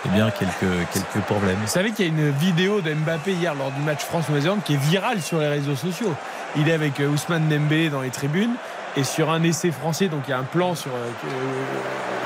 eh 0.07 0.09
quelques, 0.39 1.25
problèmes. 1.27 1.59
Vous 1.61 1.67
savez 1.67 1.91
qu'il 1.91 2.07
y 2.07 2.09
a 2.09 2.11
une 2.11 2.31
vidéo 2.31 2.81
de 2.81 2.95
Mbappé 2.95 3.33
hier 3.33 3.55
lors 3.55 3.71
du 3.71 3.83
match 3.83 4.01
France-Nouvelle-Zélande 4.01 4.63
qui 4.65 4.75
est 4.75 4.79
virale 4.79 5.21
sur 5.21 5.41
les 5.41 5.49
réseaux 5.49 5.77
sociaux. 5.77 6.15
Il 6.57 6.71
est 6.71 6.73
avec 6.73 7.01
euh, 7.01 7.09
Ousmane 7.09 7.51
Dembélé 7.51 7.91
dans 7.91 8.01
les 8.01 8.09
tribunes 8.09 8.55
et 8.97 9.05
sur 9.05 9.31
un 9.31 9.43
essai 9.43 9.71
français, 9.71 10.09
donc 10.09 10.23
il 10.27 10.31
y 10.31 10.35
a 10.35 10.39
un 10.39 10.45
plan 10.45 10.75
sur 10.75 10.93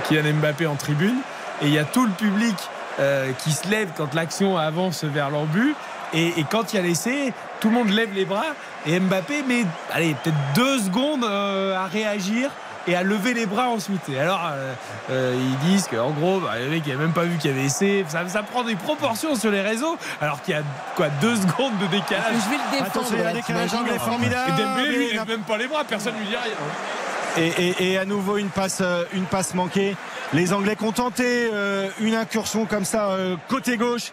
Kylian 0.06 0.34
Mbappé 0.34 0.68
en 0.68 0.76
tribune 0.76 1.16
et 1.62 1.66
il 1.66 1.72
y 1.72 1.78
a 1.78 1.84
tout 1.84 2.04
le 2.04 2.12
public 2.12 2.54
qui 3.38 3.52
se 3.52 3.68
lève 3.68 3.88
quand 3.96 4.12
l'action 4.12 4.58
avance 4.58 5.04
vers 5.04 5.30
leur 5.30 5.44
but 5.44 5.74
et, 6.14 6.40
et 6.40 6.44
quand 6.50 6.72
il 6.72 6.76
y 6.76 6.78
a 6.78 6.82
l'essai, 6.82 7.32
tout 7.60 7.68
le 7.68 7.74
monde 7.74 7.90
lève 7.90 8.12
les 8.14 8.24
bras 8.24 8.44
et 8.86 8.98
Mbappé 9.00 9.42
met 9.42 9.64
allez 9.92 10.14
peut-être 10.22 10.36
deux 10.54 10.78
secondes 10.78 11.24
euh, 11.24 11.76
à 11.76 11.86
réagir 11.86 12.50
et 12.86 12.94
à 12.96 13.02
lever 13.02 13.34
les 13.34 13.44
bras 13.44 13.68
ensuite. 13.68 14.00
Et 14.08 14.18
alors, 14.18 14.40
euh, 14.50 14.72
euh, 15.10 15.36
ils 15.38 15.58
disent 15.68 15.88
qu'en 15.88 16.10
gros, 16.10 16.40
bah, 16.40 16.52
le 16.58 16.70
mec 16.70 16.82
il 16.86 16.92
n'a 16.94 16.98
même 16.98 17.12
pas 17.12 17.24
vu 17.24 17.36
qu'il 17.36 17.50
y 17.50 17.54
avait 17.54 17.66
essai. 17.66 18.04
Ça, 18.08 18.26
ça 18.28 18.42
prend 18.42 18.62
des 18.62 18.76
proportions 18.76 19.34
sur 19.34 19.50
les 19.50 19.60
réseaux, 19.60 19.98
alors 20.22 20.40
qu'il 20.40 20.54
y 20.54 20.56
a 20.56 20.62
quoi 20.96 21.08
deux 21.20 21.36
secondes 21.36 21.76
de 21.78 21.86
décalage. 21.88 22.32
Je 22.32 22.50
vais 22.50 22.56
le 22.56 22.70
défendre. 22.70 22.86
Attention, 22.86 23.16
il 23.18 23.22
y 23.22 23.26
a 23.26 23.28
un 23.28 23.32
décalage 23.34 23.74
anglais 23.74 23.98
formidable. 23.98 24.52
Et 24.58 24.62
Dembélé, 24.62 24.96
lui, 24.96 25.08
il 25.10 25.16
lève 25.16 25.28
même 25.28 25.40
pas 25.40 25.58
les 25.58 25.66
bras, 25.66 25.84
personne 25.84 26.14
lui 26.18 26.26
dit 26.26 26.36
rien. 26.36 26.54
Et, 27.36 27.48
et- 27.68 27.92
et 27.92 27.98
à 27.98 28.06
nouveau 28.06 28.38
une 28.38 28.48
passe, 28.48 28.82
une 29.12 29.24
passe 29.24 29.52
manquée. 29.54 29.94
Les 30.32 30.52
Anglais 30.54 30.74
qui 30.76 30.84
ont 30.84 30.92
tenté 30.92 31.50
euh, 31.52 31.88
une 32.00 32.14
incursion 32.14 32.64
comme 32.64 32.84
ça 32.86 33.10
euh, 33.10 33.36
côté 33.48 33.76
gauche 33.76 34.12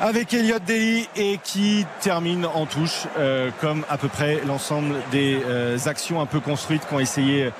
avec 0.00 0.32
Elliott 0.32 0.62
Daly 0.64 1.08
et 1.16 1.38
qui 1.42 1.84
termine 2.00 2.46
en 2.46 2.66
touche 2.66 3.06
euh, 3.18 3.50
comme 3.60 3.84
à 3.88 3.98
peu 3.98 4.08
près 4.08 4.40
l'ensemble 4.46 4.94
des 5.10 5.40
euh, 5.46 5.76
actions 5.86 6.20
un 6.20 6.26
peu 6.26 6.40
construites 6.40 6.86
qui 6.86 6.94
ont 6.94 7.00
essayé 7.00 7.50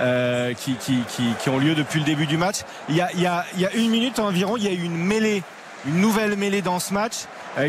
euh, 0.00 0.54
qui, 0.54 0.74
qui- 0.76 1.02
qui- 1.08 1.34
qui 1.40 1.48
ont 1.48 1.58
lieu 1.58 1.74
depuis 1.74 1.98
le 1.98 2.06
début 2.06 2.26
du 2.26 2.36
match. 2.36 2.58
Il 2.88 2.94
y 2.96 3.00
a, 3.00 3.08
il 3.14 3.20
y 3.20 3.26
a- 3.26 3.42
une 3.74 3.90
minute 3.90 4.18
environ, 4.20 4.56
il 4.56 4.62
y 4.64 4.68
a 4.68 4.72
eu 4.72 4.82
une 4.84 4.96
mêlée, 4.96 5.42
une 5.86 6.00
nouvelle 6.00 6.36
mêlée 6.36 6.62
dans 6.62 6.78
ce 6.78 6.94
match 6.94 7.14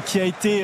qui 0.05 0.19
a 0.21 0.25
été 0.25 0.63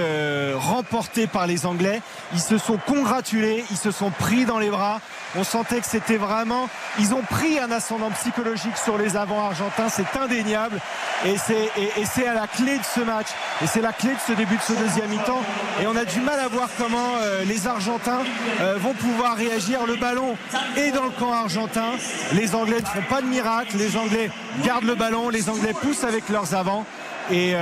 remportée 0.56 1.26
par 1.26 1.48
les 1.48 1.66
Anglais. 1.66 2.02
Ils 2.34 2.40
se 2.40 2.60
sont 2.60 2.78
congratulés, 2.86 3.64
ils 3.72 3.78
se 3.78 3.90
sont 3.90 4.12
pris 4.12 4.46
dans 4.46 4.60
les 4.60 4.70
bras. 4.70 5.02
On 5.36 5.44
sentait 5.44 5.80
que 5.80 5.86
c'était 5.86 6.18
vraiment. 6.18 6.70
Ils 6.99 7.14
ont 7.14 7.22
pris 7.22 7.60
un 7.60 7.72
ascendant 7.72 8.10
psychologique 8.12 8.78
sur 8.78 8.98
les 8.98 9.18
avants 9.18 9.45
argentins, 9.45 9.90
c'est 9.90 10.16
indéniable. 10.18 10.80
Et 11.26 11.36
c'est, 11.38 12.28
à 12.28 12.34
la 12.34 12.48
clé 12.48 12.78
de 12.78 12.84
ce 12.84 13.02
match. 13.02 13.28
Et 13.62 13.68
c'est 13.68 13.82
la 13.82 13.91
clé 13.91 14.12
de 14.12 14.20
ce 14.26 14.34
début 14.34 14.56
de 14.56 14.62
ce 14.62 14.74
deuxième 14.74 15.10
mi-temps. 15.10 15.41
Et 15.82 15.88
on 15.88 15.95
a 15.95 16.06
du 16.06 16.20
mal 16.22 16.40
à 16.40 16.48
voir 16.48 16.70
comment 16.78 17.16
euh, 17.22 17.44
les 17.45 17.68
Argentins 17.68 18.22
euh, 18.62 18.78
vont 18.80 18.94
pouvoir 18.94 19.36
réagir. 19.36 19.86
Le 19.86 19.95
ballon 19.95 20.38
est 20.76 20.91
dans 20.91 21.06
le 21.06 21.12
camp 21.12 21.34
argentin. 21.34 21.91
Les 22.34 22.56
Anglais 22.56 22.80
ne 22.80 22.86
font 22.86 23.08
pas 23.10 23.22
de 23.22 23.28
miracle. 23.28 23.78
Les 23.78 23.98
Anglais 23.98 24.30
gardent 24.64 24.86
le 24.86 24.95
ballon. 24.95 25.30
Les 25.30 25.49
Anglais 25.49 25.74
poussent 25.74 26.04
avec 26.04 26.30
leurs 26.30 26.54
avants. 26.54 26.86
Et, 27.32 27.54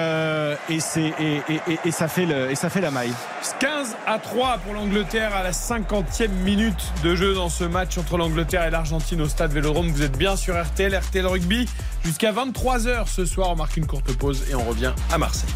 ça 1.92 2.08
fait 2.08 2.82
la 2.82 2.92
maille. 2.92 3.14
15 3.60 3.96
à 4.06 4.20
3 4.20 4.60
pour 4.60 4.74
l'Angleterre 4.74 5.36
à 5.36 5.44
la 5.44 5.52
50e 5.52 6.30
minute 6.44 6.92
de 7.04 7.16
jeu 7.16 7.34
dans 7.34 7.50
ce 7.50 7.64
match 7.64 7.98
entre 7.98 8.18
l'Angleterre 8.18 8.66
et 8.66 8.70
l'Argentine 8.70 9.22
au 9.22 9.28
stade 9.28 9.52
Vélodrome. 9.52 9.90
Vous 9.90 10.04
êtes 10.04 10.18
bien 10.18 10.36
sur 10.36 10.62
RTL, 10.62 10.96
RTL 10.96 11.26
Rugby. 11.26 11.68
Jusqu'à 12.04 12.32
23h 12.32 13.08
ce 13.08 13.26
soir, 13.26 13.52
on 13.52 13.56
marque 13.56 13.78
une 13.78 13.88
courte 13.88 14.16
pause 14.18 14.46
et 14.50 14.56
on 14.56 14.64
revient 14.64 14.94
à 15.12 15.18
Marseille. 15.18 15.50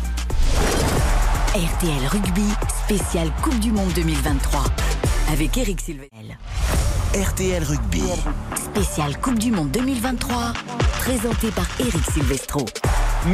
RTL 1.56 2.06
Rugby, 2.12 2.46
spécial 2.86 3.32
Coupe 3.42 3.60
du 3.60 3.72
Monde 3.72 3.92
2023. 3.96 4.66
Avec 5.34 5.58
Eric 5.58 5.82
Silvel. 5.82 6.38
RTL 7.16 7.64
Rugby. 7.64 8.04
Spécial 8.56 9.20
Coupe 9.20 9.40
du 9.40 9.52
Monde 9.52 9.72
2023. 9.72 10.54
Présenté 11.00 11.50
par 11.50 11.66
Eric 11.80 12.06
Silvestro. 12.14 12.68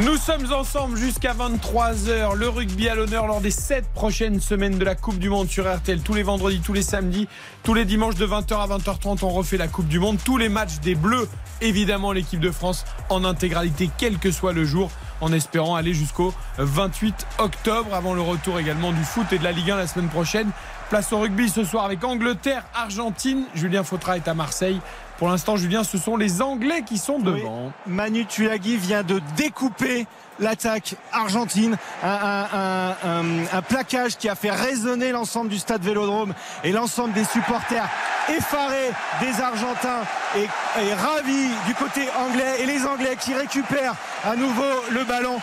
Nous 0.02 0.16
sommes 0.16 0.50
ensemble 0.50 0.96
jusqu'à 0.96 1.34
23h. 1.34 2.36
Le 2.36 2.48
rugby 2.48 2.88
à 2.88 2.94
l'honneur 2.94 3.26
lors 3.26 3.42
des 3.42 3.50
7 3.50 3.84
prochaines 3.92 4.40
semaines 4.40 4.78
de 4.78 4.84
la 4.86 4.94
Coupe 4.94 5.18
du 5.18 5.28
Monde 5.28 5.50
sur 5.50 5.70
RTL. 5.70 6.00
Tous 6.00 6.14
les 6.14 6.22
vendredis, 6.22 6.60
tous 6.60 6.72
les 6.72 6.80
samedis, 6.80 7.28
tous 7.64 7.74
les 7.74 7.84
dimanches 7.84 8.16
de 8.16 8.26
20h 8.26 8.54
à 8.54 8.78
20h30, 8.78 9.18
on 9.24 9.28
refait 9.28 9.58
la 9.58 9.68
Coupe 9.68 9.88
du 9.88 9.98
Monde. 9.98 10.16
Tous 10.24 10.38
les 10.38 10.48
matchs 10.48 10.80
des 10.80 10.94
Bleus, 10.94 11.28
évidemment 11.60 12.12
l'équipe 12.12 12.40
de 12.40 12.50
France 12.50 12.86
en 13.10 13.24
intégralité, 13.24 13.90
quel 13.98 14.18
que 14.18 14.30
soit 14.30 14.54
le 14.54 14.64
jour, 14.64 14.90
en 15.20 15.32
espérant 15.32 15.74
aller 15.76 15.94
jusqu'au 15.94 16.34
28 16.58 17.26
octobre, 17.38 17.94
avant 17.94 18.14
le 18.14 18.20
retour 18.20 18.58
également 18.58 18.92
du 18.92 19.02
foot 19.02 19.26
et 19.32 19.38
de 19.38 19.44
la 19.44 19.52
Ligue 19.52 19.70
1 19.70 19.76
la 19.76 19.86
semaine 19.86 20.08
prochaine. 20.08 20.50
Place 20.90 21.12
au 21.12 21.18
rugby 21.18 21.48
ce 21.48 21.64
soir 21.64 21.84
avec 21.84 22.04
Angleterre, 22.04 22.64
Argentine. 22.74 23.44
Julien 23.54 23.82
Fautra 23.82 24.16
est 24.16 24.28
à 24.28 24.34
Marseille. 24.34 24.80
Pour 25.18 25.28
l'instant, 25.28 25.56
Julien, 25.56 25.82
ce 25.82 25.98
sont 25.98 26.16
les 26.16 26.42
Anglais 26.42 26.82
qui 26.86 26.98
sont 26.98 27.18
devant. 27.18 27.72
Manu 27.86 28.26
Tuilagi 28.26 28.76
vient 28.76 29.02
de 29.02 29.20
découper 29.36 30.06
l'attaque 30.38 30.94
argentine. 31.12 31.76
Un, 32.02 33.62
plaquage 33.68 34.16
qui 34.16 34.28
a 34.28 34.34
fait 34.34 34.50
résonner 34.50 35.10
l'ensemble 35.10 35.50
du 35.50 35.58
stade 35.58 35.82
Vélodrome 35.82 36.34
et 36.62 36.72
l'ensemble 36.72 37.12
des 37.14 37.24
supporters 37.24 37.88
effarés 38.28 38.90
des 39.20 39.40
Argentins 39.40 40.02
et 40.36 40.94
ravis 40.94 41.48
du 41.66 41.74
côté 41.74 42.02
anglais. 42.18 42.60
Et 42.60 42.66
les 42.66 42.86
Anglais 42.86 43.16
qui 43.18 43.34
récupèrent 43.34 43.94
à 44.24 44.36
nouveau 44.36 44.62
le 44.90 45.04
ballon. 45.04 45.40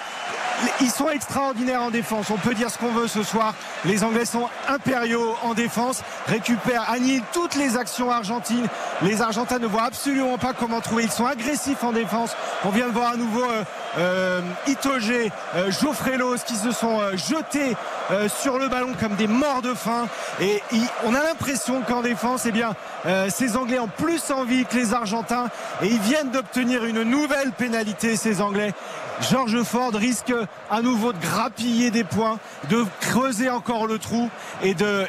Ils 0.82 0.92
sont 0.92 1.10
extraordinaires 1.10 1.82
en 1.82 1.92
défense. 1.92 2.30
On 2.30 2.38
peut 2.38 2.54
dire 2.54 2.70
ce 2.70 2.78
qu'on 2.78 2.92
veut 2.92 3.08
ce 3.08 3.24
soir. 3.24 3.54
Les 3.86 4.04
Anglais 4.04 4.26
sont 4.26 4.50
impériaux 4.68 5.36
en 5.44 5.54
défense, 5.54 6.02
récupèrent, 6.28 6.90
annihilent 6.90 7.24
toutes 7.34 7.56
les 7.56 7.78
actions 7.78 8.12
argentines. 8.12 8.68
Les 9.02 9.22
Argentins 9.22 9.60
ne 9.60 9.68
voient 9.68 9.84
absolument 9.84 10.38
pas 10.38 10.54
comment 10.54 10.82
trouver. 10.82 11.04
Ils 11.04 11.12
sont 11.12 11.26
agressifs 11.26 11.84
en 11.84 11.92
défense. 11.92 12.36
On 12.66 12.70
vient 12.70 12.88
de 12.88 12.94
voir 12.94 13.14
à 13.14 13.18
nouveau 13.18 13.44
euh, 13.44 13.64
euh, 13.98 14.42
Itoge, 14.68 15.12
euh, 15.56 15.72
Geoffrelos 15.72 16.38
qui 16.46 16.56
se 16.56 16.72
sont 16.72 17.00
euh, 17.00 17.18
jetés 17.18 17.76
euh, 18.12 18.28
sur 18.30 18.58
le 18.58 18.68
ballon 18.68 18.94
comme 19.00 19.16
des 19.16 19.28
morts 19.28 19.62
de 19.62 19.74
faim. 19.74 20.08
Et 20.42 20.62
on 21.06 21.14
a 21.14 21.24
l'impression 21.24 21.82
qu'en 21.82 22.02
défense, 22.02 22.46
eh 22.46 22.52
bien, 22.52 22.76
euh, 23.06 23.28
ces 23.30 23.58
Anglais 23.58 23.80
ont 23.80 23.88
plus 23.90 24.32
envie 24.32 24.66
que 24.66 24.76
les 24.76 24.94
Argentins 24.94 25.50
et 25.82 25.88
ils 25.88 26.00
viennent 26.00 26.32
d'obtenir 26.32 26.86
une 26.86 27.04
nouvelle 27.04 27.52
pénalité, 27.52 28.16
ces 28.16 28.42
Anglais. 28.42 28.74
George 29.22 29.64
Ford 29.64 29.94
risque 29.94 30.34
à 30.70 30.82
nouveau 30.82 31.14
de 31.14 31.20
grappiller 31.20 31.92
des 31.92 32.04
points, 32.04 32.40
de 32.70 32.84
creuser 33.00 33.50
encore 33.50 33.88
le 33.88 34.00
trou 34.00 34.30
et 34.64 34.74
de, 34.74 35.08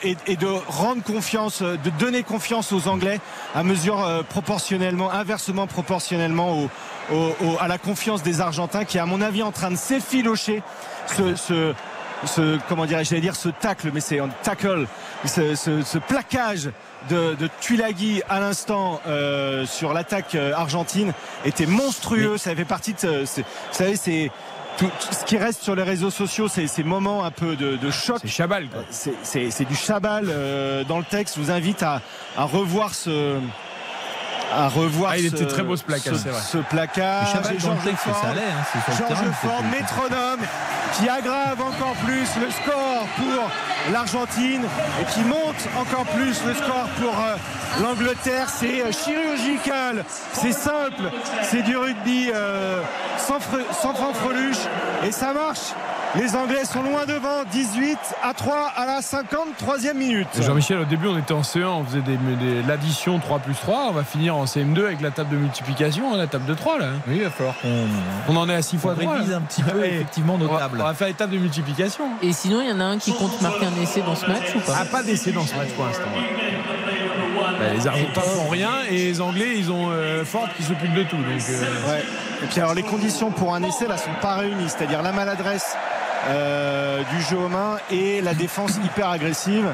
rendre 0.68 1.02
confiance, 1.02 1.62
de 1.62 1.90
donner 1.98 2.22
confiance 2.22 2.72
aux 2.72 2.88
Anglais 2.88 3.20
à 3.54 3.62
mesure 3.62 4.04
euh, 4.04 4.22
proportionnellement, 4.22 5.10
inversement 5.10 5.66
proportionnellement 5.66 6.68
à 7.60 7.68
la 7.68 7.78
confiance 7.78 8.22
des 8.22 8.40
Argentins 8.40 8.84
qui 8.84 8.98
à 8.98 9.06
mon 9.06 9.20
avis 9.20 9.42
en 9.42 9.52
train 9.52 9.70
de 9.70 9.76
s'effilocher 9.76 10.62
ce, 11.06 11.74
ce, 12.26 12.58
comment 12.68 12.86
dirais-je, 12.86 13.10
j'allais 13.10 13.20
dire 13.20 13.36
ce 13.36 13.48
tacle, 13.48 13.90
mais 13.92 14.00
c'est 14.00 14.20
un 14.20 14.28
tackle, 14.42 14.86
ce 15.24 15.98
plaquage 15.98 16.70
de, 17.10 17.34
de 17.34 17.48
Tuilagi 17.60 18.22
à 18.28 18.40
l'instant 18.40 19.00
euh, 19.06 19.66
sur 19.66 19.92
l'attaque 19.92 20.34
euh, 20.34 20.52
argentine 20.54 21.12
était 21.44 21.66
monstrueux. 21.66 22.38
Ça 22.38 22.54
fait 22.54 22.64
partie 22.64 22.94
de, 22.94 23.20
vous 23.24 23.42
savez, 23.72 23.96
c'est 23.96 24.30
tout, 24.76 24.86
tout 24.86 25.14
ce 25.14 25.24
qui 25.24 25.36
reste 25.38 25.62
sur 25.62 25.74
les 25.76 25.82
réseaux 25.84 26.10
sociaux, 26.10 26.48
c'est 26.48 26.66
ces 26.66 26.82
moments 26.82 27.24
un 27.24 27.30
peu 27.30 27.54
de, 27.56 27.76
de 27.76 27.90
choc. 27.90 28.18
C'est 28.20 28.28
Chabal, 28.28 28.68
quoi. 28.68 28.82
C'est- 28.90 29.14
C'est 29.22 29.50
c'est 29.50 29.64
du 29.64 29.76
Chabal 29.76 30.26
euh, 30.28 30.82
dans 30.84 30.98
le 30.98 31.04
texte. 31.04 31.36
Je 31.36 31.40
vous 31.42 31.50
invite 31.50 31.82
à, 31.82 32.00
à 32.36 32.44
revoir 32.44 32.94
ce. 32.94 33.38
À 34.56 34.68
revoir 34.68 35.10
Ah, 35.14 35.18
il 35.18 35.30
ce, 35.30 35.34
était 35.34 35.46
très 35.46 35.62
beau, 35.62 35.76
ce 35.76 35.82
plaquage, 35.84 36.14
ce- 36.14 36.22
c'est 36.22 36.28
vrai. 36.30 36.40
ce 36.40 36.58
le 36.58 37.58
Georges 37.58 37.84
Ford, 37.96 38.20
ça 38.22 38.28
allait, 38.30 38.40
hein, 38.40 38.64
terrain 39.08 39.22
que 39.24 39.32
Ford, 39.48 39.62
métronome, 39.70 40.40
qui 40.96 41.08
aggrave 41.08 41.60
encore 41.60 41.94
plus 42.04 42.28
le 42.40 42.50
score 42.50 43.06
pour 43.16 43.50
l'Argentine 43.92 44.62
et 45.00 45.04
qui 45.12 45.20
monte 45.24 45.68
encore 45.78 46.06
plus 46.06 46.36
le 46.46 46.54
score 46.54 46.86
pour 47.00 47.14
euh, 47.18 47.36
l'Angleterre. 47.82 48.46
C'est 48.48 48.82
euh, 48.82 48.92
chirurgical, 48.92 50.04
c'est 50.32 50.52
simple, 50.52 51.10
c'est 51.42 51.62
du 51.62 51.76
rugby 51.76 52.30
euh, 52.32 52.80
sans, 53.18 53.38
fre- 53.38 53.64
sans 53.82 53.92
fanfreluche 53.94 54.58
et 55.04 55.10
ça 55.10 55.32
marche. 55.32 55.72
Les 56.16 56.36
Anglais 56.36 56.64
sont 56.64 56.80
loin 56.82 57.06
devant, 57.06 57.42
18 57.50 57.98
à 58.22 58.34
3 58.34 58.72
à 58.76 58.86
la 58.86 59.00
53e 59.00 59.94
minute. 59.96 60.28
Jean-Michel, 60.40 60.78
au 60.78 60.84
début, 60.84 61.08
on 61.08 61.18
était 61.18 61.32
en 61.34 61.40
C1, 61.40 61.64
on 61.66 61.84
faisait 61.84 62.02
des, 62.02 62.16
des- 62.16 62.62
l'addition 62.68 63.18
3 63.18 63.40
plus 63.40 63.54
3. 63.54 63.86
On 63.88 63.92
va 63.92 64.04
finir 64.04 64.36
en 64.36 64.44
CM2 64.44 64.84
avec 64.86 65.00
la 65.00 65.10
table 65.10 65.30
de 65.30 65.36
multiplication, 65.38 66.14
hein, 66.14 66.16
la 66.16 66.28
table 66.28 66.46
de 66.46 66.54
3 66.54 66.78
là. 66.78 66.86
Oui, 67.08 67.14
il 67.16 67.24
va 67.24 67.30
falloir 67.30 67.56
qu'on 67.60 68.32
On 68.32 68.36
en 68.36 68.48
est 68.48 68.54
à 68.54 68.62
6 68.62 68.78
fois 68.78 68.94
on 68.96 69.00
3. 69.02 69.14
révise 69.14 69.32
un 69.32 69.40
petit 69.40 69.62
peu 69.64 69.76
Ouais. 69.76 69.88
effectivement 69.94 70.38
nos 70.38 70.46
On 70.48 70.52
va, 70.52 70.58
tables. 70.60 70.78
on 70.80 70.84
va 70.84 70.94
faire 70.94 71.08
les 71.08 71.14
tables 71.14 71.32
de 71.32 71.38
multiplication. 71.38 72.04
Et 72.22 72.32
sinon, 72.32 72.60
il 72.62 72.68
y 72.68 72.72
en 72.72 72.78
a 72.80 72.84
un 72.84 72.98
qui 72.98 73.12
compte 73.12 73.40
marquer 73.42 73.66
un 73.66 73.82
essai 73.82 74.02
dans 74.02 74.14
ce 74.14 74.26
match 74.26 74.54
ou 74.54 74.60
pas? 74.60 74.76
Ah, 74.80 74.84
pas 74.84 75.02
d'essai 75.02 75.32
dans 75.32 75.44
ce 75.44 75.54
match 75.56 75.70
pour 75.70 75.84
l'instant. 75.84 76.02
Bah, 77.58 77.72
les 77.74 77.86
Argentins 77.86 78.20
font 78.20 78.48
rien 78.50 78.70
et 78.88 78.96
les 78.98 79.20
Anglais, 79.20 79.54
ils 79.56 79.70
ont 79.72 79.88
euh, 79.90 80.24
Ford 80.24 80.48
qui 80.56 80.62
s'occupe 80.62 80.94
de 80.94 81.02
tout. 81.02 81.16
Donc, 81.16 81.26
euh, 81.50 81.90
Ouais. 81.92 82.04
Et 82.42 82.46
puis 82.46 82.60
alors 82.60 82.74
les 82.74 82.82
conditions 82.82 83.30
pour 83.30 83.54
un 83.54 83.62
essai 83.62 83.86
là 83.88 83.96
sont 83.96 84.10
pas 84.20 84.34
réunies, 84.36 84.68
c'est-à-dire 84.68 85.02
la 85.02 85.12
maladresse 85.12 85.76
euh, 86.28 87.02
du 87.10 87.22
jeu 87.22 87.36
aux 87.36 87.48
mains 87.48 87.76
et 87.90 88.20
la 88.20 88.34
défense 88.34 88.78
hyper 88.84 89.08
agressive. 89.08 89.66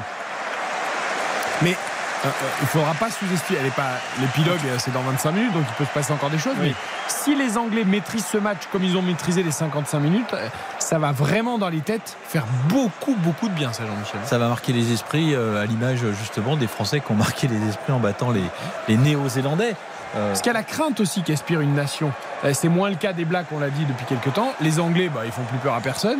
Mais 1.61 1.71
euh, 1.71 2.27
euh, 2.27 2.47
il 2.61 2.67
faudra 2.67 2.93
pas 2.93 3.09
sous-estimer. 3.09 3.59
Elle 3.61 3.67
est 3.67 3.75
pas 3.75 3.91
l'épilogue, 4.19 4.59
c'est 4.77 4.93
dans 4.93 5.01
25 5.01 5.31
minutes, 5.31 5.53
donc 5.53 5.63
il 5.67 5.73
peut 5.75 5.85
se 5.85 5.93
passer 5.93 6.13
encore 6.13 6.29
des 6.29 6.37
choses. 6.37 6.55
Oui. 6.59 6.69
Mais 6.69 6.75
si 7.07 7.35
les 7.35 7.57
Anglais 7.57 7.83
maîtrisent 7.83 8.25
ce 8.25 8.37
match 8.37 8.59
comme 8.71 8.83
ils 8.83 8.95
ont 8.97 9.01
maîtrisé 9.01 9.43
les 9.43 9.51
55 9.51 9.99
minutes, 9.99 10.35
ça 10.79 10.99
va 10.99 11.11
vraiment 11.11 11.57
dans 11.57 11.69
les 11.69 11.81
têtes 11.81 12.17
faire 12.27 12.45
beaucoup, 12.67 13.15
beaucoup 13.15 13.47
de 13.47 13.53
bien, 13.53 13.73
ça, 13.73 13.85
Jean-Michel. 13.85 14.19
Ça 14.25 14.37
va 14.37 14.49
marquer 14.49 14.73
les 14.73 14.91
esprits 14.91 15.33
euh, 15.33 15.61
à 15.61 15.65
l'image 15.65 15.99
justement 16.19 16.57
des 16.57 16.67
Français 16.67 16.99
qui 16.99 17.11
ont 17.11 17.15
marqué 17.15 17.47
les 17.47 17.69
esprits 17.69 17.93
en 17.93 17.99
battant 17.99 18.31
les, 18.31 18.43
les 18.87 18.97
Néo-Zélandais. 18.97 19.75
Euh, 20.15 20.27
Parce 20.27 20.41
qu'il 20.41 20.51
y 20.51 20.55
a 20.55 20.59
la 20.59 20.63
crainte 20.63 20.99
aussi 20.99 21.23
qu'aspire 21.23 21.61
une 21.61 21.73
nation. 21.73 22.11
C'est 22.53 22.67
moins 22.69 22.89
le 22.89 22.95
cas 22.95 23.13
des 23.13 23.25
Blacks, 23.25 23.47
on 23.51 23.59
l'a 23.59 23.69
dit 23.69 23.85
depuis 23.85 24.05
quelques 24.05 24.33
temps. 24.33 24.51
Les 24.59 24.79
Anglais, 24.79 25.09
bah, 25.13 25.21
ils 25.25 25.31
font 25.31 25.43
plus 25.43 25.57
peur 25.59 25.73
à 25.73 25.81
personne. 25.81 26.19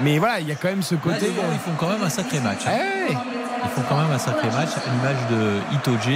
Mais 0.00 0.18
voilà, 0.18 0.40
il 0.40 0.48
y 0.48 0.52
a 0.52 0.54
quand 0.54 0.68
même 0.68 0.82
ce 0.82 0.94
là, 0.94 1.00
côté. 1.02 1.26
gars, 1.26 1.42
ils 1.52 1.58
font 1.58 1.76
quand 1.78 1.88
même 1.88 2.02
un 2.02 2.08
sacré 2.08 2.40
match. 2.40 2.60
hein. 2.66 2.70
Ouais. 2.70 3.16
Ils 3.62 3.68
font 3.70 3.82
quand 3.88 3.96
même 3.96 4.10
un 4.12 4.18
sacré 4.18 4.48
match 4.48 4.70
à 4.76 4.90
l'image 4.90 5.26
de 5.30 5.60
Itoje 5.74 6.08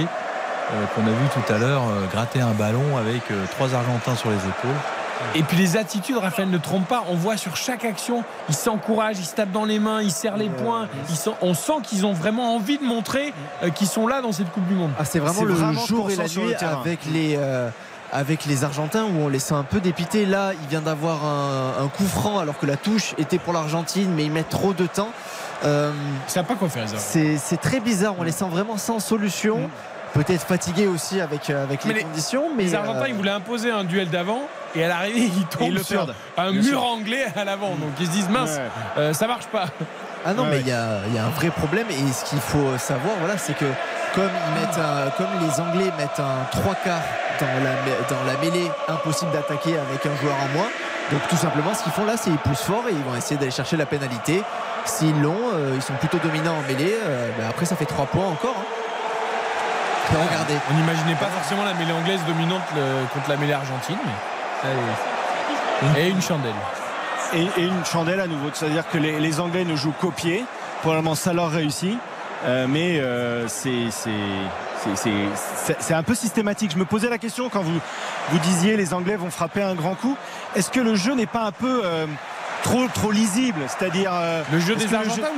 euh, 0.73 0.85
qu'on 0.95 1.01
a 1.01 1.09
vu 1.11 1.27
tout 1.33 1.53
à 1.53 1.57
l'heure 1.57 1.83
euh, 1.83 2.05
gratter 2.11 2.41
un 2.41 2.51
ballon 2.53 2.97
avec 2.97 3.21
euh, 3.29 3.45
trois 3.51 3.73
Argentins 3.75 4.15
sur 4.15 4.29
les 4.31 4.37
épaules. 4.37 4.75
Et 5.33 5.43
puis 5.43 5.55
les 5.57 5.77
attitudes, 5.77 6.17
Raphaël 6.17 6.49
ne 6.49 6.57
trompe 6.57 6.87
pas. 6.87 7.03
On 7.09 7.15
voit 7.15 7.37
sur 7.37 7.55
chaque 7.55 7.85
action, 7.85 8.23
ils 8.49 8.55
s'encouragent, 8.55 9.17
ils 9.19 9.25
se 9.25 9.33
tapent 9.35 9.51
dans 9.51 9.63
les 9.63 9.79
mains, 9.79 10.01
ils 10.01 10.11
serrent 10.11 10.35
les 10.37 10.49
poings. 10.49 10.87
Ils 11.09 11.15
sont- 11.15 11.35
on 11.41 11.53
sent 11.53 11.77
qu'ils 11.83 12.05
ont 12.05 12.11
vraiment 12.13 12.55
envie 12.55 12.77
de 12.77 12.83
montrer 12.83 13.33
qu'ils 13.75 13.87
sont 13.87 14.07
là 14.07 14.21
dans 14.21 14.31
cette 14.33 14.51
Coupe 14.51 14.67
du 14.67 14.73
Monde. 14.73 14.91
Ah, 14.99 15.05
c'est 15.05 15.19
vraiment 15.19 15.43
le 15.43 15.53
vraiment 15.53 15.85
jour 15.85 16.09
et 16.11 16.15
la 16.17 16.25
100% 16.25 16.27
sur 16.27 16.41
nuit 16.43 16.55
avec 16.55 16.99
les, 17.13 17.35
euh, 17.37 17.69
avec 18.15 18.45
les 18.45 18.63
Argentins 18.63 19.03
où 19.03 19.23
on 19.25 19.27
les 19.27 19.39
sent 19.39 19.53
un 19.55 19.63
peu 19.63 19.79
dépités. 19.79 20.25
Là, 20.25 20.51
il 20.61 20.67
vient 20.67 20.81
d'avoir 20.81 21.25
un, 21.25 21.83
un 21.83 21.87
coup 21.89 22.05
franc 22.07 22.39
alors 22.39 22.57
que 22.57 22.65
la 22.65 22.77
touche 22.77 23.13
était 23.17 23.37
pour 23.39 23.51
l'Argentine, 23.53 24.11
mais 24.15 24.23
ils 24.23 24.31
mettent 24.31 24.49
trop 24.49 24.73
de 24.73 24.87
temps. 24.87 25.09
Euh, 25.65 25.91
Ça 26.27 26.41
n'a 26.41 26.47
pas 26.47 26.55
quoi 26.55 26.69
faire, 26.69 26.83
les 26.85 26.93
Argentins. 26.93 27.37
c'est 27.43 27.57
très 27.61 27.79
bizarre. 27.79 28.15
On 28.17 28.23
les 28.23 28.31
sent 28.31 28.47
vraiment 28.49 28.77
sans 28.77 28.99
solution. 28.99 29.69
Peut-être 30.13 30.45
fatigués 30.47 30.87
aussi 30.87 31.19
avec, 31.19 31.49
euh, 31.49 31.61
avec 31.61 31.83
les, 31.83 31.93
les- 31.93 32.03
conditions. 32.03 32.43
Mais 32.55 32.63
Les 32.63 32.75
Argentins, 32.75 33.01
euh, 33.01 33.07
ils 33.09 33.13
voulaient 33.15 33.31
imposer 33.31 33.69
un 33.69 33.83
duel 33.83 34.09
d'avant 34.09 34.43
et 34.73 34.85
à 34.85 34.87
l'arrivée, 34.87 35.29
ils 35.35 35.45
tombent 35.47 35.67
ils 35.67 35.73
le 35.73 35.83
sur 35.83 36.05
perdent. 36.05 36.15
un 36.37 36.51
Bien 36.53 36.61
mur 36.61 36.69
sûr. 36.79 36.83
anglais 36.85 37.25
à 37.35 37.43
l'avant. 37.43 37.71
Donc 37.71 37.89
ils 37.99 38.05
se 38.05 38.11
disent 38.11 38.29
mince, 38.29 38.51
Ouais. 38.51 38.61
euh, 38.97 39.13
ça 39.13 39.27
marche 39.27 39.47
pas. 39.47 39.65
Ah 40.25 40.33
non, 40.33 40.43
Ouais, 40.43 40.49
mais 40.51 40.55
ouais. 40.55 40.61
il 40.61 40.67
y 40.69 40.71
a, 40.71 40.99
il 41.09 41.13
y 41.15 41.17
a 41.17 41.25
un 41.25 41.29
vrai 41.31 41.49
problème. 41.49 41.87
Et 41.89 42.13
ce 42.13 42.23
qu'il 42.29 42.39
faut 42.39 42.77
savoir, 42.77 43.13
voilà, 43.19 43.37
c'est 43.37 43.57
que 43.57 43.65
comme, 44.15 44.29
ils 44.47 44.61
mettent 44.61 44.77
un- 44.77 45.09
comme 45.17 45.27
les 45.41 45.59
Anglais 45.59 45.91
mettent 45.97 46.19
un 46.19 46.45
trois 46.51 46.75
quarts 46.75 47.03
dans 47.39 47.47
la, 47.63 47.71
mê- 47.83 47.99
dans 48.09 48.23
la 48.25 48.37
mêlée, 48.39 48.71
impossible 48.87 49.31
d'attaquer 49.31 49.77
avec 49.77 50.05
un 50.05 50.15
joueur 50.21 50.35
en 50.43 50.47
moins. 50.57 50.67
Donc 51.11 51.21
tout 51.29 51.35
simplement, 51.35 51.73
ce 51.73 51.83
qu'ils 51.83 51.91
font 51.91 52.05
là, 52.05 52.13
c'est 52.17 52.29
ils 52.31 52.37
poussent 52.37 52.61
fort 52.63 52.83
et 52.89 52.91
ils 52.93 53.03
vont 53.03 53.15
essayer 53.15 53.37
d'aller 53.37 53.51
chercher 53.51 53.77
la 53.77 53.85
pénalité. 53.85 54.41
S'ils 54.85 55.21
l'ont, 55.21 55.35
euh, 55.53 55.73
ils 55.75 55.81
sont 55.81 55.93
plutôt 55.93 56.17
dominants 56.17 56.55
en 56.57 56.61
mêlée. 56.67 56.95
euh, 57.05 57.29
bah, 57.37 57.45
après, 57.49 57.65
ça 57.65 57.75
fait 57.75 57.85
trois 57.85 58.05
points 58.05 58.25
encore. 58.25 58.55
hein. 58.57 60.15
Regardez. 60.29 60.53
On 60.71 60.73
n'imaginait 60.75 61.15
pas 61.15 61.25
forcément 61.27 61.63
la 61.63 61.73
mêlée 61.73 61.91
anglaise 61.91 62.19
dominante 62.27 62.61
le- 62.75 63.05
contre 63.13 63.29
la 63.29 63.37
mêlée 63.37 63.53
argentine. 63.53 63.97
Mais... 64.63 66.01
Et 66.01 66.09
une 66.09 66.21
chandelle. 66.21 66.53
Et, 67.33 67.41
et 67.57 67.63
une 67.65 67.83
chandelle 67.85 68.19
à 68.19 68.27
nouveau. 68.27 68.49
C'est-à-dire 68.53 68.83
que 68.87 68.97
les, 68.97 69.19
les 69.19 69.39
Anglais 69.39 69.65
ne 69.65 69.75
jouent 69.75 69.93
qu'au 69.99 70.11
pied. 70.11 70.45
Pour 70.83 70.91
le 70.93 70.97
moment, 71.01 71.15
ça 71.15 71.33
leur 71.33 71.49
réussit. 71.51 71.97
Euh, 72.45 72.67
mais 72.69 72.99
euh, 72.99 73.47
c'est 73.47 73.93
un 75.93 76.03
peu 76.03 76.15
systématique. 76.15 76.71
Je 76.71 76.77
me 76.77 76.85
posais 76.85 77.09
la 77.09 77.17
question 77.17 77.49
quand 77.49 77.61
vous, 77.61 77.79
vous 78.29 78.39
disiez 78.39 78.77
les 78.77 78.93
Anglais 78.93 79.15
vont 79.15 79.31
frapper 79.31 79.63
un 79.63 79.75
grand 79.75 79.95
coup. 79.95 80.15
Est-ce 80.55 80.69
que 80.69 80.79
le 80.79 80.95
jeu 80.95 81.15
n'est 81.15 81.25
pas 81.25 81.41
un 81.43 81.51
peu 81.51 81.81
euh, 81.83 82.05
trop 82.63 82.87
trop 82.87 83.11
lisible? 83.11 83.61
C'est-à-dire 83.67 84.11
euh, 84.13 84.43
Le 84.51 84.59
jeu 84.59 84.75
des 84.75 84.85
ou 84.85 84.87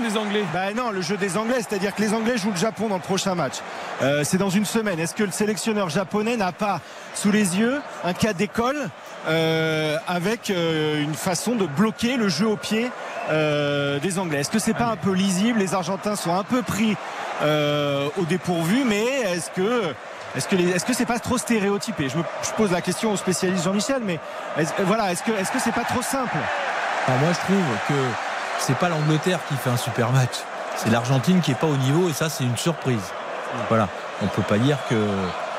des 0.04 0.18
Anglais? 0.18 0.44
Bah 0.54 0.74
non, 0.76 0.92
le 0.92 1.02
jeu 1.02 1.18
des 1.18 1.38
Anglais, 1.38 1.58
c'est-à-dire 1.58 1.96
que 1.96 2.02
les 2.02 2.14
Anglais 2.14 2.38
jouent 2.38 2.52
le 2.52 2.58
Japon 2.58 2.88
dans 2.90 2.96
le 2.96 3.02
prochain 3.02 3.36
match. 3.36 3.56
Euh, 4.02 4.24
c'est 4.24 4.38
dans 4.38 4.50
une 4.50 4.66
semaine. 4.66 5.00
Est-ce 5.00 5.16
que 5.16 5.24
le 5.24 5.32
sélectionneur 5.32 5.90
japonais 5.90 6.36
n'a 6.36 6.52
pas 6.52 6.82
sous 7.14 7.32
les 7.32 7.58
yeux 7.58 7.82
un 8.04 8.14
cas 8.14 8.34
d'école? 8.34 8.90
Euh, 9.28 9.98
avec 10.08 10.49
euh, 10.49 11.02
une 11.02 11.14
façon 11.16 11.56
de 11.56 11.66
bloquer 11.66 12.18
le 12.18 12.30
jeu 12.30 12.48
au 12.48 12.56
pied 12.58 12.91
euh, 13.30 13.99
des 13.99 14.20
Anglais 14.20 14.40
Est-ce 14.40 14.49
que 14.52 14.60
c'est 14.60 14.74
pas 14.74 14.86
un 14.86 14.95
peu 14.95 15.12
lisible? 15.12 15.60
Les 15.60 15.74
Argentins 15.74 16.16
sont 16.16 16.34
un 16.36 16.44
peu 16.44 16.62
pris 16.62 16.95
au 17.44 18.24
dépourvu, 18.26 18.84
mais 18.86 19.04
est-ce 19.34 19.49
que 19.52 19.94
est-ce 20.36 20.48
que 20.48 20.56
les- 20.56 20.70
est-ce 20.72 20.86
que 20.86 20.94
c'est 20.94 21.06
pas 21.06 21.20
trop 21.20 21.38
stéréotypé? 21.38 22.10
Je, 22.10 22.18
me, 22.18 22.24
je 22.44 22.49
pose 22.52 22.72
la 22.72 22.82
question 22.82 23.12
au 23.12 23.16
spécialiste 23.18 23.64
Jean-Michel, 23.64 24.02
mais 24.04 24.20
est-ce- 24.58 24.74
voilà, 24.86 25.12
est-ce 25.12 25.24
que 25.24 25.32
est-ce 25.32 25.52
que 25.52 25.60
c'est 25.60 25.72
pas 25.72 25.84
trop 25.84 26.02
simple? 26.02 26.36
Alors 27.08 27.20
moi, 27.20 27.30
je 27.34 27.40
trouve 27.40 27.64
que 27.90 28.04
c'est 28.60 28.76
pas 28.78 28.90
l'Angleterre 28.90 29.40
qui 29.48 29.56
fait 29.56 29.70
un 29.70 29.78
super 29.78 30.12
match. 30.12 30.34
C'est 30.76 30.90
l'Argentine 30.91 31.41
qui 31.41 31.52
est 31.52 31.56
pas 31.56 31.68
au 31.68 31.78
niveau 31.78 32.10
et 32.10 32.14
ça, 32.14 32.30
c'est 32.30 32.44
une 32.44 32.58
surprise. 32.58 33.02
Voilà. 33.70 33.88
On 34.22 34.28
peut 34.28 34.41
pas 34.44 34.58
dire 34.58 34.78
que 34.90 34.95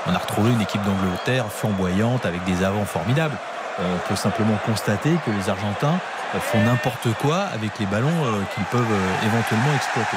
on 0.07 0.15
a 0.15 0.19
retrouvé 0.19 0.53
une 0.53 0.61
équipe 0.61 0.82
d'Angleterre 0.82 1.47
flamboyante 1.51 2.24
avec 2.27 2.45
des 2.45 2.62
avants 2.65 2.85
formidables. 2.85 3.36
Euh, 3.80 3.94
on 3.94 4.09
peut 4.09 4.16
simplement 4.16 4.56
constater 4.66 5.10
que 5.24 5.30
les 5.30 5.48
Argentins 5.48 5.98
font 6.40 6.60
n'importe 6.62 7.09
quoi 7.22 7.44
avec 7.55 7.78
les 7.78 7.86
ballons 7.86 8.09
euh, 8.24 8.42
qu'ils 8.55 8.64
peuvent 8.64 8.80
euh, 8.90 9.26
éventuellement 9.26 9.72
exploiter. 9.76 10.16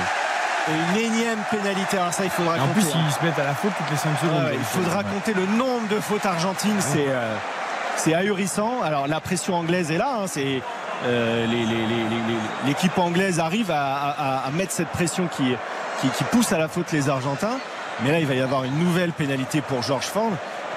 Et 0.69 0.99
une 1.01 1.11
énième 1.13 1.39
pénalité. 1.49 1.97
Alors 1.97 2.13
ça, 2.13 2.23
il 2.23 2.29
faudra 2.29 2.57
Et 2.57 2.59
En 2.59 2.67
compter, 2.67 2.81
plus, 2.81 2.89
hein. 2.95 2.99
ils 3.07 3.11
se 3.13 3.23
mettent 3.23 3.39
à 3.39 3.43
la 3.43 3.53
faute 3.55 3.71
toutes 3.77 3.89
les 3.91 3.97
5 3.97 4.09
secondes. 4.19 4.43
Ouais, 4.45 4.55
il 4.55 4.63
faudra 4.63 5.03
compter 5.03 5.33
le 5.33 5.45
nombre 5.45 5.88
de 5.89 5.99
fautes 5.99 6.25
argentines, 6.25 6.79
c'est 6.79 7.05
euh, 7.07 7.35
c'est 7.97 8.13
ahurissant. 8.13 8.81
Alors 8.83 9.07
la 9.07 9.19
pression 9.19 9.55
anglaise 9.55 9.91
est 9.91 9.97
là, 9.97 10.17
hein, 10.21 10.25
c'est 10.27 10.61
euh, 11.05 11.45
les- 11.47 11.65
les- 11.65 11.65
les- 11.65 11.85
les- 11.85 12.27
les- 12.27 12.67
l'équipe 12.67 12.97
anglaise 12.99 13.39
arrive 13.39 13.71
à, 13.71 13.95
à- 13.95 14.47
à 14.47 14.51
mettre 14.51 14.71
cette 14.71 14.89
pression 14.89 15.27
qui, 15.27 15.55
qui, 15.99 16.09
qui 16.09 16.23
pousse 16.25 16.51
à 16.51 16.57
la 16.59 16.67
faute 16.67 16.91
les 16.91 17.09
Argentins. 17.09 17.57
Mais 18.03 18.11
là, 18.11 18.19
il 18.19 18.25
va 18.27 18.33
y 18.35 18.41
avoir 18.41 18.63
une 18.63 18.77
nouvelle 18.79 19.11
pénalité 19.11 19.61
pour 19.61 19.81
George 19.83 20.05
Ford. 20.05 20.31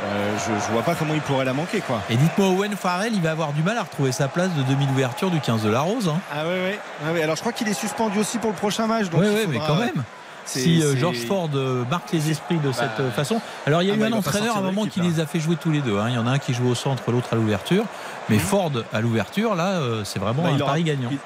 Euh, 0.05 0.37
je, 0.39 0.67
je 0.67 0.73
vois 0.73 0.83
pas 0.83 0.95
comment 0.95 1.15
il 1.15 1.21
pourrait 1.23 1.45
la 1.47 1.53
manquer, 1.55 1.81
quoi. 1.81 2.03
Et 2.11 2.17
dites-moi, 2.17 2.49
Owen 2.49 2.77
Farrell, 2.77 3.13
il 3.15 3.23
va 3.23 3.31
avoir 3.31 3.53
du 3.53 3.63
mal 3.63 3.79
à 3.79 3.83
retrouver 3.83 4.13
sa 4.13 4.29
place 4.29 4.51
de 4.55 4.63
demi-ouverture 4.65 5.31
du 5.31 5.41
15 5.41 5.63
de 5.63 5.71
la 5.71 5.81
Rose. 5.81 6.09
hein. 6.09 6.19
Ah 6.35 6.45
ouais, 6.45 6.51
ouais. 6.51 6.79
Ah 7.07 7.13
ouais, 7.13 7.23
Alors 7.23 7.37
je 7.37 7.41
crois 7.41 7.53
qu'il 7.53 7.69
est 7.69 7.75
suspendu 7.75 8.19
aussi 8.19 8.39
pour 8.39 8.51
le 8.51 8.57
prochain 8.57 8.87
match. 8.87 9.09
Donc 9.09 9.21
Oui, 9.23 9.29
oui, 9.35 9.47
mais 9.49 9.59
quand 9.67 9.77
même. 9.77 10.05
Si 10.47 10.83
euh, 10.83 10.95
George 10.95 11.21
Ford 11.27 11.49
euh, 11.55 11.85
marque 11.91 12.13
les 12.13 12.31
esprits 12.31 12.59
de 12.59 12.71
cette 12.71 13.01
euh, 13.01 13.11
façon. 13.11 13.41
Alors 13.67 13.81
il 13.81 13.89
y 13.89 13.91
a 13.91 13.95
Ah 13.95 13.97
eu 13.97 14.01
bah, 14.01 14.07
un 14.09 14.13
entraîneur 14.13 14.57
à 14.57 14.59
un 14.59 14.63
moment 14.63 14.85
qui 14.85 15.01
là. 15.01 15.07
les 15.07 15.19
a 15.21 15.25
fait 15.27 15.41
jouer 15.41 15.57
tous 15.57 15.71
les 15.71 15.81
deux. 15.81 15.99
hein. 15.99 16.07
Il 16.11 16.15
y 16.15 16.19
en 16.19 16.27
a 16.27 16.33
un 16.33 16.39
qui 16.39 16.53
joue 16.53 16.69
au 16.69 16.75
centre, 16.75 17.11
l'autre 17.11 17.29
à 17.33 17.37
l'ouverture. 17.37 17.85
Mais 18.29 18.39
Ford 18.39 18.71
à 18.93 19.01
l'ouverture, 19.01 19.55
là, 19.55 19.81
c'est 20.05 20.19
vraiment 20.19 20.43
Bah, 20.43 20.51
un 20.51 20.57
aura- 20.61 20.67
pari 20.73 20.83
gagnant. 20.85 21.09
il- 21.11 21.19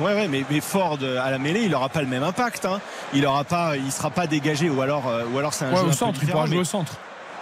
Ouais, 0.00 0.14
ouais, 0.14 0.26
mais, 0.26 0.42
mais 0.50 0.60
Ford 0.62 0.96
à 1.22 1.30
la 1.30 1.36
mêlée, 1.36 1.64
il 1.64 1.70
n'aura 1.70 1.90
pas 1.90 2.00
le 2.00 2.06
même 2.06 2.22
impact. 2.22 2.64
Hein. 2.64 2.80
Il 3.12 3.26
aura 3.26 3.44
pas, 3.44 3.76
il 3.76 3.92
sera 3.92 4.08
pas 4.08 4.26
dégagé, 4.26 4.70
ou 4.70 4.80
alors, 4.80 5.06
euh, 5.06 5.24
ou 5.30 5.38
alors 5.38 5.52
c'est 5.52 5.66
un 5.66 5.70
Ouais, 5.72 5.76
jeu 5.92 6.04
un 6.06 6.12
peu 6.12 6.18
il 6.22 6.28
pourra 6.30 6.46
jouer 6.46 6.54
mais- 6.54 6.60
au 6.62 6.64
centre. 6.64 6.94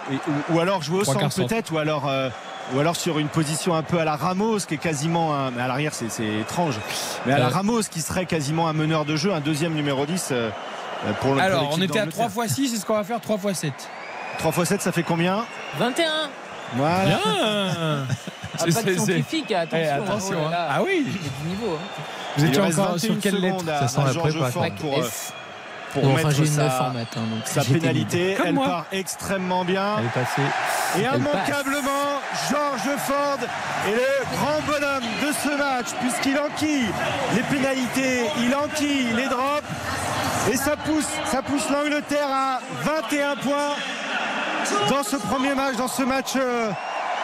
Ou, 0.09 0.55
ou 0.55 0.59
alors 0.59 0.81
jouer 0.81 0.99
au 1.01 1.03
centre 1.03 1.33
peut-être, 1.35 1.71
ou 1.73 1.77
alors, 1.77 2.07
euh, 2.07 2.29
ou 2.73 2.79
alors 2.79 2.95
sur 2.95 3.19
une 3.19 3.27
position 3.27 3.75
un 3.75 3.83
peu 3.83 3.99
à 3.99 4.05
la 4.05 4.15
Ramos, 4.15 4.59
qui 4.59 4.75
est 4.75 4.77
quasiment 4.77 5.35
un, 5.35 5.51
mais 5.51 5.61
à 5.61 5.67
l'arrière 5.67 5.93
c'est 5.93 6.09
c'est 6.09 6.39
étrange, 6.39 6.75
mais 7.25 7.33
à 7.33 7.39
la 7.39 7.47
Euh. 7.47 7.49
Ramos 7.49 7.81
qui 7.89 8.01
serait 8.01 8.25
quasiment 8.25 8.67
un 8.67 8.73
meneur 8.73 9.05
de 9.05 9.15
jeu, 9.15 9.33
un 9.33 9.39
deuxième 9.41 9.73
numéro 9.73 10.05
10 10.05 10.29
euh, 10.31 10.49
pour 11.21 11.31
le 11.31 11.35
pour 11.37 11.41
Alors, 11.41 11.69
on 11.73 11.81
était 11.81 11.97
à 11.99 12.05
d'Angleterre. 12.05 12.29
3 12.31 12.45
x 12.45 12.53
6, 12.55 12.69
c'est 12.69 12.77
ce 12.77 12.85
qu'on 12.85 12.95
va 12.95 13.03
faire 13.03 13.19
3 13.21 13.37
x 13.51 13.59
7. 13.59 13.73
3 14.39 14.51
x 14.57 14.63
7, 14.69 14.81
ça 14.81 14.91
fait 14.91 15.03
combien? 15.03 15.45
21 15.77 16.05
Voilà. 16.75 17.05
Bien 17.05 17.19
Ah, 18.53 18.65
Pas 18.65 18.83
de 18.83 18.93
scientifique, 18.93 19.51
attention. 19.53 19.79
Eh, 19.81 19.87
attention, 19.87 20.37
Oh 20.39 20.47
hein. 20.47 20.67
Ah 20.69 20.83
oui 20.83 21.05
Il 21.07 21.13
y 21.13 21.15
a 21.15 21.29
du 21.41 21.47
niveau. 21.49 21.75
hein. 21.75 22.01
Vous 22.37 22.45
étiez 22.45 22.61
encore 22.61 22.93
21 22.93 22.97
sur 22.99 23.19
quelle 23.19 23.35
lettre 23.41 23.63
à, 23.69 23.79
Ça 23.79 23.87
sent 23.87 24.01
à 24.01 24.13
la 24.13 24.19
prépa, 24.19 24.51
pour, 24.79 24.97
euh. 24.99 25.07
Pour 25.93 26.03
Non, 26.03 26.13
mettre 26.13 26.31
j'ai 26.31 26.45
une 26.45 26.55
9 26.55 26.71
sa, 26.77 26.83
en 26.83 26.93
maths. 26.93 27.07
hein, 27.17 27.21
donc 27.31 27.41
sa 27.45 27.63
pénalité. 27.63 28.37
Elle 28.45 28.53
moi. 28.53 28.65
part 28.65 28.85
extrêmement 28.91 29.63
bien. 29.65 29.97
Elle 29.99 30.05
est 30.05 30.09
passée. 30.09 30.41
Et 30.99 31.01
Elle 31.03 31.19
immanquablement, 31.19 32.21
George 32.49 32.97
Ford 32.99 33.37
est 33.87 33.91
le 33.95 34.37
grand 34.37 34.61
bonhomme 34.65 35.03
de 35.25 35.31
ce 35.31 35.57
match, 35.57 35.87
puisqu'il 36.01 36.37
enquille 36.39 36.87
les 37.35 37.43
pénalités, 37.43 38.25
il 38.39 38.53
enquille 38.55 39.13
les 39.15 39.27
drops, 39.27 39.63
et 40.51 40.57
ça 40.57 40.75
pousse, 40.75 41.07
ça 41.25 41.41
pousse 41.41 41.69
l'Angleterre 41.69 42.27
à 42.29 42.59
21 42.83 43.35
points 43.37 43.75
dans 44.89 45.03
ce 45.03 45.15
premier 45.17 45.53
match, 45.55 45.75
dans 45.77 45.87
ce 45.87 46.03
match. 46.03 46.33
euh, 46.35 46.71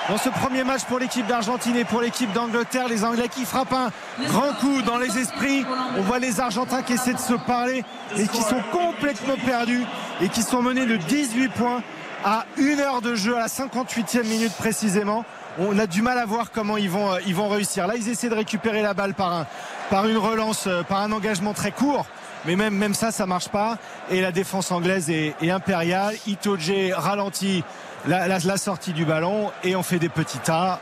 dans 0.09 0.17
ce 0.17 0.29
premier 0.29 0.63
match 0.63 0.83
pour 0.85 0.99
l'équipe 0.99 1.27
d'Argentine 1.27 1.75
et 1.75 1.83
pour 1.83 2.01
l'équipe 2.01 2.31
d'Angleterre, 2.31 2.87
les 2.87 3.03
Anglais 3.03 3.27
qui 3.29 3.45
frappent 3.45 3.73
un 3.73 3.91
grand 4.27 4.53
coup 4.53 4.81
dans 4.81 4.97
les 4.97 5.17
esprits. 5.17 5.65
On 5.97 6.01
voit 6.01 6.19
les 6.19 6.39
Argentins 6.39 6.81
qui 6.81 6.93
essaient 6.93 7.13
de 7.13 7.19
se 7.19 7.33
parler 7.33 7.83
et 8.17 8.27
qui 8.27 8.41
sont 8.41 8.61
complètement 8.71 9.35
perdus 9.45 9.83
et 10.21 10.29
qui 10.29 10.43
sont 10.43 10.61
menés 10.61 10.85
de 10.85 10.95
18 10.95 11.49
points 11.49 11.83
à 12.23 12.45
une 12.57 12.79
heure 12.79 13.01
de 13.01 13.15
jeu 13.15 13.35
à 13.35 13.39
la 13.39 13.47
58e 13.47 14.25
minute 14.25 14.53
précisément. 14.53 15.25
On 15.59 15.77
a 15.77 15.87
du 15.87 16.01
mal 16.01 16.17
à 16.19 16.25
voir 16.25 16.51
comment 16.51 16.77
ils 16.77 16.89
vont, 16.89 17.13
euh, 17.13 17.19
ils 17.25 17.35
vont 17.35 17.47
réussir. 17.47 17.87
Là, 17.87 17.95
ils 17.95 18.09
essaient 18.09 18.29
de 18.29 18.35
récupérer 18.35 18.83
la 18.83 18.93
balle 18.93 19.15
par, 19.15 19.33
un, 19.33 19.47
par 19.89 20.07
une 20.07 20.17
relance, 20.17 20.67
euh, 20.67 20.83
par 20.83 21.01
un 21.01 21.11
engagement 21.11 21.53
très 21.53 21.71
court. 21.71 22.05
Mais 22.45 22.55
même, 22.55 22.75
même 22.75 22.93
ça, 22.93 23.11
ça 23.11 23.25
marche 23.25 23.49
pas. 23.49 23.77
Et 24.11 24.21
la 24.21 24.31
défense 24.31 24.71
anglaise 24.71 25.09
est, 25.09 25.35
est 25.41 25.49
impériale. 25.49 26.15
Itoje 26.27 26.93
ralentit 26.93 27.63
la, 28.05 28.27
la- 28.27 28.39
la 28.39 28.57
sortie 28.57 28.93
du 28.93 29.05
ballon 29.05 29.51
et 29.63 29.75
on 29.75 29.83
fait 29.83 29.99
des 29.99 30.09
petits 30.09 30.39
tas. 30.39 30.79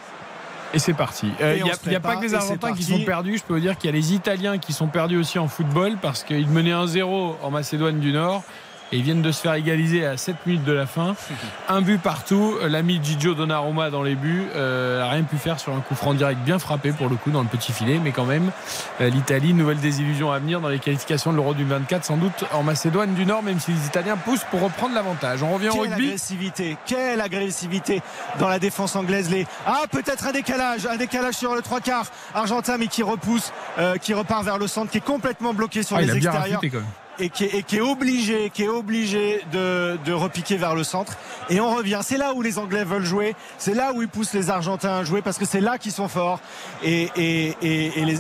Et 0.74 0.80
c'est 0.80 0.94
parti. 0.94 1.32
Euh, 1.42 1.54
Il 1.58 1.64
on 1.64 1.68
n'y 1.68 1.72
a, 1.96 1.98
a 1.98 2.02
pas 2.02 2.16
que 2.18 2.24
les 2.24 2.34
Argentins 2.34 2.74
qui 2.74 2.84
sont 2.84 3.00
perdus. 3.06 3.38
Je 3.38 3.44
peux 3.44 3.54
vous 3.54 3.60
dire 3.62 3.78
qu'il 3.78 3.90
y 3.90 3.94
a 3.94 3.96
les 3.96 4.14
Italiens 4.14 4.58
qui 4.58 4.74
sont 4.74 4.88
perdus 4.88 5.18
aussi 5.18 5.40
en 5.40 5.48
football 5.48 5.96
parce 6.02 6.24
qu'ils 6.24 6.50
menaient 6.50 6.74
1-0 6.74 7.36
en 7.42 7.52
Macédoine 7.52 8.00
du 8.00 8.12
Nord. 8.12 8.44
Et 8.92 8.98
ils 8.98 9.04
viennent 9.04 9.22
de 9.24 9.32
se 9.32 9.42
faire 9.42 9.54
égaliser 9.56 10.06
à 10.06 10.16
7 10.16 10.36
minutes 10.46 10.64
de 10.64 10.72
la 10.72 10.86
fin. 10.86 11.16
Un 11.70 11.82
but 11.82 12.00
partout. 12.00 12.56
L'ami 12.68 13.00
Gigio 13.04 13.34
Donnarumma 13.34 13.90
dans 13.90 14.04
les 14.04 14.16
buts 14.16 14.44
euh, 14.56 15.00
n'a 15.00 15.10
rien 15.10 15.24
pu 15.24 15.38
faire 15.38 15.60
sur 15.60 15.74
un 15.74 15.80
coup 15.80 15.96
franc 15.96 16.14
direct 16.14 16.40
bien 16.42 16.60
frappé 16.60 16.92
pour 16.92 17.10
le 17.10 17.16
coup 17.16 17.32
dans 17.32 17.42
le 17.42 17.48
petit 17.48 17.72
filet. 17.72 18.00
Mais 18.04 18.12
quand 18.12 18.26
même, 18.26 18.52
euh, 19.02 19.10
l'Italie, 19.10 19.54
nouvelle 19.54 19.80
désillusion 19.80 20.32
à 20.32 20.38
venir 20.40 20.62
dans 20.62 20.70
les 20.70 20.80
qualifications 20.80 21.32
de 21.32 21.38
l'Euro 21.38 21.54
du 21.56 21.66
24, 21.66 22.06
sans 22.06 22.18
doute 22.18 22.46
en 22.54 22.62
Macédoine 22.64 23.14
du 23.16 23.26
Nord, 23.26 23.42
même 23.44 23.60
si 23.60 23.72
les 23.72 23.86
Italiens 23.88 24.18
poussent 24.18 24.46
pour 24.52 24.62
reprendre 24.62 24.94
l'avantage. 24.94 25.42
On 25.42 25.54
revient 25.54 25.70
au 25.70 25.74
Quelle 25.82 25.82
rugby. 25.94 26.06
agressivité, 26.06 26.78
quelle 26.86 27.22
agressivité 27.22 28.02
dans 28.40 28.48
la 28.50 28.60
défense 28.60 28.96
anglaise. 28.96 29.30
Les... 29.32 29.48
Ah, 29.66 29.82
peut-être 29.92 30.28
un 30.28 30.32
décalage, 30.32 30.86
un 30.86 30.98
décalage 30.98 31.34
sur 31.34 31.56
le 31.56 31.62
trois 31.62 31.80
quarts 31.82 32.06
argentin, 32.34 32.78
mais 32.78 32.88
qui 32.88 33.02
repousse, 33.04 33.52
euh, 33.80 33.98
qui 33.98 34.14
repart 34.14 34.44
vers 34.46 34.58
le 34.60 34.68
centre, 34.68 34.92
qui 34.92 35.00
est 35.00 35.06
complètement 35.06 35.54
bloqué 35.54 35.82
sur 35.84 35.98
Ah, 35.98 36.02
les 36.02 36.12
extérieurs. 36.16 36.42
raffûté 36.42 36.70
quand 36.70 36.78
même. 36.78 36.86
Et 37.20 37.30
qui, 37.30 37.46
est, 37.46 37.80
obligé, 37.80 38.52
de, 39.52 40.12
repiquer 40.12 40.58
vers 40.58 40.76
le 40.76 40.84
centre. 40.84 41.14
Et 41.50 41.60
on 41.60 41.76
revient. 41.76 42.00
C'est 42.04 42.18
là 42.18 42.34
où 42.34 42.42
les 42.42 42.58
Anglais 42.58 42.84
veulent 42.84 43.06
jouer. 43.06 43.36
C'est 43.58 43.74
là 43.74 43.92
où 43.94 44.02
ils 44.02 44.08
poussent 44.08 44.34
les 44.34 44.50
Argentins 44.50 44.98
à 44.98 45.04
jouer 45.04 45.22
parce 45.22 45.38
que 45.38 45.46
c'est 45.46 45.62
là 45.62 45.78
qu'ils 45.78 45.92
sont 45.92 46.08
forts. 46.08 46.40
Et, 46.84 47.56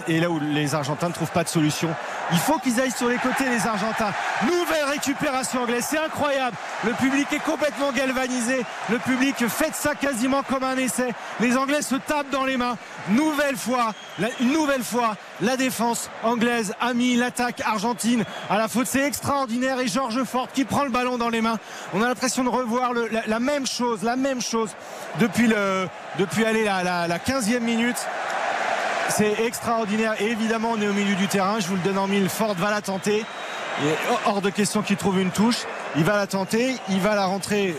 là 0.08 0.30
où 0.30 0.40
les 0.40 0.76
Argentins 0.76 1.10
ne 1.10 1.14
trouvent 1.14 1.32
pas 1.32 1.44
de 1.44 1.50
solution. 1.50 1.90
Il 2.32 2.40
faut 2.40 2.58
qu'ils 2.60 2.80
aillent 2.80 2.92
sur 2.92 3.10
les 3.10 3.18
côtés, 3.18 3.50
les 3.50 3.68
Argentins. 3.68 4.14
Nouvelle 4.44 4.86
récupération 4.92 5.64
anglaise. 5.64 5.86
C'est 5.90 6.00
incroyable. 6.00 6.56
Le 6.84 6.94
public 6.94 7.28
est 7.32 7.44
complètement 7.44 7.92
galvanisé. 7.92 8.66
Le 8.90 8.98
public 9.00 9.36
fait 9.48 9.74
ça 9.74 9.96
quasiment 9.96 10.44
comme 10.44 10.64
un 10.64 10.78
essai. 10.78 11.14
Les 11.40 11.58
Anglais 11.58 11.82
se 11.82 11.96
tapent 11.96 12.30
dans 12.32 12.46
les 12.46 12.58
mains. 12.58 12.78
Nouvelle 13.10 13.58
fois, 13.58 13.94
une 14.40 14.52
nouvelle 14.52 14.84
fois, 14.84 15.16
la 15.42 15.58
défense 15.58 16.10
anglaise 16.24 16.74
a 16.80 16.94
mis 16.94 17.16
l'attaque 17.16 17.62
argentine 17.66 18.24
à 18.50 18.58
la 18.58 18.68
faute. 18.68 18.88
C'est 18.88 19.06
extraordinaire. 19.06 19.80
Et 19.80 19.88
Georges 19.88 20.24
Ford 20.24 20.48
qui 20.54 20.66
prend 20.66 20.84
le 20.84 20.92
ballon 20.92 21.18
dans 21.18 21.30
les 21.30 21.42
mains. 21.42 21.58
On 21.94 22.02
a 22.02 22.08
l'impression 22.08 22.44
de 22.44 22.50
revoir 22.50 22.92
la, 23.28 23.40
même 23.40 23.68
chose, 23.68 24.04
la 24.04 24.16
même 24.16 24.42
chose 24.42 24.70
depuis 25.20 25.50
depuis 26.18 26.44
la, 26.44 26.84
la, 26.84 27.08
la 27.08 27.18
15e 27.18 27.60
minute. 27.60 27.98
C'est 29.10 29.46
extraordinaire. 29.46 30.16
Et 30.20 30.28
évidemment, 30.28 30.72
on 30.74 30.82
est 30.82 30.88
au 30.88 30.94
milieu 30.94 31.16
du 31.16 31.28
terrain. 31.28 31.60
Je 31.60 31.68
vous 31.68 31.76
le 31.76 31.82
donne 31.82 31.98
en 31.98 32.08
mille. 32.08 32.30
Ford 32.30 32.56
va 32.56 32.72
la 32.72 32.82
tenter. 32.82 33.26
Hors 34.26 34.42
de 34.42 34.50
question 34.50 34.82
qu'il 34.82 34.98
trouve 34.98 35.20
une 35.20 35.32
touche. 35.32 35.64
Il 35.96 36.04
va 36.04 36.16
la 36.16 36.28
tenter. 36.28 36.76
Il 36.90 37.00
va 37.02 37.16
la 37.16 37.26
rentrer. 37.26 37.76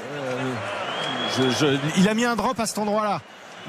euh, 1.40 1.76
il 1.96 2.08
a 2.08 2.14
mis 2.14 2.24
un 2.24 2.36
drop 2.36 2.58
à 2.60 2.66
cet 2.66 2.78
endroit-là. 2.78 3.20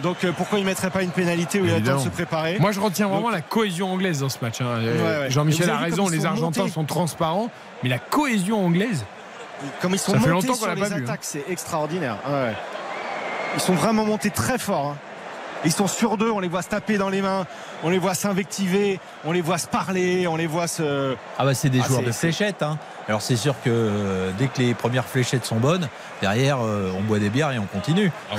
Donc 0.03 0.23
euh, 0.23 0.31
pourquoi 0.31 0.59
il 0.59 0.61
ne 0.61 0.67
mettrait 0.69 0.89
pas 0.91 1.01
une 1.01 1.09
pénalité 1.11 1.59
où 1.59 1.65
il 1.65 1.71
a 1.73 1.79
le 1.79 1.83
temps 1.85 1.95
de 1.97 2.01
se 2.01 2.09
préparer 2.09 2.57
Moi, 2.59 2.71
je 2.71 2.79
retiens 2.79 3.07
vraiment 3.07 3.23
Donc- 3.23 3.31
la 3.31 3.41
cohésion 3.41 3.91
anglaise 3.91 4.19
dans 4.19 4.29
ce 4.29 4.37
match. 4.41 4.61
hein. 4.61 4.65
Euh, 4.77 4.97
Ouais, 4.97 5.23
ouais. 5.25 5.31
Jean-Michel 5.31 5.69
a 5.69 5.77
raison, 5.77 6.07
les 6.07 6.25
Argentins 6.25 6.61
montés 6.61 6.71
sont 6.73 6.83
transparents, 6.85 7.49
mais 7.83 7.89
la 7.89 7.99
cohésion 7.99 8.63
anglaise. 8.65 9.05
Comme 9.81 9.93
ils 9.93 9.97
sont 9.99 10.11
Ça 10.13 10.19
fait 10.19 10.29
montés 10.29 10.47
longtemps 10.47 10.59
qu'on 10.59 10.65
sur 10.65 10.67
l'a 10.67 10.75
les 10.75 10.81
pas 10.81 10.87
vu, 10.89 11.01
hein. 11.01 11.03
attaques, 11.03 11.19
c'est 11.23 11.43
extraordinaire. 11.49 12.17
Ouais. 12.29 12.53
Ils 13.55 13.61
sont 13.61 13.73
vraiment 13.73 14.05
montés 14.05 14.29
très 14.29 14.59
fort. 14.59 14.91
hein. 14.91 14.97
Ils 15.65 15.71
sont 15.71 15.87
sur 15.87 16.17
deux, 16.17 16.29
on 16.29 16.39
les 16.39 16.47
voit 16.47 16.61
se 16.61 16.69
taper 16.69 16.99
dans 16.99 17.09
les 17.09 17.23
mains, 17.23 17.47
on 17.83 17.89
les 17.89 17.97
voit 17.97 18.13
s'invectiver, 18.13 18.99
on 19.25 19.31
les 19.31 19.41
voit 19.41 19.57
se 19.57 19.65
parler, 19.65 20.27
on 20.27 20.35
les 20.35 20.45
voit 20.45 20.67
se. 20.67 21.15
Ah 21.39 21.45
bah 21.45 21.55
c'est 21.55 21.69
des 21.69 21.81
Ah, 21.83 21.87
joueurs 21.87 22.03
de 22.03 22.11
fléchettes. 22.11 22.61
hein. 22.61 22.77
Alors 23.07 23.23
c'est 23.23 23.35
sûr 23.35 23.55
que 23.65 23.71
euh, 23.71 24.29
dès 24.37 24.45
que 24.49 24.59
les 24.61 24.75
premières 24.75 25.05
fléchettes 25.05 25.45
sont 25.45 25.55
bonnes, 25.55 25.89
derrière 26.21 26.59
euh, 26.63 26.91
on 26.95 27.01
boit 27.01 27.17
des 27.17 27.29
bières 27.31 27.51
et 27.53 27.57
on 27.57 27.65
continue. 27.65 28.11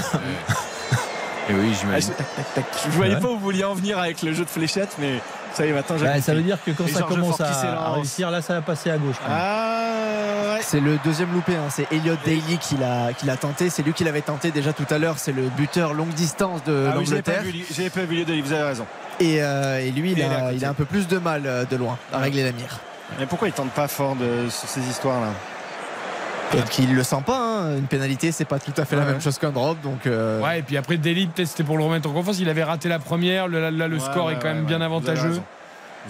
Et 1.49 1.55
oui, 1.55 1.71
Ah, 1.73 1.77
j'imagine. 1.81 2.13
je, 2.57 2.91
je 2.91 2.97
voyais 2.97 3.15
Ouais. 3.15 3.21
pas 3.21 3.29
où 3.29 3.35
vous 3.35 3.39
vouliez 3.39 3.65
en 3.65 3.75
venir 3.75 3.99
avec 3.99 4.23
le 4.23 4.33
jeu 4.35 4.45
de 4.45 4.51
fléchettes, 4.51 4.97
mais 4.99 5.15
ça 5.55 5.65
y 5.67 5.71
est, 5.71 5.73
maintenant 5.73 5.97
j'ai 5.99 6.05
Bah, 6.05 6.21
ça 6.21 6.35
veut 6.35 6.43
dire 6.43 6.59
que 6.65 6.71
quand 6.73 6.87
Et 6.87 6.93
ça 6.93 7.03
commence 7.03 7.37
Fort 7.39 7.47
à, 7.47 7.93
réussir, 7.95 8.31
là 8.31 8.43
ça 8.43 8.55
va 8.55 8.61
passer 8.63 8.91
à 8.91 8.99
gauche. 8.99 9.17
Ah 9.27 10.55
ouais. 10.55 10.61
C'est 10.63 10.81
le 10.81 10.99
deuxième 11.05 11.33
loupé, 11.33 11.55
hein. 11.55 11.69
c'est 11.71 11.87
Elliot 11.93 12.17
Daly 12.25 12.59
qui 12.61 12.77
l'a 12.77 13.13
qui 13.15 13.25
l'a 13.27 13.37
tenté. 13.37 13.71
C'est 13.71 13.83
lui 13.83 13.93
qui 13.95 14.05
l'avait 14.05 14.21
tenté 14.21 14.51
déjà 14.51 14.73
tout 14.73 14.87
à 14.91 14.99
l'heure. 14.99 15.19
C'est 15.19 15.33
le 15.33 15.49
buteur 15.57 15.95
longue 15.95 16.09
distance 16.13 16.63
de 16.65 16.89
Ah 16.93 16.97
oui, 16.99 17.07
j'avais 17.07 17.23
pas 17.23 17.33
l'Angleterre. 17.37 17.43
vu, 17.53 17.65
j'avais 17.75 17.91
pas 17.91 18.03
vu 18.03 18.17
les 18.17 18.25
deux, 18.25 18.41
vous 18.43 18.53
avez 18.53 18.65
raison. 18.65 18.87
Et, 19.21 19.43
euh, 19.43 19.79
et 19.81 19.91
lui, 19.91 20.13
il 20.13 20.19
Et 20.21 20.25
il 20.25 20.33
a, 20.33 20.53
il 20.53 20.65
un 20.65 20.75
peu 20.75 20.85
plus 20.85 21.09
de 21.09 21.19
mal 21.19 21.43
euh, 21.47 21.65
de 21.65 21.77
loin 21.77 21.97
à 22.13 22.19
régler 22.19 22.45
la 22.45 22.53
mire. 22.53 22.79
Mais 23.19 23.25
pourquoi 23.27 23.49
ils 23.49 23.55
tentent 23.55 23.71
pas 23.71 23.89
fort 23.89 24.17
de, 24.17 24.51
sur 24.51 24.69
ces 24.69 24.81
histoires-là? 24.81 25.29
Peut-être 26.51 26.71
qu'il 26.71 26.95
le 26.95 27.03
sent 27.03 27.23
pas. 27.27 27.39
hein. 27.39 27.77
Une 27.77 27.87
pénalité, 27.87 28.33
c'est 28.33 28.45
pas 28.47 28.59
tout 28.59 28.73
à 28.77 28.85
fait 28.85 28.97
la 28.97 29.05
même 29.05 29.21
chose 29.21 29.39
qu'un 29.39 29.51
drop. 29.51 29.81
Donc, 29.83 30.07
euh, 30.07 30.41
Ouais, 30.43 30.61
et 30.61 30.63
puis 30.63 30.77
après, 30.77 30.97
Deli, 30.97 31.27
peut-être 31.27 31.49
c'était 31.49 31.65
pour 31.65 31.77
le 31.77 31.85
remettre 31.85 32.09
en 32.09 32.13
confiance. 32.13 32.39
Il 32.41 32.49
avait 32.49 32.65
raté 32.65 32.89
la 32.89 32.99
première. 32.99 33.49
Le- 33.49 33.61
Là, 33.61 33.71
là, 33.71 33.89
le 33.89 33.97
Ouais, 33.97 34.01
score 34.03 34.27
ouais, 34.27 34.33
est 34.35 34.37
quand 34.39 34.49
même 34.49 34.61
ouais, 34.61 34.63
bien 34.65 34.81
ouais. 34.81 34.87
Vous 34.89 35.09
avez 35.09 35.19
avantageux. 35.19 35.41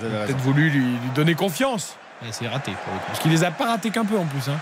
Peut-être 0.00 0.38
voulu 0.38 0.70
lui, 0.70 0.80
lui 0.80 0.98
donner 1.14 1.34
confiance. 1.34 1.96
Et 2.22 2.28
c'est 2.30 2.46
raté 2.46 2.72
pour 2.84 2.92
le 2.92 2.98
coup. 3.00 3.04
Parce 3.08 3.18
qu'il 3.20 3.30
les 3.32 3.42
a 3.44 3.50
pas 3.50 3.66
ratés 3.66 3.90
qu'un 3.90 4.04
peu 4.04 4.16
en 4.18 4.24
plus. 4.26 4.48
Hein. 4.48 4.56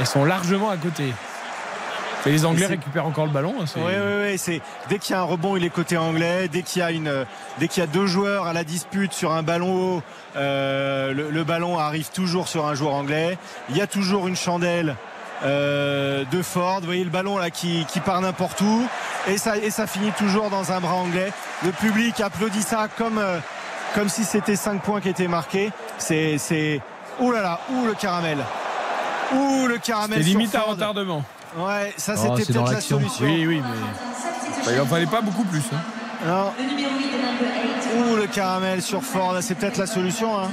Ils 0.00 0.06
sont 0.06 0.24
largement 0.24 0.70
à 0.70 0.76
côté. 0.76 1.12
Et 2.26 2.30
les 2.30 2.44
Anglais 2.46 2.64
Et 2.64 2.68
récupèrent 2.68 3.06
encore 3.06 3.26
le 3.26 3.32
ballon. 3.32 3.54
Oui, 3.58 3.64
oui, 3.76 4.22
oui. 4.30 4.38
C'est 4.38 4.60
dès 4.88 4.98
qu'il 4.98 5.14
y 5.14 5.18
a 5.18 5.20
un 5.20 5.24
rebond, 5.24 5.56
il 5.56 5.64
est 5.64 5.70
côté 5.70 5.96
anglais. 5.96 6.48
Dès 6.48 6.62
qu'il 6.62 6.80
y 6.80 6.82
a 6.82 6.90
une, 6.90 7.08
euh, 7.08 7.24
dès 7.58 7.68
qu'il 7.68 7.82
y 7.82 7.84
a 7.84 7.86
deux 7.86 8.06
joueurs 8.06 8.46
à 8.46 8.52
la 8.52 8.64
dispute 8.64 9.12
sur 9.12 9.32
un 9.32 9.42
ballon 9.42 9.96
haut, 9.96 10.02
euh, 10.36 11.12
le, 11.12 11.30
le 11.30 11.44
ballon 11.44 11.78
arrive 11.78 12.10
toujours 12.10 12.48
sur 12.48 12.66
un 12.66 12.74
joueur 12.74 12.94
anglais. 12.94 13.36
Il 13.70 13.76
y 13.76 13.82
a 13.82 13.86
toujours 13.86 14.26
une 14.28 14.36
chandelle. 14.36 14.96
euh, 15.44 16.24
de 16.30 16.40
Ford, 16.42 16.80
vous 16.80 16.86
voyez 16.86 17.04
le 17.04 17.10
ballon 17.10 17.36
là 17.36 17.50
qui, 17.50 17.84
qui 17.92 18.00
part 18.00 18.20
n'importe 18.20 18.60
où 18.62 18.86
et 19.26 19.36
ça, 19.36 19.56
et 19.58 19.70
ça 19.70 19.86
finit 19.86 20.12
toujours 20.12 20.48
dans 20.48 20.72
un 20.72 20.80
bras 20.80 20.94
anglais. 20.94 21.32
Le 21.64 21.72
public 21.72 22.20
applaudit 22.20 22.62
ça 22.62 22.86
comme, 22.96 23.18
euh, 23.18 23.38
comme 23.94 24.08
si 24.08 24.24
c'était 24.24 24.56
5 24.56 24.80
points 24.80 25.00
qui 25.02 25.08
étaient 25.10 25.28
marqués. 25.28 25.70
C'est, 25.98 26.38
c'est, 26.38 26.80
ouh 27.20 27.32
là 27.32 27.42
là, 27.42 27.60
ouh 27.72 27.84
le 27.84 27.94
caramel, 27.94 28.38
ouh 29.34 29.66
le 29.66 29.76
caramel. 29.78 30.18
C'est 30.22 30.24
limite 30.28 30.54
à 30.54 30.62
retardement. 30.62 31.22
Ouais, 31.56 31.92
ça 31.96 32.14
Oh, 32.16 32.34
c'était 32.36 32.52
peut-être 32.52 32.70
la 32.72 32.80
solution. 32.80 33.24
Oui, 33.26 33.46
oui, 33.46 33.62
mais 34.66 34.72
il 34.74 34.80
en 34.80 34.86
fallait 34.86 35.06
pas 35.06 35.20
beaucoup 35.20 35.44
plus. 35.44 35.62
hein. 35.72 35.78
Non. 36.26 36.52
Ouh, 38.12 38.16
le 38.16 38.26
caramel 38.26 38.82
sur 38.82 39.02
Ford, 39.02 39.36
c'est 39.40 39.54
peut-être 39.54 39.76
la 39.78 39.86
solution. 39.86 40.36
hein. 40.38 40.48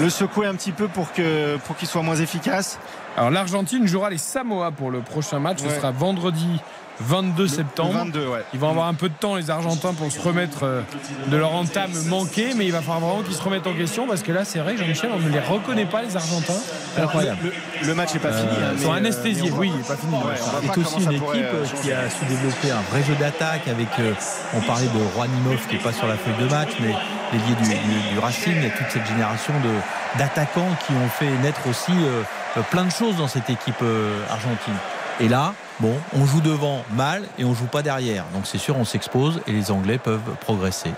Le 0.00 0.10
secouer 0.10 0.46
un 0.46 0.54
petit 0.54 0.72
peu 0.72 0.88
pour 0.88 1.12
que 1.12 1.56
pour 1.58 1.76
qu'il 1.76 1.86
soit 1.86 2.02
moins 2.02 2.16
efficace. 2.16 2.78
Alors 3.16 3.30
l'Argentine 3.30 3.86
jouera 3.86 4.10
les 4.10 4.18
Samoa 4.18 4.72
pour 4.72 4.90
le 4.90 5.00
prochain 5.00 5.38
match. 5.38 5.58
Ce 5.62 5.68
sera 5.70 5.92
vendredi 5.92 6.60
22 7.00 7.48
septembre. 7.48 7.92
Le 7.92 7.98
22, 7.98 8.26
ouais. 8.28 8.44
Ils 8.54 8.60
vont 8.60 8.70
avoir 8.70 8.86
un 8.86 8.94
peu 8.94 9.08
de 9.08 9.14
temps, 9.14 9.34
les 9.36 9.50
Argentins, 9.50 9.92
pour 9.94 10.10
se 10.12 10.20
remettre 10.20 10.60
euh, 10.62 10.80
de 11.28 11.36
leur 11.36 11.52
entame 11.52 11.90
manquée, 12.08 12.52
mais 12.56 12.66
il 12.66 12.72
va 12.72 12.80
falloir 12.80 13.00
vraiment 13.00 13.22
qu'ils 13.22 13.34
se 13.34 13.42
remettent 13.42 13.66
en 13.66 13.72
question 13.74 14.06
parce 14.06 14.22
que 14.22 14.30
là, 14.32 14.44
c'est 14.44 14.60
vrai, 14.60 14.76
Jean-Michel, 14.76 15.10
on 15.14 15.18
ne 15.18 15.28
les 15.28 15.40
reconnaît 15.40 15.86
pas, 15.86 16.02
les 16.02 16.16
Argentins. 16.16 16.52
C'est 16.94 17.02
incroyable. 17.02 17.38
Le, 17.82 17.86
le 17.88 17.94
match 17.94 18.14
n'est 18.14 18.20
pas 18.20 18.32
fini. 18.32 18.48
hein, 18.62 18.70
Ils 18.76 18.82
sont 18.82 18.92
euh, 18.92 18.96
anesthésiés, 18.96 19.50
oui, 19.50 19.70
il 19.72 19.76
n'est 19.78 19.82
pas 19.82 19.96
fini. 19.96 20.14
Ouais, 20.14 20.34
C'est 20.62 20.78
aussi 20.80 21.02
une 21.04 21.12
équipe 21.12 21.24
euh, 21.34 21.64
qui 21.82 21.92
a 21.92 22.08
su 22.08 22.24
développer 22.26 22.70
un 22.70 22.82
vrai 22.92 23.02
jeu 23.02 23.14
d'attaque 23.16 23.66
avec, 23.68 23.88
euh, 23.98 24.12
on 24.54 24.60
parlait 24.60 24.86
de 24.86 25.14
Rouanimov 25.14 25.66
qui 25.68 25.74
n'est 25.76 25.82
pas 25.82 25.92
sur 25.92 26.06
la 26.06 26.16
feuille 26.16 26.36
de 26.46 26.50
match, 26.50 26.70
mais 26.80 26.94
l'ailier 27.32 27.54
du, 27.60 27.64
du- 27.68 28.12
du 28.14 28.18
Racing, 28.20 28.52
il 28.56 28.62
y 28.62 28.66
a 28.66 28.70
toute 28.70 28.90
cette 28.90 29.06
génération 29.06 29.52
de- 29.64 30.18
d'attaquants 30.18 30.68
qui 30.86 30.92
ont 30.92 31.08
fait 31.08 31.30
naître 31.42 31.66
aussi 31.68 31.92
euh, 31.92 32.22
euh, 32.56 32.60
plein 32.70 32.84
de 32.84 32.92
choses 32.92 33.16
dans 33.16 33.26
cette 33.28 33.50
équipe 33.50 33.82
euh, 33.82 34.20
argentine. 34.30 34.74
Et 35.20 35.28
là, 35.28 35.54
bon, 35.80 35.94
on 36.16 36.26
joue 36.26 36.40
devant 36.40 36.84
mal 36.92 37.24
et 37.38 37.44
on 37.44 37.54
joue 37.54 37.66
pas 37.66 37.82
derrière. 37.82 38.24
Donc 38.34 38.46
c'est 38.46 38.58
sûr, 38.58 38.76
on 38.76 38.84
s'expose 38.84 39.40
et 39.46 39.52
les 39.52 39.70
Anglais 39.70 39.98
peuvent 39.98 40.20
progresser. 40.40 40.90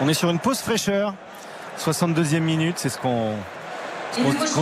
On 0.00 0.08
est 0.08 0.14
sur 0.14 0.30
une 0.30 0.38
pause 0.38 0.58
fraîcheur. 0.58 1.14
62e 1.78 2.40
minute, 2.40 2.78
c'est 2.78 2.88
ce 2.88 2.98
qu'on 2.98 3.34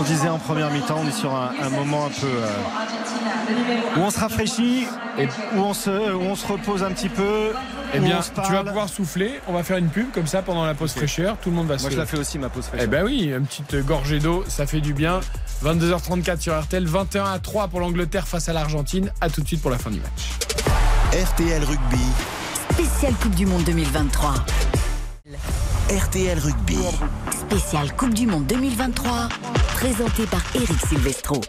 disait 0.05 0.29
en 0.29 0.39
première 0.39 0.71
mi-temps. 0.71 1.01
On 1.05 1.09
est 1.09 1.13
sur 1.13 1.35
un, 1.35 1.53
un 1.63 1.71
moment 1.71 2.07
un 2.07 2.09
peu 2.09 2.27
euh, 2.27 3.97
où 3.97 4.01
on 4.01 4.11
se 4.11 4.21
rafraîchit 4.21 4.87
et 5.19 5.27
où 5.57 5.61
on 5.61 5.75
se, 5.75 5.91
où 5.91 6.23
on 6.23 6.35
se 6.37 6.47
repose 6.47 6.83
un 6.83 6.93
petit 6.93 7.09
peu. 7.09 7.53
Eh 7.95 8.01
bien, 8.01 8.21
tu 8.21 8.53
vas 8.53 8.65
pouvoir 8.65 8.89
souffler. 8.89 9.41
On 9.47 9.53
va 9.53 9.63
faire 9.63 9.77
une 9.77 9.89
pub 9.89 10.11
comme 10.13 10.27
ça 10.27 10.43
pendant 10.43 10.65
la 10.65 10.75
pause 10.75 10.93
fraîcheur. 10.93 11.37
Tout 11.39 11.51
le 11.51 11.57
monde 11.57 11.67
va 11.67 11.79
se. 11.79 11.83
Moi, 11.83 11.91
je 11.91 11.97
la 11.97 12.07
fais 12.07 12.19
aussi, 12.19 12.39
ma 12.39 12.49
pause 12.49 12.65
fraîcheur. 12.65 12.85
Eh 12.85 12.91
ben 12.91 13.05
oui, 13.05 13.33
une 13.37 13.47
petite 13.47 13.77
gorgée 13.85 14.19
d'eau, 14.19 14.45
ça 14.49 14.67
fait 14.67 14.81
du 14.81 14.95
bien. 14.95 15.21
22h34 15.65 16.41
sur 16.41 16.59
RTL, 16.59 16.87
21 16.87 17.25
à 17.25 17.39
3 17.39 17.69
pour 17.69 17.81
l'Angleterre 17.81 18.27
face 18.27 18.49
à 18.49 18.53
l'Argentine. 18.53 19.13
À 19.21 19.29
tout 19.29 19.43
de 19.43 19.47
suite 19.47 19.63
pour 19.63 19.71
la 19.71 19.79
fin 19.79 19.91
du 19.91 20.01
match. 20.01 20.31
RTL 21.13 21.65
Rugby. 21.65 22.05
Spéciale 22.73 23.15
Coupe 23.15 23.35
du 23.35 23.47
Monde 23.47 23.65
2023. 23.65 24.35
RTL 25.91 26.39
Rugby. 26.39 26.79
Spéciale 27.33 27.93
Coupe 27.97 28.15
du 28.15 28.27
Monde 28.27 28.47
2023. 28.47 29.29
Présenté 29.75 30.27
par 30.27 30.43
Eric 30.55 30.87
Silvestro. 30.89 31.41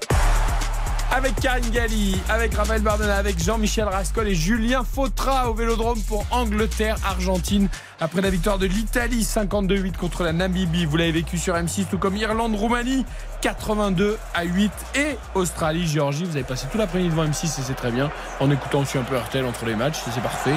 Avec 1.14 1.36
Karine 1.36 1.70
Galli, 1.72 2.16
avec 2.30 2.54
Raphaël 2.54 2.82
Bardena, 2.82 3.18
avec 3.18 3.38
Jean-Michel 3.38 3.84
Rascol 3.84 4.30
et 4.30 4.34
Julien 4.34 4.86
Fautra 4.86 5.50
au 5.50 5.54
Vélodrome 5.54 6.00
pour 6.08 6.26
Angleterre-Argentine. 6.32 7.68
Après 8.00 8.22
la 8.22 8.30
victoire 8.30 8.58
de 8.58 8.66
l'Italie 8.66 9.24
52-8 9.24 9.98
contre 9.98 10.24
la 10.24 10.32
Namibie, 10.32 10.86
vous 10.86 10.96
l'avez 10.96 11.12
vécu 11.12 11.38
sur 11.38 11.56
M6, 11.56 11.88
tout 11.90 11.98
comme 11.98 12.16
Irlande-Roumanie 12.16 13.06
82 13.42 14.18
à 14.34 14.44
8 14.44 14.72
et 14.96 15.18
Australie-Géorgie. 15.36 16.24
Vous 16.26 16.36
avez 16.36 16.44
passé 16.44 16.68
tout 16.72 16.78
l'après-midi 16.78 17.10
devant 17.10 17.26
M6 17.26 17.46
et 17.46 17.64
c'est 17.64 17.74
très 17.74 17.92
bien. 17.92 18.10
En 18.40 18.50
écoutant 18.52 18.80
aussi 18.80 18.98
un 18.98 19.04
peu 19.04 19.18
RTL 19.18 19.46
entre 19.46 19.66
les 19.66 19.76
matchs, 19.76 19.98
c'est 20.14 20.22
parfait. 20.22 20.54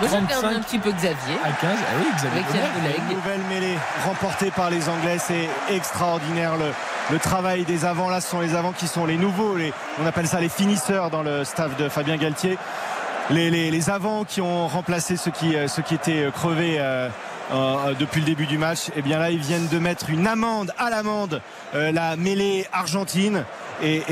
Moi, 0.00 0.08
j'ai 0.08 0.16
un 0.16 0.60
petit 0.60 0.78
peu 0.78 0.92
Xavier. 0.92 1.34
à 1.44 1.50
15. 1.50 1.56
Ah 1.62 1.94
oui, 2.00 2.06
Xavier 2.16 2.40
Avec 2.84 3.16
nouvelle 3.16 3.40
mêlée 3.48 3.76
remportée 4.06 4.50
par 4.52 4.70
les 4.70 4.88
Anglais, 4.88 5.18
c'est 5.18 5.48
extraordinaire 5.70 6.56
le, 6.56 6.70
le 7.10 7.18
travail 7.18 7.64
des 7.64 7.84
avants. 7.84 8.08
Là, 8.08 8.20
ce 8.20 8.28
sont 8.30 8.40
les 8.40 8.54
avants 8.54 8.72
qui 8.72 8.86
sont 8.86 9.06
les 9.06 9.16
nouveaux, 9.16 9.56
les- 9.56 9.72
on 10.00 10.06
appelle 10.06 10.28
ça 10.28 10.40
les 10.40 10.48
finisseurs 10.48 11.10
dans 11.10 11.22
le 11.22 11.44
staff 11.44 11.76
de 11.76 11.88
Fabien 11.88 12.16
Galtier. 12.16 12.56
Les, 13.30 13.50
les- 13.50 13.70
les 13.72 13.90
avants 13.90 14.24
qui 14.24 14.40
ont 14.40 14.68
remplacé 14.68 15.16
ceux 15.16 15.32
qui, 15.32 15.56
euh, 15.56 15.66
ceux 15.68 15.82
qui 15.82 15.94
étaient 15.96 16.22
euh, 16.26 16.30
crevés 16.30 16.76
euh, 16.78 17.08
euh, 17.52 17.94
depuis 17.98 18.20
le 18.20 18.26
début 18.26 18.46
du 18.46 18.58
match. 18.58 18.90
Et 18.96 19.02
bien 19.02 19.18
là, 19.18 19.30
ils 19.30 19.38
viennent 19.40 19.68
de 19.68 19.78
mettre 19.78 20.10
une 20.10 20.26
amende 20.26 20.72
à 20.78 20.90
l'amende, 20.90 21.40
euh, 21.74 21.92
la 21.92 22.16
mêlée 22.16 22.66
argentine. 22.72 23.44
Et, 23.82 24.02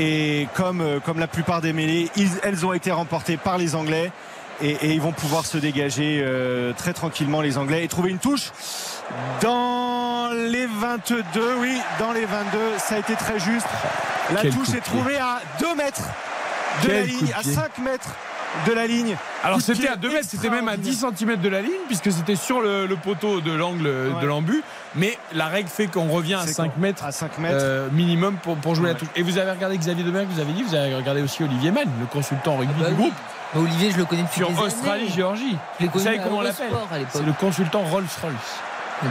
et 0.41 0.47
comme, 0.53 0.81
euh, 0.81 0.99
comme 0.99 1.19
la 1.19 1.27
plupart 1.27 1.61
des 1.61 1.73
mêlées, 1.73 2.09
ils- 2.15 2.29
elles 2.43 2.65
ont 2.65 2.73
été 2.73 2.91
remportées 2.91 3.37
par 3.37 3.57
les 3.57 3.75
Anglais. 3.75 4.11
Et, 4.61 4.71
et 4.71 4.93
ils 4.93 5.01
vont 5.01 5.11
pouvoir 5.11 5.45
se 5.45 5.57
dégager 5.59 6.19
euh, 6.25 6.73
très 6.73 6.93
tranquillement 6.93 7.41
les 7.41 7.59
Anglais 7.59 7.83
et 7.83 7.87
trouver 7.87 8.09
une 8.09 8.17
touche 8.17 8.51
dans 9.41 10.29
les 10.33 10.65
22 10.65 11.23
oui 11.59 11.77
dans 11.99 12.11
les 12.11 12.25
22 12.25 12.57
ça 12.77 12.95
a 12.95 12.97
été 12.97 13.13
très 13.15 13.39
juste 13.39 13.67
la 14.33 14.41
Quel 14.41 14.53
touche 14.53 14.69
est 14.69 14.81
trouvée 14.81 15.17
à 15.17 15.41
2 15.59 15.75
mètres 15.75 16.01
de 16.83 16.87
la 16.89 16.93
Quel 16.95 17.07
ligne 17.07 17.33
à 17.37 17.41
pied. 17.41 17.53
5 17.53 17.77
mètres 17.79 18.09
de 18.65 18.71
la 18.73 18.87
ligne 18.87 19.15
Alors 19.43 19.61
c'était 19.61 19.87
à 19.87 19.95
2 19.95 20.09
mètres, 20.11 20.27
c'était 20.29 20.49
même 20.49 20.67
à 20.67 20.77
10 20.77 21.05
cm 21.17 21.35
de 21.37 21.49
la 21.49 21.61
ligne, 21.61 21.71
puisque 21.87 22.11
c'était 22.11 22.35
sur 22.35 22.61
le, 22.61 22.85
le 22.85 22.95
poteau 22.95 23.39
de 23.41 23.51
l'angle 23.51 23.87
Ouais. 23.87 24.21
de 24.21 24.27
l'embu. 24.27 24.63
Mais 24.95 25.17
la 25.33 25.47
règle 25.47 25.69
fait 25.69 25.87
qu'on 25.87 26.07
revient 26.07 26.35
à 26.35 26.41
C'est 26.47 26.53
5 26.53 26.73
qu'on- 26.73 26.79
mètres, 26.81 27.05
à 27.05 27.11
5 27.11 27.37
mètres 27.37 27.57
euh, 27.59 27.87
minimum 27.91 28.35
pour, 28.41 28.55
pour 28.57 28.73
jouer 28.75 28.89
la 28.89 28.95
touche. 28.95 29.09
Et 29.15 29.21
vous 29.21 29.37
avez 29.37 29.51
regardé 29.51 29.77
Xavier 29.77 30.03
Demergue, 30.03 30.27
vous 30.29 30.39
avez 30.39 30.53
dit, 30.53 30.63
vous 30.63 30.75
avez 30.75 30.95
regardé 30.95 31.21
aussi 31.21 31.43
Olivier 31.43 31.71
Mann, 31.71 31.87
le 31.99 32.05
consultant 32.07 32.57
rugby 32.57 32.73
Bah 32.81 32.89
du 32.89 32.95
groupe, 32.95 33.13
Bah, 33.53 33.59
Olivier, 33.61 33.91
je 33.91 33.97
le 33.97 34.05
connais 34.05 34.23
depuis 34.23 34.37
sur 34.37 34.49
des 34.49 34.57
années. 34.57 35.05
Je 35.09 35.83
l'ai 35.83 35.89
Vous 35.89 35.99
savez 35.99 36.17
comment 36.23 36.37
on 36.37 36.41
l'appelle 36.41 36.67
Eurosport 36.71 36.89
à 36.93 36.97
l'époque. 36.99 37.13
C'est 37.15 37.25
le 37.25 37.33
consultant 37.33 37.81
Rolls-Royce. 37.83 38.33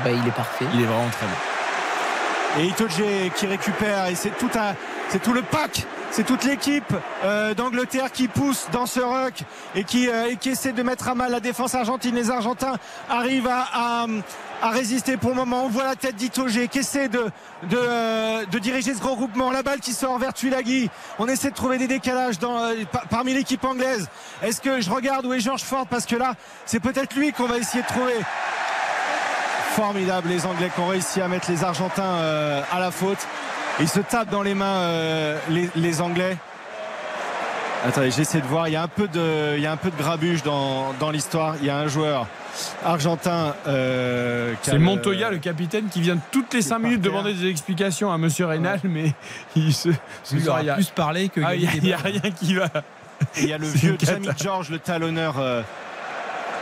Bah, 0.05 0.11
il 0.11 0.27
est 0.27 0.33
parfait. 0.33 0.65
Il 0.75 0.81
est 0.81 0.85
vraiment 0.85 1.09
très 1.11 1.27
bon. 1.27 2.63
et 2.63 2.67
Itoje 2.67 3.31
qui 3.37 3.47
récupère 3.47 4.07
et 4.07 4.15
c'est 4.15 4.31
tout 4.37 4.51
un 4.57 4.75
c'est 5.09 5.23
tout 5.23 5.33
le 5.33 5.43
pack 5.43 5.85
c'est 6.17 6.25
toute 6.25 6.45
l'équipe 6.45 6.95
euh, 7.25 7.53
d'Angleterre 7.53 8.11
qui 8.11 8.27
pousse 8.27 8.69
dans 8.73 8.87
ce 8.87 9.01
ruck 9.01 9.35
et 9.75 9.85
qui, 9.85 10.09
euh, 10.09 10.31
et 10.31 10.37
qui 10.37 10.49
essaie 10.49 10.73
de 10.73 10.83
mettre 10.83 11.09
à 11.11 11.15
mal 11.15 11.31
la 11.31 11.41
défense 11.41 11.75
argentine. 11.75 12.15
Les 12.15 12.31
Argentins 12.31 12.77
arrivent 13.11 13.51
à, 13.51 14.07
résister 14.63 15.19
pour 15.19 15.29
le 15.31 15.37
moment. 15.37 15.65
On 15.65 15.69
voit 15.69 15.85
la 15.85 15.95
tête 15.95 16.17
d'Itoge 16.17 16.59
qui 16.69 16.79
essaie 16.79 17.09
de, 17.09 17.27
euh, 17.71 18.47
diriger 18.47 18.95
ce 18.95 19.03
regroupement. 19.03 19.51
La 19.51 19.63
balle 19.63 19.81
qui 19.81 19.93
sort 19.93 20.19
vers 20.19 20.33
Tuilagi. 20.33 20.89
On 21.19 21.29
essaie 21.29 21.51
de 21.51 21.55
trouver 21.55 21.77
des 21.77 21.87
décalages 21.87 22.37
parmi 23.11 23.35
l'équipe 23.35 23.63
anglaise. 23.63 24.09
Est-ce 24.43 24.63
que 24.63 24.81
je 24.81 24.89
regarde 24.89 25.27
où 25.27 25.35
est 25.35 25.41
George 25.41 25.65
Ford? 25.65 25.87
Parce 25.87 26.07
que 26.07 26.17
là, 26.17 26.35
c'est 26.65 26.81
peut-être 26.81 27.15
lui 27.15 27.33
qu'on 27.33 27.47
va 27.47 27.59
essayer 27.59 27.83
de 27.83 27.89
trouver. 27.89 28.15
Formidable 29.73 30.31
les 30.31 30.47
Anglais 30.47 30.71
qui 30.75 30.81
ont 30.81 30.89
réussi 30.89 31.21
à 31.21 31.29
mettre 31.29 31.51
les 31.51 31.63
Argentins 31.63 32.63
à 32.73 32.81
la 32.81 32.91
faute. 32.91 33.19
Ils 33.81 33.89
se 33.89 34.01
tapent 34.01 34.31
dans 34.31 34.43
les 34.43 34.55
mains 34.55 34.65
euh, 34.81 35.39
les, 35.51 35.69
les 35.77 36.01
Anglais. 36.01 36.37
Attendez, 37.87 38.11
j'essaie 38.11 38.41
de 38.41 38.47
voir. 38.47 38.69
Il 38.69 38.73
y 38.73 38.77
a 38.77 38.83
un 38.83 38.89
peu 38.89 39.07
de, 39.07 39.55
il 39.57 39.63
y 39.63 39.67
a 39.67 39.73
un 39.73 39.77
peu 39.77 39.91
de 39.91 39.97
grabuge 39.97 40.43
dans, 40.43 40.93
dans 40.99 41.11
l'histoire. 41.11 41.57
Il 41.61 41.67
y 41.67 41.71
a 41.71 41.77
un 41.77 41.87
joueur 41.87 42.27
argentin. 42.85 43.55
Euh, 43.69 44.55
C'est 44.63 44.79
Montoya, 44.79 45.31
le 45.31 45.39
capitaine, 45.39 45.89
qui 45.91 46.01
vient 46.01 46.17
toutes 46.33 46.55
les 46.55 46.63
5 46.63 46.79
minutes 46.79 47.03
demander 47.03 47.35
des 47.35 47.49
explications 47.49 48.11
à 48.11 48.17
Monsieur 48.19 48.47
Reynal, 48.47 48.81
mais 48.85 49.13
il 49.55 49.75
se. 49.75 49.91
Il 50.33 50.43
soir, 50.43 50.55
aura 50.55 50.63
il 50.63 50.67
y 50.67 50.71
a- 50.71 50.75
plus 50.75 50.87
parlé 50.91 51.29
que 51.29 51.41
Ah, 51.45 51.55
il 51.55 51.83
n'y 51.83 51.93
a, 51.93 51.99
rien 51.99 52.21
qui 52.35 52.55
va. 52.55 52.69
Il 53.37 53.47
y 53.47 53.53
a 53.53 53.59
le 53.59 53.67
vieux. 53.69 53.97
Jamie 54.03 54.29
George, 54.43 54.71
le 54.71 54.79
talonneur 54.79 55.35
euh, 55.39 55.61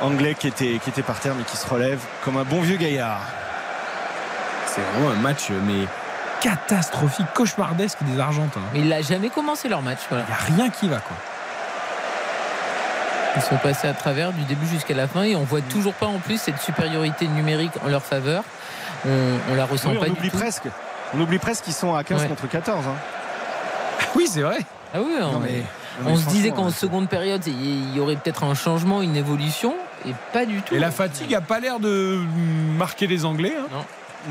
anglais 0.02 0.34
qui 0.38 0.48
était, 0.48 0.78
qui 0.82 0.90
était 0.90 1.02
par 1.02 1.20
terre 1.20 1.34
mais 1.38 1.44
qui 1.44 1.56
se 1.56 1.66
relève 1.68 2.00
comme 2.24 2.36
un 2.36 2.44
bon 2.44 2.60
vieux 2.60 2.76
gaillard. 2.76 3.20
C'est 4.66 4.82
vraiment 4.92 5.10
un 5.12 5.22
match, 5.22 5.44
mais 5.64 5.86
catastrophique, 6.44 7.26
cauchemardesque 7.34 7.98
des 8.02 8.20
Argentins. 8.20 8.60
Mais 8.74 8.80
il 8.80 8.88
n'a 8.88 9.00
jamais 9.02 9.30
commencé 9.30 9.68
leur 9.68 9.80
match. 9.82 10.00
Voilà. 10.10 10.24
Il 10.28 10.54
n'y 10.54 10.60
a 10.60 10.64
rien 10.64 10.70
qui 10.70 10.88
va, 10.88 10.98
quoi. 10.98 11.16
Ils 13.36 13.42
sont 13.42 13.56
passés 13.56 13.88
à 13.88 13.94
travers 13.94 14.32
du 14.32 14.42
début 14.42 14.66
jusqu'à 14.66 14.94
la 14.94 15.08
fin 15.08 15.22
et 15.24 15.34
on 15.34 15.42
voit 15.42 15.60
toujours 15.62 15.94
pas 15.94 16.06
en 16.06 16.18
plus 16.18 16.38
cette 16.40 16.60
supériorité 16.60 17.26
numérique 17.26 17.72
en 17.84 17.88
leur 17.88 18.02
faveur. 18.02 18.44
On, 19.06 19.10
on 19.50 19.54
la 19.56 19.64
ressent 19.64 19.90
Oui, 19.90 19.96
pas 19.98 20.02
on 20.02 20.12
du 20.12 20.18
oublie 20.18 20.30
tout. 20.30 20.36
presque. 20.38 20.64
On 21.14 21.20
oublie 21.20 21.38
presque 21.38 21.64
qu'ils 21.64 21.72
sont 21.74 21.94
à 21.94 22.04
15 22.04 22.22
Ouais. 22.22 22.28
contre 22.28 22.48
14. 22.48 22.84
hein. 22.86 22.94
Oui, 24.14 24.28
c'est 24.30 24.42
vrai. 24.42 24.58
Ah 24.94 24.98
oui, 25.00 25.14
on, 25.20 25.32
Non, 25.32 25.40
mais- 25.40 25.64
on 26.06 26.16
se 26.16 26.26
disait 26.28 26.50
qu'en 26.50 26.70
seconde 26.70 27.08
période, 27.08 27.44
il 27.46 27.94
y 27.96 28.00
aurait 28.00 28.16
peut-être 28.16 28.44
un 28.44 28.54
changement, 28.54 29.02
une 29.02 29.16
évolution, 29.16 29.74
et 30.06 30.12
pas 30.32 30.44
du 30.44 30.60
tout. 30.62 30.74
Et 30.74 30.78
la 30.78 30.90
fatigue 30.92 31.30
n'a 31.32 31.40
pas 31.40 31.58
l'air 31.58 31.80
de 31.80 32.20
marquer 32.78 33.06
les 33.08 33.24
Anglais. 33.24 33.54
hein. 33.58 33.66
Non, 33.72 33.84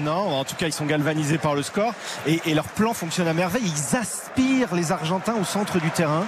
en 0.08 0.44
tout 0.44 0.56
cas, 0.56 0.68
ils 0.68 0.74
sont 0.74 0.86
galvanisés 0.86 1.38
par 1.38 1.56
le 1.56 1.64
score 1.64 1.94
et, 2.26 2.54
leur 2.54 2.66
plan 2.66 2.94
fonctionne 2.94 3.28
à 3.28 3.34
merveille. 3.34 3.64
Ils 3.66 3.96
aspirent 3.96 4.74
les 4.74 4.92
Argentins 4.92 5.36
au 5.40 5.44
centre 5.44 5.80
du 5.80 5.90
terrain, 5.90 6.26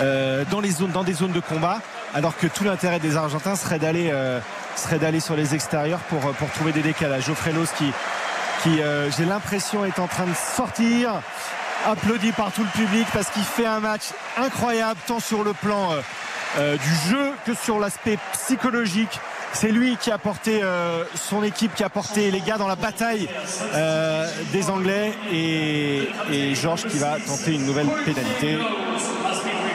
euh, 0.00 0.44
dans 0.44 0.60
des 0.60 1.12
zones 1.12 1.32
de 1.32 1.40
combat, 1.40 1.80
alors 2.14 2.36
que 2.36 2.46
tout 2.46 2.64
l'intérêt 2.64 3.00
des 3.00 3.16
Argentins 3.16 3.56
serait 3.56 3.78
d'aller, 3.78 4.10
euh, 4.12 4.40
sur 5.20 5.36
les 5.36 5.54
extérieurs 5.54 6.00
pour 6.00 6.24
euh, 6.26 6.32
pour 6.32 6.50
trouver 6.50 6.72
des 6.72 6.82
décalages. 6.82 7.26
Geoffrey 7.26 7.52
Loos 7.52 7.66
qui, 7.76 7.92
j'ai 8.64 9.24
l'impression, 9.24 9.84
est 9.84 9.98
en 9.98 10.06
train 10.06 10.26
de 10.26 10.34
sortir, 10.34 11.12
applaudi 11.86 12.32
par 12.32 12.52
tout 12.52 12.62
le 12.62 12.70
public 12.70 13.06
parce 13.12 13.28
qu'il 13.30 13.44
fait 13.44 13.66
un 13.66 13.80
match 13.80 14.10
incroyable, 14.36 14.98
tant 15.06 15.20
sur 15.20 15.44
le 15.44 15.52
plan 15.52 15.90
du 16.56 17.10
jeu 17.10 17.32
que 17.46 17.54
sur 17.54 17.78
l'aspect 17.78 18.18
psychologique. 18.32 19.20
C'est 19.52 19.70
lui 19.70 19.96
qui 19.96 20.10
a 20.10 20.18
porté 20.18 20.60
euh, 20.62 21.04
son 21.14 21.42
équipe, 21.42 21.74
qui 21.74 21.82
a 21.82 21.88
porté 21.88 22.30
les 22.30 22.40
gars 22.40 22.58
dans 22.58 22.68
la 22.68 22.76
bataille 22.76 23.28
euh, 23.74 24.26
des 24.52 24.70
Anglais 24.70 25.12
et, 25.32 26.08
Georges 26.54 26.86
qui 26.86 26.98
va 26.98 27.18
tenter 27.18 27.54
une 27.54 27.66
nouvelle 27.66 27.88
pénalité. 28.04 28.58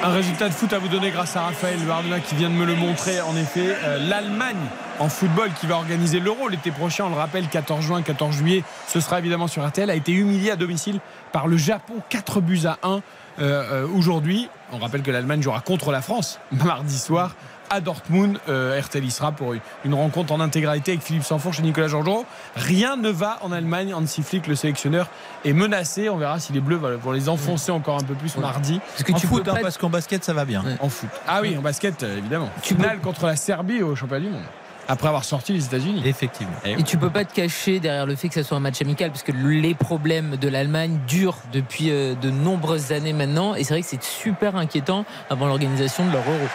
Un 0.04 0.12
résultat 0.12 0.50
de 0.50 0.54
foot 0.54 0.74
à 0.74 0.80
vous 0.80 0.90
donner 0.90 1.12
grâce 1.12 1.38
à 1.38 1.44
Raphaël 1.44 1.80
Bardella 1.80 2.20
qui 2.20 2.36
vient 2.36 2.50
de 2.50 2.56
me 2.56 2.66
le 2.66 2.76
montrer. 2.76 3.22
En 3.22 3.38
effet, 3.38 3.76
euh, 3.84 4.10
l'Allemagne 4.10 4.58
en 5.00 5.08
football 5.08 5.50
qui 5.60 5.66
va 5.66 5.76
organiser 5.76 6.20
l'Euro 6.20 6.50
l'été 6.50 6.72
prochain, 6.72 7.06
on 7.06 7.10
le 7.10 7.16
rappelle, 7.16 7.48
14 7.48 7.84
juin, 7.84 8.02
14 8.02 8.36
juillet, 8.36 8.64
ce 8.88 9.00
sera 9.00 9.20
évidemment 9.20 9.48
sur 9.48 9.66
RTL, 9.66 9.90
a 9.90 9.95
été 9.95 10.12
humilié 10.12 10.52
à 10.52 10.56
domicile 10.58 11.00
par 11.32 11.48
le 11.48 11.56
Japon, 11.56 11.95
4 12.10 12.41
buts 12.41 12.62
à 12.66 12.78
1 12.84 12.95
euh, 12.95 13.02
euh, 13.40 13.88
aujourd'hui. 13.95 14.50
On 14.72 14.78
rappelle 14.78 15.02
que 15.04 15.12
l'Allemagne 15.12 15.41
jouera 15.41 15.62
contre 15.62 15.91
la 15.91 16.02
France 16.02 16.40
mardi 16.52 17.00
soir 17.00 17.36
à 17.74 17.82
Dortmund. 17.82 18.38
Euh, 18.50 18.80
RTL 18.80 19.04
y 19.04 19.12
sera 19.12 19.32
pour 19.32 19.54
une- 19.84 19.94
rencontre 19.94 20.32
en 20.34 20.40
intégralité 20.40 20.91
avec 20.91 21.04
Philippe 21.04 21.24
Sanfourche 21.24 21.60
et 21.60 21.64
Nicolas 21.64 21.88
Georgerot. 21.88 22.26
Rien 22.56 22.95
ne 22.95 23.10
va 23.10 23.40
en 23.41 23.52
Allemagne. 23.52 23.94
Hansi 23.94 24.22
Flick, 24.24 24.48
le 24.48 24.56
sélectionneur, 24.56 25.08
est 25.45 25.54
menacé. 25.54 26.10
On 26.10 26.18
verra 26.18 26.40
si 26.40 26.54
les 26.54 26.60
Bleus 26.62 26.78
vont 26.78 27.12
les 27.12 27.30
enfoncer 27.30 27.72
encore 27.72 27.98
un 27.98 28.04
peu 28.04 28.14
plus 28.14 28.38
mardi. 28.38 28.80
Parce 28.91 29.04
que 29.04 29.12
En 29.12 29.16
tu 29.18 29.28
foot, 29.28 29.48
hein, 29.48 29.54
pas 29.56 29.62
parce 29.62 29.78
qu'en 29.78 29.90
basket, 29.90 30.24
ça 30.24 30.34
va 30.34 30.45
bien. 30.45 30.64
En 30.80 30.90
foot. 30.90 31.10
Ah 31.28 31.40
oui, 31.41 31.58
en 31.58 31.62
basket, 31.62 32.04
euh, 32.04 32.18
évidemment. 32.18 32.50
Tu 32.62 32.76
Finale 32.76 33.00
contre 33.00 33.26
la 33.26 33.36
Serbie 33.36 33.82
au 33.82 33.95
championnat 33.95 34.26
du 34.26 34.32
monde. 34.32 34.44
Après 34.88 35.07
avoir 35.07 35.23
sorti 35.23 35.53
les 35.53 35.65
États-Unis. 35.65 36.01
Effectivement. 36.05 36.53
Et 36.65 36.84
tu 36.84 36.97
peux 36.97 37.10
pas 37.10 37.26
te 37.26 37.34
cacher 37.34 37.80
derrière 37.80 38.05
le 38.05 38.15
fait 38.15 38.27
que 38.27 38.34
ça 38.34 38.43
soit 38.43 38.57
un 38.57 38.61
match 38.61 38.81
amical, 38.81 39.11
parce 39.11 39.23
que 39.23 39.31
les 39.31 39.73
problèmes 39.73 40.38
de 40.38 40.47
l'Allemagne 40.47 40.99
durent 41.07 41.38
depuis 41.51 41.89
euh, 41.89 42.15
de 42.15 42.30
nombreuses 42.30 42.91
années 42.91 43.14
maintenant. 43.14 43.55
Et 43.55 43.64
c'est 43.64 43.73
vrai 43.73 43.81
que 43.81 43.88
c'est 43.88 44.03
super 44.03 44.55
inquiétant 44.55 45.05
avant 45.30 45.47
l'organisation 45.47 46.05
de 46.05 46.11
leur 46.11 46.23
Euro. 46.23 46.47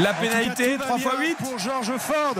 La 0.00 0.12
cas, 0.12 0.20
pénalité, 0.20 0.74
tout 0.74 0.78
va 0.78 0.84
3 0.86 0.98
bien 0.98 1.28
x 1.30 1.38
8. 1.40 1.48
pour 1.48 1.58
George 1.58 1.92
Ford 1.98 2.34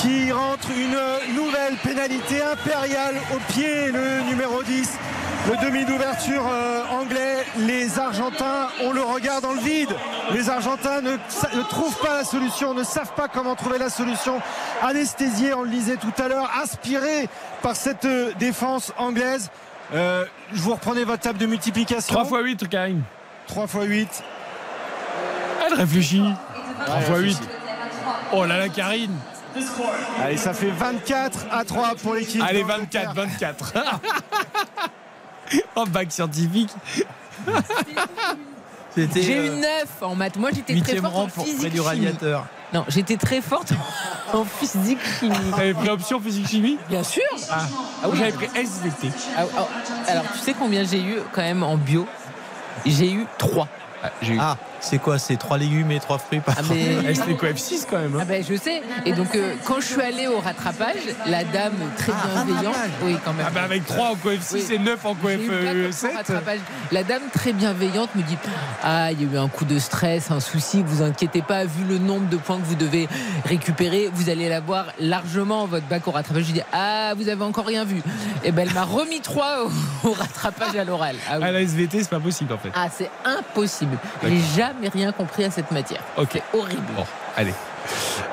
qui 0.00 0.30
rentre 0.30 0.68
une 0.70 1.34
nouvelle 1.34 1.74
pénalité 1.82 2.42
impériale 2.42 3.16
au 3.34 3.52
pied, 3.52 3.90
le 3.90 4.22
numéro 4.28 4.62
10. 4.62 4.98
Le 5.48 5.56
demi 5.64 5.86
d'ouverture 5.86 6.44
euh, 6.46 6.82
anglais, 6.90 7.42
les 7.56 7.98
Argentins, 7.98 8.68
on 8.84 8.92
le 8.92 9.00
regarde 9.00 9.42
dans 9.42 9.54
le 9.54 9.60
vide. 9.60 9.88
Les 10.34 10.50
Argentins 10.50 11.00
ne, 11.00 11.16
trouvent 11.70 11.98
pas 12.00 12.18
la 12.18 12.24
solution, 12.24 12.74
ne 12.74 12.82
savent 12.82 13.14
pas 13.14 13.28
comment 13.28 13.54
trouver 13.54 13.78
la 13.78 13.88
solution. 13.88 14.42
Anesthésiés, 14.82 15.54
on 15.54 15.62
le 15.62 15.70
disait 15.70 15.96
tout 15.96 16.12
à 16.22 16.28
l'heure, 16.28 16.50
aspirés 16.62 17.30
par 17.62 17.76
cette 17.76 18.04
euh, 18.04 18.32
défense 18.38 18.92
anglaise. 18.98 19.50
Euh, 19.94 20.26
je 20.52 20.60
vous 20.60 20.72
reprenez 20.72 21.04
votre 21.04 21.22
table 21.22 21.38
de 21.38 21.46
multiplication. 21.46 22.14
3 22.14 22.24
x 22.24 22.60
8, 22.60 22.68
Karine. 22.68 23.02
3 23.46 23.64
x 23.64 23.74
8. 23.74 24.24
Elle 25.66 25.74
réfléchit. 25.74 26.24
3 26.84 26.94
Ouais, 26.94 27.00
x 27.00 27.08
8. 27.08 27.14
réfléchis. 27.14 27.38
Oh 28.34 28.44
là 28.44 28.58
là, 28.58 28.68
Karine. 28.68 29.16
Allez, 30.22 30.36
ça 30.36 30.52
fait 30.52 30.70
24 30.70 31.46
à 31.50 31.64
3 31.64 31.94
pour 32.02 32.14
l'équipe. 32.14 32.42
Allez, 32.46 32.64
d'Angleterre. 32.64 33.14
24, 33.14 33.64
24. 33.64 34.00
oh, 35.76 35.84
bac 35.86 36.10
scientifique. 36.12 36.70
J'ai 38.96 39.36
eu 39.36 39.48
euh, 39.50 39.60
9 39.60 40.02
en 40.02 40.14
maths. 40.14 40.36
Moi, 40.36 40.50
j'étais 40.52 40.80
très 40.80 40.96
forte 40.96 41.14
rang 41.14 41.22
en 41.24 41.28
pour 41.28 41.44
physique 41.44 41.60
près 41.60 41.70
du 41.70 41.76
chimie. 41.76 41.86
radiateur. 41.86 42.46
Non, 42.74 42.84
j'étais 42.88 43.16
très 43.16 43.40
forte 43.40 43.72
en 44.32 44.44
physique 44.44 44.98
chimie. 45.20 45.34
T'avais 45.52 45.72
pris 45.74 45.88
option 45.88 46.20
physique-chimie 46.20 46.78
Bien 46.88 47.02
sûr. 47.02 47.22
Ah, 47.50 47.62
Ah 48.02 48.08
oui. 48.08 48.18
J'avais 48.18 48.32
pris 48.32 48.46
SVT. 48.54 49.08
Ah, 49.36 49.44
ah, 49.56 49.66
alors, 50.08 50.24
tu 50.32 50.38
sais 50.40 50.54
combien 50.58 50.84
j'ai 50.84 51.00
eu 51.00 51.16
quand 51.32 51.42
même 51.42 51.62
en 51.62 51.76
bio? 51.76 52.06
J'ai 52.84 53.10
eu 53.12 53.26
3. 53.38 53.68
Ah, 54.02 54.10
j'ai 54.20 54.34
eu. 54.34 54.38
Ah, 54.40 54.56
c'est 54.80 54.98
quoi 54.98 55.18
C'est 55.18 55.36
trois 55.36 55.58
légumes 55.58 55.90
et 55.90 56.00
trois 56.00 56.18
fruits 56.18 56.40
par 56.40 56.54
Ah, 56.58 56.62
mais- 56.70 57.14
C'était 57.14 57.34
quoi 57.34 57.48
F6 57.50 57.86
quand 57.90 57.98
même. 57.98 58.14
hein. 58.14 58.18
Ah 58.22 58.24
ben 58.24 58.44
je 58.48 58.54
sais. 58.56 58.82
Et 59.04 59.12
donc 59.12 59.34
euh, 59.34 59.54
quand 59.64 59.80
je 59.80 59.86
suis 59.86 60.00
allée 60.00 60.26
au 60.28 60.38
rattrapage, 60.38 60.96
la 61.26 61.44
dame 61.44 61.74
très 61.96 62.12
Ah, 62.12 62.44
bienveillante, 62.44 62.74
oui 63.02 63.16
quand 63.24 63.32
même. 63.32 63.46
Ah 63.48 63.50
bah 63.52 63.62
avec 63.64 63.86
3 63.86 64.10
en 64.10 64.14
coef 64.14 64.40
6 64.40 64.54
Oui. 64.68 64.74
et 64.74 64.78
9 64.78 65.04
en 65.04 65.14
coef 65.14 65.30
J'ai 65.38 65.44
eu 65.44 65.48
quatre 65.48 65.76
euh, 65.76 65.88
au 65.88 65.92
7. 65.92 66.16
rattrapage. 66.16 66.58
La 66.92 67.02
dame 67.04 67.22
très 67.32 67.52
bienveillante 67.52 68.14
me 68.14 68.22
dit 68.22 68.36
Ah, 68.82 69.10
il 69.12 69.20
y 69.22 69.24
a 69.28 69.32
eu 69.34 69.38
un 69.38 69.48
coup 69.48 69.64
de 69.64 69.78
stress, 69.78 70.30
un 70.30 70.40
souci, 70.40 70.82
vous 70.86 71.02
inquiétez 71.02 71.42
pas, 71.42 71.64
vu 71.64 71.84
le 71.88 71.98
nombre 71.98 72.28
de 72.28 72.36
points 72.36 72.58
que 72.58 72.64
vous 72.66 72.74
devez 72.76 73.08
récupérer, 73.44 74.10
vous 74.12 74.30
allez 74.30 74.48
l'avoir 74.48 74.86
largement 75.00 75.66
votre 75.66 75.86
bac 75.86 76.06
au 76.06 76.10
rattrapage. 76.12 76.44
Je 76.44 76.52
dis 76.52 76.62
Ah, 76.72 77.14
vous 77.16 77.28
avez 77.28 77.42
encore 77.44 77.66
rien 77.66 77.84
vu. 77.84 78.00
Et 78.44 78.52
ben 78.52 78.66
elle 78.68 78.74
m'a 78.74 78.84
remis 78.84 79.20
3 79.20 79.64
au, 80.04 80.08
au 80.08 80.12
rattrapage 80.12 80.76
à 80.76 80.84
l'oral. 80.84 81.16
Ah, 81.28 81.38
oui. 81.38 81.44
À 81.44 81.52
la 81.52 81.60
SVT, 81.62 82.00
c'est 82.02 82.10
pas 82.10 82.20
possible 82.20 82.52
en 82.52 82.58
fait. 82.58 82.70
Ah, 82.74 82.86
c'est 82.96 83.10
impossible. 83.24 83.96
J'ai 84.54 84.62
jamais 84.72 84.88
rien 84.88 85.12
compris 85.12 85.44
à 85.44 85.50
cette 85.50 85.70
matière. 85.70 86.02
Ok. 86.16 86.40
Horrible. 86.52 86.82
Bon, 86.96 87.04
allez. 87.36 87.54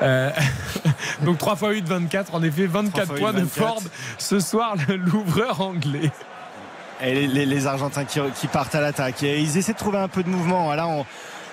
Euh, 0.02 0.30
donc 1.22 1.38
3 1.38 1.54
x 1.54 1.62
8, 1.62 1.88
24. 1.88 2.34
En 2.34 2.42
effet, 2.42 2.66
24 2.66 3.04
3 3.06 3.16
x 3.16 3.20
points 3.20 3.32
8, 3.32 3.36
de 3.36 3.44
24. 3.44 3.66
Ford 3.68 3.82
ce 4.18 4.40
soir, 4.40 4.74
l'ouvreur 4.88 5.60
anglais. 5.60 6.10
Et 7.02 7.14
les, 7.14 7.26
les- 7.26 7.46
les 7.46 7.66
Argentins 7.66 8.04
qui, 8.04 8.20
qui 8.40 8.46
partent 8.46 8.74
à 8.74 8.80
l'attaque. 8.80 9.22
Et 9.22 9.40
ils 9.40 9.56
essaient 9.58 9.74
de 9.74 9.78
trouver 9.78 9.98
un 9.98 10.08
peu 10.08 10.22
de 10.22 10.28
mouvement. 10.30 10.72
Là, 10.74 10.86
on, 10.88 11.04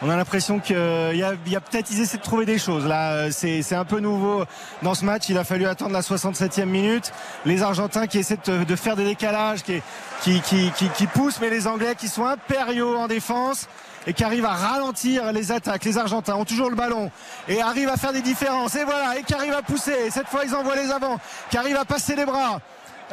on 0.01 0.09
a 0.09 0.15
l'impression 0.15 0.59
qu'il 0.59 0.75
y 0.77 0.79
a, 1.23 1.33
il 1.45 1.51
y 1.51 1.55
a 1.55 1.61
peut-être 1.61 1.91
ils 1.91 2.01
essaient 2.01 2.17
de 2.17 2.23
trouver 2.23 2.45
des 2.45 2.57
choses. 2.57 2.85
Là, 2.85 3.29
c'est 3.31 3.61
c'est 3.61 3.75
un 3.75 3.83
peu 3.85 3.99
nouveau 3.99 4.45
dans 4.83 4.95
ce 4.95 5.03
match. 5.03 5.27
Il 5.29 5.37
a 5.37 5.43
fallu 5.43 5.65
attendre 5.65 5.91
la 5.91 5.99
67e 6.01 6.65
minute. 6.65 7.11
Les 7.45 7.61
Argentins 7.61 8.07
qui 8.07 8.19
essaient 8.19 8.39
de, 8.45 8.63
de 8.63 8.75
faire 8.77 8.95
des 8.95 9.03
décalages, 9.05 9.63
qui, 9.63 9.81
qui, 10.21 10.39
qui, 10.41 10.71
qui, 10.77 10.87
qui 10.89 11.07
poussent, 11.07 11.39
mais 11.41 11.49
les 11.49 11.67
Anglais 11.67 11.95
qui 11.97 12.07
sont 12.07 12.25
impériaux 12.25 12.95
en 12.97 13.07
défense 13.07 13.67
et 14.07 14.13
qui 14.13 14.23
arrivent 14.23 14.45
à 14.45 14.53
ralentir 14.53 15.31
les 15.31 15.51
attaques. 15.51 15.85
Les 15.85 15.97
Argentins 15.97 16.35
ont 16.35 16.45
toujours 16.45 16.69
le 16.69 16.75
ballon 16.75 17.11
et 17.47 17.61
arrivent 17.61 17.89
à 17.89 17.97
faire 17.97 18.13
des 18.13 18.21
différences. 18.21 18.75
Et 18.75 18.83
voilà, 18.83 19.17
et 19.17 19.23
qui 19.23 19.33
arrivent 19.33 19.53
à 19.53 19.61
pousser. 19.61 19.95
Et 20.07 20.09
cette 20.09 20.27
fois, 20.27 20.41
ils 20.45 20.53
envoient 20.55 20.75
les 20.75 20.91
avants, 20.91 21.19
qui 21.49 21.57
arrivent 21.57 21.77
à 21.77 21.85
passer 21.85 22.15
les 22.15 22.25
bras 22.25 22.59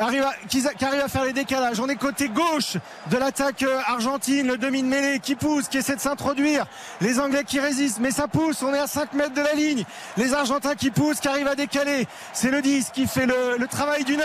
arrive 0.00 0.26
qui, 0.48 0.64
arrive 0.84 1.00
à 1.00 1.08
faire 1.08 1.24
les 1.24 1.32
décalages. 1.32 1.80
On 1.80 1.88
est 1.88 1.96
côté 1.96 2.28
gauche 2.28 2.76
de 3.10 3.16
l'attaque 3.16 3.62
euh, 3.62 3.80
argentine, 3.86 4.46
le 4.46 4.56
demi 4.56 4.82
de 4.82 4.88
mêlée 4.88 5.18
qui 5.20 5.34
pousse, 5.34 5.68
qui 5.68 5.78
essaie 5.78 5.96
de 5.96 6.00
s'introduire. 6.00 6.66
Les 7.00 7.20
Anglais 7.20 7.44
qui 7.44 7.60
résistent, 7.60 7.98
mais 8.00 8.10
ça 8.10 8.28
pousse. 8.28 8.62
On 8.62 8.74
est 8.74 8.78
à 8.78 8.86
5 8.86 9.12
mètres 9.12 9.34
de 9.34 9.42
la 9.42 9.52
ligne. 9.54 9.84
Les 10.16 10.34
Argentins 10.34 10.74
qui 10.74 10.90
poussent, 10.90 11.20
qui 11.20 11.28
arrivent 11.28 11.48
à 11.48 11.54
décaler. 11.54 12.06
C'est 12.32 12.50
le 12.50 12.62
10 12.62 12.90
qui 12.92 13.06
fait 13.06 13.26
le, 13.26 13.66
travail 13.66 14.04
du 14.04 14.16
9. 14.16 14.24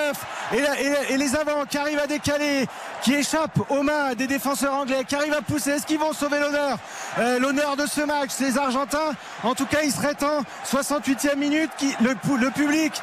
Et, 1.09 1.17
les 1.17 1.35
avants 1.35 1.65
qui 1.69 1.77
arrivent 1.77 1.99
à 1.99 2.07
décaler, 2.07 2.67
qui 3.01 3.13
échappent 3.13 3.59
aux 3.69 3.83
mains 3.83 4.15
des 4.15 4.27
défenseurs 4.27 4.73
anglais, 4.73 5.03
qui 5.07 5.15
arrivent 5.15 5.33
à 5.33 5.41
pousser. 5.41 5.71
Est-ce 5.71 5.85
qu'ils 5.85 5.99
vont 5.99 6.13
sauver 6.13 6.39
l'honneur 6.39 6.77
Euh, 7.19 7.39
L'honneur 7.39 7.75
de 7.75 7.85
ce 7.85 8.01
match, 8.01 8.29
ces 8.31 8.57
Argentins? 8.57 9.13
En 9.43 9.53
tout 9.53 9.65
cas, 9.65 9.81
il 9.83 9.91
serait 9.91 10.15
temps. 10.15 10.43
68e 10.65 11.35
minute, 11.35 11.69
le 12.01 12.49
public 12.49 13.01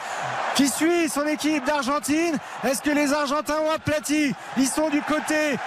qui 0.54 0.68
suit 0.68 1.08
son 1.08 1.26
équipe 1.26 1.64
d'Argentine. 1.64 2.36
Est-ce 2.64 2.82
que 2.82 2.90
les 2.90 3.12
Argentins 3.12 3.58
ont 3.66 3.70
aplati? 3.72 4.34
Ils 4.56 4.68
sont 4.68 4.88
du 4.88 5.02
côté 5.02 5.58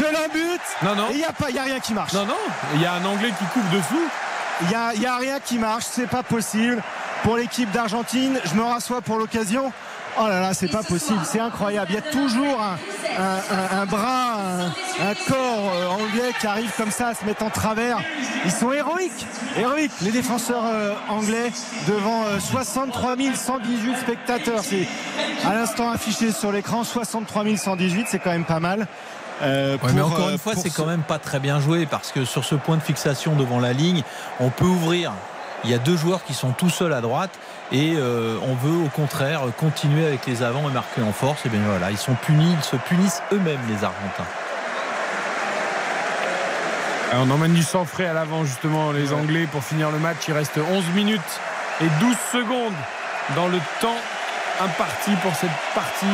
de 0.00 0.04
l'un 0.04 0.28
but. 0.32 0.60
Non, 0.82 0.94
non. 0.96 1.06
Il 1.10 1.16
n'y 1.18 1.24
a, 1.24 1.32
pas- 1.32 1.50
y 1.50 1.58
a 1.58 1.62
rien 1.62 1.78
qui 1.80 1.94
marche. 1.94 2.12
Non, 2.12 2.24
non, 2.26 2.34
il 2.74 2.80
y 2.82 2.86
a 2.86 2.94
un 2.94 3.04
Anglais 3.04 3.32
qui 3.38 3.44
coupe 3.46 3.68
dessous. 3.70 4.08
Il 4.62 4.68
n'y 4.68 4.74
a, 4.74 4.94
y 4.94 5.06
a 5.06 5.16
rien 5.16 5.40
qui 5.40 5.58
marche, 5.58 5.84
c'est 5.88 6.06
pas 6.08 6.22
possible. 6.22 6.82
Pour 7.22 7.36
l'équipe 7.36 7.70
d'Argentine, 7.70 8.38
je 8.44 8.54
me 8.54 8.62
rassois 8.62 9.00
pour 9.00 9.16
l'occasion. 9.18 9.72
Oh 10.20 10.28
là 10.28 10.40
là, 10.40 10.54
c'est 10.54 10.68
pas 10.68 10.82
possible, 10.82 11.20
c'est 11.24 11.40
incroyable. 11.40 11.88
Il 11.90 11.94
y 11.96 11.98
a 11.98 12.02
toujours 12.02 12.60
un, 12.62 12.76
un- 13.20 13.78
un- 13.78 13.82
un 13.82 13.86
bras, 13.86 14.34
un, 15.00 15.14
corps 15.28 15.72
euh, 15.74 15.88
anglais 15.88 16.30
qui 16.40 16.46
arrive 16.46 16.70
comme 16.76 16.90
ça 16.92 17.08
à 17.08 17.14
se 17.14 17.24
mettre 17.24 17.42
en 17.42 17.50
travers. 17.50 17.98
Ils 18.44 18.52
sont 18.52 18.72
héroïques, 18.72 19.26
héroïques, 19.58 19.92
les 20.02 20.12
défenseurs 20.12 20.62
euh, 20.66 20.92
anglais 21.08 21.50
devant 21.88 22.24
euh, 22.26 22.38
63 22.38 23.16
118 23.34 23.96
spectateurs. 23.96 24.62
C'est 24.62 24.86
à 25.44 25.54
l'instant 25.54 25.90
affiché 25.90 26.30
sur 26.30 26.52
l'écran 26.52 26.84
63 26.84 27.44
118, 27.56 28.06
c'est 28.08 28.18
quand 28.20 28.30
même 28.30 28.44
pas 28.44 28.60
mal. 28.60 28.86
Euh, 29.42 29.76
Ouais, 29.82 29.92
mais 29.94 30.00
encore 30.00 30.28
euh, 30.28 30.32
une 30.32 30.38
fois, 30.38 30.54
c'est 30.54 30.68
ce- 30.70 30.76
quand 30.76 30.86
même 30.86 31.02
pas 31.02 31.18
très 31.18 31.40
bien 31.40 31.58
joué 31.58 31.86
parce 31.86 32.12
que 32.12 32.24
sur 32.24 32.44
ce 32.44 32.54
point 32.54 32.76
de 32.76 32.82
fixation 32.82 33.34
devant 33.34 33.58
la 33.58 33.72
ligne, 33.72 34.02
on 34.38 34.50
peut 34.50 34.64
ouvrir. 34.64 35.12
Il 35.64 35.70
y 35.70 35.74
a 35.74 35.78
deux 35.78 35.96
joueurs 35.96 36.24
qui 36.24 36.34
sont 36.34 36.50
tout 36.50 36.68
seuls 36.68 36.92
à 36.92 37.00
droite 37.00 37.30
et 37.72 37.94
euh, 37.96 38.36
on 38.42 38.54
veut 38.54 38.84
au 38.84 38.88
contraire 38.88 39.42
continuer 39.56 40.06
avec 40.06 40.26
les 40.26 40.42
avants 40.42 40.68
et 40.68 40.72
marquer 40.72 41.00
en 41.02 41.12
force. 41.12 41.46
Et 41.46 41.48
bien 41.48 41.60
voilà, 41.66 41.90
ils 41.90 41.96
sont 41.96 42.14
punis, 42.14 42.54
ils 42.58 42.64
se 42.64 42.76
punissent 42.76 43.22
eux-mêmes 43.32 43.60
les 43.68 43.82
Argentins. 43.82 44.26
Alors, 47.12 47.24
on 47.26 47.30
emmène 47.30 47.54
du 47.54 47.62
sang 47.62 47.86
frais 47.86 48.06
à 48.06 48.12
l'avant 48.12 48.44
justement 48.44 48.92
les 48.92 49.12
Anglais 49.14 49.46
pour 49.50 49.64
finir 49.64 49.90
le 49.90 49.98
match. 49.98 50.18
Il 50.28 50.34
reste 50.34 50.58
11 50.58 50.84
minutes 50.94 51.20
et 51.80 51.86
12 52.00 52.16
secondes 52.32 52.74
dans 53.34 53.48
le 53.48 53.58
temps 53.80 53.96
imparti 54.60 55.12
pour 55.22 55.34
cette 55.34 55.50
partie. 55.74 56.06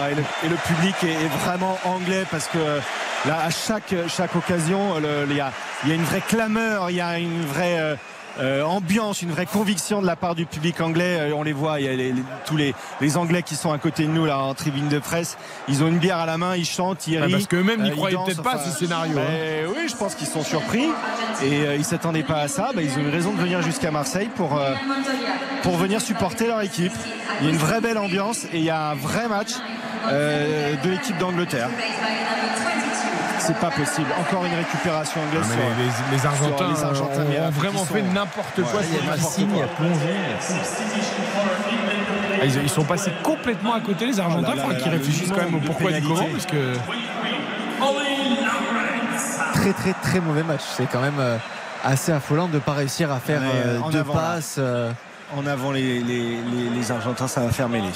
Ouais, 0.00 0.12
et, 0.12 0.14
le, 0.14 0.22
et 0.44 0.48
le 0.48 0.56
public 0.56 0.94
est, 1.02 1.24
est 1.24 1.28
vraiment 1.44 1.76
anglais 1.84 2.24
parce 2.30 2.46
que 2.46 2.58
euh, 2.58 2.80
là, 3.26 3.40
à 3.44 3.50
chaque, 3.50 3.94
chaque 4.08 4.36
occasion, 4.36 4.94
il 5.28 5.36
y, 5.36 5.40
a, 5.40 5.52
il 5.82 5.88
y 5.88 5.92
a 5.92 5.94
une 5.96 6.04
vraie 6.04 6.22
clameur, 6.26 6.88
il 6.88 6.96
y 6.96 7.00
a 7.00 7.18
une 7.18 7.44
vraie 7.44 7.98
euh, 8.40 8.62
ambiance, 8.62 9.20
une 9.22 9.30
vraie 9.30 9.46
conviction 9.46 10.00
de 10.00 10.06
la 10.06 10.16
part 10.16 10.34
du 10.34 10.46
public 10.46 10.80
anglais. 10.80 11.18
Euh, 11.20 11.32
On 11.34 11.42
les 11.42 11.52
voit, 11.52 11.80
il 11.80 11.86
y 11.86 11.88
a 11.88 11.92
les- 11.92 12.12
les- 12.12 12.22
tous 12.46 12.56
les, 12.56 12.74
les 13.00 13.16
Anglais 13.16 13.42
qui 13.42 13.56
sont 13.56 13.72
à 13.72 13.78
côté 13.78 14.04
de 14.04 14.08
nous 14.10 14.24
là 14.26 14.38
en 14.38 14.54
tribune 14.54 14.88
de 14.88 14.98
presse. 14.98 15.36
Ils 15.68 15.82
ont 15.82 15.88
une 15.88 15.98
bière 15.98 16.18
à 16.18 16.26
la 16.26 16.38
main, 16.38 16.56
ils 16.56 16.64
chantent, 16.64 17.06
ils 17.06 17.18
rient. 17.18 17.32
parce 17.32 17.46
qu'eux-mêmes 17.46 17.82
n'y 17.82 17.90
euh, 17.90 17.94
croyaient 17.94 18.16
peut-être 18.24 18.42
pas 18.42 18.52
à 18.52 18.56
enfin, 18.56 18.70
ce 18.70 18.78
scénario, 18.78 19.18
hein. 19.18 19.68
oui, 19.76 19.88
je 19.88 19.96
pense 19.96 20.14
qu'ils 20.14 20.26
sont 20.26 20.42
surpris 20.44 20.86
et 21.42 21.64
ils 21.76 21.84
s'attendaient 21.84 22.22
pas 22.22 22.40
à 22.40 22.48
ça. 22.48 22.70
Ben, 22.74 22.82
ils 22.84 22.98
ont 22.98 23.06
eu 23.06 23.10
raison 23.10 23.32
de 23.32 23.38
venir 23.40 23.60
jusqu'à 23.62 23.90
Marseille 23.90 24.30
pour, 24.34 24.58
pour 25.62 25.76
venir 25.76 26.00
supporter 26.00 26.46
leur 26.46 26.60
équipe. 26.62 26.92
Il 27.40 27.46
y 27.46 27.50
a 27.50 27.52
une 27.52 27.58
vraie 27.58 27.80
belle 27.80 27.98
ambiance 27.98 28.44
et 28.52 28.58
il 28.58 28.64
y 28.64 28.70
a 28.70 28.90
un 28.90 28.94
vrai 28.94 29.28
match 29.28 29.50
de 30.10 30.88
l'équipe 30.90 31.18
d'Angleterre. 31.18 31.68
C'est 33.46 33.56
pas 33.58 33.70
possible. 33.70 34.06
Encore 34.20 34.44
une 34.44 34.54
récupération 34.54 35.20
anglaise. 35.20 35.42
Ah, 35.44 35.52
sur- 35.52 35.60
les, 35.78 35.84
les- 35.84 36.12
les 36.12 36.18
sur 36.18 36.30
Argentins, 36.30 36.68
les 36.74 36.84
Argentins, 36.84 37.24
mais 37.28 37.40
ont, 37.40 37.50
vraiment 37.50 37.78
sont- 37.84 37.94
fait 37.94 38.02
n'importe 38.02 38.54
quoi. 38.54 38.64
Ouais, 38.64 38.70
sur 38.70 39.02
il 39.02 39.06
y 39.06 39.10
a 39.10 39.16
il 39.38 39.58
y 39.58 39.62
a 39.62 39.66
plongé. 39.66 40.14
Ah, 42.40 42.44
Ils, 42.44 42.62
ils 42.62 42.68
sont 42.68 42.84
passés 42.84 43.12
complètement 43.22 43.74
à 43.74 43.80
côté 43.80 44.06
les 44.06 44.18
Argentins. 44.20 44.54
Oh 44.56 44.68
Il 44.70 44.76
qu'ils 44.78 44.92
réfléchissent 44.92 45.30
quand 45.30 45.42
même 45.44 45.54
au 45.56 45.58
pourquoi 45.58 45.90
du 45.92 46.02
comment. 46.02 46.24
Parce 46.32 46.46
que 46.46 46.74
Très 49.54 49.72
très 49.72 49.92
très 49.94 50.20
mauvais 50.20 50.42
match. 50.42 50.62
C'est 50.76 50.86
quand 50.90 51.00
même 51.00 51.18
euh, 51.20 51.36
assez 51.84 52.10
affolant 52.12 52.48
de 52.48 52.54
ne 52.54 52.58
pas 52.58 52.72
réussir 52.72 53.12
à 53.12 53.18
faire 53.20 53.40
euh, 53.44 53.78
deux 53.90 54.00
avant, 54.00 54.12
passes. 54.14 54.56
euh, 54.58 54.90
En 55.36 55.46
avant 55.46 55.70
les, 55.72 56.00
les- 56.00 56.36
les- 56.36 56.70
les 56.74 56.92
Argentins, 56.92 57.28
ça 57.28 57.40
va 57.42 57.50
faire 57.50 57.68
mêler. 57.68 57.90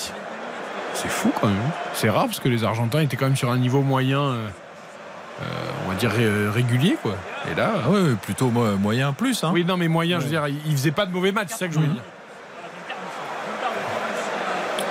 c'est 0.95 1.09
fou 1.09 1.31
quand 1.41 1.49
même. 1.49 1.57
C'est 1.93 2.09
rare 2.11 2.27
parce 2.27 2.41
que 2.41 2.49
les 2.49 2.65
Argentins 2.65 3.01
étaient 3.01 3.17
quand 3.17 3.27
même 3.27 3.37
sur 3.37 3.51
un 3.51 3.59
niveau 3.59 3.83
moyen, 3.83 4.21
euh, 4.21 4.49
on 5.85 5.89
va 5.91 5.95
dire 5.97 6.11
ré- 6.11 6.49
régulier 6.49 6.97
quoi. 7.03 7.15
Et 7.51 7.55
là, 7.55 7.73
Ah 7.85 7.91
ouais, 7.91 8.15
plutôt 8.23 8.49
mo- 8.49 8.77
moyen 8.77 9.13
plus. 9.13 9.43
Hein. 9.45 9.51
oui 9.53 9.65
non 9.65 9.77
mais 9.77 9.89
moyen, 9.89 10.19
je 10.19 10.25
veux 10.25 10.31
dire, 10.31 10.47
ils 10.49 10.57
ils 10.67 10.73
faisaient 10.73 10.91
pas 10.93 11.07
de 11.07 11.13
mauvais 11.13 11.33
matchs, 11.33 11.49
c'est 11.51 11.59
ça 11.59 11.69
que 11.69 11.75
je 11.75 11.79
veux 11.79 11.87
Mhm. 11.87 11.93
dire. 11.95 12.03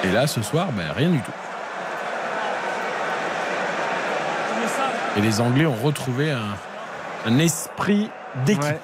Et 0.04 0.12
là, 0.12 0.28
ce 0.28 0.42
soir, 0.44 0.68
ben, 0.72 0.86
rien 0.96 1.10
du 1.10 1.20
tout. 1.20 1.32
Et 5.18 5.22
les 5.22 5.40
Anglais 5.42 5.66
ont 5.66 5.76
retrouvé 5.82 6.32
un, 6.32 6.56
un 7.26 7.40
esprit 7.40 8.10
d'équipe. 8.46 8.64
Ouais. 8.64 8.80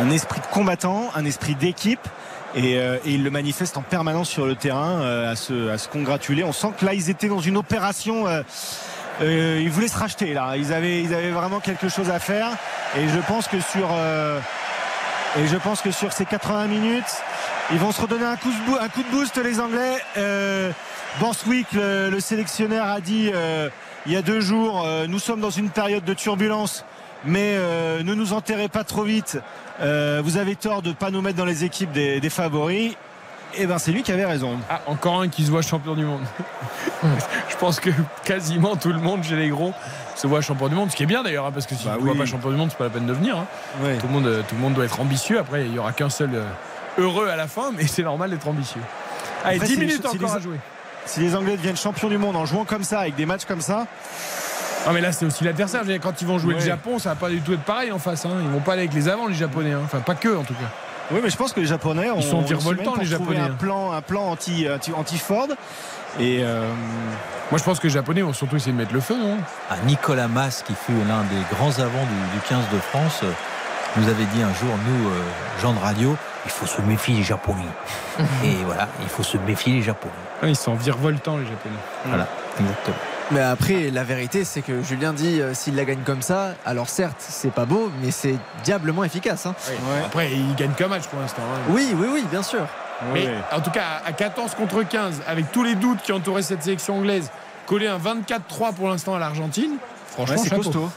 Un 0.00 0.10
esprit 0.10 0.40
de 0.40 0.46
combattant, 0.46 1.10
un 1.14 1.24
esprit 1.24 1.54
d'équipe. 1.54 2.00
Et, 2.56 2.78
euh, 2.78 2.96
et 3.04 3.10
ils 3.12 3.22
le 3.24 3.30
manifestent 3.30 3.76
en 3.76 3.82
permanence 3.82 4.28
sur 4.28 4.46
le 4.46 4.54
terrain 4.54 5.00
euh, 5.02 5.30
à, 5.32 5.36
se, 5.36 5.68
à 5.70 5.76
se 5.78 5.88
congratuler. 5.88 6.44
On 6.44 6.52
sent 6.52 6.68
que 6.78 6.84
là, 6.86 6.94
ils 6.94 7.10
étaient 7.10 7.28
dans 7.28 7.40
une 7.40 7.56
opération. 7.56 8.26
euh, 8.26 8.42
euh, 9.20 9.60
ils 9.62 9.70
voulaient 9.70 9.88
se 9.88 9.96
racheter 9.98 10.34
là. 10.34 10.56
Ils 10.56 10.72
avaient, 10.72 11.02
ils 11.02 11.14
avaient 11.14 11.30
vraiment 11.30 11.60
quelque 11.60 11.88
chose 11.88 12.10
à 12.10 12.18
faire. 12.18 12.50
Et 12.96 13.08
je 13.08 13.18
pense 13.26 13.48
que 13.48 13.60
sur, 13.60 13.88
euh, 13.92 14.40
et 15.38 15.46
je 15.46 15.56
pense 15.56 15.80
que 15.80 15.90
sur 15.90 16.12
ces 16.12 16.24
80 16.24 16.66
minutes, 16.66 17.22
ils 17.72 17.78
vont 17.78 17.92
se 17.92 18.00
redonner 18.00 18.24
un 18.24 18.36
coup 18.36 18.50
de, 18.50 19.10
boost 19.10 19.36
les 19.36 19.60
Anglais. 19.60 19.96
Euh, 20.16 20.70
Borswick, 21.20 21.72
le, 21.72 22.10
le 22.10 22.20
sélectionneur, 22.20 22.86
a 22.86 23.00
dit 23.00 23.30
euh, 23.32 23.68
il 24.06 24.12
y 24.12 24.16
a 24.16 24.22
deux 24.22 24.40
jours, 24.40 24.86
nous 25.08 25.18
sommes 25.18 25.40
dans 25.40 25.48
une 25.48 25.70
période 25.70 26.04
de 26.04 26.12
turbulence, 26.12 26.84
mais 27.24 27.56
ne 27.56 28.14
nous 28.14 28.34
enterrez 28.34 28.68
pas 28.68 28.84
trop 28.84 29.02
vite. 29.02 29.38
Vous 29.80 30.36
avez 30.36 30.56
tort 30.56 30.82
de 30.82 30.90
ne 30.90 30.94
pas 30.94 31.10
nous 31.10 31.22
mettre 31.22 31.38
dans 31.38 31.46
les 31.46 31.64
équipes 31.64 31.90
des 31.90 32.28
favoris. 32.28 32.96
Et 33.58 33.66
ben 33.66 33.78
c'est 33.78 33.92
lui 33.92 34.02
qui 34.02 34.12
avait 34.12 34.24
raison. 34.24 34.58
Ah, 34.70 34.80
encore 34.86 35.20
un 35.20 35.28
qui 35.28 35.44
se 35.44 35.50
voit 35.50 35.62
champion 35.62 35.94
du 35.94 36.04
monde. 36.04 36.22
je 37.50 37.56
pense 37.56 37.80
que 37.80 37.90
quasiment 38.24 38.76
tout 38.76 38.88
le 38.92 38.98
monde 38.98 39.22
chez 39.24 39.36
les 39.36 39.48
gros 39.48 39.72
se 40.16 40.26
voit 40.26 40.40
champion 40.40 40.68
du 40.68 40.74
monde, 40.74 40.90
ce 40.90 40.96
qui 40.96 41.02
est 41.02 41.06
bien 41.06 41.22
d'ailleurs, 41.22 41.46
hein, 41.46 41.52
parce 41.52 41.66
que 41.66 41.74
si 41.74 41.84
Bah 41.84 41.92
tu 41.94 42.00
ne 42.00 42.04
vois 42.04 42.12
oui. 42.14 42.18
pas 42.18 42.26
champion 42.26 42.50
du 42.50 42.56
monde, 42.56 42.68
c'est 42.70 42.78
pas 42.78 42.84
la 42.84 42.90
peine 42.90 43.06
de 43.06 43.12
venir. 43.12 43.36
hein. 43.38 43.46
Tout, 44.00 44.06
le 44.06 44.12
monde, 44.12 44.26
euh, 44.26 44.42
tout 44.48 44.54
le 44.54 44.60
monde 44.60 44.74
doit 44.74 44.84
être 44.84 45.00
ambitieux. 45.00 45.38
Après, 45.38 45.64
il 45.66 45.72
n'y 45.72 45.78
aura 45.78 45.92
qu'un 45.92 46.08
seul 46.10 46.30
euh, 46.34 46.44
heureux 46.98 47.28
à 47.28 47.36
la 47.36 47.46
fin, 47.48 47.70
mais 47.76 47.86
c'est 47.86 48.02
normal 48.02 48.30
d'être 48.30 48.46
ambitieux. 48.48 48.80
Allez, 49.44 49.56
Après, 49.56 49.66
10 49.68 49.74
c'est 49.74 49.80
les- 49.80 49.86
minutes 49.86 50.06
encore 50.06 50.18
les- 50.30 50.34
à 50.36 50.40
jouer. 50.40 50.58
Si 51.06 51.20
les 51.20 51.34
Anglais 51.36 51.56
deviennent 51.56 51.76
champions 51.76 52.08
du 52.08 52.16
monde 52.18 52.34
en 52.36 52.46
jouant 52.46 52.64
comme 52.64 52.82
ça, 52.84 53.00
avec 53.00 53.14
des 53.16 53.26
matchs 53.26 53.44
comme 53.44 53.60
ça, 53.60 53.86
Ah, 54.86 54.90
mais 54.92 55.00
là, 55.00 55.12
c'est 55.12 55.24
aussi 55.26 55.44
l'adversaire. 55.44 55.82
Quand 56.02 56.20
ils 56.20 56.26
vont 56.26 56.38
jouer 56.38 56.54
le. 56.54 56.60
Japon, 56.60 56.98
ça 56.98 57.10
va 57.10 57.14
pas 57.14 57.28
du 57.30 57.40
tout 57.40 57.52
être 57.54 57.62
pareil 57.64 57.90
en 57.90 57.98
face. 57.98 58.24
hein. 58.26 58.36
Ils 58.42 58.50
vont 58.50 58.60
pas 58.60 58.72
aller 58.74 58.82
avec 58.82 58.92
les 58.94 59.08
avants, 59.08 59.26
les 59.26 59.34
Japonais. 59.34 59.72
hein. 59.72 59.80
Enfin, 59.84 60.00
pas 60.00 60.14
que 60.14 60.28
en 60.36 60.42
tout 60.44 60.52
cas. 60.54 60.70
Oui, 61.10 61.20
mais 61.22 61.30
je 61.30 61.36
pense 61.36 61.52
que 61.52 61.60
les 61.60 61.66
Japonais 61.66 62.10
ont 62.10 62.16
Ils 62.18 62.22
sont 62.22 62.40
virevoltants, 62.40 62.94
les 62.98 63.06
Japonais, 63.06 63.40
Un 63.40 63.50
plan, 63.50 63.92
un 63.92 64.00
plan 64.02 64.22
anti, 64.30 64.66
anti, 64.68 64.92
anti 64.92 65.18
Ford. 65.18 65.48
Et 66.20 66.40
euh, 66.42 66.68
Moi, 67.50 67.58
je 67.58 67.64
pense 67.64 67.78
que 67.80 67.86
les 67.88 67.92
Japonais 67.92 68.22
vont 68.22 68.32
surtout 68.32 68.56
essayer 68.56 68.72
de 68.72 68.76
mettre 68.76 68.94
le 68.94 69.00
feu, 69.00 69.16
non? 69.16 69.36
Ah, 69.70 69.76
Nicolas 69.86 70.28
Mas, 70.28 70.62
qui 70.62 70.74
fut 70.74 70.92
l'un 71.08 71.22
des 71.24 71.42
grands 71.56 71.78
avants 71.78 72.04
du, 72.06 72.36
du 72.38 72.40
15 72.48 72.58
de 72.72 72.78
France, 72.78 73.20
euh, 73.24 73.30
nous 73.96 74.08
avait 74.08 74.24
dit 74.26 74.42
un 74.42 74.52
jour, 74.54 74.70
nous, 74.86 75.08
euh, 75.08 75.22
gens 75.62 75.72
de 75.72 75.78
radio, 75.78 76.16
il 76.44 76.50
faut 76.50 76.66
se 76.66 76.80
méfier 76.82 77.16
des 77.16 77.22
Japonais. 77.22 77.62
Et 78.44 78.54
voilà, 78.64 78.88
il 79.02 79.08
faut 79.08 79.22
se 79.22 79.36
méfier 79.38 79.72
des 79.74 79.82
Japonais. 79.82 80.12
Ah, 80.42 80.48
Ils 80.48 80.56
sont 80.56 80.74
virevoltants, 80.74 81.36
les 81.38 81.46
Japonais. 81.46 81.76
Voilà, 82.06 82.28
exactement. 82.60 82.96
Mais 83.30 83.40
après, 83.40 83.90
la 83.90 84.04
vérité, 84.04 84.44
c'est 84.44 84.60
que 84.62 84.82
Julien 84.82 85.12
dit 85.12 85.40
euh, 85.40 85.54
s'il 85.54 85.76
la 85.76 85.84
gagne 85.84 86.02
comme 86.04 86.20
ça, 86.22 86.50
alors 86.66 86.88
certes, 86.88 87.16
c'est 87.18 87.50
pas 87.52 87.64
beau, 87.64 87.90
mais 88.02 88.10
c'est 88.10 88.36
diablement 88.64 89.02
efficace. 89.04 89.46
hein. 89.46 89.54
Après, 90.04 90.30
ils 90.32 90.54
gagnent 90.54 90.72
qu'un 90.74 90.88
match 90.88 91.04
pour 91.06 91.18
l'instant. 91.20 91.42
hein. 91.42 91.60
Oui, 91.70 91.94
oui, 91.96 92.06
oui, 92.12 92.24
bien 92.30 92.42
sûr. 92.42 92.66
Mais 93.12 93.28
en 93.52 93.60
tout 93.60 93.70
cas, 93.70 94.02
à 94.06 94.12
14 94.12 94.54
contre 94.54 94.82
15, 94.82 95.22
avec 95.26 95.50
tous 95.52 95.62
les 95.64 95.74
doutes 95.74 96.00
qui 96.02 96.12
entouraient 96.12 96.42
cette 96.42 96.62
sélection 96.62 96.98
anglaise, 96.98 97.30
coller 97.66 97.88
un 97.88 97.98
24-3 97.98 98.72
pour 98.74 98.88
l'instant 98.88 99.14
à 99.14 99.18
l'Argentine, 99.18 99.72
franchement, 100.12 100.36
Ouais, 100.36 100.42
c'est 100.44 100.54
costaud. 100.54 100.90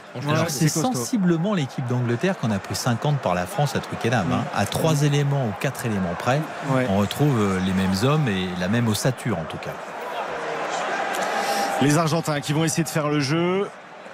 C'est 0.48 0.68
sensiblement 0.68 1.54
l'équipe 1.54 1.86
d'Angleterre 1.86 2.38
qu'on 2.38 2.50
a 2.50 2.58
pris 2.58 2.74
50 2.76 3.18
par 3.18 3.34
la 3.34 3.46
France 3.46 3.74
à 3.74 3.80
Twickenham. 3.80 4.26
hein. 4.32 4.44
À 4.54 4.64
trois 4.66 5.02
éléments 5.02 5.46
ou 5.46 5.52
quatre 5.60 5.86
éléments 5.86 6.14
près, 6.18 6.40
Ouais. 6.70 6.86
on 6.90 6.98
retrouve 6.98 7.36
euh, 7.40 7.58
les 7.66 7.72
mêmes 7.72 7.94
hommes 8.04 8.28
et 8.28 8.48
la 8.60 8.68
même 8.68 8.86
ossature 8.86 9.38
en 9.38 9.44
tout 9.44 9.56
cas. 9.58 9.72
Les 11.82 11.98
Argentins 11.98 12.40
qui 12.40 12.52
vont 12.52 12.64
essayer 12.64 12.84
de 12.84 12.88
faire 12.88 13.08
le 13.08 13.20
jeu. 13.20 13.68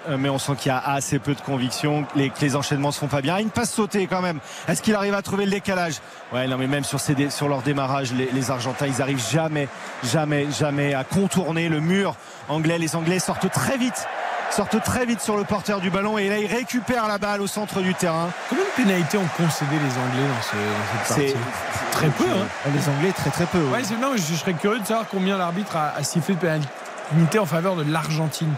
euh, 0.09 0.17
Mais 0.19 0.29
on 0.29 0.37
sent 0.37 0.53
qu'il 0.57 0.69
y 0.71 0.75
a 0.75 0.79
assez 0.79 1.19
peu 1.19 1.33
de 1.33 1.41
conviction, 1.41 2.05
les, 2.15 2.29
que 2.29 2.39
les 2.41 2.55
enchaînements 2.55 2.91
se 2.91 2.99
font 2.99 3.07
pas 3.07 3.21
bien. 3.21 3.37
Une 3.37 3.49
passe 3.49 3.71
sautée 3.71 4.07
quand 4.07 4.21
même. 4.21 4.39
Est-ce 4.67 4.81
qu'il 4.81 4.93
arrive 4.95 5.13
à 5.15 5.21
trouver 5.21 5.45
le 5.45 5.51
décalage? 5.51 5.95
Ouais, 6.33 6.47
non, 6.47 6.57
mais 6.57 6.67
même 6.67 6.83
sur, 6.83 6.99
ces 6.99 7.15
dé- 7.15 7.29
sur 7.29 7.47
leur 7.47 7.61
démarrage, 7.61 8.13
les, 8.13 8.29
les 8.31 8.51
Argentins, 8.51 8.85
ils 8.87 9.01
arrivent 9.01 9.23
jamais, 9.31 9.67
jamais, 10.03 10.47
jamais 10.51 10.93
à 10.93 11.03
contourner 11.03 11.69
le 11.69 11.79
mur 11.79 12.15
anglais. 12.49 12.77
Les 12.77 12.95
Anglais 12.95 13.17
sortent 13.19 13.49
très 13.51 13.77
vite, 13.77 14.07
sortent 14.51 14.81
très 14.83 15.05
vite 15.07 15.21
sur 15.21 15.35
le 15.37 15.43
porteur 15.43 15.79
du 15.79 15.89
ballon 15.89 16.19
et 16.19 16.29
là 16.29 16.37
ils 16.37 16.45
récupèrent 16.45 17.07
la 17.07 17.17
balle 17.17 17.41
au 17.41 17.47
centre 17.47 17.81
du 17.81 17.95
terrain. 17.95 18.29
Combien 18.49 18.63
de 18.63 18.83
pénalités 18.83 19.17
ont 19.17 19.27
concédé 19.35 19.71
les 19.73 19.79
Anglais 19.97 20.27
dans, 20.29 20.43
ce- 20.43 20.55
dans 20.55 21.15
cette 21.15 21.33
partie? 21.33 21.45
Très 21.91 22.07
peu, 22.09 22.25
hein 22.25 22.45
Les 22.75 22.89
Anglais, 22.89 23.11
très 23.15 23.31
très 23.31 23.45
peu. 23.45 23.57
Ouais, 23.73 23.81
non, 23.99 24.11
je, 24.15 24.21
je 24.21 24.35
serais 24.35 24.53
curieux 24.53 24.79
de 24.81 24.85
savoir 24.85 25.07
combien 25.09 25.37
l'arbitre 25.37 25.75
a, 25.77 25.93
a 25.97 26.03
sifflé 26.03 26.35
de 26.35 26.39
pénalité 27.09 27.39
en 27.39 27.45
faveur 27.45 27.75
de 27.75 27.83
l'Argentine. 27.91 28.53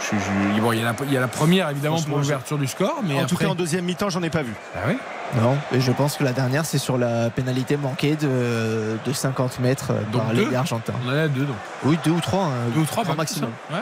Je- 0.00 0.16
je- 0.16 0.60
bon, 0.60 0.72
il, 0.72 0.78
y 0.80 0.82
a 0.82 0.84
la, 0.84 0.94
il 1.06 1.12
y 1.12 1.16
a 1.16 1.20
la 1.20 1.28
première 1.28 1.70
évidemment 1.70 2.00
pour 2.02 2.18
l'ouverture 2.18 2.58
du 2.58 2.66
score, 2.66 3.00
mais 3.04 3.20
en 3.20 3.26
tout 3.26 3.36
cas 3.36 3.46
en 3.48 3.54
deuxième 3.54 3.84
mi-temps, 3.84 4.10
j'en 4.10 4.22
ai 4.22 4.30
pas 4.30 4.42
vu. 4.42 4.52
Ah 4.74 4.88
ouais? 4.88 4.96
Non, 5.34 5.56
et 5.72 5.80
je 5.80 5.92
pense 5.92 6.16
que 6.16 6.24
la 6.24 6.32
dernière, 6.32 6.66
c'est 6.66 6.78
sur 6.78 6.98
la 6.98 7.30
pénalité 7.30 7.76
manquée 7.76 8.16
de, 8.16 8.98
de 9.04 9.12
50 9.12 9.60
mètres 9.60 9.90
euh, 9.92 10.00
Donc 10.12 10.22
par 10.24 10.32
les 10.32 10.54
Argentins. 10.54 10.92
On 11.06 11.08
en 11.08 11.16
a 11.16 11.28
deux 11.28 11.44
donc. 11.44 11.56
Oui, 11.84 11.98
deux 12.04 12.10
ou 12.10 12.20
trois. 12.20 12.44
hein, 12.44 12.70
Deux 12.74 12.80
ou 12.80 12.84
trois 12.84 13.02
grand 13.02 13.12
par 13.12 13.16
maximum. 13.18 13.50
Ouais. 13.72 13.78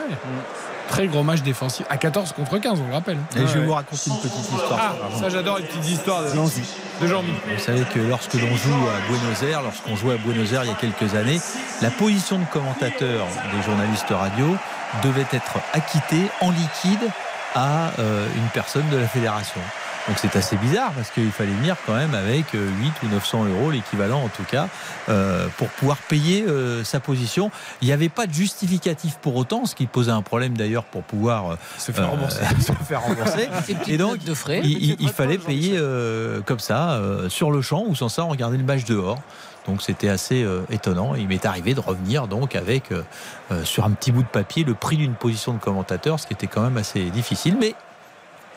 Très 0.87 1.07
gros 1.07 1.23
match 1.23 1.41
défensif. 1.41 1.85
À 1.89 1.97
14 1.97 2.33
contre 2.33 2.57
15, 2.57 2.79
on 2.83 2.87
le 2.87 2.93
rappelle. 2.93 3.17
Et 3.35 3.39
je 3.47 3.59
vais 3.59 3.65
vous 3.65 3.73
raconter 3.73 4.09
une 4.09 4.17
petite 4.17 4.51
histoire. 4.51 4.79
Ah, 4.79 5.19
ça 5.19 5.29
j'adore 5.29 5.57
les 5.57 5.63
petites 5.65 5.87
histoires 5.89 6.23
de, 6.23 6.29
de 6.29 7.07
Jean-Mi. 7.07 7.31
Vous 7.53 7.63
savez 7.63 7.83
que 7.83 7.99
lorsque 7.99 8.33
l'on 8.33 8.55
joue 8.55 8.87
à 8.87 9.07
Buenos 9.09 9.43
Aires, 9.43 9.61
lorsqu'on 9.61 9.95
jouait 9.95 10.15
à 10.15 10.17
Buenos 10.17 10.51
Aires 10.51 10.63
il 10.65 10.69
y 10.69 10.73
a 10.73 10.75
quelques 10.75 11.15
années, 11.15 11.39
la 11.81 11.91
position 11.91 12.39
de 12.39 12.45
commentateur 12.45 13.25
des 13.53 13.61
journalistes 13.63 14.07
radio 14.09 14.55
devait 15.03 15.25
être 15.31 15.57
acquittée 15.73 16.29
en 16.41 16.51
liquide 16.51 17.09
à 17.55 17.91
euh, 17.99 18.27
une 18.35 18.47
personne 18.53 18.87
de 18.89 18.97
la 18.97 19.07
fédération. 19.07 19.61
Donc 20.07 20.17
c'est 20.19 20.35
assez 20.35 20.55
bizarre 20.57 20.91
parce 20.93 21.11
qu'il 21.11 21.31
fallait 21.31 21.51
venir 21.51 21.75
quand 21.85 21.93
même 21.93 22.15
avec 22.15 22.55
euh, 22.55 22.67
8 22.81 22.91
ou 23.03 23.07
900 23.13 23.45
euros, 23.45 23.69
l'équivalent 23.71 24.19
en 24.23 24.29
tout 24.29 24.43
cas, 24.43 24.67
euh, 25.09 25.47
pour 25.57 25.67
pouvoir 25.69 25.97
payer 25.97 26.43
euh, 26.47 26.83
sa 26.83 26.99
position. 26.99 27.51
Il 27.81 27.87
n'y 27.87 27.93
avait 27.93 28.09
pas 28.09 28.25
de 28.25 28.33
justificatif 28.33 29.17
pour 29.21 29.35
autant, 29.35 29.65
ce 29.65 29.75
qui 29.75 29.85
posait 29.85 30.11
un 30.11 30.23
problème 30.23 30.57
d'ailleurs 30.57 30.85
pour 30.85 31.03
pouvoir 31.03 31.51
euh, 31.51 31.55
Se 31.77 31.91
faire 31.91 32.09
rembourser. 32.09 32.41
se 32.59 32.71
faire 32.83 33.01
rembourser. 33.03 33.47
Et 33.87 33.97
donc, 33.97 34.23
de 34.23 34.33
frais. 34.33 34.61
il, 34.63 34.71
il- 34.91 34.97
il 34.99 35.09
fallait 35.09 35.37
payer 35.37 35.75
euh, 35.77 36.41
comme 36.41 36.59
ça, 36.59 36.93
euh, 36.93 37.29
sur 37.29 37.51
le 37.51 37.61
champ, 37.61 37.83
ou 37.87 37.95
sans 37.95 38.09
ça, 38.09 38.25
on 38.25 38.29
regardait 38.29 38.57
le 38.57 38.63
match 38.63 38.85
dehors. 38.85 39.19
Donc 39.67 39.83
c'était 39.83 40.09
assez 40.09 40.41
euh, 40.43 40.61
étonnant. 40.71 41.13
Il 41.13 41.27
m'est 41.27 41.45
arrivé 41.45 41.75
de 41.75 41.79
revenir 41.79 42.27
donc 42.27 42.55
avec 42.55 42.91
euh, 42.91 43.03
euh, 43.51 43.63
sur 43.63 43.85
un 43.85 43.91
petit 43.91 44.11
bout 44.11 44.23
de 44.23 44.27
papier 44.27 44.63
le 44.63 44.73
prix 44.73 44.97
d'une 44.97 45.13
position 45.13 45.53
de 45.53 45.59
commentateur, 45.59 46.19
ce 46.19 46.25
qui 46.25 46.33
était 46.33 46.47
quand 46.47 46.63
même 46.63 46.77
assez 46.77 47.03
difficile, 47.11 47.55
mais 47.59 47.75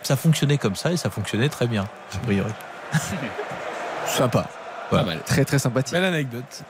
ça 0.06 0.16
fonctionnait 0.16 0.58
comme 0.58 0.76
ça 0.76 0.92
et 0.92 0.96
ça 0.96 1.10
fonctionnait 1.10 1.48
très 1.48 1.66
bien, 1.66 1.84
a 2.14 2.18
priori. 2.18 2.52
Sympa. 4.06 4.46
Pas 4.90 5.02
mal. 5.02 5.18
Très 5.24 5.44
très 5.44 5.58
sympathique. 5.58 5.94
Belle 5.94 6.04
anecdote. 6.04 6.62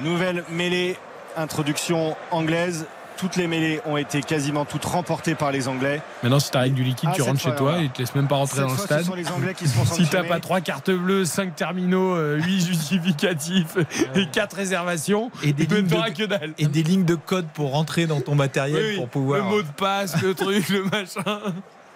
Nouvelle 0.00 0.44
mêlée, 0.50 0.96
introduction 1.36 2.16
anglaise. 2.30 2.86
Toutes 3.16 3.36
les 3.36 3.46
mêlées 3.46 3.82
ont 3.84 3.98
été 3.98 4.22
quasiment 4.22 4.64
toutes 4.64 4.86
remportées 4.86 5.34
par 5.34 5.52
les 5.52 5.68
Anglais. 5.68 6.00
Maintenant, 6.22 6.40
si 6.40 6.50
t'as 6.50 6.60
avec 6.60 6.72
du 6.72 6.82
liquide, 6.82 7.10
Ah, 7.12 7.16
tu 7.16 7.20
rentres 7.20 7.40
chez 7.40 7.54
toi 7.54 7.78
et 7.78 7.82
ils 7.84 7.90
te 7.90 7.98
laissent 7.98 8.14
même 8.14 8.28
pas 8.28 8.36
rentrer 8.36 8.60
Cette 8.60 8.66
dans 8.66 8.72
le 8.72 8.78
stade. 8.78 9.00
ce 9.00 9.06
sont 9.08 9.14
les 9.14 9.28
Anglais 9.30 9.52
qui 9.52 9.68
se 9.68 9.74
font 9.76 9.84
Si 9.94 10.08
t'as 10.08 10.24
pas 10.24 10.40
trois 10.40 10.62
cartes 10.62 10.90
bleues, 10.90 11.26
cinq 11.26 11.54
terminaux, 11.54 12.14
euh, 12.14 12.38
huit 12.40 12.60
justificatifs 12.66 13.76
et 14.14 14.26
quatre 14.32 14.56
réservations, 14.56 15.30
Et 15.42 15.52
des, 15.52 15.66
tu 15.66 15.74
que 15.84 16.24
dalle. 16.24 16.54
et 16.56 16.66
des 16.66 16.82
lignes 16.82 17.04
de 17.04 17.14
code 17.14 17.46
pour 17.48 17.72
rentrer 17.72 18.06
dans 18.06 18.22
ton 18.22 18.34
matériel 18.36 18.82
oui. 18.92 18.96
pour 18.96 19.08
pouvoir. 19.10 19.40
Le 19.44 19.50
mot 19.50 19.60
de 19.60 19.68
passe, 19.76 20.22
le 20.22 20.32
truc, 20.32 20.66
le 20.70 20.84
machin. 20.84 21.40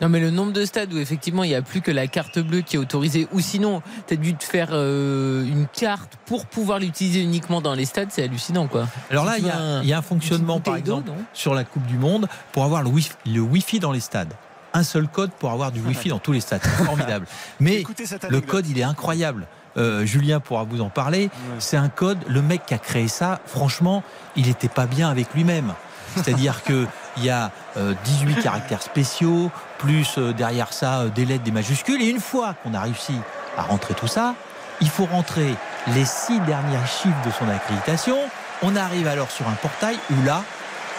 Non, 0.05 0.11
mais 0.11 0.21
le 0.21 0.31
nombre 0.31 0.53
de 0.53 0.67
stades 0.67 0.93
où 0.93 0.99
effectivement 0.99 1.45
il 1.45 1.49
n'y 1.49 1.55
a 1.55 1.63
plus 1.63 1.81
que 1.81 1.91
la 1.91 2.07
carte 2.09 2.39
bleue 2.39 2.61
qui 2.61 2.77
est 2.77 2.79
autorisée, 2.79 3.27
ou 3.33 3.41
sinon 3.41 3.81
tu 4.07 4.13
as 4.13 4.17
dû 4.19 4.35
te 4.35 4.45
faire 4.45 4.69
euh, 4.73 5.47
une 5.47 5.67
carte 5.67 6.19
pour 6.27 6.45
pouvoir 6.45 6.79
l'utiliser 6.79 7.23
uniquement 7.23 7.63
dans 7.63 7.73
les 7.73 7.87
stades, 7.87 8.09
c'est 8.11 8.23
hallucinant 8.23 8.67
quoi. 8.67 8.87
Alors 9.11 9.25
là, 9.25 9.39
il 9.39 9.47
y, 9.47 9.49
a, 9.49 9.57
un- 9.59 9.83
il 9.83 9.89
y 9.89 9.95
a 9.95 9.99
un 9.99 10.03
fonctionnement, 10.03 10.61
par 10.61 10.77
exemple, 10.77 11.11
sur 11.33 11.55
la 11.55 11.65
Coupe 11.65 11.87
du 11.87 11.97
Monde 11.97 12.29
pour 12.53 12.65
avoir 12.65 12.83
le 12.83 12.91
Wi-Fi, 12.91 13.13
le 13.33 13.41
Wi-Fi 13.41 13.79
dans 13.81 13.93
les 13.93 14.01
stades. 14.01 14.35
Un 14.75 14.83
seul 14.83 15.09
code 15.09 15.31
pour 15.31 15.51
avoir 15.53 15.73
du 15.73 15.81
Wi-Fi 15.81 16.11
dans 16.11 16.19
tous 16.19 16.33
les 16.33 16.41
stades. 16.41 16.61
C'est 16.63 16.85
formidable. 16.85 17.25
Mais 17.61 17.83
le 18.29 18.41
code, 18.43 18.67
il 18.69 18.79
est 18.79 18.83
incroyable. 18.83 19.47
Euh, 19.79 20.05
Julien 20.05 20.39
pourra 20.39 20.65
vous 20.65 20.83
en 20.83 20.91
parler. 20.91 21.31
C'est 21.59 21.79
un 21.79 21.89
code. 21.89 22.19
Le 22.29 22.43
mec 22.43 22.67
qui 22.67 22.75
a 22.75 22.79
créé 22.79 23.09
ça, 23.09 23.41
franchement, 23.47 24.03
il 24.37 24.49
n'était 24.49 24.69
pas 24.69 24.85
bien 24.87 25.09
avec 25.09 25.33
lui-même. 25.33 25.73
C'est-à-dire 26.17 26.63
que 26.63 26.87
il 27.17 27.25
y 27.25 27.31
a 27.31 27.51
euh, 27.77 27.95
18 28.05 28.43
caractères 28.43 28.83
spéciaux, 28.83 29.51
plus 29.79 30.19
euh, 30.19 30.33
derrière 30.33 30.73
ça 30.73 31.01
euh, 31.01 31.09
des 31.09 31.25
lettres, 31.25 31.45
des 31.45 31.51
majuscules. 31.51 32.01
Et 32.03 32.09
une 32.09 32.21
fois 32.21 32.55
qu'on 32.63 32.75
a 32.75 32.81
réussi 32.81 33.15
à 33.57 33.63
rentrer 33.63 33.95
tout 33.95 34.07
ça, 34.07 34.35
il 34.81 34.89
faut 34.89 35.07
rentrer 35.07 35.55
les 35.95 36.05
six 36.05 36.41
derniers 36.41 36.79
chiffres 36.87 37.25
de 37.25 37.31
son 37.31 37.49
accréditation. 37.49 38.17
On 38.63 38.77
arrive 38.77 39.07
alors 39.07 39.31
sur 39.31 39.47
un 39.49 39.55
portail 39.55 39.99
où 40.11 40.25
là, 40.25 40.43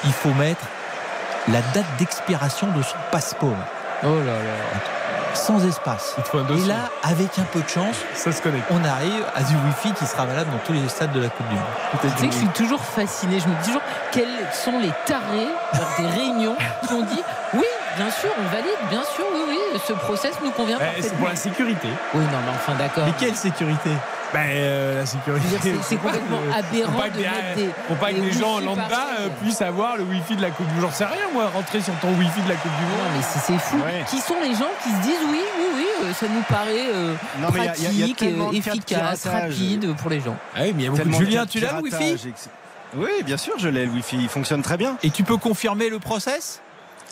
il 0.04 0.14
faut 0.14 0.34
mettre 0.34 0.66
la 1.48 1.62
date 1.74 1.86
d'expiration 1.98 2.68
de 2.72 2.82
son 2.82 2.98
passeport, 3.12 3.56
Oh 4.04 4.20
là 4.20 4.26
là. 4.26 4.95
Sans 5.36 5.66
espace. 5.66 6.16
Il 6.18 6.24
te 6.24 6.30
faut 6.30 6.38
un 6.40 6.48
Et 6.56 6.62
là, 6.66 6.90
avec 7.03 7.38
un 7.40 7.44
peu 7.44 7.62
de 7.62 7.68
chance, 7.70 7.95
ça 8.14 8.32
se 8.32 8.41
connecte. 8.41 8.66
on 8.72 8.84
arrive 8.84 9.26
à 9.36 9.44
du 9.44 9.53
Wi-Fi 9.53 9.91
qui 9.94 10.06
sera 10.06 10.26
valable 10.26 10.52
dans 10.52 10.57
tous 10.66 10.74
les 10.74 10.88
stades 10.90 11.12
de 11.12 11.22
la 11.22 11.30
Coupe 11.30 11.48
du 11.49 11.56
Monde. 11.56 11.64
Tu 12.02 12.07
sais 12.22 12.28
que 12.28 12.34
je 12.34 12.38
suis 12.40 12.48
toujours 12.49 12.82
fasciné. 12.82 13.40
Je 13.40 13.48
me 13.48 13.53
dis 13.62 13.68
toujours 13.68 13.82
quels 14.12 14.28
sont 14.53 14.80
les 14.80 14.91
tarés 15.06 15.48
lors 15.74 15.90
des 15.99 16.07
réunions 16.20 16.56
qui 16.88 16.94
ont 16.94 17.03
dit 17.03 17.22
oui, 17.53 17.66
bien 17.98 18.10
sûr, 18.12 18.30
on 18.40 18.49
valide, 18.53 18.78
bien 18.90 19.03
sûr, 19.03 19.26
oui, 19.34 19.41
oui, 19.74 19.80
ce 19.86 19.94
process 19.94 20.34
nous 20.44 20.52
convient 20.52 20.78
Eh, 20.80 20.84
c'est 20.84 20.94
parfaitement. 20.95 21.20
pour 21.20 21.28
la 21.30 21.36
sécurité. 21.36 21.88
Oui, 22.14 22.24
non, 22.24 22.40
mais 22.45 22.52
enfin 22.56 22.74
d'accord. 22.78 23.03
Mais 23.06 23.14
quelle 23.20 23.36
sécurité? 23.36 23.91
Ben, 24.36 24.48
euh, 24.52 24.99
la 24.99 25.06
sécurité. 25.06 25.48
C'est- 25.82 25.95
complètement 25.95 26.40
aberrant 26.53 26.91
Faut 26.91 26.98
pas 26.99 27.10
de 27.10 27.14
que, 27.16 27.20
mettre 27.22 27.56
des- 27.56 27.70
faut 27.88 27.95
pas 27.95 28.12
que 28.12 28.20
les 28.20 28.32
gens 28.34 28.60
lambda 28.60 28.84
euh, 29.20 29.30
puissent 29.41 29.62
avoir 29.62 29.95
le 29.95 30.03
wifi 30.03 30.36
de 30.36 30.41
la 30.41 30.49
Coupe 30.52 30.68
du 30.68 30.74
Monde. 30.74 30.82
J'en 30.84 30.91
sais 30.91 31.06
rien, 31.06 31.30
moi, 31.34 31.49
rentrer 31.53 31.80
sur 31.80 31.94
ton 32.02 32.10
wifi 32.16 32.41
de 32.41 32.49
la 32.49 32.56
Coupe 32.56 32.72
du 32.78 32.84
Non, 32.84 32.90
Monde. 33.03 33.14
mais 33.18 33.24
c'est 33.24 33.40
c'est 33.40 33.57
fou. 33.60 33.78
Ouais. 33.78 34.03
Qui 34.10 34.18
sont 34.20 34.36
les 34.44 34.53
gens 34.53 34.68
qui 34.84 34.90
se 34.90 35.02
disent 35.03 35.26
oui, 35.32 35.40
oui, 35.57 35.66
oui, 35.78 35.86
euh, 36.03 36.14
ça 36.14 36.26
nous 36.28 36.41
paraît 36.49 36.90
euh, 36.94 37.14
Non, 37.40 37.48
mais 37.53 37.60
il 37.62 37.66
y 37.66 37.68
a- 37.70 37.76
il 37.78 37.84
y 37.84 37.88
a- 37.88 37.90
il 37.91 37.98
y 37.99 38.03
a 38.03 38.06
pratique, 38.07 38.24
euh, 38.24 38.52
efficace, 38.52 39.26
rapide 39.26 39.95
pour 39.95 40.10
les 40.10 40.20
gens. 40.20 40.36
Ah 40.53 40.60
oui, 40.64 40.74
mais 40.76 40.84
il 40.84 40.86
y 40.86 40.88
a 40.88 40.90
beaucoup 40.91 40.98
de 40.98 41.03
Tellement 41.03 41.20
de 41.20 41.26
Julien, 41.26 41.45
tu 41.45 41.60
l'as, 41.62 41.78
le 41.78 41.84
Wi-Fi? 41.84 42.28
Oui, 42.98 43.10
bien 43.26 43.38
sûr, 43.38 43.53
je 43.57 43.70
l'ai 43.70 43.86
le 43.86 43.91
Wi-Fi. 43.91 44.18
Il 44.22 44.30
fonctionne 44.30 44.62
très 44.62 44.76
bien. 44.78 44.98
Et 45.03 45.10
tu 45.12 45.24
peux 45.24 45.38
confirmer 45.38 45.90
le 45.90 45.99
process? 45.99 46.62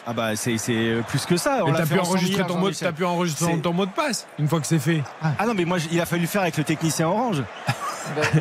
Ah 0.06 0.14
bah 0.14 0.36
c'est 0.36 0.58
c'est, 0.58 0.74
euh, 0.76 1.02
plus 1.02 1.26
que 1.26 1.38
ça. 1.38 1.60
On 1.64 1.72
Mais 1.72 1.78
t'as 1.78 1.86
pu 1.86 1.98
enregistrer 2.00 2.46
ton 2.46 2.58
mot, 2.58 2.70
t'as 2.72 2.92
pu 2.92 3.06
enregistrer 3.06 3.54
C'est- 3.54 3.62
ton 3.62 3.72
mot 3.74 3.86
de 3.86 3.92
passe 3.92 4.28
une 4.38 4.48
fois 4.50 4.60
que 4.60 4.68
c'est 4.68 4.80
fait. 4.80 5.02
Ah 5.22 5.46
non 5.46 5.54
mais 5.56 5.64
moi 5.66 5.78
il 5.92 6.02
a 6.02 6.06
fallu 6.06 6.24
le 6.24 6.28
faire 6.28 6.42
avec 6.42 6.58
le 6.58 6.64
technicien 6.64 7.08
Orange. 7.08 7.44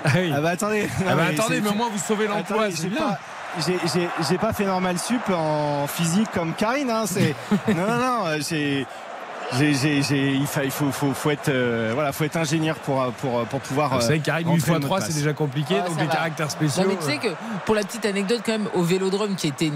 Ah 0.05 0.09
oui. 0.17 0.33
Ah 0.35 0.41
bah 0.41 0.51
attendez. 0.51 0.89
Ah 1.09 1.15
bah 1.15 1.23
mais 1.31 1.39
attendez, 1.39 1.55
c'est- 1.57 1.61
mais 1.61 1.69
au 1.71 1.75
moins 1.75 1.89
vous 1.89 1.99
sauvez 1.99 2.27
l'emploi, 2.27 2.63
Attendez, 2.63 2.75
c'est 2.77 2.83
j'ai 2.83 2.89
bien. 2.89 2.99
pas- 2.99 3.19
J'ai 3.65 3.77
j'ai- 3.95 4.09
j'ai 4.29 4.39
pas 4.39 4.53
fait 4.53 4.65
normal 4.65 4.99
sup 4.99 5.21
en 5.31 5.87
physique 5.87 6.29
comme 6.35 6.53
Karine. 6.55 6.91
Hein, 6.91 7.05
c'est 7.07 7.35
non 7.69 7.87
non 7.87 7.97
non. 7.99 8.25
J'ai 9.59 9.75
j'ai- 9.75 9.75
j'ai- 9.75 10.03
j'ai- 10.03 10.33
il, 10.35 10.47
fa- 10.47 10.65
il 10.65 10.71
faut, 10.71 10.91
faut, 10.91 11.13
faut 11.13 11.31
être 11.31 11.49
euh, 11.49 11.91
voilà 11.95 12.13
faut 12.13 12.25
être 12.25 12.37
ingénieur 12.37 12.77
pour 12.77 13.01
euh, 13.03 13.11
pour 13.21 13.45
pour 13.47 13.61
pouvoir. 13.61 13.91
Vous 13.99 14.05
euh, 14.11 14.15
8 14.15 14.17
x 14.29 14.67
le 14.67 14.73
mot 14.73 14.79
de 14.79 14.85
3, 14.85 14.99
passe. 14.99 15.09
c'est 15.09 15.15
déjà 15.19 15.33
compliqué, 15.33 15.75
Ah, 15.83 15.89
donc 15.89 15.99
les 15.99 16.07
va. 16.07 16.13
caractères 16.13 16.51
spéciaux. 16.51 16.83
Non, 16.85 16.89
mais 16.91 16.97
tu 16.97 17.05
sais 17.05 17.19
euh, 17.27 17.31
que 17.33 17.37
pour 17.67 17.75
la 17.75 17.83
petite 17.83 18.07
anecdote, 18.07 18.41
quand 18.45 18.53
même, 18.53 18.69
au 18.75 18.83
vélodrome 18.83 19.35
qui 19.37 19.49
était 19.49 19.71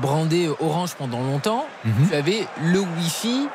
brandé 0.00 0.50
orange 0.60 0.94
pendant 0.94 1.20
longtemps, 1.20 1.66
Mhm. 1.84 2.08
tu 2.10 2.14
avais 2.14 2.46
le 2.62 2.80
Wi-Fi. 2.80 3.48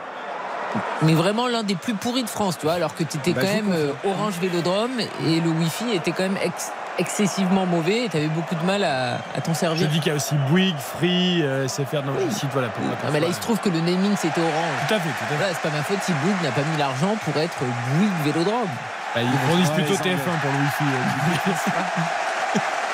Mais 1.02 1.14
vraiment 1.14 1.48
l'un 1.48 1.64
des 1.64 1.76
plus 1.76 1.94
pourris 1.94 2.24
de 2.24 2.30
France, 2.30 2.58
tu 2.60 2.66
vois, 2.66 2.74
alors 2.76 2.94
que 2.94 3.04
tu 3.04 3.18
étais 3.18 3.32
Bah, 3.34 3.42
quand 3.42 3.54
même 3.54 3.72
euh, 3.72 3.92
Orange 4.04 4.34
Vélodrome 4.42 4.92
et 5.26 5.40
le 5.40 5.50
Wi-Fi 5.50 5.92
était 5.96 6.12
quand 6.12 6.24
même 6.24 6.38
ex- 6.44 6.72
excessivement 7.00 7.66
mauvais 7.66 8.06
et 8.06 8.10
tu 8.10 8.18
avais 8.18 8.28
beaucoup 8.28 8.56
de 8.56 8.64
mal 8.66 8.84
à, 8.84 9.16
à 9.36 9.42
t'en 9.42 9.54
Je 9.54 9.60
servir. 9.60 9.88
dis 9.88 10.00
qu'il 10.00 10.08
y 10.10 10.12
a 10.12 10.16
aussi 10.16 10.36
Bouygues, 10.50 10.78
Free, 10.78 11.44
euh, 11.44 11.68
SFR 11.68 12.02
dans 12.04 12.14
le 12.14 12.30
site, 12.32 12.50
voilà. 12.54 12.70
Pour 12.70 12.84
Ah, 13.06 13.10
mais 13.12 13.20
là, 13.20 13.28
il 13.28 13.34
se 13.34 13.40
trouve 13.40 13.60
que 13.60 13.70
le 13.70 13.80
naming 13.80 14.16
c'était 14.18 14.42
Orange. 14.42 14.88
Tout 14.88 14.94
à 14.96 15.00
fait, 15.00 15.10
tout 15.10 15.24
à 15.24 15.28
fait. 15.28 15.36
Voilà, 15.36 15.54
c'est 15.54 15.70
pas 15.70 15.76
ma 15.78 15.84
faute 15.84 16.00
si 16.04 16.12
Bouygues 16.14 16.42
n'a 16.44 16.52
pas 16.52 16.62
mis 16.62 16.78
l'argent 16.78 17.16
pour 17.26 17.36
être 17.42 17.58
Bouygues 17.96 18.12
Vélodrome. 18.34 18.70
Bah, 19.16 19.22
ils 19.22 19.50
fournissent 19.50 19.70
plutôt 19.72 19.94
les 19.94 20.00
Anglais. 20.00 20.14
TF1 20.16 20.42
pour 20.42 20.52
le 20.52 20.58
Wi-Fi. 20.58 21.72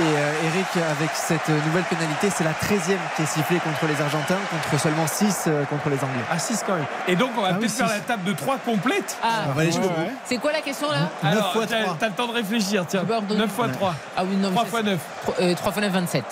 euh, 0.00 0.02
Et 0.02 0.16
euh, 0.16 0.48
Eric, 0.48 0.66
avec 0.98 1.10
cette 1.14 1.48
nouvelle 1.48 1.84
pénalité, 1.84 2.28
c'est 2.34 2.44
la 2.44 2.50
13e 2.52 2.96
qui 3.16 3.22
est 3.22 3.26
sifflée 3.26 3.58
contre 3.58 3.86
les 3.86 4.00
Argentins, 4.02 4.38
contre 4.50 4.82
seulement 4.82 5.06
6 5.06 5.48
contre 5.70 5.88
les 5.90 5.96
Anglais. 5.96 6.24
Ah, 6.30 6.38
6 6.38 6.64
quand 6.66 6.74
même. 6.74 6.84
Et 7.08 7.16
donc, 7.16 7.30
on 7.36 7.42
va 7.42 7.48
Ah 7.48 7.52
oui, 7.54 7.60
peut-être 7.60 7.72
faire 7.72 7.88
la 7.88 8.00
table 8.00 8.24
de 8.24 8.32
3 8.32 8.58
complète. 8.58 9.16
Ah, 9.22 9.52
va 9.54 9.60
aller 9.62 9.70
Ouais, 9.72 9.78
ouais. 9.86 10.12
c'est 10.24 10.38
quoi 10.38 10.52
la 10.52 10.60
question 10.60 10.90
là 10.90 11.08
Alors, 11.22 11.52
fois 11.52 11.66
t'as 11.66 11.82
trois. 11.82 11.96
t'as 11.98 12.08
le 12.08 12.12
temps 12.14 12.26
de 12.26 12.32
réfléchir, 12.32 12.84
tiens. 12.88 13.00
Tu 13.00 13.06
peux 13.06 13.16
redonner 13.16 13.40
9 13.40 13.50
x 13.68 13.76
3. 13.78 13.94
Ah 14.16 14.22
oui, 14.24 14.36
non, 14.36 14.50
mais 14.50 14.56
3 14.56 14.64
ça, 14.70 14.80
x 14.80 15.00
9. 15.38 15.56
3 15.56 15.72
fois 15.72 15.82
9, 15.82 15.92
27. 15.92 16.24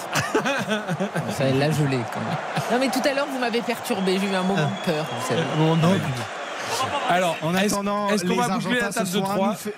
ça, 1.31 1.45
je 1.49 1.85
l'ai 1.85 1.99
quand 2.13 2.21
même. 2.21 2.63
Non, 2.73 2.79
mais 2.81 2.89
tout 2.89 3.03
à 3.09 3.15
l'heure, 3.15 3.27
vous 3.33 3.39
m'avez 3.39 3.61
perturbé. 3.63 4.19
J'ai 4.21 4.27
eu 4.29 4.35
un 4.35 4.43
moment 4.43 4.55
de 4.85 4.91
peur, 4.93 5.05
vous 5.21 5.29
savez. 5.29 5.43
Alors, 7.11 7.37
En 7.43 7.55
est-ce 7.55 7.75
attendant, 7.75 8.09
est-ce 8.09 8.23
qu'on 8.25 8.31
les 8.31 8.37
va 8.39 8.49
boucler 8.49 8.81
la 8.81 8.93
table 8.93 9.09
de 9.11 9.13
sont 9.19 9.25
à 9.25 9.35
3 9.35 9.49
nous 9.49 9.55
fait- 9.55 9.75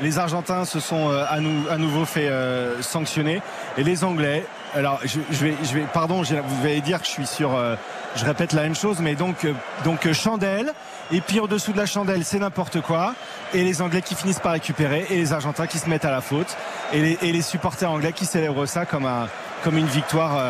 Les 0.00 0.18
Argentins 0.18 0.64
se 0.64 0.80
sont 0.80 1.10
euh, 1.10 1.24
à, 1.28 1.40
nou- 1.40 1.66
à 1.70 1.76
nouveau 1.76 2.04
fait 2.04 2.28
euh, 2.28 2.80
sanctionner 2.82 3.42
et 3.76 3.82
les 3.82 4.04
Anglais. 4.04 4.44
Alors 4.74 5.00
je, 5.04 5.18
je 5.30 5.44
vais, 5.44 5.54
je 5.64 5.74
vais, 5.74 5.84
pardon, 5.92 6.22
j'ai- 6.22 6.40
vous 6.40 6.64
allez 6.64 6.80
dire 6.80 7.00
que 7.00 7.06
je 7.06 7.10
suis 7.10 7.26
sur, 7.26 7.54
euh, 7.56 7.74
je 8.14 8.24
répète 8.24 8.52
la 8.52 8.62
même 8.62 8.74
chose, 8.76 8.98
mais 9.00 9.14
donc 9.14 9.44
euh, 9.44 9.52
donc 9.84 10.10
chandelle 10.12 10.72
et 11.10 11.20
puis 11.20 11.40
au 11.40 11.48
dessous 11.48 11.72
de 11.72 11.78
la 11.78 11.86
chandelle 11.86 12.24
c'est 12.24 12.38
n'importe 12.38 12.80
quoi 12.80 13.14
et 13.54 13.64
les 13.64 13.80
Anglais 13.82 14.02
qui 14.02 14.14
finissent 14.14 14.38
par 14.40 14.52
récupérer 14.52 15.06
et 15.10 15.16
les 15.16 15.32
Argentins 15.32 15.66
qui 15.66 15.78
se 15.78 15.88
mettent 15.88 16.04
à 16.04 16.10
la 16.10 16.20
faute 16.20 16.54
et 16.92 17.00
les, 17.00 17.18
et 17.22 17.32
les 17.32 17.42
supporters 17.42 17.90
anglais 17.90 18.12
qui 18.12 18.26
célèbrent 18.26 18.66
ça 18.66 18.84
comme 18.86 19.06
un 19.06 19.26
comme 19.64 19.78
une 19.78 19.86
victoire. 19.86 20.40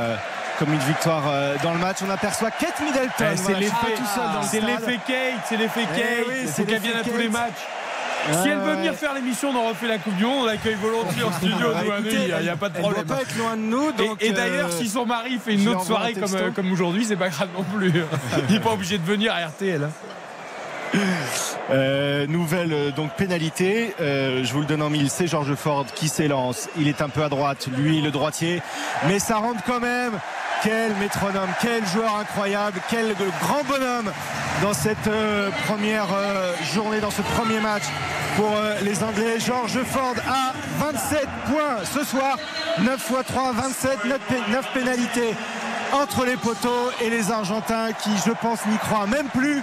comme 0.58 0.72
une 0.72 0.80
victoire 0.80 1.22
dans 1.62 1.72
le 1.72 1.78
match, 1.78 1.98
on 2.04 2.10
aperçoit 2.10 2.50
Kate 2.50 2.80
Middleton. 2.80 3.10
Eh, 3.32 3.36
c'est 4.50 4.60
l'effet, 4.60 4.98
Kate, 5.06 5.40
c'est 5.48 5.56
l'effet 5.56 5.86
Eh 5.94 5.98
Kate. 6.00 6.48
c'est 6.52 6.64
qu'elle 6.66 6.80
vienne 6.80 6.96
à 6.96 7.04
tous 7.04 7.16
les 7.16 7.28
matchs. 7.28 7.62
Si 8.42 8.48
elle 8.48 8.58
veut 8.58 8.74
venir 8.74 8.94
faire 8.94 9.14
l'émission 9.14 9.52
dans 9.52 9.68
Refait 9.68 9.86
la 9.88 9.98
Coupe 9.98 10.16
du 10.16 10.24
Monde, 10.24 10.40
on 10.42 10.46
l'accueille 10.46 10.74
volontiers 10.80 11.22
en 11.22 11.32
studio. 11.32 11.56
Bah, 11.72 11.82
nous, 12.02 12.08
il 12.10 12.42
n'y 12.42 12.48
a, 12.48 12.56
pas 12.56 12.68
de 12.68 12.74
elle 12.76 12.80
problème. 12.82 13.04
doit 13.04 13.16
pas 13.16 13.22
être 13.22 13.36
loin 13.38 13.56
de 13.56 13.62
nous. 13.62 13.90
Et- 13.90 13.92
donc, 14.06 14.22
et 14.22 14.32
d'ailleurs, 14.32 14.68
euh, 14.68 14.78
si 14.78 14.88
son 14.88 15.06
mari 15.06 15.38
fait 15.44 15.54
une 15.54 15.68
autre 15.68 15.80
un 15.80 15.84
soirée 15.84 16.12
comme, 16.14 16.52
comme 16.54 16.72
aujourd'hui, 16.72 17.04
c'est 17.04 17.16
pas 17.16 17.28
grave 17.28 17.48
non 17.56 17.64
plus. 17.64 17.92
Il 18.48 18.54
n'est 18.54 18.60
pas 18.60 18.72
obligé 18.72 18.98
de 18.98 19.04
venir 19.04 19.32
à 19.32 19.46
RTL. 19.46 19.82
hein. 19.84 19.90
Euh, 21.70 22.26
nouvelle 22.26 22.72
euh, 22.72 22.90
donc 22.90 23.10
pénalité, 23.12 23.94
euh, 24.00 24.42
je 24.42 24.50
vous 24.54 24.60
le 24.60 24.64
donne 24.64 24.80
en 24.80 24.88
mille, 24.88 25.10
c'est 25.10 25.26
George 25.26 25.54
Ford 25.54 25.84
qui 25.94 26.08
s'élance. 26.08 26.66
Il 26.78 26.88
est 26.88 27.02
un 27.02 27.10
peu 27.10 27.22
à 27.22 27.28
droite, 27.28 27.68
lui 27.76 28.00
le 28.00 28.10
droitier, 28.10 28.62
mais 29.06 29.18
ça 29.18 29.36
rentre 29.36 29.62
quand 29.66 29.78
même. 29.80 30.12
Quel 30.62 30.94
métronome, 30.96 31.50
quel 31.60 31.86
joueur 31.86 32.16
incroyable, 32.16 32.80
quel 32.90 33.14
grand 33.40 33.62
bonhomme 33.64 34.10
dans 34.60 34.72
cette 34.72 35.06
euh, 35.06 35.50
première 35.66 36.08
euh, 36.12 36.52
journée, 36.74 37.00
dans 37.00 37.12
ce 37.12 37.22
premier 37.22 37.60
match 37.60 37.84
pour 38.36 38.50
euh, 38.56 38.74
les 38.82 39.04
Anglais. 39.04 39.38
George 39.38 39.78
Ford 39.84 40.14
a 40.28 40.52
27 40.78 41.28
points 41.46 41.84
ce 41.84 42.04
soir, 42.04 42.36
9 42.80 42.94
x 42.94 43.26
3, 43.28 43.52
27, 43.52 44.04
9, 44.04 44.18
9 44.50 44.72
pénalités 44.74 45.34
entre 45.92 46.24
les 46.24 46.36
poteaux 46.36 46.90
et 47.00 47.08
les 47.08 47.30
Argentins 47.30 47.92
qui, 47.92 48.10
je 48.26 48.32
pense, 48.32 48.66
n'y 48.66 48.78
croient 48.78 49.06
même 49.06 49.28
plus 49.28 49.62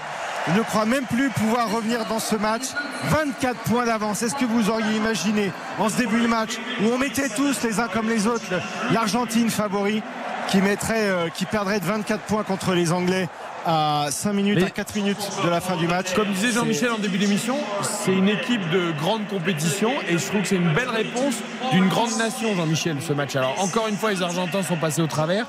ne 0.55 0.61
croient 0.61 0.85
même 0.85 1.05
plus 1.05 1.29
pouvoir 1.29 1.71
revenir 1.71 2.05
dans 2.05 2.19
ce 2.19 2.35
match. 2.35 2.65
24 3.05 3.59
points 3.61 3.85
d'avance. 3.85 4.21
Est-ce 4.21 4.35
que 4.35 4.45
vous 4.45 4.69
auriez 4.69 4.95
imaginé 4.95 5.51
en 5.79 5.89
ce 5.89 5.97
début 5.97 6.21
de 6.21 6.27
match 6.27 6.59
où 6.81 6.89
on 6.93 6.97
mettait 6.97 7.29
tous 7.29 7.63
les 7.63 7.79
uns 7.79 7.87
comme 7.87 8.09
les 8.09 8.27
autres 8.27 8.45
l'Argentine 8.91 9.49
favori 9.49 10.03
qui 10.49 10.61
mettrait, 10.61 11.07
euh, 11.09 11.29
qui 11.29 11.45
perdrait 11.45 11.79
de 11.79 11.85
24 11.85 12.21
points 12.23 12.43
contre 12.43 12.73
les 12.73 12.91
Anglais 12.91 13.27
à 13.65 14.07
5 14.11 14.33
minutes, 14.33 14.63
à 14.63 14.69
4 14.69 14.95
minutes 14.95 15.29
de 15.43 15.49
la 15.49 15.59
fin 15.59 15.75
du 15.75 15.87
match. 15.87 16.13
Comme 16.13 16.31
disait 16.31 16.51
Jean-Michel 16.51 16.91
en 16.91 16.99
début 16.99 17.17
d'émission, 17.17 17.57
c'est 17.81 18.13
une 18.13 18.29
équipe 18.29 18.69
de 18.69 18.91
grande 18.99 19.27
compétition 19.27 19.91
et 20.07 20.17
je 20.17 20.25
trouve 20.27 20.41
que 20.41 20.47
c'est 20.47 20.55
une 20.55 20.73
belle 20.73 20.89
réponse 20.89 21.35
d'une 21.71 21.87
grande 21.87 22.15
nation, 22.17 22.55
Jean-Michel, 22.55 22.97
ce 23.01 23.13
match. 23.13 23.35
Alors 23.35 23.55
encore 23.59 23.87
une 23.87 23.97
fois, 23.97 24.11
les 24.11 24.21
Argentins 24.21 24.61
sont 24.63 24.77
passés 24.77 25.01
au 25.01 25.07
travers, 25.07 25.47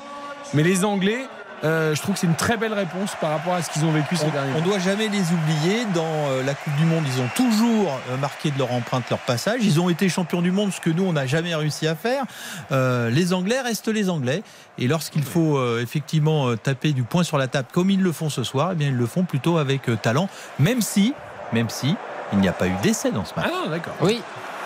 mais 0.53 0.63
les 0.63 0.83
Anglais, 0.83 1.27
euh, 1.63 1.95
je 1.95 2.01
trouve 2.01 2.13
que 2.13 2.21
c'est 2.21 2.27
une 2.27 2.35
très 2.35 2.57
belle 2.57 2.73
réponse 2.73 3.15
par 3.19 3.31
rapport 3.31 3.53
à 3.53 3.61
ce 3.61 3.69
qu'ils 3.71 3.83
ont 3.83 3.91
vécu 3.91 4.15
ces 4.15 4.29
derniers 4.29 4.53
On 4.55 4.59
ne 4.59 4.65
doit 4.65 4.79
jamais 4.79 5.07
les 5.07 5.23
oublier. 5.31 5.85
Dans 5.93 6.03
euh, 6.05 6.43
la 6.43 6.53
Coupe 6.53 6.75
du 6.75 6.85
Monde, 6.85 7.03
ils 7.07 7.21
ont 7.21 7.29
toujours 7.35 7.99
euh, 8.09 8.17
marqué 8.17 8.51
de 8.51 8.59
leur 8.59 8.71
empreinte 8.71 9.09
leur 9.09 9.19
passage. 9.19 9.61
Ils 9.63 9.79
ont 9.79 9.89
été 9.89 10.07
champions 10.09 10.41
du 10.41 10.51
monde, 10.51 10.71
ce 10.71 10.79
que 10.79 10.89
nous, 10.89 11.03
on 11.03 11.13
n'a 11.13 11.25
jamais 11.25 11.55
réussi 11.55 11.87
à 11.87 11.95
faire. 11.95 12.23
les 12.71 13.33
Anglais 13.33 13.59
restent 13.61 13.87
les 13.87 14.09
Anglais. 14.09 14.43
Et 14.77 14.87
lorsqu'il 14.87 15.23
faut 15.23 15.77
effectivement 15.79 16.55
taper 16.55 16.91
du 16.91 17.03
poing 17.03 17.23
sur 17.23 17.37
la 17.37 17.47
table, 17.47 17.67
comme 17.71 17.89
ils 17.89 18.01
le 18.01 18.11
font 18.11 18.29
ce 18.29 18.43
soir, 18.43 18.71
eh 18.73 18.75
bien, 18.75 18.89
ils 18.89 18.95
le 18.95 19.05
font 19.05 19.23
plutôt 19.23 19.57
avec 19.57 19.89
talent. 20.01 20.29
Même 20.59 20.81
si, 20.81 21.13
même 21.53 21.69
si, 21.69 21.95
il 22.33 22.39
n'y 22.39 22.47
a 22.47 22.53
pas 22.53 22.67
eu 22.67 22.75
d'essai 22.83 23.11
dans 23.11 23.25
ce 23.25 23.33
match. 23.35 23.47
Ah 23.47 23.63
non, 23.65 23.71
d'accord. 23.71 23.93
Oui. 24.01 24.21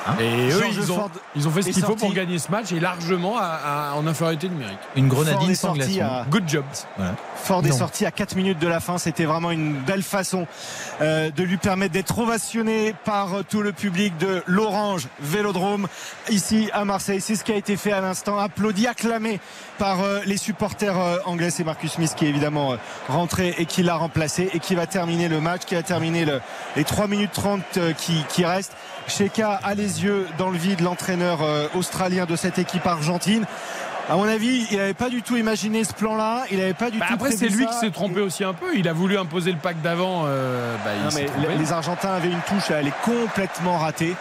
Hein 0.08 0.16
et 0.20 0.50
eux, 0.50 0.64
ils 0.72 0.92
ont, 0.92 1.10
ils 1.36 1.48
ont, 1.48 1.52
fait 1.52 1.62
ce 1.62 1.70
qu'il 1.70 1.84
faut 1.84 1.96
pour 1.96 2.14
gagner 2.14 2.40
ce 2.40 2.50
match 2.50 2.72
et 2.72 2.80
largement 2.80 3.36
en 3.36 4.08
infériorité 4.08 4.50
numérique. 4.50 4.80
Une 4.96 5.08
grenadine 5.08 5.56
sans 5.56 5.74
glaçon. 5.74 6.02
À... 6.02 6.26
Good 6.30 6.48
job. 6.48 6.66
Voilà. 6.98 7.16
Ford 7.36 7.66
est 7.66 7.72
sorti 7.72 8.06
à 8.06 8.12
4 8.12 8.36
minutes 8.36 8.60
de 8.60 8.68
la 8.68 8.80
fin. 8.80 8.98
C'était 8.98 9.26
vraiment 9.26 9.52
une 9.52 9.74
belle 9.74 10.04
façon 10.04 10.48
euh, 11.02 11.30
de 11.32 11.44
lui 11.44 11.58
permettre 11.58 11.94
d'être 11.94 12.18
ovationné 12.20 12.94
par 13.06 13.34
euh, 13.34 13.44
tout 13.48 13.62
le 13.62 13.72
public 13.72 14.18
de 14.18 14.44
l'Orange 14.46 15.08
Vélodrome 15.20 15.88
ici 16.30 16.70
à 16.74 16.86
Marseille. 16.86 17.22
C'est 17.22 17.36
ce 17.36 17.44
qui 17.44 17.52
a 17.52 17.56
été 17.56 17.78
fait 17.78 17.92
à 17.92 18.02
l'instant, 18.02 18.38
applaudi, 18.38 18.88
acclamé 18.88 19.40
par 19.78 20.02
euh, 20.02 20.20
les 20.26 20.38
supporters 20.38 21.00
euh, 21.00 21.18
anglais. 21.26 21.50
C'est 21.50 21.64
Marcus 21.64 21.94
Smith 21.94 22.14
qui 22.16 22.26
est 22.26 22.30
évidemment 22.30 22.74
euh, 22.74 22.76
rentré 23.08 23.56
et 23.58 23.66
qui 23.66 23.82
l'a 23.82 23.96
remplacé 23.96 24.50
et 24.54 24.60
qui 24.60 24.76
va 24.76 24.86
terminer 24.86 25.28
le 25.28 25.42
match, 25.42 25.64
qui 25.66 25.76
va 25.76 25.84
terminer 25.84 26.26
le, 26.26 26.40
les 26.76 26.84
3 26.84 27.08
minutes 27.08 27.32
30 27.34 27.62
euh, 27.78 27.94
qui, 27.94 28.24
qui 28.30 28.46
restent. 28.46 28.76
Sheka 29.12 29.60
a 29.64 29.76
les 29.76 30.04
yeux 30.04 30.26
dans 30.38 30.50
le 30.50 30.58
vide, 30.58 30.82
l'entraîneur 30.82 31.40
australien 31.76 32.26
de 32.26 32.36
cette 32.36 32.60
équipe 32.60 32.88
argentine. 32.88 33.46
À 34.10 34.16
mon 34.16 34.28
avis, 34.28 34.68
il 34.72 34.78
n'avait 34.78 34.94
pas 34.94 35.10
du 35.10 35.22
tout 35.22 35.38
imaginé 35.38 35.84
ce 35.84 35.94
plan-là. 35.94 36.44
Il 36.52 36.58
n'avait 36.58 36.74
pas 36.74 36.90
du 36.90 37.00
bah 37.00 37.06
tout. 37.08 37.14
Après, 37.14 37.32
c'est 37.32 37.48
lui 37.48 37.66
qui 37.66 37.74
s'est 37.74 37.92
trompé 37.92 38.20
aussi 38.20 38.44
un 38.44 38.54
peu. 38.54 38.76
Il 38.76 38.88
a 38.88 38.94
voulu 38.94 39.18
imposer 39.18 39.52
le 39.52 39.58
pack 39.58 39.82
d'avant. 39.82 40.24
Euh, 40.26 40.76
bah, 40.84 40.92
les 41.58 41.72
Argentins 41.72 42.12
avaient 42.12 42.32
une 42.32 42.42
touche, 42.42 42.72
elle 42.72 42.88
est 42.88 43.02
complètement 43.04 43.78
ratée. 43.78 44.16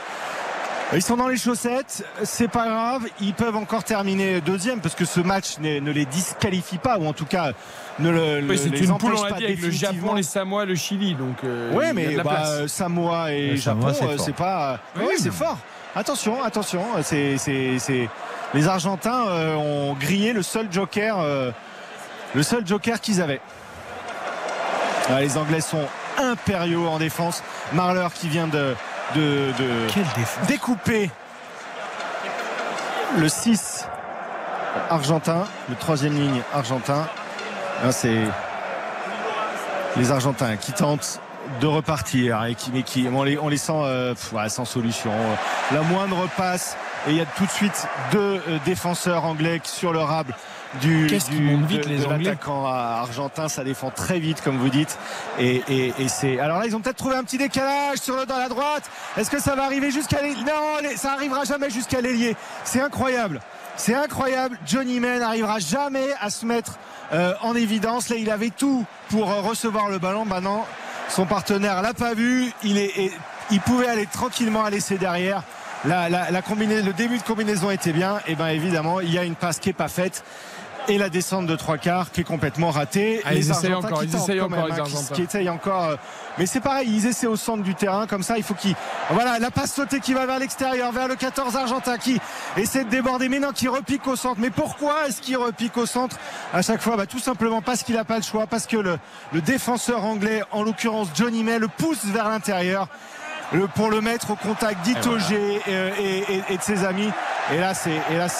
Ils 0.92 1.02
sont 1.02 1.16
dans 1.16 1.28
les 1.28 1.36
chaussettes, 1.36 2.04
c'est 2.24 2.48
pas 2.48 2.66
grave, 2.66 3.06
ils 3.20 3.32
peuvent 3.32 3.54
encore 3.54 3.84
terminer 3.84 4.40
deuxième 4.40 4.80
parce 4.80 4.96
que 4.96 5.04
ce 5.04 5.20
match 5.20 5.58
ne 5.60 5.90
les 5.90 6.04
disqualifie 6.04 6.78
pas 6.78 6.98
ou 6.98 7.06
en 7.06 7.12
tout 7.12 7.26
cas 7.26 7.52
ne 8.00 8.10
le. 8.10 8.46
Oui, 8.48 8.58
c'est 8.58 8.68
une 8.68 8.96
poule 8.98 9.14
on 9.16 9.24
l'a 9.24 9.32
dit 9.32 9.44
avec 9.44 9.60
le 9.60 9.70
Japon, 9.70 10.14
les 10.14 10.22
Samoa, 10.22 10.64
le 10.64 10.74
Chili 10.74 11.14
donc. 11.14 11.36
Euh, 11.44 11.70
oui, 11.72 11.86
mais 11.94 12.16
bah, 12.16 12.66
Samoa 12.66 13.32
et 13.32 13.56
Japon, 13.56 13.92
c'est 14.18 14.34
pas. 14.34 14.78
Oui, 14.96 15.02
oui 15.08 15.14
c'est 15.18 15.32
fort. 15.32 15.58
Attention, 15.94 16.42
attention, 16.42 16.82
c'est 17.02 17.36
les 18.54 18.68
Argentins 18.68 19.26
euh, 19.28 19.54
ont 19.54 19.94
grillé 19.94 20.32
le 20.32 20.42
seul 20.42 20.66
joker, 20.70 21.18
euh, 21.20 21.50
le 22.34 22.42
seul 22.42 22.66
joker 22.66 23.00
qu'ils 23.00 23.22
avaient. 23.22 23.40
Ah, 25.08 25.20
les 25.20 25.36
Anglais 25.36 25.60
sont 25.60 25.86
impériaux 26.18 26.86
en 26.86 26.98
défense. 26.98 27.42
Marler 27.72 28.06
qui 28.14 28.28
vient 28.28 28.48
de, 28.48 28.74
de, 29.14 29.52
de 29.58 30.46
découper 30.46 31.10
le 33.18 33.28
6 33.28 33.86
argentin, 34.88 35.46
le 35.68 35.74
troisième 35.74 36.14
ligne 36.14 36.42
argentin. 36.52 37.08
C'est 37.90 38.22
les 39.96 40.12
Argentins 40.12 40.56
qui 40.56 40.72
tentent 40.72 41.20
de 41.60 41.66
repartir 41.66 42.44
et 42.44 42.54
qui, 42.54 42.70
mais 42.72 42.82
qui 42.82 43.08
on 43.12 43.24
les, 43.24 43.38
on 43.38 43.48
les 43.48 43.56
sent 43.56 43.72
euh, 43.74 44.14
ouais, 44.32 44.48
sans 44.48 44.64
solution. 44.64 45.10
La 45.72 45.82
moindre 45.82 46.28
passe 46.36 46.76
et 47.08 47.10
il 47.10 47.16
y 47.16 47.20
a 47.20 47.26
tout 47.26 47.44
de 47.46 47.50
suite 47.50 47.88
deux 48.12 48.40
euh, 48.48 48.58
défenseurs 48.64 49.24
anglais 49.24 49.60
sur 49.64 49.92
le 49.92 50.00
rable 50.00 50.34
du, 50.80 51.06
du 51.08 51.16
vite, 51.66 51.88
de, 51.88 51.96
de 51.96 52.08
l'attaquant 52.08 52.66
argentin 52.66 53.48
ça 53.48 53.64
défend 53.64 53.90
très 53.90 54.20
vite 54.20 54.42
comme 54.42 54.58
vous 54.58 54.68
dites. 54.68 54.96
Et, 55.40 55.62
et, 55.68 55.94
et 55.98 56.08
c'est 56.08 56.38
alors 56.38 56.58
là 56.58 56.66
ils 56.66 56.76
ont 56.76 56.80
peut-être 56.80 56.98
trouvé 56.98 57.16
un 57.16 57.24
petit 57.24 57.38
décalage 57.38 57.98
sur 57.98 58.14
le 58.16 58.26
dans 58.26 58.38
la 58.38 58.48
droite. 58.48 58.88
Est-ce 59.16 59.30
que 59.30 59.40
ça 59.40 59.56
va 59.56 59.64
arriver 59.64 59.90
jusqu'à 59.90 60.22
non 60.22 60.88
ça 60.96 61.14
arrivera 61.14 61.44
jamais 61.44 61.70
jusqu'à 61.70 62.00
l'ailier. 62.00 62.36
C'est 62.64 62.80
incroyable. 62.80 63.40
C'est 63.76 63.94
incroyable. 63.94 64.58
Johnny 64.66 65.00
May 65.00 65.18
n'arrivera 65.18 65.58
jamais 65.58 66.06
à 66.20 66.28
se 66.30 66.44
mettre 66.44 66.78
euh, 67.12 67.34
en 67.42 67.54
évidence 67.54 68.08
là 68.08 68.16
il 68.16 68.30
avait 68.30 68.50
tout 68.50 68.84
pour 69.08 69.30
euh, 69.30 69.40
recevoir 69.40 69.88
le 69.88 69.98
ballon. 69.98 70.24
Maintenant 70.24 70.66
son 71.08 71.26
partenaire 71.26 71.82
l'a 71.82 71.94
pas 71.94 72.14
vu. 72.14 72.52
Il 72.62 72.78
est, 72.78 73.12
il 73.50 73.60
pouvait 73.60 73.88
aller 73.88 74.06
tranquillement 74.06 74.64
à 74.64 74.70
laisser 74.70 74.96
derrière. 74.96 75.42
La, 75.84 76.42
combinaison, 76.42 76.86
le 76.86 76.92
début 76.92 77.16
de 77.16 77.22
combinaison 77.22 77.70
était 77.70 77.94
bien, 77.94 78.20
et 78.26 78.34
bien 78.34 78.48
évidemment 78.48 79.00
il 79.00 79.12
y 79.12 79.18
a 79.18 79.24
une 79.24 79.34
passe 79.34 79.58
qui 79.58 79.70
est 79.70 79.74
pas 79.74 79.88
faite 79.88 80.24
et 80.90 80.98
la 80.98 81.08
descente 81.08 81.46
de 81.46 81.54
trois 81.54 81.78
quarts 81.78 82.10
qui 82.10 82.22
est 82.22 82.24
complètement 82.24 82.70
ratée. 82.70 83.22
Ah, 83.24 83.32
les 83.32 83.46
ils 83.46 83.50
essayent 83.50 83.74
encore, 83.74 84.02
ils 84.02 84.14
essayent 84.14 84.40
encore 84.40 84.66
les 84.66 84.78
Argentins. 84.78 85.06
Qui, 85.06 85.12
qui 85.12 85.22
essayent 85.22 85.48
encore. 85.48 85.96
Mais 86.36 86.46
c'est 86.46 86.60
pareil, 86.60 86.88
ils 86.90 87.06
essaient 87.06 87.28
au 87.28 87.36
centre 87.36 87.62
du 87.62 87.74
terrain 87.76 88.08
comme 88.08 88.24
ça. 88.24 88.38
Il 88.38 88.42
faut 88.42 88.54
qu'ils. 88.54 88.74
Voilà, 89.10 89.38
la 89.38 89.50
passe 89.52 89.72
sautée 89.72 90.00
qui 90.00 90.14
va 90.14 90.26
vers 90.26 90.40
l'extérieur, 90.40 90.90
vers 90.90 91.06
le 91.06 91.14
14 91.14 91.54
argentin 91.56 91.96
qui 91.96 92.20
essaie 92.56 92.84
de 92.84 92.90
déborder, 92.90 93.28
mais 93.28 93.38
non, 93.38 93.52
qui 93.52 93.68
repique 93.68 94.06
au 94.08 94.16
centre. 94.16 94.40
Mais 94.40 94.50
pourquoi 94.50 95.06
est-ce 95.06 95.20
qu'il 95.20 95.36
repique 95.36 95.76
au 95.76 95.86
centre 95.86 96.16
à 96.52 96.62
chaque 96.62 96.80
fois? 96.80 96.96
Bah, 96.96 97.06
Tout 97.06 97.20
simplement 97.20 97.62
parce 97.62 97.84
qu'il 97.84 97.94
n'a 97.94 98.04
pas 98.04 98.16
le 98.16 98.22
choix, 98.22 98.46
parce 98.48 98.66
que 98.66 98.76
le, 98.76 98.98
le 99.32 99.40
défenseur 99.40 100.04
anglais, 100.04 100.42
en 100.50 100.64
l'occurrence 100.64 101.08
Johnny 101.14 101.44
May, 101.44 101.58
le 101.60 101.68
pousse 101.68 102.04
vers 102.04 102.28
l'intérieur 102.28 102.88
le, 103.52 103.66
pour 103.68 103.90
le 103.90 104.00
mettre 104.00 104.30
au 104.30 104.36
contact 104.36 104.82
d'Itoge 104.82 105.32
et, 105.32 105.60
et, 105.66 106.34
et, 106.34 106.42
et, 106.50 106.56
de 106.56 106.62
ses 106.62 106.84
amis. 106.84 107.10
Et 107.52 107.58
là, 107.58 107.74
c'est. 107.74 107.90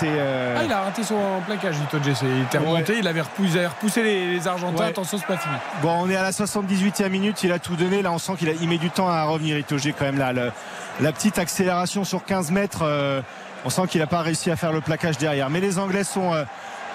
Euh... 0.05 0.57
ah, 0.59 0.65
il 0.65 0.73
a 0.73 0.83
raté 0.83 1.03
son 1.03 1.41
plaquage, 1.47 1.77
Itoge. 1.79 2.15
Il 2.23 2.43
était 2.43 2.59
remonté, 2.59 2.93
ouais. 2.93 2.99
il, 3.01 3.09
avait 3.09 3.21
repoussé, 3.23 3.51
il 3.53 3.59
avait 3.59 3.67
repoussé 3.67 4.03
les, 4.03 4.33
les 4.33 4.49
Argentins. 4.49 4.85
Ouais. 4.85 4.91
Attention, 4.91 5.19
c'est 5.19 5.27
pas 5.27 5.37
fini. 5.37 5.55
Bon, 5.83 5.95
on 6.01 6.09
est 6.09 6.17
à 6.17 6.23
la 6.23 6.31
78e 6.31 7.09
minute. 7.09 7.43
Il 7.43 7.53
a 7.53 7.59
tout 7.59 7.77
donné. 7.77 8.03
Là, 8.03 8.13
on 8.13 8.19
sent 8.19 8.33
qu'il 8.39 8.55
il 8.61 8.69
met 8.69 8.79
du 8.79 8.91
temps 8.91 9.09
à 9.09 9.25
revenir, 9.25 9.59
Itoge, 9.59 9.93
quand 9.99 10.05
même. 10.05 10.19
Là, 10.19 10.33
le, 10.33 10.53
la 11.01 11.13
petite 11.13 11.39
accélération 11.39 12.05
sur 12.05 12.25
15 12.25 12.51
mètres. 12.51 12.83
Euh, 12.83 13.21
on 13.65 13.71
sent 13.71 13.83
qu'il 13.89 14.01
n'a 14.01 14.07
pas 14.07 14.23
réussi 14.23 14.51
à 14.51 14.57
faire 14.57 14.73
le 14.73 14.81
plaquage 14.81 15.19
derrière. 15.19 15.51
Mais 15.51 15.61
les 15.61 15.79
Anglais 15.79 16.05
sont. 16.05 16.33
Euh, 16.35 16.45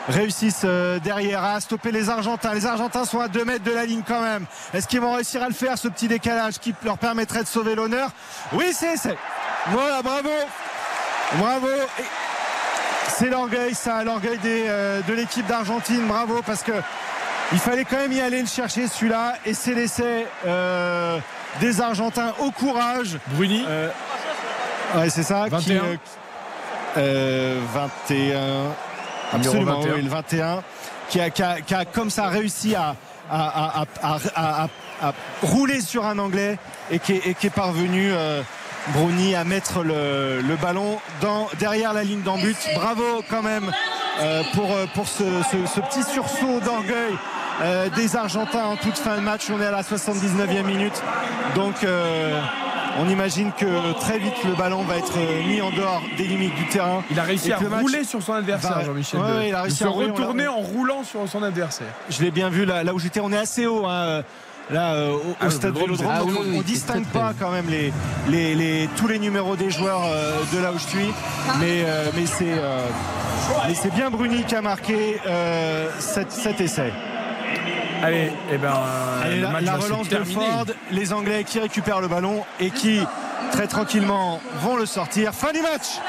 réussissent 0.07 0.61
euh, 0.65 0.99
derrière 0.99 1.43
à 1.43 1.59
stopper 1.59 1.91
les 1.91 2.09
Argentins. 2.09 2.53
Les 2.53 2.65
Argentins 2.65 3.05
sont 3.05 3.19
à 3.19 3.27
2 3.27 3.45
mètres 3.45 3.63
de 3.63 3.71
la 3.71 3.85
ligne 3.85 4.03
quand 4.07 4.21
même. 4.21 4.45
Est-ce 4.73 4.87
qu'ils 4.87 5.01
vont 5.01 5.13
réussir 5.13 5.41
à 5.43 5.47
le 5.47 5.53
faire, 5.53 5.77
ce 5.77 5.87
petit 5.87 6.07
décalage 6.07 6.59
qui 6.59 6.73
leur 6.83 6.97
permettrait 6.97 7.43
de 7.43 7.47
sauver 7.47 7.75
l'honneur? 7.75 8.09
Oui, 8.53 8.65
c'est 8.73 8.97
c'est. 8.97 9.17
Voilà, 9.67 10.01
bravo. 10.01 10.29
Bravo. 11.37 11.67
C'est 13.07 13.29
l'orgueil, 13.29 13.73
ça, 13.73 14.03
l'orgueil 14.03 14.39
euh, 14.45 15.01
de 15.07 15.13
l'équipe 15.13 15.45
d'Argentine. 15.47 16.05
Bravo, 16.07 16.41
parce 16.45 16.63
que 16.63 16.73
il 17.51 17.59
fallait 17.59 17.85
quand 17.85 17.97
même 17.97 18.11
y 18.11 18.21
aller 18.21 18.41
le 18.41 18.47
chercher 18.47 18.87
celui-là. 18.87 19.35
Et 19.45 19.53
c'est 19.53 19.73
l'essai 19.73 20.27
euh, 20.45 21.17
des 21.59 21.81
Argentins 21.81 22.33
au 22.39 22.51
courage. 22.51 23.17
Bruni. 23.27 23.63
Euh, 23.67 23.89
ouais, 24.95 25.09
c'est 25.09 25.23
ça. 25.23 25.45
21. 25.49 25.81
Qui, 25.81 27.01
21. 27.73 28.75
Absolument, 29.35 29.81
oui, 29.81 30.01
le 30.01 30.09
21, 30.09 30.63
qui 31.09 31.19
a, 31.19 31.29
qui, 31.29 31.43
a, 31.43 31.61
qui 31.61 31.73
a, 31.73 31.85
comme 31.85 32.09
ça 32.09 32.27
réussi 32.27 32.75
à, 32.75 32.95
à, 33.29 33.85
à, 34.01 34.67
à 35.01 35.13
rouler 35.43 35.81
sur 35.81 36.05
un 36.05 36.17
Anglais 36.19 36.57
et 36.91 36.99
qui 36.99 37.13
est, 37.13 37.27
et 37.27 37.33
qui 37.33 37.47
est 37.47 37.51
parvenu, 37.51 38.11
euh, 38.11 38.41
Bruni, 38.93 39.35
à 39.35 39.43
mettre 39.43 39.83
le, 39.83 40.41
le 40.41 40.55
ballon 40.57 40.99
dans, 41.21 41.47
derrière 41.59 41.91
la 41.93 42.03
ligne 42.03 42.21
d'en 42.21 42.37
but. 42.37 42.57
Bravo 42.75 43.23
quand 43.29 43.41
même 43.41 43.71
euh, 44.21 44.43
pour, 44.53 44.67
pour 44.93 45.07
ce, 45.07 45.23
ce, 45.51 45.65
ce 45.73 45.79
petit 45.79 46.03
sursaut 46.03 46.59
d'orgueil. 46.63 47.15
Euh, 47.61 47.89
des 47.89 48.15
Argentins 48.17 48.65
en 48.65 48.75
toute 48.75 48.97
fin 48.97 49.15
de 49.15 49.21
match. 49.21 49.43
On 49.49 49.61
est 49.61 49.65
à 49.65 49.71
la 49.71 49.81
79e 49.81 50.63
minute. 50.63 51.01
Donc, 51.55 51.83
euh, 51.83 52.41
On 52.97 53.09
imagine 53.09 53.51
que 53.57 53.93
très 53.99 54.19
vite 54.19 54.33
le 54.45 54.53
ballon 54.55 54.83
va 54.83 54.97
être 54.97 55.17
mis 55.47 55.61
en 55.61 55.69
dehors 55.71 56.01
des 56.17 56.25
limites 56.27 56.55
du 56.55 56.65
terrain. 56.67 57.03
Il 57.11 57.19
a 57.19 57.23
réussi 57.23 57.51
à 57.51 57.57
rouler 57.57 58.03
sur 58.03 58.21
son 58.21 58.33
adversaire, 58.33 58.77
va- 58.77 58.83
Jean-Michel. 58.85 59.19
Ouais, 59.19 59.27
Dehaye. 59.27 59.37
ouais, 59.37 59.49
il 59.49 59.55
a 59.55 59.61
réussi 59.63 59.77
se 59.77 59.83
à 59.85 59.89
retourner 59.89 60.47
en 60.47 60.57
roulant 60.57 61.03
sur 61.03 61.27
son 61.27 61.43
adversaire. 61.43 61.87
Je 62.09 62.21
l'ai 62.23 62.31
bien 62.31 62.49
vu 62.49 62.65
là, 62.65 62.83
là 62.83 62.93
où 62.93 62.99
j'étais. 62.99 63.19
On 63.19 63.31
est 63.31 63.37
assez 63.37 63.65
haut. 63.67 63.85
hein, 63.85 64.21
Là, 64.71 64.93
euh, 64.95 65.11
au, 65.11 65.21
Ah, 65.39 65.45
au 65.45 65.49
stade 65.51 65.77
Vélodrome, 65.77 66.07
ah 66.11 66.23
oui, 66.25 66.33
on, 66.35 66.41
oui, 66.41 66.55
c'est 66.57 66.63
distingue 66.65 67.05
pas 67.05 67.33
quand 67.39 67.51
même 67.51 67.69
les, 67.69 67.93
les, 68.27 68.55
les- 68.55 68.89
tous 68.97 69.07
les 69.07 69.19
numéros 69.19 69.55
des 69.55 69.69
joueurs 69.69 70.01
euh, 70.05 70.39
de 70.51 70.57
là 70.59 70.71
où 70.71 70.79
je 70.79 70.87
suis, 70.87 71.13
mais, 71.59 71.83
euh, 71.85 72.05
mais 72.15 72.25
c'est 72.25 72.45
euh, 72.49 72.87
bien 73.95 74.09
Bruni 74.09 74.43
qui 74.43 74.55
a 74.55 74.63
marqué 74.63 75.21
euh, 75.27 75.87
cet, 75.99 76.31
cet 76.31 76.61
essai. 76.61 76.91
Allez, 78.05 78.31
et 78.51 78.57
ben, 78.59 78.67
euh, 78.67 79.23
Allez, 79.25 79.65
la, 79.65 79.77
relance 79.77 80.07
de. 80.09 80.23
Ford, 80.23 80.65
les 80.91 81.11
Anglais 81.11 81.43
qui 81.43 81.59
récupèrent 81.59 82.01
le 82.01 82.07
ballon 82.07 82.45
et 82.59 82.69
qui 82.69 83.01
très 83.51 83.65
tranquillement 83.65 84.39
vont 84.61 84.75
le 84.75 84.85
sortir. 84.85 85.33
Fin 85.33 85.51
du 85.51 85.61
match 85.61 85.99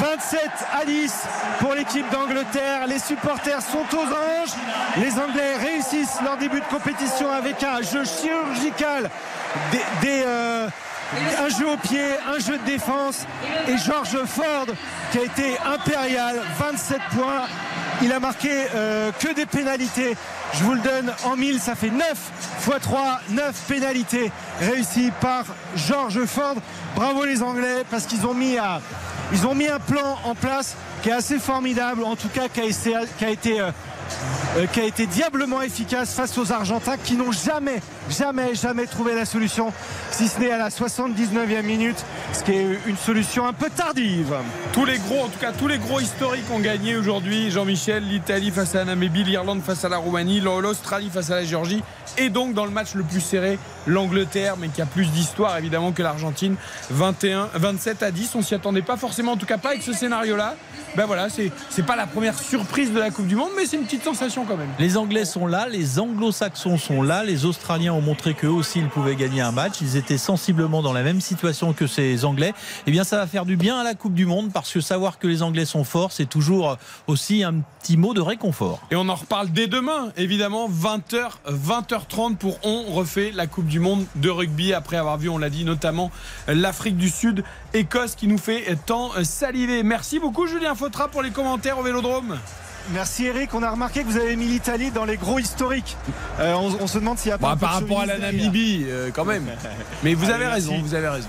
27 0.00 0.40
à 0.80 0.84
10 0.84 1.12
pour 1.58 1.74
l'équipe 1.74 2.08
d'Angleterre. 2.12 2.86
Les 2.86 3.00
supporters 3.00 3.60
sont 3.60 3.84
aux 3.92 4.06
anges. 4.06 4.54
Les 4.98 5.18
Anglais 5.18 5.56
réussissent 5.56 6.20
leur 6.22 6.36
début 6.36 6.60
de 6.60 6.66
compétition 6.66 7.28
avec 7.28 7.64
un 7.64 7.82
jeu 7.82 8.04
chirurgical, 8.04 9.10
des, 9.72 9.78
des, 10.00 10.22
euh, 10.24 10.68
un 11.44 11.48
jeu 11.48 11.72
au 11.72 11.76
pied, 11.76 12.04
un 12.28 12.38
jeu 12.38 12.56
de 12.58 12.64
défense. 12.64 13.26
Et 13.66 13.76
George 13.78 14.16
Ford 14.26 14.66
qui 15.10 15.18
a 15.18 15.22
été 15.22 15.56
impérial, 15.66 16.40
27 16.58 16.98
points. 17.16 17.46
Il 18.00 18.12
a 18.12 18.20
marqué 18.20 18.50
euh, 18.74 19.10
que 19.18 19.34
des 19.34 19.46
pénalités. 19.46 20.16
Je 20.54 20.64
vous 20.64 20.74
le 20.74 20.80
donne 20.80 21.12
en 21.24 21.36
1000, 21.36 21.60
ça 21.60 21.74
fait 21.74 21.90
9 21.90 22.08
x 22.66 22.80
3, 22.82 23.20
9 23.30 23.64
pénalités 23.68 24.30
réussies 24.60 25.10
par 25.20 25.44
George 25.76 26.24
Ford. 26.26 26.56
Bravo 26.94 27.24
les 27.24 27.42
Anglais 27.42 27.84
parce 27.90 28.04
qu'ils 28.04 28.26
ont 28.26 28.34
mis 28.34 28.58
à, 28.58 28.80
ils 29.32 29.46
ont 29.46 29.54
mis 29.54 29.68
un 29.68 29.80
plan 29.80 30.18
en 30.24 30.34
place 30.34 30.76
qui 31.02 31.08
est 31.08 31.12
assez 31.12 31.38
formidable, 31.38 32.04
en 32.04 32.16
tout 32.16 32.28
cas 32.28 32.48
qui 32.48 32.60
a 32.60 32.64
été, 32.64 33.60
euh, 33.60 33.66
euh, 33.66 33.70
qui 34.72 34.80
a 34.80 34.84
été 34.84 35.06
diablement 35.06 35.62
efficace 35.62 36.14
face 36.14 36.36
aux 36.36 36.52
Argentins 36.52 36.96
qui 37.02 37.16
n'ont 37.16 37.32
jamais, 37.32 37.80
jamais, 38.10 38.54
jamais 38.54 38.86
trouvé 38.86 39.14
la 39.14 39.24
solution, 39.24 39.72
si 40.10 40.28
ce 40.28 40.40
n'est 40.40 40.50
à 40.50 40.58
la 40.58 40.68
79e 40.68 41.62
minute, 41.62 42.04
ce 42.32 42.42
qui 42.44 42.52
est 42.52 42.78
une 42.86 42.96
solution 42.96 43.46
un 43.46 43.52
peu 43.52 43.70
tardive. 43.70 44.34
Tous 44.72 44.84
les 44.84 44.98
gros, 44.98 45.24
en 45.24 45.28
tout 45.28 45.38
cas, 45.38 45.52
tous 45.52 45.68
les 45.68 45.78
gros 45.78 46.00
historiques 46.00 46.50
ont 46.52 46.60
gagné 46.60 46.96
aujourd'hui. 46.96 47.50
Jean-Michel, 47.50 48.06
l'Italie 48.06 48.50
face 48.50 48.74
à 48.74 48.78
la 48.78 48.84
Namibie, 48.86 49.24
l'Irlande 49.24 49.62
face 49.62 49.84
à 49.84 49.88
la 49.88 49.98
Roumanie, 49.98 50.40
l'Australie 50.40 51.10
face 51.12 51.30
à 51.30 51.36
la 51.36 51.44
Géorgie. 51.44 51.82
Et 52.18 52.28
donc, 52.28 52.52
dans 52.54 52.64
le 52.64 52.70
match 52.70 52.94
le 52.94 53.04
plus 53.04 53.20
serré, 53.20 53.58
l'Angleterre, 53.86 54.56
mais 54.58 54.68
qui 54.68 54.82
a 54.82 54.86
plus 54.86 55.06
d'histoire 55.10 55.56
évidemment 55.58 55.92
que 55.92 56.02
l'Argentine. 56.02 56.56
21, 56.90 57.50
27 57.54 58.02
à 58.02 58.10
10. 58.10 58.34
On 58.34 58.42
s'y 58.42 58.54
attendait 58.54 58.82
pas 58.82 58.96
forcément, 58.96 59.32
en 59.32 59.36
tout 59.36 59.46
cas 59.46 59.58
pas 59.58 59.70
avec 59.70 59.82
ce 59.82 59.92
scénario-là. 59.92 60.56
Ben 60.94 61.06
voilà, 61.06 61.28
c'est 61.30 61.86
pas 61.86 61.96
la 61.96 62.06
première 62.06 62.38
surprise 62.38 62.92
de 62.92 62.98
la 62.98 63.10
Coupe 63.10 63.26
du 63.26 63.34
Monde, 63.34 63.50
mais 63.56 63.64
c'est 63.64 63.78
une 63.78 63.84
petite 63.84 64.04
sensation 64.04 64.44
quand 64.44 64.58
même. 64.58 64.68
Les 64.78 64.98
Anglais 64.98 65.24
sont 65.24 65.46
là, 65.46 65.66
les 65.66 65.98
Anglo-Saxons 65.98 66.76
sont 66.76 67.02
là, 67.02 67.24
les 67.24 67.46
Australiens 67.46 67.94
ont 67.94 68.02
montré 68.02 68.34
qu'eux 68.34 68.48
aussi 68.48 68.80
ils 68.80 68.88
pouvaient 68.88 69.16
gagner 69.16 69.40
un 69.40 69.52
match. 69.52 69.80
Ils 69.80 69.96
étaient 69.96 70.18
sensiblement 70.18 70.82
dans 70.82 70.92
la 70.92 71.02
même 71.02 71.22
situation 71.22 71.72
que 71.72 71.86
ces 71.86 72.26
Anglais. 72.26 72.52
Eh 72.86 72.90
bien, 72.90 73.04
ça 73.04 73.16
va 73.16 73.26
faire 73.26 73.46
du 73.46 73.56
bien 73.56 73.78
à 73.78 73.84
la 73.84 73.94
Coupe 73.94 74.14
du 74.14 74.26
Monde 74.26 74.52
parce 74.52 74.70
que 74.70 74.80
savoir 74.80 75.18
que 75.18 75.26
les 75.26 75.42
Anglais 75.42 75.64
sont 75.64 75.84
forts, 75.84 76.12
c'est 76.12 76.28
toujours 76.28 76.76
aussi 77.06 77.42
un 77.42 77.54
petit 77.80 77.96
mot 77.96 78.12
de 78.12 78.20
réconfort. 78.20 78.80
Et 78.90 78.96
on 78.96 79.08
en 79.08 79.14
reparle 79.14 79.50
dès 79.50 79.68
demain, 79.68 80.12
évidemment, 80.18 80.68
20h, 80.68 81.30
20h30 81.48 82.36
pour 82.36 82.58
On 82.64 82.92
refait 82.92 83.32
la 83.34 83.46
Coupe 83.46 83.66
du 83.66 83.71
Monde 83.80 84.04
de 84.16 84.30
rugby 84.30 84.72
après 84.74 84.96
avoir 84.96 85.18
vu, 85.18 85.28
on 85.28 85.38
l'a 85.38 85.50
dit, 85.50 85.64
notamment 85.64 86.10
l'Afrique 86.48 86.96
du 86.96 87.08
Sud, 87.08 87.44
Écosse 87.74 88.14
qui 88.14 88.26
nous 88.26 88.38
fait 88.38 88.76
tant 88.86 89.10
saliver. 89.24 89.82
Merci 89.82 90.18
beaucoup 90.18 90.46
Julien 90.46 90.74
Fautra 90.74 91.08
pour 91.08 91.22
les 91.22 91.30
commentaires 91.30 91.78
au 91.78 91.82
Vélodrome. 91.82 92.38
Merci 92.92 93.26
Eric, 93.26 93.54
on 93.54 93.62
a 93.62 93.70
remarqué 93.70 94.02
que 94.02 94.08
vous 94.08 94.16
avez 94.16 94.34
mis 94.34 94.46
l'Italie 94.46 94.90
dans 94.90 95.04
les 95.04 95.16
gros 95.16 95.38
historiques. 95.38 95.96
Euh, 96.40 96.54
on, 96.54 96.82
on 96.82 96.86
se 96.88 96.98
demande 96.98 97.16
s'il 97.18 97.28
y 97.28 97.32
a 97.32 97.38
pas 97.38 97.52
peu 97.54 97.60
par 97.60 97.74
rapport 97.74 98.00
à 98.00 98.06
la. 98.06 98.18
Namibie, 98.18 98.84
euh, 98.88 99.10
quand 99.14 99.24
même. 99.24 99.44
Mais 100.02 100.14
vous 100.14 100.24
Allez, 100.30 100.34
avez 100.34 100.44
merci. 100.46 100.68
raison, 100.70 100.82
vous 100.82 100.94
avez 100.94 101.08
raison. 101.08 101.28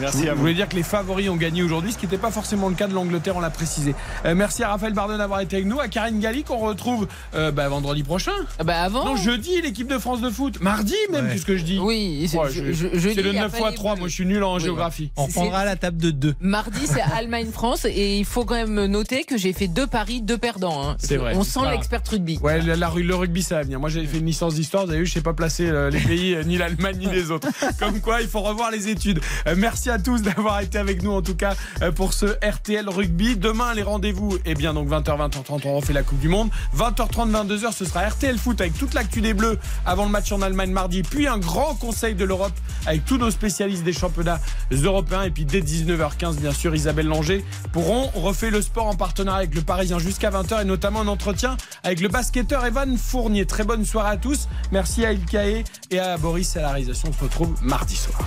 Merci 0.00 0.18
je, 0.18 0.22
à 0.24 0.26
je 0.30 0.30
vous. 0.34 0.40
voulais 0.40 0.54
dire 0.54 0.68
que 0.68 0.76
les 0.76 0.82
favoris 0.82 1.28
ont 1.28 1.36
gagné 1.36 1.62
aujourd'hui, 1.62 1.92
ce 1.92 1.98
qui 1.98 2.06
n'était 2.06 2.18
pas 2.18 2.30
forcément 2.30 2.68
le 2.68 2.74
cas 2.74 2.86
de 2.86 2.94
l'Angleterre, 2.94 3.36
on 3.36 3.40
l'a 3.40 3.50
précisé. 3.50 3.94
Euh, 4.24 4.34
merci 4.34 4.62
à 4.62 4.68
Raphaël 4.68 4.92
Bardon 4.92 5.16
d'avoir 5.18 5.40
été 5.40 5.56
avec 5.56 5.68
nous, 5.68 5.80
à 5.80 5.88
Karine 5.88 6.20
Galli 6.20 6.42
qu'on 6.44 6.58
retrouve 6.58 7.06
euh, 7.34 7.50
bah, 7.50 7.68
vendredi 7.68 8.02
prochain. 8.02 8.32
Bah 8.64 8.82
avant. 8.82 9.04
Non, 9.04 9.16
jeudi, 9.16 9.60
l'équipe 9.62 9.86
de 9.88 9.98
France 9.98 10.20
de 10.20 10.30
foot. 10.30 10.60
Mardi 10.60 10.94
même, 11.10 11.26
Ouais. 11.26 11.32
qu'est-ce 11.32 11.46
que 11.46 11.56
je 11.56 11.64
dis 11.64 11.78
Oui, 11.78 12.26
c'est 12.30 12.38
Ouais, 12.38 12.50
je- 12.50 12.64
je- 12.64 12.72
je- 12.72 12.98
jeudi, 12.98 13.14
c'est 13.14 13.22
le 13.22 13.30
il 13.30 13.34
y 13.34 13.38
a 13.38 13.42
9 13.42 13.52
pas 13.52 13.58
x 13.58 13.68
les 13.70 13.74
3, 13.76 13.92
Bleus. 13.94 14.00
moi 14.00 14.08
je 14.08 14.14
suis 14.14 14.26
nul 14.26 14.42
en 14.42 14.56
Oui, 14.56 14.60
géographie. 14.62 15.10
On 15.16 15.26
reprendra 15.26 15.64
la 15.64 15.76
table 15.76 15.98
de 15.98 16.10
deux. 16.10 16.34
Mardi, 16.40 16.86
c'est 16.86 17.00
Allemagne-France 17.16 17.84
et 17.84 18.18
il 18.18 18.24
faut 18.24 18.44
quand 18.44 18.54
même 18.56 18.86
noter 18.86 19.24
que 19.24 19.36
j'ai 19.36 19.52
fait 19.52 19.68
deux 19.68 19.86
paris, 19.86 20.20
deux 20.22 20.38
perdants. 20.38 20.88
hein. 20.88 20.96
C'est 20.98 21.16
vrai. 21.16 21.32
On 21.36 21.44
sent 21.44 21.60
l'expert 21.70 22.00
rugby. 22.10 22.38
Ouais, 22.42 22.60
le, 22.60 22.74
la- 22.74 22.90
le 22.94 23.14
rugby, 23.14 23.42
ça 23.42 23.56
va 23.56 23.62
venir. 23.62 23.80
Moi, 23.80 23.88
j'avais 23.90 24.06
fait 24.06 24.18
une 24.18 24.26
licence 24.26 24.54
d'histoire. 24.54 24.84
Vous 24.86 24.90
avez 24.90 25.00
vu, 25.00 25.06
je 25.06 25.12
sais 25.12 25.20
pas 25.20 25.32
placer 25.34 25.66
euh, 25.68 25.90
les 25.90 26.00
pays, 26.00 26.34
euh, 26.34 26.42
ni 26.44 26.56
l'Allemagne, 26.58 26.96
ni 26.98 27.06
les 27.06 27.30
autres. 27.30 27.48
Comme 27.78 28.00
quoi, 28.00 28.20
il 28.22 28.28
faut 28.28 28.40
revoir 28.40 28.70
les 28.70 28.88
études. 28.88 29.20
Euh, 29.46 29.54
merci 29.56 29.83
à 29.90 29.98
tous 29.98 30.22
d'avoir 30.22 30.60
été 30.60 30.78
avec 30.78 31.02
nous, 31.02 31.12
en 31.12 31.22
tout 31.22 31.34
cas, 31.34 31.54
euh, 31.82 31.92
pour 31.92 32.12
ce 32.12 32.26
RTL 32.46 32.88
Rugby. 32.88 33.36
Demain, 33.36 33.74
les 33.74 33.82
rendez-vous, 33.82 34.38
eh 34.44 34.54
bien, 34.54 34.74
donc 34.74 34.88
20h, 34.88 35.30
20h30, 35.30 35.62
on 35.64 35.76
refait 35.76 35.92
la 35.92 36.02
Coupe 36.02 36.20
du 36.20 36.28
Monde. 36.28 36.50
20h30, 36.76 37.30
22h, 37.30 37.72
ce 37.72 37.84
sera 37.84 38.08
RTL 38.08 38.38
Foot 38.38 38.60
avec 38.60 38.76
toute 38.78 38.94
l'actu 38.94 39.20
des 39.20 39.34
Bleus 39.34 39.58
avant 39.86 40.04
le 40.04 40.10
match 40.10 40.32
en 40.32 40.42
Allemagne 40.42 40.70
mardi. 40.70 41.02
Puis 41.02 41.26
un 41.26 41.38
grand 41.38 41.74
conseil 41.74 42.14
de 42.14 42.24
l'Europe 42.24 42.52
avec 42.86 43.04
tous 43.04 43.18
nos 43.18 43.30
spécialistes 43.30 43.84
des 43.84 43.92
championnats 43.92 44.40
européens. 44.70 45.22
Et 45.22 45.30
puis 45.30 45.44
dès 45.44 45.60
19h15, 45.60 46.36
bien 46.36 46.52
sûr, 46.52 46.74
Isabelle 46.74 47.06
Langer 47.06 47.44
pourront 47.72 48.10
refait 48.14 48.50
le 48.50 48.62
sport 48.62 48.86
en 48.86 48.94
partenariat 48.94 49.38
avec 49.38 49.54
le 49.54 49.62
Parisien 49.62 49.98
jusqu'à 49.98 50.30
20h 50.30 50.62
et 50.62 50.64
notamment 50.64 51.00
un 51.00 51.08
entretien 51.08 51.56
avec 51.82 52.00
le 52.00 52.08
basketteur 52.08 52.64
Evan 52.64 52.96
Fournier. 52.96 53.46
Très 53.46 53.64
bonne 53.64 53.84
soirée 53.84 54.10
à 54.10 54.16
tous. 54.16 54.48
Merci 54.72 55.04
à 55.04 55.12
Ilkae 55.12 55.64
et 55.90 55.98
à 55.98 56.16
Boris 56.16 56.56
à 56.56 56.62
la 56.62 56.68
réalisation. 56.70 57.08
On 57.10 57.12
se 57.12 57.24
retrouve 57.24 57.54
mardi 57.62 57.96
soir. 57.96 58.24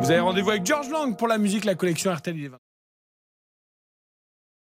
Vous 0.00 0.10
avez 0.10 0.20
rendez-vous 0.20 0.50
avec 0.50 0.64
George 0.64 0.88
Lang 0.88 1.14
pour 1.14 1.28
la 1.28 1.36
musique, 1.36 1.66
la 1.66 1.74
collection 1.74 2.10
RTL. 2.10 2.34
il 2.36 2.44
est 2.46 2.48
20. 2.48 2.58